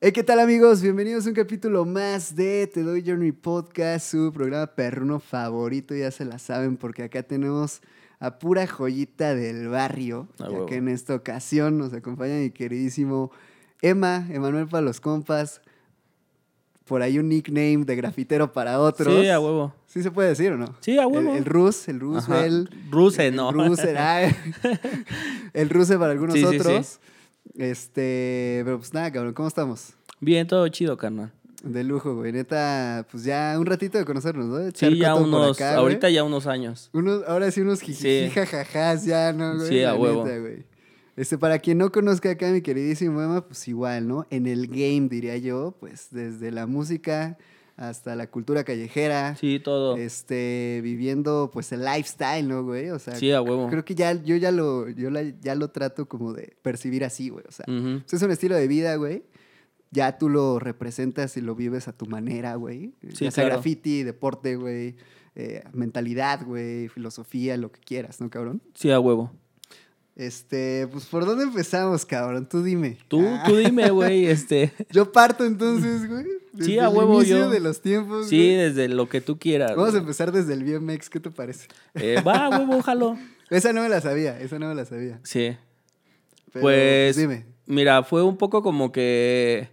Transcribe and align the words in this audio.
Hey, 0.00 0.12
¿qué 0.12 0.22
tal 0.22 0.38
amigos? 0.38 0.80
Bienvenidos 0.80 1.26
a 1.26 1.30
un 1.30 1.34
capítulo 1.34 1.84
más 1.84 2.36
de 2.36 2.68
Te 2.68 2.84
Doy 2.84 3.02
Journey 3.04 3.32
Podcast, 3.32 4.12
su 4.12 4.32
programa 4.32 4.68
perruno 4.68 5.18
favorito, 5.18 5.92
ya 5.92 6.12
se 6.12 6.24
la 6.24 6.38
saben, 6.38 6.76
porque 6.76 7.02
acá 7.02 7.24
tenemos 7.24 7.80
a 8.20 8.38
pura 8.38 8.68
joyita 8.68 9.34
del 9.34 9.66
barrio. 9.66 10.28
Ya 10.38 10.66
que 10.66 10.76
en 10.76 10.86
esta 10.86 11.16
ocasión 11.16 11.78
nos 11.78 11.92
acompaña 11.92 12.36
mi 12.36 12.50
queridísimo 12.50 13.32
Emma, 13.82 14.24
Emanuel 14.30 14.68
para 14.68 14.82
los 14.82 15.00
compas. 15.00 15.62
Por 16.84 17.02
ahí 17.02 17.18
un 17.18 17.28
nickname 17.28 17.84
de 17.84 17.96
grafitero 17.96 18.52
para 18.52 18.78
otros. 18.78 19.12
Sí, 19.20 19.28
a 19.28 19.40
huevo. 19.40 19.74
¿Sí 19.86 20.04
se 20.04 20.12
puede 20.12 20.28
decir 20.28 20.52
o 20.52 20.56
no? 20.56 20.76
Sí, 20.78 20.96
a 20.96 21.08
huevo. 21.08 21.32
El, 21.32 21.38
el 21.38 21.44
Rus, 21.44 21.88
el. 21.88 21.98
Roosevelt. 21.98 22.72
Ruse, 22.88 23.26
el 23.26 23.34
no. 23.34 23.50
Ruse, 23.50 23.94
ah, 23.98 24.30
el 25.54 25.68
Ruse 25.70 25.98
para 25.98 26.12
algunos 26.12 26.36
Sí, 26.36 26.46
sí, 26.48 26.60
sí. 26.60 26.98
Este, 27.56 28.62
pero 28.64 28.78
pues 28.78 28.94
nada, 28.94 29.10
cabrón, 29.12 29.34
¿cómo 29.34 29.48
estamos? 29.48 29.94
Bien, 30.20 30.46
todo 30.46 30.66
chido, 30.68 30.96
carnal. 30.96 31.32
De 31.62 31.82
lujo, 31.82 32.14
güey. 32.14 32.30
Neta, 32.32 33.04
pues 33.10 33.24
ya 33.24 33.56
un 33.58 33.66
ratito 33.66 33.98
de 33.98 34.04
conocernos, 34.04 34.46
¿no? 34.46 34.56
De 34.58 34.70
Sí, 34.72 34.96
ya 34.96 35.16
unos, 35.16 35.56
acá, 35.56 35.70
güey. 35.72 35.78
ahorita 35.80 36.08
ya 36.10 36.22
unos 36.22 36.46
años. 36.46 36.88
Unos, 36.92 37.24
ahora 37.26 37.50
sí 37.50 37.60
unos 37.62 37.80
jijiji, 37.80 38.26
Sí. 38.26 38.30
jajajás 38.30 39.04
ya, 39.04 39.32
¿no, 39.32 39.56
güey? 39.56 39.68
Sí, 39.68 39.82
a 39.82 39.92
La 39.92 39.94
huevo. 39.98 40.24
neta, 40.24 40.38
güey. 40.38 40.66
Este, 41.16 41.36
para 41.36 41.58
quien 41.58 41.78
no 41.78 41.90
conozca 41.90 42.30
acá 42.30 42.48
a 42.48 42.52
mi 42.52 42.62
queridísimo 42.62 43.20
Emma, 43.20 43.44
pues 43.44 43.66
igual, 43.66 44.06
¿no? 44.06 44.24
En 44.30 44.46
el 44.46 44.68
game, 44.68 45.08
diría 45.10 45.36
yo, 45.36 45.74
pues 45.80 46.08
desde 46.12 46.52
la 46.52 46.66
música 46.68 47.38
hasta 47.78 48.14
la 48.16 48.28
cultura 48.30 48.64
callejera. 48.64 49.36
Sí, 49.36 49.60
todo. 49.60 49.96
Este, 49.96 50.80
viviendo 50.82 51.48
pues 51.52 51.70
el 51.72 51.84
lifestyle, 51.84 52.46
¿no, 52.46 52.64
güey? 52.64 52.90
O 52.90 52.98
sea, 52.98 53.14
Sí, 53.14 53.30
a 53.30 53.40
huevo. 53.40 53.68
creo 53.68 53.84
que 53.84 53.94
ya, 53.94 54.12
yo 54.12 54.34
ya 54.36 54.50
lo, 54.50 54.88
yo 54.90 55.10
la- 55.10 55.22
ya 55.40 55.54
lo 55.54 55.70
trato 55.70 56.08
como 56.08 56.32
de 56.32 56.56
percibir 56.60 57.04
así, 57.04 57.28
güey. 57.28 57.44
O 57.48 57.52
sea, 57.52 57.64
pues, 57.66 58.12
es 58.12 58.22
un 58.22 58.30
estilo 58.32 58.56
de 58.56 58.66
vida, 58.68 58.96
güey. 58.96 59.22
Ya 59.90 60.18
tú 60.18 60.28
lo 60.28 60.58
representas 60.58 61.36
y 61.36 61.40
lo 61.40 61.54
vives 61.54 61.88
a 61.88 61.92
tu 61.96 62.04
manera, 62.06 62.56
güey. 62.56 62.92
Sí, 63.14 63.24
ya 63.24 63.30
sea 63.30 63.44
claro. 63.44 63.54
graffiti, 63.56 64.02
deporte, 64.02 64.56
güey. 64.56 64.96
eh, 65.40 65.62
mentalidad, 65.72 66.44
güey. 66.44 66.88
Filosofía, 66.88 67.56
lo 67.56 67.70
que 67.70 67.78
quieras, 67.80 68.20
¿no, 68.20 68.28
cabrón? 68.28 68.60
Sí, 68.74 68.90
a 68.90 68.98
huevo. 68.98 69.30
Este, 70.18 70.86
pues, 70.90 71.06
¿por 71.06 71.24
dónde 71.24 71.44
empezamos, 71.44 72.04
cabrón? 72.04 72.46
Tú 72.48 72.62
dime. 72.62 72.98
Tú, 73.08 73.22
Ah, 73.24 73.44
tú 73.46 73.56
dime, 73.56 73.88
güey, 73.90 74.26
este. 74.26 74.72
Yo 74.90 75.10
parto 75.12 75.44
entonces, 75.46 76.06
güey. 76.08 76.26
Sí, 76.60 76.76
a 76.78 76.88
el 76.88 76.96
huevo, 76.96 77.18
inicio 77.18 77.38
yo- 77.38 77.50
de 77.50 77.60
los 77.60 77.80
tiempos. 77.80 78.28
Sí, 78.28 78.36
güey. 78.36 78.56
desde 78.56 78.88
lo 78.88 79.08
que 79.08 79.20
tú 79.20 79.38
quieras. 79.38 79.76
Vamos 79.76 79.94
a 79.94 79.98
empezar 79.98 80.32
desde 80.32 80.54
el 80.54 80.64
BMX, 80.64 81.08
¿qué 81.08 81.20
te 81.20 81.30
parece? 81.30 81.68
Eh, 81.94 82.20
va, 82.26 82.48
huevo, 82.58 82.82
jalo. 82.82 83.16
Esa 83.48 83.72
no 83.72 83.80
me 83.82 83.88
la 83.88 84.00
sabía, 84.00 84.38
esa 84.40 84.58
no 84.58 84.66
me 84.68 84.74
la 84.74 84.84
sabía. 84.84 85.20
Sí. 85.22 85.56
Pero, 86.52 86.62
Pues, 86.62 87.16
Dime. 87.16 87.46
Mira, 87.66 88.02
fue 88.02 88.24
un 88.24 88.36
poco 88.36 88.62
como 88.62 88.90
que. 88.90 89.68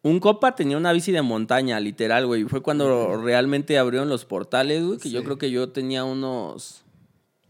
Un 0.00 0.20
copa 0.20 0.54
tenía 0.54 0.78
una 0.78 0.92
bici 0.92 1.12
de 1.12 1.20
montaña, 1.20 1.78
literal, 1.80 2.26
güey. 2.26 2.44
Fue 2.44 2.62
cuando 2.62 3.20
realmente 3.20 3.76
abrieron 3.76 4.08
los 4.08 4.24
portales, 4.24 4.82
güey. 4.82 4.98
Que 4.98 5.10
yo 5.10 5.22
creo 5.22 5.36
que 5.36 5.50
yo 5.50 5.68
tenía 5.70 6.04
unos 6.04 6.82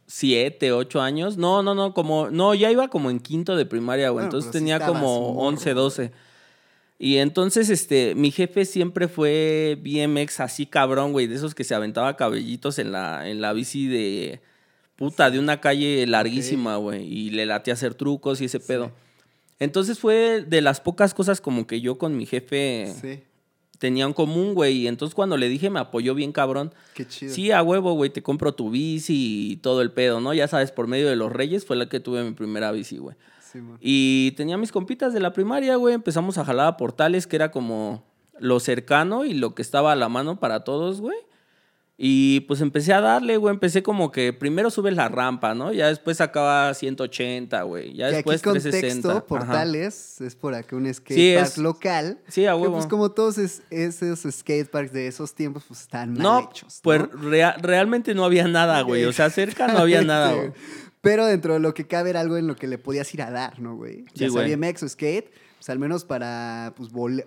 siete, 0.08 0.72
ocho 0.72 1.00
años. 1.00 1.36
No, 1.36 1.62
no, 1.62 1.76
no, 1.76 1.94
como. 1.94 2.30
No, 2.30 2.54
ya 2.54 2.72
iba 2.72 2.88
como 2.88 3.10
en 3.10 3.20
quinto 3.20 3.54
de 3.54 3.66
primaria, 3.66 4.10
güey. 4.10 4.24
Bueno, 4.24 4.26
entonces 4.26 4.50
tenía 4.50 4.80
como 4.80 5.34
11, 5.38 5.74
12. 5.74 6.12
Y 6.98 7.18
entonces, 7.18 7.70
este, 7.70 8.16
mi 8.16 8.32
jefe 8.32 8.64
siempre 8.64 9.06
fue 9.06 9.78
BMX 9.80 10.40
así 10.40 10.66
cabrón, 10.66 11.12
güey, 11.12 11.28
de 11.28 11.36
esos 11.36 11.54
que 11.54 11.62
se 11.62 11.76
aventaba 11.76 12.16
cabellitos 12.16 12.80
en 12.80 12.90
la, 12.90 13.28
en 13.28 13.40
la 13.40 13.52
bici 13.52 13.86
de 13.86 14.40
puta, 14.96 15.30
de 15.30 15.38
una 15.38 15.60
calle 15.60 16.04
larguísima, 16.08 16.74
güey, 16.76 17.04
y 17.04 17.30
le 17.30 17.46
latía 17.46 17.74
hacer 17.74 17.94
trucos 17.94 18.40
y 18.40 18.46
ese 18.46 18.58
pedo. 18.58 18.90
Entonces 19.60 20.00
fue 20.00 20.44
de 20.44 20.60
las 20.60 20.80
pocas 20.80 21.14
cosas 21.14 21.40
como 21.40 21.68
que 21.68 21.80
yo 21.80 21.98
con 21.98 22.16
mi 22.16 22.26
jefe 22.26 22.92
Sí, 23.00 23.20
tenía 23.78 24.04
en 24.04 24.12
común, 24.12 24.54
güey, 24.54 24.78
y 24.78 24.88
entonces 24.88 25.14
cuando 25.14 25.36
le 25.36 25.48
dije 25.48 25.70
me 25.70 25.80
apoyó 25.80 26.14
bien 26.14 26.32
cabrón. 26.32 26.74
qué 26.94 27.06
chido. 27.06 27.32
Sí, 27.32 27.50
a 27.52 27.62
huevo, 27.62 27.94
güey, 27.94 28.10
te 28.10 28.22
compro 28.22 28.52
tu 28.52 28.70
bici 28.70 29.52
y 29.52 29.56
todo 29.56 29.82
el 29.82 29.92
pedo, 29.92 30.20
¿no? 30.20 30.34
Ya 30.34 30.48
sabes, 30.48 30.72
por 30.72 30.86
medio 30.86 31.08
de 31.08 31.16
los 31.16 31.32
Reyes 31.32 31.64
fue 31.64 31.76
la 31.76 31.88
que 31.88 32.00
tuve 32.00 32.24
mi 32.24 32.32
primera 32.32 32.72
bici, 32.72 32.98
güey. 32.98 33.16
Sí. 33.40 33.60
Y 33.80 34.32
tenía 34.32 34.58
mis 34.58 34.72
compitas 34.72 35.14
de 35.14 35.20
la 35.20 35.32
primaria, 35.32 35.76
güey. 35.76 35.94
Empezamos 35.94 36.36
a 36.36 36.44
jalar 36.44 36.66
a 36.66 36.76
portales, 36.76 37.26
que 37.26 37.36
era 37.36 37.50
como 37.50 38.04
lo 38.38 38.60
cercano 38.60 39.24
y 39.24 39.34
lo 39.34 39.54
que 39.54 39.62
estaba 39.62 39.92
a 39.92 39.96
la 39.96 40.08
mano 40.08 40.38
para 40.38 40.64
todos, 40.64 41.00
güey. 41.00 41.16
Y 42.00 42.40
pues 42.42 42.60
empecé 42.60 42.92
a 42.92 43.00
darle, 43.00 43.38
güey. 43.38 43.52
Empecé 43.52 43.82
como 43.82 44.12
que 44.12 44.32
primero 44.32 44.70
subes 44.70 44.94
la 44.94 45.08
rampa, 45.08 45.56
¿no? 45.56 45.72
Ya 45.72 45.88
después 45.88 46.20
acaba 46.20 46.72
180, 46.72 47.60
güey. 47.62 47.92
Ya 47.92 48.08
y 48.08 48.14
después 48.14 48.36
aquí 48.40 48.44
contexto, 48.44 48.70
360. 48.70 49.10
Ajá. 49.10 49.26
portales, 49.26 50.20
es 50.20 50.36
por 50.36 50.54
acá 50.54 50.76
un 50.76 50.86
Sí, 50.86 50.94
skatepark 50.94 51.46
es- 51.48 51.58
local. 51.58 52.20
Sí, 52.28 52.46
a 52.46 52.52
que, 52.52 52.58
huevo. 52.58 52.74
pues 52.74 52.86
como 52.86 53.10
todos 53.10 53.36
es- 53.38 53.62
esos 53.70 54.20
skateparks 54.32 54.92
de 54.92 55.08
esos 55.08 55.34
tiempos, 55.34 55.64
pues 55.66 55.80
están 55.80 56.12
mal 56.12 56.22
no, 56.22 56.48
hechos. 56.52 56.78
pues 56.84 57.00
¿no? 57.00 57.30
rea- 57.30 57.56
realmente 57.60 58.14
no 58.14 58.24
había 58.24 58.46
nada, 58.46 58.80
güey. 58.82 59.04
O 59.04 59.12
sea, 59.12 59.28
cerca 59.30 59.66
no 59.66 59.78
había 59.78 60.00
nada, 60.04 60.32
güey. 60.34 60.52
Pero 61.00 61.26
dentro 61.26 61.54
de 61.54 61.60
lo 61.60 61.74
que 61.74 61.88
cabe 61.88 62.10
era 62.10 62.20
algo 62.20 62.36
en 62.36 62.46
lo 62.46 62.54
que 62.54 62.68
le 62.68 62.78
podías 62.78 63.12
ir 63.12 63.22
a 63.22 63.30
dar, 63.32 63.58
¿no, 63.58 63.74
güey? 63.74 64.04
Sí, 64.14 64.26
Ya 64.26 64.30
sea. 64.30 64.42
BMX 64.56 64.84
o 64.84 64.88
skate, 64.88 65.32
pues 65.58 65.68
al 65.70 65.80
menos 65.80 66.04
para 66.04 66.72
pues 66.76 66.90
bole- 66.92 67.26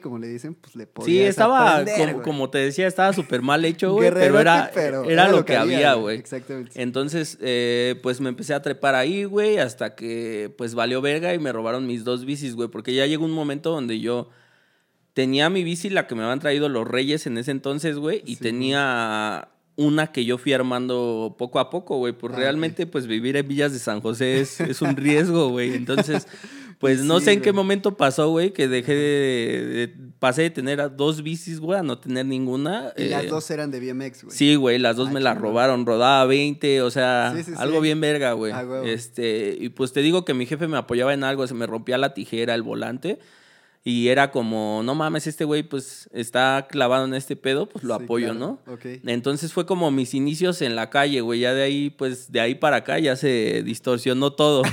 como 0.00 0.18
le 0.18 0.26
dicen, 0.26 0.54
pues 0.54 0.74
le 0.74 0.86
podías 0.88 1.06
Sí, 1.06 1.22
estaba, 1.22 1.78
aprender, 1.78 2.20
como, 2.22 2.50
te 2.50 2.58
decía, 2.58 2.88
estaba 2.88 3.12
súper 3.12 3.40
mal 3.40 3.64
hecho, 3.64 3.92
güey. 3.92 4.10
Pero 4.10 4.40
era, 4.40 4.70
pero 4.74 5.08
era, 5.08 5.28
lo 5.28 5.44
que 5.44 5.56
había, 5.56 5.94
güey. 5.94 6.18
Exactamente. 6.18 6.82
Entonces, 6.82 7.38
eh, 7.40 8.00
pues 8.02 8.20
me 8.20 8.30
empecé 8.30 8.52
a 8.54 8.62
trepar 8.62 8.96
ahí, 8.96 9.22
güey, 9.24 9.58
hasta 9.58 9.94
que 9.94 10.52
pues 10.58 10.74
valió 10.74 11.00
verga 11.00 11.32
y 11.34 11.38
me 11.38 11.52
robaron 11.52 11.86
mis 11.86 12.02
dos 12.02 12.24
bicis, 12.24 12.56
güey, 12.56 12.68
porque 12.68 12.94
ya 12.94 13.06
llegó 13.06 13.24
un 13.24 13.30
momento 13.32 13.70
donde 13.70 14.00
yo 14.00 14.28
tenía 15.14 15.48
mi 15.48 15.62
bici, 15.62 15.88
la 15.88 16.08
que 16.08 16.16
me 16.16 16.22
habían 16.24 16.40
traído 16.40 16.68
los 16.68 16.88
reyes 16.88 17.26
en 17.28 17.38
ese 17.38 17.52
entonces, 17.52 17.96
güey, 17.96 18.22
y 18.26 18.34
Sí, 18.36 18.42
tenía 18.42 19.48
una 19.76 20.08
que 20.12 20.24
yo 20.24 20.38
fui 20.38 20.52
armando 20.52 21.34
poco 21.38 21.58
a 21.58 21.70
poco, 21.70 21.96
güey, 21.98 22.12
pues 22.12 22.32
Ah, 22.34 22.36
realmente 22.36 22.86
pues 22.86 23.06
vivir 23.06 23.36
en 23.36 23.48
Villas 23.48 23.72
de 23.72 23.78
San 23.78 24.00
José 24.00 24.40
es, 24.40 24.60
es 24.60 24.82
un 24.82 24.96
riesgo, 24.96 25.48
güey, 25.48 25.74
entonces... 25.74 26.26
Pues 26.78 27.04
no 27.04 27.20
sé 27.20 27.30
en 27.30 27.40
qué 27.42 27.52
güey. 27.52 27.62
momento 27.62 27.96
pasó, 27.96 28.30
güey, 28.30 28.52
que 28.52 28.66
dejé 28.66 28.92
de, 28.96 29.66
de- 29.86 29.94
Pasé 30.18 30.42
de 30.42 30.50
tener 30.50 30.80
a 30.80 30.88
dos 30.88 31.22
bicis, 31.22 31.60
güey, 31.60 31.78
a 31.78 31.84
no 31.84 31.98
tener 32.00 32.26
ninguna. 32.26 32.92
Y 32.96 33.04
las 33.04 33.22
eh, 33.22 33.28
dos 33.28 33.48
eran 33.52 33.70
de 33.70 33.78
BMX, 33.78 34.24
güey. 34.24 34.36
Sí, 34.36 34.56
güey, 34.56 34.80
las 34.80 34.96
dos 34.96 35.08
Ah, 35.08 35.12
me 35.12 35.20
las 35.20 35.38
robaron, 35.38 35.86
rodaba 35.86 36.24
20, 36.24 36.82
o 36.82 36.90
sea, 36.90 37.34
Sí, 37.36 37.44
sí, 37.44 37.52
sí. 37.52 37.56
algo 37.56 37.80
bien 37.80 38.00
verga, 38.00 38.32
güey. 38.32 38.50
Ah, 38.52 38.64
huevo. 38.68 38.84
este, 38.84 39.56
y 39.60 39.68
pues 39.68 39.92
te 39.92 40.00
digo 40.00 40.24
que 40.24 40.34
mi 40.34 40.44
jefe 40.44 40.66
me 40.66 40.76
apoyaba 40.76 41.14
en 41.14 41.22
algo, 41.22 41.46
se 41.46 41.54
me 41.54 41.68
rompía 41.68 41.98
la 41.98 42.14
tijera, 42.14 42.52
el 42.56 42.62
volante, 42.62 43.20
y 43.84 44.08
era 44.08 44.30
como, 44.30 44.82
no 44.84 44.94
mames, 44.94 45.26
este 45.26 45.44
güey 45.44 45.62
pues 45.64 46.08
está 46.12 46.66
clavado 46.70 47.04
en 47.04 47.14
este 47.14 47.34
pedo, 47.36 47.68
pues 47.68 47.82
lo 47.84 47.96
Sí, 47.98 48.04
apoyo, 48.04 48.26
claro. 48.32 48.38
¿no? 48.66 48.72
Ok. 48.72 48.86
Entonces 49.06 49.52
fue 49.52 49.66
como 49.66 49.90
mis 49.90 50.14
inicios 50.14 50.62
en 50.62 50.76
la 50.76 50.88
calle, 50.90 51.20
güey, 51.20 51.40
ya 51.40 51.52
de 51.54 51.62
ahí, 51.62 51.90
pues 51.90 52.30
de 52.30 52.40
ahí 52.40 52.54
para 52.54 52.76
acá 52.76 52.98
ya 52.98 53.16
se 53.16 53.62
distorsionó 53.64 54.32
todo. 54.34 54.62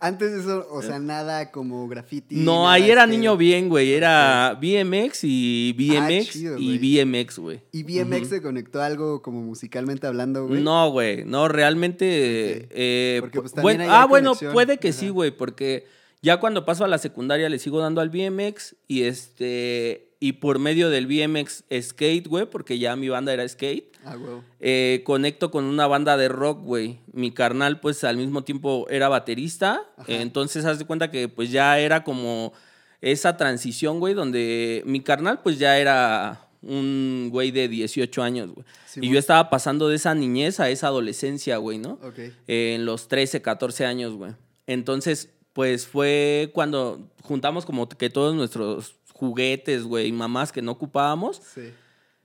Antes 0.00 0.32
de 0.32 0.40
eso, 0.40 0.66
o 0.70 0.82
sea, 0.82 0.98
nada 0.98 1.50
como 1.50 1.88
graffiti. 1.88 2.36
no, 2.36 2.68
ahí 2.68 2.90
era 2.90 3.02
skate. 3.04 3.16
niño 3.16 3.36
bien, 3.38 3.70
güey, 3.70 3.94
era 3.94 4.58
BMX 4.60 5.20
y 5.22 5.72
BMX 5.78 6.28
Ah, 6.28 6.30
chido, 6.32 6.58
y. 6.58 7.02
BMX, 7.04 7.38
güey. 7.38 7.60
¿Y 7.72 7.84
BMX 7.84 8.28
se 8.28 8.42
conectó 8.42 8.82
a 8.82 8.86
algo 8.86 9.22
como 9.22 9.40
musicalmente 9.40 10.06
hablando, 10.06 10.46
güey? 10.46 10.62
No, 10.62 10.90
güey, 10.90 11.24
no, 11.24 11.48
realmente... 11.48 12.68
Eh, 12.70 13.16
Porque, 13.20 13.40
pues, 13.40 13.52
pu- 13.52 13.54
también 13.54 13.78
bueno, 13.78 13.84
ahí 13.84 13.96
hay 13.96 14.02
ah, 14.02 14.06
bueno, 14.06 14.34
puede 14.52 14.76
que 14.76 14.88
Ajá. 14.88 14.98
sí, 14.98 15.08
güey, 15.08 15.30
porque 15.30 15.86
ya 16.24 16.38
cuando 16.38 16.64
paso 16.64 16.84
a 16.84 16.88
la 16.88 16.98
secundaria 16.98 17.48
le 17.48 17.58
sigo 17.58 17.78
dando 17.80 18.00
al 18.00 18.10
BMX 18.10 18.74
y 18.88 19.02
este... 19.02 20.10
Y 20.20 20.32
por 20.32 20.58
medio 20.58 20.88
del 20.88 21.06
BMX 21.06 21.64
skate, 21.82 22.26
güey, 22.28 22.46
porque 22.46 22.78
ya 22.78 22.96
mi 22.96 23.10
banda 23.10 23.34
era 23.34 23.46
skate, 23.46 23.92
Ah, 24.06 24.14
güey. 24.16 24.38
eh, 24.58 25.02
conecto 25.04 25.50
con 25.50 25.64
una 25.64 25.86
banda 25.86 26.16
de 26.16 26.28
rock, 26.28 26.62
güey. 26.62 27.00
Mi 27.12 27.30
carnal, 27.30 27.78
pues, 27.78 28.04
al 28.04 28.16
mismo 28.16 28.42
tiempo 28.42 28.86
era 28.88 29.10
baterista. 29.10 29.82
Eh, 30.06 30.22
entonces, 30.22 30.64
haz 30.64 30.78
de 30.78 30.86
cuenta 30.86 31.10
que, 31.10 31.28
pues, 31.28 31.50
ya 31.50 31.78
era 31.78 32.04
como 32.04 32.54
esa 33.02 33.36
transición, 33.36 34.00
güey, 34.00 34.14
donde 34.14 34.82
mi 34.86 35.00
carnal, 35.00 35.40
pues, 35.42 35.58
ya 35.58 35.76
era 35.78 36.48
un 36.62 37.28
güey 37.30 37.50
de 37.50 37.68
18 37.68 38.22
años, 38.22 38.50
güey. 38.54 38.64
Y 39.02 39.10
yo 39.10 39.18
estaba 39.18 39.50
pasando 39.50 39.90
de 39.90 39.96
esa 39.96 40.14
niñez 40.14 40.58
a 40.58 40.70
esa 40.70 40.86
adolescencia, 40.86 41.58
güey, 41.58 41.76
¿no? 41.76 41.98
Ok. 42.02 42.18
Eh, 42.48 42.76
en 42.76 42.86
los 42.86 43.08
13, 43.08 43.42
14 43.42 43.84
años, 43.84 44.14
güey. 44.14 44.32
Entonces, 44.66 45.33
pues, 45.54 45.86
fue 45.86 46.50
cuando 46.52 47.08
juntamos 47.22 47.64
como 47.64 47.88
que 47.88 48.10
todos 48.10 48.34
nuestros 48.34 48.96
juguetes, 49.14 49.84
güey, 49.84 50.08
y 50.08 50.12
mamás 50.12 50.52
que 50.52 50.60
no 50.60 50.72
ocupábamos 50.72 51.40
Sí. 51.54 51.70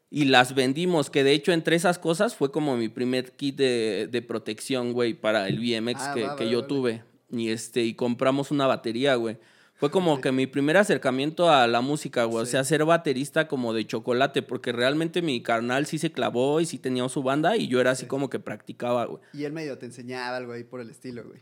y 0.10 0.26
las 0.26 0.56
vendimos, 0.56 1.10
que 1.10 1.24
de 1.24 1.32
hecho 1.34 1.52
entre 1.54 1.76
esas 1.76 2.00
cosas 2.00 2.36
fue 2.36 2.52
como 2.52 2.76
mi 2.76 2.90
primer 2.90 3.32
kit 3.34 3.56
de, 3.56 4.10
de 4.12 4.22
protección, 4.22 4.92
güey, 4.92 5.14
para 5.14 5.48
el 5.48 5.60
BMX 5.60 6.02
Ah, 6.02 6.14
que, 6.14 6.24
va, 6.24 6.36
que 6.36 6.46
va, 6.46 6.52
yo 6.52 6.66
tuve. 6.66 7.04
Y 7.32 7.50
este, 7.50 7.84
y 7.84 7.94
compramos 7.94 8.50
una 8.52 8.66
batería, 8.66 9.14
güey. 9.16 9.38
Fue 9.76 9.92
como 9.92 10.20
que 10.22 10.32
mi 10.32 10.48
primer 10.48 10.78
acercamiento 10.78 11.50
a 11.52 11.68
la 11.68 11.80
música, 11.82 12.24
güey. 12.24 12.42
O 12.42 12.46
sea, 12.48 12.64
ser 12.64 12.84
baterista 12.86 13.48
como 13.48 13.72
de 13.72 13.86
chocolate, 13.86 14.42
porque 14.42 14.72
realmente 14.72 15.22
mi 15.22 15.42
carnal 15.44 15.86
sí 15.86 16.00
se 16.00 16.12
clavó 16.12 16.60
y 16.60 16.66
sí 16.66 16.80
tenía 16.80 17.08
su 17.08 17.22
banda 17.22 17.56
y 17.56 17.68
yo 17.68 17.80
era 17.80 17.92
así 17.92 18.02
Sí. 18.06 18.08
como 18.08 18.30
que 18.32 18.40
practicaba, 18.40 19.06
güey. 19.06 19.22
Y 19.32 19.44
él 19.44 19.54
medio 19.54 19.78
te 19.78 19.86
enseñaba 19.86 20.36
algo 20.38 20.54
ahí 20.54 20.64
por 20.64 20.82
el 20.82 20.90
estilo, 20.90 21.24
güey. 21.24 21.40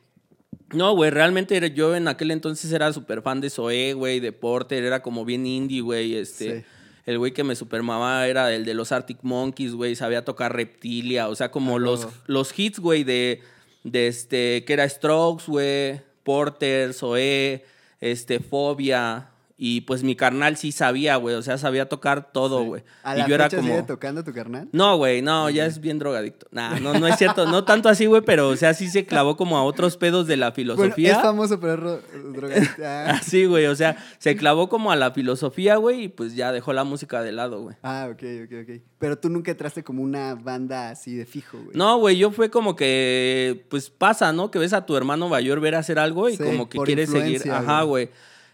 No, 0.73 0.93
güey, 0.95 1.11
realmente 1.11 1.55
era- 1.55 1.67
yo 1.67 1.95
en 1.95 2.07
aquel 2.07 2.31
entonces 2.31 2.71
era 2.71 2.91
súper 2.93 3.21
fan 3.21 3.39
de 3.41 3.49
Zoé, 3.49 3.93
güey, 3.93 4.19
de 4.19 4.31
Porter, 4.31 4.83
era 4.83 5.01
como 5.01 5.25
bien 5.25 5.45
indie, 5.45 5.81
güey, 5.81 6.15
este... 6.15 6.59
Sí. 6.61 6.65
El 7.05 7.19
güey 7.19 7.31
que 7.31 7.45
me 7.45 7.55
supermamaba 7.55 8.27
era 8.27 8.53
el 8.53 8.65
de 8.65 8.73
los 8.73 8.91
Arctic 8.91 9.19
Monkeys, 9.21 9.71
güey, 9.71 9.95
sabía 9.95 10.25
tocar 10.25 10.53
Reptilia, 10.53 11.29
o 11.29 11.35
sea, 11.35 11.51
como 11.51 11.77
Ah, 11.77 11.79
los, 11.79 12.07
los 12.25 12.59
hits, 12.59 12.79
güey, 12.79 13.05
de, 13.05 13.41
de 13.85 14.07
este, 14.07 14.65
que 14.65 14.73
era 14.73 14.89
Strokes, 14.89 15.45
güey, 15.47 16.01
Porter, 16.23 16.93
Zoé, 16.93 17.63
este, 18.01 18.41
Fobia, 18.41 19.29
y 19.59 19.81
pues 19.81 20.03
mi 20.03 20.15
carnal 20.15 20.55
sí 20.55 20.71
sabía, 20.71 21.15
güey, 21.15 21.33
o 21.35 21.41
sea, 21.41 21.57
sabía 21.57 21.89
tocar 21.89 22.31
todo, 22.31 22.63
güey. 22.63 22.83
¿A 23.01 23.15
Y 23.15 23.19
la 23.21 23.27
yo 23.27 23.33
era 23.35 23.45
fecha 23.49 23.59
sigue 23.61 23.73
como... 23.73 23.85
tocando 23.87 24.23
tu 24.23 24.31
carnal? 24.31 24.69
No, 24.71 24.97
güey, 24.97 25.23
no, 25.23 25.49
ya 25.49 25.65
es 25.65 25.81
bien 25.81 25.97
drogadicto. 25.97 26.45
Nah, 26.51 26.79
no, 26.79 26.93
no 26.93 27.07
es 27.07 27.17
cierto, 27.17 27.47
no 27.47 27.63
tanto 27.63 27.89
así, 27.89 28.05
güey, 28.05 28.21
pero 28.21 28.49
o 28.49 28.55
sea, 28.55 28.75
sí 28.75 28.87
se 28.87 29.07
clavó 29.07 29.35
como 29.35 29.57
a 29.57 29.63
otros 29.63 29.97
pedos 29.97 30.27
de 30.27 30.37
la 30.37 30.51
Bueno, 30.51 30.55
filosofía. 30.75 31.13
es 31.13 31.21
famoso, 31.21 31.59
pero 31.59 31.73
es 31.73 31.79
ro- 31.79 32.01
drogadicto. 32.33 32.83
Ah. 32.85 33.05
Así, 33.19 33.45
güey, 33.45 33.65
o 33.65 33.75
sea, 33.75 33.97
se 34.19 34.35
clavó 34.35 34.69
como 34.69 34.91
a 34.91 34.95
la 34.95 35.09
filosofía, 35.11 35.77
güey, 35.77 36.03
y 36.03 36.07
pues 36.07 36.35
ya 36.35 36.51
dejó 36.51 36.71
la 36.73 36.83
música 36.83 37.23
de 37.23 37.31
lado, 37.31 37.61
güey. 37.63 37.75
Ah, 37.81 38.09
ok, 38.11 38.23
ok, 38.45 38.51
ok. 38.61 38.81
Pero 38.99 39.17
tú 39.17 39.29
nunca 39.29 39.49
entraste 39.49 39.83
como 39.83 40.03
una 40.03 40.35
banda 40.35 40.89
así 40.91 41.15
de 41.15 41.25
fijo, 41.25 41.57
güey. 41.57 41.75
No, 41.75 41.97
güey, 41.97 42.15
yo 42.17 42.29
fue 42.31 42.51
como 42.51 42.75
que, 42.75 43.65
pues 43.69 43.89
pasa, 43.89 44.31
¿no? 44.33 44.51
Que 44.51 44.59
ves 44.59 44.73
a 44.73 44.85
tu 44.85 44.95
hermano 44.95 45.27
mayor 45.29 45.59
ver 45.61 45.73
hacer 45.73 45.97
algo 45.97 46.29
y 46.29 46.35
Sí, 46.37 46.43
como 46.43 46.69
que 46.69 46.77
quieres 46.79 47.09
seguir. 47.09 47.49
Ajá, 47.51 47.81
güey. 47.81 48.09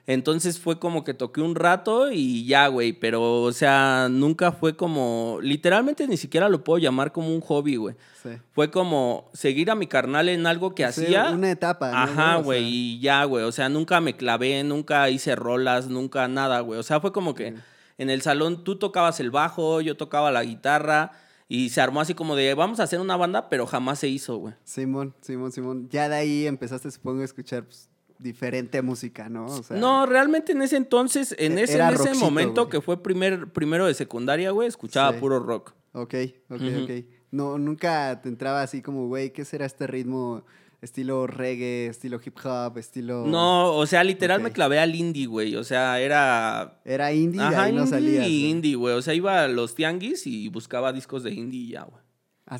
Entonces 0.05 0.59
fue 0.59 0.79
como 0.79 1.05
que 1.05 1.13
toqué 1.13 1.39
un 1.39 1.55
rato 1.55 2.11
y 2.11 2.45
ya, 2.45 2.67
güey. 2.67 2.91
Pero, 2.91 3.41
o 3.41 3.51
sea, 3.53 4.07
nunca 4.09 4.51
fue 4.51 4.75
como. 4.75 5.39
Literalmente 5.41 6.07
ni 6.07 6.17
siquiera 6.17 6.49
lo 6.49 6.63
puedo 6.63 6.77
llamar 6.77 7.13
como 7.13 7.33
un 7.33 7.39
hobby, 7.39 7.77
güey. 7.77 7.95
Sí. 8.21 8.29
Fue 8.51 8.69
como 8.69 9.29
seguir 9.33 9.71
a 9.71 9.75
mi 9.75 9.87
carnal 9.87 10.27
en 10.27 10.45
algo 10.45 10.75
que 10.75 10.83
Sí, 10.91 11.05
hacía. 11.05 11.31
Una 11.31 11.51
etapa. 11.51 11.91
¿no, 11.91 11.97
Ajá, 11.97 12.37
O 12.37 12.39
sea, 12.39 12.43
güey, 12.43 12.63
y 12.65 12.99
ya, 12.99 13.23
güey. 13.23 13.45
O 13.45 13.51
sea, 13.53 13.69
nunca 13.69 14.01
me 14.01 14.17
clavé, 14.17 14.61
nunca 14.63 15.09
hice 15.09 15.35
rolas, 15.35 15.87
nunca 15.87 16.27
nada, 16.27 16.59
güey. 16.59 16.79
O 16.79 16.83
sea, 16.83 16.99
fue 16.99 17.13
como 17.13 17.33
que 17.33 17.55
en 17.97 18.09
el 18.09 18.21
salón 18.21 18.65
tú 18.65 18.77
tocabas 18.77 19.21
el 19.21 19.31
bajo, 19.31 19.79
yo 19.79 19.95
tocaba 19.95 20.31
la 20.31 20.43
guitarra 20.43 21.11
y 21.47 21.69
se 21.69 21.79
armó 21.81 22.01
así 22.01 22.13
como 22.13 22.35
de 22.35 22.53
vamos 22.55 22.79
a 22.79 22.83
hacer 22.83 22.99
una 22.99 23.15
banda, 23.15 23.47
pero 23.49 23.67
jamás 23.67 23.99
se 23.99 24.07
hizo, 24.09 24.37
güey. 24.37 24.53
Simón, 24.63 25.13
Simón, 25.21 25.51
Simón. 25.51 25.87
Ya 25.89 26.09
de 26.09 26.15
ahí 26.15 26.47
empezaste, 26.47 26.89
supongo, 26.91 27.21
a 27.21 27.25
escuchar 27.25 27.63
pues, 27.65 27.89
diferente 28.23 28.81
música, 28.81 29.29
¿no? 29.29 29.45
O 29.45 29.63
sea, 29.63 29.77
no, 29.77 30.05
realmente 30.05 30.53
en 30.53 30.61
ese 30.61 30.77
entonces, 30.77 31.35
en 31.37 31.57
E- 31.57 31.63
ese, 31.63 31.75
en 31.79 31.81
ese 31.89 31.97
rockcito, 31.97 32.25
momento 32.25 32.61
güey. 32.63 32.71
que 32.71 32.81
fue 32.81 33.03
primer, 33.03 33.51
primero 33.51 33.85
de 33.85 33.93
secundaria, 33.93 34.51
güey, 34.51 34.67
escuchaba 34.67 35.13
Sí. 35.13 35.19
puro 35.19 35.39
rock. 35.39 35.73
Ok, 35.91 36.15
ok, 36.49 36.61
Ujú. 36.61 36.83
ok. 36.85 36.91
No, 37.31 37.57
nunca 37.59 38.19
te 38.21 38.29
entraba 38.29 38.61
así 38.63 38.81
como, 38.81 39.07
güey, 39.07 39.31
¿qué 39.33 39.45
será 39.45 39.65
este 39.65 39.85
ritmo? 39.87 40.43
Estilo 40.81 41.27
reggae, 41.27 41.87
estilo 41.87 42.19
hip 42.25 42.35
hop, 42.43 42.77
estilo. 42.77 43.25
No, 43.25 43.73
o 43.73 43.85
sea, 43.85 44.03
literal 44.03 44.41
me 44.41 44.51
clavé 44.51 44.79
al 44.79 44.93
indie, 44.95 45.27
güey. 45.27 45.55
O 45.55 45.63
sea, 45.63 45.99
era 46.01 46.81
Era 46.83 47.13
indie 47.13 47.39
y 47.39 47.43
Ajá, 47.43 47.63
no 47.71 47.83
indie 47.83 47.87
salías. 47.87 48.27
y 48.27 48.41
güey. 48.41 48.51
indie, 48.51 48.75
güey. 48.75 48.93
O 48.95 49.01
sea, 49.01 49.13
iba 49.13 49.43
a 49.43 49.47
los 49.47 49.75
tianguis 49.75 50.27
y 50.27 50.49
buscaba 50.49 50.91
discos 50.91 51.23
de 51.23 51.31
indie 51.31 51.61
y 51.61 51.69
ya, 51.69 51.83
güey. 51.83 52.02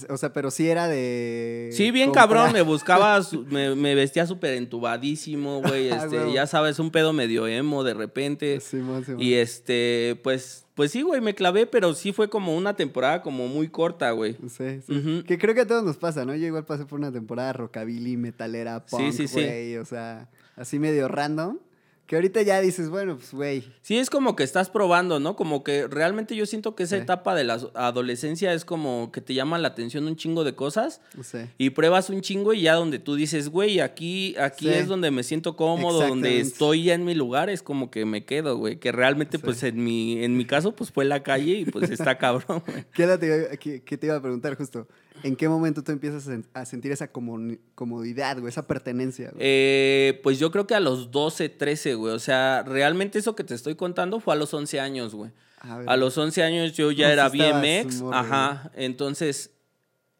O 0.09 0.17
sea, 0.17 0.33
pero 0.33 0.49
sí 0.51 0.67
era 0.69 0.87
de. 0.87 1.69
Sí, 1.71 1.91
bien 1.91 2.09
comprar- 2.09 2.27
cabrón, 2.27 2.53
me 2.53 2.61
buscaba, 2.61 3.19
me, 3.49 3.75
me 3.75 3.95
vestía 3.95 4.25
súper 4.25 4.53
entubadísimo, 4.55 5.61
güey. 5.61 5.89
Ah, 5.93 6.05
Este, 6.05 6.31
ya 6.33 6.47
sabes, 6.47 6.79
un 6.79 6.91
pedo 6.91 7.13
medio 7.13 7.47
emo 7.47 7.83
de 7.83 7.93
repente. 7.93 8.59
Simón, 8.59 9.05
Simón. 9.05 9.21
Y 9.21 9.33
este, 9.35 10.19
pues, 10.23 10.65
pues 10.75 10.91
sí, 10.91 11.01
güey, 11.01 11.21
me 11.21 11.35
clavé, 11.35 11.65
pero 11.67 11.93
sí 11.93 12.13
fue 12.13 12.29
como 12.29 12.55
una 12.55 12.75
temporada 12.75 13.21
como 13.21 13.47
muy 13.47 13.67
corta, 13.69 14.11
güey. 14.11 14.35
Sí, 14.49 14.81
sí. 14.87 15.23
Que 15.27 15.37
creo 15.37 15.53
que 15.53 15.61
a 15.61 15.67
todos 15.67 15.83
nos 15.83 15.97
pasa, 15.97 16.25
¿no? 16.25 16.33
Yo 16.35 16.47
igual 16.47 16.65
pasé 16.65 16.85
por 16.85 16.99
una 16.99 17.11
temporada 17.11 17.53
rockabilly, 17.53 18.17
metalera, 18.17 18.83
Sí, 18.87 18.95
punk, 18.97 19.11
sí, 19.13 19.27
sí. 19.27 19.33
güey, 19.41 19.77
o 19.77 19.85
sea, 19.85 20.29
así 20.55 20.79
medio 20.79 21.07
random. 21.07 21.57
Que 22.05 22.15
ahorita 22.17 22.41
ya 22.41 22.59
dices, 22.59 22.89
bueno, 22.89 23.15
pues, 23.15 23.33
güey, 23.33 23.63
Sí, 23.81 23.97
es 23.97 24.09
como 24.09 24.35
que 24.35 24.43
estás 24.43 24.69
probando, 24.69 25.21
¿no? 25.21 25.37
Como 25.37 25.63
que 25.63 25.87
realmente 25.87 26.35
yo 26.35 26.45
siento 26.45 26.75
que 26.75 26.83
esa 26.83 26.97
Sí. 26.97 27.01
etapa 27.03 27.33
de 27.33 27.45
la 27.45 27.53
adolescencia 27.75 28.53
es 28.53 28.65
como 28.65 29.09
que 29.13 29.21
te 29.21 29.33
llama 29.33 29.57
la 29.57 29.69
atención 29.69 30.05
un 30.05 30.15
chingo 30.17 30.43
de 30.43 30.53
cosas. 30.53 30.99
sé. 31.21 31.49
Y 31.57 31.69
pruebas 31.69 32.09
un 32.09 32.19
chingo 32.21 32.53
y 32.53 32.61
ya 32.63 32.73
donde 32.75 32.99
tú 32.99 33.15
dices, 33.15 33.47
güey, 33.49 33.79
aquí, 33.79 34.35
aquí 34.37 34.67
Sí. 34.67 34.73
es 34.73 34.87
donde 34.87 35.11
me 35.11 35.23
siento 35.23 35.55
cómodo, 35.55 36.05
donde 36.05 36.39
estoy 36.41 36.83
ya 36.83 36.93
en 36.93 37.05
mi 37.05 37.13
lugar, 37.15 37.49
es 37.49 37.63
como 37.63 37.89
que 37.89 38.03
me 38.05 38.25
quedo, 38.25 38.57
güey. 38.57 38.77
Que 38.79 38.91
realmente, 38.91 39.37
Sí. 39.37 39.43
pues 39.43 39.63
en 39.63 39.81
mi, 39.81 40.23
en 40.23 40.35
mi 40.35 40.45
caso, 40.45 40.75
pues 40.75 40.91
fue 40.91 41.05
la 41.05 41.23
calle 41.23 41.53
y 41.59 41.65
pues 41.65 41.89
está 41.89 42.17
cabrón, 42.17 42.63
güey. 42.67 42.85
¿Qué, 42.93 43.81
qué 43.85 43.97
te 43.97 44.07
iba 44.07 44.17
a 44.17 44.21
preguntar 44.21 44.55
justo? 44.57 44.87
¿En 45.21 45.35
qué 45.35 45.47
momento 45.47 45.83
tú 45.83 45.91
empiezas 45.91 46.27
a, 46.27 46.31
sen- 46.31 46.45
a 46.53 46.65
sentir 46.65 46.91
esa 46.91 47.09
comodidad, 47.11 48.37
güey, 48.39 48.49
esa 48.49 48.67
pertenencia? 48.67 49.29
güey? 49.31 49.37
Eh, 49.39 50.19
pues 50.23 50.39
yo 50.39 50.51
creo 50.51 50.67
que 50.67 50.75
a 50.75 50.79
los 50.79 51.11
12, 51.11 51.49
13, 51.49 51.93
güey. 51.95 52.13
O 52.13 52.19
sea, 52.19 52.63
realmente 52.63 53.19
eso 53.19 53.35
que 53.35 53.43
te 53.43 53.53
estoy 53.55 53.75
contando 53.75 54.19
fue 54.19 54.33
a 54.33 54.37
los 54.37 54.53
11 54.53 54.79
años, 54.79 55.13
güey. 55.15 55.31
A 55.87 55.95
los 55.95 56.17
11 56.17 56.43
años 56.43 56.73
yo 56.73 56.91
ya 56.91 57.11
era 57.13 57.29
BMX. 57.29 58.01
Ajá. 58.11 58.69
Entonces, 58.75 59.51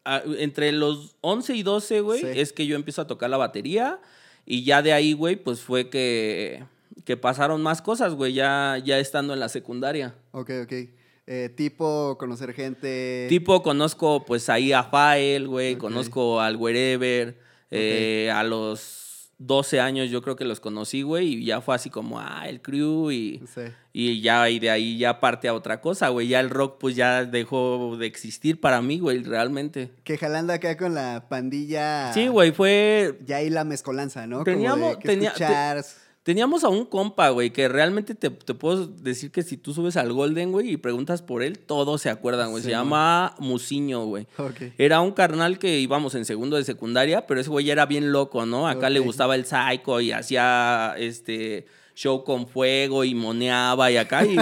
a- 0.05 0.21
entre 0.37 0.71
los 0.71 1.17
11 1.21 1.53
y 1.55 1.63
12, 1.63 1.99
güey, 2.01 2.21
Sí. 2.21 2.27
es 2.35 2.53
que 2.53 2.65
yo 2.65 2.75
empiezo 2.75 3.01
a 3.01 3.07
tocar 3.07 3.29
la 3.29 3.37
batería. 3.37 3.99
Y 4.45 4.63
ya 4.63 4.81
de 4.81 4.93
ahí, 4.93 5.13
güey, 5.13 5.35
pues 5.37 5.59
fue 5.61 5.89
que, 5.89 6.63
que 7.05 7.17
pasaron 7.17 7.61
más 7.61 7.81
cosas, 7.81 8.13
güey, 8.13 8.33
ya, 8.33 8.77
ya 8.83 8.99
estando 8.99 9.33
en 9.33 9.39
la 9.39 9.49
secundaria. 9.49 10.15
Ok, 10.31 10.49
ok. 10.63 10.73
Eh, 11.25 11.49
tipo, 11.55 12.17
conocer 12.19 12.53
gente. 12.53 13.27
Tipo, 13.29 13.63
conozco 13.63 14.25
pues 14.25 14.49
ahí 14.49 14.73
a 14.73 14.83
Fael, 14.83 15.47
güey, 15.47 15.77
conozco 15.77 16.41
al 16.41 16.57
Wherever. 16.57 17.37
eh, 17.71 18.29
a 18.33 18.43
los 18.43 19.31
12 19.39 19.79
años 19.79 20.09
yo 20.11 20.21
creo 20.21 20.35
que 20.35 20.45
los 20.45 20.59
conocí, 20.59 21.01
güey, 21.01 21.33
y 21.33 21.45
ya 21.45 21.59
fue 21.59 21.73
así 21.75 21.89
como, 21.89 22.19
ah, 22.19 22.47
el 22.47 22.61
crew 22.61 23.09
y... 23.11 23.41
Sí. 23.53 23.61
Y 23.95 24.21
ya, 24.21 24.49
y 24.49 24.59
de 24.59 24.69
ahí 24.71 24.97
ya 24.97 25.19
parte 25.19 25.47
a 25.47 25.53
otra 25.53 25.79
cosa, 25.81 26.09
güey. 26.09 26.27
Ya 26.27 26.39
el 26.39 26.49
rock, 26.49 26.77
pues 26.79 26.95
ya 26.95 27.25
dejó 27.25 27.95
de 27.97 28.07
existir 28.07 28.59
para 28.59 28.81
mí, 28.81 28.99
güey, 28.99 29.21
realmente. 29.23 29.91
Que 30.03 30.17
jalando 30.17 30.51
acá 30.53 30.77
con 30.77 30.93
la 30.95 31.27
pandilla. 31.29 32.11
Sí, 32.13 32.27
güey, 32.27 32.51
fue. 32.51 33.19
Ya 33.25 33.37
ahí 33.37 33.49
la 33.51 33.63
mezcolanza, 33.65 34.25
¿no? 34.27 34.43
Teníamos- 34.43 34.79
Como 34.79 34.89
de 34.95 34.99
que 34.99 35.07
tenía- 35.07 35.33
te- 35.33 35.43
escuchar. 35.43 35.85
Teníamos 36.23 36.63
a 36.63 36.69
un 36.69 36.85
compa, 36.85 37.29
güey, 37.29 37.51
que 37.51 37.67
realmente 37.67 38.15
te, 38.15 38.29
te 38.29 38.53
puedo 38.53 38.87
decir 38.87 39.29
que 39.29 39.43
si 39.43 39.57
tú 39.57 39.73
subes 39.73 39.97
al 39.97 40.13
Golden, 40.13 40.53
güey, 40.53 40.71
y 40.71 40.77
preguntas 40.77 41.21
por 41.21 41.43
él, 41.43 41.59
todos 41.59 42.01
se 42.01 42.09
acuerdan, 42.09 42.51
güey. 42.51 42.63
Sí, 42.63 42.69
se 42.69 42.71
llama 42.71 43.35
Musiño, 43.39 44.05
güey. 44.05 44.25
Ok. 44.37 44.73
Era 44.77 45.01
un 45.01 45.11
carnal 45.11 45.59
que 45.59 45.79
íbamos 45.79 46.15
en 46.15 46.23
segundo 46.23 46.55
de 46.55 46.63
secundaria, 46.63 47.27
pero 47.27 47.41
ese 47.41 47.49
güey 47.49 47.65
ya 47.65 47.73
era 47.73 47.85
bien 47.85 48.13
loco, 48.13 48.45
¿no? 48.45 48.69
Acá 48.69 48.89
le 48.89 48.99
gustaba 48.99 49.35
el 49.35 49.45
psycho 49.45 49.99
y 49.99 50.13
hacía 50.13 50.95
este 50.97 51.65
show 51.95 52.23
con 52.23 52.47
fuego 52.47 53.03
y 53.03 53.13
moneaba 53.15 53.91
y 53.91 53.97
acá. 53.97 54.25
Y, 54.25 54.37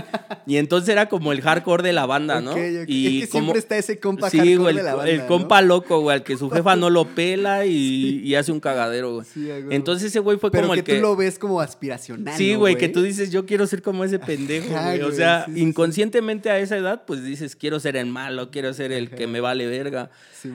y 0.46 0.58
entonces 0.58 0.90
era 0.90 1.10
como 1.10 1.32
el 1.32 1.42
hardcore 1.42 1.84
de 1.84 1.94
la 1.94 2.06
banda, 2.06 2.42
¿no? 2.42 2.52
Ok, 2.52 2.58
ok. 2.58 2.86
Y 2.88 3.22
es 3.22 3.26
que 3.26 3.32
como, 3.32 3.44
siempre 3.44 3.60
está 3.60 3.78
ese 3.78 4.00
compa 4.00 4.30
sí, 4.30 4.38
hardcore 4.38 4.58
güey, 4.58 4.76
de 4.76 4.84
la 4.84 4.92
el, 4.92 4.96
banda, 4.98 5.12
el 5.12 5.18
¿no? 5.20 5.28
compa 5.28 5.62
loco, 5.62 6.00
güey, 6.02 6.18
al 6.18 6.24
que 6.24 6.38
su 6.38 6.50
jefa 6.50 6.76
no 6.76 6.90
lo 6.90 7.06
pela 7.06 7.66
y, 7.66 8.22
y 8.24 8.36
hace 8.36 8.52
un 8.52 8.60
cagadero, 8.60 9.16
güey. 9.16 9.26
Sí, 9.26 9.48
huevo. 9.48 9.72
Entonces 9.72 10.08
ese 10.08 10.20
güey 10.20 10.38
fue 10.38 10.52
Pero 10.52 10.64
como 10.68 10.74
que 10.74 10.80
el 10.80 10.86
tú 10.86 10.92
que... 10.94 11.02
lo 11.02 11.16
ves 11.16 11.38
como 11.40 11.62
aspiracional. 11.62 12.38
Sí, 12.38 12.54
¿no, 12.54 12.60
güey, 12.60 12.78
que 12.78 12.90
tú 12.90 13.02
dices, 13.02 13.32
yo 13.32 13.46
quiero 13.46 13.68
ser 13.68 13.82
como 13.82 14.04
ese 14.04 14.20
pendejo, 14.20 14.76
Ajá, 14.76 14.90
güey. 14.90 15.02
O 15.02 15.06
güey, 15.06 15.18
sea, 15.18 15.46
inconscientemente 15.56 16.50
a 16.50 16.60
esa 16.60 16.78
edad, 16.78 17.04
pues 17.06 17.24
dices, 17.24 17.56
quiero 17.56 17.80
ser 17.80 17.96
el 17.98 18.08
malo, 18.08 18.52
quiero 18.52 18.74
ser 18.74 18.92
el 18.92 19.10
que 19.10 19.28
me 19.28 19.42
vale 19.42 19.68
verga. 19.68 20.10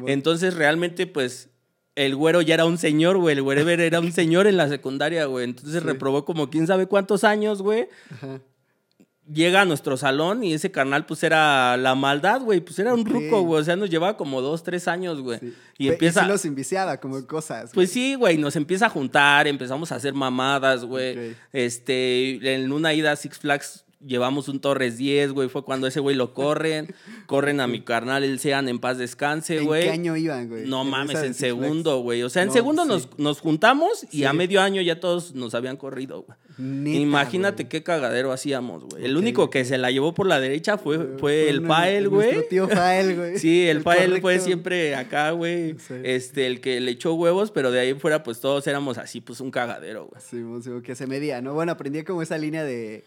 Entonces, 0.07 0.55
realmente, 0.55 1.07
pues, 1.07 1.51
el 1.97 2.15
güero 2.15 2.41
ya 2.43 2.55
era 2.55 2.65
un 2.67 2.79
señor, 2.79 3.17
güey. 3.19 3.37
El 3.37 3.43
wherever 3.43 3.81
era 3.81 3.99
un 4.01 4.13
señor 4.13 4.47
en 4.47 4.57
la 4.57 4.69
secundaria, 4.69 5.25
güey. 5.27 5.45
Entonces 5.47 5.73
Sí. 5.83 5.87
reprobó 5.89 6.25
como 6.25 6.49
quién 6.51 6.67
sabe 6.69 6.87
cuántos 6.87 7.25
años, 7.25 7.61
güey. 7.63 7.89
Ajá. 8.15 8.41
Llega 9.33 9.63
a 9.63 9.65
nuestro 9.65 9.97
salón 9.97 10.45
y 10.45 10.53
ese 10.55 10.71
carnal, 10.71 11.05
pues, 11.05 11.25
era 11.25 11.77
la 11.77 11.97
maldad, 11.97 12.43
güey. 12.43 12.61
Pues 12.61 12.79
era 12.79 12.95
un 12.95 13.05
ruco, 13.05 13.41
güey. 13.43 13.61
O 13.61 13.65
sea, 13.65 13.75
nos 13.75 13.91
llevaba 13.91 14.17
como 14.17 14.41
dos, 14.41 14.63
tres 14.63 14.87
años, 14.87 15.21
güey. 15.21 15.41
Sí. 15.41 15.55
Y 15.79 15.89
empieza... 15.89 16.23
sí 16.23 16.29
los 16.29 16.45
inviciaba 16.45 16.99
como 17.01 17.27
cosas. 17.27 17.73
Pues 17.75 17.91
sí, 17.91 18.15
güey, 18.15 18.39
nos 18.39 18.55
empieza 18.55 18.87
a 18.87 18.89
juntar, 18.91 19.49
empezamos 19.49 19.91
a 19.91 19.97
hacer 19.97 20.15
mamadas, 20.15 20.85
güey. 20.85 21.35
Este, 21.53 22.55
en 22.55 22.71
una 22.71 22.95
ida 22.95 23.11
a 23.11 23.17
Six 23.17 23.39
Flags 23.41 23.86
llevamos 24.07 24.49
un 24.49 24.61
Torres 24.61 24.97
10, 24.97 25.33
güey, 25.33 25.49
fue 25.49 25.65
cuando 25.65 25.87
ese 25.87 26.01
güey 26.01 26.15
lo 26.17 26.33
corren, 26.33 26.95
corren 27.27 27.61
a 27.61 27.67
mi 27.67 27.83
carnal, 27.83 28.25
el 28.25 28.39
sean 28.39 28.69
en 28.69 28.79
paz 28.79 28.99
descanse, 28.99 29.59
¿En 29.59 29.65
güey. 29.67 29.85
qué 29.85 29.91
año 29.91 30.17
iban, 30.17 30.49
güey? 30.49 30.67
No 30.67 30.83
En 30.83 30.91
mames, 30.91 31.23
en 31.23 31.35
segundo, 31.35 32.01
güey. 32.01 32.23
O 32.23 32.29
sea, 32.31 32.43
en 32.43 32.49
No, 32.49 32.55
segundo 32.55 32.83
sí. 32.83 32.89
nos, 32.89 33.19
nos 33.19 33.41
juntamos 33.41 34.05
y 34.13 34.19
Sí. 34.19 34.25
a 34.25 34.33
medio 34.33 34.61
año 34.61 34.81
ya 34.83 35.01
todos 35.01 35.35
nos 35.35 35.55
habían 35.55 35.77
corrido, 35.77 36.23
güey. 36.23 36.39
Neta, 36.59 36.99
Imagínate 36.99 37.65
güey. 37.65 37.69
qué 37.69 37.83
cagadero 37.83 38.33
hacíamos, 38.33 38.85
güey. 38.85 39.05
El 39.05 39.17
único 39.17 39.51
que 39.51 39.65
se 39.65 39.77
la 39.77 39.91
llevó 39.91 40.15
por 40.15 40.27
la 40.27 40.41
derecha 40.41 40.79
fue, 40.79 40.97
fue, 40.99 41.19
Fue 41.19 41.51
el 41.51 41.67
Fael, 41.67 42.09
güey. 42.09 42.49
Tío 42.49 42.67
Fael, 42.69 43.15
güey. 43.17 43.39
Sí, 43.39 43.69
el, 43.69 43.83
Fael 43.83 44.21
fue 44.23 44.39
siempre 44.39 44.95
acá, 44.95 45.33
güey. 45.33 45.75
Sí. 45.87 45.95
Este, 46.03 46.47
el 46.47 46.61
que 46.61 46.81
le 46.81 46.93
echó 46.93 47.13
huevos, 47.15 47.51
pero 47.51 47.71
de 47.71 47.81
ahí 47.81 47.91
en 47.91 48.01
fuera, 48.01 48.23
pues 48.23 48.41
todos 48.41 48.67
éramos 48.67 48.97
así, 48.99 49.21
pues 49.21 49.41
un 49.41 49.51
cagadero, 49.51 50.07
güey. 50.07 50.23
Sí, 50.23 50.37
mo, 50.37 50.61
que 50.83 50.95
se 50.95 51.07
medía, 51.07 51.43
¿no? 51.43 51.53
Bueno, 51.55 51.73
aprendí 51.73 52.03
como 52.05 52.23
esa 52.23 52.39
línea 52.39 52.65
de, 52.65 53.05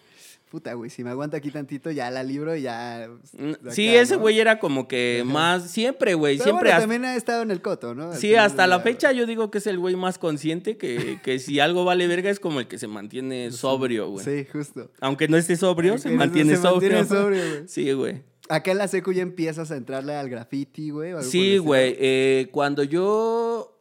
puta, 0.50 0.74
güey, 0.74 0.90
si 0.90 1.04
me 1.04 1.12
aguanta 1.12 1.38
aquí 1.38 1.52
tantito, 1.52 1.92
ya 1.92 2.10
la 2.12 2.24
libro 2.24 2.56
y 2.56 2.64
ya. 2.64 3.08
Mm, 3.38 3.50
acá, 3.52 3.72
Sí, 3.72 3.88
ese 3.88 4.16
¿no? 4.16 4.22
güey 4.22 4.40
era 4.40 4.60
como 4.60 4.88
que 4.88 5.22
Ajá. 5.24 5.32
más, 5.32 5.70
siempre, 5.72 6.16
güey, 6.16 6.38
Pero 6.38 6.44
siempre. 6.46 6.64
bueno, 6.70 6.76
hasta- 6.76 6.82
también 6.82 7.06
ha 7.06 7.16
estado 7.16 7.44
en 7.44 7.52
el 7.52 7.62
coto, 7.62 7.94
¿no? 7.96 8.12
Al 8.12 8.18
Sí, 8.18 8.36
hasta 8.36 8.66
la 8.68 8.80
fecha 8.80 9.12
yo 9.12 9.26
digo 9.26 9.52
que 9.52 9.60
es 9.60 9.68
el 9.68 9.78
güey 9.80 9.96
más 9.96 10.18
consciente 10.18 10.78
que, 10.78 11.20
que 11.24 11.40
si 11.40 11.60
algo 11.60 11.86
vale 11.86 12.08
verga 12.08 12.30
es 12.30 12.40
como 12.40 12.60
el 12.60 12.68
que 12.68 12.78
se 12.78 12.88
mantiene 12.88 13.52
sobrio, 13.52 14.10
güey. 14.10 14.26
Sí, 14.26 14.48
justo. 14.52 14.90
Aunque 15.00 15.28
no 15.28 15.38
esté 15.38 15.56
sobrio, 15.56 15.98
se 15.98 16.10
Aunque 16.10 16.18
mantiene 16.26 16.56
se 16.56 16.62
sobrio. 16.62 16.98
mantiene 16.98 17.06
sobrio, 17.22 17.42
güey. 17.58 17.68
Sí, 17.68 17.92
güey. 17.94 18.24
Acá 18.50 18.72
en 18.72 18.80
la 18.80 18.88
secu 18.88 19.12
ya 19.14 19.22
empiezas 19.22 19.70
a 19.70 19.78
entrarle 19.78 20.16
al 20.16 20.28
graffiti, 20.30 20.90
güey. 20.90 21.14
Sí, 21.22 21.60
güey. 21.60 21.96
eh, 22.00 22.48
cuando 22.52 22.84
yo. 22.84 23.76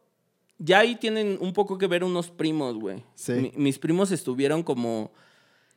Ya 0.61 0.79
ahí 0.79 0.95
tienen 0.97 1.37
un 1.39 1.53
poco 1.53 1.77
que 1.77 1.87
ver 1.87 2.03
unos 2.03 2.29
primos, 2.29 2.75
güey. 2.77 3.03
Sí. 3.15 3.31
Mi- 3.31 3.53
mis 3.55 3.79
primos 3.79 4.11
estuvieron 4.11 4.61
como. 4.61 5.11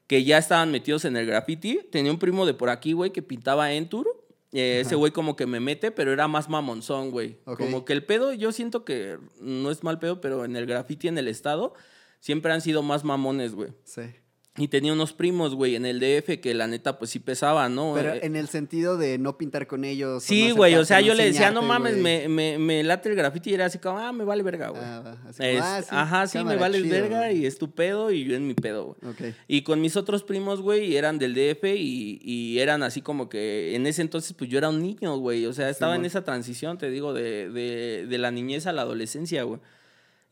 Que 0.06 0.24
ya 0.24 0.38
estaban 0.38 0.70
metidos 0.70 1.04
en 1.04 1.16
el 1.16 1.26
graffiti. 1.26 1.80
Tenía 1.90 2.12
un 2.12 2.18
primo 2.18 2.44
de 2.46 2.54
por 2.54 2.70
aquí, 2.70 2.92
güey, 2.92 3.12
que 3.12 3.22
pintaba 3.22 3.72
Entur. 3.72 4.06
Eh, 4.52 4.80
ese 4.80 4.96
güey 4.96 5.12
como 5.12 5.34
que 5.34 5.46
me 5.46 5.60
mete, 5.60 5.90
pero 5.90 6.12
era 6.12 6.28
más 6.28 6.50
mamonzón, 6.50 7.10
güey. 7.10 7.38
Como 7.44 7.86
que 7.86 7.94
el 7.94 8.04
pedo, 8.04 8.34
yo 8.34 8.52
siento 8.52 8.84
que 8.84 9.18
no 9.40 9.70
es 9.70 9.82
mal 9.82 9.98
pedo, 9.98 10.20
pero 10.20 10.44
en 10.44 10.56
el 10.56 10.66
graffiti 10.66 11.08
en 11.08 11.16
el 11.16 11.28
estado 11.28 11.72
siempre 12.20 12.52
han 12.52 12.60
sido 12.60 12.82
más 12.82 13.02
mamones, 13.02 13.54
güey. 13.54 13.70
Sí. 13.84 14.02
Y 14.58 14.68
tenía 14.68 14.92
unos 14.92 15.14
primos, 15.14 15.54
güey, 15.54 15.76
en 15.76 15.86
el 15.86 15.98
DF 15.98 16.38
que 16.38 16.52
la 16.52 16.66
neta, 16.66 16.98
pues 16.98 17.10
sí 17.10 17.18
pesaba, 17.20 17.70
¿no? 17.70 17.94
Pero 17.94 18.12
Eh, 18.12 18.20
en 18.24 18.36
el 18.36 18.48
sentido 18.48 18.98
de 18.98 19.16
no 19.16 19.38
pintar 19.38 19.66
con 19.66 19.82
ellos. 19.82 20.22
Sí, 20.22 20.50
güey, 20.50 20.74
o 20.74 20.84
sea, 20.84 21.00
yo 21.00 21.14
le 21.14 21.24
decía, 21.24 21.50
no 21.50 21.62
mames, 21.62 21.96
me, 21.96 22.28
me, 22.28 22.58
me 22.58 22.82
late 22.82 23.08
el 23.08 23.14
graffiti 23.14 23.48
y 23.48 23.54
era 23.54 23.64
así 23.64 23.78
como, 23.78 23.98
ah, 23.98 24.12
me 24.12 24.24
vale 24.24 24.42
verga, 24.42 24.68
güey. 24.68 24.82
Ah, 24.84 25.16
ah, 25.24 25.32
sí, 25.32 25.42
ajá, 25.88 26.26
sí, 26.26 26.44
me 26.44 26.56
vale 26.56 26.82
chido, 26.82 26.90
verga 26.90 27.32
y 27.32 27.46
es 27.46 27.56
tu 27.56 27.70
pedo 27.70 28.10
y 28.10 28.24
yo 28.24 28.36
en 28.36 28.46
mi 28.46 28.52
pedo, 28.52 28.94
güey. 29.00 29.12
Ok. 29.12 29.34
Y 29.48 29.62
con 29.62 29.80
mis 29.80 29.96
otros 29.96 30.22
primos, 30.22 30.60
güey, 30.60 30.96
eran 30.96 31.18
del 31.18 31.32
DF 31.32 31.64
y, 31.74 32.20
y 32.22 32.58
eran 32.58 32.82
así 32.82 33.00
como 33.00 33.30
que 33.30 33.74
en 33.74 33.86
ese 33.86 34.02
entonces, 34.02 34.34
pues 34.34 34.50
yo 34.50 34.58
era 34.58 34.68
un 34.68 34.82
niño, 34.82 35.16
güey. 35.16 35.46
O 35.46 35.54
sea, 35.54 35.70
estaba 35.70 35.96
en 35.96 36.04
esa 36.04 36.24
transición, 36.24 36.76
te 36.76 36.90
digo, 36.90 37.14
de, 37.14 37.48
de, 37.48 38.06
de 38.06 38.18
la 38.18 38.30
niñez 38.30 38.66
a 38.66 38.72
la 38.74 38.82
adolescencia, 38.82 39.44
güey. 39.44 39.60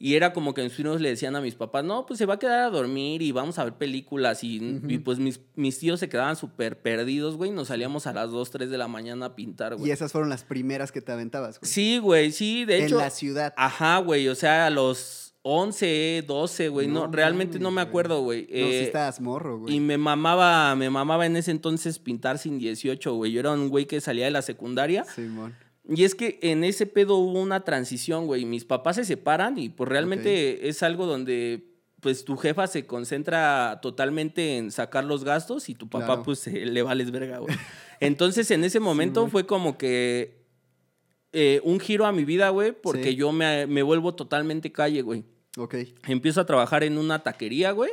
Y 0.02 0.14
era 0.14 0.33
como 0.33 0.54
que 0.54 0.62
mis 0.62 0.73
primos 0.73 0.99
le 1.02 1.11
decían 1.11 1.37
a 1.37 1.42
mis 1.42 1.54
papás, 1.54 1.85
no, 1.85 2.07
pues 2.07 2.16
se 2.16 2.25
va 2.25 2.35
a 2.35 2.38
quedar 2.38 2.61
a 2.64 2.71
dormir 2.71 3.21
y 3.21 3.33
vamos 3.33 3.59
a 3.59 3.64
ver 3.64 3.75
películas. 3.75 4.42
Y, 4.42 4.80
y, 4.88 4.97
pues 4.99 5.19
mis, 5.19 5.40
mis 5.57 5.78
tíos 5.78 6.00
se 6.00 6.09
quedaban 6.09 6.37
súper 6.37 6.80
perdidos, 6.80 7.37
güey. 7.37 7.50
y 7.50 7.52
Nos 7.52 7.69
salíamos 7.69 8.07
a 8.07 8.14
las 8.14 8.30
2, 8.30 8.50
3 8.50 8.71
de 8.71 8.78
la 8.78 8.88
mañana 8.88 9.26
a 9.26 9.35
pintar, 9.37 9.75
Y 9.75 9.76
güey. 9.76 9.90
esas 9.90 10.11
fueron 10.11 10.30
las 10.30 10.42
primeras 10.42 10.90
que 10.90 11.02
te 11.02 11.12
aventabas, 11.12 11.61
güey. 11.61 11.71
Sí, 11.71 11.99
güey, 11.99 12.33
sí, 12.33 12.64
de 12.64 12.78
en 12.78 12.85
hecho. 12.87 12.97
la 12.97 13.11
ciudad. 13.11 13.52
Ajá, 13.59 13.99
güey, 13.99 14.26
o 14.28 14.35
sea, 14.35 14.64
a 14.66 14.71
los 14.71 15.35
11, 15.42 16.25
12, 16.26 16.69
güey. 16.71 16.87
No, 16.87 17.07
No 17.07 17.12
realmente 17.12 17.59
no 17.59 17.71
me 17.71 17.83
acuerdo, 17.83 18.23
güey. 18.23 18.42
no, 18.42 18.47
sí 18.49 18.52
Eh, 18.54 18.83
estabas 18.85 19.21
morro, 19.21 19.59
güey. 19.59 19.75
y 19.76 19.80
me 19.80 19.99
mamaba, 19.99 20.75
me 20.76 20.88
mamaba 20.88 21.26
en 21.26 21.37
ese 21.37 21.50
entonces 21.50 21.99
pintar 21.99 22.38
sin 22.38 22.59
18, 22.59 23.12
güey. 23.14 23.33
Yo 23.33 23.40
era 23.40 23.50
un 23.52 23.69
güey 23.69 23.85
que 23.85 24.00
salía 24.00 24.25
de 24.25 24.30
la 24.30 24.40
secundaria. 24.40 25.04
Simón. 25.04 25.54
Y 25.93 26.05
es 26.05 26.15
que 26.15 26.39
en 26.43 26.63
ese 26.65 26.87
pedo 26.87 27.17
hubo 27.17 27.41
una 27.41 27.65
transición, 27.65 28.27
güey. 28.27 28.45
Mis 28.45 28.65
papás 28.65 28.97
se 28.97 29.05
separan 29.05 29.59
y 29.59 29.69
pues 29.71 29.89
realmente 29.89 30.69
es 30.69 30.83
algo 30.85 31.05
donde 31.07 31.67
pues 32.01 32.25
tu 32.25 32.37
jefa 32.39 32.67
se 32.67 32.87
concentra 32.87 33.81
totalmente 33.83 34.57
en 34.57 34.71
sacar 34.71 35.05
los 35.05 35.23
gastos 35.25 35.69
y 35.69 35.75
tu 35.75 35.89
papá 35.89 36.07
Claro. 36.07 36.23
pues 36.23 36.47
le 36.47 36.83
vales 36.83 37.11
verga, 37.11 37.39
güey. 37.39 37.55
Entonces 38.01 38.51
en 38.53 38.65
ese 38.65 38.81
momento 38.81 39.27
fue 39.29 39.45
como 39.47 39.77
que 39.77 40.41
eh, 41.33 41.61
un 41.65 41.79
giro 41.81 42.07
a 42.07 42.13
mi 42.13 42.25
vida, 42.25 42.49
güey, 42.51 42.73
porque 42.73 43.11
Sí. 43.11 43.17
yo 43.17 43.33
me, 43.33 43.67
me 43.67 43.83
vuelvo 43.83 44.15
totalmente 44.15 44.73
calle, 44.73 45.03
güey. 45.03 45.25
Ok. 45.59 45.75
Empiezo 46.07 46.41
a 46.41 46.47
trabajar 46.47 46.85
en 46.85 46.97
una 46.99 47.23
taquería, 47.23 47.73
güey. 47.73 47.91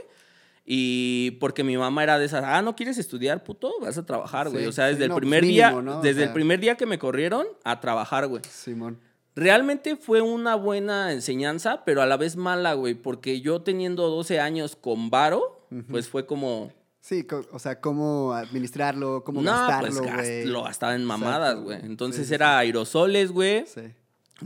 Y 0.69 1.31
porque 1.39 1.63
mi 1.63 1.77
mamá 1.77 2.03
era 2.03 2.19
de 2.19 2.25
esas, 2.25 2.43
ah, 2.45 2.62
¿no 2.62 2.75
quieres 2.75 2.97
estudiar, 2.97 3.41
puto? 3.45 3.71
Vas 3.79 3.97
a 3.97 4.05
trabajar, 4.05 4.50
güey. 4.50 4.63
Sí, 4.63 4.67
o 4.67 4.71
sea, 4.74 4.88
sí, 4.88 4.91
desde 4.95 5.05
el 5.05 5.09
no, 5.09 5.15
pues 5.15 5.21
primer 5.21 5.41
mínimo, 5.43 5.55
día, 5.69 5.81
¿no? 5.81 6.00
O 6.00 6.01
desde 6.01 6.24
el 6.25 6.33
primer 6.33 6.59
día 6.59 6.75
que 6.75 6.86
me 6.86 7.00
corrieron 7.00 7.47
a 7.63 7.79
trabajar, 7.79 8.27
güey. 8.27 8.41
Simón. 8.50 9.00
Realmente 9.33 9.95
fue 9.95 10.21
una 10.21 10.55
buena 10.55 11.13
enseñanza, 11.13 11.83
pero 11.86 12.01
a 12.01 12.05
la 12.05 12.17
vez 12.17 12.36
mala, 12.36 12.74
güey, 12.74 12.95
porque 12.95 13.39
yo 13.39 13.62
teniendo 13.62 14.09
12 14.09 14.39
años 14.41 14.75
con 14.75 15.09
varo, 15.09 15.67
pues 15.89 16.09
fue 16.09 16.25
como, 16.25 16.71
Sí, 17.00 17.25
o 17.53 17.59
sea, 17.59 17.79
cómo 17.79 18.33
administrarlo, 18.33 19.24
cómo 19.24 19.41
no, 19.41 19.51
gastarlo, 19.51 19.89
pues 19.89 20.01
gas- 20.01 20.25
güey. 20.27 20.45
lo 20.47 20.63
gastaba 20.63 20.95
en 20.95 21.05
mamadas, 21.05 21.57
güey. 21.62 21.79
Entonces 21.86 22.27
sí, 22.27 22.33
era 22.33 22.57
aerosoles, 22.57 23.31
güey, 23.31 23.65
Sí. 23.67 23.83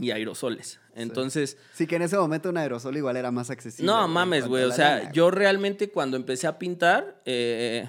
Y 0.00 0.10
aerosoles. 0.10 0.80
Entonces, 0.94 1.58
Sí, 1.74 1.86
que 1.86 1.96
en 1.96 2.02
ese 2.02 2.16
momento 2.16 2.48
un 2.50 2.56
aerosol 2.56 2.96
igual 2.96 3.16
era 3.16 3.30
más 3.30 3.50
accesible. 3.50 3.86
No 3.90 4.06
mames, 4.08 4.46
güey. 4.46 4.64
O 4.64 4.72
sea, 4.72 4.98
lana, 4.98 5.12
yo 5.12 5.30
realmente 5.30 5.90
cuando 5.90 6.16
empecé 6.16 6.46
a 6.46 6.58
pintar, 6.58 7.20
eh, 7.24 7.88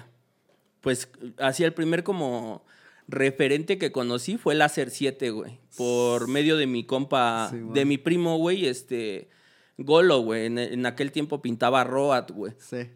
pues 0.80 1.08
hacía 1.38 1.66
el 1.66 1.74
primer 1.74 2.02
como 2.02 2.64
referente 3.08 3.78
que 3.78 3.92
conocí 3.92 4.38
fue 4.38 4.54
el 4.54 4.60
Láser 4.60 4.90
7, 4.90 5.30
güey. 5.30 5.58
Por 5.76 6.28
medio 6.28 6.56
de 6.56 6.66
mi 6.66 6.84
compa, 6.84 7.48
Sí, 7.50 7.58
de 7.72 7.84
mi 7.84 7.98
primo, 7.98 8.38
güey, 8.38 8.66
este, 8.66 9.28
Golo, 9.76 10.20
güey. 10.20 10.46
En, 10.46 10.58
en 10.58 10.86
aquel 10.86 11.12
tiempo 11.12 11.42
pintaba 11.42 11.84
Roat, 11.84 12.30
güey. 12.30 12.52
Sí. 12.58 12.88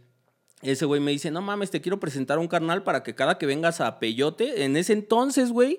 Ese 0.62 0.86
güey 0.86 1.00
me 1.00 1.12
dice, 1.12 1.30
no 1.30 1.40
mames, 1.40 1.70
te 1.70 1.80
quiero 1.80 2.00
presentar 2.00 2.38
un 2.38 2.48
carnal 2.48 2.82
para 2.82 3.02
que 3.02 3.14
cada 3.14 3.38
que 3.38 3.46
vengas 3.46 3.80
a 3.80 4.00
Peyote, 4.00 4.64
en 4.64 4.76
ese 4.76 4.92
entonces, 4.92 5.50
güey, 5.52 5.78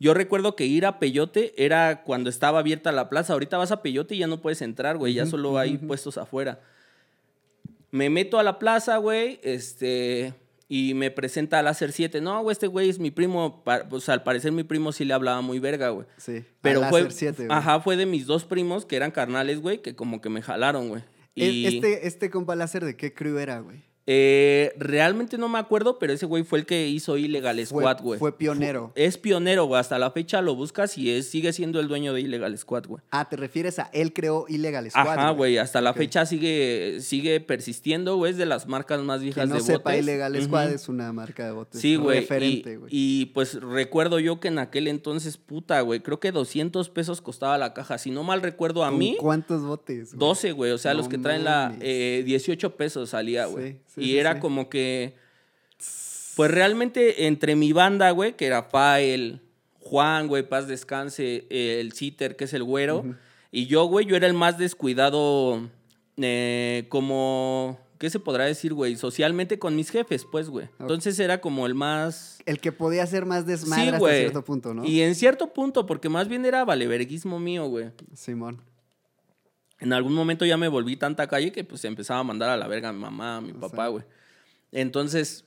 yo 0.00 0.14
recuerdo 0.14 0.54
que 0.56 0.66
ir 0.66 0.86
a 0.86 0.98
Peyote 0.98 1.54
era 1.56 2.02
cuando 2.04 2.30
estaba 2.30 2.58
abierta 2.60 2.92
la 2.92 3.08
plaza. 3.08 3.32
Ahorita 3.32 3.58
vas 3.58 3.72
a 3.72 3.82
Peyote 3.82 4.14
y 4.14 4.18
ya 4.18 4.26
no 4.26 4.40
puedes 4.40 4.62
entrar, 4.62 4.96
güey, 4.96 5.14
ya 5.14 5.26
solo 5.26 5.58
hay 5.58 5.76
puestos 5.78 6.18
afuera. 6.18 6.60
Me 7.90 8.10
meto 8.10 8.38
a 8.38 8.42
la 8.42 8.58
plaza, 8.58 8.98
güey, 8.98 9.40
este, 9.42 10.34
y 10.68 10.92
me 10.94 11.10
presenta 11.10 11.58
al 11.58 11.64
Láser 11.64 11.92
7. 11.92 12.20
No, 12.20 12.42
güey, 12.42 12.52
este 12.52 12.66
güey 12.66 12.90
es 12.90 12.98
mi 12.98 13.10
primo. 13.10 13.64
pa- 13.64 13.88
Pues 13.88 14.08
al 14.10 14.22
parecer 14.22 14.52
mi 14.52 14.62
primo 14.62 14.92
sí 14.92 15.04
le 15.06 15.14
hablaba 15.14 15.40
muy 15.40 15.58
verga, 15.58 15.88
güey. 15.88 16.06
Sí. 16.18 16.44
Pero 16.60 16.84
Al 16.84 16.90
fue, 16.90 17.00
láser 17.04 17.12
7, 17.12 17.46
güey. 17.46 17.58
ajá, 17.58 17.80
fue 17.80 17.96
de 17.96 18.04
mis 18.06 18.26
dos 18.26 18.44
primos 18.44 18.84
que 18.84 18.96
eran 18.96 19.10
carnales, 19.10 19.60
güey, 19.60 19.80
que 19.80 19.96
como 19.96 20.20
que 20.20 20.28
me 20.28 20.42
jalaron, 20.42 20.88
güey. 20.90 21.02
E- 21.34 21.46
Y... 21.48 21.66
Este, 21.76 22.06
este 22.06 22.30
compa 22.30 22.54
láser 22.56 22.84
de 22.84 22.94
qué 22.96 23.14
crew 23.14 23.38
era, 23.38 23.60
güey. 23.60 23.82
Eh, 24.10 24.72
realmente 24.78 25.36
no 25.36 25.50
me 25.50 25.58
acuerdo, 25.58 25.98
pero 25.98 26.14
ese 26.14 26.24
güey 26.24 26.42
fue 26.42 26.60
el 26.60 26.64
que 26.64 26.88
hizo 26.88 27.18
Illegal 27.18 27.64
Squad, 27.66 28.00
güey. 28.00 28.18
fue 28.18 28.34
pionero. 28.36 28.90
Es 28.94 29.18
pionero, 29.18 29.66
güey. 29.66 29.78
Hasta 29.78 29.98
la 29.98 30.10
fecha 30.10 30.40
lo 30.40 30.54
buscas 30.54 30.96
y 30.96 31.10
es, 31.10 31.28
sigue 31.28 31.52
siendo 31.52 31.78
el 31.78 31.88
dueño 31.88 32.14
de 32.14 32.22
Illegal 32.22 32.56
Squad, 32.56 32.86
güey. 32.86 33.02
Ah, 33.10 33.28
te 33.28 33.36
refieres 33.36 33.78
a 33.78 33.90
él 33.92 34.14
creó 34.14 34.46
Illegal 34.48 34.90
Squad. 34.90 35.06
Ajá, 35.06 35.30
güey. 35.32 35.58
Hasta 35.58 35.82
la 35.82 35.92
fecha 35.92 36.24
sigue, 36.24 37.00
sigue 37.02 37.38
persistiendo, 37.40 38.16
güey. 38.16 38.32
Es 38.32 38.38
de 38.38 38.46
las 38.46 38.66
marcas 38.66 39.02
más 39.02 39.20
viejas 39.20 39.42
Quien 39.42 39.50
no 39.50 39.54
de 39.56 39.60
sepa, 39.60 39.90
botes. 39.90 40.02
Illegal 40.06 40.42
Squad 40.42 40.72
es 40.72 40.88
una 40.88 41.12
marca 41.12 41.44
de 41.44 41.52
botes. 41.52 41.78
Sí, 41.78 41.96
güey. 41.96 42.20
Referente, 42.20 42.72
y, 42.72 42.76
güey. 42.76 42.90
y, 42.90 43.26
pues 43.26 43.60
recuerdo 43.60 44.20
yo 44.20 44.40
que 44.40 44.48
en 44.48 44.58
aquel 44.58 44.88
entonces, 44.88 45.36
puta, 45.36 45.82
güey. 45.82 46.00
Creo 46.00 46.18
que 46.18 46.32
200 46.32 46.88
pesos 46.88 47.20
costaba 47.20 47.58
la 47.58 47.74
caja. 47.74 47.98
Si 47.98 48.10
no 48.10 48.22
mal 48.22 48.40
recuerdo 48.40 48.84
a 48.84 48.88
¿Con 48.88 48.98
mí, 48.98 49.16
¿Cuántos 49.20 49.60
botes? 49.64 50.14
güey? 50.14 50.18
12, 50.18 50.52
güey. 50.52 50.70
O 50.72 50.78
sea, 50.78 50.92
No 50.94 51.00
los 51.00 51.08
que 51.08 51.18
traen 51.18 51.44
la 51.44 51.76
eh, 51.80 52.22
18 52.24 52.74
pesos 52.76 53.10
salía, 53.10 53.44
güey. 53.44 53.72
Sí, 53.72 53.78
sí, 53.86 53.97
y 53.98 54.04
sí, 54.06 54.18
era 54.18 54.34
sí. 54.34 54.40
como 54.40 54.68
que. 54.68 55.16
Pues 56.36 56.50
realmente 56.50 57.26
entre 57.26 57.56
mi 57.56 57.72
banda, 57.72 58.10
güey, 58.12 58.36
que 58.36 58.46
era 58.46 58.62
Fael, 58.62 59.40
Juan, 59.80 60.28
güey, 60.28 60.48
paz 60.48 60.68
descanse, 60.68 61.46
eh, 61.50 61.78
el 61.80 61.92
Citer, 61.92 62.36
que 62.36 62.44
es 62.44 62.52
el 62.52 62.62
güero, 62.62 63.04
y 63.50 63.66
yo, 63.66 63.86
güey, 63.86 64.06
yo 64.06 64.16
era 64.16 64.26
el 64.26 64.34
más 64.34 64.58
descuidado, 64.58 65.68
eh, 66.16 66.86
como. 66.88 67.78
¿Qué 67.98 68.10
se 68.10 68.20
podrá 68.20 68.44
decir, 68.44 68.74
güey? 68.74 68.94
Socialmente 68.94 69.58
con 69.58 69.74
mis 69.74 69.90
jefes, 69.90 70.24
pues, 70.30 70.48
güey. 70.48 70.68
Entonces 70.78 71.18
era 71.18 71.40
como 71.40 71.66
el 71.66 71.74
más. 71.74 72.38
El 72.46 72.60
que 72.60 72.70
podía 72.70 73.02
hacer 73.02 73.26
más 73.26 73.44
desmadre 73.44 73.96
hasta 73.96 74.08
cierto 74.08 74.44
punto, 74.44 74.72
¿no? 74.72 74.84
Y 74.84 75.00
en 75.00 75.16
cierto 75.16 75.52
punto, 75.52 75.84
porque 75.84 76.08
más 76.08 76.28
bien 76.28 76.44
era 76.44 76.64
valeverguismo 76.64 77.40
mío, 77.40 77.66
güey. 77.66 77.90
Simón. 78.14 78.60
En 79.80 79.92
algún 79.92 80.14
momento 80.14 80.44
ya 80.44 80.56
me 80.56 80.68
volví 80.68 80.96
tanta 80.96 81.26
calle 81.28 81.52
que 81.52 81.64
pues 81.64 81.84
empezaba 81.84 82.20
a 82.20 82.24
mandar 82.24 82.50
a 82.50 82.56
la 82.56 82.66
verga 82.66 82.88
a 82.88 82.92
mi 82.92 82.98
mamá, 83.00 83.36
a 83.36 83.40
mi 83.40 83.52
O 83.52 83.60
papá, 83.60 83.88
güey. 83.88 84.04
Entonces, 84.72 85.44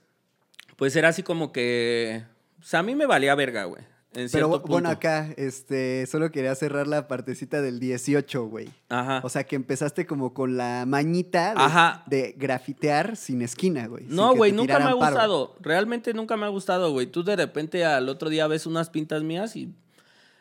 pues 0.78 0.96
era 0.96 1.10
así 1.10 1.24
como 1.24 1.52
que. 1.52 2.24
O 2.60 2.64
sea, 2.64 2.80
a 2.80 2.84
mí 2.84 2.96
me 2.96 3.06
valía 3.06 3.36
verga, 3.36 3.66
güey. 3.66 3.84
En 4.14 4.30
Pero 4.30 4.60
bueno, 4.60 4.90
acá, 4.90 5.30
este, 5.38 6.06
solo 6.06 6.32
quería 6.32 6.54
cerrar 6.56 6.86
la 6.86 7.08
partecita 7.08 7.62
del 7.62 7.80
18, 7.80 8.44
güey. 8.46 8.68
Ajá. 8.90 9.22
O 9.24 9.30
sea, 9.30 9.46
que 9.46 9.56
empezaste 9.56 10.06
como 10.06 10.34
con 10.34 10.58
la 10.58 10.84
mañita 10.86 11.54
de, 11.54 11.62
Ajá. 11.62 12.04
de 12.08 12.36
grafitear 12.38 13.16
sin 13.16 13.42
esquina, 13.42 13.88
güey. 13.88 14.04
no, 14.10 14.36
güey, 14.36 14.52
nunca 14.52 14.80
me 14.80 14.86
ha 14.86 14.98
paro. 14.98 14.98
gustado. 14.98 15.56
Realmente 15.62 16.14
nunca 16.14 16.36
me 16.36 16.46
ha 16.46 16.50
gustado, 16.50 16.92
güey. 16.92 17.08
Tú 17.08 17.24
de 17.24 17.38
repente 17.38 17.86
al 17.86 18.10
otro 18.10 18.28
día 18.30 18.48
ves 18.48 18.66
unas 18.66 18.90
pintas 18.90 19.24
mías 19.24 19.56
y, 19.56 19.74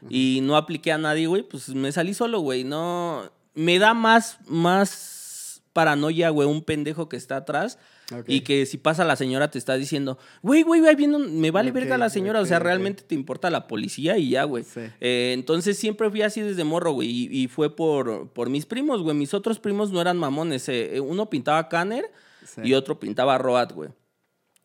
y 0.09 0.41
no 0.43 0.57
apliqué 0.57 0.91
a 0.91 0.99
nadie, 0.99 1.29
güey. 1.29 1.45
Pues 1.45 1.69
me 1.69 1.93
salí 1.93 2.13
solo, 2.13 2.41
güey. 2.41 2.65
No. 2.65 3.31
Me 3.65 3.79
da 3.79 3.95
más, 3.95 4.39
más 4.47 5.63
paranoia, 5.73 6.31
güey, 6.31 6.49
un 6.49 6.63
pendejo 6.65 7.09
que 7.09 7.17
está 7.17 7.37
atrás. 7.37 7.79
Y 8.27 8.41
que 8.41 8.67
si 8.67 8.77
pasa 8.77 9.05
la 9.05 9.15
señora 9.15 9.53
te 9.53 9.59
está 9.59 9.75
diciendo, 9.77 10.19
güey, 10.43 10.63
güey, 10.65 10.81
viene 10.97 11.15
un- 11.15 11.41
me 11.41 11.53
vale 11.53 11.71
verga 11.71 11.97
la 11.97 12.11
señora. 12.11 12.41
o 12.41 12.47
sea, 12.47 12.59
realmente 12.59 13.05
te 13.05 13.15
importa 13.15 13.51
la 13.51 13.69
policía 13.69 14.19
y 14.19 14.31
ya, 14.31 14.43
güey. 14.45 14.65
Sí. 14.65 14.81
Eh, 15.01 15.31
entonces 15.33 15.79
siempre 15.79 16.11
fui 16.11 16.23
así 16.23 16.41
desde 16.41 16.65
morro, 16.65 16.91
güey. 16.93 17.09
Y, 17.09 17.43
y 17.45 17.47
fue 17.47 17.77
por, 17.77 18.31
por 18.33 18.51
mis 18.51 18.67
primos, 18.67 19.01
güey. 19.03 19.15
Mis 19.17 19.33
otros 19.33 19.61
primos 19.61 19.93
no 19.93 20.01
eran 20.01 20.17
mamones. 20.19 20.69
eh, 20.69 20.97
eh, 20.97 21.01
uno 21.01 21.31
pintaba 21.31 21.69
Canner 21.69 22.11
Sí. 22.45 22.63
y 22.65 22.75
otro 22.75 22.99
pintaba 22.99 23.39
Road, 23.39 23.73
güey. 23.75 23.91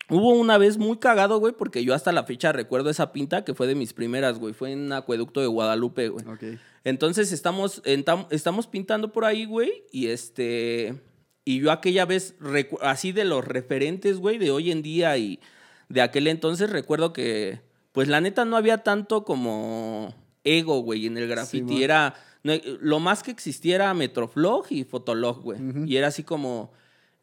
Hubo 0.10 0.30
una 0.36 0.58
vez 0.58 0.78
muy 0.78 0.98
cagado, 0.98 1.40
güey, 1.40 1.54
porque 1.58 1.84
yo 1.84 1.94
hasta 1.96 2.12
la 2.12 2.24
fecha 2.26 2.52
recuerdo 2.52 2.90
esa 2.90 3.12
pinta 3.12 3.44
que 3.44 3.54
fue 3.56 3.66
de 3.68 3.74
mis 3.76 3.94
primeras, 3.94 4.38
güey. 4.38 4.54
Fue 4.54 4.72
en 4.72 4.80
un 4.86 4.94
acueducto 4.94 5.42
de 5.42 5.48
Guadalupe, 5.48 6.10
güey. 6.10 6.26
Ok. 6.28 6.60
Entonces 6.84 7.32
estamos, 7.32 7.82
entam- 7.84 8.28
estamos 8.30 8.68
pintando 8.68 9.12
por 9.12 9.26
ahí, 9.26 9.46
güey, 9.46 9.84
y 9.92 10.08
este. 10.08 11.02
Y 11.44 11.60
yo 11.62 11.72
aquella 11.72 12.06
vez, 12.06 12.36
así 12.82 13.12
de 13.12 13.26
los 13.26 13.44
referentes, 13.46 14.18
güey, 14.18 14.38
de 14.38 14.52
hoy 14.52 14.72
en 14.72 14.82
día 14.84 15.18
y 15.18 15.40
de 15.90 16.02
aquel 16.02 16.28
entonces, 16.28 16.70
recuerdo 16.70 17.12
que, 17.14 17.62
pues 17.92 18.08
la 18.08 18.22
neta 18.22 18.46
no 18.46 18.58
había 18.58 18.80
tanto 18.80 19.24
como 19.24 20.14
ego, 20.44 20.80
güey, 20.82 21.06
en 21.08 21.18
el 21.18 21.28
graffiti. 21.28 21.84
Era. 21.84 22.14
no- 22.44 22.54
lo 22.80 23.00
más 23.00 23.24
que 23.24 23.32
existiera 23.32 23.92
Metroflog 23.96 24.68
y 24.70 24.84
Fotolog, 24.84 25.42
güey. 25.42 25.60
Y 25.88 25.98
era 25.98 26.08
así 26.08 26.22
como. 26.24 26.72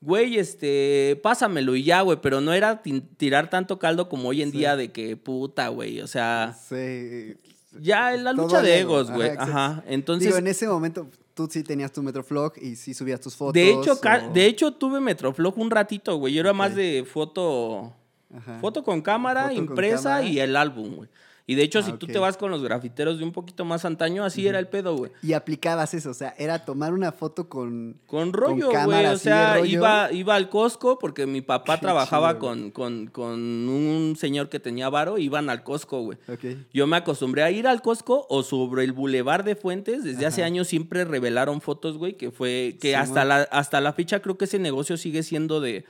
Güey, 0.02 0.36
este, 0.38 1.18
pásamelo 1.22 1.76
y 1.76 1.84
ya, 1.84 2.00
güey, 2.02 2.18
pero 2.20 2.40
no 2.40 2.52
era 2.52 2.82
tirar 3.16 3.48
tanto 3.48 3.78
caldo 3.78 4.08
como 4.08 4.28
hoy 4.30 4.42
en 4.42 4.50
Sí. 4.50 4.58
día 4.58 4.74
de 4.76 4.90
que 4.90 5.16
puta, 5.16 5.68
güey, 5.68 6.00
o 6.00 6.08
sea, 6.08 6.56
Sí. 6.68 7.36
ya 7.80 8.12
es 8.12 8.20
la 8.20 8.32
lucha 8.32 8.60
de 8.62 8.80
ego. 8.80 8.96
egos, 8.98 9.10
güey, 9.12 9.30
Ajá. 9.38 9.84
Entonces, 9.86 10.26
Digo, 10.28 10.38
en 10.38 10.48
ese 10.48 10.66
momento 10.66 11.06
tú 11.34 11.48
sí 11.50 11.62
tenías 11.62 11.92
tu 11.92 12.02
Metroflog 12.02 12.54
y 12.60 12.74
sí 12.76 12.94
subías 12.94 13.20
tus 13.20 13.36
fotos. 13.36 13.54
De 13.54 13.70
hecho, 13.70 13.92
o- 13.92 14.32
de 14.32 14.46
hecho 14.46 14.72
tuve 14.74 14.98
Metroflog 15.00 15.56
un 15.58 15.70
ratito, 15.70 16.16
güey. 16.16 16.34
Yo 16.34 16.40
era 16.40 16.52
más 16.52 16.74
de 16.74 17.06
foto, 17.10 17.92
Ajá. 18.36 18.58
foto 18.60 18.82
con 18.82 19.02
cámara, 19.02 19.44
Foto 19.44 19.54
con 19.54 19.64
impresa 19.64 20.02
cámara. 20.16 20.24
y 20.24 20.40
el 20.40 20.56
álbum, 20.56 20.96
güey. 20.96 21.08
Y 21.46 21.54
de 21.54 21.62
hecho, 21.64 21.80
Ah, 21.80 21.82
si 21.82 21.92
tú 21.94 22.06
te 22.06 22.18
vas 22.18 22.36
con 22.36 22.50
los 22.50 22.62
grafiteros 22.62 23.18
de 23.18 23.24
un 23.24 23.32
poquito 23.32 23.64
más 23.64 23.84
antaño, 23.84 24.24
así 24.24 24.46
era 24.46 24.58
el 24.58 24.68
pedo, 24.68 24.96
güey. 24.96 25.10
Y 25.22 25.32
aplicabas 25.32 25.92
eso, 25.94 26.10
o 26.10 26.14
sea, 26.14 26.34
era 26.38 26.64
tomar 26.64 26.92
una 26.92 27.10
foto 27.12 27.48
con... 27.48 27.96
Con 28.06 28.32
rollo, 28.32 28.66
güey. 28.66 28.76
cámara 28.76 29.12
O 29.12 29.16
sea, 29.16 29.64
iba, 29.64 30.12
iba 30.12 30.34
al 30.34 30.48
Costco 30.48 30.98
porque 30.98 31.26
mi 31.26 31.40
papá 31.40 31.74
Qué 31.80 31.82
trabajaba 31.82 32.30
chido, 32.30 32.40
con, 32.40 32.70
con, 32.70 33.06
con 33.08 33.40
un 33.68 34.14
señor 34.16 34.48
que 34.48 34.60
tenía 34.60 34.88
varo. 34.88 35.18
Iban 35.18 35.50
al 35.50 35.64
Costco, 35.64 36.02
güey. 36.02 36.18
Ok. 36.28 36.44
Yo 36.72 36.86
me 36.86 36.96
acostumbré 36.96 37.42
a 37.42 37.50
ir 37.50 37.66
al 37.66 37.82
Costco 37.82 38.26
o 38.28 38.42
sobre 38.42 38.84
el 38.84 38.92
Boulevard 38.92 39.44
de 39.44 39.56
Fuentes. 39.56 40.04
Desde 40.04 40.26
hace 40.26 40.44
años 40.44 40.68
siempre 40.68 41.04
revelaron 41.04 41.60
fotos, 41.60 41.98
güey, 41.98 42.16
que 42.16 42.30
fue 42.30 42.76
que 42.80 42.88
Sí, 42.88 42.94
hasta 42.94 43.24
la 43.24 43.42
hasta 43.50 43.80
la 43.80 43.92
fecha 43.92 44.20
creo 44.20 44.38
que 44.38 44.44
ese 44.44 44.58
negocio 44.58 44.96
sigue 44.96 45.22
siendo 45.22 45.60
de, 45.60 45.84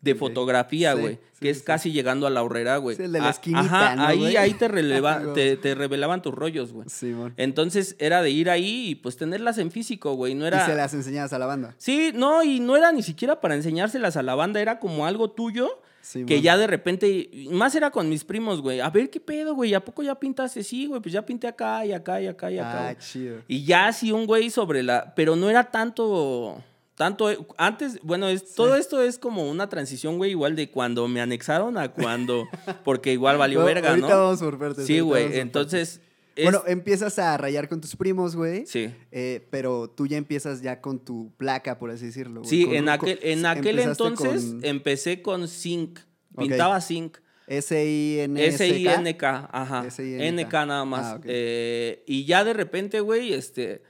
de 0.00 0.14
fotografía, 0.14 0.94
Sí, 0.94 1.00
güey, 1.00 1.14
sí, 1.14 1.20
que 1.40 1.46
sí, 1.46 1.48
es 1.50 1.58
sí. 1.58 1.64
casi 1.64 1.92
llegando 1.92 2.26
a 2.26 2.30
la 2.30 2.42
horrera, 2.42 2.78
güey. 2.78 2.96
Sí, 2.96 3.02
el 3.02 3.12
de 3.12 3.18
la 3.20 3.26
Ah, 3.26 3.30
esquinita, 3.30 3.60
Ajá, 3.60 3.96
¿no, 3.96 4.06
ahí 4.06 4.36
ahí 4.36 4.54
te 4.54 4.66
releva- 4.68 5.20
te, 5.34 5.56
te 5.58 5.74
revelaban 5.74 6.22
tus 6.22 6.34
rollos, 6.34 6.72
güey. 6.72 6.88
Simón. 6.88 7.34
Entonces 7.36 7.96
era 7.98 8.22
de 8.22 8.30
ir 8.30 8.48
ahí 8.48 8.88
y 8.90 8.94
pues 8.94 9.16
tenerlas 9.18 9.58
en 9.58 9.70
físico, 9.70 10.14
güey, 10.14 10.34
no 10.34 10.44
Y 10.44 10.48
era 10.48 10.64
se 10.64 10.74
las 10.74 10.94
enseñabas 10.94 11.32
a 11.34 11.38
la 11.38 11.46
banda. 11.46 11.74
Sí, 11.76 12.12
no, 12.14 12.42
y 12.42 12.60
no 12.60 12.76
era 12.76 12.92
ni 12.92 13.02
siquiera 13.02 13.40
para 13.40 13.54
enseñárselas 13.54 14.16
a 14.16 14.22
la 14.22 14.34
banda, 14.34 14.60
era 14.60 14.78
como 14.80 15.04
algo 15.06 15.30
tuyo 15.30 15.80
Simón. 16.00 16.26
que 16.28 16.40
ya 16.40 16.56
de 16.56 16.66
repente, 16.66 17.28
más 17.50 17.74
era 17.74 17.90
con 17.90 18.08
mis 18.08 18.24
primos, 18.24 18.62
güey. 18.62 18.80
A 18.80 18.88
ver 18.88 19.10
qué 19.10 19.20
pedo, 19.20 19.54
güey. 19.54 19.74
¿A 19.74 19.84
poco 19.84 20.02
ya 20.02 20.14
pintaste? 20.14 20.62
Sí, 20.64 20.86
güey, 20.86 21.02
pues 21.02 21.12
ya 21.12 21.26
pinté 21.26 21.46
acá 21.46 21.84
y 21.84 21.92
acá 21.92 22.22
y 22.22 22.26
acá 22.26 22.50
y 22.50 22.58
acá. 22.58 22.88
Ah, 22.88 22.98
chido. 22.98 23.42
y 23.46 23.64
ya 23.66 23.86
así 23.88 24.10
un 24.12 24.24
güey 24.26 24.48
sobre 24.48 24.82
la. 24.82 25.12
Pero 25.14 25.36
no 25.36 25.50
era 25.50 25.64
tanto. 25.70 26.62
Tanto. 27.00 27.30
Antes, 27.56 27.98
bueno, 28.02 28.28
es, 28.28 28.54
todo 28.54 28.76
esto 28.76 29.00
es 29.00 29.18
como 29.18 29.50
una 29.50 29.70
transición, 29.70 30.18
güey, 30.18 30.32
igual 30.32 30.54
de 30.54 30.70
cuando 30.70 31.08
me 31.08 31.22
anexaron 31.22 31.78
a 31.78 31.88
cuando. 31.92 32.46
Porque 32.84 33.14
igual 33.14 33.38
valió 33.38 33.62
Bueno, 33.62 33.74
verga, 33.76 33.88
ahorita 33.88 34.08
¿no? 34.10 34.18
vamos 34.24 34.40
por 34.40 34.58
partes. 34.58 34.84
Sí, 34.86 35.00
güey. 35.00 35.38
Entonces. 35.38 36.02
es- 36.36 36.44
Bueno, 36.44 36.62
empiezas 36.66 37.18
a 37.18 37.38
rayar 37.38 37.70
con 37.70 37.80
tus 37.80 37.96
primos, 37.96 38.36
güey. 38.36 38.66
sí. 38.66 38.92
eh, 39.12 39.46
pero 39.50 39.88
tú 39.88 40.06
ya 40.06 40.18
empiezas 40.18 40.60
ya 40.60 40.82
con 40.82 40.98
tu 41.02 41.32
placa, 41.38 41.78
por 41.78 41.90
así 41.90 42.04
decirlo. 42.04 42.40
güey. 42.42 42.50
Sí, 42.50 42.66
Con- 42.66 42.74
en 42.74 42.84
con- 42.84 42.88
aquel, 42.90 43.18
en 43.22 43.46
aquel 43.46 43.78
entonces 43.78 44.44
con 44.44 44.60
empecé 44.66 45.22
con 45.22 45.48
Zinc. 45.48 46.00
Pintaba 46.36 46.82
Zinc. 46.82 47.16
S-I-N-S-K. 47.46 48.64
S-I-N-K, 48.64 49.48
ajá. 49.50 49.84
S-I-N-K. 49.86 50.24
N-K 50.26 50.66
nada 50.66 50.84
más. 50.84 51.06
Ah. 51.14 51.20
Eh, 51.24 52.04
y 52.06 52.26
ya 52.26 52.44
de 52.44 52.52
repente, 52.52 53.00
güey, 53.00 53.32
este, 53.32 53.82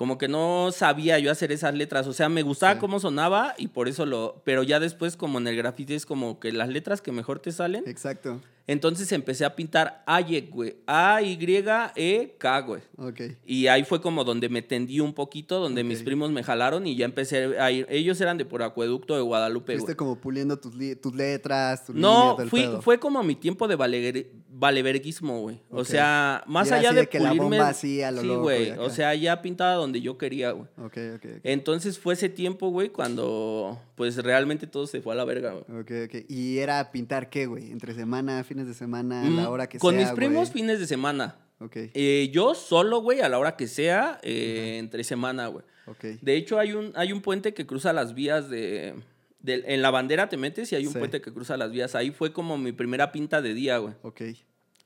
como 0.00 0.16
que 0.16 0.28
no 0.28 0.70
sabía 0.72 1.18
yo 1.18 1.30
hacer 1.30 1.52
esas 1.52 1.74
letras. 1.74 2.06
O 2.06 2.14
sea, 2.14 2.30
me 2.30 2.40
gustaba 2.40 2.72
Sí. 2.72 2.78
cómo 2.80 3.00
sonaba 3.00 3.54
y 3.58 3.68
por 3.68 3.86
eso 3.86 4.06
lo. 4.06 4.40
Pero 4.46 4.62
ya 4.62 4.80
después, 4.80 5.14
como 5.14 5.36
en 5.38 5.46
el 5.46 5.56
grafiti, 5.56 5.92
es 5.92 6.06
como 6.06 6.40
que 6.40 6.52
las 6.52 6.70
letras 6.70 7.02
que 7.02 7.12
mejor 7.12 7.40
te 7.40 7.52
salen. 7.52 7.84
Exacto. 7.86 8.40
Entonces 8.66 9.10
empecé 9.12 9.44
a 9.44 9.56
pintar 9.56 10.02
Ayek, 10.06 10.50
güey. 10.50 10.76
A-Y-E-K, 10.86 12.60
güey. 12.60 12.82
Ok. 12.98 13.20
Y 13.46 13.66
ahí 13.66 13.84
fue 13.84 14.00
como 14.00 14.24
donde 14.24 14.48
me 14.48 14.62
tendí 14.62 15.00
un 15.00 15.12
poquito, 15.12 15.58
donde 15.58 15.82
mis 15.84 16.02
primos 16.02 16.30
me 16.30 16.42
jalaron 16.42 16.86
y 16.86 16.96
ya 16.96 17.04
empecé 17.04 17.58
a 17.58 17.70
ir. 17.70 17.86
Ellos 17.90 18.20
eran 18.20 18.38
de 18.38 18.44
por 18.44 18.62
acueducto 18.62 19.14
de 19.16 19.22
Guadalupe, 19.22 19.72
Fuiste 19.72 19.86
güey. 19.92 19.96
como 19.96 20.16
puliendo 20.20 20.58
tus, 20.58 20.72
tus 21.00 21.14
letras, 21.14 21.84
tus 21.86 21.94
No, 21.96 22.32
líneas 22.32 22.50
fui, 22.50 22.60
pedo. 22.62 22.82
fue 22.82 22.98
como 23.00 23.22
mi 23.22 23.34
tiempo 23.34 23.66
de 23.68 23.76
valever- 23.76 24.26
valeverguismo, 24.52 25.40
güey. 25.40 25.60
O 25.70 25.84
sea, 25.84 26.42
más 26.46 26.70
allá 26.70 26.92
de, 26.92 27.00
de 27.02 27.06
que 27.08 27.18
la 27.18 27.30
pulirme. 27.30 27.56
bomba 27.58 27.68
así 27.70 28.02
a 28.02 28.10
lo 28.10 28.20
sí, 28.20 28.26
loco 28.26 28.42
güey. 28.42 28.70
O 28.72 28.90
sea, 28.90 29.14
ya 29.14 29.40
pintaba 29.42 29.74
donde 29.74 30.00
yo 30.00 30.18
quería, 30.18 30.50
güey. 30.52 30.68
Ok, 30.78 30.96
ok. 31.16 31.26
Entonces 31.44 31.98
fue 31.98 32.14
ese 32.14 32.28
tiempo, 32.28 32.68
güey, 32.70 32.90
cuando 32.90 33.80
pues 33.94 34.16
realmente 34.18 34.66
todo 34.66 34.86
se 34.86 35.00
fue 35.00 35.12
a 35.14 35.16
la 35.16 35.24
verga, 35.24 35.52
güey. 35.52 35.80
Ok, 35.80 35.90
ok. 36.06 36.24
¿Y 36.28 36.58
era 36.58 36.90
pintar 36.92 37.30
qué, 37.30 37.46
güey? 37.46 37.70
¿Entre 37.70 37.94
semana, 37.94 38.44
fines 38.60 38.66
de 38.68 38.74
semana, 38.74 39.22
a 39.22 39.24
Mm, 39.24 39.36
la 39.36 39.50
hora 39.50 39.68
que 39.68 39.78
Con 39.78 39.94
sea, 39.94 40.04
mis 40.04 40.12
primos 40.14 40.48
güey? 40.50 40.52
fines 40.62 40.78
de 40.80 40.86
semana. 40.86 41.36
Ok, 41.60 41.76
Eh, 41.94 42.30
yo 42.32 42.54
solo, 42.54 43.00
güey, 43.02 43.20
a 43.20 43.28
la 43.28 43.38
hora 43.38 43.56
que 43.56 43.66
sea, 43.66 44.18
eh, 44.22 44.76
entre 44.78 45.04
semana, 45.04 45.46
güey. 45.48 45.64
ok. 45.86 46.04
De 46.22 46.36
hecho, 46.36 46.58
hay 46.58 46.72
un, 46.72 46.92
hay 46.94 47.12
un 47.12 47.20
puente 47.20 47.52
que 47.54 47.66
cruza 47.66 47.92
las 47.92 48.14
vías 48.14 48.48
de, 48.48 48.94
de- 49.40 49.64
En 49.66 49.82
la 49.82 49.90
bandera 49.90 50.28
te 50.28 50.36
metes 50.36 50.70
y 50.72 50.76
hay 50.76 50.86
un 50.86 50.92
Sí. 50.92 50.98
puente 50.98 51.20
que 51.20 51.32
cruza 51.32 51.56
las 51.56 51.70
vías. 51.70 51.94
Ahí 51.94 52.10
fue 52.10 52.32
como 52.32 52.56
mi 52.58 52.72
primera 52.72 53.10
pinta 53.12 53.40
de 53.42 53.54
día, 53.54 53.78
güey. 53.78 53.94
Ok. 54.02 54.20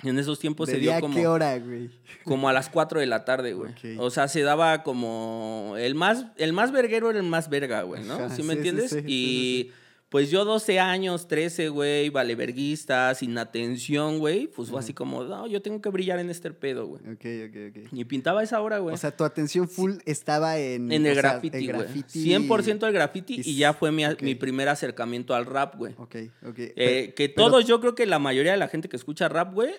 En 0.03 0.19
esos 0.19 0.39
tiempos 0.41 0.67
¿De 0.69 0.75
se 0.75 0.81
dio 0.81 0.91
día 0.91 0.99
a 0.99 1.01
como... 1.01 1.15
qué 1.15 1.27
hora, 1.29 1.57
güey? 1.59 1.89
Como 2.25 2.49
a 2.49 2.53
las 2.53 2.69
4 2.69 2.99
de 3.01 3.07
la 3.07 3.25
tarde, 3.25 3.53
güey. 3.55 3.71
Ok. 3.73 4.01
O 4.01 4.11
sea, 4.11 4.27
se 4.29 4.43
daba 4.43 4.83
como. 4.83 5.75
El 5.79 5.95
más, 5.95 6.27
el 6.37 6.53
más 6.53 6.73
verguero 6.73 7.09
era 7.11 7.21
el 7.21 7.25
más 7.27 7.49
verga, 7.49 7.83
güey, 7.83 8.03
¿no? 8.03 8.15
Ajá, 8.15 8.29
¿Sí 8.31 8.37
sí, 8.37 8.43
me 8.43 8.55
sí, 8.55 8.57
entiendes? 8.59 8.91
sí, 8.91 8.99
sí, 9.01 9.05
y 9.07 9.73
pues 10.15 10.31
yo 10.31 10.45
12 10.45 10.79
años, 10.79 11.27
13, 11.27 11.71
güey, 11.71 12.09
vale 12.09 12.37
verguista, 12.37 13.13
sin 13.17 13.37
atención, 13.37 14.21
güey. 14.21 14.47
Pues 14.47 14.71
fue 14.71 14.79
así 14.79 14.95
como, 14.95 15.25
no, 15.25 15.49
yo 15.49 15.61
tengo 15.61 15.83
que 15.83 15.89
brillar 15.89 16.21
en 16.21 16.31
este 16.31 16.53
pedo, 16.53 16.87
güey. 16.87 17.03
Ok, 17.03 17.49
ok, 17.49 17.57
ok. 17.71 17.93
Y 17.93 18.05
pintaba 18.05 18.41
esa 18.41 18.61
hora, 18.61 18.79
güey. 18.79 18.95
O 18.95 18.97
sea, 18.97 19.11
tu 19.11 19.25
atención 19.25 19.69
full 19.69 19.95
estaba 20.05 20.57
en... 20.57 20.93
en 20.93 21.05
el 21.05 21.17
graffiti, 21.17 21.67
güey. 21.67 21.67
graffiti. 21.67 22.31
100% 22.31 22.87
el 22.87 22.93
graffiti 22.93 23.41
y 23.45 23.51
y 23.51 23.57
ya 23.57 23.73
fue 23.73 23.91
mi, 23.91 24.07
ok. 24.07 24.23
mi 24.23 24.37
primer 24.37 24.69
acercamiento 24.69 25.35
al 25.35 25.47
rap, 25.47 25.75
güey. 25.75 25.95
Ok, 25.99 26.15
ok. 26.47 26.59
Eh, 26.59 27.13
que 27.17 27.31
pero- 27.31 27.49
todos, 27.49 27.67
yo 27.67 27.81
creo 27.81 27.97
que 27.97 28.07
la 28.07 28.21
mayoría 28.21 28.53
de 28.53 28.59
la 28.59 28.69
gente 28.69 28.89
que 28.89 28.95
escucha 28.95 29.29
rap, 29.29 29.53
güey, 29.53 29.75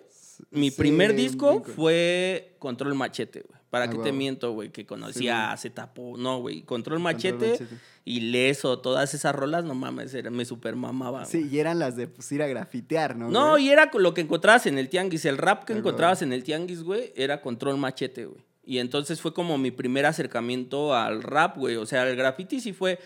mi 0.51 0.69
sí, 0.69 0.77
primer 0.77 1.15
disco 1.15 1.63
fue 1.63 2.57
Control 2.59 2.93
Machete, 2.93 3.45
güey. 3.47 3.61
¿Para 3.75 3.85
Ah, 3.85 3.89
qué 3.89 3.97
te 3.97 4.13
miento, 4.13 4.53
güey? 4.53 4.69
Que 4.69 4.85
conocía 4.85 5.51
a 5.51 5.57
Zetapo. 5.57 6.15
No, 6.17 6.39
güey. 6.39 6.61
Control 6.61 6.99
Machete, 7.01 7.49
Machete. 7.51 7.75
y 8.05 8.21
Leso, 8.21 8.79
todas 8.79 9.13
esas 9.13 9.35
rolas, 9.35 9.65
no 9.65 9.75
mames, 9.75 10.13
era- 10.13 10.29
me 10.31 10.45
super 10.45 10.77
mamaba. 10.77 11.25
Sí, 11.25 11.49
y 11.51 11.59
eran 11.59 11.77
las 11.79 11.97
de 11.97 12.07
pues, 12.07 12.31
ir 12.31 12.41
a 12.41 12.47
grafitear, 12.47 13.17
¿no? 13.17 13.29
No, 13.29 13.57
y 13.57 13.69
era 13.69 13.91
lo 13.93 14.13
que 14.13 14.21
encontrabas 14.21 14.65
en 14.65 14.77
el 14.77 14.87
tianguis. 14.87 15.25
El 15.25 15.37
rap 15.37 15.65
que 15.65 15.73
Ah, 15.73 15.77
encontrabas 15.77 16.21
en 16.21 16.31
el 16.31 16.45
tianguis, 16.45 16.83
güey, 16.83 17.11
era 17.17 17.41
Control 17.41 17.75
Machete, 17.77 18.25
güey. 18.27 18.41
Y 18.63 18.77
entonces 18.79 19.19
fue 19.19 19.33
como 19.33 19.57
mi 19.57 19.71
primer 19.71 20.05
acercamiento 20.05 20.95
al 20.95 21.21
rap, 21.21 21.57
güey. 21.57 21.75
O 21.75 21.85
sea, 21.85 22.07
el 22.09 22.15
graffiti 22.15 22.61
sí 22.61 22.71
fue. 22.71 22.97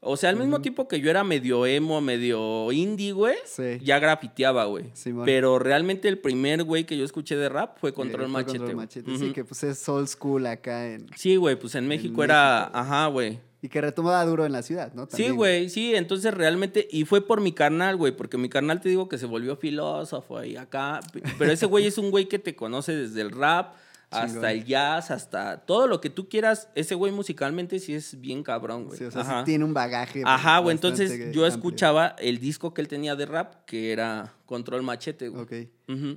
O 0.00 0.16
sea, 0.16 0.30
al 0.30 0.36
mismo 0.36 0.60
tiempo 0.60 0.86
que 0.88 1.00
yo 1.00 1.10
era 1.10 1.24
medio 1.24 1.66
emo, 1.66 2.00
medio 2.00 2.70
indie, 2.70 3.12
güey, 3.12 3.36
Sí. 3.44 3.78
ya 3.82 3.98
grafiteaba, 3.98 4.64
güey. 4.66 4.84
Simón. 4.92 5.24
Pero 5.24 5.58
realmente 5.58 6.08
el 6.08 6.18
primer 6.18 6.62
güey 6.64 6.84
que 6.84 6.96
yo 6.96 7.04
escuché 7.04 7.36
de 7.36 7.48
rap 7.48 7.78
fue 7.78 7.90
Eh, 7.90 7.92
Control 7.94 8.22
fue 8.22 8.28
Machete. 8.28 8.58
Control. 8.58 8.76
Machete. 8.76 9.18
Sí, 9.18 9.32
que 9.32 9.44
pues 9.44 9.64
es 9.64 9.88
old 9.88 10.06
school 10.08 10.46
acá 10.46 10.86
en... 10.92 11.06
Sí, 11.16 11.36
güey, 11.36 11.56
pues 11.58 11.74
en 11.74 11.88
México 11.88 12.22
era. 12.22 12.60
México. 12.72 12.78
Ajá, 12.78 13.06
güey. 13.08 13.38
Y 13.62 13.68
que 13.68 13.80
retomaba 13.80 14.24
duro 14.26 14.44
en 14.46 14.52
la 14.52 14.62
ciudad, 14.62 14.92
¿no? 14.92 15.08
Sí, 15.10 15.30
güey, 15.30 15.70
sí, 15.70 15.94
entonces 15.94 16.32
realmente, 16.32 16.86
y 16.90 17.04
fue 17.04 17.26
por 17.26 17.40
mi 17.40 17.52
carnal, 17.52 17.96
güey, 17.96 18.12
porque 18.14 18.36
mi 18.36 18.48
carnal 18.48 18.80
te 18.80 18.88
digo 18.90 19.08
que 19.08 19.18
se 19.18 19.26
volvió 19.26 19.56
filósofo 19.56 20.44
y 20.44 20.56
acá, 20.56 21.00
pero 21.38 21.50
ese 21.50 21.66
güey 21.66 21.86
es 21.86 21.98
un 21.98 22.10
güey 22.10 22.26
que 22.28 22.38
te 22.38 22.54
conoce 22.54 22.94
desde 22.94 23.22
el 23.22 23.30
rap 23.32 23.74
hasta 24.10 24.52
el 24.52 24.64
jazz, 24.64 25.10
hasta 25.10 25.58
todo 25.66 25.86
lo 25.86 26.00
que 26.00 26.10
tú 26.10 26.28
quieras, 26.28 26.68
ese 26.74 26.94
güey 26.94 27.12
musicalmente 27.12 27.78
sí 27.80 27.94
es 27.94 28.20
bien 28.20 28.42
cabrón, 28.42 28.84
güey. 28.86 28.98
Sí, 28.98 29.04
o 29.04 29.10
sea, 29.10 29.24
sí 29.24 29.30
tiene 29.44 29.64
un 29.64 29.74
bagaje. 29.74 30.22
Ajá, 30.24 30.58
güey, 30.60 30.74
entonces 30.74 31.10
yo 31.10 31.24
amplio. 31.26 31.46
escuchaba 31.46 32.14
el 32.18 32.38
disco 32.38 32.72
que 32.72 32.80
él 32.82 32.88
tenía 32.88 33.16
de 33.16 33.26
rap, 33.26 33.64
que 33.66 33.92
era 33.92 34.34
Control 34.46 34.82
Machete, 34.82 35.28
güey. 35.28 35.42
Ok. 35.42 35.52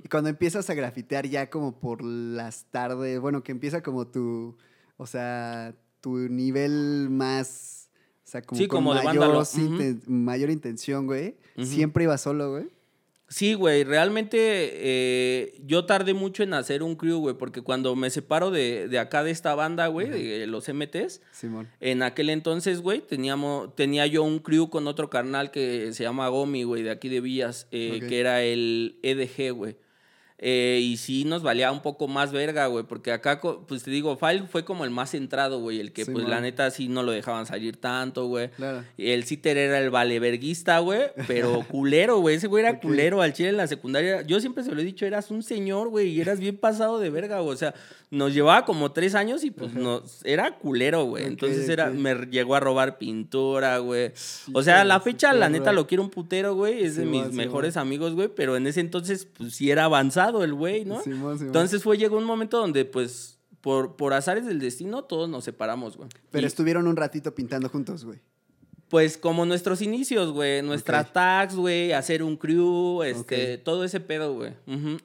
Y 0.04 0.08
cuando 0.08 0.30
empiezas 0.30 0.70
a 0.70 0.74
grafitear 0.74 1.26
ya 1.26 1.50
como 1.50 1.78
por 1.80 2.02
las 2.02 2.64
tardes, 2.70 3.18
bueno, 3.20 3.42
que 3.42 3.52
empieza 3.52 3.82
como 3.82 4.06
tu, 4.06 4.56
o 4.96 5.06
sea, 5.06 5.74
tu 6.00 6.16
nivel 6.16 7.08
más, 7.10 7.90
o 8.24 8.28
sea, 8.30 8.42
como 8.42 8.58
Sí, 8.58 8.66
con 8.68 8.78
como 8.78 8.94
de 8.94 9.02
mayor, 9.02 9.20
vándalo. 9.20 9.42
inten- 9.42 10.02
mayor 10.06 10.50
intención, 10.50 11.06
güey. 11.06 11.36
Siempre 11.62 12.04
iba 12.04 12.16
solo, 12.18 12.52
güey. 12.52 12.68
Sí, 13.30 13.54
güey, 13.54 13.84
realmente 13.84 14.36
eh, 14.38 15.54
yo 15.64 15.86
tardé 15.86 16.14
mucho 16.14 16.42
en 16.42 16.52
hacer 16.52 16.82
un 16.82 16.96
crew, 16.96 17.20
güey, 17.20 17.36
porque 17.36 17.62
cuando 17.62 17.94
me 17.94 18.10
separo 18.10 18.50
de, 18.50 18.88
de 18.88 18.98
acá 18.98 19.22
de 19.22 19.30
esta 19.30 19.54
banda, 19.54 19.86
güey, 19.86 20.10
de 20.10 20.48
los 20.48 20.68
MTs, 20.68 21.22
Simón. 21.30 21.68
en 21.78 22.02
aquel 22.02 22.28
entonces, 22.28 22.80
güey, 22.80 23.00
teníamos, 23.00 23.74
tenía 23.76 24.04
yo 24.08 24.24
un 24.24 24.40
crew 24.40 24.68
con 24.68 24.88
otro 24.88 25.10
carnal 25.10 25.52
que 25.52 25.92
se 25.92 26.02
llama 26.02 26.26
Gomi, 26.28 26.64
güey, 26.64 26.82
de 26.82 26.90
aquí 26.90 27.08
de 27.08 27.20
Villas, 27.20 27.68
eh, 27.70 28.00
que 28.08 28.18
era 28.18 28.42
el 28.42 28.98
EDG, 29.04 29.52
güey. 29.52 29.76
Eh, 30.42 30.80
y 30.82 30.96
sí 30.96 31.24
nos 31.24 31.42
valía 31.42 31.70
un 31.70 31.82
poco 31.82 32.08
más 32.08 32.32
verga, 32.32 32.66
güey, 32.66 32.84
porque 32.84 33.12
acá, 33.12 33.42
pues 33.42 33.82
te 33.82 33.90
digo, 33.90 34.16
File 34.16 34.44
fue 34.50 34.64
como 34.64 34.86
el 34.86 34.90
más 34.90 35.10
centrado, 35.10 35.60
güey, 35.60 35.80
el 35.80 35.92
que, 35.92 36.06
pues 36.06 36.26
la 36.26 36.40
neta 36.40 36.70
sí 36.70 36.88
no 36.88 37.02
lo 37.02 37.12
dejaban 37.12 37.44
salir 37.44 37.76
tanto, 37.76 38.26
güey. 38.26 38.48
Claro. 38.52 38.82
El 38.96 39.24
citer 39.24 39.58
era 39.58 39.78
el 39.78 39.90
valeverguista, 39.90 40.78
güey, 40.78 41.02
pero 41.26 41.62
culero, 41.68 42.20
güey. 42.20 42.36
Ese 42.36 42.46
güey 42.46 42.64
era 42.64 42.80
culero 42.80 43.20
al 43.20 43.34
chile 43.34 43.50
en 43.50 43.58
la 43.58 43.66
secundaria. 43.66 44.22
Yo 44.22 44.40
siempre 44.40 44.64
se 44.64 44.74
lo 44.74 44.80
he 44.80 44.84
dicho, 44.84 45.04
eras 45.04 45.30
un 45.30 45.42
señor, 45.42 45.88
güey, 45.90 46.08
y 46.08 46.22
eras 46.22 46.40
bien 46.40 46.56
pasado 46.56 46.98
de 47.00 47.10
verga, 47.10 47.40
güey. 47.40 47.52
O 47.52 47.58
sea, 47.58 47.74
nos 48.10 48.32
llevaba 48.32 48.64
como 48.64 48.92
tres 48.92 49.14
años 49.14 49.44
y 49.44 49.50
pues 49.50 49.74
nos, 49.74 50.24
era 50.24 50.56
culero, 50.56 51.04
güey. 51.04 51.26
Entonces 51.26 51.68
era, 51.68 51.90
me 51.90 52.14
llegó 52.14 52.54
a 52.54 52.60
robar 52.60 52.96
pintura, 52.96 53.76
güey. 53.78 54.12
O 54.54 54.62
sea, 54.62 54.84
la 54.84 55.00
fecha, 55.00 55.34
la 55.34 55.50
neta, 55.50 55.72
lo 55.72 55.86
quiero 55.86 56.02
un 56.02 56.10
putero, 56.10 56.54
güey. 56.54 56.82
Es 56.82 56.96
de 56.96 57.04
mis 57.04 57.30
mejores 57.32 57.76
amigos, 57.76 58.14
güey. 58.14 58.28
Pero 58.34 58.56
en 58.56 58.66
ese 58.66 58.80
entonces, 58.80 59.26
pues 59.36 59.54
sí 59.54 59.70
era 59.70 59.84
avanzado 59.84 60.29
el 60.44 60.54
güey, 60.54 60.84
¿no? 60.84 61.02
Simón, 61.02 61.36
Simón. 61.38 61.46
Entonces 61.48 61.82
fue, 61.82 61.98
llegó 61.98 62.16
un 62.18 62.24
momento 62.24 62.58
donde, 62.58 62.84
pues, 62.84 63.38
por, 63.60 63.96
por 63.96 64.12
azares 64.14 64.46
del 64.46 64.58
destino, 64.60 65.04
todos 65.04 65.28
nos 65.28 65.44
separamos, 65.44 65.96
güey. 65.96 66.08
Pero 66.30 66.44
Y- 66.44 66.46
estuvieron 66.46 66.86
un 66.86 66.96
ratito 66.96 67.34
pintando 67.34 67.68
juntos, 67.68 68.04
güey. 68.04 68.18
pues 68.88 69.16
como 69.18 69.44
nuestros 69.46 69.82
inicios, 69.82 70.32
güey. 70.32 70.62
Nuestras 70.62 71.06
Ok. 71.06 71.12
tags, 71.12 71.54
güey. 71.54 71.92
Hacer 71.92 72.22
un 72.24 72.36
crew, 72.36 73.02
este, 73.04 73.56
todo 73.58 73.84
ese 73.84 74.00
pedo, 74.00 74.34
güey. 74.34 74.52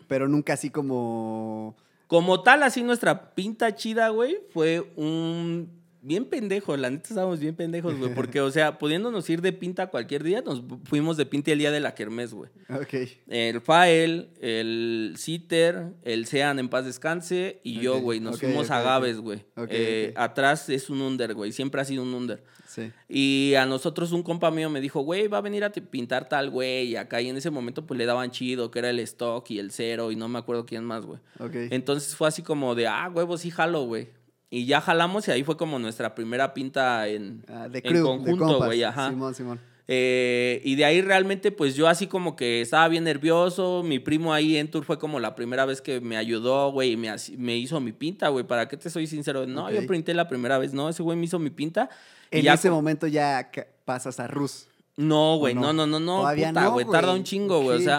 Pero 0.07 0.27
nunca 0.27 0.53
así 0.53 0.69
como. 0.69 1.75
Como 2.07 2.41
tal, 2.43 2.63
así 2.63 2.81
nuestra 2.83 3.33
pinta 3.35 3.75
chida, 3.75 4.09
güey, 4.09 4.38
fue 4.53 4.91
un... 4.95 5.69
Bien 6.05 6.25
pendejo, 6.25 6.77
la 6.77 6.91
neta 6.91 7.09
estábamos 7.09 7.39
bien 7.39 7.55
pendejos, 7.55 7.97
güey. 7.97 8.13
Porque, 8.15 8.39
o 8.39 8.51
sea, 8.51 8.77
pudiéndonos 8.77 9.27
ir 9.27 9.41
de 9.41 9.51
pinta 9.51 9.87
cualquier 9.87 10.23
día, 10.23 10.43
nos 10.45 10.61
fuimos 10.83 11.17
de 11.17 11.25
pinta 11.25 11.51
el 11.51 11.57
día 11.57 11.71
de 11.71 11.79
la 11.79 11.95
kermés, 11.95 12.31
güey. 12.31 12.51
Ok. 12.69 13.09
El 13.27 13.59
Fael, 13.59 14.29
el 14.39 15.15
Citer, 15.17 15.93
el 16.03 16.27
Sean 16.27 16.59
en 16.59 16.69
paz 16.69 16.85
descanse 16.85 17.59
y 17.63 17.79
yo, 17.79 17.99
güey. 17.99 18.19
Nos 18.19 18.39
fuimos 18.39 18.67
ok, 18.67 18.71
a. 18.71 18.81
Gaves, 18.83 19.19
güey. 19.19 19.39
Ok, 19.55 19.69
Eh. 19.71 20.13
Atrás 20.15 20.69
es 20.69 20.91
un 20.91 21.01
under, 21.01 21.33
güey. 21.33 21.51
Siempre 21.51 21.81
ha 21.81 21.85
sido 21.85 22.03
un 22.03 22.13
under. 22.13 22.43
Sí. 22.67 22.91
Y 23.09 23.55
a 23.55 23.65
nosotros 23.65 24.11
un 24.11 24.21
compa 24.21 24.51
mío 24.51 24.69
me 24.69 24.81
dijo, 24.81 25.01
güey, 25.01 25.27
va 25.27 25.39
a 25.39 25.41
venir 25.41 25.63
a 25.63 25.71
pintar 25.71 26.29
tal 26.29 26.51
güey. 26.51 26.89
Y 26.89 26.95
acá 26.97 27.19
y 27.19 27.29
en 27.29 27.37
ese 27.37 27.49
momento 27.49 27.87
pues 27.87 27.97
le 27.97 28.05
daban 28.05 28.29
chido, 28.29 28.69
que 28.69 28.77
era 28.77 28.91
el 28.91 28.99
stock 28.99 29.49
y 29.49 29.57
el 29.57 29.71
cero 29.71 30.11
y 30.11 30.15
no 30.15 30.27
me 30.27 30.37
acuerdo 30.37 30.67
quién 30.67 30.83
más, 30.83 31.03
güey. 31.03 31.19
Ok. 31.39 31.55
Entonces 31.71 32.15
fue 32.15 32.27
así 32.27 32.43
como 32.43 32.75
de, 32.75 32.85
ah, 32.85 33.09
huevo, 33.11 33.39
sí 33.39 33.49
jalo, 33.49 33.85
güey. 33.85 34.09
Y 34.49 34.65
ya 34.65 34.79
jalamos 34.81 35.27
y 35.27 35.31
ahí 35.31 35.43
fue 35.43 35.58
como 35.58 35.79
nuestra 35.79 36.15
primera 36.15 36.53
pinta 36.53 37.08
en, 37.08 37.43
Ah, 37.47 37.67
de 37.67 37.79
en 37.79 37.84
crew, 37.84 37.97
de 37.97 38.03
conjunto, 38.03 38.58
güey, 38.63 38.84
ajá. 38.84 39.10
Simón, 39.10 39.34
Simón. 39.34 39.60
Eh, 39.88 40.62
y 40.63 40.75
de 40.75 40.86
ahí 40.86 41.01
realmente, 41.01 41.51
pues 41.51 41.75
yo 41.75 41.88
así 41.88 42.08
como 42.08 42.36
que 42.36 42.62
estaba 42.62 42.88
bien 42.88 43.03
nervioso. 43.03 43.84
Mi 43.84 43.99
primo 43.99 44.34
ahí 44.34 44.58
en 44.58 44.69
tour 44.71 44.84
fue 44.84 44.97
como 44.97 45.19
la 45.19 45.36
primera 45.36 45.65
vez 45.65 45.81
que 45.81 45.99
me 46.01 46.17
ayudó, 46.17 46.71
güey, 46.71 46.93
y 46.93 46.97
me, 46.97 47.13
me 47.38 47.58
hizo 47.58 47.79
mi 47.79 47.91
pinta, 47.91 48.29
güey. 48.29 48.45
¿Para 48.45 48.67
qué 48.67 48.77
te 48.77 48.89
soy 48.89 49.05
sincero? 49.08 49.45
No, 49.45 49.69
yo 49.71 49.86
pinté 49.86 50.13
la 50.13 50.27
primera 50.27 50.58
vez, 50.58 50.73
no, 50.73 50.89
ese 50.89 51.03
güey 51.03 51.17
me 51.17 51.25
hizo 51.25 51.38
mi 51.38 51.49
pinta. 51.51 51.89
y 52.31 52.38
En 52.39 52.43
ya 52.45 52.53
ese 52.53 52.71
momento 52.71 53.05
ya 53.08 53.51
pasas 53.84 54.19
a 54.19 54.27
Rus. 54.27 54.67
No, 54.97 55.38
güey, 55.38 55.53
¿O 55.55 55.60
no, 55.60 55.73
no? 55.73 55.86
no, 55.86 55.88
no, 55.88 55.99
no, 55.99 56.19
Todavía 56.21 56.47
puta, 56.49 56.62
no, 56.63 56.71
güey, 56.71 56.86
güey. 56.86 56.99
tarda 57.01 57.13
un 57.13 57.23
chingo, 57.23 57.62
güey, 57.62 57.77
o 57.77 57.81
sea, 57.81 57.97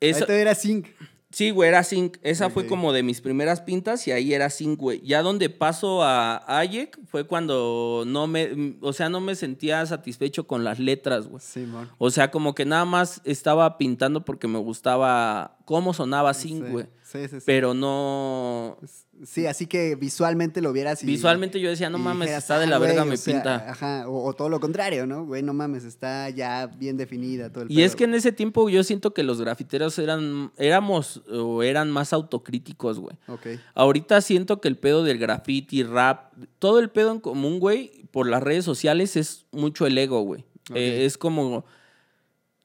Ahí 0.00 0.10
eso, 0.10 0.26
era 0.28 0.54
Zinc. 0.54 0.88
Sí, 1.34 1.50
güey, 1.50 1.68
era 1.68 1.82
Zinc, 1.82 2.16
esa 2.22 2.48
fue 2.48 2.66
como 2.66 2.92
de 2.92 3.02
mis 3.02 3.20
primeras 3.20 3.60
pintas 3.60 4.06
y 4.06 4.12
ahí 4.12 4.32
era 4.32 4.50
Zinc, 4.50 4.78
güey. 4.78 5.00
Ya 5.00 5.22
donde 5.22 5.50
paso 5.50 6.02
a 6.02 6.42
Ayek 6.46 6.98
fue 7.06 7.26
cuando 7.26 8.04
no 8.06 8.26
me, 8.28 8.76
o 8.80 8.92
sea, 8.92 9.08
no 9.08 9.20
me 9.20 9.34
sentía 9.34 9.84
satisfecho 9.84 10.46
con 10.46 10.62
las 10.62 10.78
letras, 10.78 11.26
güey. 11.26 11.42
Simón. 11.42 11.90
O 11.98 12.10
sea, 12.10 12.30
como 12.30 12.54
que 12.54 12.64
nada 12.64 12.84
más 12.84 13.20
estaba 13.24 13.78
pintando 13.78 14.24
porque 14.24 14.46
me 14.46 14.58
gustaba 14.58 15.58
cómo 15.64 15.92
sonaba 15.92 16.34
Zinc, 16.34 16.64
Sí, 16.64 16.70
güey. 16.70 16.86
Sí, 17.02 17.28
sí, 17.28 17.40
sí. 17.40 17.44
Pero 17.46 17.74
no, 17.74 18.78
Sí, 19.24 19.46
así 19.46 19.66
que 19.66 19.94
visualmente 19.94 20.60
lo 20.60 20.72
vieras 20.72 21.02
y... 21.02 21.06
visualmente 21.06 21.60
yo 21.60 21.70
decía, 21.70 21.88
no 21.88 21.98
mames, 21.98 22.26
dijeras, 22.26 22.44
está 22.44 22.58
de 22.58 22.64
"Ah, 22.64 22.68
la 22.68 22.78
verga 22.78 23.02
güey", 23.02 23.08
mi 23.10 23.14
o 23.14 23.16
sea, 23.16 23.34
pinta. 23.34 23.70
Ajá, 23.70 24.08
o, 24.08 24.24
o 24.24 24.32
todo 24.34 24.48
lo 24.48 24.60
contrario, 24.60 25.06
¿no? 25.06 25.24
Güey, 25.24 25.42
no 25.42 25.54
mames, 25.54 25.84
está 25.84 26.28
ya 26.30 26.66
bien 26.66 26.96
definida 26.96 27.50
todo 27.50 27.64
el 27.64 27.72
Y 27.72 27.82
es 27.82 27.96
que 27.96 28.04
en 28.04 28.14
ese 28.14 28.32
tiempo 28.32 28.68
yo 28.68 28.82
siento 28.84 29.14
que 29.14 29.22
los 29.22 29.40
grafiteros 29.40 29.98
eran, 29.98 30.52
éramos 30.58 31.22
o 31.30 31.62
eran 31.62 31.90
más 31.90 32.12
autocríticos, 32.12 32.98
güey. 32.98 33.16
Ok, 33.28 33.46
Ahorita 33.74 34.20
siento 34.20 34.60
que 34.60 34.68
el 34.68 34.76
pedo 34.76 35.04
del 35.04 35.18
graffiti, 35.18 35.82
rap, 35.84 36.32
todo 36.58 36.78
el 36.80 36.90
pedo 36.90 37.12
en 37.12 37.20
común, 37.20 37.60
güey, 37.60 38.06
por 38.10 38.28
las 38.28 38.42
redes 38.42 38.64
sociales 38.64 39.16
es 39.16 39.46
mucho 39.52 39.86
el 39.86 39.96
ego, 39.96 40.20
güey. 40.22 40.44
Eh, 40.74 41.04
es 41.04 41.18
como. 41.18 41.64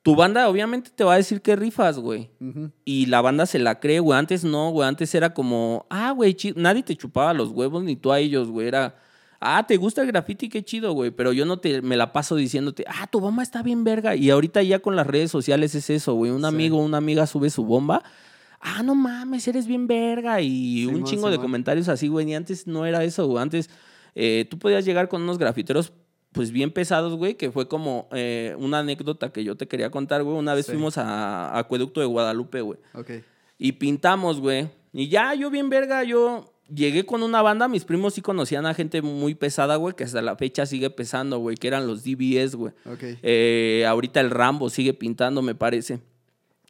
Tu 0.02 0.16
banda 0.16 0.48
obviamente 0.48 0.92
te 0.96 1.04
va 1.04 1.14
a 1.14 1.18
decir 1.18 1.42
que 1.42 1.56
rifas, 1.56 2.00
güey. 2.00 2.30
Y 2.86 3.08
la 3.08 3.22
banda 3.22 3.46
se 3.46 3.60
la 3.60 3.80
cree, 3.80 4.00
güey. 4.00 4.18
Antes 4.18 4.44
no, 4.46 4.72
güey. 4.72 4.88
Antes 4.88 5.14
era 5.14 5.34
como, 5.34 5.86
ah, 5.90 6.12
güey, 6.12 6.36
nadie 6.56 6.84
te 6.84 6.96
chupaba 6.96 7.34
los 7.34 7.50
huevos 7.50 7.84
ni 7.84 7.96
tú 7.98 8.12
a 8.14 8.20
ellos, 8.20 8.50
güey. 8.50 8.68
Era, 8.70 8.96
ah, 9.42 9.66
te 9.68 9.76
gusta 9.76 10.02
el 10.02 10.08
graffiti, 10.08 10.48
qué 10.48 10.64
chido, 10.64 10.94
güey. 10.94 11.12
Pero 11.12 11.34
yo 11.34 11.46
no 11.46 11.58
te 11.60 11.82
me 11.82 11.98
la 11.98 12.14
paso 12.14 12.38
diciéndote, 12.38 12.86
ah, 12.88 13.08
tu 13.08 13.20
bomba 13.20 13.44
está 13.44 13.62
bien 13.62 13.84
verga. 13.84 14.16
Y 14.16 14.30
ahorita 14.30 14.64
ya 14.64 14.80
con 14.80 14.96
las 14.96 15.06
redes 15.06 15.32
sociales 15.32 15.76
es 15.76 15.90
eso, 15.90 16.14
güey. 16.14 16.32
Un 16.32 16.42
Sí. 16.42 16.48
amigo 16.48 16.78
o 16.80 16.86
una 16.86 16.98
amiga 16.98 17.28
sube 17.28 17.50
su 17.50 17.66
bomba. 17.66 18.02
Ah, 18.62 18.84
no 18.84 18.96
mames, 18.96 19.48
eres 19.50 19.68
bien 19.68 19.86
verga. 19.86 20.42
Y 20.42 20.86
un 20.86 21.04
chingo 21.04 21.30
de 21.30 21.38
comentarios 21.40 21.90
así, 21.90 22.08
güey. 22.08 22.30
Y 22.30 22.36
antes 22.36 22.68
no 22.68 22.86
era 22.86 23.04
eso, 23.04 23.28
güey. 23.28 23.42
Antes 23.44 23.70
eh, 24.16 24.48
tú 24.50 24.58
podías 24.58 24.84
llegar 24.86 25.08
con 25.08 25.22
unos 25.22 25.38
grafiteros, 25.38 25.94
pues 26.32 26.52
bien 26.52 26.72
pesados, 26.72 27.16
güey, 27.16 27.36
que 27.36 27.52
fue 27.52 27.68
como 27.68 28.08
eh, 28.12 28.56
una 28.60 28.80
anécdota 28.80 29.32
que 29.32 29.44
yo 29.44 29.56
te 29.58 29.68
quería 29.68 29.90
contar, 29.90 30.24
güey. 30.24 30.38
Una 30.38 30.54
vez 30.54 30.66
Sí. 30.68 30.74
fuimos 30.74 30.98
a, 30.98 31.50
a 31.50 31.60
Acueducto 31.60 32.00
de 32.02 32.06
Guadalupe, 32.08 32.62
güey. 32.62 32.80
ok. 32.94 33.12
Y 33.58 33.74
pintamos, 33.74 34.40
güey. 34.40 34.70
Y 34.94 35.10
ya, 35.10 35.34
yo 35.34 35.50
bien 35.50 35.70
verga, 35.70 36.04
yo 36.04 36.54
llegué 36.74 37.06
con 37.06 37.24
una 37.24 37.42
banda. 37.42 37.68
Mis 37.68 37.84
primos 37.84 38.14
sí 38.14 38.22
conocían 38.22 38.66
a 38.66 38.74
gente 38.74 39.02
muy 39.02 39.36
pesada, 39.36 39.76
güey, 39.76 39.96
que 39.96 40.04
hasta 40.06 40.22
la 40.22 40.36
fecha 40.38 40.66
sigue 40.66 40.90
pesando, 40.90 41.40
güey, 41.40 41.58
que 41.58 41.68
eran 41.68 41.86
los 41.86 42.04
DBS, 42.04 42.56
güey. 42.56 42.74
Ok. 42.86 43.18
Eh, 43.22 43.86
ahorita 43.88 44.22
el 44.22 44.30
Rambo 44.30 44.70
sigue 44.70 44.94
pintando, 44.94 45.42
me 45.42 45.56
parece. 45.56 46.00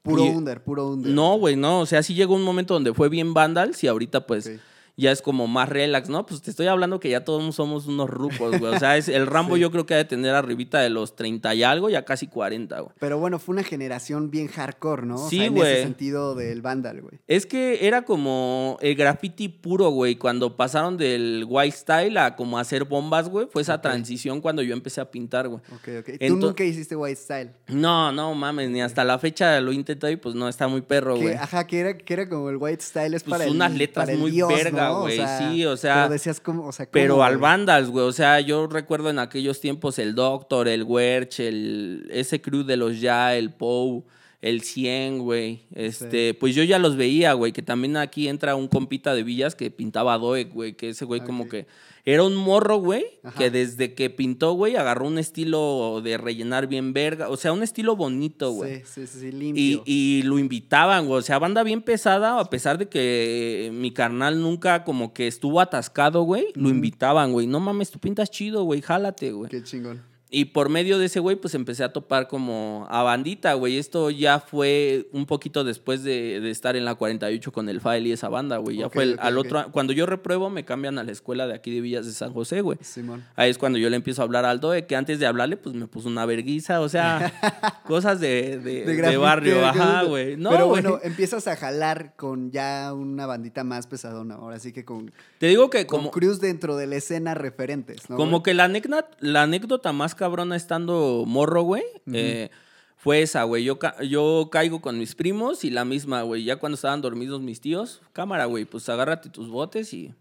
Puro 0.02 0.26
y- 0.26 0.30
under, 0.30 0.64
puro 0.64 0.88
under. 0.92 1.12
No, 1.12 1.38
güey, 1.38 1.56
no. 1.58 1.82
O 1.82 1.86
sea, 1.86 2.02
sí 2.02 2.14
llegó 2.16 2.34
un 2.34 2.44
momento 2.44 2.74
donde 2.74 2.94
fue 2.94 3.10
bien 3.10 3.34
Vandals 3.34 3.84
y 3.84 3.88
ahorita, 3.88 4.26
pues, 4.26 4.48
Ok. 4.48 4.54
Ya 5.00 5.12
es 5.12 5.22
como 5.22 5.48
más 5.48 5.70
relax, 5.70 6.10
¿no? 6.10 6.26
Pues 6.26 6.42
te 6.42 6.52
estoy 6.52 6.68
hablando 6.68 7.00
que 7.00 7.10
ya 7.10 7.24
todos 7.24 7.56
somos 7.56 7.88
unos 7.88 8.10
rucos, 8.10 8.60
güey. 8.60 8.74
O 8.74 8.80
sea, 8.80 8.98
es, 8.98 9.08
el 9.08 9.26
Rambo 9.26 9.56
Sí. 9.56 9.62
yo 9.62 9.72
creo 9.72 9.86
que 9.86 9.94
ha 9.94 9.98
de 9.98 10.06
tener 10.06 10.36
arribita 10.36 10.80
de 10.80 10.90
los 10.90 11.16
30 11.16 11.56
y 11.56 11.64
algo, 11.64 11.90
ya 11.90 12.06
casi 12.06 12.28
40, 12.28 12.80
güey. 12.80 12.92
Pero 13.00 13.18
bueno, 13.20 13.40
fue 13.40 13.54
una 13.54 13.64
generación 13.64 14.30
bien 14.30 14.48
hardcore, 14.48 15.06
¿no? 15.06 15.16
O 15.16 15.30
Sí, 15.30 15.38
sea, 15.38 15.46
en 15.46 15.56
güey. 15.56 15.72
ese 15.72 15.84
sentido 15.84 16.36
del 16.36 16.62
Vandal, 16.62 17.02
güey. 17.02 17.20
Es 17.28 17.46
que 17.46 17.88
era 17.88 18.04
como 18.04 18.78
el 18.82 18.96
graffiti 18.96 19.48
puro, 19.50 19.90
güey. 19.90 20.16
Cuando 20.18 20.56
pasaron 20.58 20.98
del 20.98 21.46
white 21.48 21.76
style 21.76 22.18
a 22.18 22.36
como 22.36 22.60
hacer 22.60 22.84
bombas, 22.86 23.30
güey. 23.30 23.48
Fue 23.52 23.62
esa 23.62 23.82
transición 23.82 24.42
cuando 24.42 24.62
yo 24.62 24.74
empecé 24.74 25.02
a 25.02 25.10
pintar, 25.10 25.48
güey. 25.48 25.62
Ok, 25.74 25.90
ok. 26.00 26.10
Tú 26.28 26.36
nunca 26.36 26.64
hiciste 26.64 26.96
white 26.96 27.16
style. 27.20 27.52
No, 27.68 28.12
no 28.12 28.34
mames, 28.36 28.70
ni 28.70 28.82
hasta 28.82 29.04
la 29.04 29.18
fecha 29.20 29.60
lo 29.62 29.72
he 29.72 29.76
intentado 29.76 30.12
y 30.12 30.18
pues 30.18 30.36
no, 30.36 30.48
está 30.50 30.68
muy 30.68 30.82
perro, 30.82 31.16
Que- 31.16 31.22
güey. 31.22 31.34
ajá, 31.36 31.66
que 31.68 31.80
era, 31.80 31.98
que 31.98 32.14
era 32.14 32.28
como 32.28 32.50
el 32.50 32.58
white 32.58 32.84
style 32.84 33.14
es 33.16 33.24
Pues 33.24 33.32
para 33.32 33.44
el 33.46 33.52
unas 33.52 33.72
letras 33.74 34.06
para 34.06 34.14
el 34.14 34.20
muy 34.20 34.32
dios, 34.32 34.50
verga, 34.50 34.89
¿no? 34.89 34.89
Güey, 34.92 35.20
sí, 35.38 35.66
o 35.66 35.78
sea, 35.78 35.96
Pero 35.96 36.10
decías 36.10 36.40
como, 36.40 36.66
o 36.66 36.72
sea, 36.72 36.86
¿cómo, 36.86 36.94
Pero 36.94 37.24
al? 37.24 37.38
Vandals, 37.38 37.90
güey. 37.90 38.06
O 38.06 38.12
sea, 38.12 38.40
yo 38.42 38.68
recuerdo 38.68 39.10
en 39.10 39.20
aquellos 39.20 39.60
tiempos 39.60 40.00
el 40.00 40.16
Doctor, 40.16 40.68
el 40.68 40.84
Werch, 40.84 41.40
el, 41.40 42.08
ese 42.12 42.42
crew 42.42 42.64
de 42.64 42.78
los 42.78 43.00
Ya, 43.00 43.36
el 43.36 43.52
Pou, 43.52 44.06
el 44.42 44.62
100, 44.62 45.20
güey. 45.20 45.64
Este, 45.74 46.34
pues 46.34 46.56
yo 46.56 46.64
ya 46.64 46.80
los 46.80 46.96
veía, 46.96 47.34
güey. 47.34 47.52
Que 47.52 47.62
también 47.62 47.98
aquí 47.98 48.28
entra 48.28 48.56
un 48.56 48.68
compita 48.68 49.14
de 49.14 49.24
Villas 49.24 49.56
que 49.56 49.70
pintaba 49.72 50.18
Doek, 50.18 50.54
güey. 50.54 50.74
Que 50.74 50.90
ese 50.90 51.06
güey 51.06 51.22
como 51.22 51.44
Ok. 51.44 51.50
que 51.50 51.68
era 52.14 52.24
un 52.24 52.36
morro, 52.36 52.78
güey. 52.78 53.06
Que 53.38 53.50
desde 53.52 53.94
que 53.94 54.10
pintó, 54.10 54.54
güey, 54.54 54.76
agarró 54.76 55.06
un 55.08 55.18
estilo 55.20 56.02
de 56.04 56.18
rellenar 56.18 56.68
bien 56.68 56.94
verga. 56.94 57.30
O 57.30 57.38
sea, 57.38 57.54
un 57.54 57.64
estilo 57.64 57.96
bonito, 57.96 58.52
güey. 58.52 58.78
Sí, 58.86 59.06
sí, 59.06 59.08
sí, 59.08 59.20
sí, 59.20 59.28
Y, 59.28 59.32
limpio. 59.32 59.84
y 59.86 60.22
lo 60.24 60.40
invitaban, 60.40 61.06
güey. 61.08 61.20
O 61.20 61.22
sea, 61.22 61.38
banda 61.40 61.64
bien 61.64 61.82
pesada, 61.82 62.40
a 62.40 62.50
pesar 62.50 62.78
de 62.78 62.88
que 62.90 63.70
mi 63.74 63.92
carnal 63.92 64.42
nunca 64.42 64.84
como 64.84 65.14
que 65.14 65.28
estuvo 65.28 65.62
atascado, 65.62 66.24
güey. 66.24 66.48
Lo 66.56 66.70
invitaban, 66.70 67.32
güey. 67.32 67.48
No 67.48 67.60
mames, 67.60 67.92
tú 67.92 68.00
pintas 68.00 68.32
chido, 68.32 68.64
güey. 68.64 68.82
Jálate, 68.82 69.32
güey. 69.32 69.50
Qué 69.50 69.64
chingón. 69.64 70.02
Y 70.32 70.46
por 70.46 70.70
medio 70.70 71.00
de 71.00 71.08
ese 71.08 71.20
güey, 71.20 71.36
pues 71.38 71.56
empecé 71.56 71.84
a 71.84 71.92
topar 71.92 72.28
como 72.28 72.86
a 72.92 73.02
bandita, 73.02 73.54
güey. 73.56 73.80
Esto 73.80 74.12
ya 74.12 74.40
fue 74.40 75.08
un 75.12 75.26
poquito 75.26 75.64
después 75.64 76.04
de, 76.04 76.40
de 76.40 76.52
estar 76.52 76.76
en 76.76 76.86
la 76.86 76.94
48 76.94 77.52
con 77.52 77.68
el 77.68 77.82
File 77.82 78.10
y 78.10 78.12
esa 78.12 78.30
banda, 78.30 78.58
güey. 78.58 78.78
Ya 78.78 78.90
fue 78.92 79.04
el- 79.04 79.18
al 79.20 79.40
otro. 79.40 79.72
Cuando 79.72 79.92
yo 79.92 80.06
repruebo, 80.06 80.52
me 80.52 80.66
cambian 80.66 81.00
a 81.00 81.04
la 81.04 81.12
escuela 81.12 81.48
de 81.48 81.56
aquí 81.56 81.74
de 81.74 81.82
Villas 81.82 82.06
de 82.06 82.12
San 82.12 82.32
José, 82.32 82.62
güey. 82.62 82.78
Simón. 82.82 83.26
Ahí 83.36 83.50
es 83.50 83.58
cuando 83.58 83.80
yo 83.80 83.90
le 83.90 83.96
empiezo 83.96 84.22
a 84.22 84.26
hablar 84.26 84.46
al 84.46 84.60
Doe, 84.60 84.86
que 84.86 84.96
antes 84.96 85.18
de 85.20 85.26
hablarle, 85.26 85.58
pues 85.58 85.74
me 85.74 85.88
puso 85.88 86.08
una 86.10 86.28
verguiza, 86.28 86.82
o 86.82 86.90
sea, 86.90 87.34
cosas 87.88 88.20
de, 88.20 88.60
de, 88.60 89.18
barrio, 89.18 89.66
ajá, 89.66 90.04
güey. 90.04 90.38
No, 90.38 90.52
Pero 90.52 90.68
bueno, 90.68 91.00
empiezas 91.02 91.48
a 91.48 91.56
jalar 91.56 92.14
con 92.16 92.52
ya 92.52 92.94
una 92.94 93.26
bandita 93.26 93.64
más 93.64 93.88
pesadona. 93.88 94.36
Ahora 94.36 94.60
sí 94.60 94.74
que 94.74 94.86
con, 94.86 95.12
te 95.40 95.48
digo 95.48 95.72
que 95.72 95.88
con 95.88 96.02
como, 96.02 96.12
Cruz 96.12 96.40
dentro 96.40 96.76
de 96.78 96.86
la 96.86 96.98
escena 96.98 97.34
referentes, 97.34 98.10
¿no? 98.12 98.16
como 98.16 98.44
que 98.44 98.54
la 98.54 98.66
anécdota, 98.66 99.10
la 99.22 99.42
anécdota 99.44 99.92
más 99.92 100.16
cabrona 100.20 100.56
estando 100.58 101.24
morro, 101.26 101.62
güey, 101.64 101.84
eh, 102.14 102.50
fue 102.98 103.22
esa, 103.22 103.44
güey. 103.46 103.64
Yo, 103.64 103.80
ca- 103.80 104.04
yo 104.04 104.50
caigo 104.52 104.82
con 104.82 105.00
mis 105.00 105.16
primos 105.16 105.64
y 105.64 105.70
la 105.70 105.86
misma, 105.86 106.22
güey. 106.24 106.44
Ya 106.44 106.58
cuando 106.58 106.76
estaban 106.76 107.02
dormidos 107.02 107.40
mis 107.42 107.62
tíos, 107.62 108.02
cámara, 108.12 108.44
güey, 108.46 108.66
pues 108.66 108.90
agárrate 108.90 109.30
tus 109.30 109.48
botes 109.50 109.94
y... 109.94 110.14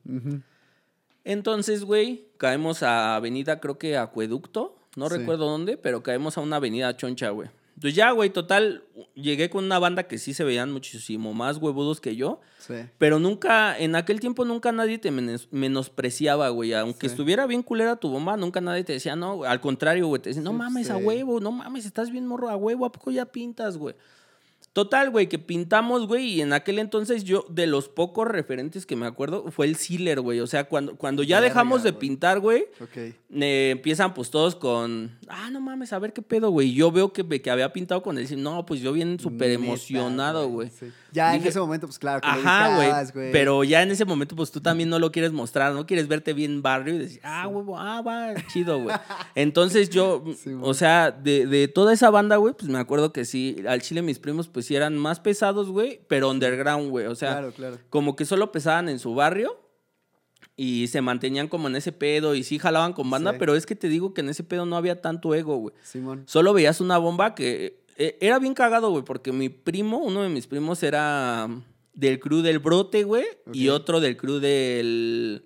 Entonces, 1.25 1.85
güey, 1.85 2.27
caemos 2.39 2.83
a 2.83 3.17
avenida, 3.17 3.61
creo 3.61 3.77
que 3.79 3.97
Acueducto, 3.99 4.79
no 4.97 5.09
Sí. 5.09 5.17
recuerdo 5.19 5.47
dónde, 5.47 5.77
pero 5.77 6.03
caemos 6.03 6.39
a 6.39 6.41
una 6.41 6.57
avenida 6.57 6.97
choncha, 6.97 7.31
güey. 7.31 7.49
Entonces 7.79 7.95
ya, 7.95 8.11
güey, 8.11 8.31
total, 8.31 8.83
llegué 9.15 9.51
con 9.51 9.65
una 9.65 9.79
banda 9.79 10.03
que 10.09 10.19
sí 10.19 10.35
se 10.35 10.43
veían 10.43 10.73
muchísimo 10.73 11.33
más 11.33 11.59
huevudos 11.59 12.01
que 12.01 12.17
yo, 12.17 12.41
Sí. 12.59 12.75
pero 12.99 13.21
nunca, 13.21 13.79
en 13.79 13.95
aquel 13.95 14.19
tiempo 14.19 14.45
nunca 14.45 14.73
nadie 14.73 14.99
te 14.99 15.13
menos- 15.13 15.47
menospreciaba, 15.53 16.49
güey. 16.49 16.73
Aunque 16.75 17.07
Sí. 17.09 17.13
estuviera 17.13 17.47
bien 17.47 17.63
culera 17.63 17.95
tu 17.95 18.09
bomba, 18.11 18.37
nunca 18.37 18.61
nadie 18.61 18.83
te 18.83 18.95
decía, 18.95 19.15
no, 19.15 19.45
al 19.45 19.61
contrario, 19.61 20.09
güey, 20.09 20.21
te 20.21 20.31
decían, 20.31 20.43
no 20.45 20.51
Sí, 20.51 20.57
mames, 20.57 20.91
a 20.91 20.97
huevo, 20.97 21.39
no 21.39 21.53
mames, 21.53 21.87
estás 21.87 22.11
bien 22.11 22.27
morro 22.27 22.49
a 22.51 22.57
huevo, 22.57 22.85
¿a 22.85 22.91
poco 22.91 23.13
ya 23.13 23.27
pintas, 23.27 23.77
güey? 23.77 23.95
Total, 24.79 25.11
güey, 25.11 25.29
que 25.29 25.41
pintamos, 25.41 26.07
güey, 26.07 26.35
y 26.35 26.41
en 26.41 26.53
aquel 26.53 26.79
entonces 26.79 27.25
yo, 27.25 27.45
de 27.51 27.67
los 27.67 27.89
pocos 27.89 28.29
referentes 28.29 28.87
que 28.87 28.95
me 28.95 29.07
acuerdo, 29.07 29.51
fue 29.51 29.67
el 29.67 29.75
Sealer, 29.75 30.21
güey. 30.21 30.39
O 30.39 30.47
sea, 30.47 30.69
cuando, 30.69 30.95
cuando 30.95 31.25
ya 31.25 31.41
Verga, 31.41 31.49
dejamos 31.49 31.83
de 31.83 31.91
güey. 31.91 31.99
pintar, 32.01 32.39
güey, 32.39 32.67
Ok. 32.81 32.97
eh, 32.97 33.71
empiezan 33.73 34.15
pues 34.15 34.31
todos 34.31 34.55
con, 34.55 35.19
ah, 35.27 35.51
no 35.51 35.61
mames, 35.61 35.93
a 35.93 35.99
ver 35.99 36.13
qué 36.13 36.23
pedo, 36.23 36.51
güey. 36.51 36.73
Yo 36.75 36.93
veo 36.93 37.13
que, 37.13 37.25
que 37.43 37.51
había 37.51 37.73
pintado 37.73 38.05
con 38.05 38.19
él, 38.19 38.29
no, 38.41 38.65
pues 38.67 38.81
yo 38.81 38.93
bien 38.93 39.19
súper 39.19 39.51
emocionado, 39.51 40.49
güey. 40.49 40.71
sí. 40.71 40.93
Ya 41.11 41.35
en 41.35 41.43
ese 41.43 41.59
momento, 41.59 41.87
pues 41.87 41.99
claro, 41.99 42.21
que 42.21 42.27
lo 42.27 42.33
Ajá, 42.35 42.77
güey. 43.15 43.33
Pero 43.33 43.65
ya 43.65 43.83
en 43.83 43.91
ese 43.91 44.05
momento, 44.05 44.37
pues 44.37 44.51
tú 44.53 44.61
también 44.61 44.91
no 44.91 44.99
lo 44.99 45.11
quieres 45.11 45.33
mostrar, 45.33 45.73
no 45.73 45.87
quieres 45.87 46.07
verte 46.07 46.35
bien 46.35 46.61
barrio 46.61 46.95
y 46.95 46.99
decir, 46.99 47.21
ah, 47.25 47.49
huevo, 47.49 47.79
ah, 47.79 48.03
va, 48.03 48.35
chido, 48.53 48.81
güey. 48.83 48.95
Entonces 49.35 49.89
yo, 49.91 50.23
Sí, 50.45 50.51
o 50.61 50.75
sea, 50.75 51.11
de, 51.11 51.47
de 51.47 51.67
toda 51.67 51.95
esa 51.95 52.11
banda, 52.11 52.37
güey, 52.37 52.53
pues 52.53 52.71
me 52.71 52.79
acuerdo 52.79 53.13
que 53.13 53.25
sí, 53.25 53.57
al 53.67 53.81
chile 53.81 54.03
mis 54.03 54.19
primos, 54.19 54.49
pues 54.49 54.67
sí 54.69 54.77
eran 54.77 54.97
más 54.97 55.19
pesados, 55.21 55.69
güey, 55.71 56.01
pero 56.07 56.31
underground, 56.31 56.91
güey. 56.91 57.07
O 57.07 57.15
sea, 57.15 57.33
claro, 57.33 57.53
claro. 57.53 57.79
como 57.91 58.15
que 58.15 58.25
solo 58.25 58.53
pesaban 58.53 58.89
en 58.89 58.99
su 58.99 59.15
barrio 59.15 59.59
y 60.57 60.87
se 60.89 61.01
mantenían 61.01 61.49
como 61.49 61.69
en 61.69 61.77
ese 61.77 61.93
pedo 61.93 62.35
y 62.35 62.43
sí 62.45 62.59
jalaban 62.59 62.93
con 62.93 63.11
banda, 63.11 63.33
Sí. 63.33 63.37
pero 63.41 63.55
es 63.57 63.65
que 63.67 63.75
te 63.75 63.89
digo 63.89 64.15
que 64.15 64.21
en 64.23 64.29
ese 64.29 64.45
pedo 64.45 64.67
no 64.67 64.77
había 64.77 65.01
tanto 65.01 65.35
ego, 65.35 65.57
güey. 65.57 65.75
Simón. 65.83 66.25
Solo 66.27 66.53
veías 66.53 66.81
una 66.81 66.99
bomba 66.99 67.35
que 67.35 67.81
eh, 67.97 68.17
era 68.21 68.39
bien 68.39 68.55
cagado, 68.55 68.91
güey, 68.91 69.05
porque 69.05 69.33
mi 69.33 69.49
primo, 69.49 69.99
uno 69.99 70.23
de 70.23 70.29
mis 70.29 70.47
primos 70.47 70.83
era 70.83 71.49
del 71.95 72.21
crew 72.21 72.43
del 72.43 72.61
brote, 72.61 73.03
güey, 73.05 73.25
y 73.53 73.69
otro 73.71 73.99
del 74.01 74.17
crew 74.17 74.39
del 74.39 75.45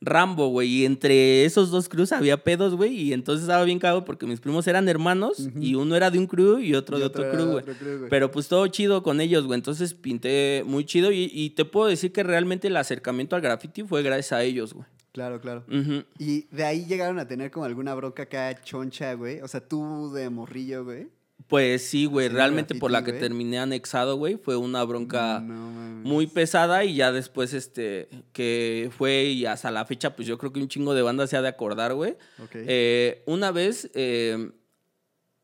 Rambo, 0.00 0.48
güey. 0.48 0.68
Y 0.68 0.84
entre 0.84 1.44
esos 1.44 1.70
dos 1.70 1.88
crews 1.88 2.12
había 2.12 2.42
pedos, 2.42 2.74
güey, 2.74 2.94
y 2.94 3.12
entonces 3.12 3.42
estaba 3.42 3.64
bien 3.64 3.78
cagado 3.78 4.04
porque 4.04 4.26
mis 4.26 4.40
primos 4.40 4.66
eran 4.66 4.88
hermanos 4.88 5.48
y 5.60 5.74
uno 5.74 5.94
era 5.96 6.10
de 6.10 6.18
un 6.18 6.26
crew 6.26 6.58
y 6.58 6.74
otro 6.74 6.96
Y 6.96 7.00
de 7.00 7.06
otro 7.06 7.30
crew, 7.30 7.50
güey. 7.52 7.64
Pero 8.08 8.30
pues 8.30 8.48
todo 8.48 8.66
chido 8.68 9.02
con 9.02 9.20
ellos, 9.20 9.46
güey. 9.46 9.58
Entonces 9.58 9.94
pinté 9.94 10.62
muy 10.66 10.84
chido 10.84 11.12
y, 11.12 11.30
y 11.32 11.50
te 11.50 11.64
puedo 11.64 11.88
decir 11.88 12.12
que 12.12 12.22
realmente 12.22 12.68
el 12.68 12.76
acercamiento 12.76 13.36
al 13.36 13.42
graffiti 13.42 13.82
fue 13.82 14.02
gracias 14.02 14.32
a 14.32 14.42
ellos, 14.42 14.72
güey. 14.74 14.86
Claro, 15.12 15.40
claro. 15.40 15.64
Ujú. 15.68 16.04
Y 16.18 16.46
de 16.54 16.64
ahí 16.64 16.86
llegaron 16.86 17.18
a 17.18 17.26
tener 17.26 17.50
como 17.50 17.66
alguna 17.66 17.94
bronca 17.94 18.24
acá 18.24 18.54
choncha, 18.62 19.14
güey. 19.14 19.40
O 19.40 19.48
sea, 19.48 19.60
tú 19.60 20.12
de 20.12 20.30
morrillo, 20.30 20.84
güey. 20.84 21.08
Pues 21.46 21.86
sí, 21.88 22.06
güey. 22.06 22.28
Realmente 22.28 22.74
por 22.74 22.90
la 22.90 23.04
que 23.04 23.12
güey. 23.12 23.20
terminé 23.20 23.58
anexado, 23.58 24.16
güey, 24.16 24.36
fue 24.36 24.56
una 24.56 24.84
bronca 24.84 25.40
No 25.40 25.80
muy 26.02 26.26
pesada 26.26 26.84
y 26.84 26.94
ya 26.94 27.12
después, 27.12 27.52
este, 27.52 28.08
que 28.32 28.90
fue 28.96 29.24
y 29.24 29.46
hasta 29.46 29.70
la 29.70 29.84
fecha, 29.84 30.16
pues 30.16 30.26
yo 30.26 30.38
creo 30.38 30.52
que 30.52 30.60
un 30.60 30.68
chingo 30.68 30.94
de 30.94 31.02
bandas 31.02 31.30
se 31.30 31.36
ha 31.36 31.42
de 31.42 31.48
acordar, 31.48 31.94
güey. 31.94 32.12
Ok. 32.42 32.50
Eh, 32.54 33.22
una 33.26 33.50
vez, 33.52 33.90
eh, 33.94 34.50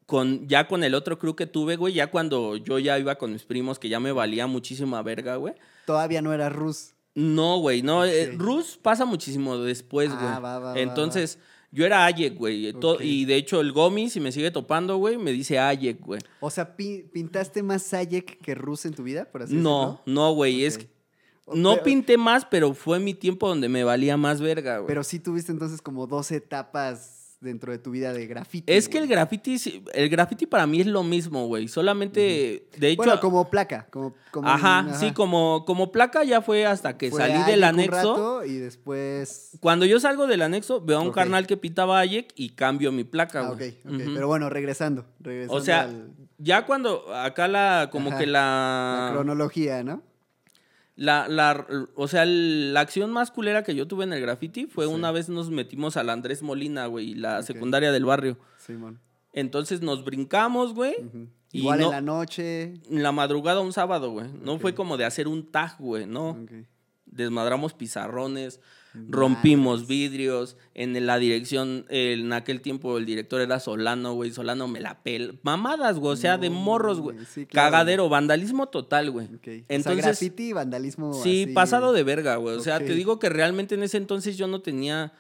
con, 0.07 0.47
ya 0.49 0.69
con 0.69 0.85
el 0.85 0.95
otro 0.95 1.19
crew 1.19 1.35
que 1.35 1.47
tuve, 1.47 1.77
güey, 1.77 1.95
ya 1.95 2.11
cuando 2.11 2.57
yo 2.57 2.79
ya 2.79 2.99
iba 2.99 3.17
con 3.17 3.33
mis 3.33 3.45
primos, 3.45 3.79
que 3.79 3.89
ya 3.89 4.01
me 4.01 4.13
valía 4.13 4.47
muchísima 4.47 5.03
verga, 5.03 5.37
güey. 5.37 5.55
Todavía 5.85 6.23
no 6.23 6.33
era 6.33 6.49
Rus. 6.49 6.95
No, 7.15 7.59
güey, 7.59 7.83
no. 7.83 8.05
eh. 8.05 8.33
Rus 8.37 8.79
pasa 8.81 9.05
muchísimo 9.05 9.59
después, 9.59 10.11
güey. 10.11 10.27
Ah, 10.27 10.39
va, 10.39 10.59
va, 10.59 10.73
va, 10.73 10.79
Entonces, 10.79 11.39
yo 11.77 11.85
era 11.85 12.07
Ayek, 12.07 12.35
güey. 12.37 12.73
to- 12.73 12.95
Ok. 12.95 13.01
Y 13.03 13.27
de 13.27 13.37
hecho, 13.37 13.61
el 13.61 13.71
Gomi, 13.73 14.09
si 14.09 14.19
me 14.19 14.33
sigue 14.33 14.51
topando, 14.51 14.97
güey, 14.97 15.19
me 15.19 15.31
dice 15.31 15.59
Ayek, 15.59 16.01
güey. 16.01 16.21
O 16.41 16.49
sea, 16.51 16.75
pi- 16.75 17.03
¿pintaste 17.13 17.63
más 17.63 17.83
Sayek 17.83 18.41
que 18.41 18.55
Rus 18.55 18.87
en 18.87 18.95
tu 18.95 19.03
vida? 19.03 19.27
Por 19.31 19.43
así 19.43 19.55
No, 19.55 20.01
no, 20.07 20.33
güey. 20.33 20.65
Es 20.65 20.79
que 20.79 20.89
no 21.55 21.73
pero- 21.73 21.85
pinté 21.85 22.17
más, 22.17 22.47
pero 22.47 22.73
fue 22.73 22.99
mi 22.99 23.13
tiempo 23.13 23.47
donde 23.47 23.69
me 23.69 23.85
valía 23.85 24.17
más 24.17 24.41
verga, 24.41 24.79
güey. 24.79 24.89
Pero 24.89 25.05
sí 25.05 25.19
tuviste 25.21 25.53
entonces 25.53 25.83
como 25.83 26.07
dos 26.07 26.33
etapas 26.33 27.16
dentro 27.41 27.71
de 27.73 27.79
tu 27.79 27.91
vida 27.91 28.13
de 28.13 28.27
graffiti. 28.27 28.73
Es 28.73 28.89
que 28.89 28.99
el 28.99 29.07
graffiti, 29.07 29.57
el 29.93 30.09
graffiti 30.09 30.47
para 30.47 30.67
mí 30.67 30.81
es 30.81 30.87
lo 30.87 31.03
mismo, 31.03 31.47
güey. 31.47 31.69
Solamente, 31.69 32.69
de 32.77 32.89
hecho, 32.91 32.97
Bueno, 33.03 33.21
como 33.21 33.51
placa. 33.51 33.87
Como, 33.91 34.15
como- 34.31 34.49
ajá, 34.49 34.95
sí, 34.95 35.13
como, 35.13 35.65
como 35.67 35.93
placa 35.93 36.25
ya 36.25 36.41
fue 36.41 36.67
hasta 36.67 36.97
que 36.97 37.11
Fue 37.11 37.21
salí 37.21 37.43
del 37.51 37.59
un 37.61 37.65
anexo. 37.65 37.93
rato 37.97 38.45
y 38.45 38.55
después... 38.57 39.57
Cuando 39.61 39.85
yo 39.87 40.01
salgo 40.01 40.27
del 40.27 40.43
anexo, 40.43 40.81
veo 40.81 40.99
a 40.99 41.03
un 41.03 41.09
Ok. 41.09 41.15
carnal 41.15 41.47
que 41.47 41.57
pitaba 41.57 41.99
Ayek 41.99 42.33
y 42.37 42.51
cambio 42.51 42.91
mi 42.93 43.05
placa, 43.05 43.41
Ah, 43.47 43.51
ok, 43.51 43.57
güey. 43.59 43.71
ok. 43.85 43.93
Ujú. 44.03 44.15
Pero 44.15 44.27
bueno, 44.29 44.49
regresando. 44.51 45.05
regresando 45.21 45.55
O 45.55 45.61
sea, 45.61 45.83
al- 45.83 46.11
ya 46.39 46.65
cuando 46.67 47.15
acá 47.15 47.49
la, 47.49 47.89
como 47.93 48.11
Ajá, 48.11 48.19
que 48.19 48.27
la 48.27 49.07
la, 49.07 49.13
cronología, 49.13 49.83
¿no? 49.85 50.03
La, 50.97 51.29
la, 51.29 51.67
o 51.95 52.09
sea, 52.09 52.25
la 52.27 52.81
acción 52.81 53.11
más 53.13 53.31
culera 53.31 53.63
que 53.63 53.75
yo 53.75 53.87
tuve 53.87 54.05
en 54.05 54.13
el 54.15 54.21
graffiti 54.21 54.67
fue 54.67 54.87
Sí. 54.87 54.93
una 54.93 55.13
vez 55.13 55.29
nos 55.29 55.51
metimos 55.51 55.97
al 55.97 56.09
Andrés 56.11 56.43
Molina, 56.43 56.87
güey, 56.87 57.15
la 57.15 57.43
secundaria 57.43 57.93
del 57.93 58.05
barrio. 58.07 58.39
Simón. 58.59 58.99
Entonces 59.33 59.83
nos 59.83 60.05
brincamos, 60.05 60.73
güey. 60.73 60.95
Igual 61.53 61.81
no- 61.81 61.85
en 61.87 61.91
la 61.93 62.01
noche. 62.01 62.63
En 62.91 63.03
la 63.03 63.13
madrugada 63.13 63.61
un 63.61 63.73
sábado, 63.75 64.11
güey. 64.11 64.27
No 64.43 64.59
fue 64.59 64.75
como 64.75 64.97
de 64.97 65.05
hacer 65.05 65.29
un 65.29 65.45
tag, 65.51 65.77
güey, 65.79 66.07
no. 66.07 66.39
Desmadramos 67.05 67.73
pizarrones, 67.75 68.61
rompimos 69.09 69.87
vidrios. 69.87 70.57
En 70.75 71.07
la 71.07 71.19
dirección, 71.19 71.87
en 71.89 72.33
aquel 72.33 72.61
tiempo 72.61 72.99
el 72.99 73.07
director 73.07 73.41
era 73.41 73.61
Solano, 73.61 74.15
güey. 74.15 74.31
Solano 74.31 74.69
me 74.69 74.81
la 74.81 75.03
pel. 75.03 75.39
Mamadas, 75.43 75.99
güey. 75.99 76.13
O 76.13 76.17
sea, 76.17 76.39
de 76.39 76.51
morros, 76.51 77.01
güey. 77.01 77.17
güey, 77.17 77.27
sí, 77.27 77.47
claro, 77.47 77.71
Cagadero, 77.71 78.09
vandalismo 78.09 78.69
total, 78.69 79.11
güey. 79.11 79.27
Ok. 79.27 79.35
o 79.41 79.45
sea, 79.45 79.65
Entonces, 79.69 80.05
graffiti 80.05 80.53
vandalismo. 80.53 81.13
sí, 81.15 81.45
así. 81.45 81.53
pasado 81.53 81.93
de 81.93 82.03
verga, 82.03 82.37
güey. 82.37 82.57
O 82.57 82.61
sea, 82.61 82.79
te 82.79 82.95
digo 82.95 83.19
que 83.19 83.29
realmente 83.29 83.75
en 83.75 83.83
ese 83.83 83.97
entonces 83.97 84.37
yo 84.37 84.47
no 84.47 84.61
tenía. 84.61 85.13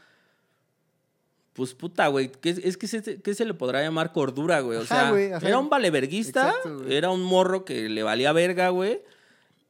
Pues 1.55 1.73
puta, 1.73 2.09
güey. 2.09 2.31
¿qué 2.31 2.51
es, 2.51 2.77
que 2.77 2.87
se, 2.87 3.23
¿qué 3.23 3.35
se 3.35 3.47
le 3.47 3.55
podrá 3.55 3.81
llamar 3.83 4.12
cordura, 4.12 4.61
güey? 4.61 4.79
O 4.79 4.83
Ajá, 4.83 5.11
sea, 5.15 5.39
era 5.49 5.59
un 5.59 5.71
valeverguista, 5.71 6.49
Exacto, 6.51 6.85
era 6.87 7.09
un 7.11 7.23
morro 7.23 7.65
que 7.65 7.89
le 7.89 8.03
valía 8.03 8.33
verga, 8.33 8.69
güey. 8.69 9.01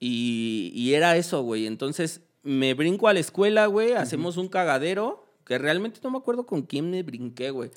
Y, 0.01 0.73
y 0.75 0.95
era 0.95 1.16
eso, 1.16 1.42
güey. 1.42 1.66
Entonces 1.66 2.23
me 2.46 2.72
brinco 2.74 3.09
a 3.09 3.12
la 3.12 3.20
escuela, 3.20 3.66
güey. 3.66 3.92
Hacemos 3.92 4.37
un 4.38 4.48
cagadero. 4.48 5.24
Que 5.44 5.59
realmente 5.59 6.00
no 6.02 6.11
me 6.11 6.18
acuerdo 6.18 6.44
con 6.44 6.62
quién 6.62 6.90
me 6.90 7.04
brinqué, 7.04 7.50
güey. 7.50 7.70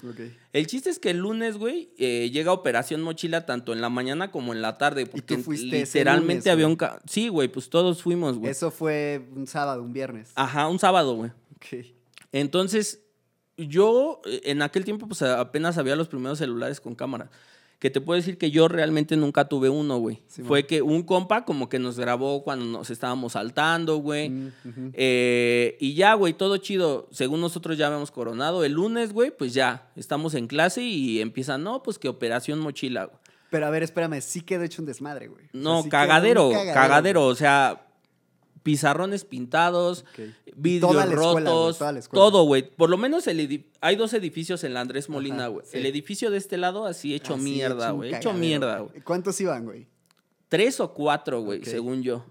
El 0.54 0.66
chiste 0.66 0.90
es 0.90 0.98
que 0.98 1.12
el 1.12 1.18
lunes, 1.18 1.56
güey, 1.56 1.92
eh, 2.00 2.32
llega 2.34 2.52
Operación 2.52 3.04
Mochila 3.04 3.46
tanto 3.46 3.74
en 3.74 3.80
la 3.82 3.90
mañana 3.90 4.32
como 4.32 4.54
en 4.54 4.64
la 4.64 4.80
tarde. 4.80 5.06
Porque 5.06 5.36
tú 5.36 5.44
fuiste 5.44 5.82
ese 5.82 6.00
literalmente 6.00 6.34
lunes, 6.34 6.48
había 6.48 6.66
un... 6.68 6.76
ca- 6.76 7.00
Sí, 7.06 7.28
güey, 7.28 7.48
pues 7.48 7.70
todos 7.70 8.02
fuimos, 8.02 8.40
güey. 8.40 8.50
Eso 8.50 8.72
fue 8.72 9.22
un 9.36 9.46
sábado, 9.46 9.84
un 9.84 9.94
viernes. 9.94 10.32
Ajá, 10.34 10.68
un 10.68 10.80
sábado, 10.80 11.14
güey. 11.14 11.30
Ok. 11.58 11.86
Entonces, 12.32 13.02
yo 13.58 14.22
eh, 14.26 14.42
en 14.46 14.64
aquel 14.64 14.84
tiempo, 14.84 15.08
pues 15.08 15.22
apenas 15.22 15.78
había 15.78 15.96
los 15.96 16.08
primeros 16.08 16.40
celulares 16.40 16.80
con 16.82 16.96
cámara. 16.96 17.30
Que 17.80 17.90
te 17.90 18.02
puedo 18.02 18.18
decir 18.18 18.38
que 18.38 18.52
yo 18.52 18.68
realmente 18.68 19.16
nunca 19.16 19.48
tuve 19.48 19.70
uno, 19.70 19.98
güey. 20.00 20.22
Sí, 20.28 20.44
Fue 20.44 20.60
man. 20.62 20.68
que 20.68 20.82
un 20.82 21.04
compa 21.04 21.46
como 21.46 21.70
que 21.70 21.80
nos 21.80 21.98
grabó 21.98 22.44
cuando 22.44 22.66
nos 22.66 22.90
estábamos 22.90 23.34
saltando, 23.34 23.98
güey. 23.98 24.30
Mm. 24.30 24.52
Eh, 24.94 25.78
y 25.80 25.94
ya, 25.94 26.14
güey, 26.16 26.34
todo 26.34 26.58
chido. 26.58 27.08
Según 27.12 27.40
nosotros 27.40 27.78
ya 27.78 27.88
habíamos 27.88 28.12
coronado. 28.12 28.66
El 28.66 28.74
lunes, 28.74 29.14
güey, 29.14 29.32
pues 29.32 29.54
ya, 29.54 29.90
estamos 29.96 30.34
en 30.34 30.48
clase 30.48 30.84
y 30.84 31.22
empiezan, 31.22 31.64
no, 31.64 31.82
pues 31.82 31.98
que 31.98 32.10
operación 32.10 32.60
mochila, 32.60 33.06
güey. 33.06 33.18
Pero 33.50 33.66
a 33.66 33.70
ver, 33.70 33.82
espérame, 33.84 34.22
sí 34.22 34.42
quedó 34.42 34.64
hecho 34.64 34.82
un 34.82 34.86
desmadre, 34.86 35.28
güey. 35.28 35.46
O 35.46 35.52
sea, 35.52 35.62
No, 35.62 35.84
sí 35.84 35.90
cagadero, 35.90 36.52
cagadero, 36.74 37.26
O 37.26 37.36
sea, 37.36 37.88
pizarrones 38.64 39.26
pintados, 39.26 40.06
Ok. 40.14 40.20
vidrios 40.56 40.92
Toda 40.92 41.04
escuela, 41.06 41.50
rotos, 41.50 42.10
todo, 42.12 42.44
güey. 42.44 42.70
Por 42.70 42.90
lo 42.90 42.98
menos 42.98 43.28
el 43.28 43.66
hay 43.82 43.96
dos 43.96 44.14
edificios 44.14 44.64
en 44.64 44.74
la 44.74 44.82
Andrés 44.82 45.10
Molina, 45.10 45.48
güey. 45.48 45.66
sí. 45.66 45.78
El 45.78 45.86
edificio 45.86 46.32
de 46.32 46.38
este 46.38 46.58
lado 46.58 46.86
así 46.86 47.14
hecho 47.14 47.36
Así, 47.36 47.44
mierda, 47.44 47.92
güey. 47.92 48.14
Hecho 48.14 48.34
mierda, 48.34 48.80
güey. 48.80 49.02
¿Cuántos 49.02 49.40
iban, 49.42 49.66
güey? 49.66 49.88
Tres 50.50 50.80
o 50.80 50.94
cuatro, 50.94 51.42
güey, 51.42 51.64
según 51.64 52.02
yo. 52.02 52.26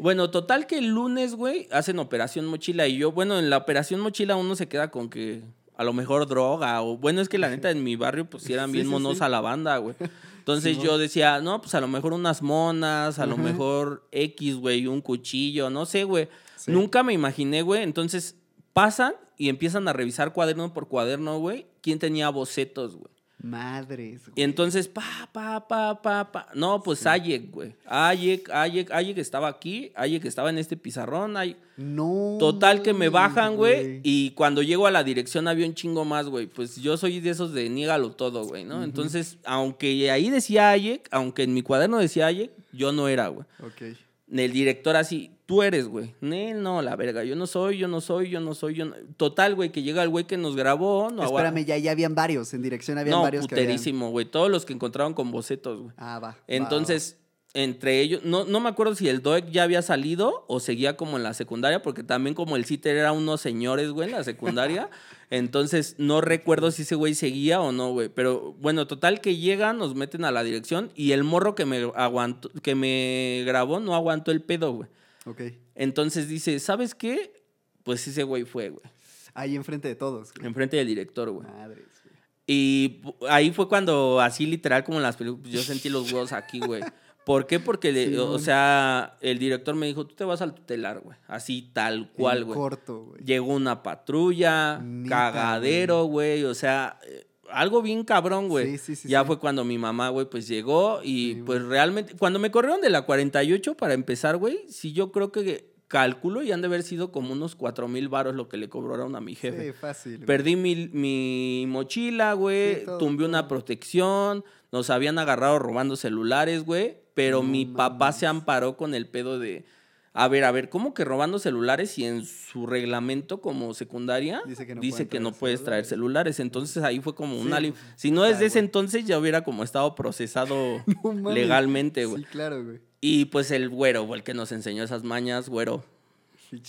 Bueno, 0.00 0.30
total 0.30 0.66
que 0.66 0.78
el 0.78 0.88
lunes, 0.88 1.34
güey, 1.36 1.68
hacen 1.70 1.98
operación 2.00 2.46
mochila 2.46 2.88
y 2.88 2.98
yo, 2.98 3.12
bueno, 3.12 3.38
en 3.38 3.50
la 3.50 3.56
operación 3.58 4.00
mochila 4.00 4.34
uno 4.34 4.56
se 4.56 4.66
queda 4.68 4.90
con 4.90 5.08
que 5.08 5.42
a 5.76 5.84
lo 5.84 5.92
mejor 5.92 6.26
droga 6.26 6.82
o 6.82 6.96
bueno, 6.96 7.20
es 7.20 7.28
que 7.28 7.38
la 7.38 7.48
neta 7.50 7.70
en 7.70 7.84
mi 7.84 7.94
barrio 7.96 8.28
pues 8.28 8.42
sí 8.42 8.52
eran 8.52 8.70
Sí, 8.70 8.72
bien 8.72 8.86
sí, 8.86 8.90
monos 8.92 9.20
a 9.20 9.28
la 9.28 9.40
banda, 9.40 9.76
güey. 9.78 9.94
Entonces 10.46 10.78
yo 10.78 10.96
decía, 10.96 11.40
no, 11.40 11.60
pues 11.60 11.74
a 11.74 11.80
lo 11.80 11.88
mejor 11.88 12.12
unas 12.12 12.40
monas, 12.40 13.18
a 13.18 13.26
lo 13.26 13.36
mejor 13.36 14.06
X, 14.12 14.54
güey, 14.54 14.86
un 14.86 15.00
cuchillo, 15.00 15.70
no 15.70 15.86
sé, 15.86 16.04
güey. 16.04 16.28
Sí. 16.54 16.70
Nunca 16.70 17.02
me 17.02 17.12
imaginé, 17.12 17.62
güey. 17.62 17.82
Entonces 17.82 18.36
pasan 18.72 19.14
y 19.36 19.48
empiezan 19.48 19.88
a 19.88 19.92
revisar 19.92 20.32
cuaderno 20.32 20.72
por 20.72 20.86
cuaderno, 20.86 21.40
güey, 21.40 21.66
quién 21.80 21.98
tenía 21.98 22.28
bocetos, 22.28 22.94
güey. 22.94 23.12
Madres, 23.50 24.22
güey. 24.26 24.32
Y 24.36 24.42
entonces, 24.42 24.88
pa, 24.88 25.28
pa, 25.32 25.66
pa, 25.66 26.00
pa, 26.02 26.30
pa. 26.32 26.48
No, 26.54 26.82
pues 26.82 27.06
Ayek, 27.06 27.50
güey. 27.50 27.74
Ayek, 27.86 28.50
Ayek, 28.50 28.90
Ayek 28.90 29.18
estaba 29.18 29.48
aquí, 29.48 29.92
Ayek 29.94 30.24
estaba 30.24 30.50
en 30.50 30.58
este 30.58 30.76
pizarrón. 30.76 31.36
Ay- 31.36 31.56
No. 31.76 32.36
Total 32.40 32.82
que 32.82 32.92
me 32.94 33.08
bajan, 33.10 33.56
güey. 33.56 34.00
Y 34.02 34.30
cuando 34.30 34.62
llego 34.62 34.86
a 34.86 34.90
la 34.90 35.04
dirección 35.04 35.46
había 35.46 35.66
un 35.66 35.74
chingo 35.74 36.04
más, 36.04 36.26
güey. 36.26 36.46
Pues 36.46 36.76
yo 36.76 36.96
soy 36.96 37.20
de 37.20 37.30
esos 37.30 37.52
de 37.52 37.68
niégalo 37.68 38.12
todo, 38.12 38.44
güey, 38.46 38.64
¿no? 38.64 38.82
Entonces, 38.82 39.36
aunque 39.44 40.10
ahí 40.10 40.30
decía 40.30 40.70
Ayek, 40.70 41.06
aunque 41.10 41.42
en 41.42 41.52
mi 41.54 41.62
cuaderno 41.62 41.98
decía 41.98 42.26
Ayek, 42.26 42.50
yo 42.72 42.92
no 42.92 43.08
era, 43.08 43.28
güey. 43.28 43.46
Ok. 43.60 43.96
El 44.30 44.52
director 44.52 44.96
así, 44.96 45.30
tú 45.46 45.62
eres, 45.62 45.86
güey. 45.86 46.14
Nel, 46.20 46.62
no, 46.62 46.82
la 46.82 46.96
verga, 46.96 47.22
yo 47.22 47.36
no 47.36 47.46
soy, 47.46 47.78
yo 47.78 47.86
no 47.86 48.00
soy, 48.00 48.28
yo 48.28 48.40
no 48.40 48.54
soy, 48.54 48.74
yo 48.74 48.84
no... 48.86 48.94
Total, 49.16 49.54
güey, 49.54 49.70
que 49.70 49.82
llega 49.82 50.02
el 50.02 50.08
güey 50.08 50.24
que 50.26 50.36
nos 50.36 50.56
grabó, 50.56 51.10
no 51.12 51.22
Espérame, 51.22 51.64
ya, 51.64 51.78
ya 51.78 51.92
habían 51.92 52.14
varios. 52.16 52.52
En 52.52 52.62
dirección 52.62 52.98
habían 52.98 53.16
No, 53.16 53.22
varios 53.22 53.44
habían- 53.44 53.60
puterísimo, 53.64 54.10
güey. 54.10 54.26
Todos 54.26 54.50
los 54.50 54.64
que 54.66 54.72
encontraron 54.72 55.14
con 55.14 55.30
bocetos, 55.30 55.80
güey. 55.80 55.94
Ah, 55.96 56.18
va. 56.18 56.28
va, 56.30 56.36
Entonces, 56.48 57.18
entre 57.56 58.02
ellos, 58.02 58.22
no, 58.22 58.44
no 58.44 58.60
me 58.60 58.68
acuerdo 58.68 58.94
si 58.94 59.08
el 59.08 59.22
DOEC 59.22 59.50
ya 59.50 59.62
había 59.62 59.80
salido 59.80 60.44
o 60.46 60.60
seguía 60.60 60.98
como 60.98 61.16
en 61.16 61.22
la 61.22 61.32
secundaria, 61.32 61.80
porque 61.80 62.02
también 62.02 62.34
como 62.34 62.54
el 62.54 62.66
CITER 62.66 62.98
era 62.98 63.12
unos 63.12 63.40
señores, 63.40 63.88
güey, 63.92 64.08
en 64.08 64.14
la 64.14 64.24
secundaria. 64.24 64.90
entonces, 65.30 65.94
no 65.96 66.20
recuerdo 66.20 66.70
si 66.70 66.82
ese 66.82 66.96
güey 66.96 67.14
seguía 67.14 67.62
o 67.62 67.72
no, 67.72 67.92
güey. 67.92 68.10
Pero 68.10 68.52
bueno, 68.60 68.86
total 68.86 69.22
que 69.22 69.38
llegan, 69.38 69.78
nos 69.78 69.94
meten 69.94 70.26
a 70.26 70.32
la 70.32 70.44
dirección 70.44 70.92
y 70.94 71.12
el 71.12 71.24
morro 71.24 71.54
que 71.54 71.64
me 71.64 71.90
aguantó, 71.94 72.50
que 72.62 72.74
me 72.74 73.42
grabó 73.46 73.80
no 73.80 73.94
aguantó 73.94 74.32
el 74.32 74.42
pedo, 74.42 74.72
güey. 74.72 74.90
Ok. 75.24 75.40
Entonces 75.74 76.28
dice, 76.28 76.58
¿sabes 76.60 76.94
qué? 76.94 77.42
Pues 77.84 78.06
ese 78.06 78.22
güey 78.22 78.44
fue, 78.44 78.68
güey. 78.68 78.84
Ahí 79.32 79.56
enfrente 79.56 79.88
de 79.88 79.94
todos. 79.94 80.34
güey. 80.34 80.46
Enfrente 80.46 80.76
del 80.76 80.88
director, 80.88 81.30
güey. 81.30 81.48
Madres, 81.48 81.86
güey. 82.04 82.16
Y 82.46 83.00
ahí 83.30 83.50
fue 83.50 83.66
cuando, 83.66 84.20
así 84.20 84.44
literal 84.44 84.84
como 84.84 84.98
en 84.98 85.04
las 85.04 85.16
películas, 85.16 85.50
yo 85.50 85.62
sentí 85.62 85.88
los 85.88 86.12
huevos 86.12 86.34
aquí, 86.34 86.60
güey. 86.60 86.82
¿Por 87.26 87.48
qué? 87.48 87.58
Porque, 87.58 87.90
le- 87.90 88.16
o 88.20 88.38
sea, 88.38 89.16
el 89.20 89.40
director 89.40 89.74
me 89.74 89.86
dijo, 89.88 90.06
tú 90.06 90.14
te 90.14 90.24
vas 90.24 90.40
al 90.42 90.54
tutelar, 90.54 91.00
güey. 91.00 91.18
Así, 91.26 91.70
tal 91.72 92.12
cual, 92.12 92.44
güey. 92.44 92.56
corto, 92.56 93.00
güey. 93.06 93.24
Llegó 93.24 93.52
una 93.52 93.82
patrulla, 93.82 94.80
cagadero, 95.08 96.04
güey. 96.04 96.44
O 96.44 96.54
sea, 96.54 97.00
eh, 97.04 97.26
algo 97.50 97.82
bien 97.82 98.04
cabrón, 98.04 98.48
güey. 98.48 98.70
Sí, 98.72 98.78
sí, 98.78 98.94
sí, 98.96 99.08
ya 99.08 99.24
fue 99.24 99.40
cuando 99.40 99.64
mi 99.64 99.76
mamá, 99.76 100.08
güey, 100.10 100.26
pues 100.30 100.46
llegó 100.46 101.00
y 101.02 101.34
pues 101.42 101.62
realmente, 101.64 102.14
cuando 102.16 102.38
me 102.38 102.52
corrieron 102.52 102.80
de 102.80 102.90
la 102.90 103.02
48 103.02 103.74
para 103.76 103.94
empezar, 103.94 104.36
güey, 104.36 104.60
sí 104.68 104.92
yo 104.92 105.10
creo 105.10 105.32
que 105.32 105.74
calculo 105.88 106.42
y 106.42 106.50
han 106.52 106.60
de 106.60 106.66
haber 106.68 106.82
sido 106.84 107.10
como 107.12 107.32
unos 107.32 107.54
4 107.56 107.86
mil 107.88 108.08
varos 108.08 108.34
lo 108.36 108.48
que 108.48 108.56
le 108.56 108.68
cobraron 108.68 109.14
a 109.16 109.20
mi 109.20 109.34
jefe. 109.34 109.66
Sí, 109.66 109.72
fácil. 109.72 110.16
güey. 110.18 110.26
Perdí 110.26 110.54
mi, 110.56 110.88
mi 110.92 111.64
mochila, 111.68 112.34
güey. 112.34 112.76
Sí, 112.76 112.86
tumbé 113.00 113.24
una 113.24 113.46
protección. 113.48 114.44
Nos 114.72 114.90
habían 114.90 115.18
agarrado 115.18 115.58
robando 115.58 115.96
celulares, 115.96 116.64
güey. 116.64 117.04
Pero 117.16 117.42
No 117.42 117.48
mi 117.48 117.64
papá 117.66 118.12
se 118.12 118.26
amparó 118.28 118.76
con 118.76 118.94
el 118.94 119.08
pedo 119.08 119.40
de. 119.40 119.64
A 120.12 120.28
ver, 120.28 120.44
a 120.44 120.50
ver, 120.50 120.68
¿cómo 120.70 120.94
que 120.94 121.04
robando 121.04 121.38
celulares 121.38 121.98
y 121.98 122.04
en 122.04 122.24
su 122.24 122.66
reglamento 122.66 123.40
como 123.42 123.74
secundaria 123.74 124.40
Dice 124.46 124.66
que 124.66 124.74
no 124.74 124.80
dice 124.80 124.92
pueden 125.04 125.08
que 125.08 125.20
no 125.20 125.28
traer 125.30 125.40
puedes 125.40 125.64
traer 125.64 125.84
celulares? 125.84 126.40
Entonces 126.40 126.82
ahí 126.84 127.00
fue 127.00 127.14
como 127.14 127.34
Sí, 127.36 127.40
una... 127.46 127.60
li- 127.60 127.72
pues, 127.72 127.82
Si 127.96 128.10
no 128.10 128.22
ah, 128.22 128.28
desde 128.28 128.46
ese 128.46 128.58
entonces 128.60 129.04
ya 129.06 129.18
hubiera 129.18 129.44
como 129.44 129.62
estado 129.64 129.94
procesado 129.94 130.82
No 131.04 131.30
legalmente, 131.32 132.04
güey. 132.06 132.22
Sí, 132.22 132.28
claro, 132.30 132.64
güey. 132.64 132.80
Y 133.02 133.26
pues 133.26 133.50
el 133.50 133.68
güero, 133.68 134.04
güey, 134.04 134.20
el 134.20 134.24
que 134.24 134.32
nos 134.32 134.52
enseñó 134.52 134.84
esas 134.84 135.02
mañas, 135.04 135.48
güero. 135.50 135.84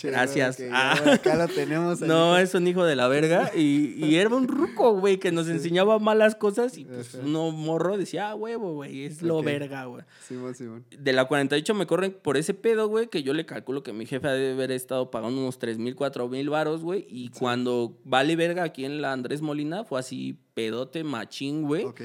Gracias. 0.04 0.58
güey, 0.58 0.70
Ah. 0.74 0.96
Acá 1.13 1.36
lo 1.36 1.48
tenemos. 1.48 2.02
ahí. 2.02 2.08
No, 2.08 2.38
es 2.38 2.54
un 2.56 2.68
hijo 2.68 2.84
de 2.84 2.96
la 2.96 3.08
verga. 3.08 3.52
Y, 3.56 3.94
y 4.04 4.16
era 4.16 4.30
un 4.36 4.48
ruco, 4.48 4.94
güey, 5.00 5.18
que 5.18 5.32
nos 5.32 5.48
enseñaba 5.48 6.00
malas 6.00 6.36
cosas. 6.36 6.78
Y 6.78 6.86
pues 6.86 7.16
Ajá. 7.16 7.24
uno 7.26 7.52
morro 7.52 7.98
decía, 7.98 8.30
ah, 8.32 8.36
huevo, 8.36 8.74
güey, 8.74 9.04
es 9.04 9.22
lo 9.22 9.42
verga, 9.44 9.86
güey. 9.86 10.04
Simón, 10.28 10.56
Simón. 10.56 10.86
De 10.98 11.13
la 11.13 11.26
48 11.26 11.74
me 11.74 11.86
corren 11.86 12.12
por 12.22 12.38
ese 12.38 12.54
pedo, 12.54 12.88
güey, 12.88 13.08
que 13.08 13.24
yo 13.24 13.34
le 13.34 13.46
calculo 13.46 13.84
que 13.84 13.94
mi 13.94 14.06
jefe 14.06 14.28
debe 14.28 14.52
haber 14.54 14.72
estado 14.72 15.12
pagando 15.12 15.40
unos 15.42 15.60
3 15.60 15.78
mil, 15.78 15.96
4 15.96 16.28
mil 16.28 16.50
varos, 16.50 16.82
güey. 16.82 17.06
Y 17.10 17.30
cuando 17.30 17.98
vale 18.04 18.36
verga 18.36 18.63
aquí 18.63 18.86
en 18.86 19.02
la 19.02 19.12
Andrés 19.13 19.42
Molina, 19.42 19.84
fue 19.84 20.00
así 20.00 20.38
pedote 20.54 21.04
machín, 21.04 21.63
güey. 21.63 21.86
Ok. 21.86 22.02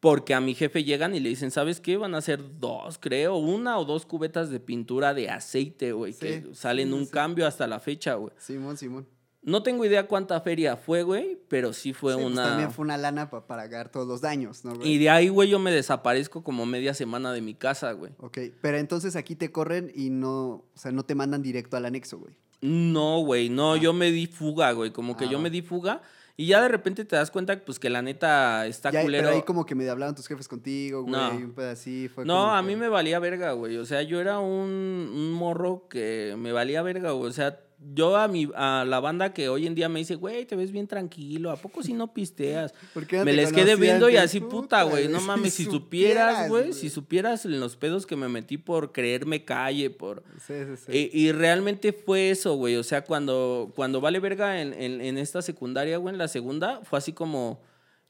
Porque 0.00 0.32
a 0.32 0.40
mi 0.40 0.54
jefe 0.54 0.82
llegan 0.82 1.14
y 1.14 1.20
le 1.20 1.28
dicen, 1.28 1.50
¿sabes 1.50 1.78
qué? 1.78 1.98
Van 1.98 2.14
a 2.14 2.22
ser 2.22 2.58
dos, 2.58 2.98
creo, 2.98 3.36
una 3.36 3.78
o 3.78 3.84
dos 3.84 4.06
cubetas 4.06 4.48
de 4.48 4.58
pintura 4.58 5.12
de 5.12 5.28
aceite, 5.28 5.92
güey, 5.92 6.14
Sí, 6.14 6.20
que 6.20 6.46
salen 6.54 6.88
sí, 6.88 6.94
un 6.94 7.04
sí. 7.04 7.12
cambio 7.12 7.46
hasta 7.46 7.66
la 7.66 7.80
fecha, 7.80 8.14
güey. 8.14 8.32
Simón, 8.38 8.78
Simón. 8.78 9.06
No 9.42 9.62
tengo 9.62 9.84
idea 9.86 10.06
cuánta 10.06 10.38
feria 10.42 10.76
fue, 10.76 11.02
güey, 11.02 11.38
pero 11.48 11.72
sí 11.72 11.94
fue 11.94 12.14
pues, 12.14 12.26
una... 12.26 12.44
también 12.44 12.70
fue 12.70 12.84
una 12.84 12.98
lana 12.98 13.30
para 13.30 13.46
pagar 13.46 13.90
todos 13.90 14.06
los 14.06 14.20
daños, 14.20 14.64
¿no, 14.66 14.74
güey? 14.74 14.86
Y 14.90 14.98
de 14.98 15.08
ahí, 15.08 15.28
güey, 15.28 15.48
yo 15.48 15.58
me 15.58 15.70
desaparezco 15.70 16.42
como 16.44 16.66
media 16.66 16.92
semana 16.92 17.32
de 17.32 17.40
mi 17.40 17.54
casa, 17.54 17.92
güey. 17.92 18.12
Ok, 18.18 18.38
pero 18.60 18.76
entonces 18.78 19.16
aquí 19.16 19.36
te 19.36 19.50
corren 19.50 19.90
y 19.94 20.10
no, 20.10 20.48
o 20.48 20.70
sea, 20.74 20.92
no 20.92 21.04
te 21.04 21.14
mandan 21.14 21.42
directo 21.42 21.76
al 21.78 21.86
anexo, 21.86 22.18
güey. 22.18 22.34
No, 22.60 23.20
güey, 23.20 23.48
no, 23.48 23.76
yo 23.76 23.94
me 23.94 24.10
di 24.10 24.26
fuga, 24.26 24.72
güey, 24.72 24.92
como 24.92 25.16
que 25.16 25.24
Ah, 25.24 25.30
yo 25.30 25.38
me 25.38 25.48
di 25.48 25.62
fuga 25.62 26.02
y 26.42 26.46
ya 26.46 26.62
de 26.62 26.68
repente 26.68 27.04
te 27.04 27.16
das 27.16 27.30
cuenta, 27.30 27.58
pues, 27.64 27.78
que 27.78 27.90
la 27.90 28.00
neta 28.00 28.66
está 28.66 28.90
Ya, 28.90 29.02
culero. 29.02 29.24
pero 29.24 29.36
ahí 29.36 29.42
como 29.42 29.66
que 29.66 29.74
me 29.74 29.88
hablaban 29.90 30.14
tus 30.14 30.26
jefes 30.26 30.48
contigo, 30.48 31.02
güey, 31.02 31.12
No. 31.12 31.30
un 31.32 31.52
pedacito. 31.52 32.14
Fue 32.14 32.24
No, 32.24 32.54
a 32.56 32.60
que- 32.62 32.66
mí 32.68 32.76
me 32.76 32.88
valía 32.88 33.18
verga, 33.18 33.52
güey. 33.52 33.76
O 33.76 33.84
sea, 33.84 34.00
yo 34.02 34.20
era 34.20 34.38
un, 34.38 35.10
un 35.14 35.32
morro 35.32 35.86
que 35.88 36.34
me 36.38 36.52
valía 36.52 36.80
verga, 36.82 37.10
güey. 37.10 37.28
O 37.28 37.32
sea, 37.32 37.60
yo 37.80 38.16
a 38.16 38.28
mi 38.28 38.48
a 38.54 38.84
la 38.86 39.00
banda 39.00 39.32
que 39.32 39.48
hoy 39.48 39.66
en 39.66 39.74
día 39.74 39.88
me 39.88 40.00
dice, 40.00 40.14
güey, 40.14 40.44
te 40.44 40.54
ves 40.54 40.70
bien 40.70 40.86
tranquilo, 40.86 41.50
¿a 41.50 41.56
poco 41.56 41.82
si 41.82 41.92
no 41.94 42.12
pisteas? 42.12 42.74
¿Por 42.92 43.06
qué 43.06 43.18
no 43.18 43.24
me 43.24 43.32
les 43.32 43.52
quedé 43.52 43.76
viendo 43.76 44.10
y 44.10 44.16
así, 44.16 44.40
puta, 44.40 44.82
güey, 44.82 45.08
no 45.08 45.20
mames, 45.20 45.54
si 45.54 45.64
supieras, 45.64 46.48
güey, 46.48 46.72
si 46.72 46.90
supieras 46.90 47.44
los 47.44 47.76
pedos 47.76 48.06
que 48.06 48.16
me 48.16 48.28
metí 48.28 48.58
por 48.58 48.92
creerme 48.92 49.44
calle, 49.44 49.90
por... 49.90 50.22
Sí, 50.46 50.54
sí, 50.64 50.84
sí. 50.86 51.10
Y, 51.12 51.26
y 51.26 51.32
realmente 51.32 51.92
fue 51.92 52.30
eso, 52.30 52.54
güey. 52.54 52.76
O 52.76 52.82
sea, 52.82 53.04
cuando, 53.04 53.72
cuando 53.74 54.00
vale 54.00 54.20
verga 54.20 54.60
en, 54.60 54.74
en, 54.74 55.00
en 55.00 55.18
esta 55.18 55.40
secundaria, 55.40 55.96
güey, 55.96 56.12
en 56.12 56.18
la 56.18 56.28
segunda, 56.28 56.80
fue 56.84 56.98
así 56.98 57.12
como 57.12 57.60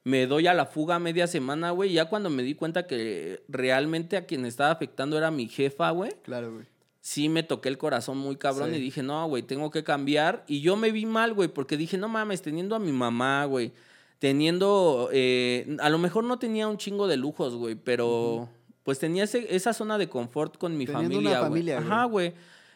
me 0.03 0.27
doy 0.27 0.47
a 0.47 0.55
la 0.55 0.67
fuga 0.67 0.99
media 0.99 1.27
semana, 1.27 1.71
güey. 1.71 1.93
Ya 1.93 2.07
cuando 2.07 2.31
me 2.31 2.43
di 2.43 2.55
cuenta 2.55 2.87
que 2.87 3.43
realmente 3.49 4.17
a 4.17 4.27
quien 4.27 4.47
estaba 4.47 4.71
afectando 4.71 5.19
era 5.19 5.31
mi 5.31 5.49
jefa, 5.49 5.91
güey. 5.91 6.13
Claro, 6.23 6.55
güey. 6.55 6.67
Sí 7.01 7.29
me 7.31 7.43
toqué 7.43 7.69
el 7.71 7.79
corazón 7.79 8.19
muy 8.19 8.37
cabrón 8.37 8.71
Sí. 8.71 8.77
y 8.77 8.81
dije, 8.81 9.03
no, 9.03 9.27
güey, 9.27 9.43
tengo 9.43 9.71
que 9.71 9.83
cambiar. 9.85 10.45
Y 10.47 10.61
yo 10.61 10.77
me 10.77 10.91
vi 10.93 11.07
mal, 11.07 11.33
güey, 11.33 11.49
porque 11.49 11.77
dije, 11.77 11.97
no 11.97 12.09
mames, 12.09 12.43
teniendo 12.43 12.77
a 12.77 12.79
mi 12.79 12.93
mamá, 12.93 13.45
güey, 13.47 13.73
teniendo, 14.19 15.09
eh, 15.13 15.77
a 15.81 15.89
lo 15.89 15.99
mejor 15.99 16.25
no 16.25 16.39
tenía 16.39 16.69
un 16.69 16.77
chingo 16.77 17.09
de 17.09 17.17
lujos, 17.17 17.55
güey, 17.57 17.75
pero 17.75 18.49
pues 18.83 18.99
tenía 18.99 19.25
ese- 19.25 19.55
esa 19.55 19.73
zona 19.73 19.97
de 19.99 20.09
confort 20.09 20.57
con 20.59 20.77
mi 20.77 20.85
Teniendo 20.87 21.19
una 21.19 21.31
familia, 21.31 21.39
güey. 21.41 21.49
familia, 21.51 21.77
güey. 21.81 21.87
Ajá, 21.91 22.05
güey. 22.05 22.33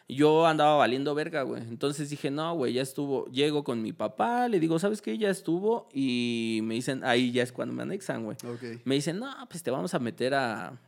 Yo 0.07 0.45
andaba 0.45 0.75
valiendo 0.75 1.15
verga, 1.15 1.41
güey. 1.43 1.61
Entonces 1.63 2.09
dije, 2.11 2.29
no, 2.29 2.53
güey, 2.55 2.73
ya 2.73 2.81
estuvo. 2.83 3.25
Llego 3.27 3.63
con 3.63 3.81
mi 3.81 3.91
papá, 3.91 4.47
le 4.47 4.59
digo, 4.59 4.77
¿sabes 4.79 5.01
qué? 5.01 5.17
Ya 5.17 5.29
estuvo. 5.31 5.87
Y 5.93 6.59
me 6.63 6.75
dicen, 6.75 7.03
ahí 7.03 7.31
ya 7.31 7.41
es 7.43 7.51
cuando 7.51 7.73
me 7.73 7.81
anexan, 7.83 8.23
güey. 8.23 8.37
Me 8.85 8.95
dicen, 8.95 9.17
no, 9.19 9.31
pues 9.49 9.63
te 9.63 9.71
vamos 9.71 9.93
a 9.95 9.99
meter 9.99 10.33
a. 10.35 10.79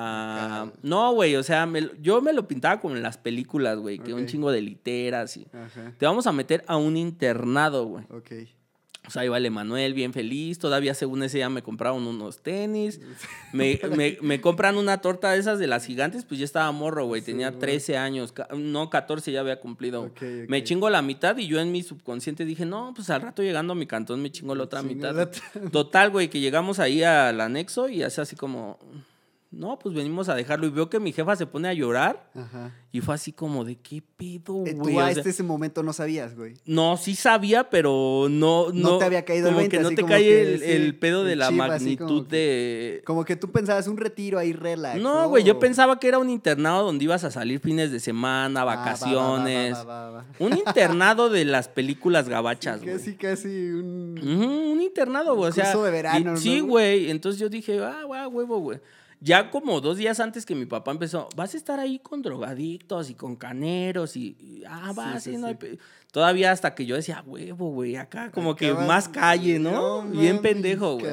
a... 0.00 0.62
Acá. 0.62 0.72
No, 0.82 1.12
güey, 1.12 1.36
o 1.36 1.42
sea, 1.42 1.66
me 1.66 1.90
yo 2.00 2.20
me 2.20 2.32
lo 2.32 2.46
pintaba 2.48 2.80
como 2.80 2.96
en 2.96 3.02
las 3.02 3.18
películas, 3.18 3.78
güey, 3.78 3.98
que 3.98 4.14
un 4.14 4.26
chingo 4.26 4.50
de 4.52 4.60
literas 4.60 5.36
y. 5.36 5.46
Ajá. 5.52 5.92
Te 5.98 6.06
vamos 6.06 6.26
a 6.26 6.32
meter 6.32 6.64
a 6.66 6.76
un 6.76 6.96
internado, 6.96 7.84
güey. 7.86 8.04
Ok. 8.10 8.32
O 9.06 9.10
sea, 9.10 9.24
iba 9.24 9.38
el 9.38 9.46
Emanuel 9.46 9.94
bien 9.94 10.12
feliz. 10.12 10.58
Todavía, 10.58 10.92
según 10.94 11.22
ese, 11.22 11.38
ya 11.38 11.48
me 11.48 11.62
compraron 11.62 12.06
unos 12.06 12.42
tenis. 12.42 13.00
Me, 13.52 13.80
me, 13.96 14.16
me 14.20 14.40
compran 14.40 14.76
una 14.76 15.00
torta 15.00 15.32
de 15.32 15.40
esas 15.40 15.58
de 15.58 15.66
las 15.66 15.84
gigantes, 15.84 16.24
pues 16.24 16.38
ya 16.38 16.44
estaba 16.44 16.70
morro, 16.70 17.06
güey. 17.06 17.20
Tenía 17.20 17.48
güey. 17.48 17.58
13 17.58 17.96
años. 17.96 18.32
No, 18.56 18.90
14 18.90 19.32
ya 19.32 19.40
había 19.40 19.58
cumplido. 19.58 20.12
Me 20.46 20.62
chingo 20.62 20.88
la 20.88 21.02
mitad 21.02 21.36
y 21.36 21.48
yo 21.48 21.58
en 21.58 21.72
mi 21.72 21.82
subconsciente 21.82 22.44
dije, 22.44 22.64
no, 22.64 22.92
pues 22.94 23.10
al 23.10 23.22
rato 23.22 23.42
llegando 23.42 23.72
a 23.72 23.76
mi 23.76 23.86
cantón 23.86 24.22
me 24.22 24.30
chingo 24.30 24.54
la 24.54 24.62
otra 24.62 24.82
mitad. 24.82 25.28
Total, 25.72 26.10
güey, 26.10 26.30
que 26.30 26.38
llegamos 26.38 26.78
ahí 26.78 27.02
al 27.02 27.40
anexo 27.40 27.88
y 27.88 28.04
hace 28.04 28.20
así 28.20 28.36
como, 28.36 28.78
no, 29.52 29.78
pues 29.80 29.94
venimos 29.94 30.28
a 30.28 30.34
dejarlo. 30.36 30.66
Y 30.66 30.70
veo 30.70 30.88
que 30.88 31.00
mi 31.00 31.12
jefa 31.12 31.34
se 31.34 31.44
pone 31.44 31.68
a 31.68 31.74
llorar. 31.74 32.30
Ajá. 32.34 32.72
Y 32.92 33.00
fue 33.00 33.14
así 33.16 33.32
como 33.32 33.64
de, 33.64 33.76
¿qué 33.76 34.00
pedo, 34.16 34.64
Eh, 34.66 34.74
güey? 34.74 34.94
Tú 34.94 34.98
O 34.98 35.00
a 35.00 35.08
sea, 35.10 35.18
este 35.18 35.30
ese 35.30 35.42
momento 35.42 35.82
no 35.82 35.92
sabías, 35.92 36.36
güey. 36.36 36.54
No, 36.66 36.96
sí 36.96 37.14
sabía, 37.16 37.68
pero 37.70 38.26
no... 38.30 38.68
No 38.72 38.90
No, 38.92 38.98
te 38.98 39.04
había 39.04 39.24
caído 39.24 39.48
el 39.48 39.54
Como 39.54 39.58
20, 39.60 39.76
que 39.76 39.82
no 39.82 39.88
te 39.90 39.96
como 39.96 40.08
cae 40.08 40.42
el, 40.54 40.58
sí, 40.60 40.64
el 40.66 40.98
pedo 40.98 41.24
de 41.24 41.32
el 41.34 41.38
la 41.40 41.48
chip, 41.48 41.56
magnitud 41.58 42.06
como 42.06 42.28
que- 42.28 42.36
de... 42.36 43.02
Como 43.04 43.24
que 43.24 43.36
tú 43.36 43.50
pensabas 43.52 43.86
un 43.88 43.96
retiro 43.96 44.38
ahí 44.38 44.52
relax. 44.52 45.00
No, 45.00 45.28
güey, 45.28 45.42
yo 45.44 45.58
pensaba 45.58 45.98
que 46.00 46.08
era 46.08 46.18
un 46.18 46.30
internado 46.30 46.84
donde 46.84 47.04
ibas 47.04 47.22
a 47.24 47.30
salir 47.30 47.58
fines 47.60 47.90
de 47.92 47.98
semana, 48.00 48.62
Ah, 48.62 48.64
va, 48.64 48.74
va, 48.74 48.76
va, 48.76 48.84
va, 48.86 48.92
vacaciones. 48.92 49.74
va, 49.74 49.84
va, 49.84 50.10
va. 50.10 50.24
Un 50.40 50.56
internado 50.56 51.28
de 51.28 51.44
las 51.44 51.68
películas 51.68 52.28
gabachas, 52.28 52.82
güey. 52.82 52.94
Casi, 52.96 53.14
casi 53.14 53.48
un... 53.70 54.80
Internado, 54.80 55.36
güey. 55.36 55.50
O 55.50 55.52
sea, 55.52 55.64
curso 55.66 55.84
de 55.84 55.90
verano, 55.92 56.34
y- 56.34 56.36
Sí, 56.38 56.60
¿no? 56.60 56.66
güey. 56.66 57.10
Entonces 57.10 57.40
yo 57.40 57.48
dije, 57.48 57.78
ah, 57.84 58.02
güey, 58.04 58.26
huevo, 58.26 58.58
güey. 58.58 58.80
Ya 59.22 59.50
como 59.50 59.82
dos 59.82 59.98
días 59.98 60.18
antes 60.18 60.46
que 60.46 60.54
mi 60.54 60.64
papá 60.64 60.92
empezó, 60.92 61.28
vas 61.36 61.52
a 61.52 61.56
estar 61.58 61.78
ahí 61.78 61.98
con 61.98 62.22
drogadictos 62.22 63.10
y 63.10 63.14
con 63.14 63.36
caneros 63.36 64.16
y, 64.16 64.34
y, 64.40 64.62
ah, 64.66 64.92
va, 64.98 65.20
Sí, 65.20 65.24
sí, 65.24 65.30
sí, 65.32 65.36
no 65.36 65.46
hay 65.48 65.52
sí. 65.54 65.58
pe-". 65.58 65.78
Todavía 66.10 66.50
hasta 66.50 66.74
que 66.74 66.86
yo 66.86 66.96
decía, 66.96 67.22
huevo, 67.26 67.70
güey, 67.70 67.96
acá 67.96 68.30
como 68.32 68.56
que 68.56 68.72
más 68.72 69.08
calle, 69.08 69.58
¿no? 69.58 70.02
Bien 70.04 70.40
pendejo, 70.40 70.98
güey. 70.98 71.12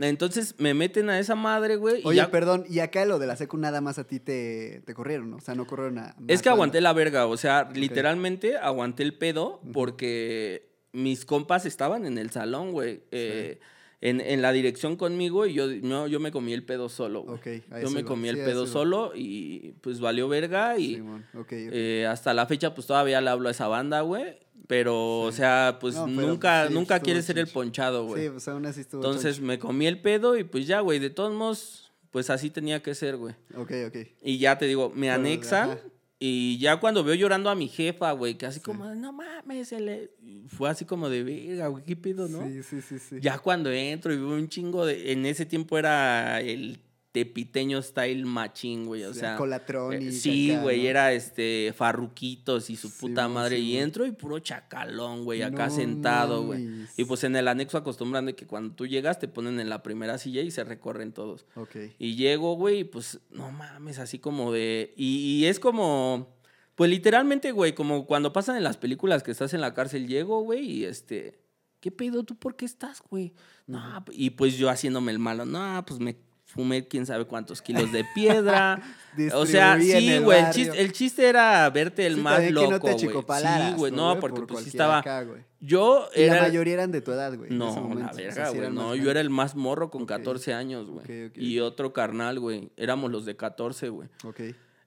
Entonces 0.00 0.54
me 0.58 0.74
meten 0.74 1.10
a 1.10 1.18
esa 1.18 1.34
madre, 1.34 1.76
güey. 1.76 2.00
y 2.02 2.06
Oye, 2.06 2.16
ya- 2.18 2.30
perdón, 2.30 2.64
y 2.68 2.78
acá 2.80 3.04
lo 3.06 3.18
de 3.18 3.26
la 3.26 3.36
secu 3.36 3.56
nada 3.56 3.80
más 3.80 3.98
a 3.98 4.04
ti 4.04 4.20
te, 4.20 4.82
te 4.86 4.94
corrieron, 4.94 5.30
¿no? 5.30 5.36
O 5.38 5.40
sea, 5.40 5.54
no 5.54 5.66
corrieron 5.66 5.98
a... 5.98 6.14
Es 6.28 6.42
que 6.42 6.48
aguanté 6.48 6.76
banda. 6.78 6.90
la 6.90 6.92
verga, 6.92 7.26
o 7.26 7.36
sea, 7.36 7.70
literalmente 7.74 8.56
aguanté 8.58 9.02
el 9.02 9.14
pedo 9.14 9.60
porque 9.72 10.68
mis 10.92 11.24
compas 11.24 11.66
estaban 11.66 12.04
en 12.06 12.18
el 12.18 12.30
salón, 12.30 12.72
güey. 12.72 13.02
eh, 13.10 13.58
en, 14.02 14.20
en 14.20 14.40
la 14.40 14.52
dirección 14.52 14.96
conmigo 14.96 15.46
y 15.46 15.52
yo, 15.54 15.66
no, 15.66 16.06
yo 16.06 16.20
me 16.20 16.30
comí 16.30 16.52
el 16.52 16.64
pedo 16.64 16.88
solo, 16.88 17.22
güey. 17.22 17.62
Yo 17.82 17.90
me 17.90 18.04
comí 18.04 18.28
el 18.28 18.36
sí, 18.36 18.42
pedo 18.44 18.66
solo 18.66 19.12
y 19.14 19.74
pues 19.82 20.00
valió 20.00 20.28
verga 20.28 20.78
y 20.78 21.02
eh, 21.50 22.06
hasta 22.08 22.32
la 22.32 22.46
fecha 22.46 22.74
pues 22.74 22.86
todavía 22.86 23.20
le 23.20 23.30
hablo 23.30 23.48
a 23.48 23.52
esa 23.52 23.68
banda, 23.68 24.00
güey. 24.00 24.38
Pero, 24.66 25.22
o 25.22 25.32
sea, 25.32 25.78
pues 25.80 25.96
No, 25.96 26.06
pero, 26.06 26.28
nunca, 26.28 26.68
sí, 26.68 26.74
nunca 26.74 27.00
quieres 27.00 27.24
ser 27.24 27.38
el 27.38 27.48
ponchado, 27.48 28.04
güey. 28.06 28.24
Sí, 28.24 28.30
pues 28.30 28.46
aún 28.46 28.64
así 28.66 28.82
estuvo 28.82 29.02
Entonces 29.02 29.40
me 29.40 29.58
comí 29.58 29.86
el 29.86 30.00
pedo 30.00 30.36
y 30.36 30.44
pues 30.44 30.66
ya, 30.68 30.78
güey, 30.80 31.00
de 31.00 31.10
todos 31.10 31.34
modos, 31.34 31.90
pues 32.12 32.30
así 32.30 32.50
tenía 32.50 32.80
que 32.80 32.94
ser, 32.94 33.16
güey. 33.16 33.34
Ok, 33.56 33.72
ok. 33.88 33.96
Y 34.22 34.38
ya 34.38 34.58
te 34.58 34.66
digo, 34.66 34.90
me 34.94 35.08
Pero, 35.08 35.14
anexan. 35.14 35.70
ajá. 35.70 35.80
Y 36.22 36.58
ya 36.58 36.78
cuando 36.78 37.02
veo 37.02 37.14
llorando 37.14 37.48
a 37.48 37.54
mi 37.54 37.66
jefa, 37.66 38.12
güey, 38.12 38.36
que 38.36 38.44
así 38.44 38.60
como, 38.60 38.86
de, 38.86 38.94
no 38.94 39.10
mames, 39.10 39.68
se 39.68 39.80
le... 39.80 40.10
fue 40.48 40.68
así 40.68 40.84
como 40.84 41.08
de 41.08 41.24
verga, 41.24 41.68
güey, 41.68 41.82
qué 41.82 41.96
pedo, 41.96 42.28
¿no? 42.28 42.46
Sí, 42.46 42.62
sí, 42.62 42.82
sí, 42.82 42.98
sí. 42.98 43.16
Ya 43.22 43.38
cuando 43.38 43.72
entro 43.72 44.12
y 44.12 44.18
veo 44.18 44.34
un 44.34 44.48
chingo 44.50 44.84
de. 44.84 45.12
En 45.12 45.24
ese 45.24 45.46
tiempo 45.46 45.78
era 45.78 46.42
el 46.42 46.78
tepiteño 47.12 47.82
style 47.82 48.24
machín, 48.24 48.86
güey. 48.86 49.04
O 49.04 49.14
sea. 49.14 49.36
Colatrón 49.36 49.94
eh, 49.94 50.02
y 50.02 50.12
sí, 50.12 50.56
güey, 50.62 50.82
¿no? 50.82 50.88
era 50.88 51.12
este 51.12 51.72
farruquitos 51.76 52.70
y 52.70 52.76
su 52.76 52.88
Sí, 52.88 52.96
puta 53.00 53.28
madre. 53.28 53.56
sí, 53.56 53.62
y 53.62 53.76
entro 53.78 54.06
y 54.06 54.12
puro 54.12 54.38
chacalón, 54.38 55.24
güey, 55.24 55.42
acá 55.42 55.66
No 55.68 55.74
sentado, 55.74 56.44
güey. 56.44 56.86
Y 56.96 57.04
pues 57.04 57.24
en 57.24 57.34
el 57.36 57.48
anexo 57.48 57.78
acostumbran 57.78 58.26
de 58.26 58.34
que 58.34 58.46
cuando 58.46 58.74
tú 58.74 58.86
llegas 58.86 59.18
te 59.18 59.28
ponen 59.28 59.58
en 59.60 59.68
la 59.68 59.82
primera 59.82 60.18
silla 60.18 60.42
y 60.42 60.50
se 60.50 60.64
recorren 60.64 61.12
todos. 61.12 61.46
Ok. 61.56 61.76
Y 61.98 62.14
llego, 62.14 62.54
güey, 62.54 62.80
y 62.80 62.84
pues, 62.84 63.20
no 63.30 63.50
mames, 63.50 63.98
así 63.98 64.18
como 64.18 64.52
de. 64.52 64.94
Y, 64.96 65.16
y 65.40 65.46
es 65.46 65.58
como. 65.58 66.38
Pues 66.76 66.88
literalmente, 66.88 67.52
güey, 67.52 67.74
como 67.74 68.06
cuando 68.06 68.32
pasan 68.32 68.56
en 68.56 68.62
las 68.64 68.78
películas 68.78 69.22
que 69.22 69.32
estás 69.32 69.52
en 69.52 69.60
la 69.60 69.74
cárcel, 69.74 70.06
llego, 70.06 70.40
güey, 70.42 70.64
y 70.64 70.84
este. 70.84 71.38
¿Qué 71.80 71.90
pedo? 71.90 72.24
¿Tú 72.24 72.36
por 72.36 72.56
qué 72.56 72.66
estás, 72.66 73.02
güey? 73.08 73.32
No, 73.66 74.04
y 74.12 74.30
pues 74.30 74.56
yo 74.58 74.68
haciéndome 74.68 75.12
el 75.12 75.18
malo, 75.18 75.46
no, 75.46 75.82
pues 75.86 75.98
me 75.98 76.16
fumé 76.52 76.86
quién 76.86 77.06
sabe 77.06 77.24
cuántos 77.24 77.62
kilos 77.62 77.90
de 77.92 78.04
piedra. 78.14 78.80
o 79.34 79.46
sea, 79.46 79.78
sí, 79.80 80.18
güey, 80.18 80.40
el 80.44 80.50
chiste, 80.50 80.80
el 80.80 80.92
chiste 80.92 81.28
era 81.28 81.68
verte 81.70 82.06
el 82.06 82.16
Sí, 82.16 82.20
más 82.20 82.50
loco, 82.50 82.70
no 82.72 82.78
güey. 82.78 82.94
achicopalaras, 82.94 83.70
Sí, 83.72 83.76
güey, 83.76 83.92
no, 83.92 84.18
porque 84.20 84.40
Por 84.40 84.46
pues 84.48 84.64
sí 84.64 84.70
estaba. 84.70 84.98
acá. 84.98 85.24
Yo 85.60 86.08
Y 86.16 86.22
era. 86.22 86.36
la 86.36 86.42
mayoría 86.42 86.74
eran 86.74 86.90
de 86.90 87.00
tu 87.02 87.12
edad, 87.12 87.36
güey. 87.36 87.50
No, 87.50 87.92
la 87.94 88.12
verga, 88.12 88.50
güey. 88.50 88.70
no, 88.70 88.94
yo 88.94 89.10
era 89.10 89.20
el 89.20 89.30
más 89.30 89.54
morro 89.56 89.90
con 89.90 90.02
Ok. 90.02 90.08
14 90.08 90.54
años, 90.54 90.88
güey. 90.88 91.30
Y 91.34 91.60
otro 91.60 91.92
carnal, 91.92 92.40
güey. 92.40 92.70
Éramos 92.76 93.10
los 93.10 93.24
de 93.26 93.36
14, 93.36 93.88
güey. 93.90 94.08
Ok. 94.24 94.40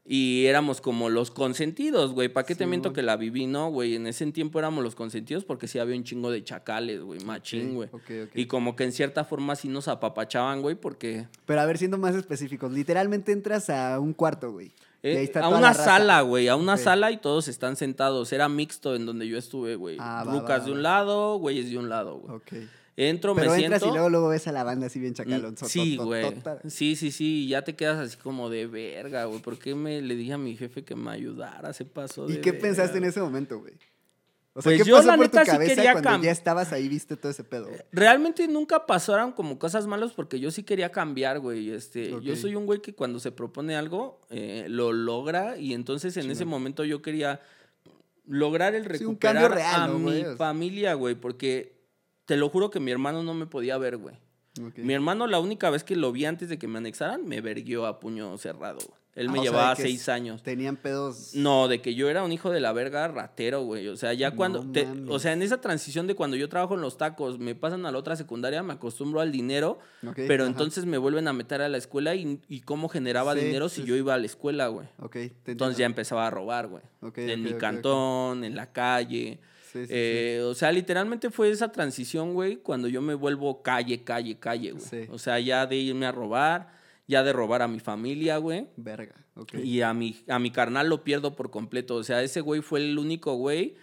Y 0.06 0.48
éramos 0.48 0.82
como 0.82 1.10
los 1.10 1.32
consentidos, 1.32 2.12
güey. 2.12 2.28
¿Para 2.28 2.46
qué 2.46 2.56
te 2.56 2.66
miento 2.66 2.92
que 2.92 3.02
la 3.02 3.16
viví, 3.16 3.48
no, 3.48 3.70
güey? 3.70 3.96
En 3.96 4.06
ese 4.06 4.30
tiempo 4.34 4.60
éramos 4.60 4.84
los 4.84 4.96
consentidos 4.96 5.46
porque 5.46 5.70
sí 5.70 5.80
había 5.80 5.96
un 5.96 6.04
chingo 6.04 6.30
de 6.30 6.44
chacales, 6.44 7.02
güey. 7.02 7.22
Machín, 7.22 7.76
güey. 7.76 7.88
ok, 7.90 8.12
ok. 8.26 8.30
Y 8.36 8.48
como 8.48 8.76
que 8.76 8.84
en 8.84 8.92
cierta 8.92 9.24
forma 9.24 9.56
sí 9.56 9.70
nos 9.70 9.88
apapachaban, 9.88 10.62
güey, 10.62 10.76
porque... 10.76 11.28
Pero 11.46 11.62
a 11.62 11.66
ver, 11.66 11.78
siendo 11.78 11.98
más 11.98 12.16
específicos, 12.16 12.74
literalmente 12.74 13.32
entras 13.32 13.70
a 13.70 13.98
un 14.02 14.14
cuarto, 14.14 14.52
güey. 14.52 14.74
eh, 15.04 15.20
ahí 15.20 15.24
está 15.24 15.46
a 15.46 15.48
una 15.48 15.74
sala, 15.74 16.20
güey, 16.22 16.50
a 16.50 16.58
una 16.58 16.76
sala 16.76 17.10
y 17.12 17.18
todos 17.18 17.48
están 17.48 17.78
sentados. 17.78 18.34
Era 18.34 18.50
mixto 18.50 18.96
en 18.96 19.06
donde 19.06 19.26
yo 19.30 19.38
estuve, 19.38 19.76
güey. 19.76 19.96
Ah, 20.02 20.26
va, 20.28 20.42
va, 20.42 20.60
de 20.60 20.72
un 20.72 20.84
lado, 20.84 21.38
güeyes 21.38 21.70
de 21.70 21.78
un 21.78 21.88
lado, 21.88 22.18
güey. 22.18 22.36
Ok. 22.36 22.54
Entro, 22.96 23.34
Pero 23.34 23.52
me 23.52 23.58
entras 23.58 23.80
siento... 23.82 23.88
y 23.88 23.98
luego, 23.98 24.10
luego 24.10 24.28
ves 24.30 24.48
a 24.48 24.52
la 24.52 24.64
banda 24.64 24.86
así 24.88 25.00
bien 25.00 25.14
Mm, 25.14 25.16
chacalón. 25.16 25.58
Sí, 25.58 25.98
güey. 25.98 26.34
Sí, 26.68 26.96
sí, 26.96 27.12
sí. 27.12 27.46
y 27.46 27.48
Ya 27.48 27.64
te 27.64 27.76
quedas 27.76 27.98
así 27.98 28.18
como 28.18 28.50
de 28.50 28.68
verga, 28.68 29.26
güey. 29.26 29.42
¿Por 29.42 29.58
qué 29.58 29.74
me 29.74 30.02
le 30.02 30.16
dije 30.16 30.34
a 30.34 30.38
mi 30.38 30.56
jefe 30.56 30.84
que 30.84 30.96
me 30.96 31.10
ayudara? 31.12 31.74
Se 31.74 31.86
pasó 31.86 32.28
de 32.28 32.36
¿Y 32.36 32.38
qué 32.42 32.52
verga, 32.52 32.68
pensaste 32.68 32.98
en 33.00 33.06
ese 33.06 33.20
momento, 33.20 33.60
güey? 33.60 33.74
O 34.56 34.62
sea, 34.62 34.70
Pues 34.70 34.84
¿qué 34.84 34.88
yo, 34.90 34.98
pasó 34.98 35.08
la 35.08 35.16
por 35.18 35.30
tu 35.30 35.38
neta, 35.40 35.52
sí 35.60 35.68
quería 35.68 35.94
cuando 35.94 36.10
cam- 36.12 36.22
ya 36.22 36.30
estabas 36.32 36.72
ahí, 36.74 36.88
viste 36.88 37.18
todo 37.18 37.32
ese 37.32 37.44
pedo? 37.44 37.66
güey? 37.70 37.80
Realmente 37.92 38.48
nunca 38.48 38.86
pasaron 38.86 39.32
como 39.32 39.58
cosas 39.58 39.88
malas 39.88 40.12
porque 40.12 40.40
yo 40.40 40.52
sí 40.52 40.62
quería 40.62 40.92
cambiar, 40.92 41.40
güey. 41.40 41.72
Este, 41.72 42.16
Yo 42.22 42.36
soy 42.36 42.54
un 42.56 42.68
güey 42.68 42.80
que 42.80 42.94
cuando 42.94 43.20
se 43.20 43.32
propone 43.32 43.76
algo, 43.76 44.22
eh, 44.30 44.68
lo 44.70 44.94
logra. 44.94 45.58
Y 45.58 45.74
entonces 45.74 46.16
en 46.18 46.30
ese 46.30 46.46
momento 46.46 46.84
yo 46.86 47.02
quería 47.02 47.42
lograr 48.28 48.76
el 48.76 48.84
Sí, 48.84 48.90
un 49.06 49.16
recuperar 49.16 49.52
real, 49.56 49.82
a 49.82 49.88
¿no, 49.88 49.98
mi 49.98 50.22
güey? 50.22 50.36
Familia, 50.38 50.94
güey. 50.94 51.16
Porque 51.16 51.73
te 52.26 52.38
lo 52.38 52.50
juro 52.50 52.70
que 52.70 52.80
mi 52.80 52.92
hermano 52.92 53.24
no 53.24 53.34
me 53.34 53.46
podía 53.46 53.78
ver, 53.78 53.98
güey. 53.98 54.16
Mi 54.78 54.94
hermano, 54.94 55.26
la 55.26 55.40
única 55.40 55.70
vez 55.72 55.84
que 55.84 55.96
lo 55.96 56.12
vi 56.12 56.26
antes 56.26 56.48
de 56.48 56.60
que 56.60 56.68
me 56.68 56.78
anexaran, 56.78 57.26
me 57.26 57.42
verguió 57.42 57.88
a 57.88 58.00
puño 58.00 58.38
cerrado. 58.38 58.78
güey. 58.88 59.00
Él 59.16 59.28
Ah, 59.28 59.32
me 59.32 59.38
sea, 59.40 59.44
llevaba 59.44 59.76
seis 59.76 60.10
años. 60.10 60.42
Tenían 60.44 60.76
pedos. 60.76 61.32
No, 61.36 61.68
de 61.68 61.82
que 61.82 61.94
yo 61.96 62.10
era 62.10 62.24
un 62.24 62.32
hijo 62.32 62.50
de 62.52 62.60
la 62.60 62.72
verga 62.74 63.08
ratero, 63.08 63.62
güey. 63.64 63.88
O 63.88 63.96
sea, 63.96 64.14
ya 64.14 64.30
No 64.32 64.36
cuando. 64.36 64.72
te- 64.72 64.88
o 65.08 65.20
sea, 65.20 65.34
en 65.34 65.42
esa 65.44 65.60
transición 65.62 66.06
de 66.08 66.16
cuando 66.16 66.36
yo 66.38 66.50
trabajo 66.50 66.74
en 66.76 66.82
los 66.82 66.98
tacos, 66.98 67.38
me 67.40 67.54
pasan 67.56 67.86
a 67.88 67.92
la 67.92 67.98
otra 68.00 68.16
secundaria, 68.16 68.62
me 68.64 68.74
acostumbro 68.74 69.22
al 69.22 69.32
dinero, 69.32 69.78
Ok, 70.08 70.20
pero 70.28 70.44
ajá. 70.44 70.52
entonces 70.52 70.86
me 70.86 70.98
vuelven 71.00 71.28
a 71.28 71.34
meter 71.34 71.62
a 71.62 71.70
la 71.70 71.78
escuela 71.78 72.14
y, 72.16 72.40
y 72.48 72.62
cómo 72.62 72.90
generaba 72.90 73.34
Sí, 73.36 73.42
dinero 73.42 73.70
sí, 73.70 73.82
si 73.82 73.88
yo 73.88 73.96
iba 73.96 74.14
a 74.16 74.18
la 74.20 74.26
escuela, 74.26 74.68
güey. 74.68 74.88
Ok, 75.00 75.14
te 75.44 75.52
Entonces 75.52 75.78
ya 75.78 75.86
empezaba 75.88 76.26
a 76.28 76.30
robar, 76.32 76.68
güey. 76.68 76.84
Ok, 77.02 77.18
en 77.20 77.42
mi 77.44 77.54
cantón, 77.54 78.44
en 78.44 78.56
la 78.56 78.72
calle. 78.72 79.40
Sí, 79.74 79.80
sí, 79.80 79.86
sí. 79.88 79.94
Eh, 79.96 80.42
O 80.46 80.54
sea, 80.56 80.72
literalmente 80.72 81.30
fue 81.30 81.50
esa 81.50 81.72
transición, 81.72 82.34
güey, 82.34 82.58
cuando 82.58 82.88
yo 82.88 83.02
me 83.02 83.16
vuelvo 83.16 83.62
calle, 83.62 84.04
calle, 84.04 84.38
calle, 84.40 84.72
güey. 84.72 85.08
O 85.10 85.18
sea, 85.20 85.40
ya 85.40 85.66
de 85.66 85.76
irme 85.76 86.06
a 86.06 86.12
robar, 86.12 86.72
ya 87.08 87.24
de 87.24 87.34
robar 87.34 87.62
a 87.62 87.68
mi 87.68 87.80
familia, 87.80 88.38
güey. 88.38 88.68
Verga, 88.78 89.16
ok. 89.36 89.56
Y 89.56 89.82
a 89.82 89.94
mi, 89.94 90.16
a 90.28 90.40
mi 90.40 90.52
carnal 90.52 90.88
lo 90.88 91.04
pierdo 91.04 91.36
por 91.36 91.50
completo. 91.50 91.96
O 91.96 92.04
sea, 92.04 92.22
ese 92.24 92.40
güey 92.42 92.62
fue 92.62 92.80
el 92.82 92.98
único 92.98 93.34
güey 93.36 93.76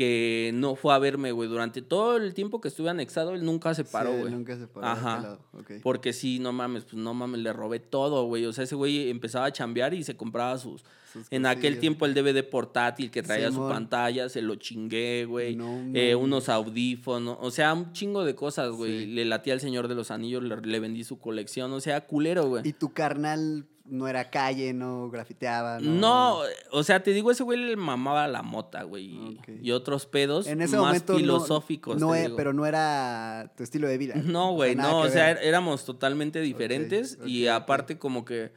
que 0.00 0.50
no 0.54 0.76
fue 0.76 0.94
a 0.94 0.98
verme, 0.98 1.30
güey. 1.30 1.46
Durante 1.46 1.82
todo 1.82 2.16
el 2.16 2.32
tiempo 2.32 2.62
que 2.62 2.68
estuve 2.68 2.88
anexado, 2.88 3.34
él 3.34 3.44
nunca 3.44 3.74
se 3.74 3.84
paró, 3.84 4.12
Sí, 4.14 4.20
güey. 4.20 4.32
nunca 4.32 4.56
se 4.56 4.66
paró 4.66 4.86
Ajá. 4.86 5.38
ok. 5.52 5.72
Porque 5.82 6.14
sí, 6.14 6.38
no 6.38 6.52
mames, 6.54 6.84
pues 6.84 6.94
no 6.94 7.12
mames, 7.12 7.42
le 7.42 7.52
robé 7.52 7.80
todo, 7.80 8.24
güey. 8.24 8.46
O 8.46 8.52
sea, 8.54 8.64
ese 8.64 8.76
güey 8.76 9.10
empezaba 9.10 9.44
a 9.44 9.52
chambear 9.52 9.92
y 9.92 10.02
se 10.02 10.16
compraba 10.16 10.56
sus... 10.56 10.82
Sus 11.12 11.26
En 11.30 11.44
aquel 11.44 11.80
tiempo 11.80 12.06
el 12.06 12.14
DVD 12.14 12.48
portátil 12.48 13.10
que 13.10 13.22
traía 13.22 13.50
su 13.50 13.68
pantalla, 13.68 14.28
se 14.30 14.40
lo 14.42 14.54
chingué, 14.54 15.24
güey. 15.26 15.56
No 15.56 15.90
Eh, 15.92 16.14
unos 16.14 16.48
audífonos, 16.48 17.36
o 17.40 17.50
sea, 17.50 17.74
un 17.74 17.92
chingo 17.92 18.24
de 18.24 18.34
cosas, 18.36 18.70
güey. 18.70 19.00
Sí. 19.00 19.06
Le 19.06 19.24
latí 19.26 19.50
al 19.50 19.60
Señor 19.60 19.88
de 19.88 19.96
los 19.96 20.10
Anillos, 20.10 20.42
le, 20.44 20.56
le 20.62 20.80
vendí 20.80 21.02
su 21.04 21.18
colección, 21.18 21.72
o 21.72 21.80
sea, 21.80 22.06
culero, 22.06 22.46
güey. 22.46 22.66
Y 22.66 22.72
tu 22.72 22.92
carnal 22.92 23.66
no 23.90 24.08
era 24.08 24.30
calle, 24.30 24.72
no 24.72 25.10
grafiteaba, 25.10 25.78
no. 25.80 25.90
No, 25.90 26.38
o 26.70 26.82
sea, 26.82 27.02
te 27.02 27.12
digo, 27.12 27.30
ese 27.30 27.42
güey 27.42 27.58
le 27.58 27.76
mamaba 27.76 28.26
la 28.28 28.42
mota, 28.42 28.82
güey. 28.84 29.38
y- 29.62 29.70
otros 29.72 30.06
pedos 30.06 30.46
En 30.46 30.60
ese 30.62 30.76
más 30.78 31.06
no- 31.08 31.16
filosóficos. 31.16 31.98
No, 32.00 32.12
te 32.12 32.18
e- 32.20 32.22
digo. 32.24 32.36
pero 32.36 32.52
no 32.52 32.66
era 32.66 33.52
tu 33.56 33.62
estilo 33.62 33.88
de 33.88 33.98
vida. 33.98 34.14
No, 34.16 34.50
O 34.50 34.54
güey, 34.54 34.74
sea, 34.74 34.82
no, 34.82 34.98
o 35.00 35.08
sea, 35.08 35.30
éramos 35.32 35.84
totalmente 35.84 36.40
diferentes 36.40 37.18
y 37.26 37.46
aparte 37.48 37.98
como 37.98 38.24
que, 38.24 38.52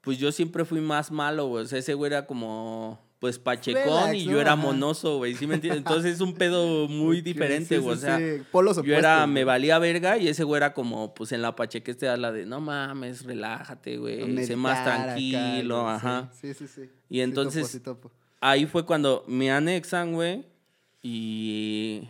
pues 0.00 0.18
yo 0.18 0.30
siempre 0.32 0.64
fui 0.64 0.80
más 0.80 1.10
malo, 1.10 1.46
güey. 1.48 1.64
O 1.64 1.66
sea, 1.66 1.78
ese 1.78 1.94
güey 1.94 2.12
era 2.12 2.26
como, 2.26 3.00
pues 3.24 3.38
pachecón 3.38 3.82
Relax, 3.84 4.14
y 4.16 4.26
¿no? 4.26 4.32
yo 4.32 4.40
era 4.42 4.52
Ajá. 4.52 4.60
monoso, 4.62 5.16
güey, 5.16 5.34
¿sí 5.34 5.46
me 5.46 5.54
entiendes? 5.54 5.78
Entonces 5.78 6.12
es 6.16 6.20
un 6.20 6.34
pedo 6.34 6.88
muy 6.88 7.22
diferente, 7.22 7.76
sí, 7.76 7.80
güey. 7.80 7.96
sí, 7.96 8.02
o 8.02 8.06
sea, 8.06 8.18
sí, 8.18 8.42
polos 8.52 8.76
yo 8.84 8.94
era, 8.94 9.26
me 9.26 9.44
valía 9.44 9.78
verga 9.78 10.18
y 10.18 10.28
ese 10.28 10.44
güey 10.44 10.58
era 10.58 10.74
como, 10.74 11.14
pues 11.14 11.32
en 11.32 11.40
la 11.40 11.56
pacheque 11.56 11.94
te 11.94 12.04
da 12.04 12.18
la 12.18 12.32
de, 12.32 12.44
no 12.44 12.60
mames, 12.60 13.24
relájate, 13.24 13.96
güey, 13.96 14.44
sé 14.44 14.56
más 14.56 14.80
acá, 14.80 15.04
tranquilo, 15.14 15.88
ajá. 15.88 16.30
Sí, 16.38 16.52
sí, 16.52 16.68
sí. 16.68 16.82
Y 17.08 17.14
Sí 17.14 17.20
entonces- 17.22 17.62
topo, 17.62 17.72
sí 17.72 17.80
topo. 17.80 18.12
Ahí 18.42 18.66
fue 18.66 18.84
cuando 18.84 19.24
me 19.26 19.50
anexan, 19.50 20.12
güey, 20.12 20.44
y... 21.00 22.06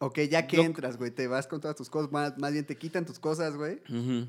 Ok, 0.00 0.20
ya 0.30 0.46
que 0.46 0.62
entras, 0.62 0.96
güey, 0.96 1.10
te 1.10 1.26
vas 1.26 1.46
con 1.46 1.60
todas 1.60 1.76
tus 1.76 1.90
cosas, 1.90 2.10
más, 2.10 2.38
más 2.38 2.52
bien 2.54 2.64
te 2.64 2.78
quitan 2.78 3.04
tus 3.04 3.18
cosas, 3.18 3.54
güey. 3.54 3.82
ujú. 3.90 4.28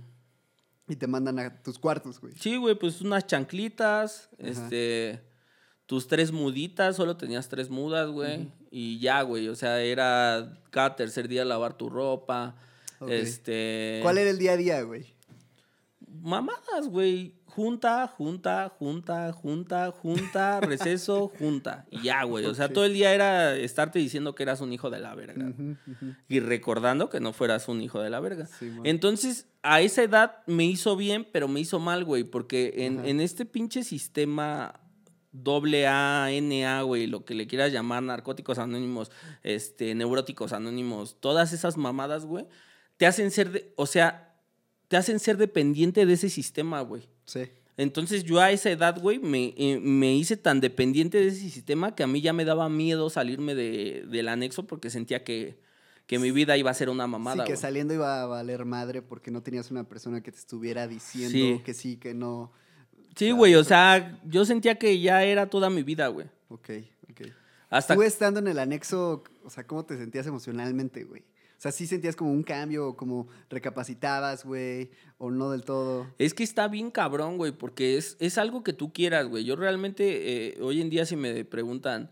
Y 0.90 0.98
te 0.98 1.08
mandan 1.08 1.40
a 1.40 1.64
tus 1.64 1.80
cuartos, 1.80 2.20
güey. 2.20 2.34
Sí, 2.38 2.58
güey, 2.58 2.76
pues 2.76 3.00
unas 3.00 3.26
chanclitas, 3.26 4.28
este, 4.38 5.22
tus 5.86 6.08
tres 6.08 6.32
muditas, 6.32 6.96
solo 6.96 7.18
tenías 7.18 7.50
tres 7.50 7.70
mudas, 7.70 8.10
güey. 8.10 8.48
Y 8.72 9.00
ya, 9.00 9.22
güey, 9.22 9.48
o 9.48 9.56
sea, 9.56 9.82
era 9.82 10.60
cada 10.72 10.96
tercer 10.96 11.28
día 11.28 11.46
lavar 11.46 11.78
tu 11.78 11.90
ropa, 11.90 12.56
este... 13.08 14.00
¿Cuál 14.02 14.18
era 14.18 14.30
el 14.30 14.38
día 14.38 14.54
a 14.54 14.58
día, 14.58 14.82
güey? 14.82 15.14
Mamadas, 16.08 16.88
güey. 16.88 17.36
Junta, 17.46 18.08
junta, 18.08 18.68
junta, 18.68 19.32
junta, 19.32 19.92
junta, 19.92 20.60
receso, 20.62 21.30
junta. 21.40 21.86
Y 21.90 22.02
ya, 22.02 22.24
güey. 22.24 22.46
O 22.46 22.54
sea, 22.54 22.68
todo 22.68 22.84
el 22.84 22.94
día 22.94 23.14
era 23.14 23.56
estarte 23.56 24.00
diciendo 24.00 24.36
que 24.36 24.44
eras 24.44 24.60
un 24.60 24.74
hijo 24.74 24.90
de 24.90 25.00
la 25.00 25.16
verga. 25.16 25.54
Y 26.28 26.40
recordando 26.42 27.10
que 27.10 27.22
no 27.22 27.32
fueras 27.32 27.70
un 27.70 27.82
hijo 27.82 28.02
de 28.02 28.10
la 28.10 28.20
verga. 28.20 28.46
Sí. 28.46 28.74
Entonces, 28.84 29.48
a 29.62 29.80
esa 29.80 30.04
edad 30.04 30.40
me 30.48 30.66
hizo 30.66 30.98
bien, 30.98 31.26
pero 31.32 31.48
me 31.48 31.62
hizo 31.62 31.80
mal, 31.80 32.04
güey. 32.04 32.26
Porque 32.26 32.74
en, 32.86 33.06
en 33.06 33.22
este 33.22 33.46
pinche 33.46 33.84
sistema 33.84 34.82
doble 35.44 35.88
A, 35.88 36.30
NA, 36.42 36.82
güey, 36.84 37.08
lo 37.08 37.26
que 37.26 37.34
le 37.36 37.48
quieras 37.48 37.72
llamar, 37.72 38.04
narcóticos 38.04 38.58
anónimos, 38.60 39.12
este, 39.44 39.94
neuróticos 39.96 40.54
anónimos, 40.54 41.18
todas 41.20 41.54
esas 41.54 41.78
mamadas, 41.78 42.26
güey, 42.26 42.46
te 42.98 43.06
hacen 43.06 43.32
ser, 43.32 43.52
de- 43.52 43.74
o 43.76 43.86
sea, 43.86 44.36
te 44.88 44.98
hacen 44.98 45.20
ser 45.20 45.38
dependiente 45.38 46.06
de 46.06 46.14
ese 46.14 46.30
sistema, 46.30 46.82
güey. 46.82 47.04
Sí. 47.26 47.42
Entonces 47.78 48.24
yo 48.24 48.40
a 48.40 48.52
esa 48.52 48.70
edad, 48.72 49.02
güey, 49.02 49.20
me, 49.20 49.54
eh, 49.58 49.80
me 49.82 50.16
hice 50.16 50.38
tan 50.38 50.62
dependiente 50.62 51.18
de 51.18 51.28
ese 51.28 51.50
sistema 51.50 51.94
que 51.94 52.04
a 52.04 52.08
mí 52.08 52.22
ya 52.22 52.32
me 52.32 52.46
daba 52.46 52.70
miedo 52.70 53.10
salirme 53.10 53.54
de, 53.54 54.06
del 54.08 54.30
anexo 54.30 54.66
porque 54.66 54.90
sentía 54.90 55.26
que, 55.26 55.60
que 56.06 56.18
mi 56.20 56.32
vida 56.32 56.56
iba 56.56 56.72
a 56.72 56.74
ser 56.74 56.90
una 56.90 57.06
mamada. 57.08 57.44
sí, 57.46 57.52
que 57.52 57.58
saliendo 57.58 57.94
iba 57.94 58.22
a 58.22 58.26
valer 58.28 58.64
madre 58.64 59.02
porque 59.02 59.30
no 59.30 59.44
tenías 59.44 59.72
una 59.72 59.84
persona 59.90 60.22
que 60.22 60.32
te 60.32 60.38
estuviera 60.38 60.88
diciendo 60.88 61.32
Sí. 61.58 61.62
que 61.66 61.74
sí, 61.74 61.98
que 61.98 62.14
no. 62.14 62.54
Sí, 63.16 63.32
güey, 63.32 63.56
o 63.56 63.64
sea, 63.64 64.20
yo 64.26 64.46
sentía 64.46 64.76
que 64.76 65.00
ya 65.00 65.24
era 65.24 65.50
toda 65.50 65.70
mi 65.70 65.84
vida, 65.84 66.08
güey. 66.08 66.28
Ok, 66.50 66.70
ok. 67.10 67.28
Hasta 67.70 67.96
Tú 67.96 68.04
estando 68.04 68.40
en 68.40 68.48
el 68.48 68.60
anexo, 68.60 69.24
o 69.44 69.50
sea, 69.50 69.66
¿cómo 69.66 69.86
te 69.86 69.98
sentías 69.98 70.28
emocionalmente, 70.28 71.04
güey? 71.06 71.22
O 71.22 71.62
sea, 71.66 71.72
¿sí 71.72 71.88
sentías 71.88 72.16
como 72.18 72.32
un 72.32 72.44
cambio, 72.44 72.90
o 72.90 72.98
como 72.98 73.28
recapacitabas, 73.50 74.44
güey? 74.44 74.92
¿O 75.18 75.32
no 75.32 75.50
del 75.52 75.64
todo? 75.64 76.14
Es 76.20 76.34
que 76.34 76.44
está 76.44 76.68
bien 76.68 76.92
cabrón, 76.92 77.38
güey, 77.38 77.54
porque 77.54 77.98
es, 77.98 78.18
es 78.20 78.38
algo 78.38 78.64
que 78.64 78.74
tú 78.74 78.92
quieras, 78.92 79.28
güey. 79.28 79.46
Yo 79.46 79.56
realmente, 79.56 80.50
eh, 80.50 80.62
hoy 80.62 80.82
en 80.82 80.90
día, 80.90 81.06
si 81.06 81.16
me 81.16 81.46
preguntan, 81.46 82.12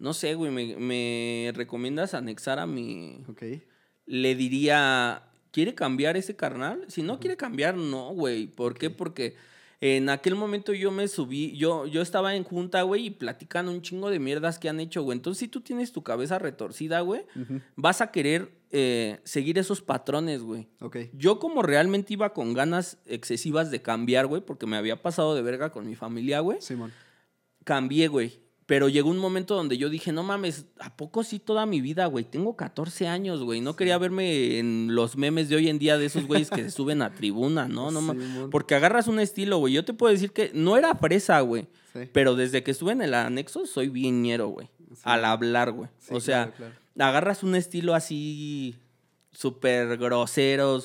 no 0.00 0.12
sé, 0.12 0.34
güey, 0.34 0.50
me, 0.50 0.76
me 0.76 1.52
recomiendas 1.54 2.14
anexar 2.14 2.58
a 2.58 2.66
mi. 2.66 3.22
Ok. 3.28 3.42
Le 4.06 4.34
diría, 4.34 5.28
¿quiere 5.52 5.76
cambiar 5.76 6.16
ese 6.16 6.34
carnal? 6.34 6.84
Si 6.88 7.02
no 7.02 7.20
quiere 7.20 7.36
cambiar, 7.36 7.76
no, 7.76 8.12
güey. 8.12 8.48
¿Por 8.48 8.76
qué? 8.76 8.90
Porque 8.90 9.36
en 9.84 10.08
aquel 10.10 10.36
momento 10.36 10.72
yo 10.72 10.92
me 10.92 11.08
subí, 11.08 11.56
yo, 11.56 11.86
yo 11.86 12.02
estaba 12.02 12.36
en 12.36 12.44
junta, 12.44 12.82
güey, 12.82 13.06
y 13.06 13.10
platican 13.10 13.68
un 13.68 13.82
chingo 13.82 14.10
de 14.10 14.20
mierdas 14.20 14.60
que 14.60 14.68
han 14.68 14.78
hecho, 14.78 15.02
güey. 15.02 15.18
Entonces, 15.18 15.40
si 15.40 15.48
tú 15.48 15.60
tienes 15.60 15.90
tu 15.90 16.04
cabeza 16.04 16.38
retorcida, 16.38 17.00
güey, 17.00 17.22
vas 17.74 18.00
a 18.00 18.12
querer 18.12 18.52
eh, 18.70 19.18
seguir 19.24 19.58
esos 19.58 19.82
patrones, 19.82 20.44
güey. 20.44 20.68
Ok. 20.80 20.98
Yo 21.14 21.40
como 21.40 21.62
realmente 21.62 22.12
iba 22.12 22.32
con 22.32 22.54
ganas 22.54 22.98
excesivas 23.06 23.72
de 23.72 23.82
cambiar, 23.82 24.28
güey, 24.28 24.40
porque 24.40 24.66
me 24.66 24.76
había 24.76 25.02
pasado 25.02 25.34
de 25.34 25.42
verga 25.42 25.72
con 25.72 25.84
mi 25.84 25.96
familia, 25.96 26.38
güey, 26.38 26.60
Simón. 26.60 26.92
cambié, 27.64 28.06
güey. 28.06 28.38
Pero 28.66 28.88
llegó 28.88 29.10
un 29.10 29.18
momento 29.18 29.56
donde 29.56 29.76
yo 29.76 29.90
dije, 29.90 30.12
no 30.12 30.22
mames, 30.22 30.66
¿a 30.78 30.96
poco 30.96 31.24
sí 31.24 31.38
toda 31.38 31.66
mi 31.66 31.80
vida, 31.80 32.06
güey? 32.06 32.24
Tengo 32.24 32.56
14 32.56 33.08
años, 33.08 33.42
güey. 33.42 33.60
No 33.60 33.74
quería 33.74 33.98
verme 33.98 34.58
en 34.58 34.94
los 34.94 35.16
memes 35.16 35.48
de 35.48 35.56
hoy 35.56 35.68
en 35.68 35.78
día 35.78 35.98
de 35.98 36.06
esos 36.06 36.26
güeyes 36.26 36.48
que 36.48 36.62
se 36.62 36.70
suben 36.70 37.02
a 37.02 37.12
tribuna, 37.12 37.66
¿no? 37.66 37.90
no 37.90 38.50
porque 38.50 38.74
agarras 38.74 39.08
un 39.08 39.18
estilo, 39.18 39.58
güey. 39.58 39.74
Yo 39.74 39.84
te 39.84 39.94
puedo 39.94 40.12
decir 40.12 40.32
que 40.32 40.52
no 40.54 40.76
era 40.76 40.94
fresa, 40.94 41.40
güey. 41.40 41.66
Sí. 41.92 42.08
Pero 42.12 42.36
desde 42.36 42.62
que 42.62 42.70
estuve 42.70 42.92
en 42.92 43.02
el 43.02 43.14
anexo 43.14 43.66
soy 43.66 43.88
bien 43.88 44.22
ñero, 44.22 44.48
güey. 44.48 44.70
Al 45.02 45.24
hablar, 45.24 45.72
güey. 45.72 45.90
Sí, 45.98 46.14
o 46.14 46.20
sea, 46.20 46.52
claro, 46.52 46.74
agarras 46.98 47.42
un 47.42 47.56
estilo 47.56 47.94
así 47.94 48.76
súper 49.32 49.96
grosero. 49.96 50.82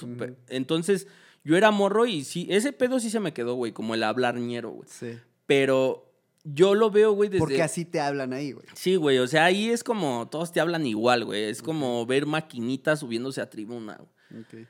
Entonces, 0.50 1.08
yo 1.44 1.56
era 1.56 1.72
morro 1.72 2.06
y 2.06 2.24
sí, 2.24 2.48
ese 2.50 2.74
pedo 2.74 3.00
sí 3.00 3.10
se 3.10 3.20
me 3.20 3.34
quedó, 3.34 3.56
güey, 3.56 3.72
como 3.72 3.94
el 3.94 4.04
hablar 4.04 4.36
ñero, 4.36 4.72
güey. 4.72 4.90
Sí. 4.90 5.18
Pero 5.46 6.07
yo 6.54 6.76
lo 6.76 6.90
veo, 6.90 7.12
güey, 7.12 7.30
desde... 7.30 7.40
Porque 7.40 7.62
así 7.62 7.84
te 7.84 8.00
hablan 8.00 8.34
ahí, 8.34 8.54
güey. 8.54 8.66
Sí, 8.74 8.96
güey, 8.96 9.18
o 9.18 9.28
sea, 9.28 9.46
ahí 9.46 9.70
es 9.70 9.84
como, 9.84 10.30
todos 10.30 10.52
te 10.52 10.60
hablan 10.60 10.86
igual, 10.86 11.26
güey. 11.26 11.44
Es 11.44 11.62
como 11.62 12.06
ver 12.06 12.26
maquinitas 12.26 13.00
subiéndose 13.02 13.42
a 13.42 13.50
tribuna, 13.50 13.98
güey. 13.98 14.66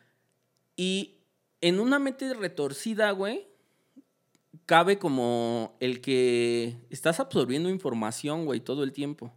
Y 0.75 1.17
en 1.61 1.79
una 1.79 1.99
mente 1.99 2.33
retorcida, 2.33 3.11
güey, 3.11 3.47
cabe 4.65 4.97
como 4.97 5.77
el 5.79 6.01
que 6.01 6.77
estás 6.89 7.19
absorbiendo 7.19 7.69
información, 7.69 8.45
güey, 8.45 8.59
todo 8.59 8.83
el 8.83 8.91
tiempo. 8.91 9.33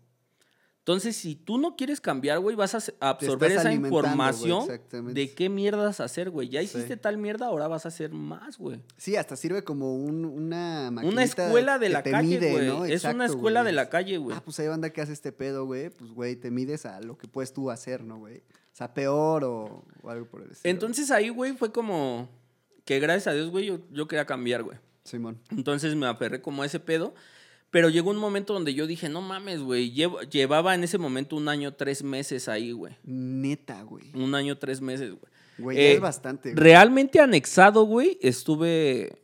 Entonces, 0.91 1.15
si 1.17 1.37
tú 1.37 1.57
no 1.59 1.77
quieres 1.77 2.01
cambiar, 2.01 2.41
güey, 2.41 2.57
vas 2.57 2.75
a 2.75 2.83
absorber 2.99 3.53
esa 3.53 3.73
información 3.73 4.67
de 5.15 5.33
qué 5.35 5.49
mierdas 5.49 6.01
hacer, 6.01 6.31
güey. 6.31 6.49
Ya 6.49 6.61
Sí. 6.61 6.67
hiciste 6.67 6.97
tal 6.97 7.17
mierda, 7.17 7.47
ahora 7.47 7.69
vas 7.69 7.85
a 7.85 7.89
hacer 7.89 8.11
más, 8.13 8.59
güey. 8.59 8.83
Sí, 8.97 9.15
hasta 9.15 9.37
sirve 9.37 9.63
como 9.63 9.95
un- 9.95 10.25
una 10.25 10.91
Una 11.03 11.23
escuela 11.23 11.79
de 11.79 11.87
que 11.87 11.93
la 11.93 12.03
te 12.03 12.11
calle, 12.11 12.51
güey. 12.53 12.67
¿no? 12.67 12.85
Es 12.85 13.05
una 13.05 13.27
escuela 13.27 13.63
de 13.63 13.73
la 13.73 13.89
calle, 13.89 14.19
güey. 14.19 14.37
Ah, 14.37 14.43
pues 14.45 14.59
hay 14.59 14.67
banda 14.69 14.91
que 14.91 15.01
hace 15.01 15.13
este 15.13 15.31
pedo, 15.31 15.65
güey. 15.67 15.91
Pues, 15.91 16.11
güey, 16.11 16.35
te 16.37 16.51
mides 16.51 16.87
a 16.87 17.01
lo 17.01 17.17
que 17.17 17.29
puedes 17.29 17.53
tú 17.53 17.71
hacer, 17.71 18.03
¿no, 18.03 18.19
güey? 18.19 18.39
O 18.39 18.77
sea, 18.81 18.93
peor 18.93 19.45
o, 19.45 19.85
o 20.03 20.11
algo 20.11 20.27
por 20.27 20.43
el 20.43 20.51
estilo. 20.51 20.71
Entonces 20.73 21.11
ahí, 21.13 21.29
güey, 21.29 21.53
fue 21.53 21.71
como 21.71 22.29
que 22.85 22.99
gracias 22.99 23.29
a 23.29 23.33
Dios, 23.33 23.51
güey, 23.51 23.67
yo, 23.67 23.79
yo 23.93 24.09
quería 24.09 24.25
cambiar, 24.27 24.63
güey. 24.65 24.79
Simón. 25.05 25.39
Entonces 25.51 25.95
me 25.95 26.07
aferré 26.07 26.41
como 26.43 26.63
a 26.63 26.67
ese 26.67 26.81
pedo. 26.81 27.15
Pero 27.71 27.89
llegó 27.89 28.11
un 28.11 28.17
momento 28.17 28.53
donde 28.53 28.75
yo 28.75 28.87
dije, 28.87 29.09
no 29.09 29.21
mames, 29.23 29.61
güey. 29.61 29.93
Llevaba 29.93 30.75
en 30.75 30.83
ese 30.85 30.99
momento 30.99 31.37
un 31.37 31.49
año, 31.49 31.75
tres 31.75 32.03
meses 32.03 32.49
ahí, 32.49 32.73
güey. 32.73 32.97
Neta, 33.05 33.83
güey. 33.83 34.11
Un 34.15 34.35
año, 34.35 34.59
tres 34.59 34.81
meses, 34.81 35.11
güey. 35.11 35.33
Güey, 35.59 35.79
Eh, 35.79 35.93
es 35.95 36.01
bastante. 36.01 36.53
güey. 36.53 36.63
Realmente 36.63 37.21
anexado, 37.21 37.85
güey, 37.85 38.19
estuve 38.23 39.23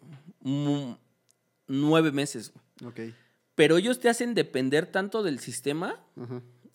nueve 1.66 2.12
meses, 2.12 2.53
güey. 2.80 2.90
Ok. 2.90 3.14
Pero 3.55 3.78
ellos 3.78 3.99
te 4.01 4.09
hacen 4.09 4.34
depender 4.34 4.86
tanto 4.86 5.22
del 5.22 5.38
sistema 5.38 5.99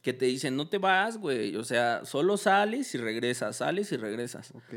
que 0.02 0.14
te 0.14 0.26
dicen, 0.26 0.56
no 0.56 0.68
te 0.68 0.80
vas, 0.80 1.18
güey. 1.18 1.56
O 1.56 1.64
sea, 1.64 2.04
solo 2.06 2.38
sales 2.38 2.94
y 2.96 2.98
regresas, 2.98 3.58
sales 3.58 3.92
y 3.92 3.98
regresas. 3.98 4.52
Ok. 4.56 4.74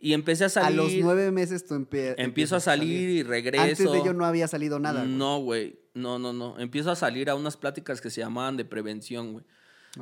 Y 0.00 0.12
empecé 0.12 0.44
a 0.44 0.46
A 0.48 0.50
salir. 0.50 0.76
los 0.76 0.92
nueve 1.00 1.30
meses 1.32 1.66
tú 1.66 1.74
empie- 1.74 2.14
Empiezo 2.18 2.20
a 2.20 2.24
empiezas 2.24 2.62
salir 2.64 3.08
y 3.08 3.22
regreso. 3.22 3.62
Antes 3.64 3.78
de 3.92 3.98
ello 3.98 4.12
no 4.12 4.24
había 4.26 4.46
salido 4.46 4.78
nada. 4.78 5.00
güey. 5.04 5.14
No, 5.16 5.40
güey. 5.40 5.80
No, 5.98 6.18
no, 6.18 6.32
no. 6.32 6.58
Empiezo 6.58 6.90
a 6.90 6.96
salir 6.96 7.28
a 7.30 7.34
unas 7.34 7.56
pláticas 7.56 8.00
que 8.00 8.10
se 8.10 8.20
llamaban 8.20 8.56
de 8.56 8.64
prevención, 8.64 9.32
güey. 9.32 9.44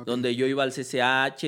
Donde 0.05 0.35
yo 0.35 0.45
iba 0.45 0.63
al 0.63 0.73
CCH 0.73 1.43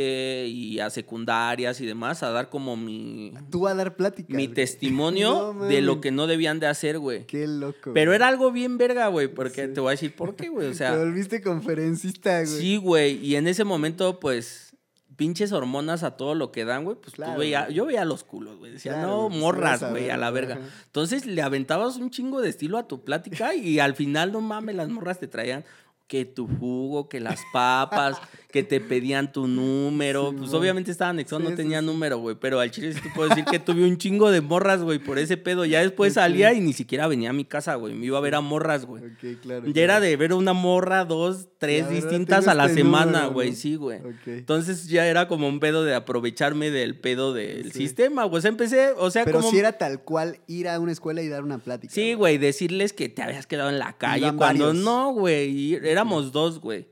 y 0.47 0.79
a 0.79 0.89
secundarias 0.89 1.81
y 1.81 1.85
demás 1.85 2.23
a 2.23 2.31
dar 2.31 2.49
como 2.49 2.77
mi, 2.77 3.33
Tú 3.51 3.67
a 3.67 3.75
dar 3.75 3.95
pláticas. 3.95 4.35
mi 4.35 4.45
güey. 4.47 4.55
testimonio 4.55 5.53
No 5.59 5.65
de 5.65 5.81
lo 5.81 6.01
que 6.01 6.09
no 6.11 6.25
debían 6.25 6.59
de 6.59 6.65
hacer, 6.67 6.97
güey. 6.99 7.25
Qué 7.27 7.45
loco. 7.47 7.91
Pero 7.93 8.11
güey. 8.11 8.15
era 8.15 8.27
algo 8.27 8.51
bien 8.51 8.77
verga, 8.77 9.07
güey, 9.07 9.27
porque 9.27 9.67
Sí. 9.67 9.73
te 9.73 9.79
voy 9.81 9.89
a 9.89 9.91
decir 9.91 10.15
por 10.15 10.35
qué, 10.35 10.49
güey. 10.49 10.67
O 10.67 10.69
Te 10.71 10.75
sea, 10.77 10.95
volviste 10.97 11.41
conferencista, 11.41 12.41
güey. 12.43 12.47
sí, 12.59 12.77
güey. 12.77 13.23
Y 13.23 13.35
en 13.35 13.47
ese 13.47 13.65
momento, 13.65 14.19
pues, 14.19 14.68
pinches 15.19 15.51
hormonas 15.51 16.01
a 16.01 16.17
todo 16.17 16.33
lo 16.33 16.51
que 16.51 16.65
dan, 16.65 16.83
güey. 16.85 16.97
Pues 16.99 17.13
Claro, 17.13 17.33
tú 17.33 17.39
veía, 17.41 17.65
güey. 17.65 17.75
yo 17.75 17.85
veía 17.85 18.05
los 18.05 18.23
culos, 18.23 18.57
güey. 18.57 18.71
Decía, 18.71 18.93
Claro, 18.93 19.07
no, 19.07 19.29
morras, 19.29 19.81
güey, 19.87 20.03
ver, 20.05 20.11
a 20.13 20.17
la 20.17 20.31
verga. 20.31 20.55
ajá. 20.55 20.63
Entonces 20.87 21.27
le 21.27 21.41
aventabas 21.43 21.97
un 21.97 22.09
chingo 22.09 22.41
de 22.41 22.49
estilo 22.49 22.79
a 22.79 22.87
tu 22.87 23.03
plática 23.03 23.53
y 23.53 23.77
al 23.79 23.93
final, 23.95 24.31
no 24.31 24.41
mames, 24.41 24.75
las 24.75 24.89
morras 24.89 25.19
te 25.19 25.27
traían 25.27 25.63
que 26.09 26.25
tu 26.25 26.47
jugo, 26.47 27.07
que 27.07 27.19
las 27.19 27.39
papas, 27.53 28.17
que 28.51 28.63
te 28.63 28.81
pedían 28.81 29.31
tu 29.31 29.45
número. 29.47 30.31
Sí, 30.31 30.37
pues 30.39 30.53
obviamente 30.55 30.89
estaba 30.89 31.11
anexado, 31.11 31.39
Sí, 31.39 31.47
no 31.49 31.55
tenía 31.55 31.81
sí. 31.81 31.85
número, 31.85 32.17
güey. 32.17 32.35
Pero 32.35 32.59
al 32.59 32.71
chile 32.71 32.91
sí 32.93 32.99
te 32.99 33.09
puedo 33.11 33.29
decir 33.29 33.45
que 33.45 33.59
tuve 33.59 33.83
un 33.85 33.95
chingo 33.99 34.31
de 34.31 34.41
morras, 34.41 34.81
güey, 34.81 34.97
por 34.97 35.19
ese 35.19 35.37
pedo. 35.37 35.65
Ya 35.65 35.81
después 35.81 36.15
salía 36.15 36.51
y 36.53 36.61
ni 36.61 36.73
siquiera 36.73 37.05
venía 37.07 37.29
a 37.29 37.33
mi 37.33 37.45
casa, 37.45 37.75
güey. 37.75 37.93
Me 37.93 38.07
iba 38.07 38.17
a 38.17 38.21
ver 38.21 38.33
a 38.33 38.41
morras, 38.41 38.85
güey. 38.87 39.03
Ok, 39.03 39.39
claro. 39.43 39.67
Ya 39.67 39.83
era 39.83 39.99
de 39.99 40.17
ver 40.17 40.33
una 40.33 40.53
morra, 40.53 41.05
dos, 41.05 41.47
tres 41.59 41.85
La 41.85 41.91
distintas 41.91 42.47
a 42.47 42.55
la 42.55 42.65
este 42.65 42.77
semana, 42.79 43.05
número, 43.05 43.33
güey. 43.33 43.49
¿no? 43.51 43.55
Sí, 43.55 43.75
güey. 43.75 43.99
Ok. 43.99 44.27
Entonces 44.29 44.87
ya 44.87 45.05
era 45.05 45.27
como 45.27 45.47
un 45.47 45.59
pedo 45.59 45.83
de 45.83 45.93
aprovecharme 45.93 46.71
del 46.71 46.99
pedo 46.99 47.35
del 47.35 47.71
sistema, 47.71 48.23
güey. 48.23 48.39
O 48.39 48.41
sea, 48.41 48.49
empecé, 48.49 48.93
o 48.97 49.11
sea, 49.11 49.25
Pero 49.25 49.41
como... 49.41 49.51
si 49.51 49.59
era 49.59 49.73
tal 49.73 50.01
cual 50.03 50.39
ir 50.47 50.69
a 50.69 50.79
una 50.79 50.91
escuela 50.91 51.21
y 51.21 51.27
dar 51.27 51.43
una 51.43 51.59
plática. 51.59 51.93
Sí, 51.93 52.15
güey, 52.15 52.39
decirles 52.39 52.93
que 52.93 53.09
te 53.09 53.21
habías 53.21 53.45
quedado 53.45 53.69
en 53.69 53.77
la 53.77 53.95
calle 53.95 54.33
cuando 54.35 54.65
varios. 54.65 54.75
no, 54.83 55.13
güey. 55.13 55.75
Era 55.75 55.98
éramos 55.99 56.31
dos, 56.31 56.59
güey. 56.59 56.87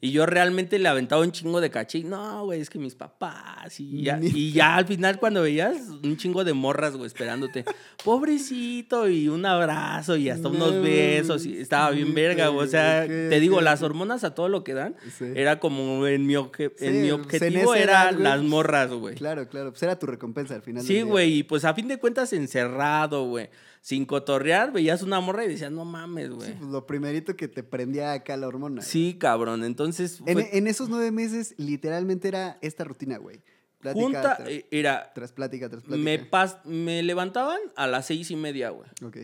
Y 0.00 0.10
yo 0.10 0.26
realmente 0.26 0.78
le 0.78 0.88
aventaba 0.88 1.22
un 1.22 1.30
chingo 1.32 1.60
de 1.60 1.70
caché. 1.70 2.02
No, 2.02 2.44
güey, 2.44 2.60
es 2.60 2.68
que 2.70 2.78
mis 2.78 2.94
papás. 2.94 3.78
Y 3.78 4.02
ya, 4.02 4.18
y 4.20 4.52
ya 4.52 4.76
al 4.76 4.86
final, 4.86 5.18
cuando 5.18 5.42
veías 5.42 5.76
un 6.02 6.16
chingo 6.16 6.42
de 6.44 6.52
morras, 6.54 6.94
güey, 6.96 7.06
esperándote. 7.06 7.64
Pobrecito, 8.04 9.08
y 9.08 9.28
un 9.28 9.46
abrazo, 9.46 10.16
y 10.16 10.28
hasta 10.28 10.48
unos 10.48 10.74
No, 10.74 10.82
besos. 10.82 11.46
Y 11.46 11.58
estaba 11.58 11.90
bien 11.90 12.14
verga, 12.14 12.48
güey. 12.48 12.66
O 12.66 12.70
sea, 12.70 13.06
te 13.06 13.40
digo, 13.40 13.60
las 13.60 13.82
hormonas 13.82 14.24
a 14.24 14.34
todo 14.34 14.48
lo 14.48 14.64
que 14.64 14.74
dan. 14.74 14.96
Sí. 15.16 15.24
Era 15.34 15.60
como 15.60 16.06
en 16.06 16.26
mi, 16.26 16.34
obje- 16.34 16.72
Sí, 16.76 16.86
en 16.86 17.02
mi 17.02 17.10
objetivo 17.10 17.74
era 17.74 18.10
las 18.12 18.38
pues, 18.38 18.48
morras, 18.48 18.90
güey. 18.90 19.14
Claro, 19.14 19.48
claro. 19.48 19.70
Pues 19.70 19.82
era 19.82 19.98
tu 19.98 20.06
recompensa 20.06 20.54
al 20.54 20.62
final. 20.62 20.82
Sí, 20.82 21.02
güey, 21.02 21.38
y 21.38 21.42
pues 21.44 21.64
a 21.64 21.74
fin 21.74 21.86
de 21.88 21.98
cuentas 21.98 22.32
encerrado, 22.32 23.24
güey. 23.28 23.48
Sin 23.80 24.04
cotorrear, 24.06 24.72
veías 24.72 25.02
una 25.02 25.20
morra 25.20 25.44
y 25.44 25.48
decías, 25.48 25.70
no 25.72 25.84
mames, 25.84 26.30
güey. 26.30 26.48
Sí, 26.50 26.56
pues 26.58 26.70
lo 26.70 26.86
primerito 26.86 27.36
que 27.36 27.48
te 27.48 27.62
prendía 27.62 28.12
acá 28.12 28.36
la 28.36 28.48
hormona. 28.48 28.82
Sí, 28.82 29.16
cabrón. 29.18 29.64
Entonces, 29.64 30.20
En, 30.26 30.34
fue 30.34 30.56
en 30.58 30.66
esos 30.66 30.88
nueve 30.88 31.10
meses, 31.10 31.54
literalmente 31.58 32.28
era 32.28 32.58
esta 32.60 32.84
rutina, 32.84 33.18
güey. 33.18 33.40
Plática 33.78 34.04
junta, 34.04 34.38
eh, 34.48 34.66
era, 34.72 35.12
tras 35.14 35.30
plática, 35.32 35.68
tras 35.68 35.84
plática. 35.84 36.02
me, 36.04 36.28
pas- 36.30 36.62
me 36.64 37.02
levantaban 37.04 37.60
a 37.76 37.86
las 37.86 38.06
seis 38.06 38.30
y 38.32 38.36
media, 38.36 38.70
güey. 38.70 38.88
Ok, 39.04 39.18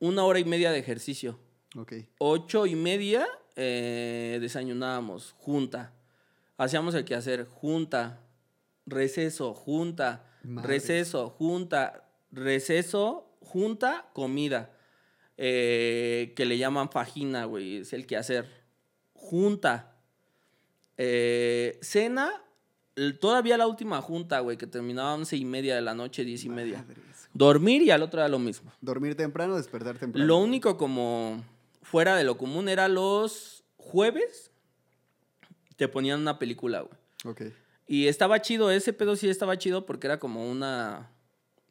Una 0.00 0.24
hora 0.24 0.38
y 0.38 0.44
media 0.44 0.72
de 0.72 0.78
ejercicio. 0.78 1.38
ok. 1.76 1.92
Ocho 2.18 2.66
y 2.66 2.74
media 2.74 3.26
eh, 3.56 4.38
desayunábamos, 4.40 5.34
junta. 5.38 5.92
Hacíamos 6.56 6.94
el 6.94 7.04
quehacer, 7.04 7.44
junta. 7.46 8.20
Receso, 8.86 9.52
junta. 9.54 10.24
Receso, 10.42 11.28
junta. 11.28 12.08
Receso, 12.30 13.28
junta, 13.52 14.06
comida. 14.14 14.70
Eh, 15.36 16.32
que 16.34 16.46
le 16.46 16.56
llaman 16.56 16.90
fajina, 16.90 17.44
güey. 17.44 17.76
Es 17.78 17.92
el 17.92 18.06
quehacer. 18.06 18.48
Junta. 19.12 19.94
Eh, 20.96 21.78
cena. 21.82 22.42
Todavía 23.20 23.58
la 23.58 23.66
última 23.66 24.00
junta, 24.00 24.40
güey, 24.40 24.56
que 24.56 24.66
terminaba 24.66 25.12
a 25.12 25.14
once 25.14 25.36
y 25.36 25.44
media 25.44 25.74
de 25.74 25.82
la 25.82 25.94
noche, 25.94 26.24
diez 26.24 26.44
y 26.44 26.48
media. 26.48 26.84
Dormir 27.32 27.82
y 27.82 27.90
al 27.90 28.02
otro 28.02 28.20
era 28.20 28.28
lo 28.28 28.38
mismo. 28.38 28.72
Dormir 28.80 29.14
temprano, 29.14 29.56
despertar 29.56 29.98
temprano. 29.98 30.26
Lo 30.26 30.38
único 30.38 30.76
como 30.76 31.42
fuera 31.82 32.16
de 32.16 32.24
lo 32.24 32.36
común 32.36 32.68
era 32.68 32.88
los 32.88 33.64
jueves 33.76 34.50
te 35.76 35.88
ponían 35.88 36.20
una 36.20 36.38
película, 36.38 36.82
güey. 36.82 36.94
Ok. 37.24 37.42
Y 37.86 38.06
estaba 38.06 38.40
chido, 38.40 38.70
ese 38.70 38.92
pedo 38.92 39.16
sí 39.16 39.28
estaba 39.28 39.58
chido 39.58 39.84
porque 39.86 40.06
era 40.06 40.18
como 40.18 40.50
una... 40.50 41.10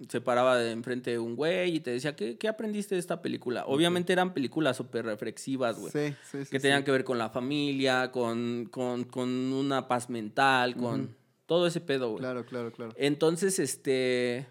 Se 0.09 0.21
paraba 0.21 0.57
de 0.57 0.71
enfrente 0.71 1.11
de 1.11 1.19
un 1.19 1.35
güey 1.35 1.75
y 1.75 1.79
te 1.79 1.91
decía, 1.91 2.15
¿qué, 2.15 2.37
qué 2.37 2.47
aprendiste 2.47 2.95
de 2.95 2.99
esta 2.99 3.21
película? 3.21 3.65
Obviamente 3.67 4.11
eran 4.13 4.33
películas 4.33 4.77
súper 4.77 5.05
reflexivas, 5.05 5.77
güey. 5.79 5.91
Sí, 5.91 6.15
sí, 6.31 6.45
sí. 6.45 6.49
que 6.51 6.59
tenían 6.59 6.83
que 6.83 6.91
ver 6.91 7.03
con 7.03 7.17
la 7.17 7.29
familia, 7.29 8.11
con, 8.11 8.67
con, 8.71 9.03
con 9.03 9.29
una 9.29 9.87
paz 9.87 10.09
mental, 10.09 10.75
con 10.75 11.15
todo 11.45 11.67
ese 11.67 11.81
pedo, 11.81 12.09
güey. 12.11 12.19
Claro, 12.19 12.45
claro, 12.45 12.71
claro. 12.71 12.93
Entonces, 12.97 13.59
este, 13.59 14.47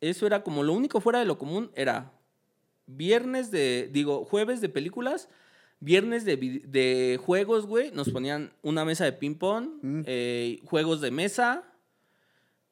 eso 0.00 0.26
era 0.26 0.42
como 0.42 0.62
lo 0.62 0.72
único 0.72 1.00
fuera 1.00 1.18
de 1.18 1.24
lo 1.26 1.36
común 1.38 1.70
era 1.74 2.12
viernes 2.86 3.50
de, 3.50 3.90
digo, 3.92 4.24
jueves 4.24 4.60
de 4.62 4.68
películas, 4.70 5.28
viernes 5.80 6.24
de, 6.24 6.36
de 6.64 7.20
juegos, 7.22 7.66
güey, 7.66 7.90
nos 7.92 8.08
ponían 8.08 8.52
una 8.62 8.84
mesa 8.86 9.04
de 9.04 9.12
ping 9.12 9.34
pong, 9.34 9.68
Mm. 9.82 10.02
eh, 10.06 10.60
juegos 10.64 11.00
de 11.02 11.10
mesa, 11.10 11.64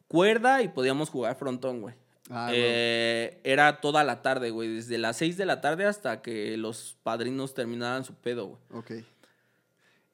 cuerda 0.09 0.63
y 0.63 0.69
podíamos 0.69 1.11
jugar 1.11 1.37
frontón, 1.37 1.81
güey. 1.83 1.95
Ah, 2.31 2.51
Eh, 2.53 3.41
Era 3.45 3.81
toda 3.81 4.03
la 4.05 4.23
tarde, 4.23 4.51
güey, 4.51 4.75
desde 4.77 4.99
las 4.99 5.17
6 5.17 5.37
de 5.37 5.47
la 5.47 5.61
tarde 5.61 5.85
hasta 5.87 6.23
que 6.23 6.57
los 6.57 6.97
padrinos 7.03 7.55
terminaran 7.55 8.05
su 8.05 8.15
pedo, 8.15 8.47
güey. 8.47 8.61
Ok. 8.73 8.93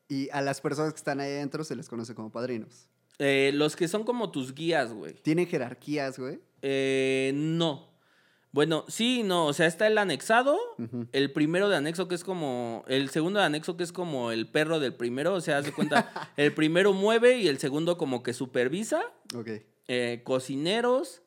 Y 0.09 0.29
a 0.31 0.43
las 0.43 0.61
personas 0.61 0.93
que 0.93 0.99
están 0.99 1.21
ahí 1.21 1.31
adentro 1.33 1.65
se 1.65 1.75
les 1.77 1.89
conoce 1.89 2.15
como 2.15 2.31
padrinos. 2.31 2.89
Eh, 3.19 3.51
los 3.55 3.77
que 3.77 3.89
son 3.89 4.05
como 4.05 4.31
tus 4.31 4.55
guías, 4.55 4.93
güey. 4.93 5.15
¿Tienen 5.15 5.47
jerarquías, 5.47 6.19
güey? 6.19 6.41
Eh, 6.61 7.33
no. 7.35 7.91
Bueno, 8.53 8.85
sí, 8.89 9.23
no, 9.23 9.47
o 9.47 9.55
sea, 9.55 9.67
está 9.67 9.87
el 9.87 9.97
anexado, 9.97 10.59
el 11.13 11.33
primero 11.33 11.71
de 11.71 11.77
anexo 11.77 12.07
que 12.07 12.15
es 12.15 12.23
como, 12.23 12.85
el 12.87 13.09
segundo 13.09 13.41
de 13.41 13.47
anexo 13.47 13.79
que 13.79 13.83
es 13.83 13.93
como 13.93 14.31
el 14.31 14.47
perro 14.47 14.79
del 14.79 14.93
primero, 14.93 15.33
o 15.33 15.41
sea, 15.41 15.57
haz 15.57 15.65
de 15.65 15.73
cuenta, 15.73 16.11
el 16.37 16.53
primero 16.53 16.93
mueve 16.93 17.39
y 17.39 17.49
el 17.49 17.57
segundo 17.57 17.97
como 17.97 18.23
que 18.23 18.35
supervisa, 18.35 19.01
Ok, 19.35 19.49
eh, 19.89 20.21
cocineros 20.23 21.23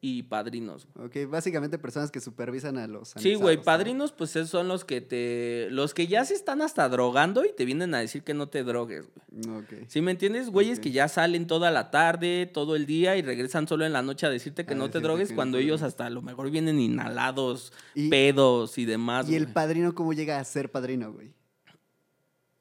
y 0.00 0.24
padrinos. 0.24 0.88
Ok, 0.98 1.16
básicamente 1.28 1.78
personas 1.78 2.10
que 2.10 2.20
supervisan 2.20 2.76
a 2.76 2.86
los 2.88 3.10
Sí, 3.10 3.34
güey, 3.34 3.54
anexados, 3.54 3.56
¿no? 3.56 3.62
padrinos 3.64 4.12
pues 4.12 4.34
esos 4.34 4.50
son 4.50 4.66
los 4.66 4.84
que 4.84 5.00
te, 5.00 5.68
los 5.70 5.94
que 5.94 6.06
ya 6.08 6.24
se 6.24 6.34
están 6.34 6.60
hasta 6.62 6.88
drogando 6.88 7.44
y 7.44 7.52
te 7.54 7.64
vienen 7.64 7.94
a 7.94 7.98
decir 8.00 8.22
que 8.24 8.34
no 8.34 8.48
te 8.48 8.64
drogues, 8.64 9.08
güey. 9.38 9.58
Ok. 9.58 9.74
¿Sí 9.88 10.00
me 10.00 10.10
entiendes? 10.10 10.50
Güeyes 10.50 10.78
Ok. 10.78 10.84
que 10.84 10.90
ya 10.90 11.06
salen 11.06 11.46
toda 11.46 11.70
la 11.70 11.90
tarde, 11.92 12.46
todo 12.52 12.74
el 12.74 12.86
día 12.86 13.16
y 13.16 13.22
regresan 13.22 13.68
solo 13.68 13.84
en 13.86 13.92
la 13.92 14.02
noche 14.02 14.26
a 14.26 14.30
decirte 14.30 14.64
que 14.66 14.74
A 14.74 14.76
no 14.76 14.90
te 14.90 14.98
drogues 15.00 15.28
que 15.28 15.34
cuando 15.36 15.58
ellos 15.58 15.82
hasta 15.82 16.06
a 16.06 16.10
lo 16.10 16.20
mejor 16.22 16.50
vienen 16.50 16.80
inhalados, 16.80 17.72
Y- 17.94 18.08
pedos 18.08 18.78
y 18.78 18.86
demás. 18.86 19.28
¿Y 19.30 19.36
el 19.36 19.48
padrino 19.52 19.94
cómo 19.94 20.12
llega 20.14 20.40
a 20.40 20.44
ser 20.44 20.70
padrino, 20.72 21.12
güey? 21.12 21.32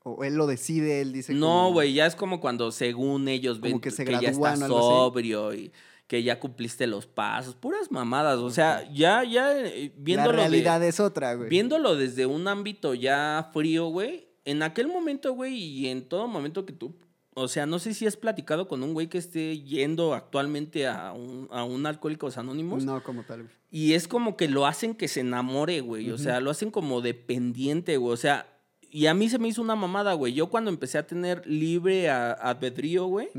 O 0.03 0.23
él 0.23 0.33
lo 0.35 0.47
decide, 0.47 1.01
él 1.01 1.13
dice 1.13 1.33
No, 1.33 1.71
güey, 1.71 1.93
ya 1.93 2.07
es 2.07 2.15
como 2.15 2.39
cuando 2.39 2.71
según 2.71 3.27
ellos 3.27 3.61
ven 3.61 3.73
Como 3.73 3.81
que 3.81 3.91
se 3.91 4.03
ya 4.03 4.19
gradúan 4.19 4.61
o 4.61 4.65
algo 4.65 4.77
así. 4.77 4.87
sobrio 4.87 5.53
y 5.53 5.71
que 6.11 6.23
ya 6.23 6.41
cumpliste 6.41 6.87
los 6.87 7.07
pasos, 7.07 7.55
puras 7.55 7.89
mamadas, 7.89 8.37
o 8.39 8.49
sea, 8.49 8.83
ya 8.91 9.23
ya 9.23 9.57
eh, 9.57 9.93
La 9.95 10.03
viéndolo 10.03 10.31
de- 10.33 10.37
realidad 10.39 10.83
es 10.83 10.99
otra, 10.99 11.35
güey. 11.35 11.47
Viéndolo 11.47 11.95
desde 11.95 12.25
un 12.25 12.49
ámbito 12.49 12.93
ya 12.95 13.49
frío, 13.53 13.87
güey, 13.87 14.27
en 14.43 14.61
aquel 14.61 14.89
momento, 14.89 15.31
güey, 15.31 15.53
y 15.55 15.87
en 15.87 16.03
todo 16.09 16.27
momento 16.27 16.65
que 16.65 16.73
tú, 16.73 16.97
o 17.33 17.47
sea, 17.47 17.65
no 17.65 17.79
sé 17.79 17.93
si 17.93 18.05
has 18.07 18.17
platicado 18.17 18.67
con 18.67 18.83
un 18.83 18.93
güey 18.93 19.07
que 19.07 19.19
esté 19.19 19.61
yendo 19.61 20.13
actualmente 20.13 20.85
a 20.85 21.13
un, 21.13 21.47
a 21.49 21.63
un 21.63 21.85
Alcohólicos 21.85 22.37
Anónimos. 22.37 22.83
No, 22.83 23.01
como 23.01 23.23
tal, 23.23 23.43
güey. 23.43 23.53
Y 23.71 23.93
es 23.93 24.09
como 24.09 24.35
que 24.35 24.49
lo 24.49 24.65
hacen 24.67 24.95
que 24.95 25.07
se 25.07 25.21
enamore, 25.21 25.79
güey. 25.79 26.11
O 26.11 26.17
sea, 26.17 26.41
lo 26.41 26.51
hacen 26.51 26.71
como 26.71 26.99
dependiente, 26.99 27.95
güey. 27.95 28.13
O 28.13 28.17
sea, 28.17 28.47
y 28.81 29.05
a 29.05 29.13
mí 29.13 29.29
se 29.29 29.39
me 29.39 29.47
hizo 29.47 29.61
una 29.61 29.77
mamada, 29.77 30.11
güey. 30.11 30.33
Yo 30.33 30.47
cuando 30.49 30.69
empecé 30.69 30.97
a 30.97 31.07
tener 31.07 31.47
libre 31.47 32.09
a- 32.09 32.33
albedrío, 32.33 33.05
güey. 33.05 33.29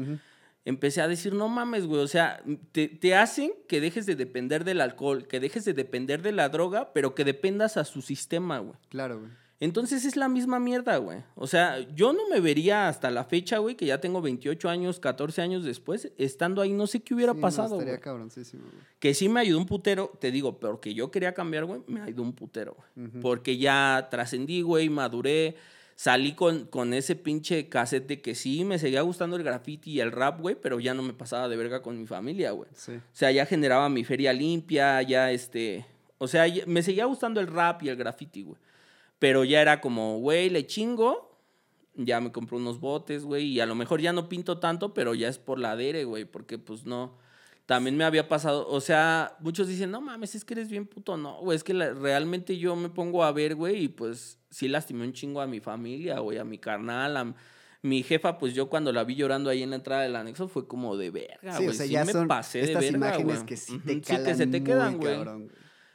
Empecé 0.64 1.00
a 1.00 1.08
decir, 1.08 1.34
no 1.34 1.48
mames, 1.48 1.86
güey. 1.86 2.00
O 2.02 2.08
sea, 2.08 2.42
te, 2.72 2.88
te 2.88 3.14
hacen 3.14 3.52
que 3.68 3.80
dejes 3.80 4.06
de 4.06 4.14
depender 4.16 4.64
del 4.64 4.80
alcohol, 4.80 5.26
que 5.26 5.40
dejes 5.40 5.64
de 5.64 5.74
depender 5.74 6.22
de 6.22 6.32
la 6.32 6.48
droga, 6.48 6.92
pero 6.92 7.14
que 7.14 7.24
dependas 7.24 7.76
a 7.76 7.84
su 7.84 8.02
sistema, 8.02 8.58
güey. 8.58 8.76
Claro, 8.88 9.18
güey. 9.20 9.30
Entonces 9.60 10.04
es 10.04 10.16
la 10.16 10.28
misma 10.28 10.58
mierda, 10.58 10.96
güey. 10.96 11.18
O 11.36 11.46
sea, 11.46 11.78
yo 11.94 12.12
no 12.12 12.28
me 12.28 12.40
vería 12.40 12.88
hasta 12.88 13.12
la 13.12 13.22
fecha, 13.22 13.58
güey, 13.58 13.76
que 13.76 13.86
ya 13.86 14.00
tengo 14.00 14.20
28 14.20 14.68
años, 14.68 14.98
14 14.98 15.40
años 15.40 15.62
después, 15.64 16.10
estando 16.18 16.62
ahí, 16.62 16.72
no 16.72 16.88
sé 16.88 16.98
qué 17.00 17.14
hubiera 17.14 17.30
Sí, 17.32 17.36
no, 17.36 17.42
pasado, 17.42 17.74
estaría 17.76 17.92
güey. 17.92 18.00
cabroncísimo, 18.02 18.64
güey. 18.64 18.82
Que 18.98 19.14
sí 19.14 19.28
me 19.28 19.38
ayudó 19.38 19.58
un 19.58 19.66
putero, 19.66 20.10
te 20.20 20.32
digo, 20.32 20.58
pero 20.58 20.80
que 20.80 20.94
yo 20.94 21.12
quería 21.12 21.32
cambiar, 21.32 21.66
güey, 21.66 21.80
me 21.86 22.00
ayudó 22.02 22.22
un 22.22 22.32
putero, 22.32 22.76
güey. 22.96 23.08
Porque 23.20 23.56
ya 23.56 24.08
trascendí, 24.10 24.62
güey, 24.62 24.88
maduré, 24.88 25.54
salí 26.02 26.32
con, 26.32 26.66
con 26.66 26.94
ese 26.94 27.14
pinche 27.14 27.68
cassette 27.68 28.08
de 28.08 28.20
que 28.20 28.34
sí, 28.34 28.64
me 28.64 28.80
seguía 28.80 29.02
gustando 29.02 29.36
el 29.36 29.44
graffiti 29.44 29.92
y 29.92 30.00
el 30.00 30.10
rap, 30.10 30.40
güey, 30.40 30.56
pero 30.60 30.80
ya 30.80 30.94
no 30.94 31.02
me 31.04 31.12
pasaba 31.12 31.48
de 31.48 31.56
verga 31.56 31.80
con 31.80 31.96
mi 31.96 32.08
familia, 32.08 32.50
güey. 32.50 32.68
Sí. 32.74 32.94
O 32.94 33.00
sea, 33.12 33.30
ya 33.30 33.46
generaba 33.46 33.88
mi 33.88 34.02
feria 34.02 34.32
limpia, 34.32 35.00
ya 35.02 35.30
este... 35.30 35.86
O 36.18 36.26
sea, 36.26 36.48
ya- 36.48 36.66
me 36.66 36.82
seguía 36.82 37.04
gustando 37.04 37.40
el 37.40 37.46
rap 37.46 37.84
y 37.84 37.88
el 37.88 37.94
graffiti, 37.94 38.42
güey. 38.42 38.58
Pero 39.20 39.44
ya 39.44 39.62
era 39.62 39.80
como, 39.80 40.18
güey, 40.18 40.50
le 40.50 40.66
chingo. 40.66 41.38
Ya 41.94 42.20
me 42.20 42.32
compré 42.32 42.56
unos 42.56 42.80
botes, 42.80 43.22
güey. 43.22 43.44
Y 43.44 43.60
a 43.60 43.66
lo 43.66 43.76
mejor 43.76 44.00
ya 44.00 44.12
no 44.12 44.28
pinto 44.28 44.58
tanto, 44.58 44.94
pero 44.94 45.14
ya 45.14 45.28
es 45.28 45.38
por 45.38 45.60
la 45.60 45.76
dere, 45.76 46.02
güey. 46.02 46.24
Porque 46.24 46.58
pues 46.58 46.84
no. 46.84 47.16
También 47.72 47.96
me 47.96 48.04
había 48.04 48.28
pasado, 48.28 48.68
o 48.68 48.82
sea, 48.82 49.34
muchos 49.40 49.66
dicen, 49.66 49.90
no 49.90 50.02
mames, 50.02 50.34
es 50.34 50.44
que 50.44 50.52
eres 50.52 50.68
bien 50.68 50.86
puto. 50.86 51.16
No, 51.16 51.40
güey, 51.40 51.56
es 51.56 51.64
que 51.64 51.72
la- 51.72 51.94
realmente 51.94 52.58
yo 52.58 52.76
me 52.76 52.90
pongo 52.90 53.24
a 53.24 53.32
ver, 53.32 53.54
güey, 53.54 53.84
y 53.84 53.88
pues 53.88 54.38
sí 54.50 54.68
lastimé 54.68 55.04
un 55.04 55.14
chingo 55.14 55.40
a 55.40 55.46
mi 55.46 55.60
familia, 55.60 56.18
güey, 56.18 56.36
a 56.36 56.44
mi 56.44 56.58
carnal, 56.58 57.16
a 57.16 57.34
mi 57.80 58.02
jefa, 58.02 58.36
pues 58.36 58.52
yo 58.52 58.68
cuando 58.68 58.92
la 58.92 59.04
vi 59.04 59.14
llorando 59.14 59.48
ahí 59.48 59.62
en 59.62 59.70
la 59.70 59.76
entrada 59.76 60.02
del 60.02 60.16
anexo 60.16 60.48
fue 60.48 60.68
como 60.68 60.98
de 60.98 61.10
verga, 61.10 61.56
Sí, 61.56 61.64
güey. 61.64 61.68
o 61.68 61.72
sea, 61.72 61.86
sí 61.86 61.92
ya 61.92 62.04
me 62.04 62.12
son 62.12 62.28
pasé 62.28 62.58
de 62.58 62.64
estas 62.66 62.82
verga, 62.82 62.96
imágenes 62.98 63.42
que 63.44 63.56
sí 63.56 63.78
te 63.78 63.94
sí, 63.94 64.00
calan 64.02 64.24
que 64.26 64.34
se 64.34 64.46
te 64.48 64.62
quedan, 64.62 64.98
güey. 64.98 65.16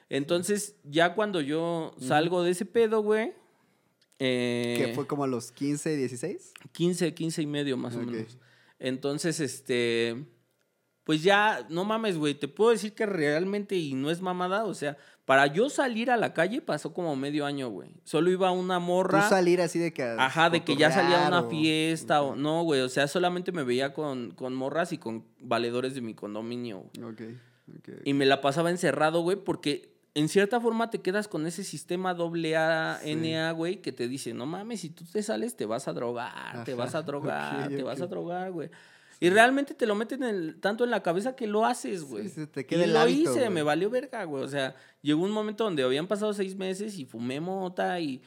Entonces, 0.09 0.77
ya 0.83 1.13
cuando 1.13 1.41
yo 1.41 1.93
salgo 1.99 2.41
de 2.41 2.51
ese 2.51 2.65
pedo, 2.65 3.01
güey, 3.03 3.33
eh, 4.19 4.75
Que 4.83 4.93
fue 4.95 5.05
como 5.05 5.25
a 5.25 5.27
los 5.27 5.51
15, 5.51 5.95
16. 5.95 6.53
15, 6.71 7.13
15 7.13 7.41
y 7.43 7.45
medio 7.45 7.77
más 7.77 7.95
o 7.95 7.99
menos. 8.01 8.37
Entonces, 8.79 9.39
este, 9.39 10.25
pues 11.07 11.23
ya, 11.23 11.65
no 11.69 11.85
mames, 11.85 12.17
güey, 12.17 12.35
te 12.35 12.49
puedo 12.49 12.71
decir 12.71 12.93
que 12.93 13.05
realmente, 13.05 13.75
y 13.77 13.93
no 13.93 14.11
es 14.11 14.19
mamada, 14.21 14.65
o 14.65 14.73
sea, 14.73 14.97
para 15.23 15.47
yo 15.47 15.69
salir 15.69 16.11
a 16.11 16.17
la 16.17 16.33
calle 16.33 16.61
pasó 16.61 16.93
como 16.93 17.15
medio 17.15 17.45
año, 17.45 17.69
güey. 17.69 17.89
Solo 18.03 18.29
iba 18.29 18.51
una 18.51 18.75
Tú 18.75 18.81
morra. 18.81 19.29
salir 19.29 19.61
así 19.61 19.79
de 19.79 19.93
que. 19.93 20.03
Ajá, 20.03 20.49
de 20.49 20.65
que 20.65 20.75
ya 20.75 20.91
salía 20.91 21.23
a 21.23 21.27
una 21.29 21.41
o- 21.43 21.49
fiesta 21.49 22.21
o 22.21 22.35
no, 22.35 22.63
güey. 22.63 22.81
O 22.81 22.89
sea, 22.89 23.07
solamente 23.07 23.53
me 23.53 23.63
veía 23.63 23.93
con, 23.93 24.31
con 24.31 24.53
morras 24.53 24.91
y 24.91 24.97
con 24.97 25.23
valedores 25.39 25.95
de 25.95 26.01
mi 26.01 26.13
condominio. 26.13 26.83
güey. 26.97 27.09
Ok, 27.11 27.21
ok. 27.77 27.89
Y 28.03 28.13
me 28.13 28.25
la 28.25 28.41
pasaba 28.41 28.69
encerrado, 28.69 29.21
güey, 29.21 29.37
porque 29.37 29.95
en 30.13 30.27
cierta 30.27 30.59
forma 30.59 30.89
te 30.89 30.99
quedas 30.99 31.29
con 31.29 31.45
ese 31.47 31.63
sistema 31.63 32.13
doble 32.13 32.57
A, 32.57 32.99
NA, 33.05 33.51
güey, 33.51 33.81
que 33.81 33.91
te 33.93 34.07
dice, 34.09 34.33
no 34.33 34.45
mames, 34.45 34.81
si 34.81 34.89
tú 34.89 35.05
te 35.05 35.21
sales 35.23 35.55
te 35.55 35.65
vas 35.65 35.87
a 35.87 35.93
drogar, 35.93 36.63
te 36.65 36.73
vas 36.73 36.95
a 36.95 37.01
drogar, 37.01 37.69
te 37.69 37.83
vas 37.83 38.01
a 38.01 38.07
drogar, 38.07 38.51
güey. 38.51 38.69
Y 39.19 39.29
realmente 39.29 39.73
te 39.73 39.85
lo 39.85 39.95
meten 39.95 40.59
tanto 40.59 40.83
en 40.83 40.91
la 40.91 41.01
cabeza 41.01 41.35
que 41.35 41.47
lo 41.47 41.65
haces, 41.65 42.03
güey. 42.03 42.29
Sí, 42.29 42.45
te 42.47 42.61
y 42.61 42.63
queda 42.65 42.83
el 42.83 42.93
lo 42.93 42.99
hábito, 42.99 43.31
hice, 43.31 43.49
me 43.49 43.63
valió 43.63 43.89
verga, 43.89 44.23
güey. 44.25 44.43
O 44.43 44.47
sea, 44.47 44.75
llegó 45.01 45.23
un 45.23 45.31
momento 45.31 45.63
donde 45.63 45.83
habían 45.83 46.07
pasado 46.07 46.33
seis 46.33 46.55
meses 46.55 46.97
y 46.97 47.05
fumé 47.05 47.39
mota 47.39 47.99
y... 47.99 48.21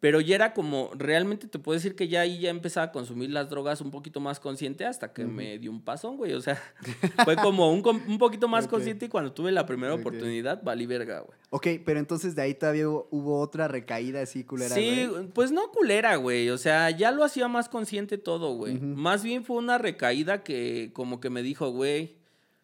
Pero 0.00 0.22
ya 0.22 0.34
era 0.34 0.54
como, 0.54 0.90
realmente 0.94 1.46
te 1.46 1.58
puedo 1.58 1.76
decir 1.76 1.94
que 1.94 2.08
ya 2.08 2.22
ahí 2.22 2.40
ya 2.40 2.48
empezaba 2.48 2.86
a 2.86 2.90
consumir 2.92 3.30
las 3.30 3.50
drogas 3.50 3.82
un 3.82 3.90
poquito 3.90 4.18
más 4.18 4.40
consciente 4.40 4.86
hasta 4.86 5.12
que 5.12 5.26
me 5.26 5.58
dio 5.58 5.70
un 5.70 5.82
pasón, 5.82 6.16
güey. 6.16 6.32
O 6.32 6.40
sea, 6.40 6.58
fue 7.24 7.36
como 7.36 7.70
un, 7.70 7.86
un 7.86 8.18
poquito 8.18 8.48
más 8.48 8.66
consciente 8.66 9.04
y 9.06 9.08
cuando 9.10 9.32
tuve 9.32 9.52
la 9.52 9.66
primera 9.66 9.92
oportunidad, 9.94 10.62
valí 10.62 10.86
verga, 10.86 11.20
güey. 11.20 11.38
Ok, 11.50 11.82
pero 11.84 11.98
entonces 12.00 12.34
de 12.34 12.42
ahí 12.42 12.54
todavía 12.54 12.88
hubo, 12.88 13.08
hubo 13.10 13.40
otra 13.40 13.68
recaída 13.68 14.22
así 14.22 14.42
culera, 14.44 14.74
Sí, 14.74 15.06
güey. 15.06 15.26
pues 15.28 15.52
no 15.52 15.70
culera, 15.70 16.16
güey. 16.16 16.48
O 16.48 16.56
sea, 16.56 16.88
ya 16.90 17.10
lo 17.10 17.22
hacía 17.22 17.48
más 17.48 17.68
consciente 17.68 18.16
todo, 18.16 18.54
güey. 18.54 18.78
Más 18.80 19.22
bien 19.22 19.44
fue 19.44 19.58
una 19.58 19.76
recaída 19.76 20.42
que 20.42 20.92
como 20.94 21.20
que 21.20 21.28
me 21.28 21.42
dijo, 21.42 21.70
güey, 21.72 22.16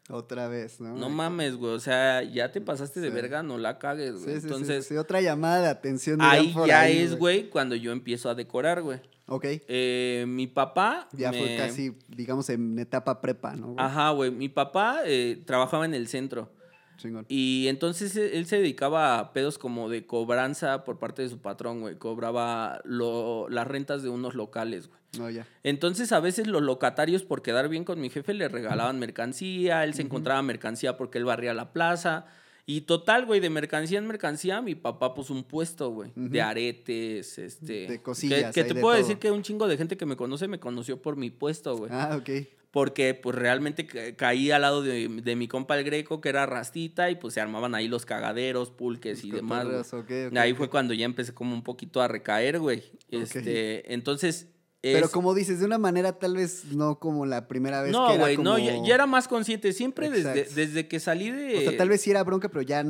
Otra 0.09 0.47
vez, 0.47 0.81
¿no? 0.81 0.95
no 0.95 1.09
mames, 1.11 1.57
güey. 1.57 1.73
O 1.73 1.81
sea, 1.81 2.23
ya 2.23 2.53
te 2.53 2.61
pasaste 2.61 3.01
de 3.01 3.09
Sí. 3.09 3.15
verga, 3.15 3.43
no 3.43 3.59
la 3.59 3.79
cagues, 3.79 4.13
güey. 4.23 4.35
sí, 4.37 4.41
sí, 4.41 4.47
Entonces, 4.47 4.93
otra 4.93 5.21
llamada 5.21 5.61
de 5.63 5.69
atención. 5.69 6.21
ahí 6.23 6.53
por 6.53 6.69
ya 6.69 6.83
ahí, 6.83 6.99
es, 6.99 7.19
güey, 7.19 7.49
cuando 7.51 7.75
yo 7.75 7.91
empiezo 7.91 8.31
a 8.31 8.35
decorar, 8.37 8.83
güey. 8.83 9.01
Ok, 9.29 9.45
Eh, 9.67 10.25
mi 10.29 10.47
papá. 10.47 11.09
ya 11.13 11.33
fue 11.33 11.57
casi, 11.57 11.93
digamos, 12.09 12.49
en 12.51 12.79
etapa 12.79 13.21
prepa, 13.21 13.57
¿no? 13.57 13.73
güey? 13.73 13.77
Ajá, 13.85 14.11
güey. 14.11 14.31
Mi 14.31 14.49
papá 14.49 15.01
eh, 15.05 15.43
trabajaba 15.45 15.85
en 15.85 15.95
el 15.95 16.07
centro. 16.07 16.49
Chingón. 16.97 17.26
Y 17.28 17.66
entonces 17.68 18.16
eh, 18.16 18.36
él 18.38 18.47
se 18.47 18.57
dedicaba 18.57 19.18
a 19.18 19.32
pedos 19.32 19.59
como 19.59 19.88
de 19.88 20.07
cobranza 20.07 20.84
por 20.84 20.99
parte 20.99 21.22
de 21.22 21.28
su 21.28 21.38
patrón, 21.38 21.80
güey. 21.80 21.97
Cobraba 21.97 22.80
lo- 22.84 23.49
las 23.49 23.66
rentas 23.66 24.03
de 24.03 24.09
unos 24.09 24.34
locales, 24.34 24.88
güey. 24.88 25.32
Ya. 25.32 25.47
Entonces 25.62 26.12
a 26.12 26.20
veces 26.20 26.47
los 26.47 26.61
locatarios 26.62 27.22
por 27.22 27.40
quedar 27.40 27.68
bien 27.70 27.84
con 27.84 28.01
mi 28.01 28.11
jefe 28.11 28.34
le 28.34 28.49
regalaban 28.49 28.99
mercancía, 28.99 29.84
él 29.84 29.94
se 29.94 30.03
encontraba 30.03 30.42
mercancía 30.42 30.97
porque 30.99 31.16
él 31.18 31.24
barría 31.24 31.55
la 31.55 31.72
plaza. 31.72 32.26
Y 32.68 32.80
total, 32.82 33.26
güey, 33.26 33.38
de 33.38 33.49
mercancía 33.49 33.99
en 33.99 34.09
mercancía, 34.09 34.61
mi 34.61 34.74
papá 34.74 35.14
puso 35.14 35.32
un 35.32 35.44
puesto, 35.44 35.90
güey, 35.90 36.11
de 36.16 36.42
aretes, 36.42 37.38
este... 37.38 37.86
De 37.86 38.03
cosillas, 38.03 38.53
Que, 38.53 38.64
te 38.64 38.74
puedo 38.74 38.94
todo. 38.97 38.97
decir 38.97 39.18
que 39.18 39.30
un 39.30 39.42
chingo 39.42 39.68
de 39.68 39.76
gente 39.76 39.97
que 39.97 40.05
me 40.05 40.16
conoce 40.16 40.49
me 40.49 40.59
conoció 40.59 41.01
por 41.01 41.16
mi 41.16 41.30
puesto, 41.30 41.76
güey. 41.76 41.90
Ah, 41.94 42.16
ok. 42.18 42.28
Porque 42.77 43.14
pues 43.14 43.35
realmente 43.35 43.87
ca- 43.87 44.14
caí 44.16 44.51
al 44.51 44.61
lado 44.61 44.83
de, 44.83 45.09
de 45.09 45.35
mi 45.35 45.49
compa 45.49 45.79
el 45.79 45.85
greco, 45.87 46.20
que 46.20 46.29
era 46.29 46.45
rastita, 46.45 47.09
y 47.11 47.14
pues 47.14 47.33
se 47.33 47.41
armaban 47.41 47.74
ahí 47.74 47.89
los 47.89 48.05
cagaderos, 48.05 48.70
pulques 48.70 49.24
y 49.24 49.31
demás. 49.31 49.64
güey. 49.64 49.79
cotorreos, 49.79 49.95
ok, 49.95 50.33
ok, 50.33 50.37
ahí 50.37 50.53
fue 50.53 50.68
cuando 50.68 50.93
ya 50.93 51.07
empecé 51.07 51.33
como 51.33 51.55
un 51.55 51.62
poquito 51.62 52.03
a 52.03 52.09
recaer, 52.09 52.59
güey. 52.61 52.83
Este, 53.11 53.95
entonces... 53.95 54.49
Pero 54.83 55.11
como 55.11 55.33
dices, 55.33 55.59
de 55.59 55.64
una 55.64 55.79
manera 55.79 56.18
tal 56.18 56.37
vez 56.37 56.66
no 56.66 56.99
como 56.99 57.24
la 57.24 57.49
primera 57.49 57.81
vez 57.81 57.93
no, 57.93 58.14
güey, 58.18 58.37
no, 58.37 58.59
ya, 58.59 58.77
ya 58.85 58.95
era 58.95 59.07
más 59.07 59.27
consciente. 59.27 59.72
Siempre 59.72 60.11
desde, 60.11 60.41
Exacto. 60.41 60.55
desde 60.55 60.87
que 60.87 61.01
salí 61.01 61.31
de. 61.31 61.57
O 61.57 61.61
sea, 61.62 61.77
tal 61.79 61.89
vez 61.89 62.03
sí 62.03 62.11
era 62.11 62.22
bronca, 62.22 62.51
pero 62.51 62.61
ya 62.61 62.85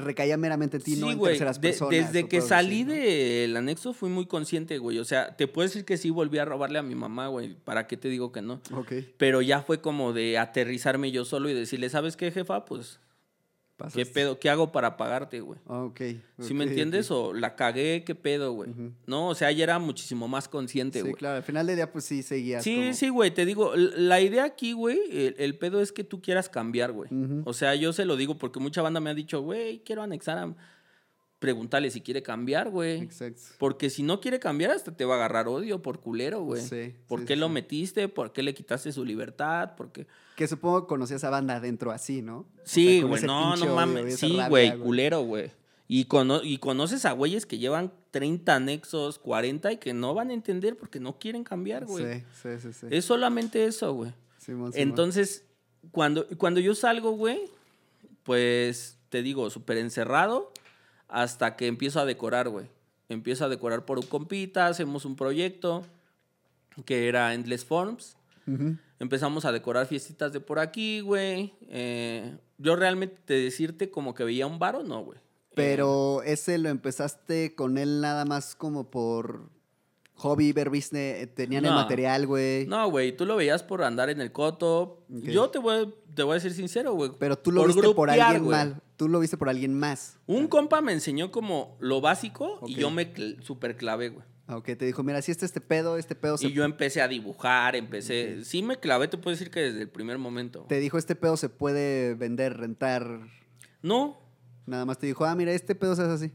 recaía 0.00 0.36
meramente 0.36 0.78
en 0.78 0.82
ti, 0.82 0.96
no 0.96 1.06
Sí, 1.06 1.12
en 1.12 1.18
güey. 1.18 1.32
terceras 1.32 1.60
de- 1.60 1.68
personas. 1.68 1.90
desde 2.12 2.28
que 2.28 2.40
salí 2.40 2.84
¿no? 2.84 2.92
del 2.92 3.56
anexo 3.56 3.92
fui 3.92 4.08
muy 4.10 4.26
consciente, 4.26 4.78
güey. 4.78 4.98
O 4.98 5.04
sea, 5.04 5.36
te 5.36 5.46
puedo 5.46 5.68
decir 5.68 5.84
que 5.84 5.96
sí 5.96 6.10
volví 6.10 6.38
a 6.38 6.44
robarle 6.44 6.78
a 6.78 6.82
mi 6.82 6.94
mamá, 6.94 7.28
güey. 7.28 7.54
¿Para 7.64 7.86
qué 7.86 7.96
te 7.96 8.08
digo 8.08 8.32
que 8.32 8.42
no? 8.42 8.60
Ok. 8.74 8.92
Pero 9.16 9.42
ya 9.42 9.62
fue 9.62 9.80
como 9.80 10.12
de 10.12 10.38
aterrizarme 10.38 11.10
yo 11.12 11.24
solo 11.24 11.48
y 11.48 11.54
decirle, 11.54 11.88
¿sabes 11.90 12.16
qué, 12.16 12.30
jefa? 12.30 12.64
Pues, 12.64 12.98
¿qué 13.94 14.06
pedo? 14.06 14.38
¿Qué 14.38 14.50
hago 14.50 14.72
para 14.72 14.96
pagarte, 14.96 15.40
güey? 15.40 15.58
Ah, 15.66 15.82
ok. 15.84 16.00
¿Sí 16.40 16.54
me 16.54 16.64
entiendes? 16.64 17.10
O 17.10 17.32
la 17.32 17.56
cagué, 17.56 18.02
¿qué 18.04 18.14
pedo, 18.14 18.52
güey? 18.52 18.70
No, 19.06 19.28
o 19.28 19.34
sea, 19.34 19.50
ya 19.52 19.64
era 19.64 19.78
muchísimo 19.78 20.28
más 20.28 20.48
consciente, 20.48 20.98
Sí, 20.98 21.02
güey. 21.02 21.14
claro. 21.14 21.36
Al 21.36 21.42
final 21.42 21.66
del 21.66 21.76
día, 21.76 21.90
pues 21.92 22.04
sí 22.04 22.22
seguías. 22.22 22.62
Sí, 22.64 22.76
como- 22.76 22.94
sí, 22.94 23.08
güey, 23.08 23.30
te 23.32 23.44
digo, 23.44 23.72
la 23.76 24.20
idea 24.20 24.44
aquí, 24.44 24.72
güey, 24.72 24.98
el, 25.10 25.34
el 25.38 25.56
pedo 25.58 25.80
es 25.80 25.92
que 25.92 26.04
tú 26.04 26.20
quieras 26.22 26.48
cambiar, 26.48 26.92
güey. 26.92 27.10
O 27.44 27.52
sea, 27.52 27.74
yo 27.74 27.92
se 27.92 28.04
lo 28.04 28.16
digo 28.16 28.38
porque 28.38 28.60
mucha 28.60 28.82
banda 28.82 29.00
me 29.00 29.10
ha 29.10 29.14
dicho, 29.14 29.40
güey, 29.42 29.80
quiero 29.84 30.02
anexar 30.02 30.38
a... 30.38 30.54
Pregúntale 31.38 31.90
si 31.90 32.02
quiere 32.02 32.22
cambiar, 32.22 32.68
güey. 32.68 33.00
Exacto. 33.00 33.40
Porque 33.56 33.88
si 33.88 34.02
no 34.02 34.20
quiere 34.20 34.38
cambiar, 34.38 34.72
hasta 34.72 34.94
te 34.94 35.06
va 35.06 35.14
a 35.14 35.16
agarrar 35.16 35.48
odio 35.48 35.80
por 35.80 35.98
culero, 36.00 36.42
güey. 36.42 36.60
Sí, 36.60 36.94
¿Por 37.08 37.20
sí, 37.20 37.24
qué 37.26 37.34
lo 37.36 37.46
sí. 37.46 37.52
metiste? 37.54 38.08
¿Por 38.08 38.30
qué 38.34 38.42
le 38.42 38.52
quitaste 38.52 38.92
su 38.92 39.06
libertad? 39.06 39.70
Porque... 39.74 40.06
Que 40.40 40.48
supongo 40.48 40.80
que 40.80 40.86
conocías 40.88 41.22
a 41.24 41.28
banda 41.28 41.56
adentro 41.56 41.90
así, 41.90 42.22
¿no? 42.22 42.46
Sí, 42.64 43.02
güey, 43.02 43.22
no, 43.24 43.56
no 43.56 43.74
mames. 43.74 44.18
Sí, 44.18 44.38
güey, 44.48 44.74
culero, 44.78 45.20
güey. 45.20 45.50
Y, 45.86 46.06
cono- 46.06 46.42
y 46.42 46.56
conoces 46.56 47.04
a 47.04 47.12
güeyes 47.12 47.44
que 47.44 47.58
llevan 47.58 47.92
30 48.10 48.54
anexos, 48.54 49.18
40 49.18 49.70
y 49.72 49.76
que 49.76 49.92
no 49.92 50.14
van 50.14 50.30
a 50.30 50.32
entender 50.32 50.78
porque 50.78 50.98
no 50.98 51.18
quieren 51.18 51.44
cambiar, 51.44 51.84
güey. 51.84 52.22
Sí, 52.22 52.24
sí, 52.42 52.48
sí. 52.58 52.72
sí. 52.72 52.86
Es 52.88 53.04
solamente 53.04 53.66
eso, 53.66 53.92
güey. 53.92 54.14
Simón, 54.38 54.72
Simón. 54.72 54.88
Entonces, 54.88 55.44
cuando, 55.90 56.26
cuando 56.38 56.58
yo 56.60 56.74
salgo, 56.74 57.10
güey, 57.10 57.42
pues 58.22 58.96
te 59.10 59.22
digo, 59.22 59.50
súper 59.50 59.76
encerrado 59.76 60.52
hasta 61.08 61.54
que 61.54 61.66
empiezo 61.66 62.00
a 62.00 62.06
decorar, 62.06 62.48
güey. 62.48 62.64
Empiezo 63.10 63.44
a 63.44 63.50
decorar 63.50 63.84
por 63.84 63.98
un 63.98 64.06
compita, 64.06 64.68
hacemos 64.68 65.04
un 65.04 65.16
proyecto 65.16 65.84
que 66.86 67.08
era 67.08 67.34
Endless 67.34 67.66
Forms. 67.66 68.16
Empezamos 68.98 69.44
a 69.44 69.52
decorar 69.52 69.86
fiestitas 69.86 70.32
de 70.32 70.40
por 70.40 70.58
aquí, 70.58 71.00
güey. 71.00 71.54
Eh, 71.68 72.36
yo 72.58 72.76
realmente 72.76 73.16
te 73.24 73.34
decirte 73.34 73.90
como 73.90 74.14
que 74.14 74.24
veía 74.24 74.46
un 74.46 74.58
varo, 74.58 74.82
no, 74.82 75.02
güey. 75.04 75.18
Pero 75.54 76.22
ese 76.22 76.58
lo 76.58 76.68
empezaste 76.68 77.54
con 77.54 77.76
él 77.78 78.00
nada 78.00 78.24
más 78.24 78.54
como 78.54 78.90
por 78.90 79.48
hobby, 80.14 80.52
ver 80.52 80.68
business, 80.68 81.34
tenían 81.34 81.64
el 81.64 81.72
material, 81.72 82.26
güey. 82.26 82.66
No, 82.66 82.90
güey, 82.90 83.16
tú 83.16 83.24
lo 83.24 83.36
veías 83.36 83.62
por 83.62 83.82
andar 83.82 84.10
en 84.10 84.20
el 84.20 84.32
coto. 84.32 85.02
Yo 85.08 85.48
te 85.48 85.58
voy, 85.58 85.92
te 86.14 86.22
voy 86.22 86.32
a 86.32 86.34
decir 86.34 86.52
sincero, 86.52 86.92
güey. 86.92 87.10
Pero 87.18 87.38
tú 87.38 87.52
lo 87.52 87.62
Por 87.62 87.68
viste 87.74 87.94
por 87.94 88.10
alguien 88.10 88.46
mal. 88.46 88.82
Tú 88.96 89.08
lo 89.08 89.18
viste 89.18 89.38
por 89.38 89.48
alguien 89.48 89.72
más. 89.78 90.18
Un 90.26 90.46
compa 90.46 90.82
me 90.82 90.92
enseñó 90.92 91.30
como 91.30 91.76
lo 91.80 92.02
básico 92.02 92.60
y 92.66 92.74
yo 92.74 92.90
me 92.90 93.14
cl- 93.14 93.42
super 93.42 93.76
clavé, 93.76 94.10
güey. 94.10 94.26
Aunque 94.50 94.76
te 94.76 94.84
dijo, 94.84 95.02
mira, 95.02 95.22
si 95.22 95.30
este 95.30 95.46
este 95.46 95.60
pedo, 95.60 95.96
este 95.96 96.14
pedo 96.14 96.36
se 96.36 96.48
Y 96.48 96.52
yo 96.52 96.64
empecé 96.64 97.00
a 97.00 97.08
dibujar, 97.08 97.76
empecé... 97.76 98.44
Sí 98.44 98.62
me 98.62 98.78
clavé, 98.78 99.08
te 99.08 99.16
puedo 99.16 99.34
decir 99.34 99.50
que 99.50 99.60
desde 99.60 99.82
el 99.82 99.88
primer 99.88 100.18
momento. 100.18 100.66
te 100.68 100.80
dijo 100.80 100.98
este 100.98 101.14
pedo 101.14 101.36
se 101.36 101.48
puede 101.48 102.14
vender, 102.14 102.56
rentar. 102.56 103.20
No, 103.82 104.20
Nada 104.66 104.84
más 104.84 104.98
te 104.98 105.06
dijo, 105.06 105.24
ah, 105.24 105.34
mira, 105.34 105.52
este 105.52 105.74
pedo 105.74 105.96
se 105.96 106.02
hace 106.02 106.12
así. 106.12 106.32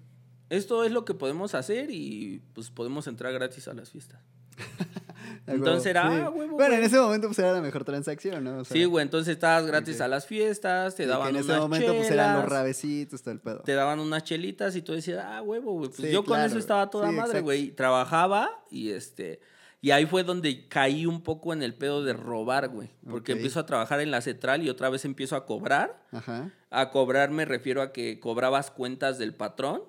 esto 0.49 0.83
es 0.83 0.91
lo 0.91 1.05
que 1.05 1.13
podemos 1.13 1.55
hacer 1.55 1.89
y 1.89 2.41
pues 2.53 2.69
podemos 2.69 3.07
entrar 3.07 3.31
gratis 3.33 3.67
a 3.67 3.73
las 3.73 3.91
fiestas. 3.91 4.21
Entonces 5.47 5.85
era, 5.87 6.09
sí. 6.09 6.17
ah, 6.23 6.29
huevo, 6.29 6.55
Bueno, 6.55 6.75
en 6.75 6.83
ese 6.83 6.99
momento 6.99 7.27
pues 7.27 7.39
era 7.39 7.53
la 7.53 7.61
mejor 7.61 7.83
transacción, 7.83 8.43
¿no? 8.43 8.59
O 8.59 8.65
sea, 8.65 8.75
Sí, 8.75 8.85
güey, 8.85 9.03
entonces 9.03 9.33
estabas 9.33 9.65
gratis 9.65 10.01
a 10.01 10.07
las 10.07 10.25
fiestas, 10.25 10.95
te 10.95 11.03
y 11.03 11.05
que 11.05 11.09
daban 11.11 11.29
en 11.29 11.35
ese 11.41 11.57
momento 11.57 11.93
pues 11.93 12.09
eran 12.11 12.35
los 12.37 12.45
rabecitos, 12.49 13.21
todo 13.21 13.31
el 13.33 13.39
pedo. 13.39 13.59
te 13.61 13.73
daban 13.73 13.99
unas 13.99 14.23
chelitas 14.23 14.75
y 14.75 14.81
tú 14.81 14.93
decías, 14.93 15.23
ah, 15.25 15.41
huevo, 15.41 15.73
güey. 15.73 15.89
Pues 15.89 16.01
Sí, 16.01 16.11
yo 16.11 16.23
con 16.23 16.39
eso 16.39 16.57
estaba 16.57 16.89
toda 16.89 17.09
Sí, 17.09 17.15
madre, 17.15 17.29
exacto. 17.29 17.43
güey. 17.45 17.71
Trabajaba 17.71 18.49
y 18.71 18.91
este. 18.91 19.39
Y 19.81 19.91
ahí 19.91 20.07
fue 20.07 20.23
donde 20.23 20.67
caí 20.67 21.05
un 21.05 21.21
poco 21.21 21.53
en 21.53 21.61
el 21.61 21.75
pedo 21.75 22.03
de 22.03 22.13
robar, 22.13 22.69
güey. 22.69 22.89
Porque 23.07 23.33
empiezo 23.33 23.59
a 23.59 23.67
trabajar 23.67 23.99
en 24.01 24.09
la 24.09 24.21
central 24.21 24.63
y 24.63 24.69
otra 24.69 24.89
vez 24.89 25.05
empiezo 25.05 25.35
a 25.35 25.45
cobrar. 25.45 26.01
Ajá. 26.11 26.49
A 26.77 26.89
cobrar 26.91 27.31
me 27.31 27.45
refiero 27.45 27.81
a 27.81 27.91
que 27.93 28.19
cobrabas 28.19 28.69
cuentas 28.71 29.17
del 29.17 29.33
patrón. 29.33 29.81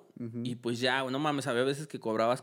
Y 0.43 0.55
pues 0.55 0.79
ya, 0.79 1.03
no 1.03 1.19
mames, 1.19 1.45
había 1.45 1.61
veces 1.61 1.85
que 1.85 1.99
cobrabas 1.99 2.41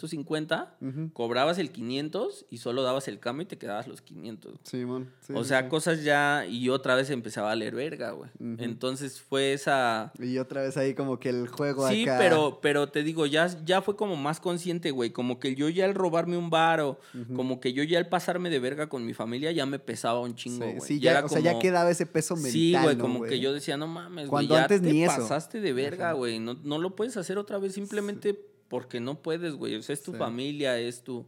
450, 0.00 0.76
Ujú. 0.80 1.10
cobrabas 1.12 1.58
el 1.58 1.70
500 1.72 2.46
y 2.50 2.58
solo 2.58 2.82
dabas 2.84 3.08
el 3.08 3.18
cambio 3.18 3.42
y 3.42 3.46
te 3.46 3.58
quedabas 3.58 3.88
los 3.88 4.00
500. 4.00 4.60
Simón. 4.62 5.10
sí, 5.26 5.32
o 5.34 5.42
sí, 5.42 5.48
sea, 5.48 5.62
sí. 5.62 5.68
cosas 5.68 6.04
ya. 6.04 6.46
Y 6.48 6.68
otra 6.68 6.94
vez 6.94 7.10
empezaba 7.10 7.50
a 7.50 7.56
leer 7.56 7.74
verga, 7.74 8.12
güey. 8.12 8.30
Entonces 8.58 9.20
fue 9.20 9.52
esa. 9.52 10.12
Y 10.20 10.38
otra 10.38 10.62
vez 10.62 10.76
ahí 10.76 10.94
como 10.94 11.18
que 11.18 11.30
el 11.30 11.48
juego 11.48 11.88
Sí, 11.88 12.02
acá. 12.04 12.16
pero, 12.18 12.60
pero 12.62 12.88
te 12.90 13.02
digo, 13.02 13.26
ya, 13.26 13.48
ya 13.64 13.82
fue 13.82 13.96
como 13.96 14.14
más 14.16 14.38
consciente, 14.38 14.90
güey. 14.92 15.10
Como 15.10 15.40
que 15.40 15.56
yo 15.56 15.68
ya 15.68 15.84
al 15.84 15.94
robarme 15.94 16.36
un 16.36 16.48
varo, 16.50 17.00
como 17.34 17.58
que 17.60 17.72
yo 17.72 17.82
ya 17.82 17.98
al 17.98 18.08
pasarme 18.08 18.50
de 18.50 18.60
verga 18.60 18.88
con 18.88 19.04
mi 19.04 19.14
familia 19.14 19.50
ya 19.52 19.66
me 19.66 19.78
pesaba 19.80 20.20
un 20.20 20.34
chingo, 20.36 20.64
Sí, 20.64 20.72
güey. 20.76 20.80
sí, 20.88 21.00
Ya 21.00 21.24
o 21.24 21.28
sea, 21.28 21.40
ya 21.40 21.58
quedaba 21.58 21.90
ese 21.90 22.06
peso 22.06 22.34
mental. 22.36 22.52
Sí, 22.52 22.76
güey, 22.80 22.94
¿no, 22.96 23.02
como 23.02 23.22
que 23.24 23.40
yo 23.40 23.52
decía, 23.52 23.76
no 23.76 23.85
mames, 23.86 24.28
güey, 24.28 24.46
Cuando 24.46 24.54
ya 24.56 24.62
antes 24.62 24.82
te 24.82 24.92
ni 24.92 25.04
eso. 25.04 25.16
pasaste 25.16 25.60
de 25.60 25.72
verga, 25.72 26.06
Ajá. 26.10 26.12
güey. 26.14 26.38
No, 26.38 26.54
no 26.54 26.78
lo 26.78 26.94
puedes 26.96 27.16
hacer 27.16 27.38
otra 27.38 27.58
vez 27.58 27.74
simplemente 27.74 28.38
porque 28.68 29.00
no 29.00 29.22
puedes, 29.22 29.54
güey. 29.54 29.76
O 29.76 29.82
sea, 29.82 29.92
es 29.94 30.02
tu 30.02 30.12
Sí. 30.12 30.18
familia, 30.18 30.78
es 30.78 31.02
tu... 31.04 31.26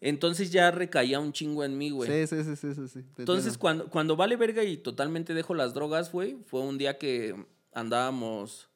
Entonces 0.00 0.52
ya 0.52 0.70
recaía 0.70 1.18
un 1.18 1.32
chingo 1.32 1.64
en 1.64 1.78
mí, 1.78 1.90
güey. 1.90 2.10
Sí, 2.26 2.36
sí, 2.36 2.44
sí, 2.56 2.74
sí, 2.74 2.88
sí, 2.88 3.02
te 3.14 3.22
Entonces, 3.22 3.56
cuando, 3.56 3.88
cuando 3.88 4.16
vale 4.16 4.36
verga 4.36 4.62
y 4.62 4.76
totalmente 4.76 5.32
dejo 5.32 5.54
las 5.54 5.72
drogas, 5.72 6.12
güey, 6.12 6.36
fue 6.46 6.60
un 6.60 6.76
día 6.76 6.98
que 6.98 7.34
andábamos. 7.72 8.68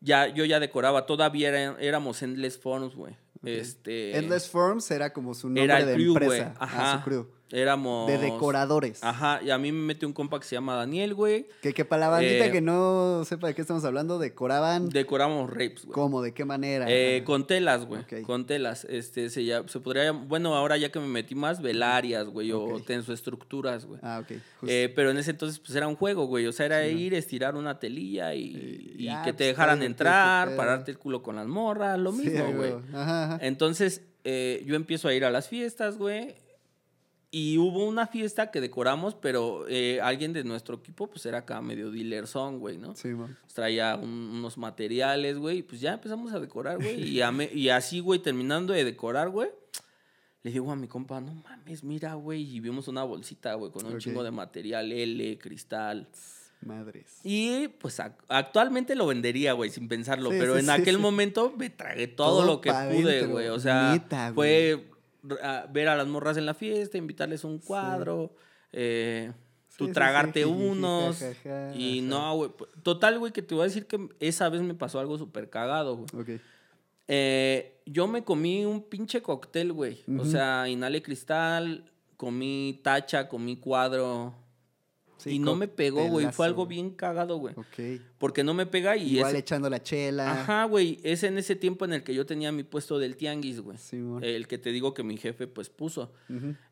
Ya, 0.00 0.28
yo 0.28 0.44
ya 0.44 0.60
decoraba, 0.60 1.06
todavía 1.06 1.48
era- 1.48 1.76
éramos 1.80 2.22
Endless 2.22 2.58
Forms, 2.58 2.94
güey. 2.94 3.16
Este. 3.42 4.16
Endless 4.16 4.48
Forms 4.48 4.90
era 4.90 5.12
como 5.12 5.34
su 5.34 5.48
nombre 5.48 5.64
Era 5.64 5.80
el 5.80 5.86
de 5.86 5.94
crew, 5.94 6.12
empresa. 6.16 6.54
Ajá. 6.58 6.92
Ah, 6.94 6.98
su 6.98 7.04
crew. 7.04 7.26
Éramos. 7.54 8.08
De 8.08 8.18
decoradores. 8.18 9.02
Ajá, 9.04 9.40
y 9.42 9.50
a 9.50 9.58
mí 9.58 9.70
me 9.72 9.78
metió 9.86 10.08
un 10.08 10.14
compa 10.14 10.40
que 10.40 10.46
se 10.46 10.56
llama 10.56 10.74
Daniel, 10.74 11.14
güey. 11.14 11.46
Que, 11.62 11.72
que 11.72 11.84
para 11.84 12.00
la 12.00 12.08
bandita 12.08 12.46
Eh, 12.46 12.50
que 12.50 12.60
no 12.60 13.22
sepa 13.24 13.46
de 13.46 13.54
qué 13.54 13.60
estamos 13.62 13.84
hablando, 13.84 14.18
decoraban. 14.18 14.88
Decoramos 14.88 15.48
rapes, 15.50 15.84
güey. 15.84 15.94
¿Cómo? 15.94 16.20
¿De 16.20 16.32
qué 16.34 16.44
manera? 16.44 16.86
Eh, 16.88 17.22
con 17.24 17.46
telas, 17.46 17.84
güey. 17.86 18.02
Con 18.24 18.46
telas. 18.46 18.84
Este, 18.90 19.30
se, 19.30 19.44
ya- 19.44 19.62
se 19.68 19.78
podría 19.80 20.10
Bueno, 20.12 20.54
ahora 20.54 20.76
ya 20.76 20.90
que 20.90 20.98
me 20.98 21.06
metí 21.06 21.34
más, 21.34 21.62
velarias, 21.62 22.26
güey, 22.26 22.50
o 22.52 22.60
Ok. 22.76 22.86
tensoestructuras, 22.86 23.86
güey. 23.86 24.00
Ah, 24.02 24.20
ok. 24.22 24.36
Eh, 24.66 24.92
pero 24.94 25.10
en 25.10 25.18
ese 25.18 25.30
entonces, 25.30 25.58
pues 25.60 25.74
era 25.76 25.86
un 25.88 25.96
juego, 25.96 26.26
güey. 26.26 26.46
O 26.46 26.52
sea, 26.52 26.66
era 26.66 26.84
Sí, 26.84 26.92
¿no? 26.92 26.98
ir, 27.00 27.14
estirar 27.14 27.54
una 27.54 27.78
telilla 27.78 28.34
y, 28.34 28.94
Y 28.98 29.06
que 29.06 29.20
pues, 29.24 29.36
te 29.36 29.44
dejaran 29.44 29.82
entrar, 29.82 30.56
pararte 30.56 30.90
el 30.90 30.98
culo 30.98 31.22
con 31.22 31.36
las 31.36 31.46
morras, 31.46 31.98
lo 31.98 32.12
Sí, 32.12 32.18
mismo, 32.28 32.44
a 32.44 32.50
güey. 32.50 32.72
Ajá, 32.92 33.24
ajá. 33.34 33.38
Entonces, 33.46 34.02
eh, 34.24 34.62
yo 34.66 34.74
empiezo 34.74 35.08
a 35.08 35.14
ir 35.14 35.24
a 35.24 35.30
las 35.30 35.48
fiestas, 35.48 35.98
güey. 35.98 36.34
Y 37.36 37.58
hubo 37.58 37.84
una 37.84 38.06
fiesta 38.06 38.52
que 38.52 38.60
decoramos, 38.60 39.16
pero 39.16 39.66
eh, 39.68 40.00
alguien 40.00 40.32
de 40.32 40.44
nuestro 40.44 40.76
equipo, 40.76 41.08
pues 41.08 41.26
era 41.26 41.38
acá 41.38 41.60
medio 41.60 41.90
dealer 41.90 42.28
son, 42.28 42.60
güey, 42.60 42.78
¿no? 42.78 42.94
Sí, 42.94 43.08
mo. 43.08 43.28
Traía 43.52 43.96
un- 43.96 44.30
unos 44.36 44.56
materiales, 44.56 45.36
güey. 45.38 45.58
Y 45.58 45.62
pues 45.64 45.80
ya 45.80 45.94
empezamos 45.94 46.32
a 46.32 46.38
decorar, 46.38 46.76
güey. 46.76 47.02
Y, 47.08 47.22
a 47.22 47.32
me- 47.32 47.50
y 47.52 47.70
así, 47.70 47.98
güey, 47.98 48.20
terminando 48.20 48.72
de 48.72 48.84
decorar, 48.84 49.30
güey. 49.30 49.48
Le 50.44 50.52
digo 50.52 50.70
a 50.70 50.76
mi 50.76 50.86
compa, 50.86 51.20
no 51.20 51.34
mames, 51.34 51.82
mira, 51.82 52.14
güey. 52.14 52.42
Y 52.54 52.60
vimos 52.60 52.86
una 52.86 53.02
bolsita, 53.02 53.54
güey, 53.54 53.72
con 53.72 53.84
un 53.86 53.98
chingo 53.98 54.22
de 54.22 54.30
material, 54.30 54.92
L, 54.92 55.38
cristal. 55.38 56.06
Madres. 56.60 57.18
Y 57.24 57.68
pues 57.68 57.98
ac- 57.98 58.14
actualmente 58.28 58.94
lo 58.94 59.06
vendería, 59.06 59.52
güey, 59.54 59.70
sin 59.70 59.88
pensarlo. 59.88 60.30
Sí, 60.30 60.36
pero 60.38 60.54
sí, 60.54 60.60
en 60.60 60.66
sí, 60.66 60.70
aquel 60.70 60.98
momento 60.98 61.52
me 61.58 61.68
tragué 61.68 62.06
todo, 62.06 62.38
Todo 62.38 62.46
lo 62.46 62.60
que 62.60 62.70
pude, 62.70 63.26
güey. 63.26 63.48
O 63.48 63.58
sea, 63.58 63.92
neta, 63.92 64.32
fue 64.34 64.86
a- 65.42 65.66
ver 65.72 65.88
a 65.88 65.96
las 65.96 66.06
morras 66.06 66.36
en 66.36 66.46
la 66.46 66.54
fiesta, 66.54 66.98
invitarles 66.98 67.44
un 67.44 67.58
cuadro, 67.58 68.34
eh, 68.72 69.32
tú 69.76 69.86
Sí, 69.86 69.92
tragarte 69.92 70.40
sí, 70.44 70.48
unos. 70.48 71.18
jajaja, 71.18 71.74
y 71.74 71.98
ajá. 72.00 72.08
no, 72.08 72.36
güey. 72.36 72.50
p- 72.50 72.64
Total, 72.82 73.18
güey, 73.18 73.32
que 73.32 73.42
te 73.42 73.54
voy 73.54 73.62
a 73.62 73.66
decir 73.66 73.86
que 73.86 74.08
esa 74.20 74.48
vez 74.48 74.62
me 74.62 74.74
pasó 74.74 75.00
algo 75.00 75.18
súper 75.18 75.50
cagado, 75.50 75.96
güey. 75.96 76.08
Eh, 77.08 77.80
yo 77.86 78.06
me 78.06 78.24
comí 78.24 78.64
un 78.64 78.82
pinche 78.82 79.20
cóctel, 79.22 79.72
güey. 79.72 80.02
O 80.18 80.24
sea, 80.24 80.68
inhalé 80.68 81.02
cristal, 81.02 81.90
comí 82.16 82.80
tacha, 82.82 83.28
comí 83.28 83.56
cuadro. 83.56 84.34
Sí, 85.24 85.36
y 85.36 85.38
no 85.38 85.56
me 85.56 85.68
pegó, 85.68 86.06
güey. 86.06 86.30
Fue 86.32 86.44
algo 86.44 86.66
bien 86.66 86.90
cagado, 86.90 87.38
güey. 87.38 87.54
Ok. 87.56 88.02
Porque 88.18 88.44
no 88.44 88.52
me 88.52 88.66
pega 88.66 88.94
y 88.94 89.16
Igual 89.16 89.36
echando 89.36 89.70
la 89.70 89.82
chela. 89.82 90.32
Ajá, 90.32 90.64
güey. 90.64 90.98
Es 91.02 91.22
en 91.22 91.38
ese 91.38 91.56
tiempo 91.56 91.86
en 91.86 91.94
el 91.94 92.02
que 92.02 92.14
yo 92.14 92.26
tenía 92.26 92.52
mi 92.52 92.62
puesto 92.62 92.98
del 92.98 93.16
tianguis, 93.16 93.60
güey. 93.60 93.78
Simón. 93.78 94.22
El 94.22 94.46
que 94.46 94.58
te 94.58 94.70
digo 94.70 94.92
que 94.92 95.02
mi 95.02 95.16
jefe, 95.16 95.46
pues, 95.46 95.70
puso. 95.70 96.12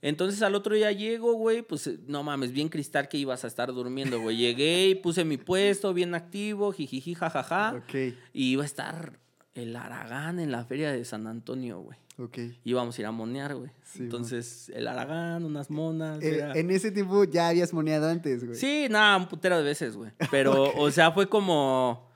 Entonces, 0.03 0.43
al 0.43 0.55
otro 0.55 0.75
día 0.75 0.93
llego, 0.93 1.33
güey, 1.33 1.63
pues, 1.63 1.89
no 2.07 2.23
mames, 2.23 2.53
bien 2.53 2.69
cristal 2.69 3.09
que 3.09 3.17
ibas 3.17 3.45
a 3.45 3.47
estar 3.47 3.73
durmiendo, 3.73 4.21
güey. 4.21 4.37
Llegué 4.37 4.89
y 4.89 4.95
puse 4.97 5.25
mi 5.25 5.39
puesto 5.39 5.95
bien 5.95 6.15
activo, 6.15 6.73
jijiji, 6.73 7.15
jajaja. 7.15 7.75
Ok. 7.77 7.95
Y 8.35 8.53
iba 8.53 8.65
a 8.65 8.67
estar 8.67 9.19
el 9.55 9.77
Aragán 9.77 10.41
en 10.41 10.51
la 10.51 10.65
feria 10.65 10.93
de 10.93 11.05
San 11.05 11.27
Antonio, 11.27 11.81
güey. 11.81 11.99
Ok. 12.19 12.39
Íbamos 12.65 12.97
a 12.97 13.01
ir 13.01 13.07
a 13.07 13.11
monear, 13.11 13.55
güey. 13.55 13.71
Sí, 13.85 14.03
Entonces, 14.05 14.71
el 14.75 14.87
Aragán, 14.87 15.45
unas 15.45 15.71
monas. 15.71 16.23
Era- 16.23 16.53
en 16.55 16.71
ese 16.71 16.91
tiempo 16.91 17.25
ya 17.25 17.49
habías 17.49 17.73
moneado 17.73 18.09
antes, 18.09 18.45
güey. 18.45 18.57
Sí, 18.57 18.87
nada, 18.91 19.17
un 19.17 19.27
putero 19.29 19.57
de 19.59 19.65
veces, 19.65 19.97
güey. 19.97 20.11
Pero, 20.31 20.73
o 20.77 20.91
sea, 20.91 21.13
fue 21.13 21.29
como. 21.29 22.11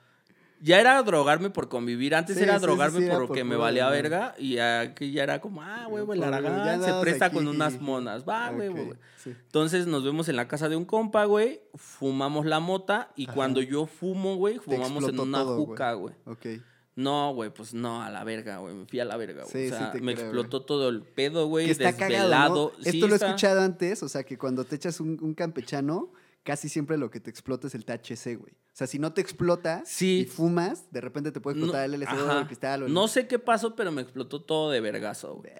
Ya 0.59 0.79
era 0.79 1.01
drogarme 1.03 1.51
por 1.51 1.69
convivir. 1.69 2.15
Antes 2.15 2.35
Sí, 2.37 2.41
era 2.43 2.55
sí, 2.57 2.61
drogarme 2.65 2.99
sí, 2.99 3.43
me 3.43 3.55
valía 3.55 3.89
verga. 3.89 4.33
Y 4.39 4.57
aquí 4.57 5.11
ya 5.11 5.21
era 5.21 5.39
como, 5.39 5.61
ah, 5.61 5.85
güey, 5.87 6.03
güey, 6.03 6.17
el 6.19 6.25
Aragán 6.25 6.81
se 6.83 6.93
presta 6.99 7.25
aquí, 7.25 7.35
con 7.35 7.47
unas 7.47 7.79
monas. 7.79 8.27
Va, 8.27 8.49
güey, 8.49 8.69
Ok, 8.69 8.75
güey. 8.75 8.93
Entonces 9.25 9.85
nos 9.85 10.03
vemos 10.03 10.29
en 10.29 10.35
la 10.35 10.47
casa 10.47 10.67
de 10.67 10.75
un 10.75 10.85
compa, 10.85 11.25
güey. 11.25 11.61
Fumamos 11.75 12.45
la 12.47 12.59
mota. 12.59 13.11
Y 13.15 13.25
Ajá. 13.25 13.33
cuando 13.35 13.61
yo 13.61 13.85
fumo, 13.85 14.35
güey, 14.37 14.57
fumamos 14.57 15.07
en 15.07 15.19
una 15.19 15.39
todo, 15.39 15.55
güey. 15.57 15.65
juca, 15.67 15.93
güey. 15.93 16.15
Ok. 16.25 16.45
No, 16.97 17.31
güey, 17.33 17.51
pues 17.51 17.73
no, 17.73 18.01
a 18.03 18.09
la 18.09 18.23
verga, 18.23 18.57
güey. 18.57 18.73
Me 18.73 18.85
fui 18.85 18.99
a 18.99 19.05
la 19.05 19.15
verga, 19.17 19.43
güey. 19.43 19.51
Sí, 19.67 19.73
o 19.73 19.77
sea, 19.77 19.91
sí 19.93 20.01
me 20.01 20.13
creo, 20.15 20.25
explotó 20.25 20.63
todo 20.65 20.89
el 20.89 21.03
pedo, 21.03 21.47
güey. 21.47 21.69
Está 21.69 21.93
cagado, 21.93 22.09
desvelado. 22.11 22.71
Sí, 22.81 22.89
Esto 22.89 23.07
lo 23.07 23.13
he 23.13 23.17
escuchado 23.17 23.61
antes, 23.61 24.01
o 24.03 24.09
sea, 24.09 24.23
que 24.23 24.37
cuando 24.37 24.65
te 24.65 24.75
echas 24.75 24.99
un, 24.99 25.17
un 25.21 25.33
campechano, 25.35 26.11
casi 26.43 26.69
siempre 26.69 26.97
lo 26.97 27.11
que 27.11 27.19
te 27.19 27.29
explota 27.29 27.67
es 27.67 27.75
el 27.75 27.85
THC, 27.85 28.35
güey. 28.37 28.53
O 28.53 28.77
sea, 28.77 28.87
si 28.87 28.99
no 28.99 29.13
te 29.13 29.21
explota 29.21 29.83
Sí. 29.85 30.21
y 30.21 30.25
fumas, 30.25 30.91
de 30.91 31.01
repente 31.01 31.31
te 31.31 31.39
puede 31.39 31.57
explotar 31.59 31.87
No, 31.87 31.95
el 31.95 32.01
LSD 32.01 32.21
o 32.35 32.39
el 32.39 32.45
cristal. 32.47 32.83
O 32.83 32.85
el- 32.87 32.93
No 32.93 33.07
sé 33.07 33.27
qué 33.27 33.37
pasó, 33.39 33.75
pero 33.75 33.91
me 33.91 34.01
explotó 34.01 34.41
todo 34.41 34.71
de 34.71 34.81
vergazo, 34.81 35.35
güey. 35.35 35.51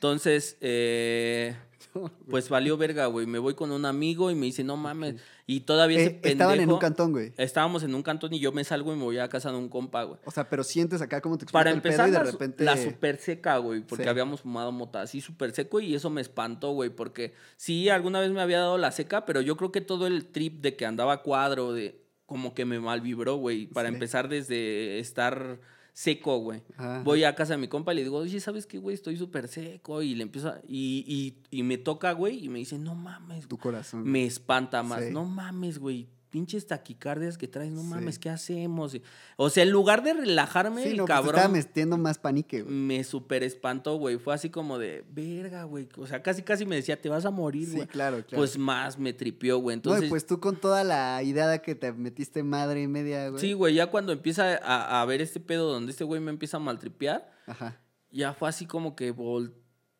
Entonces, 0.00 0.56
eh, 0.62 1.54
pues 2.30 2.48
valió 2.48 2.78
verga, 2.78 3.04
güey. 3.04 3.26
Me 3.26 3.38
voy 3.38 3.52
con 3.54 3.70
un 3.70 3.84
amigo 3.84 4.30
y 4.30 4.34
me 4.34 4.46
dice, 4.46 4.64
no 4.64 4.78
mames. 4.78 5.16
Y 5.46 5.60
todavía 5.60 5.98
ese 5.98 6.06
Eh, 6.06 6.10
pendejo... 6.12 6.32
estaban 6.32 6.60
en 6.60 6.72
un 6.72 6.78
cantón, 6.78 7.12
güey. 7.12 7.34
Estábamos 7.36 7.82
en 7.82 7.94
un 7.94 8.02
cantón 8.02 8.32
y 8.32 8.40
yo 8.40 8.50
me 8.50 8.64
salgo 8.64 8.94
y 8.94 8.96
me 8.96 9.02
voy 9.02 9.18
a 9.18 9.28
casa 9.28 9.50
de 9.50 9.58
un 9.58 9.68
compa, 9.68 10.04
güey. 10.04 10.18
O 10.24 10.30
sea, 10.30 10.48
pero 10.48 10.64
sientes 10.64 11.02
acá 11.02 11.20
cómo 11.20 11.36
te 11.36 11.44
Para 11.44 11.68
el 11.68 11.76
empezar, 11.76 12.06
pedo 12.08 12.18
y 12.22 12.24
de 12.24 12.32
repente... 12.32 12.64
la 12.64 12.78
super 12.78 13.18
seca, 13.18 13.58
güey, 13.58 13.82
porque 13.82 14.04
Sí. 14.04 14.08
habíamos 14.08 14.40
fumado 14.40 14.72
mota 14.72 15.02
así 15.02 15.20
súper 15.20 15.52
seco 15.52 15.80
y 15.80 15.94
eso 15.94 16.08
me 16.08 16.22
espantó, 16.22 16.70
güey, 16.70 16.88
porque 16.88 17.34
sí, 17.58 17.90
alguna 17.90 18.20
vez 18.20 18.30
me 18.30 18.40
había 18.40 18.60
dado 18.60 18.78
la 18.78 18.92
seca, 18.92 19.26
pero 19.26 19.42
yo 19.42 19.58
creo 19.58 19.70
que 19.70 19.82
todo 19.82 20.06
el 20.06 20.24
trip 20.28 20.62
de 20.62 20.76
que 20.76 20.86
andaba 20.86 21.20
cuadro, 21.22 21.74
de 21.74 22.00
como 22.24 22.54
que 22.54 22.64
me 22.64 22.80
malvibró, 22.80 23.36
güey, 23.36 23.66
para 23.66 23.90
Sí. 23.90 23.94
empezar 23.96 24.30
desde 24.30 24.98
estar 24.98 25.60
seco, 25.92 26.38
güey. 26.38 26.62
Ajá. 26.76 27.02
Voy 27.04 27.24
a 27.24 27.34
casa 27.34 27.54
de 27.54 27.58
mi 27.58 27.68
compa 27.68 27.92
y 27.92 27.96
le 27.96 28.02
digo, 28.02 28.18
oye, 28.18 28.40
¿sabes 28.40 28.66
qué, 28.66 28.78
güey? 28.78 28.94
Estoy 28.94 29.16
súper 29.16 29.48
seco 29.48 30.02
y 30.02 30.14
le 30.14 30.22
empiezo 30.22 30.48
a- 30.48 30.60
y, 30.68 31.04
y, 31.06 31.56
y 31.58 31.62
me 31.62 31.78
toca, 31.78 32.12
güey, 32.12 32.44
y 32.44 32.48
me 32.48 32.58
dice, 32.58 32.78
no 32.78 32.94
mames, 32.94 33.46
Tu 33.48 33.58
corazón. 33.58 34.04
me 34.04 34.24
espanta 34.24 34.82
más. 34.82 35.04
Sí. 35.04 35.12
No 35.12 35.24
mames, 35.24 35.78
güey. 35.78 36.08
Pinches 36.30 36.66
taquicardias 36.68 37.36
que 37.36 37.48
traes, 37.48 37.72
no 37.72 37.80
Sí. 37.82 37.86
mames, 37.88 38.18
¿qué 38.20 38.30
hacemos? 38.30 38.96
O 39.36 39.50
sea, 39.50 39.64
en 39.64 39.70
lugar 39.70 40.04
de 40.04 40.14
relajarme, 40.14 40.82
Sí, 40.84 40.90
el 40.90 40.96
no, 40.98 41.04
pues 41.04 41.16
cabrón 41.16 41.34
estaba 41.34 41.52
metiendo 41.52 41.98
más 41.98 42.18
panique, 42.18 42.62
güey. 42.62 42.72
me 42.72 43.02
super 43.02 43.42
espantó, 43.42 43.96
güey. 43.96 44.16
Fue 44.16 44.32
así 44.32 44.48
como 44.48 44.78
de, 44.78 45.04
verga, 45.10 45.64
güey. 45.64 45.88
O 45.96 46.06
sea, 46.06 46.22
casi, 46.22 46.42
casi 46.42 46.64
me 46.66 46.76
decía, 46.76 47.00
te 47.00 47.08
vas 47.08 47.24
a 47.24 47.30
morir, 47.30 47.66
Sí, 47.68 47.74
güey. 47.76 47.88
claro, 47.88 48.18
claro. 48.24 48.36
Pues 48.40 48.56
más 48.56 48.98
me 48.98 49.12
tripió, 49.12 49.58
güey. 49.58 49.74
No, 49.76 49.78
Entonces, 49.78 50.04
y 50.04 50.08
pues 50.08 50.24
tú 50.24 50.38
con 50.38 50.56
toda 50.56 50.84
la 50.84 51.20
idea 51.24 51.48
de 51.48 51.60
que 51.62 51.74
te 51.74 51.92
metiste 51.92 52.42
madre 52.44 52.82
y 52.82 52.86
media, 52.86 53.28
güey. 53.28 53.40
sí, 53.40 53.52
güey, 53.52 53.74
ya 53.74 53.88
cuando 53.88 54.12
empieza 54.12 54.56
a, 54.62 55.02
a 55.02 55.04
ver 55.06 55.20
este 55.20 55.40
pedo 55.40 55.72
donde 55.72 55.90
este 55.90 56.04
güey 56.04 56.20
me 56.20 56.30
empieza 56.30 56.58
a 56.58 56.60
maltripear, 56.60 57.28
Ajá. 57.46 57.80
ya 58.12 58.34
fue 58.34 58.48
así 58.48 58.66
como 58.66 58.94
que 58.94 59.12
vol- 59.14 59.52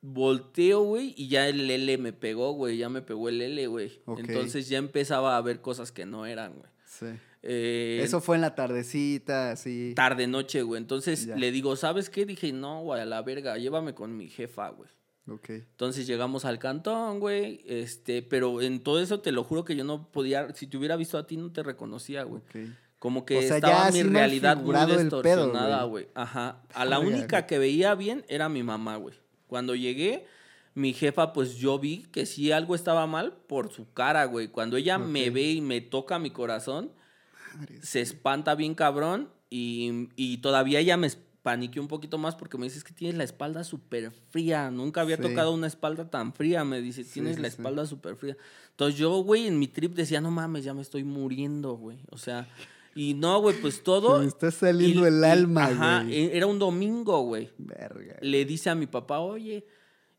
volteo, 0.03 0.83
güey, 0.83 1.15
y 1.17 1.29
ya 1.29 1.49
el 1.49 1.71
L 1.71 1.99
me 1.99 2.13
pegó, 2.13 2.53
güey. 2.53 2.77
Ya 2.79 2.89
me 2.89 3.03
pegó 3.03 3.29
el 3.29 3.41
L, 3.41 3.67
güey. 3.67 4.01
Entonces 4.19 4.69
ya 4.69 4.79
empezaba 4.79 5.37
a 5.37 5.41
ver 5.43 5.61
cosas 5.61 5.93
que 5.93 6.07
no 6.07 6.27
eran, 6.27 6.55
güey. 6.55 6.71
Sí. 6.85 7.07
Eh, 7.43 8.01
Eso 8.03 8.21
fue 8.21 8.37
en 8.37 8.43
la 8.43 8.55
tardecita, 8.55 9.53
así. 9.53 9.93
tarde 9.97 10.27
noche, 10.27 10.63
güey. 10.63 10.81
Entonces 10.81 11.27
Ya. 11.27 11.37
le 11.37 11.51
digo, 11.53 11.75
¿sabes 11.77 12.11
qué? 12.11 12.27
Dije, 12.27 12.53
no, 12.53 12.83
güey, 12.83 13.01
a 13.01 13.07
la 13.07 13.23
verga, 13.23 13.57
llévame 13.57 13.95
con 13.95 14.17
mi 14.17 14.29
jefa, 14.29 14.69
güey. 14.71 14.91
Ok. 15.29 15.51
Entonces 15.51 16.07
llegamos 16.07 16.45
al 16.45 16.59
cantón, 16.59 17.21
güey. 17.21 17.61
Este, 17.67 18.23
pero 18.23 18.61
en 18.61 18.81
todo 18.83 19.01
eso 19.01 19.21
te 19.21 19.33
lo 19.33 19.45
juro 19.45 19.65
que 19.65 19.77
yo 19.77 19.85
no 19.85 20.11
podía, 20.11 20.53
si 20.55 20.67
te 20.67 20.77
hubiera 20.77 20.97
visto 20.97 21.17
a 21.17 21.27
ti, 21.27 21.37
no 21.37 21.53
te 21.53 21.63
reconocía, 21.63 22.25
güey. 22.25 22.43
Ok. 22.43 22.73
Como 22.99 23.25
que 23.25 23.39
O 23.39 23.43
sea, 23.43 23.57
estaba 23.57 23.91
mi 23.93 24.03
realidad 24.03 24.59
muy 24.59 24.75
distorsionada, 24.99 25.85
güey. 25.85 26.09
Ajá. 26.15 26.63
A 26.75 26.85
la 26.85 26.99
única 26.99 27.39
güey. 27.39 27.47
que 27.47 27.59
veía 27.59 27.95
bien 27.95 28.25
era 28.29 28.49
mi 28.51 28.63
mamá, 28.63 28.97
güey. 28.97 29.15
Cuando 29.51 29.75
llegué, 29.75 30.25
mi 30.75 30.93
jefa, 30.95 31.33
pues 31.35 31.57
yo 31.57 31.79
vi 31.81 32.07
que 32.13 32.25
sí 32.25 32.53
algo 32.53 32.75
estaba 32.77 33.07
mal 33.09 33.33
por 33.49 33.73
su 33.73 33.93
cara, 33.93 34.25
güey. 34.27 34.47
Cuando 34.49 34.77
ella 34.77 34.97
me 34.99 35.29
ve 35.31 35.51
y 35.51 35.61
me 35.61 35.81
toca 35.81 36.19
mi 36.21 36.31
corazón, 36.31 36.93
se 37.83 38.01
espanta 38.01 38.55
bien 38.55 38.77
cabrón 38.77 39.29
y, 39.51 40.09
y 40.15 40.39
todavía 40.39 40.79
ella 40.79 40.97
me 40.97 41.11
paniqueó 41.43 41.83
un 41.83 41.89
poquito 41.89 42.19
más 42.19 42.37
porque 42.37 42.57
me 42.59 42.67
dice 42.67 42.79
es 42.79 42.85
que 42.85 42.93
tienes 42.93 43.17
la 43.17 43.25
espalda 43.25 43.65
súper 43.65 44.13
fría. 44.31 44.71
Nunca 44.71 45.01
había 45.01 45.17
Sí. 45.17 45.23
tocado 45.23 45.53
una 45.53 45.67
espalda 45.67 46.09
tan 46.09 46.33
fría. 46.33 46.65
Me 46.65 46.81
dice, 46.81 47.03
tienes 47.03 47.37
sí, 47.37 47.43
la 47.43 47.49
sí. 47.51 47.57
espalda 47.57 47.85
súper 47.87 48.15
fría. 48.15 48.37
Entonces 48.71 48.97
yo, 48.99 49.11
güey, 49.25 49.49
en 49.49 49.59
mi 49.59 49.67
trip 49.67 49.95
decía, 49.95 50.21
no 50.21 50.31
mames, 50.31 50.63
ya 50.65 50.73
me 50.75 50.83
estoy 50.83 51.03
muriendo, 51.03 51.73
güey. 51.75 51.99
O 52.11 52.19
sea, 52.19 52.47
y 52.95 53.15
no, 53.15 53.41
güey, 53.41 53.57
pues 53.61 53.83
todo... 53.83 54.17
Se 54.17 54.23
me 54.23 54.29
está 54.29 54.51
saliendo 54.51 55.05
y- 55.05 55.09
el 55.09 55.25
alma, 55.25 55.67
Ajá, 55.67 56.03
güey. 56.05 56.15
e- 56.15 56.37
era 56.37 56.47
un 56.47 56.59
domingo, 56.59 57.23
güey. 57.23 57.51
Verga. 57.59 58.17
Le 58.21 58.45
dice 58.45 58.71
a 58.71 58.75
mi 58.75 58.87
papá, 58.87 59.19
oye... 59.21 59.67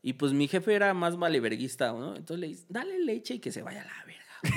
Y 0.04 0.14
pues 0.14 0.32
mi 0.32 0.48
jefe 0.48 0.74
era 0.74 0.92
más 0.94 1.16
valeverguista, 1.16 1.92
¿no? 1.92 2.16
Entonces 2.16 2.38
le 2.40 2.48
dice, 2.48 2.64
dale 2.68 2.98
leche 3.04 3.34
y 3.34 3.38
que 3.38 3.52
se 3.52 3.62
vaya 3.62 3.82
a 3.82 3.84
la 3.84 4.04
verga. 4.04 4.24
güey". 4.42 4.54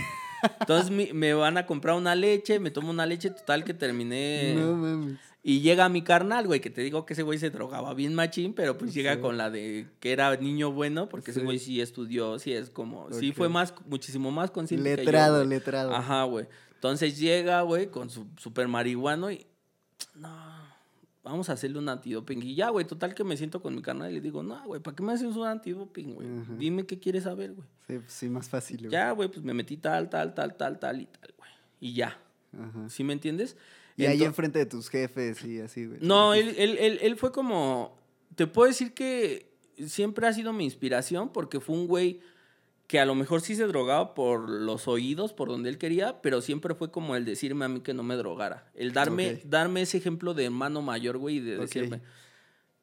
Entonces 0.61 0.89
mi- 0.89 1.13
me 1.13 1.33
van 1.35 1.57
a 1.57 1.67
comprar 1.67 1.95
una 1.95 2.15
leche, 2.15 2.59
me 2.59 2.71
tomo 2.71 2.89
una 2.89 3.05
leche 3.05 3.29
total 3.29 3.63
que 3.63 3.73
terminé... 3.75 4.55
No 4.57 4.73
mames. 4.75 5.19
Y 5.47 5.59
llega 5.61 5.87
mi 5.89 6.01
carnal, 6.01 6.47
güey, 6.47 6.59
que 6.59 6.71
te 6.71 6.81
digo 6.81 7.05
que 7.05 7.13
ese 7.13 7.21
güey 7.21 7.37
se 7.37 7.51
drogaba 7.51 7.93
bien 7.93 8.15
machín, 8.15 8.55
pero 8.55 8.79
pues 8.79 8.95
llega 8.95 9.21
con 9.21 9.37
la 9.37 9.51
de 9.51 9.85
que 9.99 10.11
era 10.11 10.35
niño 10.37 10.71
bueno, 10.71 11.07
porque 11.07 11.29
ese 11.29 11.41
güey 11.41 11.59
sí 11.59 11.79
estudió, 11.81 12.39
sí 12.39 12.51
es 12.51 12.71
como, 12.71 13.11
sí 13.13 13.31
fue 13.31 13.47
más, 13.47 13.75
muchísimo 13.85 14.31
más 14.31 14.49
consciente 14.49 14.89
que 14.95 14.95
yo, 14.95 15.03
Letrado, 15.03 15.45
letrado. 15.45 15.93
Ajá, 15.93 16.23
güey. 16.23 16.47
Entonces 16.87 17.17
llega, 17.17 17.61
güey, 17.61 17.87
con 17.87 18.09
su 18.09 18.27
super 18.37 18.67
marihuano 18.67 19.31
y, 19.31 19.45
no, 20.15 20.29
vamos 21.23 21.49
a 21.49 21.53
hacerle 21.53 21.79
un 21.79 21.89
antidoping. 21.89 22.41
Y 22.43 22.55
ya, 22.55 22.69
güey, 22.69 22.85
total 22.85 23.13
que 23.13 23.23
me 23.23 23.35
siento 23.37 23.61
con 23.61 23.75
mi 23.75 23.81
carnal 23.81 24.11
y 24.11 24.15
le 24.15 24.21
digo, 24.21 24.43
no, 24.43 24.63
güey, 24.65 24.81
¿para 24.81 24.95
qué 24.95 25.03
me 25.03 25.13
haces 25.13 25.35
un 25.35 25.45
antidoping, 25.47 26.13
güey? 26.13 26.27
Dime 26.57 26.85
qué 26.85 26.99
quieres 26.99 27.23
saber, 27.23 27.53
güey. 27.53 27.67
Sí, 27.87 27.97
pues 27.99 28.13
sí, 28.13 28.29
más 28.29 28.49
fácil, 28.49 28.77
güey. 28.79 28.91
Ya, 28.91 29.11
güey, 29.11 29.29
pues 29.29 29.43
me 29.43 29.53
metí 29.53 29.77
tal, 29.77 30.09
tal, 30.09 30.33
tal, 30.33 30.55
tal, 30.55 30.79
tal 30.79 31.01
y 31.01 31.05
tal, 31.05 31.33
güey. 31.37 31.49
Y 31.79 31.93
ya. 31.93 32.19
Ajá. 32.53 32.89
¿Sí 32.89 33.03
me 33.03 33.13
entiendes? 33.13 33.57
Y 33.97 34.05
ahí 34.05 34.19
Ento- 34.19 34.25
enfrente 34.25 34.59
de 34.59 34.65
tus 34.65 34.89
jefes 34.89 35.43
y 35.43 35.59
así, 35.61 35.85
güey. 35.85 35.99
No, 36.01 36.33
él, 36.33 36.53
él, 36.57 36.77
él, 36.79 36.99
él 37.01 37.15
fue 37.17 37.31
como. 37.31 37.97
Te 38.35 38.45
puedo 38.47 38.67
decir 38.67 38.93
que 38.93 39.51
siempre 39.87 40.27
ha 40.27 40.33
sido 40.33 40.53
mi 40.53 40.65
inspiración 40.65 41.29
porque 41.29 41.59
fue 41.59 41.75
un 41.75 41.87
güey 41.87 42.19
que 42.87 42.99
a 42.99 43.05
lo 43.05 43.15
mejor 43.15 43.41
sí 43.41 43.55
se 43.55 43.65
drogaba 43.65 44.13
por 44.13 44.47
los 44.49 44.87
oídos, 44.87 45.33
por 45.33 45.47
donde 45.49 45.69
él 45.69 45.77
quería, 45.77 46.21
pero 46.21 46.41
siempre 46.41 46.75
fue 46.75 46.91
como 46.91 47.15
el 47.15 47.25
decirme 47.25 47.65
a 47.65 47.67
mí 47.67 47.79
que 47.81 47.93
no 47.95 48.03
me 48.03 48.15
drogara. 48.15 48.69
El 48.75 48.93
darme, 48.93 49.41
darme 49.45 49.81
ese 49.81 49.97
ejemplo 49.97 50.33
de 50.35 50.45
hermano 50.45 50.81
mayor, 50.81 51.17
güey, 51.17 51.37
y 51.37 51.39
de 51.39 51.57
decirme. 51.57 52.01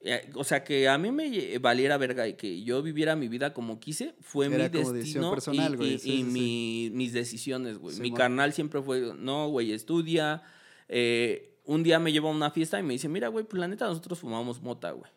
eh, 0.00 0.28
O 0.34 0.42
sea, 0.42 0.64
que 0.64 0.88
a 0.88 0.98
mí 0.98 1.12
me 1.12 1.30
lle- 1.30 1.60
valiera 1.60 1.96
verga 1.98 2.26
y 2.26 2.34
que 2.34 2.64
yo 2.64 2.82
viviera 2.82 3.14
mi 3.14 3.28
vida 3.28 3.54
como 3.54 3.78
quise, 3.78 4.16
fue 4.20 4.46
Era 4.46 4.68
mi 4.68 4.68
destino 4.94 5.30
personal, 5.30 5.74
y, 5.74 5.76
güey, 5.76 5.94
y- 5.94 5.98
sí, 5.98 6.10
y 6.10 6.16
sí, 6.16 6.24
sí. 6.24 6.24
mi- 6.32 6.90
mis 6.92 7.12
decisiones, 7.12 7.78
güey. 7.78 8.00
mi 8.00 8.12
carnal 8.12 8.52
siempre 8.52 8.82
fue, 8.82 9.12
no, 9.16 9.48
güey, 9.48 9.70
estudia. 9.72 10.42
Eh, 10.88 11.50
un 11.64 11.84
día 11.84 12.00
me 12.00 12.10
lleva 12.10 12.28
a 12.28 12.32
una 12.32 12.50
fiesta 12.50 12.80
y 12.80 12.82
me 12.82 12.94
dice, 12.94 13.08
mira, 13.08 13.28
güey, 13.28 13.44
pues 13.44 13.60
la 13.60 13.68
neta 13.68 13.86
nosotros 13.86 14.18
fumamos 14.18 14.60
mota, 14.60 14.90
güey. 14.90 15.10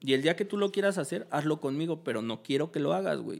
Y 0.00 0.14
el 0.14 0.22
día 0.22 0.34
que 0.34 0.46
tú 0.46 0.56
lo 0.56 0.72
quieras 0.72 0.96
hacer, 0.96 1.28
hazlo 1.30 1.60
conmigo, 1.60 2.02
pero 2.02 2.22
no 2.22 2.42
quiero 2.42 2.72
que 2.72 2.80
lo 2.80 2.94
hagas, 2.94 3.18
güey. 3.20 3.38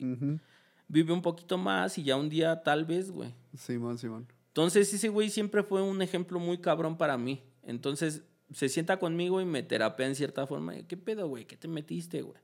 Vive 0.93 1.13
un 1.13 1.23
poquito 1.23 1.57
más 1.57 1.97
y 1.99 2.03
ya 2.03 2.17
un 2.17 2.29
día 2.29 2.63
tal 2.63 2.85
vez, 2.85 3.11
güey. 3.11 3.33
Simón, 3.57 3.97
Simón. 3.99 4.27
Entonces 4.49 4.93
ese 4.93 5.09
güey 5.09 5.31
siempre 5.31 5.63
fue 5.63 5.81
un 5.83 6.03
ejemplo 6.03 6.41
muy 6.41 6.59
cabrón 6.59 6.97
para 6.99 7.17
mí. 7.17 7.43
Entonces 7.63 8.23
se 8.53 8.69
sienta 8.69 8.99
conmigo 8.99 9.41
y 9.41 9.45
me 9.45 9.63
terapea 9.63 10.09
en 10.09 10.17
cierta 10.17 10.47
forma. 10.47 10.75
¿Qué 10.89 10.97
pedo, 10.97 11.29
güey? 11.29 11.45
¿Qué 11.45 11.57
te 11.57 11.69
metiste, 11.69 12.23
güey? 12.23 12.41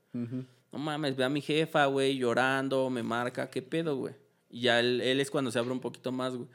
No 0.72 0.78
mames, 0.78 1.16
ve 1.16 1.24
a 1.24 1.28
mi 1.28 1.40
jefa, 1.40 1.86
güey, 1.86 2.16
llorando, 2.18 2.88
me 2.90 3.02
marca. 3.02 3.50
¿Qué 3.50 3.62
pedo, 3.62 3.96
güey? 3.96 4.14
Y 4.48 4.60
ya 4.62 4.78
él, 4.78 5.00
él 5.00 5.20
es 5.20 5.30
cuando 5.30 5.50
se 5.50 5.58
abre 5.58 5.72
un 5.72 5.80
poquito 5.80 6.12
más, 6.12 6.36
güey. 6.36 6.48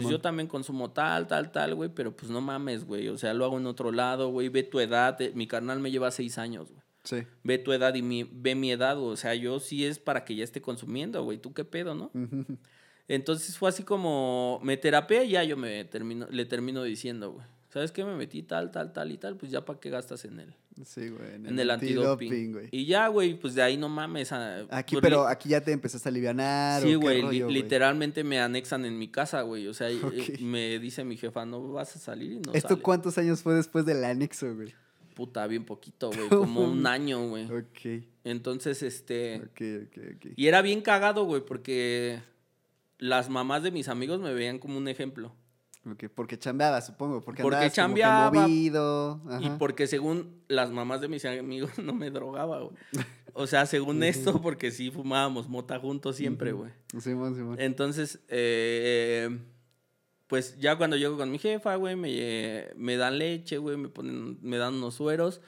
Pues 0.00 0.10
yo 0.10 0.20
también 0.20 0.48
consumo 0.48 0.90
tal, 0.90 1.28
tal, 1.28 1.52
tal, 1.52 1.74
güey, 1.76 1.88
pero 1.94 2.14
pues 2.14 2.30
no 2.30 2.40
mames, 2.40 2.84
güey. 2.84 3.08
O 3.08 3.16
sea, 3.16 3.32
lo 3.32 3.44
hago 3.44 3.58
en 3.58 3.66
otro 3.66 3.92
lado, 3.92 4.28
güey. 4.30 4.48
Ve 4.48 4.64
tu 4.64 4.80
edad. 4.80 5.20
eh, 5.22 5.30
Mi 5.36 5.46
carnal 5.46 5.78
me 5.78 5.90
lleva 5.92 6.10
seis 6.10 6.36
años, 6.36 6.68
güey. 6.68 6.82
Sí. 7.08 7.22
Ve 7.42 7.56
tu 7.58 7.72
edad 7.72 7.94
y 7.94 8.02
mi, 8.02 8.24
ve 8.30 8.54
mi 8.54 8.70
edad, 8.70 8.98
o 8.98 9.16
sea, 9.16 9.34
yo 9.34 9.60
sí 9.60 9.86
es 9.86 9.98
para 9.98 10.24
que 10.26 10.34
ya 10.34 10.44
esté 10.44 10.60
consumiendo, 10.60 11.22
güey. 11.24 11.38
¿Tú 11.38 11.54
qué 11.54 11.64
pedo, 11.64 11.94
no? 11.94 12.10
Entonces 13.08 13.56
fue 13.56 13.70
así 13.70 13.82
como 13.82 14.60
me 14.62 14.76
terapia 14.76 15.24
y 15.24 15.30
ya 15.30 15.44
yo 15.44 15.56
me 15.56 15.84
termino, 15.84 16.26
le 16.30 16.44
termino 16.44 16.82
diciendo, 16.82 17.32
güey. 17.32 17.46
¿Sabes 17.70 17.92
qué? 17.92 18.02
Me 18.04 18.14
metí 18.16 18.42
tal, 18.42 18.70
tal, 18.70 18.92
tal 18.94 19.12
y 19.12 19.18
tal, 19.18 19.36
pues 19.36 19.50
ya 19.52 19.62
para 19.64 19.78
qué 19.78 19.90
gastas 19.90 20.24
en 20.24 20.40
él. 20.40 20.54
Sí, 20.84 21.08
güey. 21.10 21.34
En, 21.34 21.58
el 21.58 21.70
antidoping. 21.70 22.52
güey. 22.52 22.68
Y 22.70 22.86
ya, 22.86 23.08
güey, 23.08 23.38
pues 23.38 23.54
de 23.54 23.62
ahí 23.62 23.76
no 23.76 23.88
mames. 23.90 24.32
ah, 24.32 24.66
Aquí, 24.70 24.94
pues, 24.96 25.02
pero 25.02 25.26
aquí 25.26 25.50
ya 25.50 25.60
te 25.62 25.72
empezaste 25.72 26.08
a 26.08 26.10
alivianar. 26.10 26.82
Sí, 26.82 26.94
¿o 26.94 27.00
qué 27.00 27.20
güey, 27.20 27.22
li- 27.22 27.52
literalmente 27.52 28.24
me 28.24 28.40
anexan 28.40 28.84
en 28.86 28.98
mi 28.98 29.08
casa, 29.08 29.42
güey. 29.42 29.66
O 29.68 29.74
sea, 29.74 29.88
Ok. 30.02 30.40
me 30.40 30.78
dice 30.78 31.04
mi 31.04 31.16
jefa, 31.18 31.44
no 31.44 31.72
vas 31.72 31.94
a 31.96 31.98
salir 31.98 32.32
y 32.32 32.40
no 32.40 32.52
¿Esto 32.54 32.68
sale. 32.70 32.80
cuántos 32.82 33.18
años 33.18 33.42
fue 33.42 33.54
después 33.54 33.84
del 33.84 34.02
anexo, 34.04 34.54
güey? 34.54 34.74
Puta, 35.18 35.48
bien 35.48 35.64
poquito, 35.64 36.12
güey. 36.12 36.28
Como 36.28 36.60
un 36.60 36.86
año, 36.86 37.28
güey. 37.28 37.50
Ok, 37.50 38.04
Entonces, 38.22 38.84
este... 38.84 39.38
ok, 39.38 39.88
ok, 39.88 39.98
ok. 40.14 40.32
Y 40.36 40.46
era 40.46 40.62
bien 40.62 40.80
cagado, 40.80 41.24
güey, 41.24 41.44
porque 41.44 42.20
las 42.98 43.28
mamás 43.28 43.64
de 43.64 43.72
mis 43.72 43.88
amigos 43.88 44.20
me 44.20 44.32
veían 44.32 44.60
como 44.60 44.78
un 44.78 44.86
ejemplo. 44.86 45.34
Ok, 45.90 46.04
porque 46.14 46.38
chambeaba, 46.38 46.80
supongo. 46.82 47.20
Porque, 47.20 47.42
Porque 47.42 47.56
andabas 47.56 47.74
como 47.74 47.94
que 47.96 48.00
chambeaba. 48.00 48.48
Y 49.40 49.50
porque 49.58 49.88
según 49.88 50.40
las 50.46 50.70
mamás 50.70 51.00
de 51.00 51.08
mis 51.08 51.24
amigos 51.24 51.72
no 51.82 51.94
me 51.94 52.12
drogaba, 52.12 52.60
güey. 52.60 52.76
O 53.32 53.48
sea, 53.48 53.66
según 53.66 54.00
esto, 54.04 54.40
porque 54.40 54.70
sí 54.70 54.92
fumábamos 54.92 55.48
mota 55.48 55.80
juntos 55.80 56.14
siempre, 56.14 56.52
güey. 56.52 56.70
Simón, 57.00 57.34
Simón. 57.34 57.56
Entonces, 57.58 58.20
eh, 58.28 59.36
pues 60.28 60.56
ya 60.58 60.76
cuando 60.76 60.96
llego 60.96 61.16
con 61.16 61.30
mi 61.30 61.38
jefa, 61.38 61.74
güey, 61.76 61.96
me, 61.96 62.68
me 62.76 62.96
dan 62.96 63.18
leche, 63.18 63.58
güey, 63.58 63.76
me 63.76 63.88
ponen, 63.88 64.38
me 64.42 64.58
dan 64.58 64.74
unos 64.74 64.94
sueros. 64.94 65.40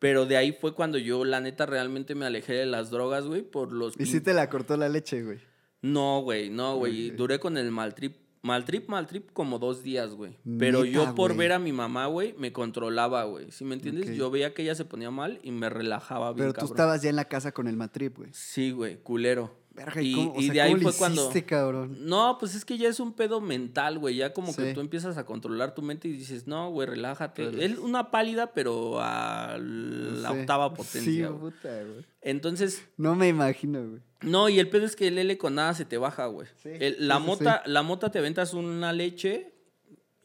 Pero 0.00 0.26
de 0.26 0.36
ahí 0.36 0.52
fue 0.52 0.74
cuando 0.74 0.98
yo, 0.98 1.24
la 1.24 1.40
neta, 1.40 1.64
realmente 1.64 2.14
me 2.14 2.26
alejé 2.26 2.52
de 2.52 2.66
las 2.66 2.90
drogas, 2.90 3.24
güey, 3.26 3.42
por 3.42 3.72
los... 3.72 3.98
Y 3.98 4.04
sí 4.06 4.20
te 4.20 4.34
la 4.34 4.50
cortó 4.50 4.76
la 4.76 4.88
leche, 4.88 5.22
güey. 5.22 5.38
No, 5.80 6.20
güey, 6.20 6.50
no, 6.50 6.76
güey. 6.76 7.10
Duré 7.10 7.38
con 7.38 7.56
el 7.56 7.70
mal 7.70 7.94
trip. 7.94 8.16
Mal 8.42 8.66
trip, 8.66 8.90
mal 8.90 9.06
trip 9.06 9.30
como 9.32 9.58
dos 9.58 9.82
días, 9.82 10.14
güey. 10.14 10.36
Pero 10.58 10.84
yo 10.84 11.14
por 11.14 11.34
ver 11.34 11.52
a 11.52 11.58
mi 11.58 11.72
mamá, 11.72 12.06
güey, 12.06 12.34
me 12.36 12.52
controlaba, 12.52 13.24
güey. 13.24 13.50
¿Sí 13.50 13.64
me 13.64 13.74
entiendes? 13.74 14.14
Yo 14.14 14.30
veía 14.30 14.52
que 14.52 14.60
ella 14.62 14.74
se 14.74 14.84
ponía 14.84 15.10
mal 15.10 15.40
y 15.42 15.50
me 15.50 15.70
relajaba 15.70 16.32
bien, 16.32 16.38
Pero 16.38 16.52
tú 16.52 16.60
cabrón. 16.60 16.76
estabas 16.76 17.02
ya 17.02 17.08
en 17.08 17.16
la 17.16 17.24
casa 17.26 17.52
con 17.52 17.68
el 17.68 17.76
matrip, 17.76 18.18
güey. 18.18 18.28
Sí, 18.34 18.72
güey, 18.72 18.98
culero. 19.02 19.56
Verga, 19.74 20.00
y, 20.02 20.12
¿y, 20.12 20.14
cómo, 20.14 20.32
o 20.34 20.40
y 20.40 20.44
sea, 20.44 20.52
de 20.54 20.60
ahí 20.62 20.70
¿cómo 20.72 20.78
le 20.78 20.84
fue 20.92 20.98
cuando... 20.98 21.32
cabrón? 21.46 21.96
No, 22.06 22.36
pues 22.38 22.54
es 22.54 22.64
que 22.64 22.78
ya 22.78 22.88
es 22.88 23.00
un 23.00 23.12
pedo 23.12 23.40
mental, 23.40 23.98
güey. 23.98 24.14
Ya 24.16 24.32
como 24.32 24.54
que 24.54 24.68
Sí. 24.68 24.72
tú 24.74 24.80
empiezas 24.80 25.18
a 25.18 25.26
controlar 25.26 25.74
tu 25.74 25.82
mente 25.82 26.06
y 26.06 26.12
dices, 26.12 26.46
no, 26.46 26.70
güey, 26.70 26.86
relájate. 26.88 27.64
Es 27.64 27.78
una 27.78 28.12
pálida, 28.12 28.52
pero 28.52 29.00
a 29.00 29.58
la 29.58 30.30
Sí. 30.32 30.38
octava 30.38 30.68
Sí, 30.70 30.76
potencia. 30.76 31.28
güey. 31.28 31.40
puta, 31.52 31.68
güey. 31.82 32.04
Entonces, 32.22 32.86
No 32.96 33.16
me 33.16 33.26
imagino, 33.26 33.84
güey. 33.84 34.00
no, 34.22 34.48
y 34.48 34.60
el 34.60 34.70
pedo 34.70 34.86
es 34.86 34.94
que 34.94 35.08
el 35.08 35.18
L 35.18 35.36
con 35.38 35.56
nada 35.56 35.74
se 35.74 35.84
te 35.84 35.98
baja, 35.98 36.26
güey. 36.26 36.46
Sí, 36.62 36.68
El- 36.78 37.08
la 37.08 37.16
sí, 37.16 37.22
sí, 37.22 37.26
mota, 37.26 37.62
la 37.66 37.82
mota 37.82 38.10
te 38.12 38.20
ventas 38.20 38.54
una 38.54 38.92
leche, 38.92 39.52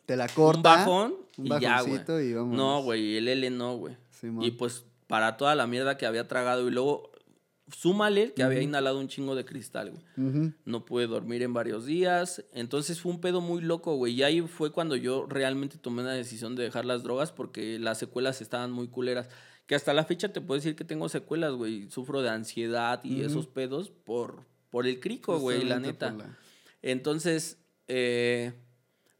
Te 0.05 0.15
la 0.15 0.27
corta. 0.27 0.57
un 0.59 0.63
bajón 0.63 1.15
un 1.37 1.45
y 1.47 1.49
ya, 1.59 1.81
güey. 1.81 1.95
y. 2.29 2.33
No, 2.33 2.83
güey, 2.83 3.17
el 3.17 3.27
L 3.27 3.49
no, 3.49 3.77
güey. 3.77 3.97
Y 4.41 4.51
pues 4.51 4.85
para 5.07 5.37
toda 5.37 5.55
la 5.55 5.65
mierda 5.65 5.97
que 5.97 6.05
había 6.05 6.27
tragado 6.27 6.67
y 6.67 6.71
luego 6.71 7.09
súmale 7.76 8.34
que 8.34 8.43
había 8.43 8.61
inhalado 8.61 8.99
un 8.99 9.07
chingo 9.07 9.36
de 9.36 9.45
cristal, 9.45 9.91
güey. 9.91 10.03
No 10.65 10.86
pude 10.86 11.07
dormir 11.07 11.41
en 11.43 11.53
varios 11.53 11.86
días. 11.86 12.43
Entonces 12.53 12.99
fue 13.01 13.11
un 13.11 13.22
pedo 13.22 13.41
muy 13.41 13.61
loco, 13.61 13.95
güey. 13.95 14.13
Y 14.13 14.24
ahí 14.24 14.41
fue 14.41 14.72
cuando 14.72 14.95
yo 14.95 15.26
realmente 15.28 15.78
tomé 15.78 16.03
la 16.03 16.11
decisión 16.11 16.55
de 16.55 16.63
dejar 16.63 16.86
las 16.86 17.03
drogas 17.03 17.32
porque 17.32 17.80
las 17.80 17.97
secuelas 17.97 18.41
estaban 18.41 18.72
muy 18.72 18.88
culeras. 18.88 19.30
Que 19.67 19.76
hasta 19.76 19.93
la 19.93 20.03
fecha 20.03 20.34
te 20.34 20.41
puedo 20.41 20.57
decir 20.59 20.76
que 20.76 20.84
tengo 20.84 21.09
secuelas, 21.09 21.53
güey. 21.53 21.89
Sufro 21.91 22.22
de 22.22 22.30
ansiedad 22.30 23.03
y 23.03 23.22
esos 23.22 23.45
pedos 23.47 23.89
por, 23.91 24.45
por 24.72 24.88
el 24.88 24.99
crico, 24.99 25.38
güey, 25.39 25.63
la 25.70 25.76
neta. 25.80 26.07
la- 26.11 26.38
Entonces, 26.82 27.57
eh, 27.88 28.53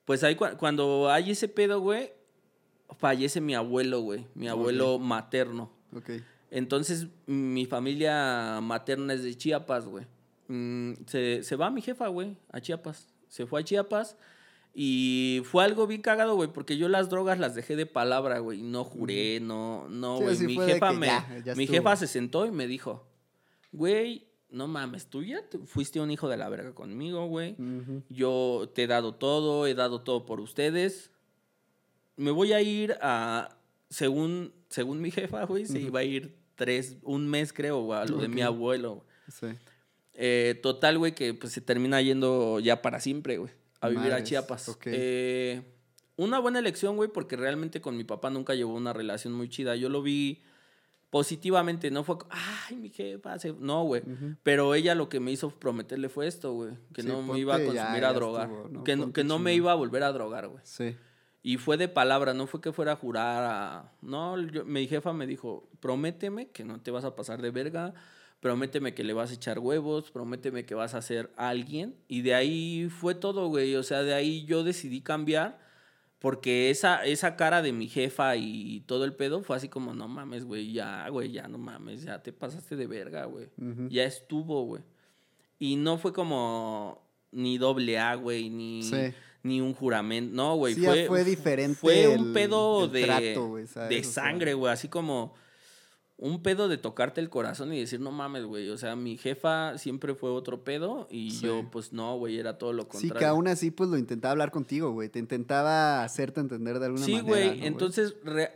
pues 0.06 0.24
ahí 0.24 0.36
cua- 0.36 0.58
cuando 0.58 1.10
hay 1.12 1.32
ese 1.32 1.48
pedo, 1.50 1.82
güey, 1.82 2.12
fallece 2.98 3.42
mi 3.42 3.54
abuelo, 3.54 4.02
güey. 4.02 4.26
Mi 4.34 4.48
abuelo 4.48 4.98
materno. 5.00 5.72
Ok. 5.96 6.10
Entonces, 6.52 7.08
mi 7.28 7.66
familia 7.66 8.60
materna 8.62 9.14
es 9.14 9.24
de 9.24 9.36
Chiapas, 9.38 9.86
güey. 9.86 10.06
Mm, 10.48 10.94
se, 11.06 11.44
se 11.44 11.56
va 11.56 11.70
mi 11.70 11.82
jefa, 11.82 12.08
güey, 12.08 12.36
a 12.52 12.60
Chiapas. 12.60 13.08
Se 13.28 13.46
fue 13.46 13.62
a 13.62 13.64
Chiapas 13.64 14.18
y 14.74 15.42
fue 15.46 15.64
algo 15.64 15.86
bien 15.88 16.02
cagado, 16.02 16.36
güey, 16.36 16.52
porque 16.52 16.78
yo 16.78 16.90
las 16.90 17.10
drogas 17.10 17.38
las 17.40 17.54
dejé 17.56 17.76
de 17.76 17.86
palabra, 17.86 18.40
güey. 18.40 18.62
No 18.64 18.84
juré, 18.84 19.40
no, 19.40 19.88
no, 19.90 20.18
Sí, 20.18 20.24
güey. 20.24 20.40
mi 20.48 20.56
jefa 20.66 20.92
me, 20.94 21.08
ya, 21.08 21.42
ya 21.46 21.56
mi 21.56 21.68
jefa 21.68 21.96
se 21.96 22.08
sentó 22.08 22.46
y 22.48 22.52
me 22.52 22.66
dijo, 22.66 23.06
güey, 23.72 24.26
no 24.50 24.68
mames, 24.68 25.06
tú 25.08 25.22
ya 25.24 25.48
te- 25.48 25.60
fuiste 25.60 26.00
un 26.00 26.10
hijo 26.10 26.28
de 26.28 26.38
la 26.38 26.50
verga 26.50 26.74
conmigo, 26.74 27.28
güey. 27.28 27.56
Yo 28.10 28.72
te 28.74 28.84
he 28.84 28.88
dado 28.88 29.14
todo, 29.14 29.68
he 29.68 29.76
dado 29.76 30.02
todo 30.02 30.26
por 30.26 30.40
ustedes. 30.40 31.12
Me 32.16 32.32
voy 32.32 32.54
a 32.54 32.62
ir 32.62 32.98
a, 33.02 33.56
según, 33.92 34.52
según 34.70 35.00
mi 35.02 35.12
jefa, 35.12 35.46
güey, 35.46 35.68
se 35.68 35.80
iba 35.80 36.00
a 36.00 36.04
ir 36.04 36.36
tres, 36.60 36.98
un 37.04 37.28
mes 37.28 37.54
creo, 37.54 37.82
güey, 37.82 38.00
a 38.00 38.06
lo 38.06 38.18
de 38.18 38.28
mi 38.28 38.42
abuelo. 38.42 39.06
Sí. 39.30 39.48
Eh, 40.14 40.60
total, 40.62 40.98
güey, 40.98 41.16
que 41.16 41.34
pues 41.34 41.54
se 41.54 41.62
termina 41.62 42.02
yendo 42.02 42.60
ya 42.60 42.82
para 42.82 43.00
siempre, 43.00 43.38
güey, 43.38 43.52
a 43.80 43.88
vivir 43.88 44.12
a 44.12 44.22
Chiapas. 44.22 44.68
ok. 44.68 44.84
Eh, 44.88 45.62
una 46.18 46.40
buena 46.40 46.60
elección, 46.60 46.98
güey, 46.98 47.10
porque 47.10 47.38
realmente 47.38 47.80
con 47.80 47.96
mi 47.96 48.04
papá 48.04 48.30
nunca 48.30 48.54
llevó 48.54 48.74
una 48.76 48.92
relación 48.92 49.34
muy 49.34 49.48
chida. 49.48 49.78
Yo 49.78 49.88
lo 49.88 50.02
vi 50.02 50.44
positivamente, 51.10 51.90
no 51.90 52.04
fue, 52.04 52.18
ay, 52.30 52.76
mi 52.76 52.90
jefa, 52.90 53.40
se-". 53.40 53.56
no, 53.58 53.84
güey. 53.86 54.04
Pero 54.44 54.76
ella 54.76 54.96
lo 54.96 55.08
que 55.10 55.20
me 55.22 55.32
hizo 55.32 55.50
prometerle 55.50 56.10
fue 56.10 56.28
esto, 56.28 56.52
güey. 56.54 56.72
Que 56.94 57.02
Sí, 57.04 57.08
no 57.08 57.22
me 57.24 57.40
iba 57.40 57.56
a 57.56 57.60
consumir 57.60 58.02
ya 58.02 58.10
a 58.10 58.14
drogar. 58.14 58.50
estuvo, 58.50 58.68
¿no? 58.70 58.84
Que, 58.84 58.96
no, 58.98 59.14
que 59.14 59.24
no 59.24 59.40
me 59.40 59.54
iba 59.54 59.72
a 59.72 59.76
volver 59.76 60.04
a 60.04 60.12
drogar, 60.12 60.48
güey. 60.50 60.62
Sí. 60.66 60.96
Y 61.42 61.58
fue 61.58 61.78
de 61.78 61.88
palabra, 61.88 62.34
no 62.34 62.48
fue 62.48 62.60
que 62.62 62.74
fuera 62.74 62.94
a 62.94 62.96
jurar 62.98 63.44
a... 63.46 63.92
No, 64.02 64.38
yo- 64.40 64.66
mi 64.66 64.88
jefa 64.88 65.14
me 65.14 65.26
dijo, 65.26 65.70
prométeme 65.80 66.48
que 66.50 66.64
no 66.66 66.82
te 66.82 66.92
vas 66.92 67.06
a 67.06 67.16
pasar 67.16 67.42
de 67.42 67.50
verga, 67.52 67.94
prométeme 68.42 68.94
que 68.94 69.04
le 69.06 69.14
vas 69.14 69.32
a 69.32 69.36
echar 69.36 69.60
huevos, 69.60 70.12
prométeme 70.12 70.66
que 70.66 70.76
vas 70.76 70.94
a 70.96 71.02
ser 71.02 71.32
alguien. 71.38 71.96
Y 72.10 72.22
de 72.24 72.36
ahí 72.36 72.90
fue 72.90 73.16
todo, 73.16 73.48
güey. 73.48 73.76
O 73.76 73.84
sea, 73.84 74.04
de 74.04 74.14
ahí 74.14 74.44
yo 74.46 74.64
decidí 74.64 75.00
cambiar 75.02 75.60
porque 76.20 76.70
esa, 76.70 77.06
esa 77.06 77.38
cara 77.38 77.62
de 77.62 77.72
mi 77.72 77.88
jefa 77.88 78.36
y 78.36 78.82
todo 78.86 79.06
el 79.06 79.14
pedo 79.16 79.42
fue 79.42 79.56
así 79.56 79.70
como, 79.70 79.94
no 79.94 80.10
mames, 80.10 80.44
güey, 80.44 80.74
ya, 80.74 81.08
güey, 81.08 81.32
ya 81.32 81.48
no 81.48 81.58
mames, 81.58 82.04
ya 82.04 82.22
te 82.22 82.34
pasaste 82.34 82.76
de 82.76 82.88
verga, 82.88 83.24
güey. 83.24 83.48
Ya 83.90 84.04
estuvo, 84.04 84.64
güey. 84.66 84.84
Y 85.58 85.78
no 85.78 85.98
fue 85.98 86.12
como 86.12 87.02
ni 87.32 87.58
doble 87.58 87.98
A, 88.00 88.16
güey, 88.16 88.50
ni, 88.50 88.84
Sí. 88.84 89.14
Ni 89.44 89.62
un 89.62 89.74
juramento. 89.74 90.36
No, 90.36 90.56
güey. 90.56 90.76
Sí, 90.76 90.82
fue, 90.84 91.06
fue 91.08 91.24
diferente 91.24 91.78
Fue 91.80 92.14
el- 92.14 92.20
un 92.20 92.34
pedo 92.34 92.88
de, 92.88 93.04
trato, 93.06 93.48
güey, 93.48 93.66
de 93.66 94.00
O 94.00 94.04
sea. 94.04 94.04
sangre, 94.04 94.54
güey. 94.54 94.72
Así 94.74 94.88
como 94.90 95.34
un 96.18 96.44
pedo 96.44 96.68
de 96.68 96.78
tocarte 96.78 97.22
el 97.22 97.30
corazón 97.30 97.74
y 97.74 97.80
decir, 97.80 98.02
no 98.02 98.12
mames, 98.12 98.44
güey. 98.44 98.70
O 98.70 98.78
sea, 98.78 98.98
mi 98.98 99.18
jefa 99.18 99.78
siempre 99.78 100.16
fue 100.16 100.30
otro 100.32 100.66
pedo 100.66 101.08
y 101.10 101.32
Sí. 101.32 101.46
yo, 101.46 101.70
pues 101.72 101.94
no, 101.94 102.18
güey, 102.18 102.38
era 102.38 102.58
todo 102.58 102.74
lo 102.74 102.84
Sí, 102.84 102.90
contrario. 102.90 103.20
que 103.20 103.26
aún 103.26 103.48
así, 103.48 103.72
pues 103.72 103.90
lo 103.90 103.98
intentaba 103.98 104.34
hablar 104.34 104.52
contigo, 104.52 104.92
güey. 104.92 105.08
Te 105.08 105.20
intentaba 105.20 106.04
hacerte 106.04 106.42
entender 106.42 106.80
de 106.80 106.88
alguna 106.88 107.06
Sí, 107.06 107.14
manera. 107.14 107.28
güey. 107.30 107.60
¿no, 107.62 107.66
Entonces, 107.68 108.16
re- 108.26 108.52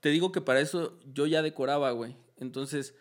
te 0.00 0.08
digo 0.08 0.32
que 0.32 0.40
para 0.40 0.60
eso 0.60 0.98
yo 1.12 1.26
ya 1.26 1.42
decoraba, 1.42 1.90
güey. 1.90 2.16
Entonces, 2.38 2.94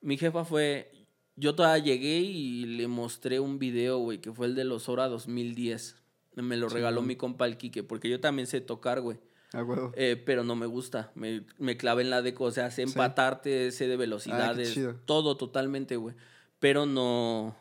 mi 0.00 0.16
jefa 0.16 0.44
fue. 0.46 0.90
Yo 1.36 1.54
todavía 1.54 1.84
llegué 1.84 2.20
y 2.20 2.64
le 2.64 2.86
mostré 2.88 3.40
un 3.40 3.58
video, 3.58 3.98
güey, 3.98 4.20
que 4.20 4.32
fue 4.32 4.46
el 4.46 4.54
de 4.54 4.64
los 4.64 4.88
Hora 4.88 5.08
2010. 5.08 5.96
Me 6.36 6.56
lo 6.56 6.68
regaló 6.68 7.02
mi 7.02 7.16
compa 7.16 7.46
el 7.46 7.56
Quique, 7.56 7.82
porque 7.82 8.08
yo 8.08 8.20
también 8.20 8.46
sé 8.46 8.60
tocar, 8.60 9.00
güey. 9.00 9.18
A 9.52 9.62
huevo. 9.62 9.92
Eh, 9.94 10.20
pero 10.24 10.42
no 10.42 10.56
me 10.56 10.66
gusta. 10.66 11.12
Me, 11.14 11.44
me 11.58 11.76
clavé 11.76 12.02
en 12.02 12.10
la 12.10 12.22
deco. 12.22 12.44
O 12.44 12.50
sea, 12.50 12.70
sé 12.72 12.82
empatarte, 12.82 13.70
sé 13.70 13.86
de 13.86 13.96
velocidades. 13.96 14.70
Ah, 14.70 14.74
chido. 14.74 14.94
todo 15.04 15.36
totalmente, 15.36 15.96
güey. 15.96 16.14
Pero 16.58 16.86
no. 16.86 17.54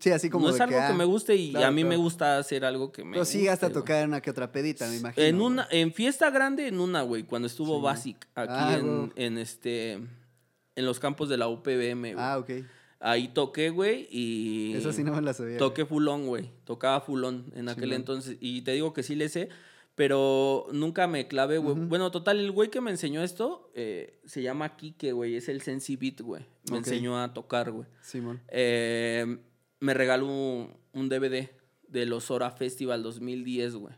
Sí, 0.00 0.10
así 0.10 0.28
como 0.30 0.46
no 0.46 0.50
de 0.52 0.56
es 0.56 0.60
algo 0.60 0.76
que, 0.76 0.82
ah, 0.82 0.92
me 0.92 1.04
guste 1.04 1.34
y 1.34 1.52
claro, 1.52 1.66
a 1.68 1.70
mí 1.70 1.82
me 1.82 1.96
gusta 1.96 2.36
hacer 2.38 2.64
algo 2.64 2.92
que 2.92 3.02
me. 3.04 3.12
Pero 3.12 3.24
sí, 3.24 3.48
hasta 3.48 3.66
güey. 3.68 3.74
tocar 3.74 4.02
en 4.02 4.08
una 4.10 4.20
que 4.20 4.30
otra 4.30 4.52
pedita, 4.52 4.86
me 4.88 4.96
imagino. 4.98 5.26
En 5.26 5.36
güey. 5.38 5.46
una, 5.46 5.66
en 5.70 5.92
fiesta 5.94 6.28
grande, 6.30 6.68
en 6.68 6.78
una, 6.78 7.00
güey, 7.02 7.22
cuando 7.22 7.46
estuvo 7.46 7.78
Sí. 7.78 7.82
Basic, 7.82 8.28
aquí 8.34 8.52
Ah, 8.54 8.76
en, 8.78 9.12
en 9.16 9.38
este, 9.38 9.92
en 9.92 10.84
los 10.84 11.00
campos 11.00 11.28
de 11.30 11.38
la 11.38 11.48
UPBM, 11.48 12.12
güey. 12.12 12.14
Ah, 12.18 12.38
ok. 12.38 12.50
Ahí 13.02 13.28
toqué, 13.28 13.70
güey, 13.70 14.06
y 14.10 14.74
Esa 14.74 14.92
sí 14.92 15.02
no 15.02 15.14
me 15.14 15.22
la 15.22 15.32
sabía. 15.32 15.56
toqué 15.56 15.86
fulón, 15.86 16.26
güey. 16.26 16.50
Tocaba 16.64 17.00
fulón 17.00 17.50
en 17.56 17.68
aquel 17.70 17.94
entonces. 17.94 18.36
Y 18.40 18.60
te 18.60 18.72
digo 18.72 18.92
que 18.92 19.02
sí 19.02 19.14
le 19.14 19.30
sé, 19.30 19.48
pero 19.94 20.66
nunca 20.72 21.06
me 21.06 21.26
clavé, 21.26 21.56
güey. 21.56 21.74
Bueno, 21.74 22.10
total, 22.10 22.38
el 22.38 22.50
güey 22.50 22.68
que 22.70 22.82
me 22.82 22.90
enseñó 22.90 23.22
esto 23.22 23.70
eh, 23.74 24.20
se 24.26 24.42
llama 24.42 24.76
Kike, 24.76 25.12
güey. 25.12 25.34
Es 25.36 25.48
el 25.48 25.62
Sensi 25.62 25.96
Beat, 25.96 26.20
güey. 26.20 26.44
Me 26.70 26.76
enseñó 26.78 27.18
a 27.22 27.32
tocar, 27.32 27.70
güey. 27.70 27.86
Simón. 28.02 28.42
Eh, 28.48 29.38
me 29.80 29.94
regaló 29.94 30.26
un, 30.26 30.76
un 30.92 31.08
DVD 31.08 31.48
de 31.88 32.06
los 32.06 32.30
Hora 32.30 32.50
Festival 32.50 33.02
2010, 33.02 33.76
güey. 33.76 33.94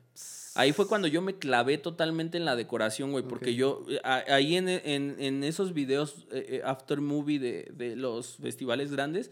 Ahí 0.54 0.72
fue 0.72 0.86
cuando 0.86 1.08
yo 1.08 1.22
me 1.22 1.34
clavé 1.36 1.78
totalmente 1.78 2.36
en 2.38 2.44
la 2.44 2.56
decoración, 2.56 3.10
güey, 3.12 3.24
porque 3.24 3.54
yo, 3.54 3.84
eh, 3.88 4.00
a- 4.04 4.24
ahí 4.34 4.56
en, 4.56 4.68
en- 4.68 5.16
en 5.18 5.44
esos 5.44 5.72
videos 5.72 6.26
eh, 6.30 6.46
eh, 6.48 6.62
after 6.64 7.00
movie 7.00 7.38
de, 7.38 7.70
de 7.74 7.96
los 7.96 8.36
festivales 8.36 8.90
grandes, 8.92 9.30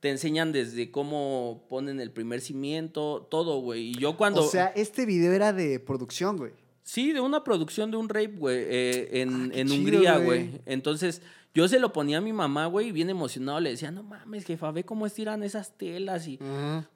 te 0.00 0.10
enseñan 0.10 0.52
desde 0.52 0.90
cómo 0.90 1.66
ponen 1.68 2.00
el 2.00 2.10
primer 2.10 2.40
cimiento, 2.40 3.26
todo, 3.30 3.60
güey. 3.60 3.90
Y 3.90 3.94
yo 3.94 4.16
cuando... 4.16 4.42
O 4.44 4.48
sea, 4.48 4.66
este 4.76 5.06
video 5.06 5.32
era 5.32 5.52
de 5.52 5.78
producción, 5.80 6.36
güey. 6.36 6.52
Sí, 6.82 7.12
de 7.12 7.20
una 7.20 7.42
producción 7.42 7.90
de 7.90 7.96
un 7.96 8.08
rape, 8.08 8.34
güey, 8.36 8.58
eh, 8.68 9.20
en, 9.22 9.50
Ah, 9.52 9.54
en 9.54 9.66
chido, 9.68 9.78
Hungría, 9.80 10.18
güey. 10.18 10.50
Entonces, 10.66 11.20
yo 11.56 11.68
se 11.68 11.78
lo 11.78 11.90
ponía 11.90 12.18
a 12.18 12.20
mi 12.20 12.34
mamá, 12.34 12.66
güey, 12.66 12.92
bien 12.92 13.08
emocionado 13.08 13.60
le 13.60 13.70
decía, 13.70 13.90
no 13.90 14.02
mames, 14.02 14.44
jefa, 14.44 14.70
ve 14.72 14.84
cómo 14.84 15.06
estiran 15.06 15.42
esas 15.42 15.78
telas 15.78 16.28
y... 16.28 16.38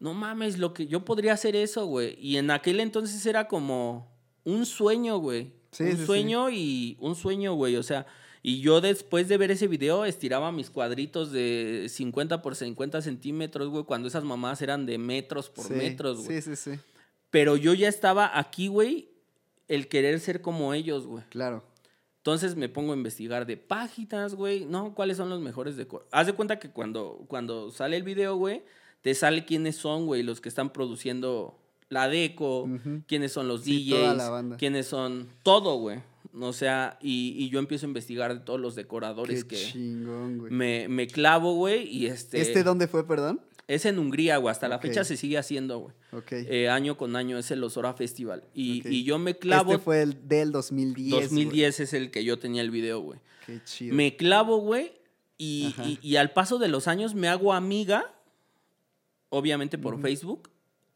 No 0.00 0.12
mames, 0.12 0.58
lo 0.58 0.74
que 0.74 0.86
yo 0.86 1.02
podría 1.02 1.32
hacer 1.32 1.56
eso, 1.56 1.86
güey. 1.86 2.14
Y 2.20 2.36
en 2.36 2.50
aquel 2.50 2.78
entonces 2.80 3.24
era 3.24 3.48
como 3.48 4.12
un 4.44 4.66
sueño, 4.66 5.16
güey. 5.16 5.54
Sí, 5.70 5.84
un 5.84 5.90
sí, 5.92 5.96
sí. 5.96 6.04
sueño 6.04 6.50
y 6.50 6.98
un 7.00 7.14
sueño, 7.14 7.54
güey. 7.54 7.76
O 7.76 7.82
sea, 7.82 8.04
y 8.42 8.61
yo 8.61 8.82
después 8.82 9.28
de 9.28 9.38
ver 9.38 9.50
ese 9.50 9.66
video 9.66 10.04
estiraba 10.04 10.52
mis 10.52 10.68
cuadritos 10.68 11.32
de 11.32 11.86
50 11.88 12.42
por 12.42 12.54
50 12.54 13.00
centímetros, 13.00 13.70
güey, 13.70 13.84
cuando 13.84 14.08
esas 14.08 14.24
mamás 14.24 14.61
eran 14.61 14.84
de 14.84 14.98
metros 14.98 15.48
por 15.48 15.68
Sí, 15.68 15.72
metros, 15.72 16.22
güey. 16.22 16.42
Sí, 16.42 16.54
sí, 16.54 16.70
sí. 16.72 16.78
Pero 17.30 17.56
yo 17.56 17.72
ya 17.72 17.88
estaba 17.88 18.38
aquí, 18.38 18.68
güey, 18.68 19.08
el 19.68 19.88
querer 19.88 20.20
ser 20.20 20.42
como 20.42 20.74
ellos, 20.74 21.06
güey. 21.06 21.24
Claro. 21.30 21.64
Entonces 22.20 22.54
me 22.54 22.68
pongo 22.68 22.92
a 22.92 22.96
investigar 22.96 23.46
de 23.46 23.56
páginas, 23.56 24.34
güey. 24.34 24.66
No, 24.66 24.94
cuáles 24.94 25.16
son 25.16 25.30
los 25.30 25.40
mejores 25.40 25.76
de... 25.78 25.88
Haz 26.12 26.26
de 26.26 26.34
cuenta 26.34 26.58
que 26.58 26.70
cuando, 26.70 27.24
cuando 27.28 27.70
sale 27.70 27.96
el 27.96 28.02
video, 28.02 28.36
güey, 28.36 28.62
te 29.00 29.14
sale 29.14 29.46
quiénes 29.46 29.76
son, 29.76 30.04
güey, 30.04 30.22
los 30.22 30.42
que 30.42 30.50
están 30.50 30.70
produciendo 30.70 31.58
la 31.88 32.08
deco, 32.08 32.68
quiénes 33.06 33.32
son 33.32 33.48
los 33.48 33.62
Sí, 33.62 33.90
DJs, 33.90 34.58
quiénes 34.58 34.86
son... 34.86 35.28
Todo, 35.42 35.78
güey. 35.78 36.02
O 36.38 36.52
sea, 36.52 36.98
y, 37.00 37.34
y 37.38 37.48
yo 37.48 37.58
empiezo 37.58 37.86
a 37.86 37.88
investigar 37.88 38.34
de 38.34 38.40
todos 38.40 38.60
los 38.60 38.74
decoradores 38.74 39.42
Qué 39.44 39.56
que... 39.56 39.72
chingón, 39.72 40.38
güey. 40.38 40.52
Me, 40.52 40.88
me 40.88 41.06
clavo, 41.06 41.54
güey, 41.54 41.88
y 41.88 42.06
este... 42.06 42.40
¿Este 42.40 42.62
dónde 42.62 42.86
fue, 42.86 43.06
perdón? 43.06 43.40
Es 43.70 43.84
en 43.84 43.98
Hungría, 44.00 44.36
güey. 44.38 44.50
Hasta 44.50 44.66
la 44.68 44.78
fecha 44.80 45.04
se 45.04 45.16
sigue 45.16 45.38
haciendo, 45.38 45.78
güey. 45.78 45.94
Ok. 46.12 46.32
Eh, 46.32 46.68
año 46.68 46.96
con 46.96 47.14
año 47.14 47.38
es 47.38 47.50
el 47.52 47.62
Osora 47.62 47.94
Festival. 47.94 48.42
Y, 48.52 48.80
Ok. 48.80 48.86
y 48.90 49.04
yo 49.04 49.18
me 49.18 49.36
clavo... 49.38 49.72
este 49.72 49.84
fue 49.84 50.02
el 50.02 50.26
del 50.28 50.50
2010. 50.50 51.10
güey. 51.10 51.22
2010 51.44 51.80
es 51.80 51.92
el 51.92 52.10
que 52.10 52.24
yo 52.24 52.38
tenía 52.38 52.62
el 52.62 52.70
video, 52.72 53.00
güey. 53.00 53.20
Qué 53.46 53.60
chido. 53.64 53.94
Me 53.94 54.16
clavo, 54.16 54.56
güey, 54.58 54.92
y- 55.38 55.98
y 56.02 56.16
al 56.16 56.32
paso 56.32 56.58
de 56.58 56.66
los 56.68 56.88
años 56.88 57.14
me 57.14 57.28
hago 57.28 57.52
amiga, 57.52 58.12
obviamente 59.28 59.78
por 59.78 60.00
Facebook, 60.00 60.50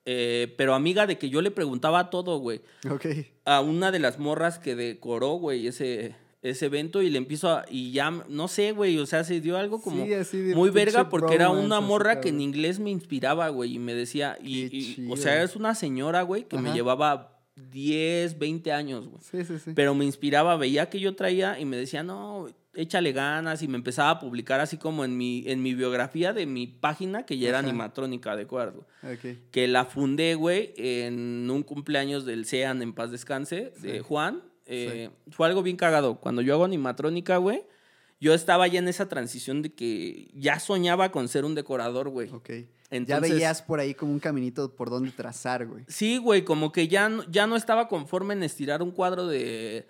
eh, 0.04 0.52
pero 0.58 0.74
amiga 0.74 1.06
de 1.06 1.16
que 1.16 1.30
yo 1.30 1.40
le 1.42 1.50
preguntaba 1.50 2.10
todo, 2.10 2.38
güey. 2.38 2.60
Ok. 2.90 3.06
A 3.44 3.60
una 3.60 3.90
de 3.92 4.00
las 4.00 4.18
morras 4.18 4.58
que 4.58 4.74
decoró, 4.74 5.34
güey, 5.34 5.66
ese, 5.66 6.16
ese 6.44 6.66
evento 6.66 7.02
y 7.02 7.10
le 7.10 7.18
empiezo 7.18 7.48
a... 7.48 7.64
Y 7.70 7.90
ya, 7.90 8.10
no 8.10 8.48
sé, 8.48 8.72
güey, 8.72 8.98
o 8.98 9.06
sea, 9.06 9.24
se 9.24 9.40
dio 9.40 9.56
algo 9.56 9.80
como... 9.80 10.04
Sí, 10.04 10.12
así 10.12 10.38
de 10.38 10.54
muy 10.54 10.70
verga 10.70 11.08
porque 11.08 11.34
era 11.34 11.50
una 11.50 11.80
morra 11.80 12.20
que 12.20 12.28
en 12.28 12.40
inglés 12.40 12.78
me 12.78 12.90
inspiraba, 12.90 13.48
güey, 13.48 13.74
y 13.74 13.78
me 13.78 13.94
decía... 13.94 14.36
Y, 14.42 15.08
o 15.10 15.16
sea, 15.16 15.42
es 15.42 15.56
una 15.56 15.74
señora, 15.74 16.22
güey, 16.22 16.44
que 16.44 16.58
me 16.58 16.72
llevaba 16.72 17.40
10, 17.56 18.38
20 18.38 18.72
años, 18.72 19.08
güey. 19.08 19.22
Sí, 19.22 19.44
sí, 19.44 19.58
sí. 19.58 19.72
Pero 19.74 19.94
me 19.94 20.04
inspiraba, 20.04 20.56
veía 20.56 20.90
que 20.90 21.00
yo 21.00 21.16
traía 21.16 21.58
y 21.58 21.64
me 21.64 21.78
decía, 21.78 22.02
no, 22.02 22.46
échale 22.74 23.12
ganas. 23.12 23.62
Y 23.62 23.68
me 23.68 23.76
empezaba 23.76 24.10
a 24.10 24.18
publicar 24.18 24.60
así 24.60 24.76
como 24.76 25.04
en 25.04 25.16
mi, 25.16 25.44
en 25.46 25.62
mi 25.62 25.74
biografía 25.74 26.34
de 26.34 26.44
mi 26.44 26.66
página, 26.66 27.24
que 27.24 27.38
ya 27.38 27.48
era 27.48 27.60
Ajá. 27.60 27.68
animatrónica, 27.68 28.36
de 28.36 28.42
acuerdo. 28.42 28.86
Ok. 29.02 29.50
Que 29.50 29.66
la 29.66 29.86
fundé, 29.86 30.34
güey, 30.34 30.74
en 30.76 31.48
un 31.50 31.62
cumpleaños 31.62 32.26
del 32.26 32.44
SEAN 32.44 32.82
en 32.82 32.92
paz 32.92 33.10
descanse, 33.10 33.72
de. 33.80 34.00
Juan. 34.00 34.42
Eh, 34.66 35.10
Fue 35.30 35.46
algo 35.46 35.62
bien 35.62 35.76
cagado. 35.76 36.16
Cuando 36.16 36.42
yo 36.42 36.54
hago 36.54 36.64
animatrónica, 36.64 37.36
güey, 37.36 37.64
yo 38.20 38.34
estaba 38.34 38.66
ya 38.66 38.78
en 38.78 38.88
esa 38.88 39.08
transición 39.08 39.62
de 39.62 39.72
que 39.72 40.30
ya 40.34 40.58
soñaba 40.60 41.10
con 41.10 41.28
ser 41.28 41.44
un 41.44 41.54
decorador, 41.54 42.08
güey. 42.08 42.30
Ok. 42.30 42.50
ya 43.06 43.20
veías 43.20 43.62
por 43.62 43.80
ahí 43.80 43.94
como 43.94 44.12
un 44.12 44.20
caminito 44.20 44.74
por 44.74 44.90
donde 44.90 45.10
trazar, 45.10 45.66
güey. 45.66 45.84
Sí, 45.88 46.18
güey, 46.18 46.44
como 46.44 46.72
que 46.72 46.88
ya, 46.88 47.10
ya 47.30 47.46
no 47.46 47.56
estaba 47.56 47.88
conforme 47.88 48.34
en 48.34 48.42
estirar 48.42 48.82
un 48.82 48.92
cuadro 48.92 49.26
de, 49.26 49.86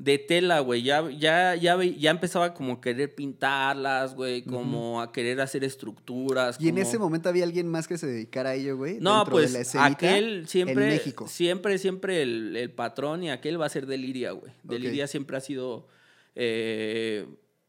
de 0.00 0.16
tela, 0.16 0.60
güey. 0.60 0.82
Ya, 0.82 1.10
ya, 1.10 1.54
ya, 1.54 1.76
ya 1.84 2.10
empezaba 2.10 2.54
como 2.54 2.72
a 2.72 2.80
querer 2.80 3.14
pintarlas, 3.14 4.14
güey, 4.14 4.42
como 4.42 5.02
a 5.02 5.12
querer 5.12 5.42
hacer 5.42 5.62
estructuras. 5.62 6.56
Y 6.58 6.70
en 6.70 6.78
ese 6.78 6.98
momento 6.98 7.28
había 7.28 7.44
alguien 7.44 7.68
más 7.68 7.86
que 7.86 7.98
se 7.98 8.06
dedicara 8.06 8.50
a 8.50 8.54
ello, 8.54 8.78
güey. 8.78 8.98
No, 8.98 9.24
de 9.26 9.30
pues 9.30 9.74
la 9.74 9.84
aquel 9.84 10.48
siempre, 10.48 10.84
En 10.84 10.90
México. 10.94 11.28
siempre, 11.28 11.76
siempre 11.76 12.22
el, 12.22 12.56
el 12.56 12.70
patrón 12.70 13.24
y 13.24 13.30
aquel 13.30 13.60
va 13.60 13.66
a 13.66 13.68
ser 13.68 13.86
Deliria, 13.86 14.32
güey. 14.32 14.52
Deliria 14.62 15.06
siempre 15.06 15.36
ha 15.36 15.40
sido 15.40 15.86
eh, 16.34 17.26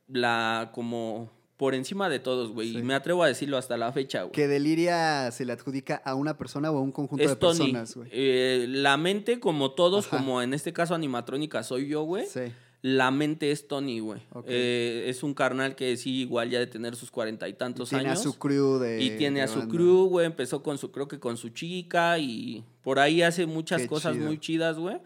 la 0.07 0.71
como 0.73 1.29
por 1.61 1.75
encima 1.75 2.09
de 2.09 2.17
todos, 2.17 2.49
güey. 2.51 2.71
Sí. 2.71 2.79
Y 2.79 2.81
me 2.81 2.95
atrevo 2.95 3.21
a 3.21 3.27
decirlo 3.27 3.55
hasta 3.55 3.77
la 3.77 3.91
fecha, 3.91 4.23
güey. 4.23 4.31
Que 4.31 4.47
Deliria 4.47 5.29
se 5.29 5.45
le 5.45 5.53
adjudica 5.53 6.01
a 6.03 6.15
una 6.15 6.35
persona 6.35 6.71
o 6.71 6.77
a 6.79 6.81
un 6.81 6.91
conjunto 6.91 7.23
de 7.23 7.35
Tony. 7.35 7.59
personas, 7.59 7.95
güey. 7.95 8.09
Eh, 8.11 8.65
la 8.67 8.97
mente, 8.97 9.39
como 9.39 9.69
todos, 9.69 10.07
Ajá. 10.07 10.17
como 10.17 10.41
en 10.41 10.55
este 10.55 10.73
caso 10.73 10.95
animatrónica 10.95 11.61
soy 11.61 11.87
yo, 11.87 12.01
güey. 12.01 12.25
Sí. 12.25 12.51
La 12.81 13.11
mente 13.11 13.51
es 13.51 13.67
Tony, 13.67 13.99
güey. 13.99 14.21
Ok. 14.33 14.45
Eh, 14.47 15.03
es 15.07 15.21
un 15.21 15.35
carnal 15.35 15.75
que 15.75 15.97
sí, 15.97 16.21
igual 16.21 16.49
ya 16.49 16.57
de 16.57 16.65
tener 16.65 16.95
sus 16.95 17.11
cuarenta 17.11 17.47
y 17.47 17.53
tantos 17.53 17.89
Tiene 17.89 18.05
años. 18.09 18.21
a 18.21 18.23
su 18.23 18.39
crew 18.39 18.79
de. 18.79 18.99
y 19.03 19.11
tiene 19.17 19.41
de 19.41 19.45
a 19.45 19.47
su 19.47 19.59
banda. 19.59 19.75
crew, 19.75 20.05
güey. 20.05 20.25
Empezó 20.25 20.63
con 20.63 20.79
su, 20.79 20.91
creo 20.91 21.07
que 21.07 21.19
con 21.19 21.37
su 21.37 21.49
chica 21.49 22.17
y 22.17 22.63
por 22.81 22.97
ahí 22.97 23.21
hace 23.21 23.45
muchas 23.45 23.83
Qué 23.83 23.87
cosas 23.87 24.13
chido. 24.13 24.25
muy 24.25 24.39
chidas, 24.39 24.79
güey. 24.79 24.97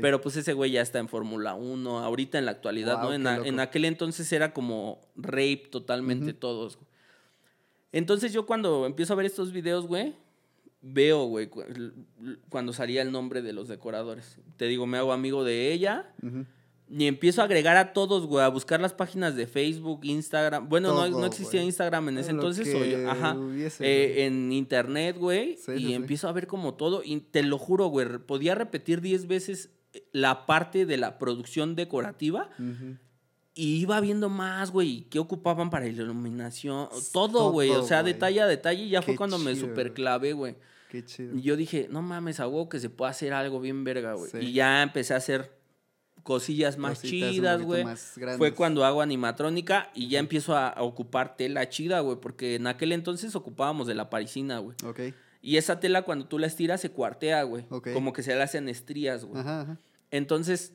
Pero 0.00 0.20
pues 0.20 0.36
ese 0.36 0.52
güey 0.52 0.70
ya 0.72 0.80
está 0.82 0.98
en 0.98 1.08
Fórmula 1.08 1.54
1, 1.54 1.98
ahorita 2.00 2.38
en 2.38 2.44
la 2.46 2.52
actualidad, 2.52 2.94
¿no? 3.02 3.12
En, 3.12 3.26
a- 3.26 3.62
aquel 3.62 3.84
entonces 3.84 4.30
era 4.32 4.52
como 4.52 5.00
rape 5.16 5.68
totalmente 5.70 6.32
todos. 6.34 6.78
Entonces 7.92 8.32
yo 8.32 8.46
cuando 8.46 8.86
empiezo 8.86 9.12
a 9.12 9.16
ver 9.16 9.26
estos 9.26 9.52
videos, 9.52 9.86
güey, 9.86 10.14
veo, 10.82 11.24
güey, 11.26 11.46
cu- 11.48 11.64
cuando 12.48 12.72
salía 12.72 13.02
el 13.02 13.12
nombre 13.12 13.40
de 13.42 13.52
los 13.52 13.68
decoradores. 13.68 14.38
Te 14.56 14.66
digo, 14.66 14.86
me 14.86 14.98
hago 14.98 15.12
amigo 15.12 15.44
de 15.44 15.72
ella. 15.72 16.12
Y 16.90 17.06
empiezo 17.06 17.40
a 17.40 17.44
agregar 17.44 17.76
a 17.76 17.92
todos, 17.92 18.26
güey, 18.26 18.44
a 18.44 18.48
buscar 18.48 18.80
las 18.80 18.92
páginas 18.92 19.34
de 19.36 19.46
Facebook, 19.46 20.00
Instagram. 20.04 20.68
Bueno, 20.68 20.88
no, 20.88 21.06
Todo, 21.08 21.20
no 21.20 21.26
existía. 21.26 21.62
Instagram 21.62 22.10
en 22.10 22.18
ese 22.18 22.30
entonces. 22.30 22.66
yo- 22.70 23.10
ajá. 23.10 23.34
hubiese, 23.34 23.84
Eh, 23.84 24.26
en 24.26 24.52
internet, 24.52 25.16
güey. 25.18 25.56
Sí, 25.56 25.72
y 25.72 25.78
sí, 25.78 25.86
sí. 25.86 25.94
empiezo 25.94 26.28
a 26.28 26.32
ver 26.32 26.46
como 26.46 26.74
todo. 26.74 27.02
Y 27.02 27.20
te 27.20 27.42
lo 27.42 27.58
juro, 27.58 27.86
güey, 27.86 28.18
podía 28.18 28.54
repetir 28.54 29.00
10 29.00 29.26
veces 29.26 29.70
la 30.12 30.44
parte 30.46 30.86
de 30.86 30.96
la 30.96 31.18
producción 31.18 31.74
decorativa. 31.74 32.50
Y 33.56 33.76
iba 33.76 34.00
viendo 34.00 34.28
más, 34.28 34.72
güey, 34.72 35.04
qué 35.10 35.20
ocupaban 35.20 35.70
para 35.70 35.84
la 35.84 35.92
iluminación. 35.92 36.88
Todo, 37.12 37.52
güey. 37.52 37.70
O 37.70 37.82
sea, 37.84 38.02
detalle 38.02 38.40
a 38.40 38.46
detalle. 38.46 38.82
Y 38.84 38.90
ya 38.90 39.00
fue 39.02 39.16
cuando 39.16 39.38
me 39.38 39.54
chido, 39.54 39.68
super 39.68 39.92
güey. 40.34 40.56
Qué 40.90 41.04
chido. 41.04 41.36
Y 41.36 41.42
yo 41.42 41.56
dije, 41.56 41.86
no 41.90 42.02
mames, 42.02 42.40
a 42.40 42.48
huevo 42.48 42.68
que 42.68 42.78
se 42.80 42.90
puede 42.90 43.10
hacer 43.10 43.32
algo 43.32 43.60
bien 43.60 43.84
verga, 43.84 44.14
güey. 44.14 44.30
Y 44.40 44.52
ya 44.52 44.82
empecé 44.82 45.14
a 45.14 45.18
hacer 45.18 45.50
cosillas 46.24 46.78
más 46.78 46.98
Cositas 47.00 47.30
chidas, 47.30 47.62
güey. 47.62 47.84
Fue 48.38 48.52
cuando 48.54 48.84
hago 48.84 49.02
animatrónica 49.02 49.90
y 49.94 50.08
ya 50.08 50.18
empiezo 50.18 50.56
a, 50.56 50.68
a 50.68 50.82
ocupar 50.82 51.36
tela 51.36 51.68
chida, 51.68 52.00
güey. 52.00 52.16
Porque 52.18 52.56
en 52.56 52.66
aquel 52.66 52.90
entonces 52.92 53.36
ocupábamos 53.36 53.86
de 53.86 53.94
la 53.94 54.10
parisina, 54.10 54.58
güey. 54.58 54.76
Ok. 54.84 55.00
Y 55.42 55.58
esa 55.58 55.78
tela 55.78 56.02
cuando 56.02 56.26
tú 56.26 56.38
la 56.38 56.46
estiras 56.46 56.80
se 56.80 56.90
cuartea, 56.90 57.42
güey. 57.44 57.66
Ok. 57.70 57.90
Como 57.92 58.12
que 58.12 58.22
se 58.22 58.34
le 58.34 58.42
hacen 58.42 58.68
estrías, 58.68 59.24
güey. 59.26 59.40
Ajá, 59.40 59.60
ajá. 59.60 59.78
Entonces, 60.10 60.72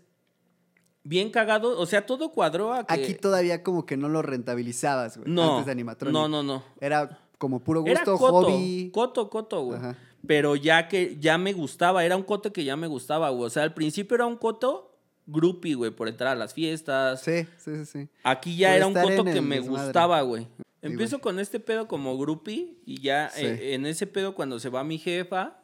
bien 1.04 1.32
cagado. 1.32 1.80
O 1.80 1.86
sea, 1.88 2.06
todo 2.06 2.32
cuadró 2.32 2.74
a 2.74 2.86
que... 2.86 2.94
Aquí 2.94 3.16
todavía 3.16 3.64
como 3.64 3.86
que 3.88 3.98
no 3.98 4.08
lo 4.08 4.22
rentabilizabas, 4.22 5.18
güey. 5.18 5.30
no, 5.32 5.54
Antes 5.54 5.66
de 5.66 5.72
animatrónica. 5.72 6.20
no, 6.20 6.28
no, 6.28 6.44
no. 6.44 6.64
Era 6.80 7.20
como 7.40 7.60
puro 7.60 7.84
Era 7.88 8.02
gusto, 8.02 8.18
coto, 8.18 8.48
hobby. 8.52 8.92
coto, 8.94 9.30
coto, 9.30 9.62
güey. 9.64 9.80
Ajá. 9.80 9.98
Pero 10.28 10.56
ya 10.56 10.88
que 10.88 11.18
ya 11.20 11.38
me 11.38 11.54
gustaba, 11.54 12.04
era 12.06 12.16
un 12.16 12.24
coto 12.24 12.54
que 12.54 12.64
ya 12.64 12.76
me 12.76 12.88
gustaba, 12.88 13.30
güey. 13.32 13.48
O 13.48 13.50
sea, 13.50 13.64
al 13.64 13.74
principio 13.74 14.16
era 14.16 14.26
un 14.28 14.36
coto 14.36 14.89
groupie, 15.32 15.76
güey, 15.76 15.92
por 15.92 16.08
entrar 16.08 16.30
a 16.32 16.36
las 16.36 16.54
fiestas. 16.54 17.22
Sí, 17.22 17.46
sí, 17.58 17.76
sí, 17.78 17.86
sí. 17.86 18.08
Aquí 18.24 18.58
ya 18.58 18.70
Por 18.70 18.78
era 18.78 18.88
un 18.88 18.94
coto 18.94 19.24
que 19.26 19.42
me 19.42 19.56
desmadre. 19.58 19.84
gustaba, 19.86 20.22
güey. 20.22 20.48
Empiezo 20.82 21.20
con 21.20 21.40
este 21.40 21.60
pedo 21.60 21.88
como 21.88 22.18
groupie 22.18 22.78
y 22.86 23.02
ya 23.02 23.30
Sí. 23.30 23.46
eh, 23.46 23.74
en 23.74 23.86
ese 23.86 24.08
pedo 24.08 24.34
cuando 24.34 24.60
se 24.60 24.70
va 24.70 24.84
mi 24.84 24.98
jefa, 24.98 25.58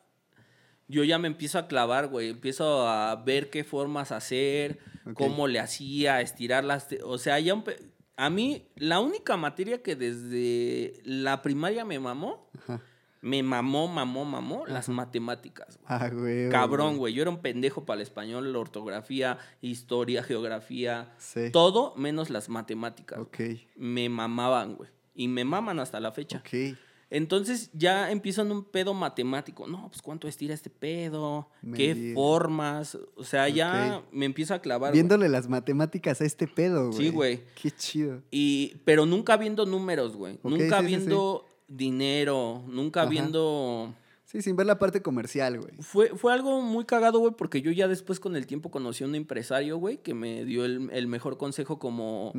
yo 0.88 1.04
ya 1.04 1.18
me 1.18 1.28
empiezo 1.28 1.58
a 1.58 1.68
clavar, 1.68 2.08
güey. 2.10 2.30
Empiezo 2.30 2.88
a 2.88 3.16
ver 3.24 3.50
qué 3.50 3.64
formas 3.64 4.12
hacer, 4.12 4.80
cómo 5.14 5.48
le 5.48 5.60
hacía, 5.60 6.22
estirar 6.22 6.64
las... 6.64 6.88
te- 6.90 7.02
O 7.04 7.18
sea, 7.18 7.40
ya... 7.40 7.54
empe- 7.56 7.80
A 8.18 8.30
mí, 8.30 8.68
la 8.76 9.00
única 9.00 9.36
materia 9.38 9.82
que 9.82 9.96
desde 9.96 11.02
la 11.04 11.42
primaria 11.42 11.86
me 11.86 12.00
mamó, 12.00 12.50
Ajá. 12.60 12.82
Me 13.26 13.42
mamó, 13.42 13.88
mamó, 13.88 14.24
mamó, 14.24 14.68
las 14.68 14.88
matemáticas, 14.88 15.80
güey. 15.80 15.86
Ah, 15.88 16.10
güey. 16.10 16.50
Cabrón, 16.50 16.98
güey. 16.98 17.12
Yo 17.16 17.24
era 17.24 17.32
un 17.32 17.40
pendejo 17.42 17.84
para 17.84 17.96
el 17.96 18.04
español, 18.04 18.54
la 18.54 18.60
ortografía, 18.60 19.40
historia, 19.62 20.22
geografía. 20.22 21.12
Sí. 21.18 21.50
Todo 21.52 21.96
menos 21.96 22.30
las 22.30 22.50
matemáticas. 22.50 23.18
Ok, 23.18 23.40
Me 23.78 24.10
mamaban, 24.10 24.76
güey. 24.76 24.92
Y 25.16 25.28
me 25.28 25.44
maman 25.44 25.80
hasta 25.80 26.00
la 26.00 26.12
fecha. 26.12 26.38
ok. 26.38 26.78
Entonces 27.10 27.72
ya 27.74 28.12
empiezo 28.12 28.44
en 28.44 28.52
un 28.52 28.64
pedo 28.64 28.94
matemático. 28.94 29.66
No, 29.66 29.88
pues 29.90 30.04
cuánto 30.04 30.28
estira 30.28 30.54
este 30.54 30.70
pedo, 30.70 31.50
qué 31.76 31.96
Medir. 31.96 32.14
formas. 32.14 32.96
O 33.16 33.24
sea, 33.24 33.50
ya 33.50 34.04
me 34.12 34.26
empiezo 34.26 34.54
a 34.54 34.60
clavar. 34.60 34.94
Viéndole 34.94 35.30
las 35.30 35.50
matemáticas 35.50 36.22
a 36.22 36.26
este 36.26 36.46
pedo, 36.48 36.92
güey. 36.92 36.98
Sí, 37.00 37.10
güey. 37.10 37.44
Qué 37.60 37.72
chido. 37.72 38.22
Y, 38.30 38.76
pero 38.86 39.08
nunca 39.08 39.36
viendo 39.36 39.66
números, 39.66 40.16
güey. 40.16 40.40
Nunca 40.44 40.80
sí, 40.82 40.86
sí, 40.86 40.96
viendo 40.96 41.46
dinero, 41.68 42.64
nunca 42.68 43.02
Ajá. 43.02 43.10
viendo... 43.10 43.94
Sí, 44.26 44.42
sin 44.42 44.56
ver 44.56 44.66
la 44.66 44.80
parte 44.80 45.02
comercial, 45.02 45.60
güey. 45.60 45.74
Fue, 45.80 46.10
fue 46.10 46.34
algo 46.34 46.62
muy 46.62 46.86
cagado, 46.86 47.20
güey, 47.20 47.34
porque 47.38 47.62
yo 47.62 47.72
ya 47.72 47.88
después 47.88 48.20
con 48.20 48.36
el 48.36 48.48
tiempo 48.48 48.72
conocí 48.72 49.04
a 49.04 49.08
un 49.08 49.16
empresario, 49.16 49.78
güey, 49.78 49.98
que 49.98 50.14
me 50.14 50.44
dio 50.46 50.66
el, 50.66 50.90
el 50.92 51.08
mejor 51.08 51.38
consejo 51.38 51.78
como, 51.78 52.34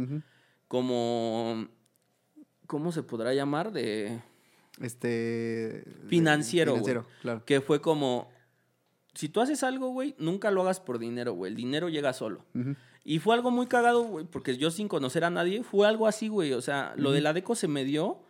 como, 0.68 1.68
¿cómo 2.66 2.90
se 2.92 3.04
podrá 3.04 3.32
llamar? 3.34 3.72
De, 3.72 4.20
Este. 4.80 5.84
Financiero, 6.08 6.76
claro. 7.22 7.44
que 7.46 7.60
fue 7.60 7.80
como, 7.80 8.28
si 9.14 9.28
tú 9.28 9.40
haces 9.40 9.62
algo, 9.62 9.90
güey, 9.90 10.16
nunca 10.18 10.50
lo 10.50 10.62
hagas 10.62 10.80
por 10.80 10.98
dinero, 10.98 11.34
güey, 11.34 11.52
el 11.52 11.56
dinero 11.56 11.88
llega 11.88 12.12
solo. 12.12 12.44
Y 13.04 13.20
fue 13.20 13.36
algo 13.36 13.52
muy 13.52 13.68
cagado, 13.68 14.02
güey, 14.02 14.26
porque 14.26 14.56
yo 14.56 14.72
sin 14.72 14.88
conocer 14.88 15.24
a 15.24 15.30
nadie, 15.30 15.62
fue 15.62 15.86
algo 15.86 16.08
así, 16.08 16.26
güey, 16.26 16.52
o 16.52 16.60
sea, 16.60 16.94
lo 16.96 17.12
de 17.12 17.20
la 17.20 17.32
deco 17.32 17.54
se 17.54 17.68
me 17.68 17.84
dio 17.84 18.25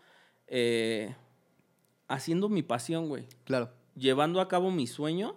eh, 0.48 1.14
haciendo 2.09 2.48
mi 2.48 2.62
pasión, 2.62 3.09
güey. 3.09 3.27
Claro. 3.44 3.70
llevando 3.97 4.40
a 4.40 4.48
cabo 4.48 4.70
mi 4.70 4.86
sueño 4.86 5.36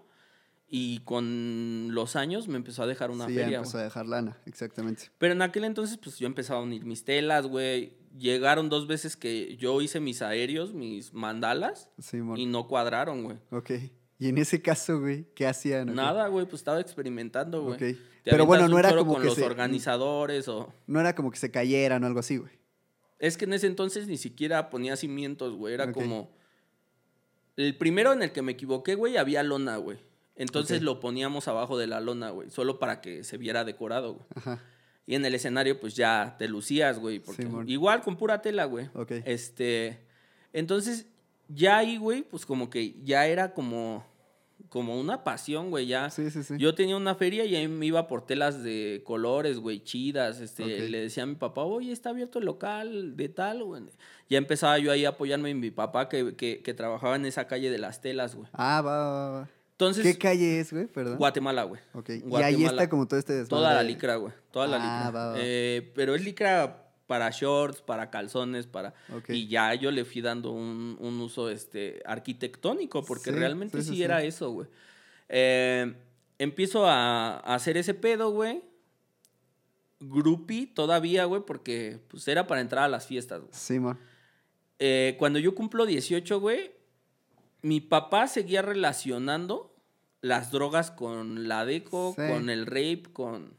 y 0.67 0.99
con 0.99 1.87
los 1.95 2.15
años 2.15 2.47
me 2.47 2.57
empezó 2.57 2.83
a 2.83 2.87
dejar 2.87 3.09
una 3.09 3.25
sí, 3.25 3.33
ya 3.33 3.41
feria. 3.41 3.57
empezó 3.57 3.77
a 3.79 3.83
dejar 3.83 4.05
lana, 4.05 4.37
exactamente. 4.45 5.09
Pero 5.17 5.33
en 5.33 5.41
aquel 5.41 5.63
entonces, 5.63 5.97
pues 5.97 6.19
yo 6.19 6.27
empezaba 6.27 6.59
a 6.59 6.63
unir 6.63 6.85
mis 6.85 7.03
telas, 7.03 7.47
güey. 7.47 7.97
Llegaron 8.17 8.69
dos 8.69 8.85
veces 8.87 9.15
que 9.15 9.55
yo 9.57 9.81
hice 9.81 9.99
mis 9.99 10.21
aéreos, 10.21 10.73
mis 10.73 11.13
mandalas, 11.13 11.89
Simón. 11.99 12.37
y 12.39 12.45
no 12.45 12.67
cuadraron, 12.67 13.23
güey. 13.23 13.37
Ok. 13.51 13.71
Y 14.19 14.27
en 14.29 14.37
ese 14.37 14.61
caso, 14.61 14.99
güey, 14.99 15.25
¿qué 15.33 15.47
hacían? 15.47 15.95
Nada, 15.95 16.27
güey, 16.27 16.45
pues 16.45 16.59
estaba 16.61 16.81
experimentando, 16.81 17.61
güey. 17.63 17.75
Ok. 17.75 17.79
Te 18.23 18.31
Pero 18.31 18.45
bueno, 18.45 18.67
no 18.67 18.77
era 18.77 18.89
como 18.95 19.13
con 19.13 19.21
que 19.21 19.27
los 19.29 19.35
se- 19.37 19.45
organizadores 19.45 20.47
o... 20.49 20.73
No 20.87 20.99
era 20.99 21.15
como 21.15 21.31
que 21.31 21.37
se 21.37 21.49
cayeran 21.51 22.03
o 22.03 22.07
algo 22.07 22.19
así, 22.19 22.35
güey. 22.37 22.51
Es 23.19 23.37
que 23.37 23.45
en 23.45 23.53
ese 23.53 23.67
entonces 23.67 24.07
ni 24.07 24.17
siquiera 24.17 24.69
ponía 24.69 24.95
cimientos, 24.95 25.55
güey. 25.55 25.73
Era 25.73 25.91
como... 25.91 26.31
El 27.57 27.75
primero 27.75 28.13
en 28.13 28.23
el 28.23 28.31
que 28.31 28.41
me 28.41 28.53
equivoqué, 28.53 28.95
güey, 28.95 29.17
había 29.17 29.43
lona, 29.43 29.75
güey. 29.77 29.99
Entonces 30.37 30.81
lo 30.81 31.01
poníamos 31.01 31.49
abajo 31.49 31.77
de 31.77 31.87
la 31.87 31.99
lona, 31.99 32.29
güey. 32.29 32.49
Solo 32.49 32.79
para 32.79 33.01
que 33.01 33.25
se 33.25 33.37
viera 33.37 33.65
decorado, 33.65 34.13
güey. 34.13 34.25
Ajá. 34.35 34.63
Y 35.05 35.15
en 35.15 35.25
el 35.25 35.33
escenario, 35.33 35.79
pues 35.79 35.95
ya 35.95 36.35
te 36.37 36.47
lucías, 36.47 36.99
güey. 36.99 37.19
porque. 37.19 37.45
Igual 37.65 38.01
con 38.01 38.15
pura 38.15 38.43
tela, 38.43 38.65
güey. 38.65 38.89
Ok. 38.93 39.11
Este. 39.25 39.99
Entonces, 40.53 41.07
ya 41.47 41.79
ahí, 41.79 41.97
güey, 41.97 42.21
pues 42.21 42.45
como 42.45 42.69
que 42.69 42.95
ya 43.03 43.25
era 43.25 43.53
como. 43.55 44.05
Como 44.67 44.99
una 44.99 45.23
pasión, 45.23 45.69
güey. 45.71 45.87
Ya. 45.87 46.09
Sí, 46.09 46.29
sí, 46.29 46.43
sí. 46.43 46.55
Yo 46.57 46.75
tenía 46.75 46.95
una 46.97 47.15
feria 47.15 47.45
y 47.45 47.55
ahí 47.55 47.67
me 47.67 47.85
iba 47.85 48.07
por 48.07 48.25
telas 48.25 48.61
de 48.61 49.01
colores, 49.05 49.57
güey, 49.59 49.81
chidas. 49.83 50.41
Este, 50.41 50.89
le 50.89 50.99
decía 51.01 51.23
a 51.23 51.25
mi 51.25 51.35
papá, 51.35 51.63
oye, 51.63 51.91
está 51.91 52.09
abierto 52.09 52.39
el 52.39 52.45
local 52.45 53.15
de 53.15 53.29
tal, 53.29 53.63
güey. 53.63 53.83
Ya 54.29 54.37
empezaba 54.37 54.77
yo 54.77 54.91
ahí 54.91 55.05
a 55.05 55.09
apoyarme 55.09 55.49
en 55.49 55.59
mi 55.59 55.71
papá 55.71 56.07
que, 56.09 56.35
que, 56.35 56.61
que 56.61 56.73
trabajaba 56.73 57.15
en 57.15 57.25
esa 57.25 57.47
calle 57.47 57.71
de 57.71 57.79
las 57.79 58.01
telas, 58.01 58.35
güey. 58.35 58.47
Ah, 58.53 58.81
va, 58.81 58.97
va, 59.09 59.29
va. 59.31 59.49
Entonces, 59.71 60.03
¿Qué 60.05 60.17
calle 60.19 60.59
es, 60.59 60.73
güey? 60.73 60.87
Perdón. 60.87 61.17
Guatemala, 61.17 61.63
güey. 61.63 61.81
Ok. 61.93 62.09
Y 62.09 62.11
ahí 62.13 62.21
Guatemala. 62.25 62.67
está 62.67 62.89
como 62.89 63.07
todo 63.07 63.17
este 63.17 63.31
desmadre. 63.33 63.49
Toda 63.63 63.73
la 63.73 63.81
licra, 63.83 64.15
güey. 64.17 64.33
Toda 64.51 64.67
la 64.67 64.75
Ah, 64.77 65.05
licra. 65.05 65.11
va, 65.19 65.27
va. 65.31 65.35
Eh, 65.39 65.91
pero 65.95 66.13
es 66.15 66.23
licra 66.23 66.88
para 67.09 67.31
shorts, 67.31 67.81
para 67.81 68.11
calzones, 68.11 68.67
para... 68.67 68.93
Y 69.27 69.47
ya 69.47 69.73
yo 69.73 69.89
le 69.89 70.05
fui 70.05 70.21
dando 70.21 70.51
un, 70.51 70.95
un 70.99 71.19
uso 71.21 71.49
este, 71.49 72.03
arquitectónico, 72.05 73.03
porque 73.03 73.31
Sí, 73.31 73.35
realmente 73.35 73.77
sí, 73.79 73.83
sí, 73.83 73.89
sí, 73.89 73.95
sí. 73.97 74.03
era 74.03 74.21
eso, 74.23 74.51
güey. 74.51 74.67
Eh, 75.27 75.91
empiezo 76.37 76.85
a, 76.87 77.37
a 77.39 77.55
hacer 77.55 77.77
ese 77.77 77.95
pedo, 77.95 78.29
güey. 78.29 78.61
Groupie 79.99 80.67
todavía, 80.67 81.25
güey, 81.25 81.41
porque 81.45 81.99
pues 82.07 82.27
era 82.27 82.47
para 82.47 82.61
entrar 82.61 82.83
a 82.85 82.87
las 82.87 83.07
fiestas, 83.07 83.41
güey. 83.41 83.51
Simón. 83.53 83.99
Eh, 84.77 85.15
cuando 85.19 85.39
yo 85.39 85.55
cumplo 85.55 85.85
18, 85.87 86.39
güey, 86.39 86.71
mi 87.63 87.81
papá 87.81 88.27
seguía 88.27 88.61
relacionando 88.61 89.75
las 90.21 90.51
drogas 90.51 90.91
con 90.91 91.47
la 91.47 91.65
deco, 91.65 92.13
Sí. 92.15 92.21
con 92.31 92.49
el 92.49 92.65
rape, 92.65 93.03
con... 93.11 93.57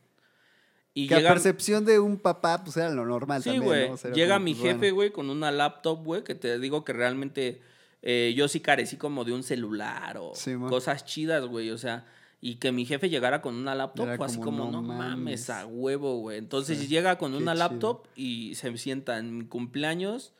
Y 0.92 1.06
Que 1.06 1.14
a 1.14 1.18
llega, 1.18 1.30
percepción 1.30 1.84
de 1.84 1.98
un 2.00 2.18
papá, 2.18 2.62
pues 2.64 2.76
era 2.76 2.90
lo 2.90 3.04
normal 3.06 3.42
sí, 3.42 3.50
también, 3.50 3.64
güey, 3.64 3.88
¿no? 3.88 3.94
O 3.94 3.96
sea, 3.96 4.08
era 4.08 4.16
llega 4.16 4.34
como, 4.34 4.44
mi 4.44 4.54
pues, 4.54 4.72
jefe, 4.72 4.90
güey, 4.90 5.10
con 5.12 5.30
una 5.30 5.50
laptop, 5.52 6.04
güey, 6.04 6.24
que 6.24 6.34
te 6.34 6.58
digo 6.58 6.84
que 6.84 6.92
realmente 6.92 7.62
eh, 8.02 8.34
yo 8.36 8.48
sí 8.48 8.60
carecí 8.60 8.96
como 8.96 9.24
de 9.24 9.32
un 9.32 9.42
celular 9.42 10.16
o 10.18 10.32
Sí, 10.34 10.54
cosas 10.68 11.04
chidas, 11.04 11.44
güey, 11.46 11.70
o 11.70 11.78
sea... 11.78 12.06
Y 12.42 12.54
que 12.54 12.72
mi 12.72 12.86
jefe 12.86 13.10
llegara 13.10 13.42
con 13.42 13.54
una 13.54 13.74
laptop 13.74 14.06
Era 14.06 14.16
fue 14.16 14.24
así 14.24 14.40
como, 14.40 14.70
no 14.70 14.80
mames, 14.80 15.08
mames". 15.18 15.50
a 15.50 15.66
huevo, 15.66 16.20
güey. 16.20 16.38
Entonces 16.38 16.78
Sí, 16.78 16.86
llega 16.86 17.18
con 17.18 17.34
una 17.34 17.52
chido. 17.52 17.68
laptop 17.68 18.06
y 18.16 18.54
se 18.54 18.74
sienta 18.78 19.18
en 19.18 19.36
mi 19.36 19.44
cumpleaños 19.44 20.32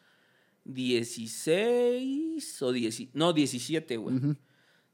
16 0.65 2.63
o 2.63 2.73
10, 2.73 3.15
no, 3.15 3.33
17, 3.33 3.97
güey. 3.99 4.17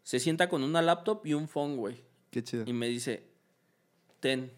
Se 0.02 0.18
sienta 0.20 0.48
con 0.48 0.62
una 0.64 0.82
laptop 0.82 1.24
y 1.26 1.34
un 1.34 1.48
phone, 1.48 1.76
güey. 1.76 1.96
Qué 2.30 2.42
chido. 2.42 2.64
Y 2.66 2.72
me 2.72 2.88
dice, 2.88 3.28
ten. 4.20 4.50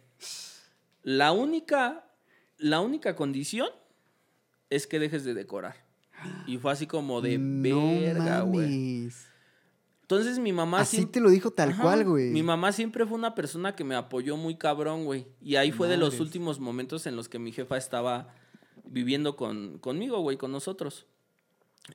La 1.10 1.32
única, 1.32 2.04
la 2.58 2.80
única 2.80 3.16
condición 3.16 3.70
es 4.68 4.86
que 4.86 4.98
dejes 4.98 5.24
de 5.24 5.32
decorar. 5.32 5.74
Y 6.46 6.58
fue 6.58 6.70
así 6.70 6.86
como 6.86 7.22
de 7.22 7.38
no 7.38 7.92
verga, 7.98 8.42
güey. 8.42 9.08
Entonces 10.02 10.38
mi 10.38 10.52
mamá 10.52 10.80
Así 10.80 10.96
siempre- 10.96 11.12
te 11.14 11.20
lo 11.20 11.30
dijo 11.30 11.50
tal 11.50 11.70
Ajá. 11.70 11.82
cual, 11.82 12.04
güey. 12.04 12.30
Mi 12.30 12.42
mamá 12.42 12.72
siempre 12.72 13.06
fue 13.06 13.16
una 13.16 13.34
persona 13.34 13.74
que 13.74 13.84
me 13.84 13.94
apoyó 13.94 14.36
muy 14.36 14.56
cabrón, 14.56 15.06
güey. 15.06 15.26
Y 15.40 15.56
ahí 15.56 15.72
fue 15.72 15.88
de 15.88 15.96
los 15.96 16.20
últimos 16.20 16.60
momentos 16.60 17.06
en 17.06 17.16
los 17.16 17.30
que 17.30 17.38
mi 17.38 17.52
jefa 17.52 17.78
estaba 17.78 18.34
viviendo 18.84 19.34
con, 19.34 19.78
conmigo, 19.78 20.20
güey, 20.20 20.36
con 20.36 20.52
nosotros. 20.52 21.06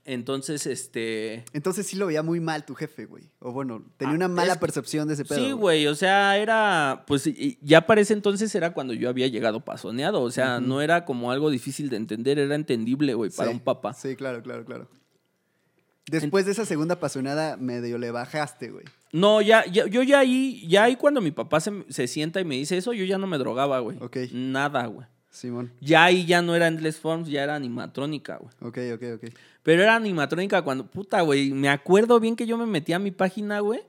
Entonces, 0.06 0.66
este... 0.68 1.46
Entonces 1.54 1.86
sí 1.88 1.96
lo 1.96 2.08
veía 2.08 2.24
muy 2.24 2.40
mal 2.40 2.66
tu 2.66 2.76
jefe, 2.76 3.06
güey. 3.06 3.24
O 3.40 3.52
bueno, 3.52 3.84
tenía 3.98 4.16
una 4.16 4.28
mala 4.28 4.54
es- 4.54 4.60
percepción 4.60 5.08
de 5.08 5.14
ese 5.16 5.26
pedo. 5.26 5.38
Sí, 5.40 5.52
güey, 5.52 5.88
o 5.88 5.96
sea, 5.96 6.38
era, 6.38 7.04
pues 7.08 7.30
ya 7.62 7.86
para 7.86 8.02
ese 8.02 8.14
entonces 8.14 8.54
era 8.56 8.74
cuando 8.74 8.94
yo 8.94 9.10
había 9.10 9.28
llegado 9.28 9.64
pasoneado, 9.64 10.22
o 10.22 10.32
sea, 10.32 10.60
no 10.60 10.82
era 10.82 11.06
como 11.06 11.32
algo 11.32 11.50
difícil 11.50 11.90
de 11.90 11.98
entender, 11.98 12.40
era 12.40 12.56
entendible, 12.56 13.14
güey, 13.14 13.30
para 13.32 13.50
Sí, 13.50 13.56
un 13.56 13.62
papá. 13.62 13.94
Sí, 13.94 14.16
claro, 14.16 14.42
claro, 14.42 14.66
claro. 14.66 14.90
Después 16.08 16.46
de 16.46 16.52
esa 16.52 16.66
segunda 16.66 16.96
apasionada, 16.96 17.56
medio 17.56 17.98
le 17.98 18.12
bajaste, 18.12 18.70
güey. 18.72 18.86
No, 19.14 19.42
ya, 19.42 19.66
ya- 19.68 19.86
yo 19.88 20.04
ya 20.04 20.20
ahí, 20.20 20.68
ya 20.68 20.84
ahí 20.86 20.96
cuando 20.98 21.22
mi 21.22 21.32
papá 21.32 21.60
se, 21.62 21.72
se 21.90 22.08
sienta 22.08 22.42
y 22.42 22.46
me 22.46 22.56
dice 22.56 22.78
eso, 22.78 22.94
yo 22.94 23.06
ya 23.06 23.18
no 23.18 23.28
me 23.28 23.38
drogaba, 23.38 23.80
güey. 23.80 23.98
Ok. 24.02 24.18
Nada, 24.34 24.86
güey. 24.88 25.08
Simón. 25.34 25.72
Ya 25.82 26.04
ahí 26.04 26.28
ya 26.28 26.44
no 26.44 26.56
era 26.56 26.68
Endless 26.68 27.00
Forms, 27.00 27.28
ya 27.28 27.42
era 27.44 27.56
animatrónica, 27.56 28.38
güey. 28.38 28.54
Ok, 28.62 28.78
ok, 28.94 29.16
ok. 29.16 29.34
Pero 29.64 29.82
era 29.82 29.96
animatrónica 29.96 30.62
cuando, 30.62 30.86
puta, 30.86 31.22
güey. 31.22 31.52
Me 31.52 31.70
acuerdo 31.70 32.20
bien 32.20 32.36
que 32.36 32.46
yo 32.46 32.56
me 32.56 32.68
metía 32.68 32.98
a 32.98 33.00
mi 33.00 33.10
página, 33.10 33.60
güey, 33.60 33.80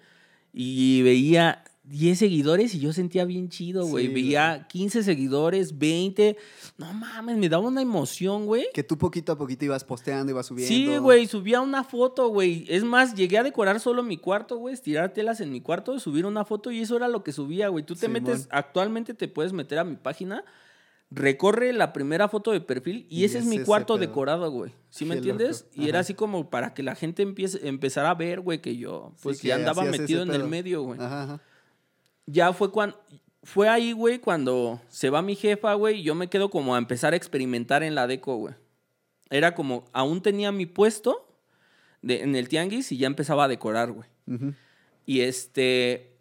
y 0.54 1.02
veía 1.02 1.62
10 1.82 2.18
seguidores 2.18 2.74
y 2.74 2.80
yo 2.80 2.94
sentía 2.94 3.26
bien 3.26 3.50
chido, 3.50 3.84
güey. 3.84 4.06
Sí, 4.06 4.14
veía 4.14 4.66
15 4.70 5.02
seguidores, 5.02 5.78
20. 5.78 6.38
No 6.78 6.94
mames, 6.94 7.36
me 7.36 7.50
daba 7.50 7.68
una 7.68 7.82
emoción, 7.82 8.46
güey. 8.46 8.66
Que 8.72 8.82
tú 8.82 8.96
poquito 8.96 9.32
a 9.32 9.36
poquito 9.36 9.66
ibas 9.66 9.84
posteando, 9.84 10.32
ibas 10.32 10.46
subiendo. 10.46 10.74
Sí, 10.74 10.96
güey, 10.96 11.26
subía 11.26 11.60
una 11.60 11.84
foto, 11.84 12.28
güey. 12.28 12.64
Es 12.70 12.84
más, 12.84 13.14
llegué 13.14 13.36
a 13.36 13.42
decorar 13.42 13.80
solo 13.80 14.02
mi 14.02 14.16
cuarto, 14.16 14.56
güey, 14.56 14.72
estirar 14.72 15.12
telas 15.12 15.42
en 15.42 15.52
mi 15.52 15.60
cuarto, 15.60 16.00
subir 16.00 16.24
una 16.24 16.46
foto 16.46 16.70
y 16.70 16.80
eso 16.80 16.96
era 16.96 17.08
lo 17.08 17.22
que 17.22 17.32
subía, 17.32 17.68
güey. 17.68 17.84
Tú 17.84 17.92
te 17.92 18.06
Simón. 18.06 18.22
metes, 18.22 18.48
actualmente 18.50 19.12
te 19.12 19.28
puedes 19.28 19.52
meter 19.52 19.78
a 19.78 19.84
mi 19.84 19.96
página, 19.96 20.42
recorre 21.14 21.72
la 21.72 21.92
primera 21.92 22.28
foto 22.28 22.50
de 22.52 22.60
perfil 22.60 23.06
y, 23.08 23.20
Y 23.20 23.24
ese 23.24 23.38
es 23.38 23.44
mi 23.44 23.56
ese 23.56 23.64
cuarto 23.64 23.94
pedo. 23.94 24.06
decorado, 24.06 24.50
güey. 24.50 24.72
¿Sí 24.90 25.04
me 25.04 25.14
Qué 25.14 25.18
entiendes? 25.18 25.66
Y 25.72 25.88
era 25.88 26.00
así 26.00 26.14
como 26.14 26.50
para 26.50 26.74
que 26.74 26.82
la 26.82 26.94
gente 26.94 27.22
empiece, 27.22 27.66
empezara 27.68 28.10
a 28.10 28.14
ver, 28.14 28.40
güey, 28.40 28.60
que 28.60 28.76
yo, 28.76 29.12
pues 29.22 29.42
ya 29.42 29.56
andaba 29.56 29.84
metido 29.84 30.22
en 30.22 30.30
el 30.30 30.44
medio, 30.44 30.82
güey. 30.82 31.00
Ajá, 31.00 31.22
ajá. 31.24 31.40
Ya 32.26 32.52
fue 32.52 32.70
cuando... 32.70 32.98
Fue 33.42 33.68
ahí, 33.68 33.92
güey, 33.92 34.20
cuando 34.20 34.80
se 34.88 35.10
va 35.10 35.20
mi 35.20 35.36
jefa, 35.36 35.74
güey, 35.74 36.00
y 36.00 36.02
yo 36.02 36.14
me 36.14 36.28
quedo 36.28 36.48
como 36.48 36.74
a 36.74 36.78
empezar 36.78 37.12
a 37.12 37.16
experimentar 37.16 37.82
en 37.82 37.94
la 37.94 38.06
deco, 38.06 38.36
güey. 38.36 38.54
Era 39.28 39.54
como, 39.54 39.84
aún 39.92 40.22
tenía 40.22 40.50
mi 40.50 40.64
puesto 40.64 41.28
de, 42.00 42.22
en 42.22 42.36
el 42.36 42.48
tianguis 42.48 42.90
y 42.90 42.96
ya 42.96 43.06
empezaba 43.06 43.44
a 43.44 43.48
decorar, 43.48 43.92
güey. 43.92 44.08
Y 45.04 45.20
este. 45.20 46.13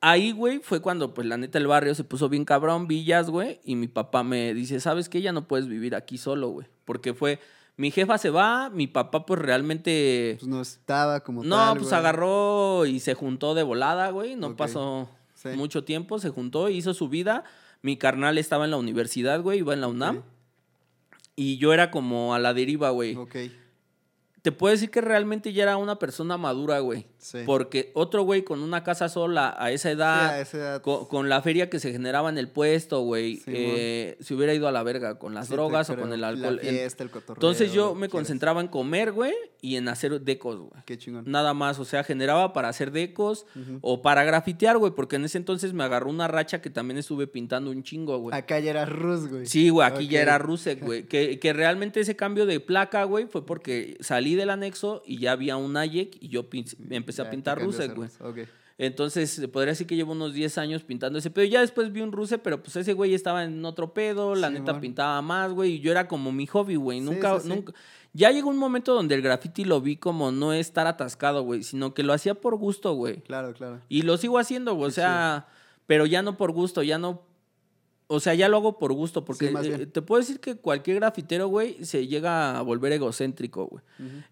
Ahí, 0.00 0.32
güey, 0.32 0.58
fue 0.60 0.80
cuando, 0.80 1.14
pues, 1.14 1.26
la 1.26 1.36
neta, 1.36 1.58
el 1.58 1.66
barrio 1.66 1.94
se 1.94 2.04
puso 2.04 2.28
bien 2.28 2.44
cabrón, 2.44 2.86
villas, 2.86 3.30
güey. 3.30 3.60
Y 3.64 3.74
mi 3.76 3.88
papá 3.88 4.22
me 4.22 4.52
dice, 4.54 4.78
¿sabes 4.80 5.08
qué? 5.08 5.22
Ya 5.22 5.32
no 5.32 5.48
puedes 5.48 5.66
vivir 5.68 5.94
aquí 5.94 6.18
solo, 6.18 6.48
güey. 6.48 6.66
Porque 6.84 7.14
fue. 7.14 7.40
Mi 7.78 7.90
jefa 7.90 8.16
se 8.16 8.30
va, 8.30 8.70
mi 8.70 8.86
papá, 8.86 9.26
pues, 9.26 9.40
realmente. 9.40 10.36
Pues 10.38 10.48
no 10.48 10.60
estaba 10.62 11.20
como 11.20 11.42
no, 11.44 11.56
tal, 11.56 11.76
pues 11.78 11.88
güey. 11.90 11.98
agarró 11.98 12.86
y 12.86 13.00
se 13.00 13.14
juntó 13.14 13.54
de 13.54 13.62
volada, 13.62 14.10
güey. 14.10 14.34
No 14.36 14.56
pasó 14.56 15.08
Sí. 15.34 15.50
mucho 15.50 15.84
tiempo, 15.84 16.18
se 16.18 16.30
juntó, 16.30 16.68
hizo 16.70 16.94
su 16.94 17.08
vida. 17.08 17.44
Mi 17.82 17.96
carnal 17.98 18.38
estaba 18.38 18.64
en 18.64 18.70
la 18.70 18.78
universidad, 18.78 19.42
güey, 19.42 19.58
iba 19.58 19.74
en 19.74 19.80
la 19.82 19.88
UNAM. 19.88 20.22
Y 21.36 21.58
yo 21.58 21.74
era 21.74 21.90
como 21.90 22.34
a 22.34 22.38
la 22.38 22.54
deriva, 22.54 22.88
güey. 22.90 23.14
Ok, 23.16 23.36
Te 24.46 24.52
puedo 24.52 24.70
decir 24.70 24.92
que 24.92 25.00
realmente 25.00 25.52
ya 25.52 25.64
era 25.64 25.76
una 25.76 25.98
persona 25.98 26.36
madura, 26.36 26.78
güey. 26.78 27.04
sí. 27.18 27.38
Porque 27.44 27.90
otro 27.94 28.22
güey 28.22 28.44
con 28.44 28.60
una 28.62 28.84
casa 28.84 29.08
sola 29.08 29.56
a 29.58 29.72
esa 29.72 29.88
Sí, 29.88 29.96
edad, 29.96 30.26
a 30.28 30.40
esa 30.40 30.56
edad, 30.58 30.82
co- 30.82 31.08
con, 31.08 31.28
la 31.28 31.42
feria 31.42 31.68
que 31.68 31.80
se 31.80 31.90
generaba 31.90 32.28
en 32.28 32.38
el 32.38 32.48
puesto, 32.48 33.00
güey, 33.00 33.38
Sí, 33.38 33.42
eh, 33.48 34.16
se 34.20 34.34
hubiera 34.36 34.54
ido 34.54 34.68
a 34.68 34.70
la 34.72 34.84
verga 34.84 35.18
con 35.18 35.34
las 35.34 35.48
drogas 35.48 35.90
o 35.90 35.96
con 35.96 36.12
el 36.12 36.20
La 36.20 36.28
alcohol. 36.28 36.60
En- 36.62 36.76
fiesta, 36.76 37.02
el 37.02 37.10
cotorreo, 37.10 37.34
Entonces 37.38 37.72
yo 37.72 37.96
me 37.96 38.08
concentraba 38.08 38.60
en 38.60 38.68
comer, 38.68 39.10
güey, 39.10 39.34
y 39.60 39.74
en 39.74 39.88
hacer 39.88 40.20
decos, 40.20 40.58
güey. 40.60 40.70
Qué 40.84 40.96
chingón. 40.96 41.24
Nada 41.26 41.52
más, 41.52 41.80
o 41.80 41.84
sea, 41.84 42.04
generaba 42.04 42.52
para 42.52 42.68
hacer 42.68 42.92
decos 42.92 43.46
o 43.80 44.00
para 44.00 44.22
grafitear, 44.22 44.78
güey, 44.78 44.92
porque 44.92 45.16
en 45.16 45.24
ese 45.24 45.38
entonces 45.38 45.72
me 45.72 45.82
agarró 45.82 46.08
una 46.08 46.28
racha 46.28 46.62
que 46.62 46.70
también 46.70 46.98
estuve 46.98 47.26
pintando 47.26 47.72
un 47.72 47.82
chingo, 47.82 48.16
güey. 48.18 48.38
Acá 48.38 48.60
ya 48.60 48.70
era 48.70 48.84
Rus, 48.84 49.26
güey. 49.28 49.46
Sí, 49.46 49.70
güey, 49.70 49.88
aquí 49.88 50.06
ya 50.06 50.22
era 50.22 50.38
Rusek, 50.38 50.84
güey. 50.84 51.02
Que, 51.08 51.40
que 51.40 51.52
realmente 51.52 51.98
ese 51.98 52.14
cambio 52.14 52.46
de 52.46 52.60
placa, 52.60 53.02
güey, 53.02 53.26
fue 53.26 53.44
porque 53.44 53.96
salí 53.98 54.35
del 54.36 54.50
anexo 54.50 55.02
y 55.06 55.18
ya 55.18 55.32
había 55.32 55.56
un 55.56 55.76
Ayek 55.76 56.16
y 56.20 56.28
yo 56.28 56.46
empecé 56.90 57.22
a 57.22 57.30
pintar 57.30 57.60
Rusek, 57.60 57.94
güey. 57.94 58.08
Entonces, 58.78 59.40
podría 59.50 59.72
decir 59.72 59.86
que 59.86 59.96
llevo 59.96 60.12
unos 60.12 60.34
10 60.34 60.58
años 60.58 60.82
pintando 60.82 61.18
ese 61.18 61.30
pedo. 61.30 61.46
Ya 61.46 61.60
después 61.60 61.92
vi 61.92 62.02
un 62.02 62.12
Ruse, 62.12 62.36
pero 62.36 62.62
pues 62.62 62.76
ese 62.76 62.92
güey 62.92 63.14
estaba 63.14 63.44
en 63.44 63.64
otro 63.64 63.94
pedo, 63.94 64.34
la 64.34 64.48
Sí, 64.48 64.54
neta 64.54 64.78
pintaba 64.80 65.22
más, 65.22 65.52
güey, 65.52 65.76
y 65.76 65.80
yo 65.80 65.90
era 65.90 66.06
como 66.08 66.30
mi 66.30 66.46
hobby, 66.46 66.76
güey. 66.76 67.00
Nunca, 67.00 67.40
sí, 67.40 67.48
nunca. 67.48 67.72
Ya 68.12 68.30
llegó 68.30 68.50
un 68.50 68.58
momento 68.58 68.94
donde 68.94 69.14
el 69.14 69.22
graffiti 69.22 69.64
lo 69.64 69.80
vi 69.80 69.96
como 69.96 70.30
no 70.30 70.52
estar 70.52 70.86
atascado, 70.86 71.42
güey, 71.42 71.62
sino 71.62 71.94
que 71.94 72.02
lo 72.02 72.12
hacía 72.12 72.34
por 72.34 72.56
gusto, 72.56 72.92
güey. 72.94 73.22
Claro, 73.22 73.54
claro. 73.54 73.80
Y 73.88 74.02
lo 74.02 74.18
sigo 74.18 74.38
haciendo, 74.38 74.74
güey, 74.74 74.88
o 74.88 74.92
sea, 74.92 75.48
pero 75.86 76.04
ya 76.04 76.20
no 76.20 76.36
por 76.36 76.52
gusto, 76.52 76.82
ya 76.82 76.98
no. 76.98 77.22
O 78.08 78.20
sea, 78.20 78.34
ya 78.34 78.48
lo 78.48 78.58
hago 78.58 78.78
por 78.78 78.92
gusto, 78.92 79.24
porque 79.24 79.48
Sí, 79.48 79.68
eh, 79.68 79.86
te 79.86 80.00
puedo 80.00 80.20
decir 80.20 80.38
que 80.38 80.54
cualquier 80.56 80.98
grafitero, 80.98 81.48
güey, 81.48 81.84
se 81.84 82.06
llega 82.06 82.56
a 82.56 82.62
volver 82.62 82.92
egocéntrico, 82.92 83.66
güey. 83.66 83.82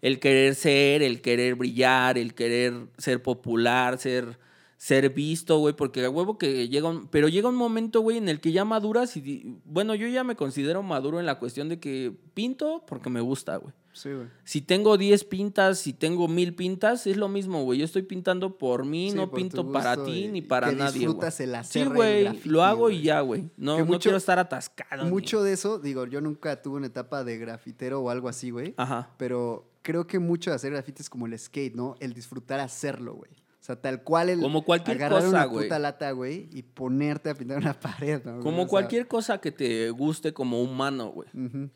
El 0.01 0.19
querer 0.19 0.55
ser, 0.55 1.03
el 1.03 1.21
querer 1.21 1.55
brillar, 1.55 2.17
el 2.17 2.33
querer 2.33 2.87
ser 2.97 3.21
popular, 3.21 3.97
ser, 3.97 4.39
ser 4.77 5.09
visto, 5.09 5.57
güey, 5.57 5.75
porque 5.75 6.05
a 6.05 6.09
huevo 6.09 6.37
que 6.37 6.69
llega 6.69 6.87
un... 6.87 7.07
Pero 7.07 7.27
llega 7.27 7.49
un 7.49 7.55
momento, 7.55 7.99
güey, 7.99 8.17
en 8.17 8.29
el 8.29 8.39
que 8.39 8.53
ya 8.53 8.63
maduras 8.63 9.17
y... 9.17 9.57
Bueno, 9.65 9.93
yo 9.93 10.07
ya 10.07 10.23
me 10.23 10.37
considero 10.37 10.81
maduro 10.81 11.19
en 11.19 11.25
la 11.25 11.37
cuestión 11.37 11.67
de 11.67 11.79
que 11.79 12.13
pinto 12.33 12.83
porque 12.87 13.09
me 13.09 13.19
gusta, 13.19 13.57
güey. 13.57 13.73
Sí, 13.95 14.11
güey. 14.11 14.27
Si 14.43 14.61
tengo 14.61 14.97
10 14.97 15.23
pintas, 15.23 15.79
si 15.79 15.93
tengo 15.93 16.27
mil 16.27 16.53
pintas, 16.53 17.07
es 17.07 17.15
lo 17.15 17.29
mismo, 17.29 17.63
güey. 17.63 17.79
Yo 17.79 17.85
estoy 17.85 18.01
pintando 18.01 18.57
por 18.57 18.85
mí, 18.85 19.11
Sí, 19.11 19.15
no 19.15 19.29
por 19.29 19.39
pinto 19.39 19.71
para 19.71 20.03
ti 20.03 20.27
ni 20.27 20.41
para 20.41 20.69
que 20.69 20.75
nadie, 20.75 20.91
güey. 20.91 20.99
disfrutas 21.07 21.39
el 21.39 21.49
Sí, 21.51 21.55
hacer 21.55 21.81
el 21.87 21.93
güey, 21.93 22.23
graffiti, 22.25 22.49
lo 22.49 22.63
hago 22.63 22.89
y 22.89 23.01
ya, 23.03 23.21
güey. 23.21 23.49
No, 23.55 23.83
no 23.85 23.99
quiero 23.99 24.17
estar 24.17 24.37
atascado. 24.37 25.05
Mucho 25.05 25.41
de 25.43 25.53
eso, 25.53 25.79
digo, 25.79 26.05
yo 26.07 26.19
nunca 26.19 26.61
tuve 26.61 26.75
una 26.77 26.87
etapa 26.87 27.23
de 27.23 27.37
grafitero 27.37 28.01
o 28.01 28.09
algo 28.09 28.27
así, 28.27 28.49
güey. 28.51 28.73
Ajá. 28.75 29.09
Pero 29.17 29.71
creo 29.81 30.05
que 30.07 30.19
mucho 30.19 30.49
de 30.49 30.57
hacer 30.57 30.73
grafiti 30.73 31.01
es 31.01 31.09
como 31.09 31.25
el 31.25 31.39
skate, 31.39 31.73
¿no? 31.75 31.95
El 32.01 32.13
disfrutar 32.13 32.59
hacerlo, 32.59 33.13
güey. 33.15 33.31
O 33.31 33.63
sea, 33.65 33.81
tal 33.81 34.03
cual 34.03 34.29
el 34.29 34.41
Como 34.41 34.63
cualquier 34.63 34.97
agarrar 34.97 35.21
cosa, 35.23 35.29
una 35.29 35.45
güey. 35.45 35.65
puta 35.65 35.79
lata, 35.79 36.11
güey, 36.11 36.49
y 36.51 36.61
ponerte 36.61 37.31
a 37.31 37.33
pintar 37.33 37.57
una 37.57 37.73
pared, 37.79 38.21
¿no? 38.23 38.37
O 38.37 38.41
Como 38.41 38.57
sea, 38.63 38.67
cualquier 38.67 39.07
cosa 39.07 39.39
que 39.39 39.51
te 39.51 39.89
guste 39.89 40.33
como 40.33 40.61
humano, 40.61 41.07
güey. 41.11 41.29
ujú. 41.33 41.69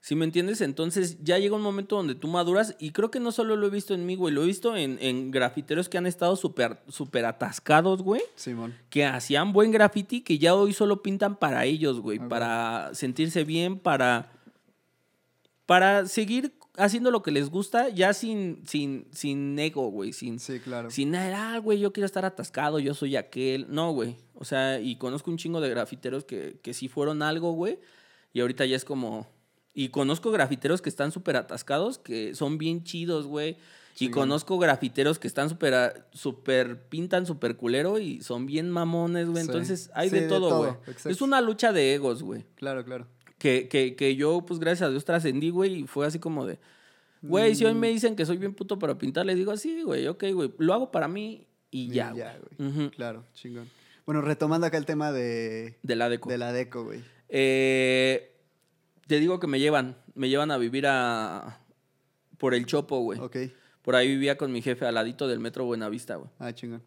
¿Sí 0.00 0.14
me 0.14 0.24
entiendes? 0.24 0.60
Entonces 0.60 1.18
ya 1.22 1.38
llega 1.38 1.56
un 1.56 1.62
momento 1.62 1.96
donde 1.96 2.14
tú 2.14 2.28
maduras 2.28 2.76
y 2.78 2.92
creo 2.92 3.10
que 3.10 3.18
no 3.20 3.32
solo 3.32 3.56
lo 3.56 3.66
he 3.66 3.70
visto 3.70 3.94
en 3.94 4.06
mí, 4.06 4.14
güey, 4.14 4.32
lo 4.32 4.42
he 4.42 4.46
visto 4.46 4.76
en, 4.76 4.96
en 5.00 5.30
grafiteros 5.32 5.88
que 5.88 5.98
han 5.98 6.06
estado 6.06 6.36
súper 6.36 6.78
súper 6.88 7.24
atascados, 7.26 8.02
güey, 8.02 8.22
Simón. 8.36 8.74
que 8.90 9.04
hacían 9.04 9.52
buen 9.52 9.70
graffiti 9.72 10.20
que 10.22 10.38
ya 10.38 10.54
hoy 10.54 10.72
solo 10.72 11.02
pintan 11.02 11.36
para 11.36 11.64
ellos, 11.64 12.00
güey, 12.00 12.20
para 12.20 12.90
sentirse 12.94 13.42
bien, 13.44 13.78
para, 13.78 14.30
para 15.66 16.06
seguir 16.06 16.54
haciendo 16.76 17.10
lo 17.10 17.22
que 17.24 17.32
les 17.32 17.50
gusta 17.50 17.88
ya 17.88 18.12
sin, 18.14 18.62
sin, 18.66 19.08
sin 19.12 19.58
ego, 19.58 19.90
güey, 19.90 20.12
sin, 20.12 20.38
Sí, 20.38 20.60
claro. 20.60 20.90
sin 20.90 21.10
nada, 21.10 21.54
ah, 21.54 21.58
güey, 21.58 21.80
yo 21.80 21.92
quiero 21.92 22.06
estar 22.06 22.24
atascado, 22.24 22.78
yo 22.78 22.94
soy 22.94 23.16
aquel. 23.16 23.66
No, 23.68 23.90
güey. 23.92 24.16
O 24.34 24.44
sea, 24.44 24.80
y 24.80 24.94
conozco 24.96 25.30
un 25.30 25.38
chingo 25.38 25.60
de 25.60 25.68
grafiteros 25.70 26.24
que, 26.24 26.60
que 26.62 26.72
sí 26.72 26.86
fueron 26.88 27.20
algo, 27.22 27.52
güey. 27.52 27.80
Y 28.32 28.40
ahorita 28.40 28.64
ya 28.64 28.76
es 28.76 28.84
como. 28.84 29.26
Y 29.78 29.90
conozco 29.90 30.32
grafiteros 30.32 30.82
que 30.82 30.88
están 30.88 31.12
súper 31.12 31.36
atascados, 31.36 31.98
que 31.98 32.34
son 32.34 32.58
bien 32.58 32.82
chidos, 32.82 33.26
güey. 33.26 33.56
Y 34.00 34.10
conozco 34.10 34.58
grafiteros 34.58 35.18
que 35.20 35.28
están 35.28 35.48
súper, 35.48 36.04
súper, 36.12 36.82
pintan 36.88 37.26
súper 37.26 37.56
culero 37.56 37.98
y 38.00 38.20
son 38.22 38.46
bien 38.46 38.70
mamones, 38.70 39.28
güey. 39.28 39.42
Sí. 39.44 39.48
Entonces 39.48 39.90
hay 39.94 40.08
Sí, 40.10 40.16
de 40.20 40.28
todo, 40.28 40.58
güey. 40.58 40.72
Es 41.04 41.20
una 41.20 41.40
lucha 41.40 41.72
de 41.72 41.94
egos, 41.94 42.22
güey. 42.24 42.44
Claro, 42.56 42.84
claro. 42.84 43.06
Que, 43.38 43.68
que, 43.68 43.94
que 43.94 44.16
yo, 44.16 44.44
pues 44.46 44.58
gracias 44.58 44.88
a 44.88 44.90
Dios, 44.90 45.04
trascendí, 45.04 45.50
güey, 45.50 45.80
y 45.82 45.86
fue 45.86 46.06
así 46.06 46.18
como 46.18 46.44
de, 46.44 46.58
güey, 47.22 47.54
si 47.54 47.64
hoy 47.64 47.74
Mm. 47.74 47.78
me 47.78 47.88
dicen 47.90 48.16
que 48.16 48.26
soy 48.26 48.36
bien 48.36 48.54
puto 48.54 48.80
para 48.80 48.98
pintar, 48.98 49.26
les 49.26 49.36
digo, 49.36 49.56
sí, 49.56 49.82
güey, 49.82 50.08
ok, 50.08 50.24
güey, 50.32 50.52
lo 50.58 50.74
hago 50.74 50.90
para 50.90 51.06
mí 51.06 51.46
y 51.70 51.82
Y 51.84 51.90
ya, 51.90 52.12
ya, 52.16 52.36
güey. 52.58 52.90
Claro, 52.90 53.24
chingón. 53.34 53.68
Bueno, 54.06 54.22
retomando 54.22 54.66
acá 54.66 54.76
el 54.76 54.86
tema 54.86 55.12
de, 55.12 55.76
De 55.84 55.94
la 55.96 56.08
deco. 56.08 56.28
de 56.28 56.38
la 56.38 56.52
deco, 56.52 56.82
güey. 56.84 57.00
Eh, 57.28 58.32
te 59.08 59.18
digo 59.18 59.40
que 59.40 59.48
me 59.48 59.58
llevan, 59.58 59.96
me 60.14 60.28
llevan 60.28 60.50
a 60.52 60.58
vivir 60.58 60.86
a... 60.86 61.58
por 62.38 62.54
el 62.54 62.64
Chopo, 62.66 63.00
güey. 63.00 63.18
Ok. 63.18 63.36
Por 63.82 63.96
ahí 63.96 64.06
vivía 64.08 64.36
con 64.38 64.52
mi 64.52 64.62
jefe 64.62 64.86
al 64.86 64.94
ladito 64.94 65.26
del 65.26 65.40
metro 65.40 65.64
Buenavista, 65.64 66.14
güey. 66.16 66.30
Ah, 66.38 66.52
chingón. 66.52 66.82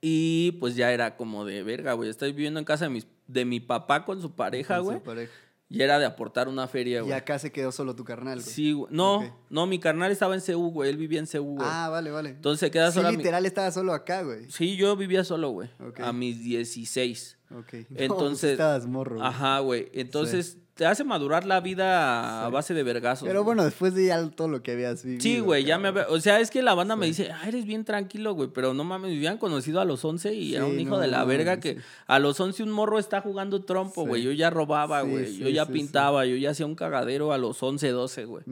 Y 0.00 0.52
pues 0.60 0.76
ya 0.76 0.92
era 0.92 1.16
como 1.16 1.44
de 1.44 1.62
verga, 1.62 1.92
güey. 1.92 2.08
Estoy 2.10 2.32
viviendo 2.32 2.58
en 2.58 2.64
casa 2.64 2.84
de, 2.86 2.90
mis, 2.90 3.06
de 3.26 3.44
mi 3.44 3.60
papá 3.60 4.04
con 4.04 4.20
su 4.20 4.32
pareja, 4.34 4.76
Con 4.76 4.84
su 4.84 4.90
güey. 4.92 5.02
pareja. 5.02 5.32
Y 5.70 5.82
era 5.82 5.98
de 5.98 6.06
aportar 6.06 6.48
una 6.48 6.66
feria, 6.66 6.98
Y 6.98 7.02
güey. 7.02 7.12
acá 7.12 7.38
se 7.38 7.52
quedó 7.52 7.72
solo 7.72 7.94
tu 7.94 8.02
carnal, 8.04 8.40
güey. 8.40 8.50
Sí, 8.50 8.72
güey. 8.72 8.90
No, 8.90 9.36
no, 9.50 9.66
mi 9.66 9.78
carnal 9.78 10.10
estaba 10.10 10.34
en 10.34 10.40
CU, 10.40 10.70
güey. 10.70 10.88
Él 10.88 10.96
vivía 10.96 11.18
en 11.18 11.26
CU, 11.26 11.56
güey. 11.56 11.68
Ah, 11.70 11.88
vale, 11.90 12.10
vale. 12.10 12.30
Entonces 12.30 12.60
se 12.60 12.70
queda 12.70 12.90
sí, 12.90 12.94
sola. 12.98 13.10
mi- 13.10 13.18
literal 13.18 13.44
estaba 13.44 13.70
solo 13.70 13.92
acá, 13.92 14.22
güey. 14.22 14.50
Sí, 14.50 14.76
yo 14.76 14.96
vivía 14.96 15.24
solo, 15.24 15.50
güey. 15.50 15.68
Ok. 15.86 16.00
A 16.00 16.12
mis 16.14 16.42
16. 16.42 17.36
Ok. 17.56 17.72
No, 17.90 17.96
Entonces- 17.98 18.40
pues 18.40 18.52
estabas 18.52 18.86
morro. 18.86 19.22
Ajá, 19.22 19.58
güey. 19.60 19.88
Entonces 19.92 20.58
te 20.74 20.86
hace 20.86 21.02
madurar 21.02 21.44
la 21.44 21.60
vida 21.60 22.46
a 22.46 22.48
base 22.50 22.72
de 22.72 22.84
vergazos. 22.84 23.26
Pero 23.26 23.42
bueno, 23.42 23.64
después 23.64 23.94
de 23.94 24.06
ya 24.06 24.28
todo 24.30 24.46
lo 24.46 24.62
que 24.62 24.70
habías 24.70 25.02
vivido. 25.02 25.20
Sí, 25.20 25.40
güey, 25.40 25.64
ya 25.64 25.76
me 25.76 25.88
había... 25.88 26.06
O 26.08 26.20
sea, 26.20 26.38
es 26.38 26.52
que 26.52 26.62
la 26.62 26.72
banda 26.74 26.94
me 26.94 27.06
dice, 27.06 27.32
ah, 27.32 27.48
eres 27.48 27.64
bien 27.64 27.84
tranquilo, 27.84 28.32
güey, 28.34 28.48
pero 28.54 28.74
no 28.74 28.84
mames, 28.84 29.10
me 29.10 29.16
habían 29.16 29.38
conocido 29.38 29.80
a 29.80 29.84
los 29.84 30.04
11 30.04 30.34
y 30.34 30.54
era 30.54 30.66
un 30.66 30.78
hijo 30.78 30.90
no 30.90 30.98
de 31.00 31.08
la 31.08 31.24
verga 31.24 31.58
que 31.58 31.78
a 32.06 32.20
los 32.20 32.38
11 32.38 32.62
un 32.62 32.70
morro 32.70 33.00
está 33.00 33.20
jugando 33.20 33.64
trompo, 33.64 34.06
güey. 34.06 34.22
Yo 34.22 34.30
ya 34.30 34.50
robaba, 34.50 35.02
güey. 35.02 35.36
yo 35.36 35.48
ya 35.48 35.66
pintaba, 35.66 36.24
yo 36.26 36.36
ya 36.36 36.50
hacía 36.50 36.64
un 36.66 36.76
cagadero 36.76 37.32
a 37.32 37.38
los 37.38 37.60
11, 37.60 37.88
12, 37.90 38.24
güey. 38.26 38.44
¿Sí 38.44 38.50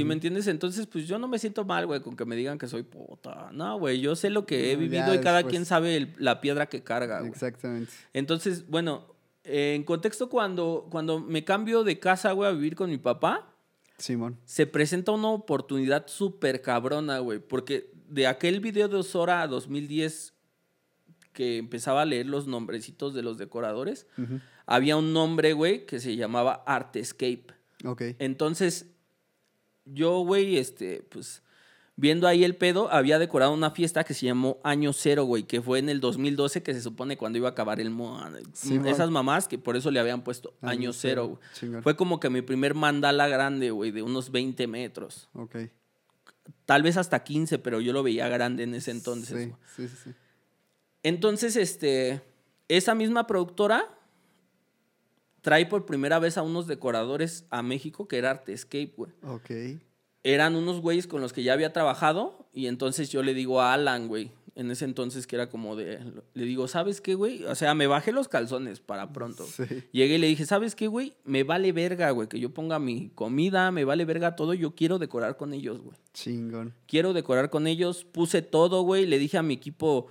ujú. 0.00 0.04
me 0.06 0.14
entiendes? 0.14 0.46
Entonces, 0.46 0.86
pues 0.86 1.06
yo 1.06 1.18
no 1.18 1.28
me 1.28 1.38
siento 1.38 1.66
mal, 1.66 1.86
güey, 1.86 2.00
con 2.00 2.16
que 2.16 2.24
me 2.24 2.36
digan 2.36 2.56
que 2.56 2.68
soy 2.68 2.84
puta. 2.84 3.50
No, 3.52 3.78
güey, 3.78 4.00
yo 4.00 4.16
sé 4.16 4.30
lo 4.30 4.46
que 4.46 4.70
he 4.72 4.76
No, 4.76 4.80
vivido 4.80 5.08
ya 5.08 5.16
y 5.16 5.18
cada 5.20 5.36
después. 5.38 5.50
quien 5.52 5.66
sabe 5.66 5.96
el- 5.98 6.14
la 6.16 6.40
piedra 6.40 6.70
que 6.70 6.82
carga, 6.82 7.18
güey. 7.18 7.30
Exactamente. 7.32 7.92
Entonces, 8.20 8.68
bueno, 8.68 9.06
eh, 9.44 9.74
en 9.74 9.82
contexto, 9.82 10.28
cuando, 10.28 10.86
cuando 10.90 11.18
me 11.18 11.44
cambio 11.44 11.82
de 11.82 11.98
casa, 11.98 12.32
güey, 12.32 12.48
a 12.48 12.52
vivir 12.52 12.76
con 12.76 12.88
mi 12.88 12.98
papá, 12.98 13.52
Simón. 13.98 14.38
se 14.44 14.66
presenta 14.66 15.12
una 15.12 15.28
oportunidad 15.28 16.06
súper 16.06 16.62
cabrona, 16.62 17.18
güey. 17.18 17.40
Porque 17.40 17.90
de 18.08 18.26
aquel 18.26 18.60
video 18.60 18.88
de 18.88 18.96
Osora 18.96 19.42
a 19.42 19.48
2010 19.48 20.34
que 21.32 21.58
empezaba 21.58 22.02
a 22.02 22.04
leer 22.04 22.26
los 22.26 22.46
nombrecitos 22.46 23.14
de 23.14 23.22
los 23.22 23.38
decoradores, 23.38 24.06
había 24.66 24.96
un 24.96 25.12
nombre, 25.12 25.52
güey, 25.52 25.86
que 25.86 26.00
se 26.00 26.16
llamaba 26.16 26.62
Artescape. 26.66 27.46
Ok. 27.84 28.02
Entonces, 28.18 28.86
yo, 29.84 30.20
güey, 30.20 30.58
este, 30.58 31.02
pues, 31.08 31.42
viendo 32.00 32.26
ahí 32.26 32.44
el 32.44 32.56
pedo, 32.56 32.90
había 32.90 33.18
decorado 33.18 33.52
una 33.52 33.72
fiesta 33.72 34.04
que 34.04 34.14
se 34.14 34.24
llamó 34.24 34.58
Año 34.64 34.94
Cero, 34.94 35.24
güey, 35.24 35.42
que 35.42 35.60
fue 35.60 35.78
en 35.78 35.90
el 35.90 36.00
2012, 36.00 36.62
que 36.62 36.72
se 36.72 36.80
supone 36.80 37.18
cuando 37.18 37.36
iba 37.36 37.48
a 37.48 37.50
acabar 37.52 37.78
el 37.78 37.90
mo 37.90 38.18
Simón. 38.54 38.88
Esas 38.88 39.10
mamás 39.10 39.46
que 39.46 39.58
por 39.58 39.76
eso 39.76 39.90
le 39.90 40.00
habían 40.00 40.24
puesto 40.24 40.54
Año, 40.62 40.94
Cero, 40.94 41.38
güey. 41.60 41.82
Fue 41.82 41.96
como 41.96 42.18
que 42.18 42.30
mi 42.30 42.40
primer 42.40 42.74
mandala 42.74 43.28
grande, 43.28 43.70
güey, 43.70 43.90
de 43.90 44.02
unos 44.02 44.30
20 44.30 44.66
metros. 44.66 45.28
Ok. 45.34 45.56
Tal 46.64 46.82
vez 46.82 46.96
hasta 46.96 47.22
15, 47.22 47.58
pero 47.58 47.82
yo 47.82 47.92
lo 47.92 48.02
veía 48.02 48.28
grande 48.28 48.62
en 48.62 48.74
ese 48.74 48.92
entonces. 48.92 49.50
Sí, 49.50 49.52
sí, 49.76 49.88
sí, 49.88 49.96
sí. 50.04 50.10
Entonces, 51.02 51.56
este, 51.56 52.22
esa 52.68 52.94
misma 52.94 53.26
productora 53.26 53.86
trae 55.42 55.66
por 55.66 55.84
primera 55.84 56.18
vez 56.18 56.38
a 56.38 56.42
unos 56.42 56.66
decoradores 56.66 57.44
a 57.50 57.62
México 57.62 58.08
que 58.08 58.16
era 58.16 58.30
Artescape, 58.30 58.94
güey. 58.96 59.12
Ok. 59.22 59.50
Eran 60.22 60.56
unos 60.56 60.80
güeyes 60.80 61.06
con 61.06 61.20
los 61.20 61.32
que 61.32 61.42
ya 61.42 61.52
había 61.52 61.72
trabajado 61.72 62.46
y 62.52 62.66
entonces 62.66 63.10
yo 63.10 63.22
le 63.22 63.34
digo 63.34 63.60
a 63.60 63.72
Alan, 63.72 64.08
güey, 64.08 64.30
en 64.54 64.70
ese 64.70 64.84
entonces 64.84 65.26
que 65.26 65.36
era 65.36 65.48
como 65.48 65.76
de, 65.76 66.00
le 66.34 66.44
digo, 66.44 66.68
¿sabes 66.68 67.00
qué, 67.00 67.14
güey? 67.14 67.44
O 67.44 67.54
sea, 67.54 67.74
me 67.74 67.86
bajé 67.86 68.12
los 68.12 68.28
calzones 68.28 68.80
para 68.80 69.12
pronto. 69.12 69.46
Sí. 69.46 69.64
Llegué 69.92 70.16
y 70.16 70.18
le 70.18 70.26
dije, 70.26 70.44
¿sabes 70.44 70.74
qué, 70.74 70.88
güey? 70.88 71.14
Me 71.24 71.44
vale 71.44 71.72
verga, 71.72 72.10
güey, 72.10 72.28
que 72.28 72.40
yo 72.40 72.52
ponga 72.52 72.78
mi 72.78 73.10
comida, 73.14 73.70
me 73.70 73.84
vale 73.84 74.04
verga 74.04 74.36
todo, 74.36 74.52
yo 74.52 74.74
quiero 74.74 74.98
decorar 74.98 75.36
con 75.36 75.54
ellos, 75.54 75.80
güey. 75.80 75.96
Chingón. 76.12 76.74
Quiero 76.86 77.12
decorar 77.12 77.48
con 77.48 77.66
ellos, 77.66 78.04
puse 78.04 78.42
todo, 78.42 78.82
güey, 78.82 79.06
le 79.06 79.18
dije 79.18 79.38
a 79.38 79.42
mi 79.42 79.54
equipo, 79.54 80.08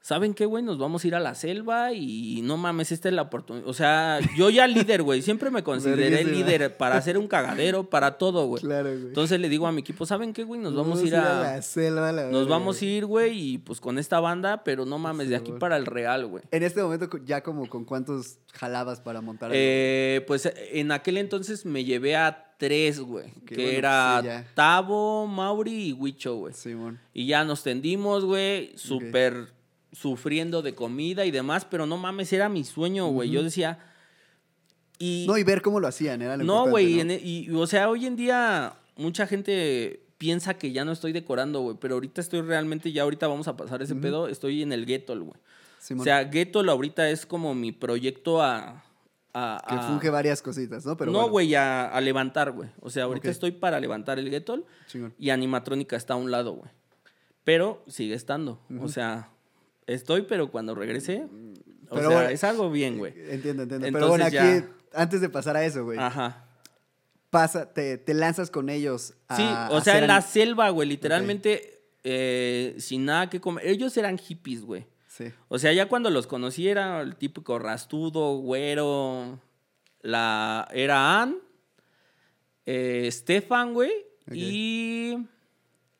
¿saben 0.00 0.34
qué, 0.34 0.46
güey? 0.46 0.62
Nos 0.62 0.78
vamos 0.78 1.04
a 1.04 1.06
ir 1.06 1.14
a 1.14 1.20
la 1.20 1.34
selva 1.34 1.92
y 1.92 2.40
no 2.42 2.56
mames, 2.56 2.92
esta 2.92 3.08
es 3.08 3.14
la 3.14 3.22
oportunidad. 3.22 3.68
O 3.68 3.74
sea, 3.74 4.18
yo 4.36 4.50
ya 4.50 4.66
líder, 4.66 5.02
güey, 5.02 5.22
siempre 5.22 5.50
me 5.50 5.62
consideré 5.62 6.24
líder 6.24 6.76
para 6.76 6.96
hacer 6.96 7.18
un 7.18 7.28
cagadero, 7.28 7.88
para 7.88 8.18
todo, 8.18 8.46
güey. 8.46 8.62
Claro, 8.62 8.90
güey. 8.90 9.08
Entonces 9.08 9.40
le 9.40 9.48
digo 9.48 9.66
a 9.66 9.72
mi 9.72 9.80
equipo, 9.80 10.06
¿saben 10.06 10.32
qué, 10.32 10.44
güey? 10.44 10.60
Nos 10.60 10.74
vamos 10.74 11.00
a 11.00 11.06
ir 11.06 11.16
a... 11.16 11.42
la 11.42 11.62
selva, 11.62 12.12
la 12.12 12.28
Nos 12.28 12.48
vamos 12.48 12.80
a 12.80 12.84
ir, 12.84 13.06
güey, 13.06 13.54
y 13.54 13.58
pues 13.58 13.80
con 13.80 13.98
esta 13.98 14.20
banda, 14.20 14.64
pero 14.64 14.86
no 14.86 14.98
mames, 14.98 15.28
de 15.28 15.36
aquí 15.36 15.52
para 15.52 15.76
el 15.76 15.86
Real, 15.86 16.26
güey. 16.26 16.44
En 16.50 16.62
este 16.62 16.82
momento, 16.82 17.08
ya 17.24 17.42
como 17.42 17.68
con 17.68 17.84
cuántos 17.84 18.38
jalabas 18.52 19.00
para 19.00 19.20
montar? 19.20 19.50
Eh, 19.52 20.24
pues 20.26 20.50
en 20.54 20.92
aquel 20.92 21.18
entonces 21.18 21.66
me 21.66 21.84
llevé 21.84 22.16
a 22.16 22.54
tres, 22.58 23.00
güey. 23.00 23.30
Que 23.46 23.54
bueno, 23.54 23.70
era 23.70 24.22
sí. 24.22 24.46
Tavo, 24.54 25.26
Mauri 25.26 25.88
y 25.88 25.92
Huicho, 25.92 26.36
güey. 26.36 26.54
Simón. 26.54 27.00
Y 27.12 27.26
ya 27.26 27.44
nos 27.44 27.62
tendimos, 27.62 28.24
güey, 28.24 28.72
súper 28.76 29.59
sufriendo 29.92 30.62
de 30.62 30.74
comida 30.74 31.24
y 31.26 31.30
demás, 31.30 31.64
pero 31.64 31.86
no 31.86 31.96
mames, 31.96 32.32
era 32.32 32.48
mi 32.48 32.64
sueño, 32.64 33.06
güey. 33.08 33.30
Yo 33.30 33.42
decía... 33.42 33.78
Y, 34.98 35.24
No, 35.26 35.38
y 35.38 35.44
ver 35.44 35.62
cómo 35.62 35.80
lo 35.80 35.88
hacían, 35.88 36.20
era 36.20 36.36
lo 36.36 36.44
no, 36.44 36.68
güey, 36.68 37.00
e, 37.00 37.20
y, 37.24 37.50
o 37.50 37.66
sea, 37.66 37.88
hoy 37.88 38.04
en 38.06 38.16
día 38.16 38.74
mucha 38.96 39.26
gente 39.26 40.02
piensa 40.18 40.54
que 40.54 40.72
ya 40.72 40.84
no 40.84 40.92
estoy 40.92 41.12
decorando, 41.12 41.60
güey, 41.62 41.76
pero 41.80 41.94
ahorita 41.94 42.20
estoy 42.20 42.42
realmente, 42.42 42.92
ya 42.92 43.02
ahorita 43.04 43.26
vamos 43.26 43.48
a 43.48 43.56
pasar 43.56 43.80
ese 43.80 43.94
pedo, 43.94 44.28
estoy 44.28 44.62
en 44.62 44.72
el 44.72 44.84
Ghetto, 44.84 45.18
güey. 45.18 45.32
O 45.98 46.04
sea, 46.04 46.24
Ghetto 46.24 46.60
ahorita 46.60 47.08
es 47.08 47.24
como 47.24 47.54
mi 47.54 47.72
proyecto 47.72 48.42
a... 48.42 48.84
a- 49.32 49.64
que 49.66 49.74
a- 49.74 49.82
funge 49.88 50.10
varias 50.10 50.42
cositas, 50.42 50.84
¿no? 50.84 50.98
Pero 50.98 51.10
no, 51.10 51.18
bueno, 51.20 51.32
güey, 51.32 51.54
a, 51.54 51.88
a 51.88 52.00
levantar, 52.02 52.52
güey. 52.52 52.68
O 52.82 52.90
sea, 52.90 53.04
ahorita 53.04 53.30
estoy 53.30 53.52
para 53.52 53.80
levantar 53.80 54.18
el 54.18 54.28
Ghetto 54.30 54.66
Chingón. 54.86 55.14
y 55.18 55.30
Animatrónica 55.30 55.96
está 55.96 56.12
a 56.12 56.16
un 56.16 56.30
lado, 56.30 56.52
güey. 56.52 56.70
Pero 57.44 57.82
sigue 57.88 58.12
estando. 58.14 58.60
O 58.80 58.88
sea, 58.88 59.30
estoy, 59.94 60.22
pero 60.22 60.50
cuando 60.50 60.74
regrese, 60.74 61.24
o 61.88 61.94
Pero 61.94 62.08
sea, 62.08 62.16
bueno, 62.18 62.30
es 62.30 62.44
algo 62.44 62.70
bien, 62.70 62.98
güey. 62.98 63.12
Entiendo, 63.16 63.62
entiendo. 63.64 63.86
Pero 63.86 63.86
Entonces 63.98 64.08
bueno, 64.08 64.24
aquí, 64.24 64.36
ya- 64.36 64.68
antes 64.92 65.20
de 65.20 65.28
pasar 65.28 65.56
a 65.56 65.64
eso, 65.64 65.84
güey, 65.84 65.98
Ajá. 65.98 66.46
pasa, 67.30 67.72
te, 67.72 67.98
te 67.98 68.14
lanzas 68.14 68.50
con 68.50 68.68
ellos 68.70 69.14
a 69.28 69.36
Sí, 69.36 69.48
o 69.74 69.80
sea, 69.80 69.98
en 69.98 70.06
la 70.06 70.16
an- 70.16 70.22
selva, 70.22 70.70
güey, 70.70 70.88
literalmente, 70.88 71.82
eh, 72.04 72.74
sin 72.78 73.04
nada 73.04 73.28
que 73.30 73.40
comer. 73.40 73.66
Ellos 73.66 73.96
eran 73.96 74.18
hippies, 74.18 74.62
güey. 74.64 74.86
Sí. 75.06 75.32
O 75.48 75.58
sea, 75.58 75.72
ya 75.72 75.86
cuando 75.88 76.08
los 76.10 76.26
conocí 76.26 76.68
era 76.68 77.00
el 77.02 77.16
típico 77.16 77.58
rastudo, 77.58 78.36
güero. 78.38 79.38
La, 80.02 80.66
era 80.72 81.20
Ann, 81.22 81.36
eh, 82.66 83.08
Stefan, 83.12 83.74
güey, 83.74 83.92
y 84.32 85.16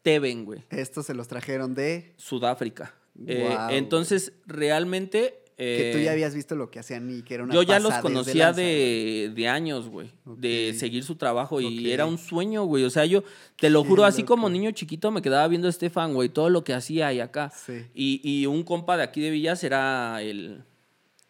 Teven, 0.03 0.45
güey. 0.47 0.65
Estos 0.71 1.05
se 1.07 1.15
los 1.15 1.29
trajeron 1.29 1.75
de 1.75 2.15
Sudáfrica. 2.17 2.95
Eh, 3.27 3.57
entonces, 3.71 4.33
realmente. 4.47 5.43
que 5.57 5.91
tú 5.93 5.99
eh, 5.99 6.05
ya 6.05 6.13
habías 6.13 6.35
visto 6.35 6.55
lo 6.55 6.71
que 6.71 6.79
hacían 6.79 7.11
y 7.11 7.23
que 7.23 7.35
era 7.35 7.45
una 7.45 7.55
yo 7.55 7.63
ya 7.63 7.79
los 7.81 7.95
conocía 7.97 8.53
de, 8.53 9.31
de 9.35 9.49
años, 9.49 9.89
güey. 9.89 10.11
De 10.25 10.75
seguir 10.75 11.05
su 11.05 11.17
trabajo. 11.17 11.61
Y 11.61 11.91
era 11.93 12.07
un 12.07 12.19
sueño, 12.19 12.65
güey. 12.65 12.85
O 12.85 12.91
sea, 12.91 13.05
yo 13.05 13.25
te 13.57 13.69
lo 13.71 13.83
Qué 13.83 13.89
juro, 13.89 14.05
así 14.05 14.23
loco. 14.23 14.35
como 14.35 14.49
niño 14.49 14.71
chiquito 14.71 15.11
me 15.11 15.23
quedaba 15.23 15.47
viendo 15.49 15.67
a 15.67 15.71
Estefan, 15.71 16.15
güey, 16.15 16.29
todo 16.29 16.49
lo 16.49 16.65
que 16.65 16.73
hacía 16.73 17.13
y 17.13 17.21
acá. 17.21 17.53
Sí. 17.55 17.85
Y, 17.95 18.21
y 18.23 18.47
un 18.47 18.63
compa 18.63 18.97
de 18.97 19.03
aquí 19.03 19.21
de 19.21 19.31
Villas 19.31 19.63
era 19.65 20.23
el. 20.23 20.63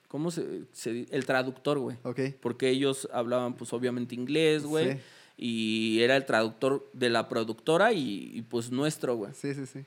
¿Cómo 0.08 0.30
se, 0.32 0.62
se 0.72 1.06
El 1.10 1.24
traductor, 1.24 1.78
güey. 1.78 1.96
Ok. 2.02 2.20
Porque 2.40 2.68
ellos 2.68 3.08
hablaban, 3.12 3.54
pues, 3.54 3.72
obviamente 3.72 4.14
inglés, 4.14 4.64
güey. 4.64 4.92
Sí. 4.94 4.98
Y 5.42 6.00
era 6.02 6.16
el 6.16 6.26
traductor 6.26 6.90
de 6.92 7.08
la 7.10 7.28
productora 7.28 7.92
y, 7.92 8.30
y, 8.34 8.42
pues 8.42 8.70
nuestro, 8.70 9.16
güey. 9.16 9.32
Sí, 9.34 9.54
sí, 9.54 9.66
sí. 9.66 9.84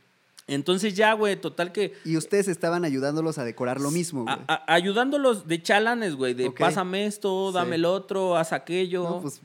Entonces 0.48 0.94
ya, 0.94 1.14
güey, 1.14 1.36
total 1.40 1.72
que 1.72 1.94
Y 2.04 2.18
ustedes 2.18 2.48
estaban 2.50 2.84
ayudándolos 2.84 3.38
a 3.38 3.46
decorar 3.46 3.80
lo 3.80 3.92
mismo, 3.92 4.24
güey. 4.24 4.36
a- 4.48 4.66
a- 4.68 4.74
ayudándolos 4.74 5.48
de 5.48 5.62
chalanes, 5.62 6.16
güey, 6.16 6.34
de 6.34 6.52
pásame 6.52 7.06
esto, 7.06 7.50
Sí. 7.50 7.56
dame 7.56 7.76
el 7.76 7.86
otro, 7.86 8.36
haz 8.36 8.52
aquello. 8.52 9.04
No, 9.04 9.22
pues 9.22 9.40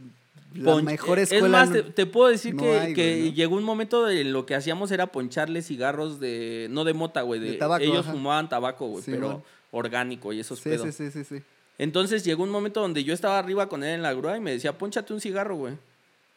la 0.54 0.72
Ponch- 0.72 0.82
mejor 0.84 1.18
es 1.20 1.30
escuela. 1.30 1.58
más, 1.58 1.68
no- 1.70 1.74
te, 1.76 1.82
te 1.84 2.06
puedo 2.06 2.28
decir 2.28 2.54
no 2.54 2.62
que, 2.62 2.78
hay, 2.80 2.94
que 2.94 3.14
güey, 3.18 3.28
¿no? 3.30 3.34
llegó 3.36 3.56
un 3.56 3.64
momento 3.64 4.04
de 4.06 4.24
lo 4.24 4.44
que 4.44 4.56
hacíamos 4.56 4.90
era 4.90 5.06
poncharle 5.06 5.62
cigarros 5.62 6.18
de, 6.18 6.66
no 6.70 6.82
de 6.84 6.94
mota, 6.94 7.22
güey, 7.22 7.38
de, 7.40 7.52
De 7.52 7.56
tabaco, 7.58 7.84
ellos 7.84 8.00
ajá. 8.00 8.12
fumaban 8.12 8.48
tabaco, 8.48 8.88
güey, 8.88 9.04
Sí, 9.04 9.12
pero 9.12 9.28
man. 9.28 9.42
orgánico 9.70 10.32
y 10.32 10.40
esos 10.40 10.58
Sí, 10.58 10.70
pedos. 10.70 10.94
sí, 10.94 11.10
sí, 11.10 11.22
sí, 11.22 11.36
sí. 11.38 11.42
Entonces 11.78 12.24
llegó 12.24 12.42
un 12.42 12.50
momento 12.50 12.80
donde 12.80 13.04
yo 13.04 13.14
estaba 13.14 13.38
arriba 13.38 13.68
con 13.68 13.84
él 13.84 13.90
en 13.94 14.02
la 14.02 14.12
grúa 14.14 14.36
y 14.36 14.40
me 14.40 14.50
decía, 14.50 14.76
ponchate 14.76 15.12
un 15.12 15.20
cigarro, 15.20 15.54
güey. 15.54 15.74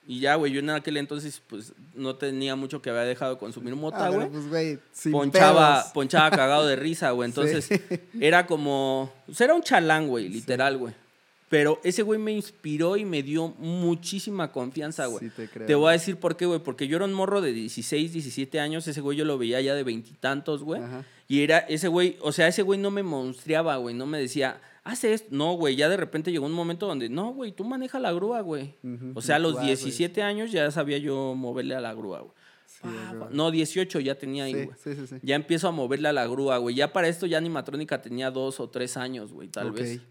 Y 0.08 0.20
ya, 0.20 0.36
güey, 0.36 0.52
yo 0.52 0.60
en 0.60 0.70
aquel 0.72 0.98
entonces, 0.98 1.42
pues, 1.48 1.74
no 1.94 2.16
tenía 2.16 2.56
mucho 2.56 2.82
que 2.82 2.90
había 2.90 3.04
dejado 3.04 3.34
de 3.36 3.40
consumir 3.40 3.76
mota, 3.76 4.08
Ah, 4.08 4.10
güey 4.10 4.30
pues, 4.30 4.48
güey, 4.50 4.80
ponchaba, 5.12 5.80
pedos. 5.82 5.92
ponchaba 5.94 6.32
cagado 6.32 6.66
de 6.68 6.76
risa, 6.76 7.12
güey. 7.12 7.28
Entonces, 7.30 7.66
Sí. 7.66 7.80
era 8.20 8.46
como. 8.48 9.14
pues, 9.28 9.40
era 9.42 9.54
un 9.54 9.62
chalán, 9.62 10.08
güey, 10.08 10.28
literal, 10.28 10.78
güey. 10.78 10.94
Pero 11.50 11.80
ese 11.84 12.02
güey 12.02 12.18
me 12.18 12.32
inspiró 12.32 12.96
y 12.96 13.04
me 13.04 13.22
dio 13.24 13.50
muchísima 13.60 14.52
confianza, 14.54 15.06
güey. 15.08 15.26
Sí, 15.26 15.30
te 15.36 15.50
creo. 15.50 15.68
Te 15.68 15.76
voy 15.76 15.90
a 15.90 15.92
decir 15.92 16.16
por 16.16 16.38
qué, 16.38 16.46
güey. 16.46 16.60
Porque 16.62 16.88
yo 16.88 16.96
era 16.96 17.04
un 17.06 17.12
morro 17.14 17.42
de 17.42 17.52
16, 17.52 18.14
17 18.14 18.60
años. 18.62 18.88
Ese 18.88 19.02
güey 19.02 19.18
yo 19.18 19.26
lo 19.26 19.38
veía 19.38 19.60
ya 19.60 19.76
de 19.76 19.84
veintitantos, 19.84 20.64
güey. 20.64 20.82
Y 21.28 21.42
era 21.44 21.60
ese 21.60 21.90
güey, 21.90 22.18
o 22.22 22.32
sea, 22.32 22.48
ese 22.48 22.62
güey 22.62 22.80
no 22.80 22.90
me 22.90 23.04
monstreaba, 23.04 23.76
güey. 23.78 23.94
No 23.94 24.06
me 24.06 24.18
decía, 24.18 24.62
hace 24.84 25.14
esto. 25.14 25.28
No, 25.32 25.54
güey. 25.54 25.76
Ya 25.76 25.90
de 25.90 25.98
repente 25.98 26.32
llegó 26.32 26.46
un 26.46 26.52
momento 26.54 26.88
donde, 26.88 27.10
no, 27.10 27.34
güey, 27.34 27.52
tú 27.52 27.64
maneja 27.64 28.00
la 28.00 28.12
grúa, 28.12 28.42
güey. 28.42 28.76
O 29.16 29.22
sea, 29.22 29.36
a 29.38 29.40
los 29.40 29.54
güey. 29.54 29.66
17 29.68 30.22
años 30.24 30.52
ya 30.52 30.70
sabía 30.72 30.98
yo 30.98 31.34
moverle 31.36 31.76
a 31.76 31.82
la 31.82 31.94
grúa, 31.94 32.20
güey. 32.22 32.34
Sí, 32.66 32.80
Ah, 32.84 33.28
no, 33.32 33.52
18 33.52 34.00
ya 34.00 34.16
tenía 34.18 34.46
ahí, 34.46 34.54
güey. 34.54 34.70
sí, 34.82 34.94
sí, 34.96 35.06
sí. 35.08 35.16
Ya 35.24 35.36
empiezo 35.36 35.68
a 35.68 35.72
moverle 35.72 36.08
a 36.08 36.14
la 36.14 36.26
grúa, 36.26 36.58
güey. 36.58 36.74
Ya 36.76 36.94
para 36.94 37.08
esto 37.10 37.26
ya 37.26 37.38
Animatrónica 37.38 38.02
tenía 38.02 38.32
dos 38.32 38.60
o 38.60 38.70
tres 38.70 38.96
años, 38.98 39.34
güey, 39.34 39.50
tal 39.50 39.72
vez. 39.72 40.02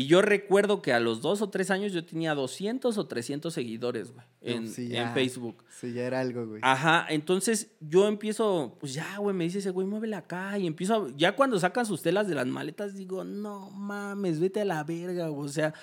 Y 0.00 0.06
yo 0.06 0.22
recuerdo 0.22 0.80
que 0.80 0.92
a 0.94 1.00
los 1.00 1.20
dos 1.20 1.42
o 1.42 1.50
tres 1.50 1.70
años 1.70 1.92
yo 1.92 2.04
tenía 2.06 2.34
200 2.34 2.96
o 2.96 3.06
300 3.06 3.52
seguidores, 3.52 4.12
güey, 4.12 4.24
en, 4.40 4.66
sí, 4.68 4.96
en. 4.96 5.12
Facebook. 5.12 5.62
Sí, 5.68 5.92
ya 5.92 6.06
era 6.06 6.20
algo, 6.20 6.46
güey. 6.46 6.60
Ajá, 6.64 7.06
entonces 7.10 7.72
yo 7.80 8.08
empiezo, 8.08 8.76
pues 8.80 8.94
ya, 8.94 9.18
güey, 9.18 9.36
me 9.36 9.44
dice 9.44 9.58
ese 9.58 9.70
güey, 9.70 9.86
muévele 9.86 10.16
acá. 10.16 10.58
Y 10.58 10.66
empiezo, 10.66 10.94
a- 10.94 11.10
ya 11.16 11.36
cuando 11.36 11.58
sacan 11.60 11.84
sus 11.84 12.00
telas 12.00 12.28
de 12.28 12.34
las 12.34 12.46
maletas, 12.46 12.94
digo, 12.94 13.24
no 13.24 13.68
mames, 13.70 14.40
vete 14.40 14.62
a 14.62 14.64
la 14.64 14.82
verga, 14.84 15.28
güey. 15.28 15.46
O 15.46 15.52
sea, 15.52 15.74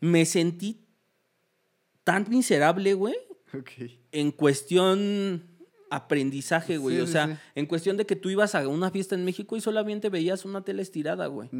me 0.00 0.24
sentí 0.24 0.86
tan 2.04 2.26
miserable, 2.30 2.94
güey, 2.94 3.16
ok. 3.52 3.90
en 4.12 4.30
cuestión 4.32 5.44
aprendizaje, 5.92 6.78
güey. 6.78 6.96
Sí, 6.96 7.02
o 7.02 7.06
sea, 7.06 7.26
sí. 7.26 7.34
en 7.54 7.66
cuestión 7.66 7.96
de 7.96 8.06
que 8.06 8.16
tú 8.16 8.30
ibas 8.30 8.54
a 8.54 8.66
una 8.66 8.90
fiesta 8.90 9.14
en 9.14 9.24
México 9.24 9.56
y 9.56 9.60
solamente 9.60 10.08
veías 10.08 10.44
una 10.44 10.62
tela 10.62 10.82
estirada, 10.82 11.26
güey. 11.26 11.50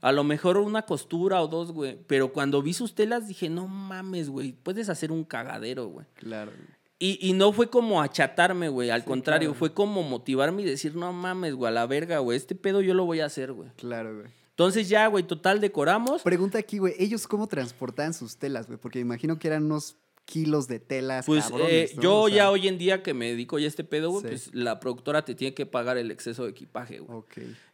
A 0.00 0.12
lo 0.12 0.24
mejor 0.24 0.56
una 0.56 0.82
costura 0.82 1.42
o 1.42 1.48
dos, 1.48 1.72
güey. 1.72 1.98
Pero 2.06 2.32
cuando 2.32 2.62
vi 2.62 2.72
sus 2.72 2.94
telas 2.94 3.28
dije, 3.28 3.50
no 3.50 3.68
mames, 3.68 4.30
güey, 4.30 4.52
puedes 4.52 4.88
hacer 4.88 5.12
un 5.12 5.24
cagadero, 5.24 5.86
güey. 5.86 6.06
Claro. 6.14 6.52
güey. 6.52 6.82
Y, 6.98 7.18
y 7.20 7.32
no 7.32 7.52
fue 7.52 7.68
como 7.68 8.00
achatarme, 8.00 8.68
güey. 8.68 8.90
Al 8.90 9.04
contrario, 9.04 9.50
claro. 9.50 9.58
fue 9.58 9.74
como 9.74 10.02
motivarme 10.02 10.62
y 10.62 10.64
decir, 10.64 10.94
no 10.94 11.12
mames, 11.12 11.54
güey, 11.54 11.68
a 11.68 11.72
la 11.72 11.86
verga, 11.86 12.18
güey. 12.20 12.36
Este 12.36 12.54
pedo 12.54 12.80
yo 12.80 12.94
lo 12.94 13.04
voy 13.04 13.20
a 13.20 13.26
hacer, 13.26 13.52
güey. 13.52 13.70
Claro, 13.76 14.14
güey. 14.14 14.28
Entonces 14.50 14.88
ya, 14.88 15.06
güey, 15.08 15.24
total 15.24 15.60
decoramos. 15.60 16.22
Pregunta 16.22 16.58
aquí, 16.58 16.78
güey, 16.78 16.94
¿ellos 16.98 17.26
cómo 17.26 17.48
transportaban 17.48 18.14
sus 18.14 18.36
telas, 18.36 18.68
güey? 18.68 18.78
Porque 18.78 19.00
imagino 19.00 19.38
que 19.38 19.48
eran 19.48 19.64
unos 19.64 19.96
kilos 20.32 20.68
de 20.68 20.78
telas. 20.80 21.26
Pues 21.26 21.44
cabrones, 21.44 21.90
eh, 21.90 21.92
¿no? 21.96 22.02
yo 22.02 22.20
O 22.22 22.28
sea, 22.28 22.36
ya 22.36 22.50
hoy 22.50 22.68
en 22.68 22.78
día 22.78 23.02
que 23.02 23.14
me 23.14 23.26
dedico 23.30 23.58
ya 23.58 23.66
a 23.66 23.68
este 23.68 23.84
pedo, 23.84 24.10
güey, 24.10 24.22
Sí. 24.22 24.28
pues 24.28 24.50
la 24.54 24.80
productora 24.80 25.24
te 25.24 25.34
tiene 25.34 25.54
que 25.54 25.66
pagar 25.66 25.98
el 25.98 26.10
exceso 26.10 26.44
de 26.44 26.50
equipaje, 26.50 26.98
güey. 27.00 27.22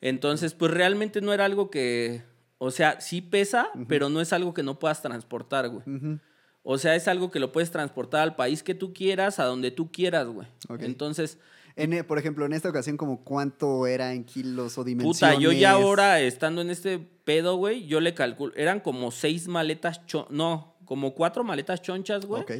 Entonces, 0.00 0.54
pues 0.54 0.72
realmente 0.72 1.20
no 1.20 1.32
era 1.32 1.44
algo 1.44 1.70
que, 1.70 2.22
o 2.58 2.70
sea, 2.70 3.00
sí 3.00 3.20
pesa, 3.20 3.68
pero 3.88 4.08
no 4.08 4.20
es 4.20 4.32
algo 4.32 4.54
que 4.54 4.62
no 4.62 4.78
puedas 4.78 5.02
transportar, 5.02 5.68
güey. 5.68 6.18
O 6.62 6.76
sea, 6.76 6.94
es 6.96 7.08
algo 7.08 7.30
que 7.30 7.40
lo 7.40 7.50
puedes 7.52 7.70
transportar 7.70 8.20
al 8.22 8.36
país 8.36 8.62
que 8.62 8.74
tú 8.74 8.92
quieras, 8.92 9.38
a 9.38 9.44
donde 9.44 9.70
tú 9.70 9.90
quieras, 9.90 10.26
güey. 10.28 10.46
Entonces, 10.80 11.38
En, 11.76 11.92
eh, 11.92 12.02
por 12.02 12.18
ejemplo, 12.18 12.44
en 12.44 12.52
esta 12.54 12.68
ocasión, 12.68 12.96
como 12.96 13.22
cuánto 13.22 13.86
era 13.86 14.12
en 14.12 14.24
kilos 14.24 14.76
o 14.78 14.82
dimensiones. 14.82 15.16
puta, 15.16 15.34
yo 15.40 15.52
ya 15.52 15.70
ahora 15.70 16.20
estando 16.20 16.60
en 16.60 16.70
este 16.70 16.98
pedo, 16.98 17.54
güey, 17.54 17.86
yo 17.86 18.00
le 18.00 18.14
calculo, 18.14 18.52
eran 18.56 18.80
como 18.80 19.12
seis 19.12 19.46
maletas, 19.46 20.04
cho- 20.06 20.26
no, 20.28 20.74
como 20.88 21.14
cuatro 21.14 21.44
maletas 21.44 21.82
chonchas, 21.82 22.24
güey. 22.26 22.42
Ok. 22.42 22.52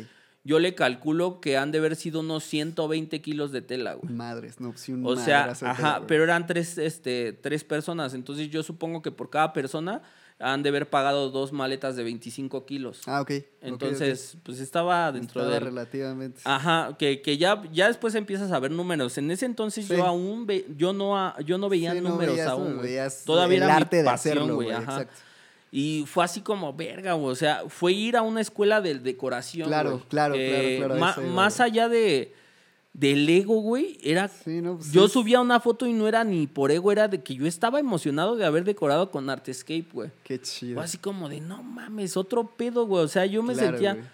Yo 0.44 0.60
le 0.60 0.74
calculo 0.74 1.40
que 1.40 1.56
han 1.58 1.72
de 1.72 1.78
haber 1.78 1.96
sido 1.96 2.20
unos 2.20 2.44
120 2.44 3.20
kilos 3.20 3.50
de 3.52 3.60
tela, 3.60 3.94
güey. 3.94 4.12
Madres, 4.14 4.60
no, 4.60 4.72
sí, 4.76 4.92
un 4.92 5.04
O 5.04 5.16
sea, 5.16 5.46
de 5.52 5.66
ajá, 5.66 5.94
tela, 5.96 6.06
pero 6.06 6.24
eran 6.24 6.46
tres, 6.46 6.78
este, 6.78 7.32
tres 7.32 7.64
personas. 7.64 8.14
Entonces 8.14 8.48
yo 8.48 8.62
supongo 8.62 9.02
que 9.02 9.10
por 9.10 9.28
cada 9.30 9.52
persona 9.52 10.00
han 10.38 10.62
de 10.62 10.68
haber 10.68 10.88
pagado 10.88 11.30
dos 11.30 11.52
maletas 11.52 11.96
de 11.96 12.04
25 12.04 12.64
kilos. 12.64 13.02
Ah, 13.06 13.20
ok. 13.20 13.32
Entonces, 13.60 14.38
pues 14.44 14.60
estaba 14.60 15.10
dentro 15.10 15.40
Estaba 15.40 15.54
del... 15.56 15.64
relativamente. 15.64 16.40
Ajá, 16.44 16.96
que, 16.96 17.20
que 17.20 17.36
ya, 17.36 17.60
ya 17.72 17.88
después 17.88 18.14
empiezas 18.14 18.52
a 18.52 18.60
ver 18.60 18.70
números. 18.70 19.18
En 19.18 19.30
ese 19.32 19.44
entonces 19.44 19.86
Sí. 19.86 19.96
yo 19.96 20.06
aún 20.06 20.46
ve- 20.46 20.66
yo 20.76 20.92
no 20.92 21.38
yo 21.40 21.58
no 21.58 21.68
veía 21.68 21.92
Sí, 21.92 22.00
no 22.00 22.10
números 22.10 22.36
veías, 22.36 22.48
aún, 22.48 22.76
no 22.76 22.82
güey. 22.82 22.96
Todavía 23.26 23.56
el 23.58 23.62
era 23.64 23.76
arte 23.76 23.96
mi 23.98 24.02
de 24.04 24.08
hacerlo, 24.10 24.54
güey, 24.54 24.68
güey, 24.68 24.70
ajá. 24.70 25.02
exacto. 25.02 25.27
Y 25.70 26.04
fue 26.06 26.24
así 26.24 26.40
como, 26.40 26.72
verga, 26.72 27.12
güey. 27.12 27.30
O 27.32 27.34
sea, 27.36 27.62
fue 27.68 27.92
ir 27.92 28.16
a 28.16 28.22
una 28.22 28.40
escuela 28.40 28.80
de 28.80 28.94
decoración. 28.98 29.68
Claro, 29.68 29.90
güey. 29.92 30.02
claro, 30.08 30.34
Eh, 30.36 30.76
claro, 30.78 30.96
claro, 30.96 31.22
más 31.28 31.60
allá 31.60 31.88
de 31.88 32.32
del 32.94 33.28
ego, 33.28 33.60
güey, 33.60 33.96
era 34.02 34.26
Sí, 34.26 34.60
no, 34.60 34.76
pues 34.78 34.90
yo 34.90 35.04
es- 35.04 35.12
subía 35.12 35.40
una 35.40 35.60
foto 35.60 35.86
y 35.86 35.92
no 35.92 36.08
era 36.08 36.24
ni 36.24 36.48
por 36.48 36.72
ego, 36.72 36.90
era 36.90 37.06
de 37.06 37.22
que 37.22 37.34
yo 37.36 37.46
estaba 37.46 37.78
emocionado 37.78 38.34
de 38.34 38.44
haber 38.44 38.64
decorado 38.64 39.10
con 39.12 39.30
Artescape, 39.30 39.86
güey. 39.92 40.10
Qué 40.24 40.40
chido. 40.40 40.74
Fue 40.76 40.84
así 40.84 40.98
como 40.98 41.28
de, 41.28 41.40
no 41.40 41.62
mames, 41.62 42.16
otro 42.16 42.44
pedo, 42.56 42.86
güey. 42.86 43.04
O 43.04 43.08
sea, 43.08 43.24
yo 43.26 43.42
me 43.42 43.52
Claro, 43.52 43.68
sentía... 43.70 44.10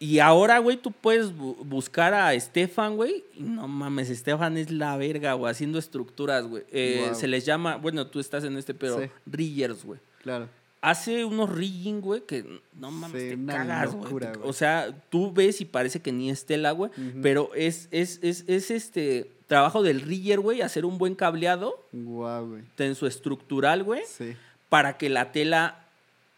Y 0.00 0.18
ahora, 0.18 0.58
güey, 0.58 0.76
tú 0.76 0.92
puedes 0.92 1.32
bu- 1.34 1.56
buscar 1.64 2.12
a 2.14 2.34
Estefan, 2.34 2.96
güey. 2.96 3.24
Y 3.34 3.42
no 3.42 3.66
mames, 3.66 4.10
Estefan 4.10 4.56
es 4.58 4.70
la 4.70 4.96
verga, 4.96 5.32
güey, 5.32 5.50
haciendo 5.50 5.78
estructuras, 5.78 6.46
güey. 6.46 6.64
Eh. 6.70 7.10
Se 7.14 7.26
les 7.28 7.44
llama, 7.46 7.76
bueno, 7.76 8.06
tú 8.08 8.20
estás 8.20 8.44
en 8.44 8.56
este, 8.58 8.74
pero 8.74 9.00
Sí. 9.00 9.06
riggers, 9.26 9.84
güey. 9.84 9.98
Claro. 10.22 10.48
Hace 10.80 11.24
unos 11.24 11.50
rigging, 11.50 12.00
güey, 12.00 12.20
que 12.20 12.44
no 12.74 12.90
mames, 12.92 13.20
Sí, 13.22 13.36
te 13.36 13.46
cagas, 13.46 13.94
güey. 13.94 14.10
güey. 14.12 14.26
O 14.44 14.52
sea, 14.52 14.94
tú 15.10 15.32
ves 15.32 15.60
y 15.60 15.64
parece 15.64 16.00
que 16.00 16.12
ni 16.12 16.30
es 16.30 16.46
tela, 16.46 16.70
güey. 16.70 16.90
Pero 17.20 17.50
es, 17.54 17.88
es, 17.90 18.20
es, 18.22 18.44
es 18.46 18.70
este 18.70 19.28
trabajo 19.48 19.82
del 19.82 20.00
rigger, 20.02 20.38
güey, 20.40 20.60
hacer 20.62 20.84
un 20.84 20.96
buen 20.98 21.14
cableado 21.16 21.84
Guau, 21.92 22.48
güey. 22.50 22.62
en 22.78 22.94
su 22.94 23.06
estructural, 23.08 23.82
güey, 23.82 24.02
Sí. 24.06 24.36
para 24.68 24.96
que 24.98 25.08
la 25.08 25.32
tela, 25.32 25.86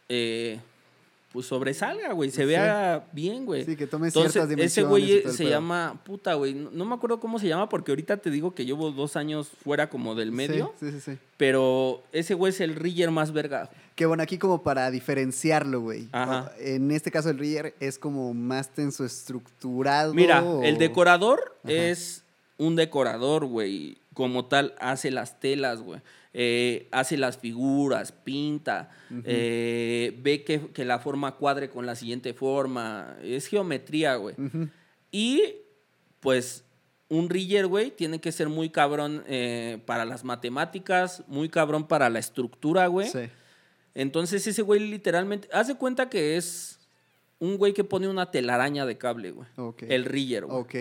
eh, 0.08 0.60
pues 1.32 1.46
sobresalga, 1.46 2.12
güey, 2.12 2.30
se 2.30 2.42
Sí. 2.42 2.46
vea 2.48 3.06
bien, 3.12 3.44
güey. 3.46 3.64
Sí, 3.64 3.76
que 3.76 3.86
tome 3.86 4.08
Entonces, 4.08 4.32
ciertas 4.32 4.48
dimensiones. 4.48 4.72
ese 4.72 4.82
güey 4.82 5.32
se 5.32 5.44
pedo. 5.44 5.50
llama, 5.50 6.00
puta, 6.04 6.34
güey, 6.34 6.54
no, 6.54 6.70
no 6.72 6.84
me 6.84 6.94
acuerdo 6.94 7.20
cómo 7.20 7.38
se 7.38 7.46
llama 7.46 7.68
porque 7.68 7.92
ahorita 7.92 8.16
te 8.16 8.30
digo 8.30 8.54
que 8.54 8.64
llevo 8.64 8.90
dos 8.90 9.16
años 9.16 9.48
fuera 9.62 9.88
como 9.90 10.14
del 10.14 10.32
medio, 10.32 10.72
Sí, 10.80 10.90
sí, 10.90 11.00
sí. 11.00 11.12
sí. 11.12 11.18
pero 11.36 12.02
ese 12.12 12.34
güey 12.34 12.50
es 12.50 12.60
el 12.60 12.74
rigger 12.74 13.10
más 13.10 13.32
verga. 13.32 13.70
Que 14.00 14.06
bueno, 14.06 14.22
aquí 14.22 14.38
como 14.38 14.62
para 14.62 14.90
diferenciarlo, 14.90 15.82
güey. 15.82 16.08
Ajá. 16.12 16.50
En 16.58 16.90
este 16.90 17.10
caso 17.10 17.28
el 17.28 17.38
Reader 17.38 17.74
es 17.80 17.98
como 17.98 18.32
más 18.32 18.70
tenso 18.70 19.04
estructurado. 19.04 20.14
Mira, 20.14 20.42
o- 20.42 20.62
el 20.62 20.78
decorador 20.78 21.54
Ajá. 21.64 21.70
es 21.74 22.24
un 22.56 22.76
decorador, 22.76 23.44
güey. 23.44 23.98
Como 24.14 24.46
tal, 24.46 24.74
hace 24.80 25.10
las 25.10 25.38
telas, 25.38 25.82
güey. 25.82 26.00
Eh, 26.32 26.88
hace 26.92 27.18
las 27.18 27.36
figuras, 27.36 28.12
pinta, 28.12 28.88
eh, 29.26 30.18
ve 30.22 30.44
que, 30.44 30.68
que 30.72 30.86
la 30.86 30.98
forma 31.00 31.32
cuadre 31.36 31.68
con 31.68 31.84
la 31.84 31.94
siguiente 31.94 32.32
forma. 32.32 33.18
Es 33.22 33.48
geometría, 33.48 34.14
güey. 34.16 34.34
Y 35.12 35.42
pues 36.20 36.64
un 37.10 37.28
rigger, 37.28 37.66
güey, 37.66 37.90
tiene 37.90 38.18
que 38.18 38.32
ser 38.32 38.48
muy 38.48 38.70
cabrón 38.70 39.24
eh, 39.26 39.78
para 39.84 40.06
las 40.06 40.24
matemáticas, 40.24 41.22
muy 41.26 41.50
cabrón 41.50 41.86
para 41.86 42.08
la 42.08 42.18
estructura, 42.18 42.86
güey. 42.86 43.06
Sí. 43.08 43.28
Entonces 43.94 44.46
ese 44.46 44.62
güey 44.62 44.80
literalmente, 44.80 45.48
haz 45.52 45.68
de 45.68 45.74
cuenta 45.76 46.08
que 46.08 46.36
es 46.36 46.78
un 47.38 47.56
güey 47.56 47.72
que 47.72 47.84
pone 47.84 48.08
una 48.08 48.30
telaraña 48.30 48.86
de 48.86 48.98
cable, 48.98 49.30
güey. 49.32 49.48
Ok. 49.56 49.82
El 49.88 50.04
rigger, 50.04 50.46
güey. 50.46 50.58
Ok. 50.58 50.74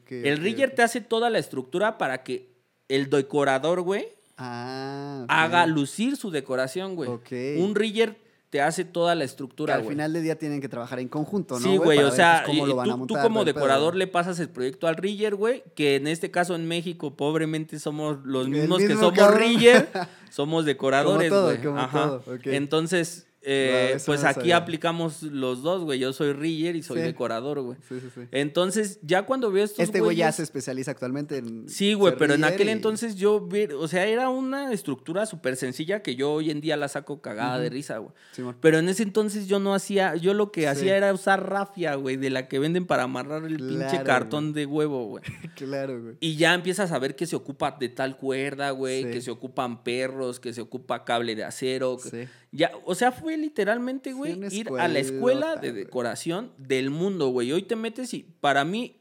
ok, 0.00 0.12
El 0.12 0.34
ok. 0.38 0.42
te 0.74 0.82
hace 0.82 1.00
toda 1.00 1.30
la 1.30 1.38
estructura 1.38 1.98
para 1.98 2.22
que 2.22 2.48
el 2.88 3.10
decorador, 3.10 3.82
güey, 3.82 4.08
Ah, 4.40 5.26
haga 5.28 5.66
lucir 5.66 6.16
su 6.16 6.30
decoración, 6.30 6.94
güey. 6.94 7.10
Ok. 7.10 7.32
Un 7.58 7.74
rigger 7.74 8.16
te 8.50 8.62
hace 8.62 8.84
toda 8.84 9.14
la 9.14 9.20
Que 9.20 9.26
estructura, 9.26 9.74
al 9.74 9.82
güey. 9.82 9.94
final 9.94 10.12
del 10.12 10.22
día 10.22 10.38
tienen 10.38 10.60
que 10.60 10.68
trabajar 10.68 10.98
en 11.00 11.08
conjunto, 11.08 11.60
¿no? 11.60 11.60
Sí, 11.60 11.76
güey, 11.76 11.98
o 11.98 12.10
sea, 12.10 12.42
pues, 12.44 12.56
cómo 12.56 12.66
y 12.66 12.70
lo 12.70 12.76
van 12.76 12.90
a 12.90 12.96
tú, 12.96 13.06
tú 13.08 13.14
como 13.22 13.44
decorador 13.44 13.94
le 13.94 14.06
pasas 14.06 14.40
el 14.40 14.48
proyecto 14.48 14.86
al 14.88 14.96
rigger, 14.96 15.34
güey, 15.34 15.62
que 15.74 15.96
en 15.96 16.06
este 16.06 16.30
caso 16.30 16.54
en 16.54 16.66
México 16.66 17.14
pobremente 17.14 17.78
somos 17.78 18.18
los 18.24 18.48
mismos 18.48 18.78
que 18.78 18.94
somos 18.94 19.12
cabrón. 19.12 19.38
rigger, 19.40 19.88
somos 20.30 20.64
decoradores, 20.64 21.28
todo, 21.28 21.46
güey. 21.48 21.62
como 21.62 21.78
Ajá. 21.78 22.02
todo, 22.04 22.16
ok. 22.34 22.46
Entonces, 22.46 23.27
eh, 23.50 23.96
pues 24.04 24.22
no 24.22 24.28
aquí 24.28 24.40
sabía. 24.40 24.56
aplicamos 24.58 25.22
los 25.22 25.62
dos, 25.62 25.84
güey. 25.84 25.98
Yo 25.98 26.12
soy 26.12 26.32
rigger 26.32 26.76
y 26.76 26.82
soy 26.82 26.98
Sí. 26.98 27.02
decorador, 27.04 27.60
güey. 27.62 27.78
Sí, 27.88 27.98
sí, 28.00 28.08
sí. 28.14 28.20
Entonces, 28.30 28.98
ya 29.02 29.22
cuando 29.24 29.50
veo 29.50 29.64
estos 29.64 29.78
Este 29.84 30.00
güey 30.00 30.16
ya 30.16 30.30
se 30.32 30.42
especializa 30.42 30.90
actualmente 30.90 31.38
en. 31.38 31.68
Sí, 31.68 31.94
güey, 31.94 32.14
pero 32.18 32.34
en 32.34 32.44
aquel 32.44 32.68
y- 32.68 32.72
entonces 32.72 33.16
yo, 33.16 33.40
vi- 33.40 33.68
o 33.72 33.88
sea, 33.88 34.06
era 34.06 34.28
una 34.28 34.72
estructura 34.72 35.24
súper 35.26 35.56
sencilla 35.56 36.02
que 36.02 36.14
yo 36.16 36.32
hoy 36.32 36.50
en 36.50 36.60
día 36.60 36.76
la 36.76 36.88
saco 36.88 37.20
cagada 37.22 37.58
de 37.58 37.70
risa, 37.70 37.98
güey. 37.98 38.12
Pero 38.60 38.78
en 38.78 38.88
ese 38.88 39.02
entonces 39.02 39.46
yo 39.48 39.58
no 39.60 39.74
hacía, 39.74 40.14
yo 40.16 40.34
lo 40.34 40.52
que 40.52 40.68
hacía 40.68 40.96
era 40.96 41.12
usar 41.12 41.48
rafia, 41.48 41.94
güey, 41.94 42.16
de 42.16 42.30
la 42.30 42.48
que 42.48 42.58
venden 42.58 42.86
para 42.86 43.04
amarrar 43.04 43.44
el 43.44 43.56
pinche 43.56 44.02
cartón 44.04 44.52
de 44.52 44.66
huevo, 44.66 45.06
güey. 45.06 45.24
Claro, 45.56 46.00
güey. 46.02 46.14
Y 46.20 46.36
ya 46.36 46.54
empiezas 46.54 46.92
a 46.92 46.98
ver 46.98 47.16
que 47.16 47.26
se 47.26 47.34
ocupa 47.36 47.76
de 47.80 47.88
tal 47.88 48.16
cuerda, 48.16 48.70
güey, 48.70 49.10
que 49.10 49.20
se 49.20 49.30
ocupan 49.30 49.82
perros, 49.82 50.38
que 50.40 50.52
se 50.52 50.60
ocupa 50.60 51.04
cable 51.04 51.34
de 51.34 51.44
acero. 51.44 51.96
que- 52.02 52.08
Sí. 52.26 52.28
Ya, 52.50 52.72
o 52.84 52.94
sea, 52.94 53.12
fue 53.12 53.36
literalmente, 53.36 54.12
güey, 54.12 54.38
ir 54.54 54.68
a 54.78 54.88
la 54.88 54.98
escuela 54.98 55.56
de 55.56 55.72
decoración 55.72 56.52
del 56.56 56.90
mundo, 56.90 57.28
güey. 57.28 57.52
Hoy 57.52 57.62
te 57.62 57.76
metes 57.76 58.14
y 58.14 58.22
para 58.40 58.64
mí, 58.64 58.96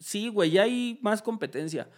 sí, 0.00 0.28
güey, 0.28 0.50
ya 0.50 0.62
hay 0.64 0.98
más 1.02 1.22
competencia. 1.22 1.88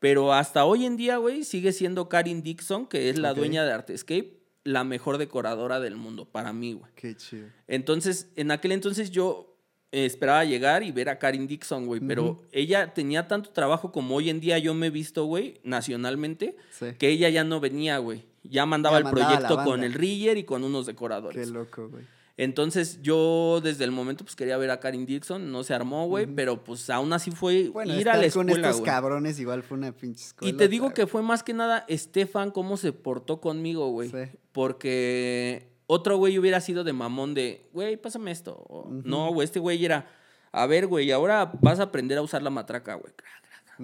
Pero 0.00 0.32
hasta 0.32 0.64
hoy 0.64 0.84
en 0.84 0.96
día, 0.96 1.18
güey, 1.18 1.44
sigue 1.44 1.72
siendo 1.72 2.08
Karin 2.08 2.42
Dixon, 2.42 2.86
que 2.86 3.08
es 3.08 3.18
la 3.18 3.34
dueña 3.34 3.64
de 3.64 3.72
Artescape, 3.72 4.40
la 4.64 4.82
mejor 4.82 5.16
decoradora 5.18 5.78
del 5.78 5.94
mundo, 5.94 6.24
para 6.24 6.52
mí, 6.52 6.72
güey. 6.72 6.90
Qué 6.96 7.16
chido. 7.16 7.46
Entonces, 7.68 8.32
en 8.34 8.50
aquel 8.50 8.72
entonces 8.72 9.12
yo 9.12 9.56
esperaba 9.92 10.44
llegar 10.44 10.82
y 10.82 10.90
ver 10.90 11.08
a 11.08 11.20
Karin 11.20 11.46
Dixon, 11.46 11.86
güey. 11.86 12.00
Pero 12.00 12.42
ella 12.50 12.94
tenía 12.94 13.28
tanto 13.28 13.50
trabajo 13.50 13.92
como 13.92 14.16
hoy 14.16 14.28
en 14.30 14.40
día 14.40 14.58
yo 14.58 14.74
me 14.74 14.88
he 14.88 14.90
visto, 14.90 15.24
güey, 15.26 15.60
nacionalmente, 15.62 16.56
Sí. 16.70 16.86
que 16.98 17.10
ella 17.10 17.28
ya 17.28 17.44
no 17.44 17.60
venía, 17.60 17.98
güey. 17.98 18.24
Ya 18.44 18.66
mandaba 18.66 18.96
Ya 18.96 18.98
el 18.98 19.04
mandaba 19.04 19.28
proyecto 19.30 19.64
con 19.64 19.84
el 19.84 19.94
Rigger 19.94 20.36
y 20.36 20.44
con 20.44 20.64
unos 20.64 20.86
Qué 20.86 20.92
decoradores. 20.92 21.48
loco, 21.48 21.88
güey. 21.88 22.04
Entonces 22.38 23.00
yo 23.02 23.60
desde 23.62 23.84
el 23.84 23.90
momento 23.92 24.24
pues 24.24 24.34
quería 24.34 24.56
ver 24.56 24.70
a 24.70 24.80
Karin 24.80 25.04
Dixon, 25.04 25.52
no 25.52 25.64
se 25.64 25.74
armó, 25.74 26.06
güey, 26.06 26.26
pero 26.26 26.64
pues 26.64 26.88
aún 26.88 27.12
así 27.12 27.30
fue 27.30 27.68
Bueno, 27.68 27.94
ir 27.94 28.08
a 28.08 28.16
la 28.16 28.24
estar 28.24 28.40
con 28.40 28.48
escuela, 28.48 28.70
estos 28.70 28.84
cabrones 28.84 29.38
igual 29.38 29.62
fue 29.62 29.76
una 29.76 29.92
pinche 29.92 30.24
escuela. 30.24 30.50
Y 30.52 30.56
te 30.56 30.68
digo 30.68 30.94
que 30.94 31.06
fue 31.06 31.22
más 31.22 31.42
que 31.42 31.52
nada 31.52 31.84
Estefan 31.88 32.50
cómo 32.50 32.78
se 32.78 32.92
portó 32.92 33.40
conmigo, 33.40 33.90
güey. 33.90 34.08
Sí. 34.08 34.38
Porque 34.52 35.68
otro 35.86 36.16
güey 36.16 36.38
hubiera 36.38 36.60
sido 36.60 36.84
de 36.84 36.94
mamón 36.94 37.34
de, 37.34 37.68
güey, 37.72 37.98
pásame 37.98 38.30
esto. 38.30 38.54
O. 38.68 38.88
No, 38.90 39.30
güey, 39.32 39.44
este 39.44 39.58
güey 39.60 39.84
era, 39.84 40.06
a 40.52 40.66
ver, 40.66 40.86
güey, 40.86 41.12
ahora 41.12 41.52
vas 41.60 41.80
a 41.80 41.84
aprender 41.84 42.16
a 42.16 42.22
usar 42.22 42.42
la 42.42 42.50
matraca, 42.50 42.94
güey. 42.94 43.12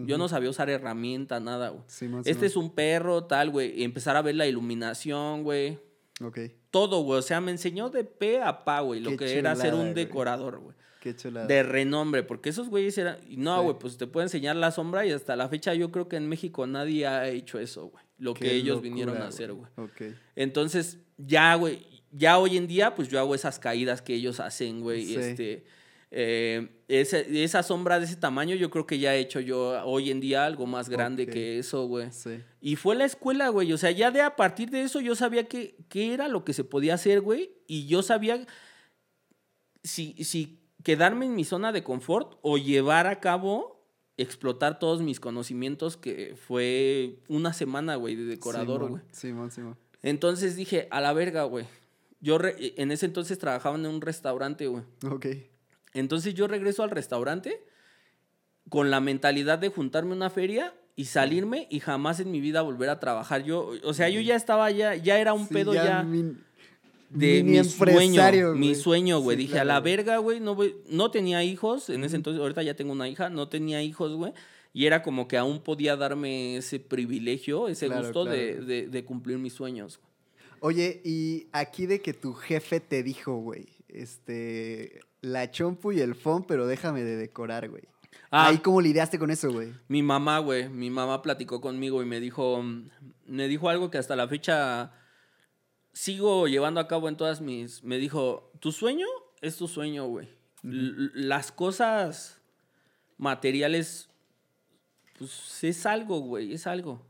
Yo 0.06 0.18
no 0.18 0.28
sabía 0.28 0.50
usar 0.50 0.70
herramienta, 0.70 1.40
nada, 1.40 1.70
güey. 1.70 1.82
Este 2.24 2.46
es 2.46 2.56
un 2.56 2.70
perro, 2.74 3.24
tal, 3.24 3.50
güey. 3.50 3.80
Y 3.80 3.84
empezar 3.84 4.16
a 4.16 4.22
ver 4.22 4.34
la 4.34 4.46
iluminación, 4.46 5.42
güey. 5.42 5.78
Ok. 6.22 6.38
Todo, 6.70 7.02
güey. 7.02 7.18
O 7.18 7.22
sea, 7.22 7.40
me 7.40 7.50
enseñó 7.50 7.88
de 7.90 8.04
pe 8.04 8.40
a 8.40 8.64
pa, 8.64 8.80
güey, 8.80 9.00
lo 9.00 9.10
Qué 9.10 9.16
que 9.16 9.38
era 9.38 9.54
ser 9.56 9.74
un 9.74 9.94
decorador, 9.94 10.58
güey. 10.58 10.76
Qué 11.00 11.14
chulada. 11.14 11.46
De 11.46 11.62
renombre, 11.62 12.24
porque 12.24 12.48
esos 12.50 12.68
güeyes 12.68 12.98
eran. 12.98 13.18
No, 13.30 13.58
Sí. 13.58 13.64
güey, 13.64 13.78
pues 13.78 13.96
te 13.98 14.06
puedo 14.08 14.24
enseñar 14.24 14.56
la 14.56 14.72
sombra 14.72 15.06
y 15.06 15.12
hasta 15.12 15.36
la 15.36 15.48
fecha 15.48 15.72
yo 15.74 15.92
creo 15.92 16.08
que 16.08 16.16
en 16.16 16.28
México 16.28 16.66
nadie 16.66 17.06
ha 17.06 17.28
hecho 17.28 17.60
eso, 17.60 17.86
güey. 17.86 18.04
Lo 18.18 18.34
Qué 18.34 18.46
que 18.46 18.54
ellos 18.56 18.76
locura, 18.76 18.88
vinieron 18.90 19.16
a 19.22 19.28
hacer, 19.28 19.52
güey. 19.52 19.70
Ok. 19.76 20.16
Entonces, 20.34 20.98
ya, 21.16 21.54
güey, 21.54 21.86
ya 22.10 22.38
hoy 22.38 22.56
en 22.56 22.66
día, 22.66 22.96
pues 22.96 23.08
yo 23.08 23.20
hago 23.20 23.34
esas 23.36 23.60
caídas 23.60 24.02
que 24.02 24.14
ellos 24.14 24.40
hacen, 24.40 24.80
güey. 24.80 25.04
Sí. 25.06 25.14
Este, 25.16 25.64
eh, 26.10 26.68
ese- 26.88 27.42
esa 27.44 27.62
sombra 27.62 27.98
de 27.98 28.06
ese 28.06 28.16
tamaño, 28.16 28.54
yo 28.56 28.70
creo 28.70 28.86
que 28.86 28.98
ya 28.98 29.14
he 29.14 29.20
hecho 29.20 29.40
yo 29.40 29.82
hoy 29.84 30.10
en 30.10 30.20
día 30.20 30.46
algo 30.46 30.66
más 30.66 30.88
grande 30.88 31.26
que 31.32 31.58
eso, 31.58 31.86
güey. 31.86 32.10
Sí. 32.12 32.40
Y 32.60 32.76
fue 32.76 32.96
la 32.96 33.04
escuela, 33.04 33.48
güey. 33.50 33.72
O 33.72 33.78
sea, 33.78 33.90
ya 33.90 34.10
de 34.10 34.22
a 34.22 34.34
partir 34.36 34.70
de 34.70 34.82
eso 34.82 35.00
yo 35.00 35.14
sabía 35.14 35.46
que, 35.48 35.76
qué 35.88 36.14
era 36.14 36.28
lo 36.28 36.44
que 36.44 36.54
se 36.54 36.64
podía 36.64 36.94
hacer, 36.94 37.20
güey. 37.20 37.50
Y 37.66 37.86
yo 37.86 38.02
sabía 38.02 38.46
si, 39.82 40.14
si 40.24 40.60
quedarme 40.82 41.26
en 41.26 41.34
mi 41.34 41.44
zona 41.44 41.72
de 41.72 41.82
confort 41.82 42.38
o 42.42 42.56
llevar 42.58 43.06
a 43.06 43.20
cabo, 43.20 43.84
explotar 44.16 44.78
todos 44.78 45.02
mis 45.02 45.20
conocimientos, 45.20 45.96
que 45.96 46.34
fue 46.36 47.20
una 47.28 47.52
semana, 47.52 47.96
güey, 47.96 48.16
de 48.16 48.24
decorador, 48.24 48.88
güey. 48.88 49.02
Simón, 49.12 49.50
Simón. 49.50 49.76
Entonces 50.02 50.56
dije, 50.56 50.88
a 50.90 51.00
la 51.00 51.12
verga, 51.12 51.44
güey. 51.44 51.66
Yo 52.20 52.38
re- 52.38 52.56
en 52.76 52.90
ese 52.90 53.06
entonces 53.06 53.38
trabajaba 53.38 53.76
en 53.76 53.86
un 53.86 54.00
restaurante, 54.00 54.66
güey. 54.66 54.82
Ok. 55.08 55.26
Entonces 55.98 56.34
yo 56.34 56.46
regreso 56.48 56.82
al 56.82 56.90
restaurante 56.90 57.62
con 58.68 58.90
la 58.90 59.00
mentalidad 59.00 59.58
de 59.58 59.68
juntarme 59.68 60.12
a 60.12 60.16
una 60.16 60.30
feria 60.30 60.74
y 60.96 61.04
salirme 61.06 61.66
y 61.70 61.80
jamás 61.80 62.20
en 62.20 62.30
mi 62.30 62.40
vida 62.40 62.60
volver 62.62 62.88
a 62.90 62.98
trabajar. 63.00 63.44
Yo, 63.44 63.70
o 63.84 63.94
sea, 63.94 64.08
yo 64.08 64.20
ya 64.20 64.36
estaba 64.36 64.70
ya, 64.70 64.94
ya 64.96 65.18
era 65.18 65.32
un 65.32 65.46
Sí, 65.46 65.54
pedo 65.54 65.72
ya, 65.74 66.02
de 67.10 67.42
mi 67.42 67.64
sueño, 67.64 68.20
empresario, 68.20 68.54
mi 68.54 68.74
sueño, 68.74 69.20
güey. 69.20 69.36
Sí, 69.36 69.42
Dije, 69.44 69.52
claro, 69.54 69.70
a 69.70 69.74
la 69.74 69.80
verga, 69.80 70.18
güey, 70.18 70.40
no, 70.40 70.56
no 70.90 71.10
tenía 71.10 71.42
hijos 71.44 71.88
en 71.88 72.04
ese 72.04 72.16
entonces, 72.16 72.40
ahorita 72.40 72.62
ya 72.62 72.74
tengo 72.74 72.92
una 72.92 73.08
hija, 73.08 73.30
no 73.30 73.48
tenía 73.48 73.82
hijos, 73.82 74.12
güey. 74.14 74.32
Y 74.74 74.84
era 74.86 75.02
como 75.02 75.26
que 75.28 75.38
aún 75.38 75.60
podía 75.60 75.96
darme 75.96 76.56
ese 76.58 76.78
privilegio, 76.78 77.68
ese 77.68 77.86
Claro, 77.86 78.02
gusto 78.02 78.24
de- 78.26 78.88
de 78.88 79.04
cumplir 79.04 79.38
mis 79.38 79.54
sueños. 79.54 80.00
Oye, 80.60 81.00
y 81.04 81.46
aquí 81.52 81.86
de 81.86 82.02
que 82.02 82.12
tu 82.12 82.34
jefe 82.34 82.80
te 82.80 83.02
dijo, 83.02 83.36
güey, 83.36 83.66
este, 83.88 85.00
la 85.20 85.50
chompu 85.50 85.92
y 85.92 86.00
el 86.00 86.14
fon, 86.14 86.44
pero 86.44 86.66
déjame 86.66 87.02
de 87.02 87.16
decorar, 87.16 87.68
güey. 87.68 87.84
Ah. 88.30 88.48
Ahí 88.48 88.58
cómo 88.58 88.80
lidiaste 88.80 89.18
con 89.18 89.30
eso, 89.30 89.50
güey. 89.50 89.72
Mi 89.88 90.02
mamá, 90.02 90.38
güey, 90.38 90.68
mi 90.68 90.90
mamá 90.90 91.22
platicó 91.22 91.60
conmigo 91.60 92.02
y 92.02 92.06
me 92.06 92.20
dijo, 92.20 92.62
me 93.26 93.48
dijo 93.48 93.68
algo 93.68 93.90
que 93.90 93.98
hasta 93.98 94.16
la 94.16 94.28
fecha 94.28 94.92
sigo 95.92 96.46
llevando 96.46 96.80
a 96.80 96.88
cabo 96.88 97.08
en 97.08 97.16
todas 97.16 97.40
mis, 97.40 97.82
me 97.82 97.98
dijo, 97.98 98.52
tu 98.60 98.72
sueño 98.72 99.06
es 99.40 99.56
tu 99.56 99.68
sueño, 99.68 100.06
güey. 100.06 100.28
Las 100.62 101.52
cosas 101.52 102.40
materiales, 103.16 104.08
pues 105.18 105.64
es 105.64 105.86
algo, 105.86 106.20
güey, 106.20 106.52
es 106.52 106.66
algo. 106.66 107.06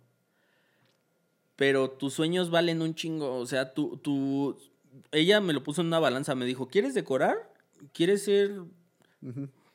Pero 1.56 1.90
tus 1.90 2.14
sueños 2.14 2.50
valen 2.50 2.82
un 2.82 2.94
chingo, 2.94 3.36
o 3.36 3.46
sea, 3.46 3.74
tu, 3.74 3.96
tu, 3.96 4.56
ella 5.10 5.40
me 5.40 5.52
lo 5.52 5.64
puso 5.64 5.80
en 5.80 5.88
una 5.88 5.98
balanza, 5.98 6.34
me 6.34 6.46
dijo, 6.46 6.68
¿quieres 6.68 6.94
decorar? 6.94 7.47
¿Quieres 7.92 8.24
ser 8.24 8.62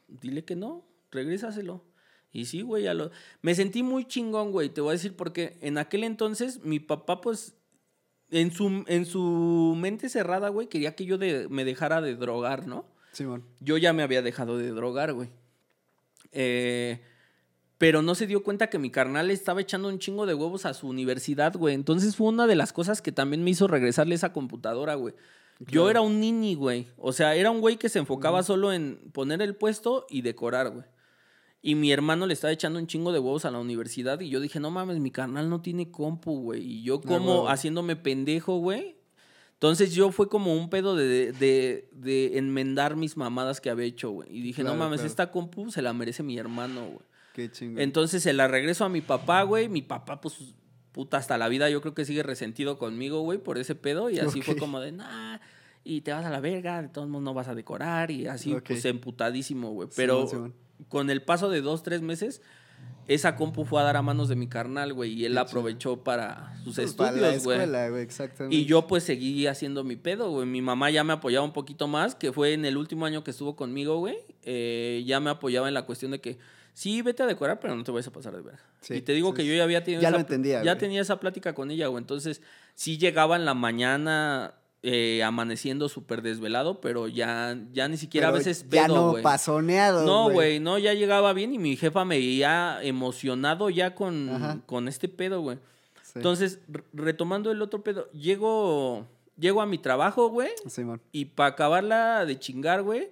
dile 0.08 0.46
que 0.46 0.56
no, 0.56 0.86
regrésaselo. 1.12 1.84
Y 2.32 2.46
sí, 2.46 2.62
güey, 2.62 2.84
ya 2.84 2.94
lo... 2.94 3.12
Me 3.42 3.54
sentí 3.54 3.84
muy 3.84 4.06
chingón, 4.06 4.52
güey, 4.52 4.70
te 4.70 4.82
voy 4.82 4.90
a 4.92 4.94
decir 4.94 5.16
porque 5.16 5.58
en 5.62 5.78
aquel 5.78 6.04
entonces 6.04 6.64
mi 6.64 6.80
papá, 6.80 7.22
pues, 7.22 7.56
en 8.32 8.52
su, 8.52 8.84
en 8.88 9.06
su 9.06 9.76
mente 9.78 10.10
cerrada, 10.10 10.50
güey, 10.50 10.68
quería 10.68 10.96
que 10.96 11.06
yo 11.06 11.18
de- 11.18 11.48
me 11.50 11.64
dejara 11.66 12.02
de 12.02 12.16
drogar, 12.16 12.66
¿no? 12.68 12.88
Simón. 13.12 13.44
Yo 13.60 13.78
ya 13.78 13.94
me 13.94 14.02
había 14.02 14.24
dejado 14.24 14.58
de 14.58 14.70
drogar, 14.72 15.14
güey. 15.14 15.30
Eh, 16.32 17.02
pero 17.78 18.02
no 18.02 18.16
se 18.16 18.26
dio 18.26 18.42
cuenta 18.44 18.70
que 18.70 18.80
mi 18.80 18.90
carnal 18.90 19.30
estaba 19.30 19.62
echando 19.62 19.90
un 19.90 20.00
chingo 20.00 20.26
de 20.26 20.34
huevos 20.34 20.66
a 20.66 20.74
su 20.74 20.88
universidad, 20.88 21.54
güey. 21.56 21.76
Entonces 21.76 22.16
fue 22.16 22.30
una 22.30 22.48
de 22.48 22.56
las 22.56 22.74
cosas 22.74 23.02
que 23.02 23.12
también 23.12 23.44
me 23.44 23.52
hizo 23.52 23.68
regresarle 23.68 24.16
esa 24.16 24.34
computadora, 24.34 24.96
güey. 24.96 25.14
Yo 25.68 25.90
era 25.90 26.02
un 26.02 26.20
nini, 26.20 26.56
güey. 26.56 26.88
O 26.98 27.14
sea, 27.14 27.36
era 27.36 27.52
un 27.52 27.62
güey 27.62 27.78
que 27.78 27.90
se 27.90 28.00
enfocaba 28.00 28.44
solo 28.44 28.74
en 28.74 29.00
poner 29.14 29.42
el 29.42 29.56
puesto 29.56 30.06
y 30.10 30.22
decorar, 30.22 30.70
güey. 30.72 30.86
Y 31.62 31.76
mi 31.76 31.92
hermano 31.94 32.28
le 32.28 32.34
estaba 32.34 32.52
echando 32.52 32.78
un 32.78 32.88
chingo 32.88 33.14
de 33.14 33.20
huevos 33.20 33.46
a 33.46 33.52
la 33.52 33.60
universidad 33.60 34.20
y 34.20 34.30
yo 34.30 34.42
dije, 34.42 34.60
no 34.60 34.70
mames, 34.70 35.00
mi 35.00 35.12
carnal 35.12 35.50
no 35.50 35.62
tiene 35.62 35.92
compu, 35.92 36.42
güey. 36.42 36.62
Y 36.62 36.84
yo 36.84 37.00
como 37.00 37.48
haciéndome 37.48 37.96
pendejo, 37.96 38.58
güey. 38.58 38.98
Entonces 39.54 39.94
yo 39.94 40.12
fue 40.12 40.28
como 40.28 40.54
un 40.54 40.70
pedo 40.70 40.94
de, 40.98 41.32
de, 41.32 41.88
de 41.94 42.38
enmendar 42.38 42.98
mis 42.98 43.16
mamadas 43.16 43.62
que 43.62 43.70
había 43.70 43.86
hecho, 43.86 44.12
güey. 44.12 44.28
Y 44.30 44.42
dije, 44.42 44.62
Claro, 44.62 44.76
no 44.76 44.84
mames, 44.84 44.98
claro. 45.00 45.08
esta 45.10 45.32
compu 45.32 45.72
se 45.72 45.82
la 45.82 45.94
merece 45.94 46.22
mi 46.22 46.38
hermano, 46.38 46.86
güey. 46.86 47.06
Qué 47.34 47.50
chingón. 47.50 47.80
Entonces 47.82 48.22
se 48.22 48.34
la 48.34 48.50
regreso 48.50 48.84
a 48.84 48.90
mi 48.90 49.00
papá, 49.00 49.44
güey. 49.44 49.70
Mi 49.70 49.82
papá, 49.82 50.20
pues, 50.20 50.36
puta, 50.94 51.18
hasta 51.18 51.38
la 51.38 51.50
vida 51.50 51.70
yo 51.70 51.82
creo 51.82 51.94
que 51.94 52.06
sigue 52.06 52.24
resentido 52.24 52.78
conmigo, 52.78 53.20
güey, 53.22 53.40
por 53.40 53.58
ese 53.58 53.76
pedo. 53.76 54.10
Y 54.10 54.20
así 54.20 54.42
fue 54.42 54.56
como 54.56 54.80
de, 54.80 54.94
nah, 54.94 55.40
y 55.84 56.02
te 56.02 56.14
vas 56.14 56.26
a 56.26 56.30
la 56.30 56.40
verga, 56.40 56.82
de 56.82 56.88
todos 56.88 57.10
modos 57.10 57.24
no 57.24 57.34
vas 57.34 57.50
a 57.50 57.56
decorar. 57.56 58.12
Y 58.12 58.28
así, 58.28 58.56
pues, 58.66 58.86
emputadísimo, 58.86 59.72
güey. 59.72 59.90
Pero 59.96 60.54
con 60.88 61.10
el 61.10 61.22
paso 61.22 61.50
de 61.50 61.62
dos, 61.62 61.84
tres 61.84 62.02
meses, 62.02 62.42
esa 63.08 63.36
compu 63.36 63.66
fue 63.66 63.82
a 63.82 63.84
dar 63.84 63.98
a 63.98 64.02
manos 64.02 64.30
de 64.30 64.36
mi 64.36 64.48
carnal, 64.48 64.94
güey. 64.94 65.14
Y 65.14 65.26
él 65.26 65.34
la 65.34 65.42
aprovechó 65.42 66.04
para 66.04 66.56
sus 66.64 66.76
Pues, 66.76 66.90
estudios, 66.92 67.44
güey. 67.44 67.60
Y 68.50 68.66
yo 68.66 68.88
pues 68.88 69.04
seguí 69.04 69.48
haciendo 69.48 69.84
mi 69.84 69.96
pedo, 69.96 70.30
güey. 70.30 70.46
Mi 70.48 70.62
mamá 70.62 70.90
ya 70.90 71.04
me 71.04 71.14
apoyaba 71.14 71.44
un 71.44 71.54
poquito 71.54 71.88
más, 71.88 72.16
que 72.16 72.32
fue 72.32 72.54
en 72.54 72.66
el 72.66 72.78
último 72.78 73.06
año 73.06 73.24
que 73.24 73.32
estuvo 73.32 73.56
conmigo, 73.56 73.98
güey. 73.98 74.18
Eh, 74.44 75.04
ya 75.06 75.20
me 75.20 75.32
apoyaba 75.32 75.68
en 75.68 75.74
la 75.74 75.86
cuestión 75.86 76.12
de 76.12 76.22
que 76.22 76.38
sí, 76.74 77.02
vete 77.02 77.24
a 77.24 77.26
decorar, 77.28 77.60
pero 77.60 77.76
no 77.76 77.84
te 77.84 77.92
vayas 77.92 78.08
a 78.08 78.12
pasar 78.12 78.36
de 78.36 78.42
verga. 78.42 78.60
Sí, 78.82 78.96
y 78.96 79.02
te 79.02 79.14
digo 79.14 79.30
sí, 79.32 79.36
que 79.38 79.42
sí. 79.44 79.48
yo 79.50 79.56
ya 79.56 79.64
había 79.64 79.84
tenido 79.84 80.02
Ya 80.02 80.10
lo 80.12 80.18
esa, 80.18 80.22
entendía, 80.22 80.64
ya 80.64 80.72
güey. 80.74 80.78
tenía 80.80 81.02
esa 81.02 81.20
plática 81.20 81.54
con 81.54 81.72
ella, 81.72 81.88
güey. 81.88 82.02
Entonces 82.02 82.42
sí 82.76 82.98
llegaba 82.98 83.36
en 83.36 83.46
la 83.46 83.54
mañana 83.54 84.56
eh, 84.86 85.24
amaneciendo 85.24 85.88
súper 85.88 86.22
desvelado, 86.22 86.82
pero 86.82 87.08
ya, 87.08 87.58
ya 87.72 87.88
ni 87.88 87.96
siquiera 87.98 88.28
Pero 88.28 88.36
a 88.36 88.38
veces 88.40 88.66
Ya 88.70 88.86
pedo, 88.88 88.96
no 88.96 89.12
güey. 89.12 89.24
pasoneado, 89.24 90.04
No, 90.06 90.30
güey, 90.30 90.60
no, 90.60 90.78
ya 90.78 90.94
llegaba 90.94 91.32
bien 91.32 91.54
y 91.54 91.58
mi 91.60 91.78
jefa 91.78 92.04
me 92.04 92.18
veía 92.18 92.80
emocionado 92.84 93.70
ya 93.70 93.96
con, 93.96 94.30
Ajá. 94.30 94.60
con 94.66 94.88
este 94.90 95.08
pedo, 95.08 95.40
güey. 95.42 95.58
Sí. 96.02 96.12
Entonces, 96.16 96.60
re- 96.68 96.84
retomando 96.92 97.50
el 97.50 97.62
otro 97.62 97.82
pedo, 97.82 98.12
llego, 98.12 99.08
llego 99.38 99.62
a 99.62 99.66
mi 99.66 99.78
trabajo, 99.78 100.28
güey, 100.30 100.50
Simón. 100.68 101.02
y 101.14 101.26
para 101.26 101.52
acabarla 101.52 102.26
de 102.26 102.38
chingar, 102.38 102.82
güey, 102.84 103.10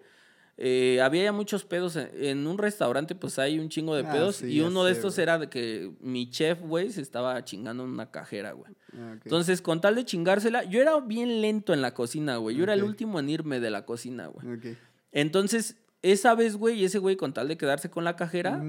eh, 0.64 1.02
había 1.02 1.24
ya 1.24 1.32
muchos 1.32 1.66
pedos. 1.66 1.96
En, 1.96 2.10
en 2.14 2.46
un 2.46 2.60
restaurante, 2.60 3.16
pues 3.16 3.40
hay 3.40 3.58
un 3.58 3.68
chingo 3.70 3.96
de 3.96 4.04
Ah, 4.06 4.12
pedos. 4.12 4.36
sí, 4.36 4.46
y 4.48 4.62
uno 4.62 4.84
de 4.84 4.92
estos 4.92 5.18
era 5.18 5.40
de 5.40 5.50
que 5.50 5.92
mi 6.02 6.30
chef, 6.30 6.62
güey, 6.62 6.92
se 6.92 7.02
estaba 7.02 7.44
chingando 7.44 7.84
en 7.84 7.90
una 7.90 8.12
cajera, 8.12 8.52
güey. 8.52 8.72
Ah. 8.94 9.14
Entonces, 9.24 9.62
con 9.62 9.82
tal 9.82 9.96
de 9.96 10.06
chingársela, 10.06 10.64
yo 10.66 10.80
era 10.80 11.00
bien 11.00 11.42
lento 11.42 11.74
en 11.74 11.82
la 11.82 11.96
cocina, 11.96 12.38
güey. 12.38 12.56
Yo 12.56 12.64
era 12.64 12.76
el 12.76 12.84
último 12.84 13.20
en 13.20 13.30
irme 13.32 13.60
de 13.60 13.72
la 13.72 13.86
cocina, 13.86 14.28
güey. 14.28 14.76
Entonces, 15.12 15.78
esa 16.04 16.36
vez, 16.36 16.56
güey, 16.56 16.84
ese 16.84 17.00
güey, 17.00 17.16
con 17.16 17.34
tal 17.34 17.48
de 17.48 17.58
quedarse 17.58 17.90
con 17.90 18.04
la 18.04 18.16
cajera, 18.16 18.64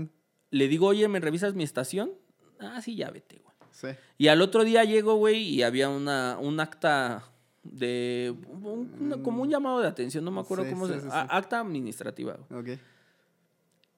le 0.51 0.69
digo, 0.69 0.87
oye, 0.87 1.07
¿me 1.09 1.21
revisas 1.21 1.55
mi 1.55 1.63
estación? 1.65 2.13
Ah, 2.59 2.81
sí, 2.83 2.97
ya 2.97 3.11
vete, 3.11 3.39
güey. 3.43 3.53
Sí. 3.71 3.89
Y 4.19 4.29
al 4.29 4.43
otro 4.43 4.65
día 4.65 4.85
llego, 4.85 5.15
güey, 5.17 5.43
y 5.43 5.63
había 5.63 5.89
una, 5.89 6.39
un 6.41 6.61
acta 6.61 7.32
de. 7.63 8.35
un- 8.49 8.91
una- 9.01 9.23
como 9.23 9.43
un 9.43 9.51
llamado 9.51 9.81
de 9.81 9.89
atención, 9.89 10.25
no 10.25 10.31
me 10.31 10.41
acuerdo 10.41 10.65
Sí, 10.65 10.71
cómo 10.71 10.87
sí, 10.87 10.95
se. 10.95 11.01
sí. 11.03 11.09
Acta 11.11 11.61
administrativa, 11.61 12.37
güey. 12.49 12.61
Ok. 12.75 12.81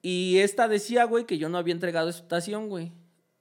Y 0.01 0.37
esta 0.37 0.67
decía, 0.67 1.05
güey, 1.05 1.25
que 1.25 1.37
yo 1.37 1.49
no 1.49 1.57
había 1.57 1.73
entregado 1.73 2.09
estación, 2.09 2.69
güey. 2.69 2.91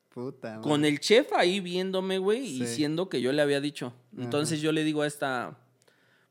Puta. 0.09 0.61
Con 0.61 0.85
el 0.85 1.01
chef 1.01 1.33
ahí 1.35 1.61
viéndome, 1.61 2.19
güey, 2.19 2.45
y 2.45 2.59
Sí. 2.67 2.77
siendo 2.77 3.09
que 3.09 3.21
yo 3.21 3.33
le 3.33 3.43
había 3.43 3.61
dicho. 3.61 3.93
Entonces 4.17 4.61
yo 4.61 4.73
le 4.73 4.85
digo 4.85 5.03
a 5.03 5.07
esta. 5.07 5.59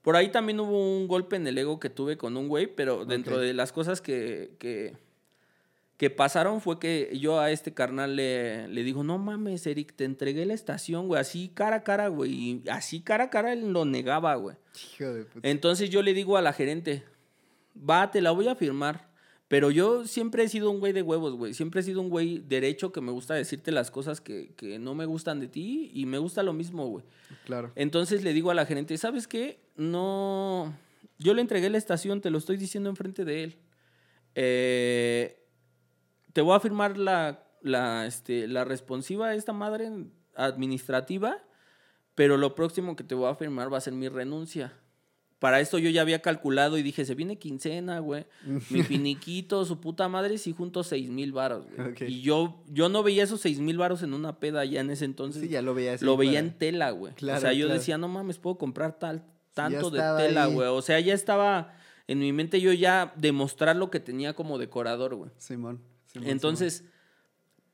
Por 0.01 0.15
ahí 0.15 0.31
también 0.31 0.59
hubo 0.59 0.97
un 0.97 1.07
golpe 1.07 1.35
en 1.35 1.45
el 1.47 1.57
ego 1.57 1.79
que 1.79 1.89
tuve 1.89 2.17
con 2.17 2.35
un 2.37 2.47
güey, 2.47 2.67
pero 2.67 3.05
dentro 3.05 3.37
de 3.37 3.53
las 3.53 3.71
cosas 3.71 4.01
que, 4.01 4.55
que, 4.59 4.97
que 5.97 6.09
pasaron 6.09 6.59
fue 6.59 6.79
que 6.79 7.17
yo 7.19 7.39
a 7.39 7.51
este 7.51 7.73
carnal 7.73 8.15
le, 8.15 8.67
le 8.67 8.83
digo, 8.83 9.03
no 9.03 9.17
mames, 9.17 9.65
Eric, 9.67 9.95
te 9.95 10.05
entregué 10.05 10.45
la 10.45 10.53
estación, 10.53 11.07
güey, 11.07 11.21
así 11.21 11.49
cara 11.53 11.77
a 11.77 11.83
cara, 11.83 12.07
güey. 12.07 12.31
Y 12.33 12.63
así 12.69 13.01
cara 13.01 13.25
a 13.25 13.29
cara 13.29 13.53
él 13.53 13.71
lo 13.71 13.85
negaba, 13.85 14.35
güey. 14.35 14.55
Hijo 14.95 15.13
de 15.13 15.25
puta. 15.25 15.47
Entonces 15.47 15.89
yo 15.89 16.01
le 16.01 16.13
digo 16.13 16.35
a 16.35 16.41
la 16.41 16.53
gerente, 16.53 17.03
va, 17.77 18.09
te 18.11 18.21
la 18.21 18.31
voy 18.31 18.47
a 18.47 18.55
firmar. 18.55 19.13
Pero 19.49 19.69
yo 19.69 20.07
siempre 20.07 20.43
he 20.43 20.49
sido 20.49 20.71
un 20.71 20.79
güey 20.79 20.93
de 20.93 21.03
huevos, 21.03 21.35
güey. 21.35 21.53
Siempre 21.53 21.81
he 21.81 21.83
sido 21.83 22.01
un 22.01 22.09
güey 22.09 22.39
derecho 22.39 22.91
que 22.91 23.01
me 23.01 23.11
gusta 23.11 23.35
decirte 23.35 23.71
las 23.71 23.91
cosas 23.91 24.19
que, 24.19 24.51
que 24.55 24.79
no 24.79 24.95
me 24.95 25.05
gustan 25.05 25.39
de 25.39 25.47
ti 25.47 25.91
y 25.93 26.07
me 26.07 26.17
gusta 26.17 26.41
lo 26.41 26.53
mismo, 26.53 26.87
güey. 26.87 27.05
Claro. 27.45 27.71
Entonces 27.75 28.23
le 28.23 28.33
digo 28.33 28.49
a 28.49 28.55
la 28.55 28.65
gerente, 28.65 28.97
¿sabes 28.97 29.27
qué? 29.27 29.59
No, 29.75 30.75
yo 31.19 31.35
le 31.35 31.41
entregué 31.41 31.69
la 31.69 31.77
estación, 31.77 32.19
te 32.19 32.31
lo 32.31 32.39
estoy 32.39 32.57
diciendo 32.57 32.89
enfrente 32.89 33.25
de 33.25 33.43
él. 33.43 33.57
Eh, 34.33 35.42
te 36.34 36.41
voy 36.41 36.55
a 36.55 36.60
firmar 36.60 36.97
la, 36.97 37.43
la, 37.61 38.05
este, 38.05 38.47
la 38.47 38.64
responsiva 38.65 39.27
a 39.30 39.35
esta 39.35 39.53
madre 39.53 39.89
administrativa, 40.35 41.38
pero 42.15 42.38
lo 42.38 42.55
próximo 42.55 42.95
que 42.95 43.03
te 43.03 43.15
voy 43.15 43.30
a 43.30 43.35
firmar 43.35 43.72
va 43.72 43.77
a 43.77 43.81
ser 43.81 43.93
mi 43.93 44.07
renuncia. 44.10 44.73
Para 45.39 45.60
esto 45.60 45.77
yo 45.77 45.89
ya 45.89 46.01
había 46.01 46.22
calculado 46.22 46.77
y 46.77 46.84
dije, 46.84 47.03
se 47.03 47.15
viene 47.15 47.38
quincena, 47.38 47.99
güey. 47.99 48.26
Mi 48.69 48.81
finiquito, 48.84 49.65
su 49.65 49.81
puta 49.81 50.07
madre, 50.07 50.38
sí 50.38 50.53
junto 50.53 50.84
seis 50.84 51.10
mil 51.10 51.34
varos, 51.34 51.65
güey. 51.76 51.95
Y 52.14 52.22
yo, 52.22 52.64
yo 52.69 52.88
no 52.88 53.03
veía 53.03 53.23
esos 53.26 53.41
seis 53.41 53.60
mil 53.60 53.77
varos 53.77 54.03
en 54.03 54.14
una 54.14 54.39
peda 54.39 54.64
ya 54.64 54.80
en 54.80 54.89
ese 54.89 55.03
entonces. 55.03 55.41
Sí, 55.41 55.49
ya 55.49 55.61
lo 55.61 55.73
veía 55.73 55.95
así 55.95 56.05
Lo 56.05 56.15
veía 56.15 56.34
para- 56.39 56.45
en 56.47 56.57
tela, 56.57 56.91
güey. 56.91 57.14
Claro, 57.15 57.39
o 57.39 57.41
sea, 57.41 57.51
yo 57.51 57.65
claro. 57.65 57.80
decía, 57.80 57.97
no 57.97 58.07
mames, 58.07 58.38
puedo 58.39 58.57
comprar 58.57 58.97
tal, 58.99 59.26
tanto 59.53 59.89
de 59.89 59.99
tela, 59.99 60.45
ahí. 60.45 60.53
güey. 60.53 60.68
O 60.69 60.81
sea, 60.81 60.97
ya 61.01 61.14
estaba, 61.14 61.73
en 62.07 62.19
mi 62.19 62.31
mente 62.31 62.61
yo 62.61 62.72
ya 62.72 63.11
demostrar 63.18 63.76
lo 63.76 63.91
que 63.91 63.99
tenía 63.99 64.34
como 64.35 64.57
decorador, 64.57 65.15
güey. 65.15 65.31
Simón. 65.38 65.81
Entonces, 66.15 66.84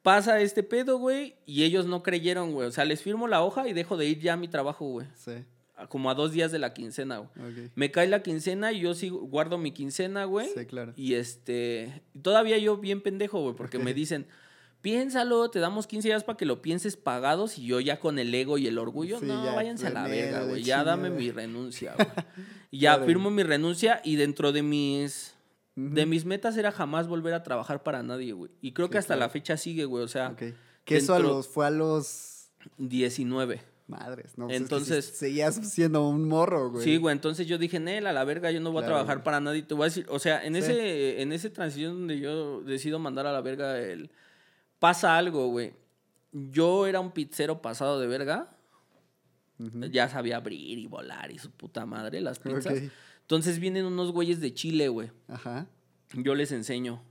pasa 0.01 0.39
este 0.41 0.63
pedo, 0.63 0.97
güey, 0.97 1.35
y 1.45 1.63
ellos 1.63 1.85
no 1.85 2.03
creyeron, 2.03 2.51
güey. 2.53 2.67
O 2.67 2.71
sea, 2.71 2.85
les 2.85 3.01
firmo 3.01 3.27
la 3.27 3.43
hoja 3.43 3.67
y 3.67 3.73
dejo 3.73 3.97
de 3.97 4.05
ir 4.07 4.19
ya 4.19 4.33
a 4.33 4.37
mi 4.37 4.47
trabajo, 4.47 4.85
güey. 4.85 5.07
A- 5.75 5.87
Como 5.87 6.09
a 6.09 6.13
dos 6.13 6.31
días 6.31 6.51
de 6.51 6.59
la 6.59 6.73
quincena, 6.73 7.19
güey. 7.19 7.29
Sí. 7.55 7.69
Me 7.75 7.91
cae 7.91 8.07
la 8.07 8.21
quincena 8.23 8.71
y 8.71 8.81
yo 8.81 8.93
sigo, 8.93 9.19
guardo 9.19 9.57
mi 9.57 9.71
quincena, 9.71 10.25
güey. 10.25 10.47
Sí, 10.55 10.65
claro. 10.65 10.93
Y 10.95 11.13
este, 11.13 12.01
todavía 12.21 12.57
yo 12.57 12.77
bien 12.77 13.01
pendejo, 13.01 13.41
güey, 13.41 13.55
porque 13.55 13.77
me 13.79 13.93
dicen, 13.93 14.27
piénsalo, 14.81 15.49
te 15.51 15.59
damos 15.59 15.87
15 15.87 16.07
días 16.09 16.23
para 16.23 16.37
que 16.37 16.45
lo 16.45 16.61
pienses 16.61 16.95
pagados 16.97 17.57
y 17.57 17.65
yo 17.65 17.79
ya 17.81 17.99
con 17.99 18.19
el 18.19 18.33
ego 18.33 18.57
y 18.57 18.67
el 18.67 18.77
orgullo, 18.77 19.19
Sí, 19.19 19.25
no, 19.25 19.43
ya, 19.45 19.53
váyanse 19.53 19.87
a 19.87 19.91
la 19.91 20.07
verga, 20.07 20.43
güey, 20.43 20.63
ya 20.63 20.83
dame 20.83 21.09
mi 21.09 21.31
renuncia, 21.31 21.93
güey. 21.95 22.07
Ya 22.71 22.91
Claro. 22.95 23.05
firmo 23.05 23.31
mi 23.31 23.43
renuncia 23.43 23.99
y 24.03 24.15
dentro 24.15 24.51
de 24.51 24.61
mis, 24.63 25.33
de 25.93 26.05
mis 26.05 26.25
metas 26.25 26.57
era 26.57 26.71
jamás 26.71 27.07
volver 27.07 27.33
a 27.33 27.43
trabajar 27.43 27.83
para 27.83 28.03
nadie, 28.03 28.33
güey. 28.33 28.51
Y 28.61 28.71
creo 28.73 28.87
Sí, 28.87 28.91
que 28.91 28.97
hasta 28.97 29.13
claro. 29.15 29.27
la 29.27 29.29
fecha 29.29 29.57
sigue, 29.57 29.85
güey, 29.85 30.03
o 30.03 30.07
sea. 30.07 30.35
Que 30.35 30.97
eso 30.97 31.13
a 31.13 31.19
los, 31.19 31.47
fue 31.47 31.67
a 31.67 31.69
los 31.69 32.49
19. 32.77 33.61
madres, 33.87 34.37
¿no? 34.37 34.45
Pues 34.45 34.55
es 34.55 34.59
que 34.59 34.63
Entonces- 34.75 35.05
seguías 35.05 35.55
siendo 35.55 36.07
un 36.07 36.27
morro, 36.27 36.69
güey. 36.69 36.83
Sí, 36.83 36.97
güey, 36.97 37.11
entonces 37.13 37.47
yo 37.47 37.57
dije, 37.57 37.79
Nel, 37.79 38.05
a 38.05 38.13
la 38.13 38.23
verga, 38.23 38.51
yo 38.51 38.59
no 38.61 38.71
voy 38.71 38.81
Claro, 38.81 38.95
a 38.95 38.97
trabajar 38.99 39.17
güey. 39.17 39.23
para 39.25 39.39
nadie. 39.39 39.63
Te 39.63 39.73
voy 39.73 39.83
a 39.83 39.85
decir, 39.85 40.05
o 40.09 40.19
sea, 40.19 40.43
en 40.45 40.53
Sí. 40.53 40.59
ese, 40.59 41.21
en 41.23 41.31
ese 41.31 41.49
transición 41.49 41.93
donde 41.99 42.19
yo 42.19 42.61
decido 42.61 42.99
mandar 42.99 43.25
a 43.25 43.31
la 43.31 43.41
verga 43.41 43.79
el... 43.79 44.11
Pasa 44.77 45.17
algo, 45.17 45.47
güey. 45.49 45.73
Yo 46.31 46.85
era 46.85 46.99
un 46.99 47.11
pizzero 47.11 47.61
pasado 47.63 47.99
de 47.99 48.05
verga. 48.07 48.55
Ya 49.91 50.07
sabía 50.07 50.37
abrir 50.37 50.77
y 50.77 50.85
volar 50.87 51.31
y 51.31 51.37
su 51.39 51.51
puta 51.51 51.85
madre 51.85 52.21
las 52.21 52.39
pizzas. 52.39 52.77
Ok. 52.77 52.91
Entonces 53.29 53.59
vienen 53.59 53.85
unos 53.85 54.11
güeyes 54.11 54.39
de 54.41 54.51
Chile, 54.55 54.87
güey. 54.87 55.11
Ajá. 55.27 55.67
Yo 56.15 56.33
les 56.33 56.51
enseño 56.51 57.03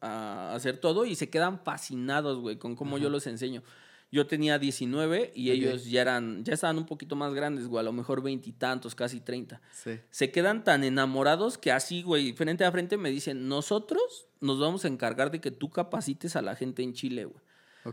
a 0.00 0.54
hacer 0.54 0.78
todo 0.78 1.04
y 1.04 1.14
se 1.16 1.28
quedan 1.28 1.60
fascinados, 1.60 2.38
güey, 2.40 2.56
con 2.56 2.74
cómo 2.76 2.96
yo 2.96 3.10
los 3.10 3.26
enseño. 3.26 3.62
Yo 4.10 4.26
tenía 4.26 4.58
19 4.58 5.32
y 5.34 5.50
ellos 5.50 5.84
ya 5.90 6.00
eran, 6.00 6.42
ya 6.44 6.54
estaban 6.54 6.78
un 6.78 6.86
poquito 6.86 7.14
más 7.14 7.34
grandes, 7.34 7.68
güey, 7.68 7.80
a 7.80 7.82
lo 7.82 7.92
mejor 7.92 8.22
veintitantos, 8.22 8.94
casi 8.94 9.20
30 9.20 9.60
Sí. 9.72 9.98
se 10.08 10.30
quedan 10.30 10.64
tan 10.64 10.82
enamorados 10.82 11.58
que 11.58 11.72
así, 11.72 12.02
güey, 12.02 12.32
frente 12.32 12.64
a 12.64 12.72
frente 12.72 12.96
me 12.96 13.10
dicen, 13.10 13.46
nosotros 13.46 14.26
nos 14.40 14.58
vamos 14.58 14.86
a 14.86 14.88
encargar 14.88 15.30
de 15.30 15.42
que 15.42 15.50
tú 15.50 15.68
capacites 15.68 16.36
a 16.36 16.40
la 16.42 16.54
gente 16.56 16.82
en 16.84 16.94
Chile, 16.94 17.26
güey. 17.26 17.44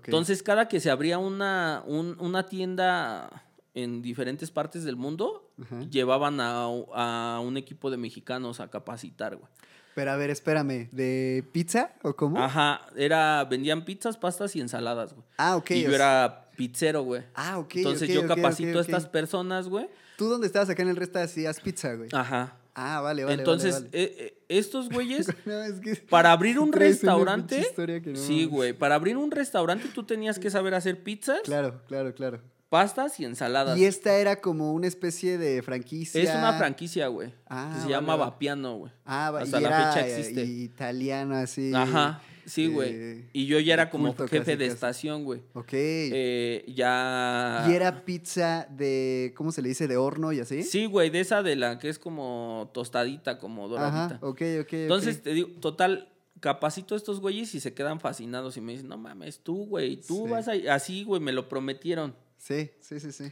Entonces, 0.06 0.42
cada 0.42 0.70
que 0.70 0.80
se 0.80 0.90
abría 0.90 1.18
una, 1.18 1.84
un- 1.86 2.16
una 2.22 2.46
tienda 2.48 3.44
en 3.76 4.02
diferentes 4.02 4.52
partes 4.52 4.84
del 4.84 4.96
mundo, 4.96 5.52
Ajá. 5.62 5.82
llevaban 5.90 6.40
a, 6.40 6.64
a 6.66 7.40
un 7.44 7.58
equipo 7.58 7.90
de 7.92 7.98
mexicanos 7.98 8.60
a 8.60 8.70
capacitar, 8.70 9.36
güey. 9.36 9.50
Pero 9.96 10.12
a 10.12 10.16
ver, 10.16 10.30
espérame, 10.32 10.90
¿de 10.92 11.44
pizza 11.52 11.94
o 12.02 12.16
cómo? 12.16 12.40
Ajá, 12.42 12.82
era, 12.96 13.44
vendían 13.46 13.86
pizzas, 13.86 14.18
pastas 14.18 14.56
y 14.56 14.62
ensaladas, 14.62 15.14
güey. 15.14 15.26
Ah, 15.38 15.56
ok. 15.56 15.72
y 15.72 15.74
o 15.74 15.84
yo 15.84 15.88
sea- 15.90 15.96
era 15.96 16.50
pizzero, 16.58 17.04
güey. 17.04 17.24
Ah, 17.36 17.60
ok. 17.60 17.76
Entonces 17.78 18.10
yo 18.10 18.22
ok, 18.22 18.28
capacito 18.28 18.80
a 18.80 18.82
estas 18.82 19.06
personas, 19.08 19.68
güey. 19.70 19.88
Tú 20.18 20.30
donde 20.30 20.48
estabas 20.48 20.70
acá 20.70 20.82
en 20.84 20.90
el 20.90 20.96
resto 20.96 21.20
hacías 21.20 21.60
pizza, 21.60 21.94
güey. 21.94 22.10
Ajá. 22.12 22.58
Ah, 22.76 23.02
vale, 23.02 23.24
vale. 23.24 23.36
Entonces, 23.38 23.76
vale, 23.76 23.90
eh, 23.92 24.16
eh, 24.20 24.38
estos 24.50 24.90
güeyes 24.90 25.28
vale. 25.28 25.40
No, 25.46 25.62
es 25.64 25.80
que 25.80 25.96
Para 26.08 26.32
abrir 26.32 26.58
un 26.58 26.72
restaurante. 26.74 27.64
no 28.06 28.16
sí, 28.16 28.46
güey. 28.46 28.74
Para 28.74 28.96
abrir 28.96 29.16
un 29.16 29.30
restaurante 29.30 29.90
tú 29.94 30.04
tenías 30.04 30.40
que 30.40 30.50
saber 30.50 30.74
hacer 30.74 31.04
pizzas, 31.04 31.42
Claro, 31.44 31.82
claro, 31.88 32.16
claro. 32.16 32.42
Pastas 32.74 33.20
y 33.20 33.26
ensaladas. 33.26 33.78
Y 33.78 33.86
esta 33.86 34.18
era 34.18 34.42
como 34.42 34.74
una 34.74 34.88
especie 34.88 35.38
de 35.38 35.62
franquicia. 35.62 36.20
Es 36.20 36.30
una 36.32 36.54
franquicia, 36.58 37.06
güey. 37.08 37.32
Ah, 37.48 37.68
que 37.70 37.76
se 37.76 37.82
vale, 37.84 37.94
llama. 37.94 38.16
Vapiano, 38.16 38.78
güey. 38.78 38.92
Ah, 39.06 39.28
Hasta 39.38 39.60
y 39.60 39.62
la 39.62 39.68
era, 39.70 39.92
fecha 39.94 40.08
eh, 40.08 40.20
existe. 40.20 40.44
italiana, 40.44 41.42
así. 41.42 41.72
Ajá. 41.72 42.20
Sí, 42.48 42.66
güey. 42.68 42.90
eh, 42.92 43.30
y 43.32 43.46
yo 43.46 43.60
ya 43.60 43.76
era 43.76 43.92
como 43.92 44.16
jefe 44.16 44.40
casi, 44.40 44.52
de 44.52 44.58
casi. 44.58 44.74
estación, 44.74 45.24
güey. 45.24 45.44
Ok. 45.54 45.70
Eh, 45.74 46.66
ya. 46.76 47.68
y 47.70 47.74
era 47.74 48.04
pizza 48.06 48.68
de, 48.72 49.34
¿cómo 49.38 49.52
se 49.52 49.62
le 49.62 49.70
dice? 49.70 49.88
De 49.88 49.96
horno 49.96 50.34
y 50.34 50.40
así. 50.40 50.64
Sí, 50.64 50.88
güey, 50.88 51.12
de 51.12 51.20
esa 51.20 51.44
de 51.44 51.56
la 51.56 51.78
que 51.78 51.90
es 51.90 52.00
como 52.00 52.72
tostadita, 52.74 53.38
como 53.38 53.68
doradita. 53.68 54.06
Ajá, 54.16 54.18
ok, 54.22 54.42
ok. 54.62 54.74
Entonces, 54.74 55.18
ok. 55.18 55.22
te 55.24 55.34
digo, 55.36 55.50
total, 55.62 56.10
capacito 56.40 56.96
a 56.96 56.98
estos 56.98 57.20
güeyes 57.22 57.54
y 57.54 57.60
se 57.60 57.76
quedan 57.76 58.00
fascinados 58.00 58.58
y 58.58 58.62
me 58.62 58.72
dicen, 58.74 58.88
no 58.90 58.98
mames, 58.98 59.40
tú, 59.44 59.68
güey, 59.68 59.98
tú 59.98 60.24
Sí. 60.26 60.32
vas 60.32 60.48
a... 60.48 60.54
Así, 60.74 61.04
güey, 61.04 61.22
me 61.22 61.32
lo 61.34 61.48
prometieron. 61.48 62.16
Sí, 62.44 62.72
sí, 62.82 63.00
sí, 63.00 63.12
sí. 63.14 63.32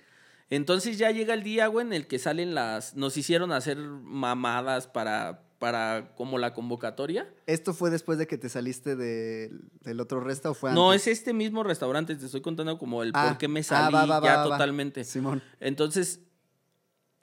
Entonces 0.49 0.97
ya 0.97 1.11
llega 1.11 1.33
el 1.33 1.43
día, 1.43 1.67
güey, 1.67 1.85
en 1.85 1.91
el 1.91 2.07
que 2.07 2.17
salen 2.17 2.55
las... 2.55 2.95
Nos 2.95 3.17
hicieron 3.17 3.51
hacer 3.51 3.77
mamadas 3.77 4.87
para, 4.87 5.43
para 5.59 6.13
como 6.15 6.37
la 6.37 6.53
convocatoria. 6.53 7.29
¿Esto 7.45 7.73
fue 7.73 7.89
después 7.89 8.17
de 8.17 8.25
que 8.27 8.37
te 8.37 8.47
saliste 8.47 8.95
del, 8.95 9.69
del 9.81 9.99
otro 9.99 10.21
resta 10.21 10.49
o 10.49 10.53
fue 10.53 10.71
No, 10.71 10.91
antes? 10.91 11.07
es 11.07 11.19
este 11.19 11.33
mismo 11.33 11.63
restaurante, 11.63 12.15
te 12.15 12.25
estoy 12.25 12.39
contando 12.41 12.77
como 12.77 13.03
el 13.03 13.11
Ah, 13.13 13.27
por 13.29 13.37
qué 13.37 13.49
me 13.49 13.59
ah, 13.59 13.63
salí 13.63 13.93
va, 13.93 14.05
va, 14.05 14.19
va, 14.21 14.25
ya 14.25 14.37
va, 14.37 14.43
totalmente. 14.43 15.03
Simón. 15.03 15.41
Entonces, 15.59 16.21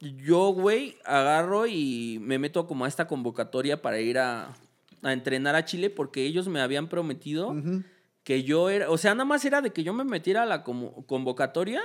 yo, 0.01 0.51
güey, 0.51 0.99
agarro 1.07 1.67
y 1.67 2.19
me 2.21 2.39
meto 2.39 2.67
como 2.67 2.85
a 2.85 2.89
esta 2.89 3.07
convocatoria 3.09 3.81
para 3.81 3.99
ir 3.99 4.19
a, 4.19 4.55
a 5.03 5.13
entrenar 5.15 5.55
a 5.55 5.65
Chile 5.65 5.89
porque 5.91 6.25
ellos 6.27 6.49
me 6.49 6.61
habían 6.61 6.89
prometido 6.89 7.49
Ujú. 7.49 7.83
Que 8.29 8.43
yo 8.43 8.69
era... 8.69 8.91
O 8.91 8.99
sea, 8.99 9.15
nada 9.15 9.25
más 9.25 9.43
era 9.47 9.63
de 9.63 9.71
que 9.73 9.83
yo 9.83 9.95
me 9.95 10.05
metiera 10.05 10.43
a 10.43 10.47
la 10.47 10.63
convocatoria 10.63 11.81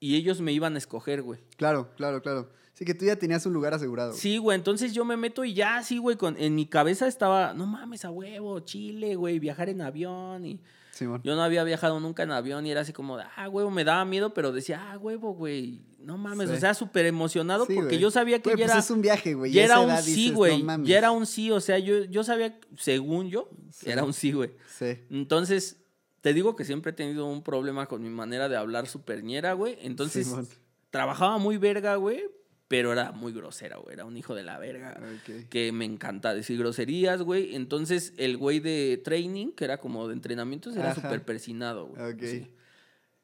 y 0.00 0.16
ellos 0.16 0.40
me 0.40 0.52
iban 0.52 0.74
a 0.74 0.78
escoger, 0.78 1.22
güey. 1.22 1.38
Claro, 1.56 1.90
claro, 1.96 2.20
claro. 2.20 2.50
Sí, 2.72 2.84
que 2.84 2.94
tú 2.94 3.04
ya 3.04 3.14
tenías 3.14 3.46
un 3.46 3.52
lugar 3.52 3.74
asegurado. 3.74 4.12
Sí, 4.12 4.38
güey, 4.38 4.56
entonces 4.58 4.92
yo 4.92 5.04
me 5.04 5.16
meto 5.16 5.44
y 5.44 5.54
ya, 5.54 5.80
sí, 5.84 5.98
güey, 5.98 6.16
con, 6.16 6.36
en 6.36 6.56
mi 6.56 6.66
cabeza 6.66 7.06
estaba, 7.06 7.54
no 7.54 7.66
mames, 7.66 8.04
a 8.04 8.10
huevo, 8.10 8.58
Chile, 8.58 9.14
güey, 9.14 9.38
viajar 9.38 9.68
en 9.68 9.82
avión 9.82 10.44
y... 10.44 10.60
Simón. 10.90 11.20
Yo 11.22 11.36
no 11.36 11.42
había 11.44 11.62
viajado 11.62 12.00
nunca 12.00 12.24
en 12.24 12.32
avión 12.32 12.66
y 12.66 12.72
era 12.72 12.80
así 12.80 12.92
como, 12.92 13.16
de, 13.16 13.22
ah, 13.36 13.48
huevo, 13.48 13.70
me 13.70 13.84
daba 13.84 14.04
miedo, 14.04 14.34
pero 14.34 14.50
decía, 14.50 14.90
ah, 14.90 14.98
huevo, 14.98 15.32
güey, 15.34 15.82
no 16.00 16.18
mames, 16.18 16.50
Sí. 16.50 16.56
o 16.56 16.58
sea, 16.58 16.74
súper 16.74 17.06
emocionado 17.06 17.66
Sí, 17.66 17.74
porque 17.74 17.90
güey. 17.90 18.00
yo 18.00 18.10
sabía 18.10 18.40
que 18.42 18.50
Güey, 18.50 18.58
ya 18.58 18.64
pues 18.64 18.72
era... 18.72 18.80
es 18.80 18.90
un 18.90 19.00
viaje, 19.00 19.34
güey. 19.34 19.52
Ya 19.52 19.62
era 19.62 19.78
un 19.78 19.96
sí, 19.98 20.12
dices, 20.14 20.34
güey. 20.34 20.60
no 20.64 20.82
ya 20.84 20.98
era 20.98 21.12
un 21.12 21.26
sí, 21.26 21.52
o 21.52 21.60
sea, 21.60 21.78
yo, 21.78 22.02
yo 22.06 22.24
sabía, 22.24 22.58
según 22.76 23.28
yo, 23.30 23.48
Sí. 23.70 23.88
era 23.90 24.02
un 24.02 24.12
sí, 24.12 24.32
güey. 24.32 24.50
Sí. 24.76 24.98
Entonces, 25.10 25.83
te 26.24 26.32
digo 26.32 26.56
que 26.56 26.64
siempre 26.64 26.92
he 26.92 26.94
tenido 26.94 27.26
un 27.26 27.42
problema 27.42 27.84
con 27.84 28.02
mi 28.02 28.08
manera 28.08 28.48
de 28.48 28.56
hablar 28.56 28.86
súper 28.86 29.22
ñera, 29.22 29.52
güey. 29.52 29.76
Entonces, 29.82 30.26
Simón. 30.26 30.48
trabajaba 30.88 31.36
muy 31.36 31.58
verga, 31.58 31.96
güey, 31.96 32.24
pero 32.66 32.94
era 32.94 33.12
muy 33.12 33.34
grosera, 33.34 33.76
güey. 33.76 33.92
Era 33.92 34.06
un 34.06 34.16
hijo 34.16 34.34
de 34.34 34.42
la 34.42 34.58
verga. 34.58 34.98
Ok. 35.18 35.50
Que 35.50 35.70
me 35.70 35.84
encanta 35.84 36.32
decir 36.32 36.58
groserías, 36.58 37.20
güey. 37.20 37.54
Entonces, 37.54 38.14
el 38.16 38.38
güey 38.38 38.60
de 38.60 39.02
training, 39.04 39.52
que 39.52 39.66
era 39.66 39.76
como 39.76 40.08
de 40.08 40.14
entrenamientos, 40.14 40.74
era 40.74 40.94
súper 40.94 41.22
persinado, 41.26 41.88
güey. 41.88 42.14
Ok. 42.14 42.22
Sí. 42.22 42.54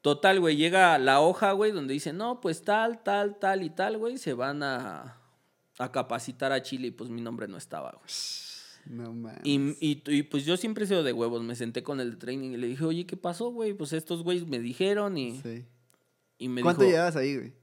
Total, 0.01 0.39
güey, 0.39 0.55
llega 0.55 0.99
la 0.99 1.21
hoja, 1.21 1.53
güey, 1.53 1.71
donde 1.71 1.95
dice, 1.95 2.13
no, 2.13 2.39
pues 2.39 2.61
tal, 2.61 3.01
tal, 3.01 3.39
tal 3.39 3.63
y 3.63 3.71
tal, 3.71 3.97
güey, 3.97 4.19
se 4.19 4.33
van 4.35 4.61
a, 4.61 5.17
a 5.79 5.91
capacitar 5.91 6.51
a 6.51 6.61
Chile 6.61 6.89
y 6.89 6.91
pues 6.91 7.09
mi 7.09 7.21
nombre 7.21 7.47
no 7.47 7.57
estaba, 7.57 7.93
güey. 7.93 8.09
No 8.85 9.13
mames. 9.13 9.39
Y, 9.43 9.57
y, 9.79 10.01
y, 10.07 10.23
pues 10.23 10.45
yo 10.45 10.57
siempre 10.57 10.83
he 10.83 10.87
sido 10.87 11.03
de 11.03 11.13
huevos, 11.13 11.43
me 11.43 11.55
senté 11.55 11.83
con 11.83 11.99
el 11.99 12.11
de 12.11 12.17
training 12.17 12.51
y 12.51 12.57
le 12.57 12.67
dije, 12.67 12.83
oye, 12.83 13.05
¿qué 13.05 13.15
pasó, 13.17 13.51
güey? 13.51 13.73
Pues 13.73 13.93
estos 13.93 14.23
güeyes 14.23 14.47
me 14.47 14.59
dijeron 14.59 15.17
y, 15.17 15.39
Sí. 15.41 15.65
y 16.37 16.49
me 16.49 16.61
¿Cuánto 16.61 16.81
dijo 16.83 16.91
llevabas 16.93 17.15
ahí, 17.15 17.35
güey? 17.37 17.53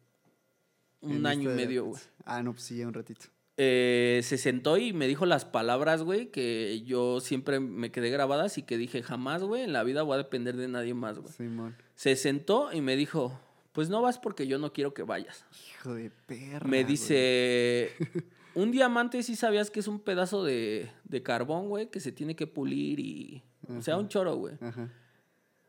un 1.00 1.26
año 1.26 1.42
y 1.50 1.52
esta- 1.52 1.56
medio, 1.56 1.84
güey. 1.84 2.00
Ah, 2.24 2.42
no, 2.42 2.52
pues 2.52 2.64
sí, 2.64 2.76
ya 2.76 2.86
un 2.88 2.94
ratito. 2.94 3.26
Eh, 3.60 4.20
se 4.22 4.38
sentó 4.38 4.76
y 4.78 4.92
me 4.92 5.08
dijo 5.08 5.26
las 5.26 5.44
palabras, 5.44 6.02
güey, 6.04 6.30
que 6.30 6.82
yo 6.86 7.20
siempre 7.20 7.58
me 7.58 7.90
quedé 7.90 8.08
grabadas 8.10 8.56
y 8.58 8.62
que 8.62 8.76
dije, 8.78 9.02
jamás, 9.02 9.42
güey, 9.42 9.62
en 9.62 9.72
la 9.72 9.82
vida 9.82 10.02
voy 10.04 10.14
a 10.14 10.18
depender 10.18 10.56
de 10.56 10.68
nadie 10.68 10.94
más, 10.94 11.18
güey. 11.18 11.32
Simón. 11.32 11.76
Se 11.96 12.14
sentó 12.14 12.72
y 12.72 12.80
me 12.80 12.94
dijo, 12.96 13.36
pues 13.72 13.88
no 13.90 14.00
vas 14.02 14.18
porque 14.20 14.46
yo 14.46 14.58
no 14.58 14.72
quiero 14.72 14.94
que 14.94 15.02
vayas. 15.02 15.44
Hijo 15.74 15.94
de 15.94 16.10
perra. 16.26 16.68
Me 16.68 16.84
dice, 16.84 17.90
un 18.54 18.70
diamante 18.70 19.22
sí 19.22 19.36
sabías 19.36 19.70
que 19.70 19.80
es 19.80 19.88
un 19.88 20.00
pedazo 20.00 20.44
de, 20.44 20.90
de 21.04 21.22
carbón, 21.22 21.68
güey, 21.68 21.90
que 21.90 22.00
se 22.00 22.12
tiene 22.12 22.34
que 22.36 22.46
pulir 22.46 23.00
y... 23.00 23.42
O 23.76 23.82
sea, 23.82 23.98
un 23.98 24.08
choro, 24.08 24.34
güey. 24.36 24.54
Ajá. 24.60 24.88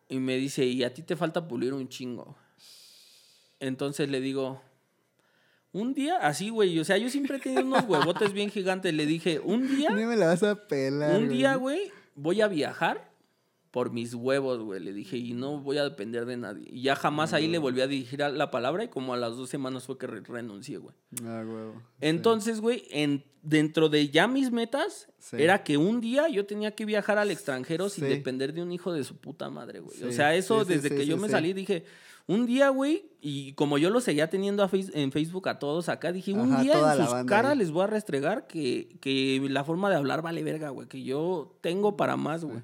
Y 0.07 0.19
me 0.19 0.37
dice, 0.37 0.65
y 0.65 0.83
a 0.83 0.93
ti 0.93 1.03
te 1.03 1.15
falta 1.15 1.47
pulir 1.47 1.73
un 1.73 1.87
chingo. 1.89 2.37
Entonces 3.59 4.09
le 4.09 4.21
digo, 4.21 4.61
un 5.71 5.93
día, 5.93 6.17
así, 6.17 6.49
güey, 6.49 6.79
o 6.79 6.83
sea, 6.83 6.97
yo 6.97 7.09
siempre 7.09 7.37
he 7.37 7.39
tenido 7.39 7.63
unos 7.63 7.83
huevotes 7.83 8.33
bien 8.33 8.49
gigantes. 8.49 8.93
Le 8.93 9.05
dije, 9.05 9.39
un 9.39 9.67
día, 9.67 9.89
Ni 9.95 10.05
me 10.05 10.15
la 10.15 10.27
vas 10.27 10.43
a 10.43 10.67
pelar. 10.67 11.15
un 11.17 11.29
día, 11.29 11.55
güey, 11.55 11.91
voy 12.15 12.41
a 12.41 12.47
viajar 12.47 13.08
por 13.71 13.91
mis 13.91 14.13
huevos, 14.15 14.59
güey. 14.61 14.79
Le 14.79 14.93
dije, 14.93 15.17
y 15.17 15.33
no 15.33 15.59
voy 15.59 15.77
a 15.77 15.83
depender 15.83 16.25
de 16.25 16.37
nadie. 16.37 16.67
Y 16.71 16.81
ya 16.81 16.95
jamás 16.95 17.33
ahí 17.33 17.47
le 17.47 17.57
volví 17.59 17.81
a 17.81 17.87
dirigir 17.87 18.23
a- 18.23 18.29
la 18.29 18.49
palabra 18.49 18.83
y 18.83 18.87
como 18.87 19.13
a 19.13 19.17
las 19.17 19.37
dos 19.37 19.49
semanas 19.49 19.83
fue 19.85 19.97
que 19.97 20.07
re- 20.07 20.21
renuncié, 20.21 20.77
güey. 20.77 20.95
Ah, 21.23 21.43
huevo. 21.45 21.81
Entonces, 22.01 22.61
güey, 22.61 22.83
en, 22.89 23.23
dentro 23.43 23.87
de 23.89 24.09
ya 24.09 24.27
mis 24.27 24.51
metas, 24.51 25.07
Sí. 25.19 25.35
era 25.39 25.63
que 25.63 25.77
un 25.77 26.01
día 26.01 26.27
yo 26.29 26.45
tenía 26.45 26.71
que 26.75 26.85
viajar 26.85 27.17
al 27.19 27.29
extranjero 27.29 27.89
sin 27.89 28.05
depender 28.05 28.53
de 28.53 28.63
un 28.63 28.71
hijo 28.71 28.91
de 28.91 29.03
su 29.03 29.17
puta 29.17 29.49
madre, 29.49 29.81
güey. 29.81 30.01
o 30.03 30.11
sea, 30.11 30.33
eso 30.35 30.65
desde 30.65 30.89
que 30.89 31.05
yo 31.05 31.17
me 31.17 31.29
salí 31.29 31.53
dije, 31.53 31.83
Un 32.31 32.45
día, 32.45 32.69
güey, 32.69 33.05
y 33.21 33.53
como 33.53 33.79
yo 33.79 33.89
lo 33.89 34.01
seguía 34.01 34.29
teniendo 34.29 34.61
a 34.61 34.67
face- 34.67 34.91
en 34.93 35.11
Facebook 35.11 35.49
a 35.49 35.57
todos 35.57 35.89
acá, 35.89 36.11
dije, 36.11 36.31
un 36.31 36.61
día 36.61 36.73
en 36.73 36.97
sus 37.03 37.11
banda 37.11 37.25
caras 37.25 37.57
les 37.57 37.71
voy 37.71 37.83
a 37.85 37.87
restregar 37.87 38.45
que, 38.45 38.97
que 39.01 39.41
la 39.49 39.63
forma 39.63 39.89
de 39.89 39.95
hablar 39.95 40.21
vale 40.21 40.43
verga, 40.43 40.69
güey, 40.69 40.87
que 40.87 41.01
yo 41.01 41.57
tengo 41.61 41.97
para 41.97 42.17
más, 42.17 42.45
güey. 42.45 42.61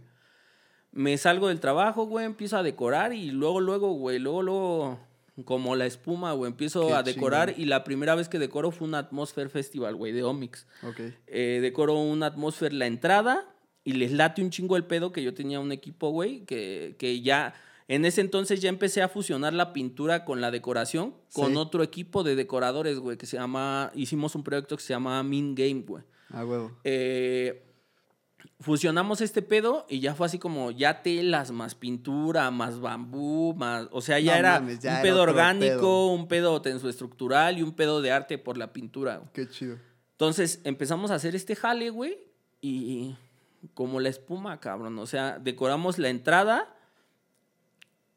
Me 0.95 1.17
salgo 1.17 1.49
del 1.49 1.59
trabajo, 1.59 2.05
güey, 2.07 2.25
empiezo 2.25 2.57
a 2.57 2.63
decorar 2.63 3.13
y 3.13 3.29
luego, 3.29 3.59
luego, 3.59 3.91
güey, 3.91 4.17
luego, 4.17 4.41
luego, 4.41 4.99
como 5.43 5.75
la 5.75 5.85
espuma, 5.85 6.31
güey, 6.31 6.49
empiezo 6.49 6.87
Qué 6.87 6.93
a 6.93 7.03
decorar 7.03 7.53
y 7.57 7.65
la 7.65 7.83
primera 7.83 8.15
vez 8.15 8.29
que 8.29 8.39
decoro 8.39 8.71
fue 8.71 8.87
un 8.87 8.95
Atmosphere 8.95 9.49
Festival, 9.49 9.95
güey, 9.95 10.13
de 10.13 10.23
Omix. 10.23 10.65
Ok. 10.83 11.01
Eh, 11.27 11.59
decoro 11.61 11.99
un 11.99 12.23
Atmosphere 12.23 12.73
la 12.73 12.87
entrada 12.87 13.45
y 13.83 13.91
les 13.93 14.13
late 14.13 14.41
un 14.41 14.49
chingo 14.49 14.77
el 14.77 14.85
pedo 14.85 15.11
que 15.11 15.21
yo 15.21 15.33
tenía 15.33 15.59
un 15.59 15.71
equipo, 15.73 16.09
güey, 16.09 16.45
que, 16.45 16.95
que 16.97 17.21
ya... 17.21 17.53
En 17.87 18.03
ese 18.03 18.21
entonces 18.21 18.61
ya 18.61 18.69
empecé 18.69 19.03
a 19.03 19.09
fusionar 19.09 19.53
la 19.53 19.71
pintura 19.73 20.25
con 20.25 20.41
la 20.41 20.49
decoración 20.49 21.13
con 21.33 21.51
Sí. 21.51 21.55
otro 21.57 21.83
equipo 21.83 22.23
de 22.23 22.35
decoradores, 22.35 22.97
güey, 22.99 23.15
que 23.17 23.25
se 23.27 23.37
llama... 23.37 23.91
Hicimos 23.93 24.33
un 24.33 24.43
proyecto 24.43 24.75
que 24.77 24.81
se 24.81 24.93
llama 24.93 25.21
Min 25.21 25.53
Game, 25.53 25.83
güey. 25.85 26.03
A 26.31 26.43
huevo. 26.45 26.71
Eh, 26.83 27.64
fusionamos 28.59 29.21
este 29.21 29.41
pedo 29.41 29.85
y 29.89 29.99
ya 29.99 30.15
fue 30.15 30.27
así 30.27 30.39
como 30.39 30.71
ya 30.71 31.01
telas, 31.01 31.51
más 31.51 31.75
pintura, 31.75 32.49
más 32.51 32.79
bambú, 32.79 33.53
más... 33.55 33.87
O 33.91 34.01
sea, 34.01 34.19
ya 34.19 34.33
No 34.33 34.39
era 34.39 34.59
mames, 34.59 34.79
ya 34.79 34.89
un 34.91 34.95
era 34.95 35.03
pedo 35.03 35.21
orgánico, 35.21 35.75
pedo. 35.77 36.07
un 36.07 36.27
pedo 36.27 36.61
tensoestructural 36.61 37.57
y 37.57 37.63
un 37.63 37.73
pedo 37.73 38.01
de 38.01 38.11
arte 38.11 38.37
por 38.37 38.57
la 38.57 38.71
pintura. 38.73 39.17
güey. 39.17 39.29
Qué 39.33 39.49
chido. 39.49 39.77
Entonces 40.11 40.61
empezamos 40.63 41.11
a 41.11 41.15
hacer 41.15 41.35
este 41.35 41.55
jale, 41.55 41.89
güey, 41.89 42.17
y 42.61 43.15
como 43.73 43.99
la 43.99 44.09
espuma, 44.09 44.59
cabrón. 44.59 44.97
O 44.99 45.05
sea, 45.05 45.39
decoramos 45.39 45.97
la 45.97 46.09
entrada. 46.09 46.71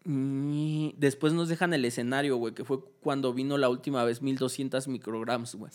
Y 0.05 0.95
después 0.97 1.33
nos 1.35 1.49
dejan 1.49 1.75
el 1.75 1.85
escenario, 1.85 2.37
güey, 2.37 2.55
que 2.55 2.65
fue 2.65 2.79
cuando 3.01 3.35
vino 3.35 3.59
la 3.59 3.69
última 3.69 4.05
vez 4.05 4.23
1200 4.23 4.89
micrograms, 4.89 5.55
güey. 5.57 5.71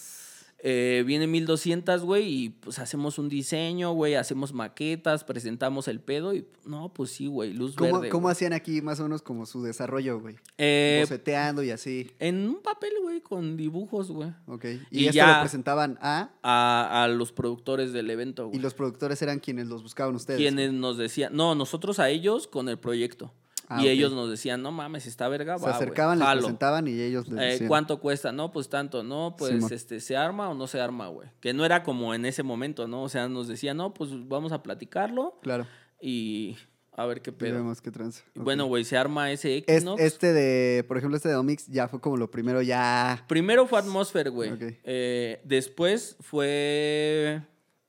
Eh, 0.65 1.03
viene 1.05 1.27
1200, 1.27 2.03
güey, 2.05 2.25
y 2.45 2.49
pues 2.49 2.79
hacemos 2.79 3.19
un 3.19 3.27
diseño, 3.27 3.91
güey, 3.91 4.15
hacemos 4.15 4.53
maquetas, 4.53 5.25
presentamos 5.25 5.89
el 5.89 5.99
pedo 5.99 6.33
y 6.33 6.47
no, 6.65 6.93
pues 6.93 7.11
sí, 7.11 7.27
güey, 7.27 7.51
luz 7.53 7.75
¿Cómo, 7.75 7.99
verde. 7.99 8.07
cómo 8.09 8.29
hacían 8.29 8.53
aquí 8.53 8.81
más 8.81 8.97
o 9.01 9.03
menos 9.03 9.21
como 9.21 9.45
su 9.45 9.61
desarrollo, 9.61 10.21
güey? 10.21 10.37
Eh, 10.57 10.99
Boceteando 11.03 11.63
y 11.63 11.71
así. 11.71 12.09
en 12.19 12.47
un 12.47 12.61
papel, 12.61 12.93
güey, 13.01 13.19
con 13.19 13.57
dibujos, 13.57 14.09
güey. 14.09 14.29
Ok. 14.47 14.63
Y, 14.89 15.01
y 15.01 15.05
esto 15.07 15.15
ya- 15.17 15.35
lo 15.35 15.41
presentaban 15.41 15.97
a. 16.01 16.29
A, 16.43 17.03
a 17.03 17.07
los 17.09 17.33
productores 17.33 17.91
del 17.91 18.09
evento, 18.09 18.47
güey. 18.47 18.57
Y 18.57 18.61
los 18.61 18.73
productores 18.73 19.21
eran 19.21 19.39
quienes 19.39 19.67
los 19.67 19.83
buscaban 19.83 20.15
ustedes. 20.15 20.39
quienes 20.39 20.71
nos 20.71 20.97
decían, 20.97 21.35
no, 21.35 21.55
nosotros 21.55 21.99
a 21.99 22.09
ellos 22.09 22.47
con 22.47 22.69
el 22.69 22.79
proyecto. 22.79 23.33
Ah, 23.69 23.81
y 23.81 23.87
ellos 23.87 24.11
nos 24.13 24.29
decían, 24.29 24.61
no 24.61 24.71
mames, 24.71 25.05
está 25.07 25.27
verga, 25.29 25.57
Se 25.57 25.65
va, 25.65 25.71
acercaban, 25.75 26.19
les 26.19 26.27
jalo". 26.27 26.41
presentaban 26.41 26.87
y 26.87 26.99
ellos 26.99 27.27
les 27.29 27.39
Eh, 27.41 27.45
decían. 27.45 27.67
¿Cuánto 27.69 27.99
cuesta? 27.99 28.31
No, 28.31 28.51
pues 28.51 28.69
tanto, 28.69 29.03
no, 29.03 29.35
pues 29.37 29.71
este, 29.71 29.99
¿se 29.99 30.17
arma 30.17 30.49
o 30.49 30.53
no 30.53 30.67
se 30.67 30.79
arma, 30.81 31.07
güey? 31.07 31.29
Que 31.39 31.53
no 31.53 31.65
era 31.65 31.81
como 31.83 32.13
en 32.13 32.25
ese 32.25 32.43
momento, 32.43 32.87
¿no? 32.87 33.03
O 33.03 33.09
sea, 33.09 33.27
nos 33.29 33.47
decían, 33.47 33.77
no, 33.77 33.93
pues 33.93 34.11
vamos 34.27 34.51
a 34.51 34.61
platicarlo 34.63 35.39
Claro. 35.41 35.65
y 36.01 36.57
a 36.95 37.05
ver 37.07 37.21
qué 37.21 37.31
pedo. 37.31 37.55
vemos 37.55 37.81
qué 37.81 37.89
trance. 37.89 38.21
Bueno, 38.35 38.65
güey, 38.65 38.83
se 38.83 38.97
arma 38.97 39.31
ese 39.31 39.57
Es- 39.59 39.63
Equinox. 39.77 39.99
este 40.01 40.33
de, 40.33 40.83
por 40.83 40.97
ejemplo, 40.97 41.15
este 41.17 41.29
de 41.29 41.35
Omix 41.35 41.65
ya 41.67 41.87
fue 41.87 41.99
como 42.01 42.17
lo 42.17 42.29
primero 42.29 42.61
ya. 42.61 43.23
Primero 43.27 43.65
fue 43.65 43.79
Atmosphere, 43.79 44.29
güey. 44.29 44.51
Ok. 44.51 44.61
Eh, 44.83 45.41
después 45.45 46.17
fue 46.19 47.41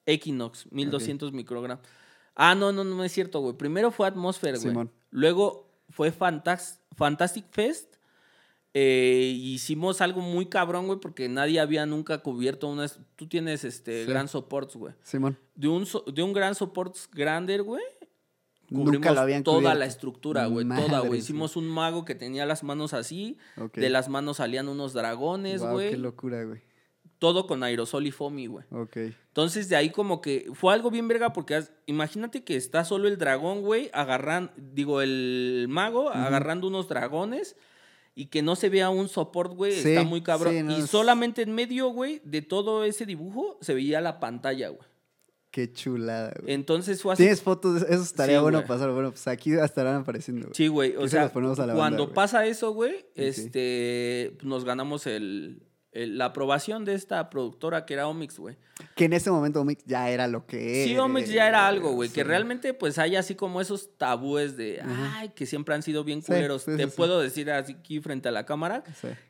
Equinox, 0.06 0.66
1200 0.70 1.32
microgramos. 1.32 1.84
Ah, 2.36 2.54
no, 2.54 2.72
no, 2.72 2.82
no 2.82 3.04
es 3.04 3.12
cierto, 3.12 3.40
güey. 3.40 3.56
Primero 3.56 3.90
fue 3.90 4.06
Atmosphere, 4.08 4.58
güey. 4.58 4.88
Luego 5.14 5.70
fue 5.90 6.10
Fantas- 6.10 6.80
Fantastic 6.96 7.46
Fest. 7.52 7.94
Eh, 8.76 9.32
hicimos 9.36 10.00
algo 10.00 10.20
muy 10.20 10.46
cabrón, 10.46 10.86
güey, 10.86 10.98
porque 10.98 11.28
nadie 11.28 11.60
había 11.60 11.86
nunca 11.86 12.18
cubierto 12.18 12.66
unas... 12.68 12.98
Tú 13.14 13.28
tienes 13.28 13.62
este 13.62 14.04
Sí. 14.04 14.10
gran 14.10 14.26
supports, 14.26 14.74
güey. 14.74 14.92
Simón. 15.04 15.38
De 15.54 15.68
un, 15.68 15.86
so- 15.86 16.04
de 16.12 16.20
un 16.24 16.32
gran 16.32 16.56
supports 16.56 17.08
grande, 17.12 17.56
güey. 17.60 17.84
Nunca 18.70 18.84
Cubrimos 18.90 19.14
lo 19.14 19.20
habían 19.20 19.44
toda 19.44 19.58
cubierto. 19.58 19.78
la 19.78 19.86
estructura, 19.86 20.46
güey. 20.46 20.66
Toda, 20.68 21.00
güey. 21.00 21.20
Hicimos 21.20 21.54
un 21.54 21.68
mago 21.68 22.04
que 22.04 22.16
tenía 22.16 22.46
las 22.46 22.64
manos 22.64 22.94
así. 22.94 23.38
De 23.74 23.90
las 23.90 24.08
manos 24.08 24.38
salían 24.38 24.68
unos 24.68 24.92
dragones, 24.92 25.62
güey 25.62 25.90
qué 25.90 25.96
locura, 25.96 26.42
güey. 26.42 26.60
Todo 27.24 27.46
con 27.46 27.62
aerosol 27.62 28.06
y 28.06 28.10
foamy, 28.10 28.48
güey. 28.48 28.66
Ok. 28.70 28.96
Entonces 29.28 29.70
de 29.70 29.76
ahí 29.76 29.88
como 29.88 30.20
que 30.20 30.50
fue 30.52 30.74
algo 30.74 30.90
bien 30.90 31.08
verga 31.08 31.32
porque 31.32 31.62
imagínate 31.86 32.44
que 32.44 32.54
está 32.54 32.84
solo 32.84 33.08
el 33.08 33.16
dragón, 33.16 33.62
güey, 33.62 33.88
agarrando, 33.94 34.52
digo, 34.56 35.00
el 35.00 35.64
mago 35.70 36.10
agarrando 36.10 36.66
unos 36.68 36.86
dragones 36.86 37.56
y 38.14 38.26
que 38.26 38.42
no 38.42 38.56
se 38.56 38.68
vea 38.68 38.90
un 38.90 39.08
support, 39.08 39.54
güey, 39.54 39.72
Sí, 39.72 39.88
está 39.88 40.02
muy 40.04 40.20
cabrón. 40.22 40.52
sí, 40.52 40.62
no, 40.62 40.78
y 40.78 40.82
solamente 40.86 41.40
en 41.40 41.54
medio, 41.54 41.88
güey, 41.88 42.20
de 42.24 42.42
todo 42.42 42.84
ese 42.84 43.06
dibujo 43.06 43.56
se 43.62 43.72
veía 43.72 44.02
la 44.02 44.20
pantalla, 44.20 44.68
güey. 44.68 44.82
Qué 45.50 45.72
chulada, 45.72 46.34
güey. 46.42 46.52
Entonces 46.52 47.00
fue 47.00 47.14
así. 47.14 47.22
¿Tienes 47.22 47.40
fotos? 47.40 47.82
Eso 47.88 48.02
estaría 48.02 48.36
Sí, 48.36 48.42
bueno 48.42 48.58
güey. 48.58 48.68
pasar. 48.68 48.90
Bueno, 48.92 49.10
pues 49.12 49.26
aquí 49.28 49.52
estarán 49.54 49.94
apareciendo. 50.02 50.42
güey. 50.48 50.54
Sí, 50.54 50.66
güey. 50.68 50.94
O 50.96 51.02
se 51.04 51.10
sea, 51.10 51.22
las 51.22 51.30
ponemos 51.32 51.58
a 51.58 51.66
la 51.66 51.74
cuando 51.74 51.98
banda, 51.98 52.04
güey. 52.04 52.14
pasa 52.14 52.44
eso, 52.44 52.72
güey, 52.74 53.06
este, 53.14 54.36
nos 54.42 54.64
ganamos 54.64 55.06
el- 55.06 55.62
la 55.94 56.26
aprobación 56.26 56.84
de 56.84 56.94
esta 56.94 57.30
productora 57.30 57.86
que 57.86 57.94
era 57.94 58.08
Omix, 58.08 58.38
güey. 58.38 58.56
Que 58.96 59.04
en 59.04 59.12
ese 59.12 59.30
momento 59.30 59.60
Omix 59.60 59.84
ya 59.86 60.10
era 60.10 60.26
lo 60.26 60.46
que 60.46 60.84
Sí, 60.84 60.98
Omix 60.98 61.28
ya 61.30 61.46
era 61.46 61.68
algo, 61.68 61.92
güey. 61.92 62.10
Que 62.10 62.24
realmente, 62.24 62.74
pues, 62.74 62.98
hay 62.98 63.14
así 63.14 63.36
como 63.36 63.60
esos 63.60 63.96
tabúes 63.96 64.56
de, 64.56 64.82
ay, 64.82 65.30
que 65.30 65.46
siempre 65.46 65.74
han 65.74 65.82
sido 65.82 66.02
bien 66.02 66.20
culeros. 66.20 66.62
sí, 66.62 66.72
sí, 66.72 66.76
Te 66.76 66.88
puedo 66.88 67.20
decir 67.20 67.50
así 67.50 67.76
aquí 67.78 68.00
frente 68.00 68.28
a 68.28 68.32
la 68.32 68.44
cámara 68.44 68.82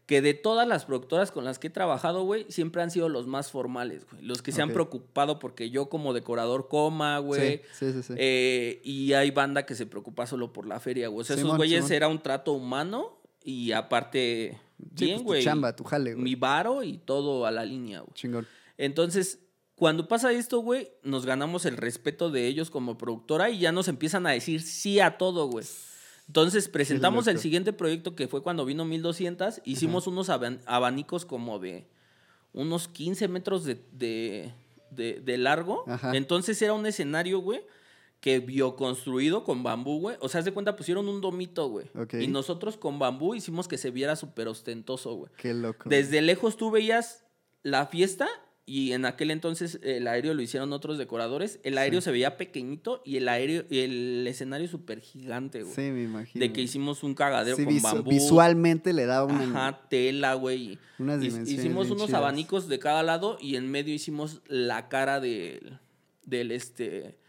que 0.06 0.22
de 0.22 0.34
todas 0.34 0.66
las 0.66 0.84
productoras 0.84 1.30
con 1.30 1.44
las 1.44 1.58
que 1.58 1.68
he 1.68 1.70
trabajado, 1.70 2.24
güey, 2.24 2.46
siempre 2.48 2.82
han 2.82 2.90
sido 2.90 3.08
los 3.08 3.26
más 3.26 3.50
formales, 3.50 4.06
güey. 4.10 4.22
Los 4.22 4.40
que 4.40 4.52
se 4.52 4.62
han 4.62 4.70
preocupado 4.70 5.38
porque 5.38 5.70
yo 5.70 5.88
como 5.90 6.14
decorador 6.14 6.68
coma, 6.68 7.18
güey. 7.18 7.62
Sí, 7.72 7.92
sí, 7.92 8.02
sí. 8.02 8.14
Eh, 8.16 8.80
y 8.84 9.12
hay 9.12 9.30
banda 9.30 9.66
que 9.66 9.74
se 9.74 9.86
preocupa 9.86 10.26
solo 10.26 10.52
por 10.52 10.66
la 10.66 10.80
feria, 10.80 11.08
güey. 11.08 11.20
O 11.20 11.24
sea, 11.24 11.34
esos 11.34 11.44
Simón, 11.44 11.56
güeyes 11.58 11.84
Simón. 11.84 11.92
era 11.92 12.08
un 12.08 12.22
trato 12.22 12.52
humano 12.52 13.18
y 13.44 13.70
aparte, 13.72 14.58
Sí, 14.96 15.04
bien, 15.04 15.16
pues, 15.18 15.24
güey. 15.24 15.44
Chamba, 15.44 15.76
tu 15.76 15.84
jale, 15.84 16.14
güey. 16.14 16.24
mi 16.24 16.34
varo 16.34 16.82
y 16.82 16.98
todo 16.98 17.46
a 17.46 17.50
la 17.52 17.64
línea, 17.64 18.00
güey. 18.00 18.12
Chingón. 18.14 18.46
Entonces, 18.78 19.38
cuando 19.76 20.08
pasa 20.08 20.32
esto, 20.32 20.58
güey, 20.60 20.88
nos 21.02 21.26
ganamos 21.26 21.64
el 21.66 21.76
respeto 21.76 22.30
de 22.30 22.46
ellos 22.46 22.70
como 22.70 22.98
productora 22.98 23.50
y 23.50 23.58
ya 23.58 23.70
nos 23.72 23.86
empiezan 23.88 24.26
a 24.26 24.30
decir 24.30 24.62
sí 24.62 24.98
a 25.00 25.16
todo, 25.18 25.46
güey. 25.48 25.64
Entonces, 26.26 26.68
presentamos 26.68 27.26
el 27.26 27.38
siguiente 27.38 27.72
proyecto 27.72 28.16
que 28.16 28.28
fue 28.28 28.42
cuando 28.42 28.64
vino 28.64 28.84
1200. 28.84 29.60
Hicimos 29.64 30.06
unos 30.06 30.28
aban- 30.30 30.60
abanicos 30.66 31.24
como 31.26 31.58
de 31.58 31.86
unos 32.52 32.88
15 32.88 33.28
metros 33.28 33.64
de, 33.64 33.82
de- 33.92 34.52
de- 34.90 35.20
de 35.20 35.38
largo. 35.38 35.84
Ajá. 35.86 36.12
Entonces, 36.16 36.60
era 36.62 36.72
un 36.72 36.86
escenario, 36.86 37.40
güey, 37.40 37.60
que 38.24 38.38
bioconstruido 38.40 39.44
con 39.44 39.62
bambú, 39.62 40.00
güey. 40.00 40.16
O 40.20 40.30
sea, 40.30 40.38
haz 40.38 40.46
de 40.46 40.52
cuenta, 40.52 40.76
pusieron 40.76 41.08
un 41.10 41.20
domito, 41.20 41.68
güey. 41.68 41.88
Ok. 41.94 42.14
Y 42.14 42.28
nosotros 42.28 42.78
con 42.78 42.98
bambú 42.98 43.34
hicimos 43.34 43.68
que 43.68 43.76
se 43.76 43.90
viera 43.90 44.16
súper 44.16 44.48
ostentoso, 44.48 45.14
güey. 45.14 45.30
Qué 45.36 45.52
loco. 45.52 45.90
Desde 45.90 46.22
lejos 46.22 46.56
tú 46.56 46.70
veías 46.70 47.26
la 47.62 47.84
fiesta 47.84 48.26
y 48.64 48.92
en 48.92 49.04
aquel 49.04 49.30
entonces 49.30 49.78
el 49.82 50.08
aéreo 50.08 50.32
lo 50.32 50.40
hicieron 50.40 50.72
otros 50.72 50.96
decoradores. 50.96 51.60
El 51.64 51.76
aéreo 51.76 52.00
se 52.00 52.12
veía 52.12 52.38
pequeñito 52.38 53.02
y 53.04 53.18
el 53.18 53.28
aéreo 53.28 53.66
y 53.68 53.80
el 53.80 54.26
escenario 54.26 54.68
súper 54.68 55.00
gigante, 55.00 55.62
güey. 55.62 55.74
Sí, 55.74 55.82
me 55.90 56.04
imagino. 56.04 56.42
de 56.42 56.50
que 56.50 56.62
hicimos 56.62 57.02
un 57.02 57.14
cagadero 57.14 57.58
Sí, 57.58 57.66
con 57.66 57.82
bambú. 57.82 58.08
Visualmente 58.08 58.94
le 58.94 59.04
daba 59.04 59.26
una. 59.26 59.42
Ajá, 59.68 59.80
tela, 59.90 60.32
güey. 60.32 60.78
Unas 60.98 61.20
dimensiones 61.20 61.52
Hicimos 61.52 61.90
unos 61.90 62.06
chidas. 62.06 62.20
abanicos 62.20 62.68
de 62.68 62.78
cada 62.78 63.02
lado 63.02 63.36
y 63.38 63.56
en 63.56 63.70
medio 63.70 63.92
hicimos 63.92 64.40
la 64.46 64.88
cara 64.88 65.20
del, 65.20 65.78
del 66.24 66.52
este 66.52 67.22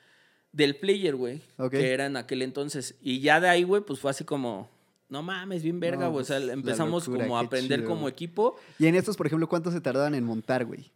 del 0.55 0.75
player, 0.77 1.15
güey, 1.15 1.41
Ok. 1.57 1.71
que 1.71 1.91
era 1.93 2.05
en 2.05 2.15
aquel 2.17 2.41
entonces. 2.41 2.95
Y 3.01 3.19
ya 3.19 3.39
de 3.41 3.49
ahí, 3.49 3.63
güey, 3.63 3.81
pues 3.81 3.99
fue 3.99 4.09
así 4.11 4.23
como 4.23 4.69
no 5.09 5.21
mames, 5.21 5.61
bien 5.61 5.79
verga, 5.79 6.05
No, 6.05 6.11
güey. 6.11 6.21
o 6.23 6.25
sea, 6.25 6.37
pues, 6.37 6.47
la 6.47 6.53
empezamos 6.53 7.05
locura, 7.07 7.25
como 7.25 7.37
a 7.37 7.41
aprender 7.41 7.79
chido, 7.81 7.89
como 7.89 8.07
equipo. 8.09 8.55
Y 8.79 8.87
en 8.87 8.95
estos, 8.95 9.15
por 9.17 9.27
ejemplo, 9.27 9.47
¿cuánto 9.47 9.69
se 9.71 9.79
tardaban 9.81 10.15
en 10.15 10.23
montar, 10.23 10.65
güey? 10.65 10.91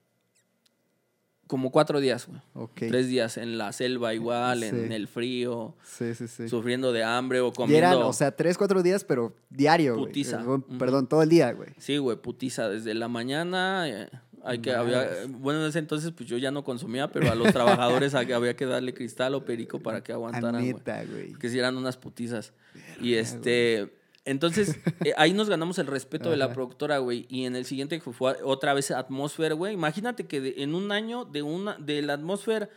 Como 1.47 1.71
cuatro 1.71 1.99
días, 1.99 2.27
güey. 2.27 2.39
Ok. 2.53 2.75
Tres 2.89 3.07
días 3.07 3.37
en 3.37 3.57
la 3.57 3.73
selva 3.73 4.13
igual, 4.13 4.61
en 4.63 4.91
el 4.91 5.07
frío, 5.07 5.73
Sí, 5.83 6.13
sí, 6.13 6.27
sí. 6.27 6.47
sufriendo 6.47 6.91
de 6.93 7.03
hambre 7.03 7.39
o 7.41 7.47
Y 7.47 7.51
comiendo. 7.53 7.87
eran, 7.87 7.97
o 8.03 8.13
sea, 8.13 8.31
tres, 8.35 8.55
cuatro 8.55 8.83
días, 8.83 9.03
pero 9.03 9.33
diario, 9.49 9.95
güey. 9.95 10.05
Putiza. 10.07 10.43
Eh. 10.43 10.75
Perdón, 10.77 11.07
todo 11.07 11.23
el 11.23 11.29
día, 11.29 11.51
güey. 11.53 11.69
Sí, 11.79 11.97
güey, 11.97 12.17
putiza, 12.17 12.69
desde 12.69 12.93
la 12.93 13.07
mañana. 13.07 13.89
eh, 13.89 14.09
hay 14.43 14.59
que, 14.59 14.71
había, 14.73 15.07
bueno, 15.27 15.61
en 15.61 15.67
ese 15.69 15.79
entonces 15.79 16.11
pues 16.15 16.27
yo 16.29 16.37
ya 16.37 16.51
no 16.51 16.63
consumía, 16.63 17.09
pero 17.11 17.31
a 17.31 17.35
los 17.35 17.51
trabajadores 17.53 18.13
había 18.15 18.55
que 18.55 18.65
darle 18.65 18.93
cristal 18.93 19.35
o 19.35 19.45
perico 19.45 19.79
para 19.79 20.01
que 20.03 20.13
aguantaran, 20.13 20.61
güey. 20.61 20.73
neta, 20.73 21.03
güey. 21.05 21.33
Que 21.33 21.49
si 21.49 21.59
eran 21.59 21.75
unas 21.77 21.97
putizas. 21.97 22.53
Y 23.01 23.15
este, 23.15 23.93
entonces 24.25 24.77
eh, 25.03 25.13
ahí 25.17 25.33
nos 25.33 25.49
ganamos 25.49 25.77
el 25.79 25.87
respeto 25.87 26.29
de 26.29 26.37
la 26.37 26.53
productora, 26.53 26.97
güey. 26.99 27.25
Y 27.29 27.45
en 27.45 27.55
el 27.55 27.65
siguiente 27.65 27.99
que 27.99 28.11
fue 28.11 28.35
otra 28.43 28.73
vez 28.73 28.91
Atmosphere, 28.91 29.53
güey. 29.55 29.73
Imagínate 29.73 30.25
que 30.27 30.41
de- 30.41 30.55
en 30.63 30.75
un 30.75 30.91
año 30.91 31.25
de 31.25 31.41
una, 31.41 31.75
de 31.77 32.01
la 32.01 32.13
Atmosphere, 32.13 32.69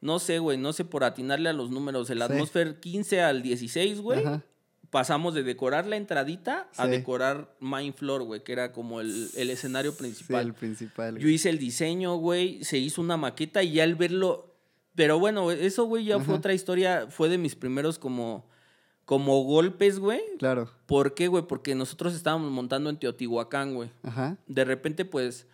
no 0.00 0.18
sé, 0.18 0.38
güey, 0.38 0.58
no 0.58 0.72
sé 0.72 0.84
por 0.84 1.04
atinarle 1.04 1.48
a 1.48 1.52
los 1.52 1.70
números, 1.70 2.08
el 2.10 2.18
Sí. 2.18 2.24
Atmosphere 2.24 2.76
15 2.80 3.20
al 3.22 3.42
16, 3.42 4.00
güey. 4.00 4.24
Ajá. 4.24 4.42
Pasamos 4.90 5.34
de 5.34 5.42
decorar 5.42 5.86
la 5.86 5.96
entradita 5.96 6.68
a 6.76 6.86
decorar 6.86 7.54
Main 7.60 7.92
Floor, 7.92 8.22
güey, 8.22 8.42
que 8.42 8.52
era 8.52 8.72
como 8.72 9.00
el, 9.00 9.28
el 9.36 9.50
escenario 9.50 9.92
Sí, 9.92 9.98
principal. 9.98 10.46
el 10.46 10.54
principal. 10.54 11.18
Yo 11.18 11.28
hice 11.28 11.50
el 11.50 11.58
diseño, 11.58 12.16
güey, 12.16 12.64
se 12.64 12.78
hizo 12.78 13.00
una 13.00 13.16
maqueta 13.16 13.62
y 13.62 13.72
ya 13.72 13.84
al 13.84 13.94
verlo... 13.94 14.54
Pero 14.94 15.18
bueno, 15.20 15.52
eso, 15.52 15.84
güey, 15.84 16.04
ya 16.06 16.18
fue 16.18 16.34
otra 16.34 16.54
historia, 16.54 17.06
fue 17.08 17.28
de 17.28 17.38
mis 17.38 17.54
primeros 17.54 18.00
como, 18.00 18.48
como 19.04 19.44
golpes, 19.44 20.00
güey. 20.00 20.20
Claro. 20.40 20.72
¿Por 20.86 21.14
qué, 21.14 21.28
güey? 21.28 21.44
Porque 21.46 21.76
nosotros 21.76 22.14
estábamos 22.16 22.50
montando 22.50 22.90
en 22.90 22.98
Teotihuacán, 22.98 23.74
güey. 23.76 23.90
Ajá. 24.02 24.38
De 24.48 24.64
repente, 24.64 25.04
pues, 25.04 25.46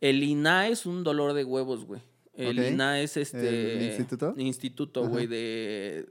el 0.00 0.24
INA 0.24 0.66
es 0.66 0.86
un 0.86 1.04
dolor 1.04 1.34
de 1.34 1.44
huevos, 1.44 1.84
güey. 1.84 2.02
El. 2.34 2.58
INA 2.58 3.00
es 3.00 3.16
este... 3.16 3.76
¿El 3.76 3.82
instituto? 3.82 4.34
Instituto, 4.36 5.00
Ajá. 5.02 5.08
güey, 5.10 5.26
de 5.28 6.08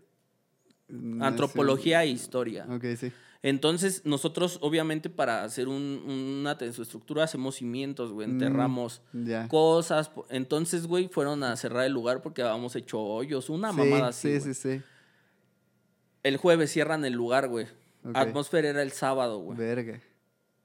Mm, 0.89 1.21
antropología 1.21 2.03
e 2.03 2.07
historia. 2.09 2.65
Ok, 2.69 2.83
sí. 2.97 3.11
Entonces, 3.41 4.01
nosotros, 4.05 4.57
obviamente, 4.61 5.09
para 5.09 5.43
hacer 5.45 5.69
un- 5.69 6.03
una 6.41 6.57
tensoestructura, 6.57 7.23
hacemos 7.23 7.55
cimientos, 7.55 8.11
güey, 8.11 8.27
Mm, 8.27 8.31
enterramos 8.31 9.01
Ya. 9.13 9.47
cosas. 9.47 10.11
Entonces, 10.29 10.87
güey, 10.87 11.07
fueron 11.07 11.43
a 11.43 11.55
cerrar 11.55 11.85
el 11.85 11.93
lugar 11.93 12.21
porque 12.21 12.41
habíamos 12.41 12.75
hecho 12.75 12.99
hoyos, 12.99 13.49
una 13.49 13.71
sí, 13.71 13.77
mamada 13.77 14.07
así. 14.09 14.27
Sí, 14.33 14.39
güey. 14.39 14.53
sí, 14.53 14.61
sí. 14.77 14.81
El 16.23 16.37
jueves 16.37 16.71
cierran 16.71 17.05
el 17.05 17.13
lugar, 17.13 17.47
güey. 17.47 17.65
Ok. 18.03 18.15
Atmósfera 18.15 18.69
era 18.69 18.81
el 18.81 18.91
sábado, 18.91 19.39
güey. 19.39 19.57
Verga. 19.57 20.01